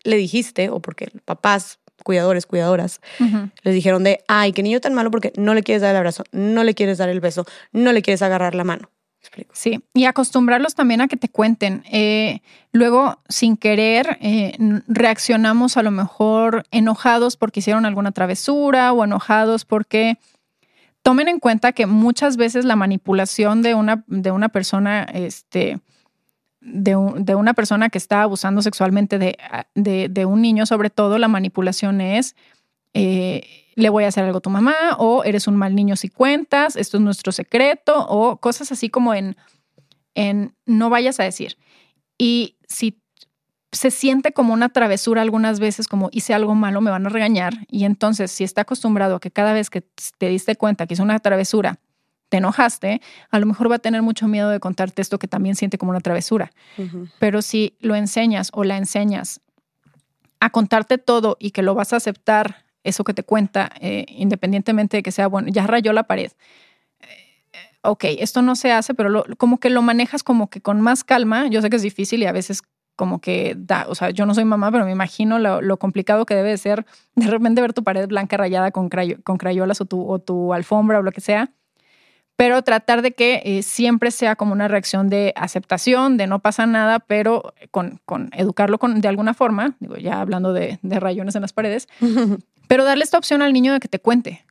le 0.04 0.16
dijiste, 0.16 0.70
o 0.70 0.80
porque 0.80 1.08
papás, 1.24 1.80
cuidadores, 2.02 2.46
cuidadoras, 2.46 3.00
les 3.62 3.74
dijeron 3.74 4.04
de, 4.04 4.24
ay, 4.28 4.52
qué 4.52 4.62
niño 4.62 4.80
tan 4.80 4.94
malo 4.94 5.10
porque 5.10 5.32
no 5.36 5.54
le 5.54 5.62
quieres 5.62 5.82
dar 5.82 5.90
el 5.90 5.96
abrazo, 5.96 6.24
no 6.32 6.64
le 6.64 6.74
quieres 6.74 6.98
dar 6.98 7.08
el 7.08 7.20
beso, 7.20 7.46
no 7.72 7.92
le 7.92 8.02
quieres 8.02 8.22
agarrar 8.22 8.54
la 8.54 8.64
mano. 8.64 8.90
Sí, 9.52 9.80
y 9.94 10.04
acostumbrarlos 10.04 10.74
también 10.74 11.00
a 11.00 11.08
que 11.08 11.16
te 11.16 11.28
cuenten. 11.28 11.84
Eh, 11.90 12.40
luego, 12.72 13.20
sin 13.28 13.56
querer, 13.56 14.18
eh, 14.20 14.56
reaccionamos 14.88 15.76
a 15.76 15.82
lo 15.82 15.90
mejor 15.90 16.64
enojados 16.70 17.36
porque 17.36 17.60
hicieron 17.60 17.86
alguna 17.86 18.12
travesura 18.12 18.92
o 18.92 19.04
enojados 19.04 19.64
porque 19.64 20.18
tomen 21.02 21.28
en 21.28 21.38
cuenta 21.38 21.72
que 21.72 21.86
muchas 21.86 22.36
veces 22.36 22.64
la 22.64 22.76
manipulación 22.76 23.62
de 23.62 23.74
una, 23.74 24.04
de 24.08 24.32
una 24.32 24.48
persona, 24.48 25.04
este, 25.04 25.78
de, 26.64 27.34
una 27.34 27.54
persona 27.54 27.88
que 27.88 27.98
está 27.98 28.22
abusando 28.22 28.62
sexualmente 28.62 29.18
de, 29.18 30.26
un 30.26 30.42
niño, 30.42 30.66
sobre 30.66 30.90
todo 30.90 31.18
la 31.18 31.28
manipulación 31.28 32.00
es, 32.00 32.36
eh, 32.94 33.42
le 33.74 33.88
voy 33.88 34.04
a 34.04 34.08
hacer 34.08 34.24
algo 34.24 34.38
a 34.38 34.42
tu 34.42 34.50
mamá, 34.50 34.74
o 34.98 35.24
eres 35.24 35.46
un 35.48 35.56
mal 35.56 35.74
niño 35.74 35.96
si 35.96 36.08
cuentas, 36.08 36.76
esto 36.76 36.98
es 36.98 37.02
nuestro 37.02 37.32
secreto, 37.32 38.06
o 38.08 38.36
cosas 38.36 38.70
así 38.70 38.90
como 38.90 39.14
en, 39.14 39.36
en 40.14 40.54
no 40.66 40.90
vayas 40.90 41.18
a 41.20 41.24
decir. 41.24 41.56
Y 42.18 42.56
si 42.68 43.02
se 43.72 43.90
siente 43.90 44.32
como 44.32 44.52
una 44.52 44.68
travesura 44.68 45.22
algunas 45.22 45.58
veces, 45.58 45.88
como 45.88 46.10
hice 46.12 46.34
algo 46.34 46.54
malo, 46.54 46.80
me 46.80 46.90
van 46.90 47.06
a 47.06 47.08
regañar. 47.08 47.54
Y 47.68 47.84
entonces, 47.84 48.30
si 48.30 48.44
está 48.44 48.62
acostumbrado 48.62 49.16
a 49.16 49.20
que 49.20 49.30
cada 49.30 49.54
vez 49.54 49.70
que 49.70 49.82
te 50.18 50.28
diste 50.28 50.56
cuenta 50.56 50.86
que 50.86 50.94
hizo 50.94 51.02
una 51.02 51.18
travesura, 51.18 51.80
te 52.32 52.38
enojaste, 52.38 53.02
a 53.30 53.38
lo 53.38 53.44
mejor 53.44 53.70
va 53.70 53.74
a 53.74 53.78
tener 53.78 54.00
mucho 54.00 54.26
miedo 54.26 54.48
de 54.48 54.58
contarte 54.58 55.02
esto 55.02 55.18
que 55.18 55.28
también 55.28 55.54
siente 55.54 55.76
como 55.76 55.90
una 55.90 56.00
travesura. 56.00 56.50
Pero 57.18 57.42
si 57.42 57.76
lo 57.80 57.94
enseñas 57.94 58.48
o 58.54 58.64
la 58.64 58.78
enseñas 58.78 59.42
a 60.40 60.48
contarte 60.48 60.96
todo 60.96 61.36
y 61.38 61.50
que 61.50 61.60
lo 61.60 61.74
vas 61.74 61.92
a 61.92 61.96
aceptar, 61.96 62.64
eso 62.84 63.04
que 63.04 63.12
te 63.12 63.22
cuenta, 63.22 63.70
eh, 63.80 64.06
independientemente 64.08 64.96
de 64.96 65.02
que 65.02 65.12
sea 65.12 65.26
bueno, 65.26 65.48
ya 65.50 65.66
rayó 65.66 65.92
la 65.92 66.04
pared. 66.04 66.32
Eh, 67.00 67.58
ok, 67.82 68.04
esto 68.20 68.40
no 68.40 68.56
se 68.56 68.72
hace, 68.72 68.94
pero 68.94 69.24
como 69.36 69.60
que 69.60 69.68
lo 69.68 69.82
manejas 69.82 70.22
como 70.22 70.48
que 70.48 70.62
con 70.62 70.80
más 70.80 71.04
calma. 71.04 71.48
Yo 71.48 71.60
sé 71.60 71.68
que 71.68 71.76
es 71.76 71.82
difícil 71.82 72.22
y 72.22 72.26
a 72.26 72.32
veces 72.32 72.62
como 72.96 73.20
que 73.20 73.54
da, 73.58 73.84
o 73.90 73.94
sea, 73.94 74.08
yo 74.08 74.24
no 74.24 74.32
soy 74.32 74.46
mamá, 74.46 74.72
pero 74.72 74.86
me 74.86 74.92
imagino 74.92 75.38
lo, 75.38 75.76
complicado 75.76 76.24
que 76.24 76.34
debe 76.34 76.56
ser 76.56 76.86
de 77.14 77.26
repente 77.26 77.60
ver 77.60 77.74
tu 77.74 77.84
pared 77.84 78.08
blanca 78.08 78.38
rayada 78.38 78.70
con, 78.70 78.88
con 79.22 79.36
crayolas 79.36 79.82
o 79.82 79.84
tu, 79.84 80.10
o 80.10 80.18
tu 80.18 80.54
alfombra 80.54 80.98
o 80.98 81.02
lo 81.02 81.12
que 81.12 81.20
sea, 81.20 81.52
pero 82.42 82.60
tratar 82.62 83.02
de 83.02 83.12
que 83.12 83.40
eh, 83.44 83.62
siempre 83.62 84.10
sea 84.10 84.34
como 84.34 84.50
una 84.50 84.66
reacción 84.66 85.08
de 85.08 85.32
aceptación, 85.36 86.16
de 86.16 86.26
no 86.26 86.40
pasa 86.40 86.66
nada, 86.66 86.98
pero 86.98 87.54
con, 87.70 88.00
con 88.04 88.30
educarlo 88.32 88.80
con, 88.80 89.00
de 89.00 89.06
alguna 89.06 89.32
forma, 89.32 89.76
digo, 89.78 89.94
ya 89.94 90.20
hablando 90.20 90.52
de, 90.52 90.80
de 90.82 90.98
rayones 90.98 91.36
en 91.36 91.42
las 91.42 91.52
paredes, 91.52 91.86
pero 92.66 92.84
darle 92.84 93.04
esta 93.04 93.16
opción 93.16 93.42
al 93.42 93.52
niño 93.52 93.72
de 93.72 93.78
que 93.78 93.86
te 93.86 94.00
cuente. 94.00 94.44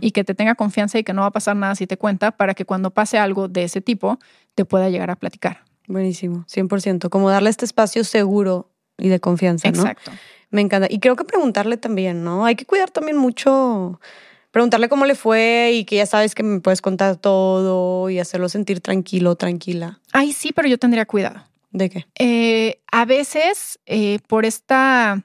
Y 0.00 0.10
que 0.10 0.24
te 0.24 0.34
tenga 0.34 0.56
confianza 0.56 0.98
y 0.98 1.04
que 1.04 1.12
no 1.12 1.20
va 1.20 1.28
a 1.28 1.30
pasar 1.30 1.54
nada 1.54 1.76
si 1.76 1.86
te 1.86 1.96
cuenta 1.96 2.32
para 2.32 2.54
que 2.54 2.64
cuando 2.64 2.90
pase 2.90 3.18
algo 3.18 3.46
de 3.46 3.62
ese 3.62 3.80
tipo 3.80 4.18
te 4.56 4.64
pueda 4.64 4.88
llegar 4.88 5.12
a 5.12 5.14
platicar. 5.14 5.62
Buenísimo, 5.86 6.44
100%. 6.48 7.08
Como 7.08 7.30
darle 7.30 7.50
este 7.50 7.66
espacio 7.66 8.02
seguro 8.02 8.68
y 8.96 9.10
de 9.10 9.20
confianza, 9.20 9.70
¿no? 9.70 9.82
Exacto. 9.82 10.10
Me 10.50 10.60
encanta. 10.60 10.88
Y 10.90 10.98
creo 10.98 11.14
que 11.14 11.22
preguntarle 11.22 11.76
también, 11.76 12.24
¿no? 12.24 12.44
Hay 12.44 12.56
que 12.56 12.66
cuidar 12.66 12.90
también 12.90 13.16
mucho, 13.16 14.00
preguntarle 14.58 14.88
cómo 14.88 15.06
le 15.06 15.14
fue 15.14 15.70
y 15.72 15.84
que 15.84 15.94
ya 15.94 16.06
sabes 16.06 16.34
que 16.34 16.42
me 16.42 16.58
puedes 16.58 16.82
contar 16.82 17.14
todo 17.14 18.10
y 18.10 18.18
hacerlo 18.18 18.48
sentir 18.48 18.80
tranquilo, 18.80 19.36
tranquila. 19.36 20.00
Ay, 20.12 20.32
sí, 20.32 20.50
pero 20.52 20.66
yo 20.66 20.78
tendría 20.78 21.06
cuidado. 21.06 21.44
¿De 21.70 21.88
qué? 21.88 22.06
Eh, 22.18 22.80
a 22.90 23.04
veces, 23.04 23.78
eh, 23.86 24.18
por 24.26 24.44
esta 24.44 25.22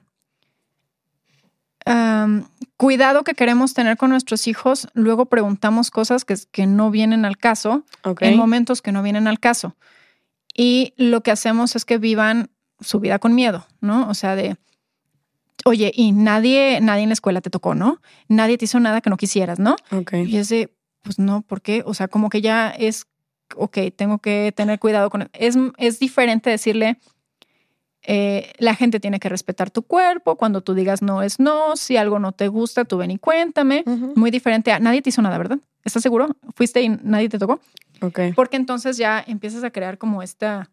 cuidado 2.76 3.24
que 3.24 3.34
queremos 3.34 3.74
tener 3.74 3.96
con 3.96 4.10
nuestros 4.10 4.46
hijos, 4.46 4.86
luego 4.94 5.26
preguntamos 5.26 5.90
cosas 5.90 6.24
que, 6.24 6.36
que 6.52 6.66
no 6.68 6.92
vienen 6.92 7.24
al 7.24 7.36
caso 7.36 7.84
en 8.20 8.36
momentos 8.36 8.82
que 8.82 8.92
no 8.92 9.02
vienen 9.02 9.26
al 9.26 9.40
caso 9.40 9.74
y 10.56 10.94
lo 10.96 11.22
que 11.22 11.32
hacemos 11.32 11.74
es 11.74 11.84
que 11.84 11.98
vivan 11.98 12.50
su 12.80 13.00
vida 13.00 13.18
con 13.18 13.34
miedo, 13.34 13.66
¿no? 13.80 14.08
O 14.08 14.14
sea, 14.14 14.36
de, 14.36 14.56
oye, 15.64 15.92
y 15.94 16.12
nadie, 16.12 16.80
nadie 16.80 17.02
en 17.02 17.08
la 17.08 17.14
escuela 17.14 17.40
te 17.40 17.50
tocó, 17.50 17.74
¿no? 17.74 18.00
Nadie 18.28 18.58
te 18.58 18.66
hizo 18.66 18.80
nada 18.80 19.00
que 19.00 19.10
no 19.10 19.16
quisieras, 19.16 19.58
¿no? 19.58 19.76
Ok. 19.90 20.14
Y 20.26 20.36
es 20.36 20.48
de, 20.48 20.74
pues 21.02 21.18
no, 21.18 21.42
¿por 21.42 21.62
qué? 21.62 21.82
O 21.86 21.94
sea, 21.94 22.08
como 22.08 22.30
que 22.30 22.40
ya 22.40 22.70
es, 22.70 23.06
ok, 23.56 23.78
tengo 23.96 24.18
que 24.18 24.52
tener 24.54 24.78
cuidado 24.78 25.10
con... 25.10 25.28
Es, 25.32 25.56
es 25.78 25.98
diferente 25.98 26.50
decirle, 26.50 26.98
eh, 28.06 28.52
la 28.58 28.74
gente 28.74 29.00
tiene 29.00 29.18
que 29.18 29.30
respetar 29.30 29.70
tu 29.70 29.82
cuerpo, 29.82 30.36
cuando 30.36 30.60
tú 30.60 30.74
digas 30.74 31.00
no 31.00 31.22
es 31.22 31.40
no, 31.40 31.74
si 31.76 31.96
algo 31.96 32.18
no 32.18 32.32
te 32.32 32.48
gusta, 32.48 32.84
tú 32.84 32.98
ven 32.98 33.10
y 33.10 33.18
cuéntame. 33.18 33.82
Muy 34.14 34.30
diferente 34.30 34.72
a, 34.72 34.78
nadie 34.78 35.00
te 35.00 35.08
hizo 35.08 35.22
nada, 35.22 35.38
¿verdad? 35.38 35.58
¿Estás 35.84 36.02
seguro? 36.02 36.28
¿Fuiste 36.54 36.82
y 36.82 36.88
nadie 36.88 37.28
te 37.28 37.38
tocó? 37.38 37.60
Porque 38.36 38.56
entonces 38.56 38.98
ya 38.98 39.24
empiezas 39.26 39.64
a 39.64 39.70
crear 39.70 39.96
como 39.96 40.22
esta 40.22 40.70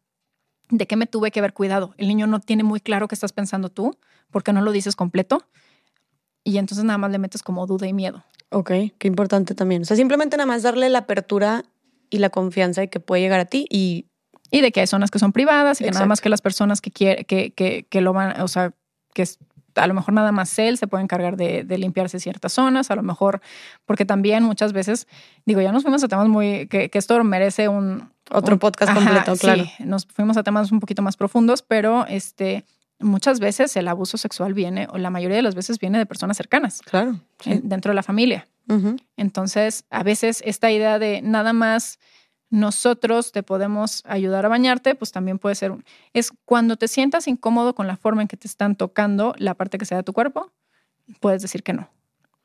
de 0.71 0.87
qué 0.87 0.95
me 0.95 1.05
tuve 1.05 1.31
que 1.31 1.39
haber 1.39 1.53
cuidado. 1.53 1.93
El 1.97 2.07
niño 2.07 2.27
no 2.27 2.39
tiene 2.39 2.63
muy 2.63 2.79
claro 2.79 3.07
qué 3.07 3.15
estás 3.15 3.33
pensando 3.33 3.69
tú, 3.69 3.97
porque 4.31 4.53
no 4.53 4.61
lo 4.61 4.71
dices 4.71 4.95
completo. 4.95 5.45
Y 6.43 6.57
entonces 6.57 6.83
nada 6.83 6.97
más 6.97 7.11
le 7.11 7.19
metes 7.19 7.43
como 7.43 7.67
duda 7.67 7.87
y 7.87 7.93
miedo. 7.93 8.23
Ok, 8.49 8.71
qué 8.97 9.07
importante 9.07 9.53
también. 9.53 9.83
O 9.83 9.85
sea, 9.85 9.95
simplemente 9.95 10.37
nada 10.37 10.47
más 10.47 10.63
darle 10.63 10.89
la 10.89 10.99
apertura 10.99 11.63
y 12.09 12.17
la 12.17 12.29
confianza 12.29 12.81
de 12.81 12.89
que 12.89 12.99
puede 12.99 13.21
llegar 13.21 13.39
a 13.39 13.45
ti 13.45 13.67
y... 13.69 14.07
Y 14.53 14.59
de 14.59 14.73
que 14.73 14.81
hay 14.81 14.87
zonas 14.87 15.11
que 15.11 15.19
son 15.19 15.31
privadas 15.31 15.79
y 15.79 15.85
que 15.85 15.91
nada 15.91 16.05
más 16.05 16.19
que 16.19 16.27
las 16.27 16.41
personas 16.41 16.81
que, 16.81 16.91
quieren, 16.91 17.23
que, 17.23 17.51
que, 17.53 17.85
que 17.89 18.01
lo 18.01 18.11
van, 18.11 18.41
o 18.41 18.49
sea, 18.49 18.73
que 19.13 19.25
a 19.75 19.87
lo 19.87 19.93
mejor 19.93 20.13
nada 20.13 20.31
más 20.31 20.57
él 20.59 20.77
se 20.77 20.87
puede 20.87 21.03
encargar 21.03 21.37
de, 21.37 21.63
limpiarse 21.77 22.19
ciertas 22.19 22.53
zonas, 22.53 22.91
a 22.91 22.95
lo 22.95 23.03
mejor, 23.03 23.41
porque 23.85 24.05
también 24.05 24.43
muchas 24.43 24.73
veces, 24.73 25.07
digo, 25.45 25.61
ya 25.61 25.71
nos 25.71 25.83
fuimos 25.83 26.03
a 26.03 26.07
temas 26.07 26.27
muy, 26.27 26.67
que, 26.67 26.89
esto 26.93 27.23
merece 27.23 27.67
un... 27.67 28.11
Otro 28.29 28.57
podcast 28.59 28.93
completo, 28.93 29.35
claro. 29.35 29.65
Sí, 29.65 29.83
nos 29.83 30.05
fuimos 30.05 30.37
a 30.37 30.43
temas 30.43 30.71
un 30.71 30.79
poquito 30.79 31.01
más 31.01 31.17
profundos, 31.17 31.63
pero 31.63 32.05
este, 32.07 32.65
muchas 32.99 33.39
veces 33.39 33.75
el 33.75 33.87
abuso 33.87 34.17
sexual 34.17 34.53
viene, 34.53 34.87
o 34.91 34.97
la 34.97 35.09
mayoría 35.09 35.35
de 35.35 35.43
las 35.43 35.55
veces 35.55 35.79
viene 35.79 35.97
de 35.97 36.05
personas 36.05 36.37
cercanas. 36.37 36.81
Claro. 36.81 37.19
Dentro 37.45 37.91
de 37.91 37.95
la 37.95 38.03
familia. 38.03 38.47
Entonces, 39.17 39.83
a 39.89 40.01
veces 40.01 40.41
esta 40.45 40.71
idea 40.71 40.97
de 40.97 41.21
nada 41.21 41.51
más 41.51 41.99
nosotros 42.51 43.31
te 43.31 43.41
podemos 43.41 44.03
ayudar 44.05 44.45
a 44.45 44.49
bañarte, 44.49 44.93
pues 44.93 45.11
también 45.11 45.39
puede 45.39 45.55
ser, 45.55 45.73
es 46.13 46.31
cuando 46.45 46.75
te 46.75 46.87
sientas 46.87 47.27
incómodo 47.27 47.73
con 47.73 47.87
la 47.87 47.97
forma 47.97 48.21
en 48.21 48.27
que 48.27 48.37
te 48.37 48.47
están 48.47 48.75
tocando 48.75 49.33
la 49.37 49.55
parte 49.55 49.77
que 49.77 49.85
sea 49.85 49.97
de 49.97 50.03
tu 50.03 50.13
cuerpo, 50.13 50.51
puedes 51.19 51.41
decir 51.41 51.63
que 51.63 51.73
no. 51.73 51.89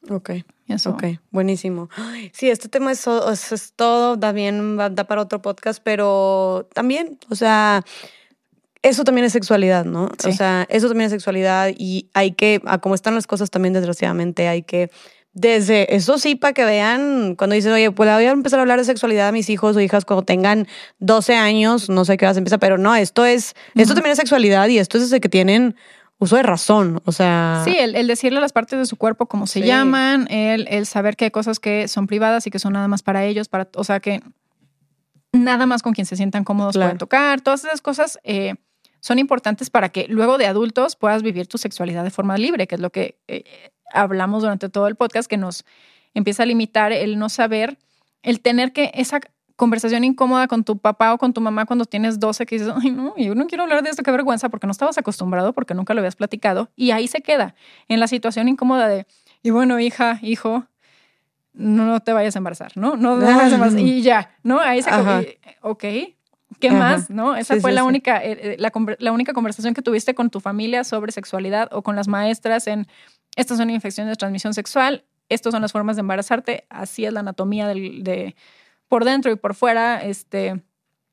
Ok. 0.09 0.31
Eso. 0.69 0.91
Ok, 0.91 1.05
buenísimo. 1.31 1.89
Sí, 2.33 2.51
este 2.51 2.69
tema 2.69 2.91
es, 2.91 3.07
es, 3.07 3.73
todo, 3.77 4.19
también 4.19 4.77
da 4.77 5.05
para 5.05 5.23
otro 5.23 5.41
podcast, 5.41 5.81
pero 5.83 6.69
también, 6.74 7.19
o 7.28 7.37
sea, 7.37 7.85
eso 8.83 9.05
también 9.05 9.24
es 9.27 9.33
sexualidad, 9.33 9.85
¿no? 9.85 10.09
O 10.27 10.33
sea, 10.33 10.66
eso 10.69 10.89
también 10.89 11.07
es 11.07 11.12
sexualidad 11.12 11.70
y 11.77 12.11
hay 12.15 12.33
que, 12.33 12.61
a 12.65 12.78
como 12.78 12.97
están 12.97 13.15
las 13.15 13.28
cosas 13.28 13.51
también 13.51 13.74
desgraciadamente, 13.74 14.49
hay 14.49 14.62
que 14.62 14.91
desde 15.37 15.95
eso 15.95 16.17
sí, 16.17 16.35
para 16.35 16.55
que 16.55 16.65
vean, 16.65 17.35
cuando 17.37 17.55
dices, 17.55 17.71
oye, 17.71 17.91
pues 17.91 18.11
voy 18.11 18.25
a 18.25 18.31
empezar 18.31 18.59
a 18.59 18.63
hablar 18.63 18.79
de 18.79 18.87
sexualidad 18.87 19.29
a 19.29 19.33
mis 19.33 19.51
hijos 19.51 19.77
o 19.77 19.81
hijas 19.81 20.07
cuando 20.07 20.25
tengan 20.25 20.67
12 21.01 21.37
años, 21.37 21.91
no 21.91 22.07
sé 22.07 22.17
qué 22.17 22.25
vas 22.25 22.37
a 22.37 22.39
empezar, 22.39 22.59
pero 22.59 22.79
no, 22.79 22.97
esto 22.97 23.27
es, 23.27 23.55
esto 23.75 23.93
también 23.93 24.13
es 24.13 24.19
sexualidad 24.19 24.67
y 24.69 24.79
esto 24.79 24.97
es 24.97 25.05
desde 25.05 25.21
que 25.21 25.29
tienen 25.29 25.77
uso 26.17 26.37
de 26.37 26.43
razón, 26.43 27.03
o 27.05 27.13
sea... 27.13 27.61
Sí, 27.67 27.77
el, 27.79 28.07
decirle 28.07 28.41
las 28.41 28.55
partes 28.55 28.79
de 28.79 28.87
su 28.87 28.97
cuerpo 28.97 29.27
como 29.27 29.47
se 29.47 29.61
llaman, 29.61 30.27
el, 30.31 30.69
el, 30.71 30.87
saber 30.87 31.17
que 31.17 31.27
hay 31.27 31.31
cosas 31.31 31.61
que 31.61 31.87
son 31.87 32.07
privadas 32.07 32.47
y 32.47 32.51
que 32.51 32.59
son 32.59 32.73
nada 32.73 32.89
más 32.89 33.03
para 33.03 33.27
ellos, 33.27 33.49
para, 33.49 33.69
o 33.75 33.85
sea, 33.85 34.01
que 34.01 34.23
nada 35.33 35.67
más 35.67 35.83
con 35.83 35.93
quien 35.93 36.07
se 36.07 36.17
sientan 36.17 36.45
cómodos 36.45 36.77
pueden 36.77 36.97
tocar, 36.97 37.43
todas 37.43 37.63
esas 37.63 37.83
cosas 37.83 38.19
eh, 38.25 38.55
son 39.01 39.19
importantes 39.19 39.69
para 39.69 39.91
que 39.91 40.07
luego 40.09 40.39
de 40.39 40.47
adultos 40.47 40.97
puedas 40.97 41.23
vivir 41.23 41.47
tu 41.47 41.59
sexualidad 41.59 42.05
de 42.05 42.11
forma 42.11 42.39
libre, 42.39 42.67
que 42.67 42.77
es 42.77 42.81
lo 42.81 42.89
que 42.89 43.19
eh, 43.29 43.45
hablamos 43.97 44.43
durante 44.43 44.68
todo 44.68 44.86
el 44.86 44.97
podcast, 44.97 45.28
que 45.28 45.36
nos 45.36 45.64
empieza 46.14 46.43
a 46.43 46.47
limitar 46.47 46.93
el 46.93 47.18
no 47.18 47.28
saber, 47.28 47.78
el 48.23 48.40
tener 48.40 48.73
que 48.73 48.90
esa 48.94 49.20
conversación 49.56 50.05
incómoda 50.05 50.47
con 50.48 50.64
tu 50.64 50.78
papá 50.78 51.14
o 51.14 51.18
con 51.18 51.32
tu 51.32 51.40
mamá 51.40 51.64
cuando 51.64 51.86
tienes 51.86 52.20
12 52.20 52.47
que 52.47 52.59
dices, 52.59 52.73
ay 52.82 52.90
no, 52.90 53.16
yo 53.16 53.35
no 53.35 53.47
quiero 53.47 53.64
hablar 53.64 53.82
de 53.82 53.90
esto, 53.90 54.02
qué 54.02 54.10
vergüenza, 54.10 54.48
porque 54.48 54.66
no 54.66 54.70
estabas 54.70 54.98
acostumbrado, 54.98 55.52
porque 55.52 55.74
nunca 55.74 55.94
lo 55.94 56.01
habías 56.01 56.16
platicado, 56.16 56.70
y 56.77 56.90
ahí 56.90 57.09
se 57.09 57.23
queda, 57.23 57.55
en 57.89 57.98
la 57.98 58.06
situación 58.06 58.48
incómoda 58.48 58.86
de, 58.89 59.06
y 59.43 59.51
bueno, 59.51 59.81
hija, 59.81 60.18
hijo, 60.23 60.66
no, 61.55 62.01
te 62.01 62.12
vayas 62.12 62.36
a 62.36 62.39
embarazar, 62.39 62.73
¿no? 62.77 62.97
No 62.97 63.18
te 63.18 63.24
vayas 63.24 63.52
a 63.52 63.55
embarazar, 63.55 63.81
y 63.81 64.02
ya, 64.02 64.31
¿no? 64.43 64.60
Ahí 64.60 64.82
se 64.82 64.90
ok, 65.62 65.85
¿Qué 66.61 66.70
más? 66.70 67.11
¿No? 67.11 67.37
Esa 67.37 67.61
fue 67.61 67.73
la 67.73 67.85
única, 67.85 68.23
eh, 68.24 68.33
eh, 68.33 68.57
la, 68.59 68.73
la, 68.99 69.12
única 69.12 69.33
conversación 69.33 69.74
que 69.74 69.83
tuviste 69.83 70.15
con 70.15 70.31
tu 70.31 70.41
familia 70.41 70.85
sobre 70.85 71.12
sexualidad 71.12 71.69
o 71.73 71.83
con 71.83 71.97
las 71.97 72.09
maestras 72.09 72.66
en 72.66 72.87
estas 73.37 73.59
son 73.59 73.70
infecciones 73.70 74.12
de 74.12 74.16
transmisión 74.16 74.55
sexual, 74.55 75.05
estas 75.28 75.53
son 75.53 75.62
las 75.62 75.73
formas 75.73 75.97
de 75.97 76.01
embarazarte, 76.01 76.65
así 76.70 77.05
es 77.05 77.12
la 77.12 77.20
anatomía 77.20 77.69
de, 77.69 78.35
por 78.89 79.05
dentro 79.05 79.31
y 79.31 79.37
por 79.37 79.55
fuera, 79.55 80.03
este, 80.03 80.62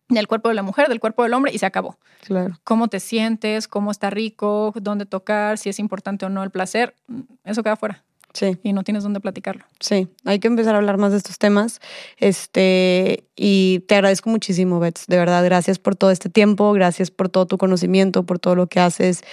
del 0.08 0.28
cuerpo 0.28 0.50
de 0.50 0.56
la 0.56 0.64
mujer, 0.64 0.88
del 0.88 1.00
cuerpo 1.00 1.24
del 1.24 1.34
hombre 1.34 1.52
y 1.54 1.58
se 1.58 1.66
acabó. 1.66 2.00
Claro. 2.22 2.58
Cómo 2.64 2.88
te 2.88 3.00
sientes, 3.00 3.68
cómo 3.68 3.92
está 3.92 4.10
rico, 4.10 4.74
dónde 4.76 5.06
tocar, 5.06 5.58
si 5.58 5.70
es 5.70 5.80
importante 5.80 6.26
o 6.26 6.30
no 6.30 6.44
el 6.44 6.52
placer, 6.52 6.96
eso 7.44 7.62
queda 7.62 7.76
fuera. 7.76 8.04
Sí. 8.34 8.58
Y 8.64 8.74
no 8.74 8.84
tienes 8.84 9.04
dónde 9.04 9.20
platicarlo. 9.20 9.64
Sí, 9.80 10.08
hay 10.26 10.40
que 10.40 10.48
empezar 10.48 10.74
a 10.74 10.80
hablar 10.80 10.98
más 10.98 11.12
de 11.12 11.18
estos 11.18 11.38
temas. 11.38 11.80
Este, 12.18 13.26
y 13.36 13.80
te 13.88 13.96
agradezco 13.96 14.30
muchísimo, 14.30 14.80
Bets. 14.80 15.06
De 15.08 15.18
verdad, 15.18 15.46
gracias 15.46 15.78
por 15.78 15.96
todo 15.96 16.10
este 16.10 16.30
tiempo, 16.30 16.74
gracias 16.74 17.12
por 17.12 17.30
todo 17.30 17.46
tu 17.46 17.60
conocimiento, 17.60 18.26
por 18.26 18.40
todo 18.40 18.56
lo 18.56 18.68
que 18.68 18.80
haces. 18.80 19.24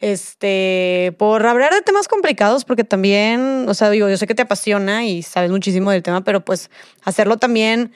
Este, 0.00 1.14
por 1.18 1.46
hablar 1.46 1.72
de 1.72 1.82
temas 1.82 2.08
complicados, 2.08 2.64
porque 2.64 2.82
también, 2.82 3.66
o 3.68 3.74
sea, 3.74 3.90
digo, 3.90 4.08
yo 4.08 4.16
sé 4.16 4.26
que 4.26 4.34
te 4.34 4.42
apasiona 4.42 5.06
y 5.06 5.22
sabes 5.22 5.50
muchísimo 5.50 5.92
del 5.92 6.02
tema, 6.02 6.24
pero 6.24 6.44
pues 6.44 6.68
hacerlo 7.04 7.36
también 7.36 7.92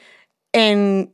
en 0.52 1.12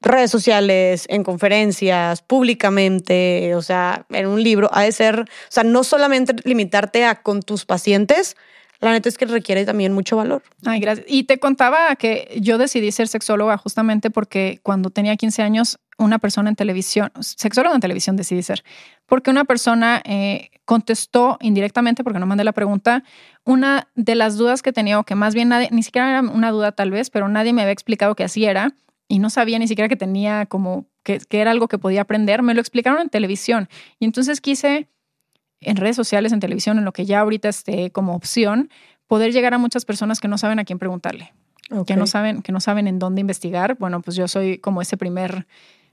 redes 0.00 0.30
sociales, 0.30 1.04
en 1.08 1.22
conferencias, 1.22 2.22
públicamente, 2.22 3.54
o 3.54 3.62
sea, 3.62 4.06
en 4.10 4.26
un 4.26 4.42
libro, 4.42 4.70
ha 4.72 4.82
de 4.82 4.92
ser, 4.92 5.20
o 5.20 5.50
sea, 5.50 5.64
no 5.64 5.84
solamente 5.84 6.34
limitarte 6.44 7.04
a 7.04 7.22
con 7.22 7.42
tus 7.42 7.64
pacientes, 7.64 8.36
la 8.80 8.92
neta 8.92 9.08
es 9.08 9.18
que 9.18 9.26
requiere 9.26 9.64
también 9.64 9.92
mucho 9.92 10.16
valor. 10.16 10.42
Ay, 10.64 10.80
gracias. 10.80 11.06
Y 11.08 11.24
te 11.24 11.38
contaba 11.38 11.94
que 11.96 12.38
yo 12.40 12.58
decidí 12.58 12.92
ser 12.92 13.08
sexóloga 13.08 13.56
justamente 13.56 14.10
porque 14.10 14.60
cuando 14.62 14.90
tenía 14.90 15.16
15 15.16 15.42
años, 15.42 15.78
una 15.98 16.18
persona 16.18 16.50
en 16.50 16.56
televisión, 16.56 17.10
sexóloga 17.20 17.74
en 17.74 17.80
televisión 17.80 18.16
decidí 18.16 18.42
ser, 18.42 18.62
porque 19.06 19.30
una 19.30 19.44
persona 19.44 20.02
eh, 20.04 20.50
contestó 20.64 21.38
indirectamente, 21.40 22.04
porque 22.04 22.18
no 22.18 22.26
mandé 22.26 22.44
la 22.44 22.52
pregunta, 22.52 23.02
una 23.44 23.88
de 23.94 24.14
las 24.14 24.36
dudas 24.36 24.62
que 24.62 24.72
tenía, 24.72 24.98
o 24.98 25.04
que 25.04 25.14
más 25.14 25.34
bien 25.34 25.48
nadie, 25.48 25.68
ni 25.72 25.82
siquiera 25.82 26.10
era 26.10 26.20
una 26.20 26.50
duda 26.50 26.72
tal 26.72 26.90
vez, 26.90 27.10
pero 27.10 27.28
nadie 27.28 27.52
me 27.52 27.62
había 27.62 27.72
explicado 27.72 28.14
que 28.14 28.24
así 28.24 28.44
era 28.44 28.74
y 29.08 29.20
no 29.20 29.30
sabía 29.30 29.58
ni 29.58 29.68
siquiera 29.68 29.88
que 29.88 29.96
tenía 29.96 30.46
como 30.46 30.86
que, 31.02 31.18
que 31.20 31.40
era 31.40 31.52
algo 31.52 31.68
que 31.68 31.78
podía 31.78 32.02
aprender, 32.02 32.42
me 32.42 32.54
lo 32.54 32.60
explicaron 32.60 33.00
en 33.00 33.08
televisión. 33.08 33.68
Y 33.98 34.04
entonces 34.04 34.40
quise 34.40 34.88
en 35.60 35.76
redes 35.76 35.96
sociales, 35.96 36.32
en 36.32 36.40
televisión, 36.40 36.78
en 36.78 36.84
lo 36.84 36.92
que 36.92 37.04
ya 37.04 37.20
ahorita 37.20 37.48
esté 37.48 37.90
como 37.90 38.14
opción, 38.14 38.70
poder 39.06 39.32
llegar 39.32 39.54
a 39.54 39.58
muchas 39.58 39.84
personas 39.84 40.20
que 40.20 40.28
no 40.28 40.38
saben 40.38 40.58
a 40.58 40.64
quién 40.64 40.78
preguntarle, 40.78 41.32
que 41.86 41.96
no 41.96 42.06
saben, 42.06 42.42
que 42.42 42.52
no 42.52 42.60
saben 42.60 42.86
en 42.86 42.98
dónde 42.98 43.20
investigar. 43.20 43.76
Bueno, 43.78 44.00
pues 44.00 44.16
yo 44.16 44.28
soy 44.28 44.58
como 44.58 44.82
ese 44.82 44.96
primer 44.96 45.46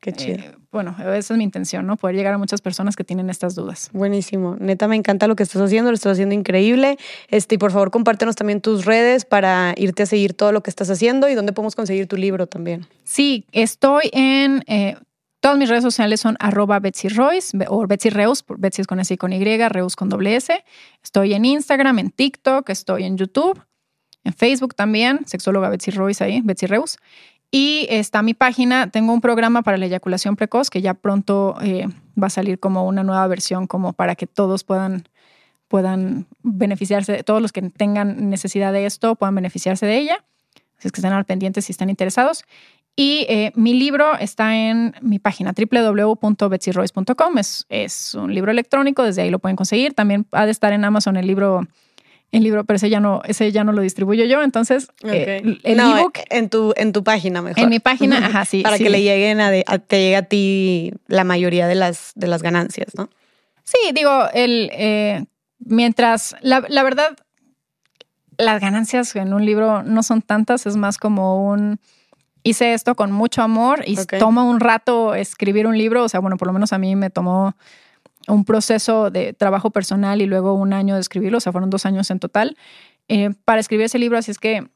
Qué 0.04 0.12
chido. 0.12 0.40
eh, 0.40 0.56
bueno, 0.70 0.96
esa 1.00 1.34
es 1.34 1.38
mi 1.38 1.46
intención, 1.46 1.88
¿no? 1.88 1.96
Poder 1.96 2.18
llegar 2.18 2.34
a 2.34 2.38
muchas 2.38 2.60
personas 2.60 2.98
que 2.98 3.06
tienen 3.06 3.30
estas 3.30 3.56
dudas. 3.56 3.90
Buenísimo. 3.94 4.58
Neta, 4.60 4.90
me 4.90 4.98
encanta 4.98 5.28
lo 5.28 5.38
que 5.38 5.44
estás 5.44 5.62
haciendo, 5.62 5.92
lo 5.92 5.96
estás 5.96 6.14
haciendo 6.14 6.36
increíble. 6.36 6.98
Este, 7.30 7.56
y 7.56 7.58
por 7.58 7.72
favor, 7.72 7.90
compártenos 7.90 8.36
también 8.36 8.60
tus 8.60 8.84
redes 8.84 9.24
para 9.24 9.74
irte 9.78 10.04
a 10.04 10.06
seguir 10.06 10.34
todo 10.34 10.52
lo 10.52 10.62
que 10.62 10.70
estás 10.70 10.90
haciendo 10.90 11.30
y 11.30 11.36
dónde 11.36 11.54
podemos 11.54 11.76
conseguir 11.76 12.08
tu 12.08 12.18
libro 12.18 12.48
también. 12.48 12.86
Sí, 13.06 13.46
estoy 13.54 14.10
en 14.12 14.64
eh, 14.68 14.98
todas 15.44 15.58
mis 15.58 15.68
redes 15.68 15.84
sociales 15.84 16.22
son 16.22 16.38
arroba 16.40 16.80
Betsy 16.80 17.10
Royce 17.10 17.58
o 17.68 17.86
Betsy 17.86 18.10
Reus, 18.10 18.46
Betsy 18.48 18.82
es 18.82 18.88
con 18.88 19.02
S 19.02 19.14
y 19.14 19.18
con 19.18 19.34
Y, 19.34 19.44
Reus 19.68 19.98
con 19.98 20.08
doble 20.08 20.38
S. 20.38 20.64
Estoy 21.04 21.34
en 21.34 21.44
Instagram, 21.44 22.00
en 22.00 22.12
TikTok, 22.12 22.70
estoy 22.70 23.04
en 23.04 23.18
YouTube, 23.18 23.62
en 24.24 24.32
Facebook 24.32 24.74
también, 24.74 25.28
sexóloga 25.28 25.68
Betsy 25.68 25.92
Royce 25.92 26.24
ahí, 26.24 26.40
Betsy 26.42 26.66
Reus. 26.66 26.98
Y 27.52 27.88
está 27.90 28.22
mi 28.22 28.34
página, 28.34 28.90
tengo 28.90 29.12
un 29.12 29.20
programa 29.20 29.64
para 29.64 29.76
la 29.76 29.86
eyaculación 29.86 30.38
precoz 30.38 30.70
que 30.70 30.82
ya 30.82 30.94
pronto 30.94 31.58
eh, 31.62 31.90
va 32.18 32.28
a 32.28 32.30
salir 32.30 32.58
como 32.58 32.88
una 32.88 33.04
nueva 33.04 33.28
versión, 33.28 33.68
como 33.68 33.92
para 33.92 34.16
que 34.16 34.28
todos 34.28 34.64
puedan, 34.64 35.10
puedan 35.68 36.26
beneficiarse, 36.42 37.22
todos 37.24 37.42
los 37.42 37.52
que 37.52 37.64
tengan 37.64 38.30
necesidad 38.30 38.72
de 38.72 38.86
esto 38.86 39.16
puedan 39.16 39.36
beneficiarse 39.36 39.86
de 39.86 39.98
ella. 39.98 40.24
Así 40.78 40.88
es 40.88 40.94
que 40.94 41.02
estén 41.02 41.12
al 41.12 41.26
pendiente 41.26 41.62
si 41.62 41.74
están 41.74 41.90
interesados. 41.90 42.46
Y 42.96 43.26
eh, 43.28 43.52
mi 43.56 43.74
libro 43.74 44.16
está 44.20 44.56
en 44.56 44.94
mi 45.02 45.18
página 45.20 45.52
www.betsyroyce.com. 45.58 47.38
Es, 47.38 47.66
es 47.70 48.14
un 48.14 48.34
libro 48.34 48.52
electrónico, 48.52 49.04
desde 49.04 49.24
ahí 49.24 49.30
lo 49.30 49.40
pueden 49.40 49.56
conseguir. 49.56 49.94
También 49.94 50.26
ha 50.32 50.46
de 50.46 50.52
estar 50.52 50.74
en 50.74 50.86
Amazon 50.86 51.18
el 51.18 51.26
libro 51.28 51.66
el 52.32 52.42
libro, 52.44 52.64
pero 52.64 52.78
ese 52.78 52.90
ya 52.90 53.00
no, 53.00 53.22
ese 53.26 53.52
ya 53.52 53.64
no 53.64 53.74
lo 53.74 53.82
distribuyo 53.84 54.26
yo. 54.26 54.42
Entonces, 54.42 54.88
eh, 55.04 55.42
Ok. 55.46 55.60
el 55.64 55.78
No, 55.78 55.98
ebook 56.00 56.18
en 56.32 56.50
tu, 56.50 56.74
en 56.78 56.92
tu 56.92 57.04
página 57.04 57.44
mejor. 57.44 57.64
en 57.64 57.70
mi 57.70 57.78
página, 57.80 58.18
ajá, 58.26 58.44
sí. 58.46 58.64
Para 58.64 58.78
sí. 58.78 58.84
que 58.84 58.90
le 58.90 59.04
lleguen 59.04 59.40
a, 59.40 59.52
de- 59.52 59.64
a- 59.68 59.78
te 59.78 60.00
llegue 60.00 60.16
a 60.16 60.24
ti 60.24 60.92
la 61.08 61.24
mayoría 61.26 61.68
de 61.68 61.76
las, 61.76 62.12
de 62.16 62.26
las 62.26 62.42
ganancias, 62.42 62.96
¿no? 62.98 63.12
Sí, 63.64 63.78
digo, 63.94 64.24
el, 64.34 64.72
eh, 64.74 65.26
mientras, 65.60 66.36
la, 66.42 66.64
la 66.70 66.82
verdad, 66.82 67.16
las 68.40 68.60
ganancias 68.60 69.16
en 69.16 69.32
un 69.32 69.46
libro 69.46 69.84
no 69.84 70.02
son 70.02 70.24
tantas, 70.24 70.66
es 70.66 70.76
más 70.76 70.98
como 70.98 71.48
un, 71.52 71.80
hice 72.44 72.74
esto 72.74 72.96
con 72.96 73.12
mucho 73.12 73.42
amor 73.42 73.84
y 73.88 73.98
Ok. 74.00 74.16
toma 74.20 74.44
un 74.44 74.60
rato 74.60 75.16
escribir 75.16 75.68
un 75.68 75.78
libro, 75.78 76.04
o 76.04 76.10
sea, 76.10 76.20
bueno, 76.20 76.38
por 76.38 76.48
lo 76.48 76.54
menos 76.54 76.74
a 76.74 76.78
mí 76.78 76.96
me 76.96 77.10
tomó 77.10 77.56
un 78.28 78.46
proceso 78.46 79.10
de 79.10 79.34
trabajo 79.34 79.72
personal 79.72 80.22
y 80.22 80.26
luego 80.26 80.54
un 80.54 80.74
año 80.74 80.96
de 80.96 81.02
escribirlo, 81.02 81.38
o 81.38 81.42
sea, 81.42 81.52
fueron 81.52 81.70
dos 81.70 81.86
años 81.86 82.10
en 82.12 82.20
total, 82.20 82.58
eh, 83.10 83.32
para 83.46 83.60
escribir 83.60 83.86
ese 83.86 84.00
libro, 84.00 84.18
así 84.18 84.32
es 84.32 84.40
que 84.40 84.68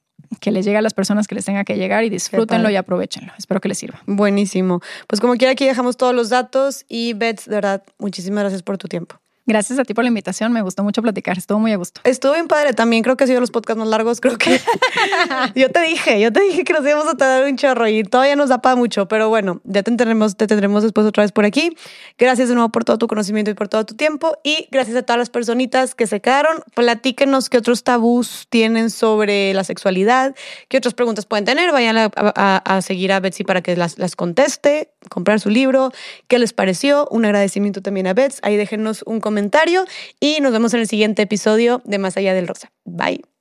que 0.41 0.51
les 0.51 0.65
llegue 0.65 0.77
a 0.77 0.81
las 0.81 0.95
personas 0.95 1.27
que 1.27 1.35
les 1.35 1.45
tenga 1.45 1.63
que 1.63 1.75
llegar 1.77 2.03
y 2.03 2.09
disfrútenlo 2.09 2.69
y 2.71 2.75
aprovechenlo. 2.75 3.31
Espero 3.37 3.61
que 3.61 3.69
les 3.69 3.77
sirva. 3.77 4.01
Buenísimo. 4.07 4.81
Pues 5.07 5.21
como 5.21 5.35
quiera, 5.35 5.51
aquí 5.51 5.63
dejamos 5.65 5.95
todos 5.95 6.13
los 6.13 6.29
datos 6.29 6.85
y 6.89 7.13
Bets, 7.13 7.45
de 7.45 7.55
verdad, 7.55 7.83
muchísimas 7.99 8.41
gracias 8.41 8.63
por 8.63 8.77
tu 8.79 8.87
tiempo. 8.87 9.19
Gracias 9.47 9.79
a 9.79 9.83
ti 9.85 9.93
por 9.93 10.03
la 10.03 10.09
invitación, 10.09 10.51
me 10.51 10.61
gustó 10.61 10.83
mucho 10.83 11.01
platicar, 11.01 11.37
estuvo 11.37 11.57
muy 11.57 11.71
a 11.71 11.77
gusto. 11.77 12.01
Estuvo 12.03 12.33
bien 12.33 12.47
padre 12.47 12.73
también, 12.73 13.01
creo 13.01 13.15
que 13.17 13.23
ha 13.23 13.27
sido 13.27 13.39
los 13.39 13.49
podcasts 13.49 13.79
más 13.79 13.87
largos, 13.87 14.19
creo 14.19 14.37
que... 14.37 14.59
yo 15.55 15.69
te 15.71 15.79
dije, 15.81 16.19
yo 16.19 16.31
te 16.33 16.41
dije 16.41 16.63
que 16.65 16.73
nos 16.73 16.85
íbamos 16.85 17.07
a 17.07 17.15
tardar 17.15 17.45
un 17.49 17.55
chorro 17.55 17.87
y 17.87 18.03
todavía 18.03 18.35
nos 18.35 18.49
da 18.49 18.59
para 18.61 18.75
mucho, 18.75 19.07
pero 19.07 19.29
bueno, 19.29 19.61
ya 19.63 19.83
te 19.83 19.91
tendremos, 19.91 20.35
te 20.35 20.47
tendremos 20.47 20.83
después 20.83 21.07
otra 21.07 21.23
vez 21.23 21.31
por 21.31 21.45
aquí. 21.45 21.75
Gracias 22.17 22.49
de 22.49 22.55
nuevo 22.55 22.69
por 22.69 22.83
todo 22.83 22.97
tu 22.97 23.07
conocimiento 23.07 23.49
y 23.49 23.53
por 23.53 23.69
todo 23.69 23.85
tu 23.85 23.95
tiempo 23.95 24.37
y 24.43 24.67
gracias 24.69 24.97
a 24.97 25.03
todas 25.03 25.17
las 25.17 25.29
personitas 25.29 25.95
que 25.95 26.07
se 26.07 26.19
quedaron. 26.19 26.57
Platíquenos 26.75 27.49
qué 27.49 27.57
otros 27.57 27.83
tabús 27.83 28.47
tienen 28.49 28.89
sobre 28.89 29.53
la 29.53 29.63
sexualidad, 29.63 30.35
qué 30.67 30.77
otras 30.77 30.93
preguntas 30.93 31.25
pueden 31.25 31.45
tener, 31.45 31.71
vayan 31.71 31.97
a, 31.97 32.11
a- 32.15 32.57
a 32.77 32.81
seguir 32.81 33.11
a 33.13 33.19
Betsy 33.21 33.43
para 33.45 33.61
que 33.61 33.77
las, 33.77 33.97
las 33.97 34.15
conteste, 34.15 34.91
comprar 35.09 35.39
su 35.39 35.49
libro, 35.49 35.91
qué 36.27 36.37
les 36.37 36.51
pareció, 36.53 37.07
un 37.11 37.23
agradecimiento 37.25 37.81
también 37.81 38.07
a 38.07 38.13
Bets, 38.13 38.39
ahí 38.43 38.57
déjenos 38.57 39.03
un 39.05 39.21
comentario 39.37 39.85
y 40.19 40.39
nos 40.41 40.51
vemos 40.51 40.73
en 40.73 40.79
el 40.79 40.87
siguiente 40.87 41.21
episodio 41.21 41.83
de 41.85 41.99
Más 41.99 42.17
allá 42.17 42.33
del 42.33 42.47
Rosa. 42.47 42.71
Bye. 42.85 43.36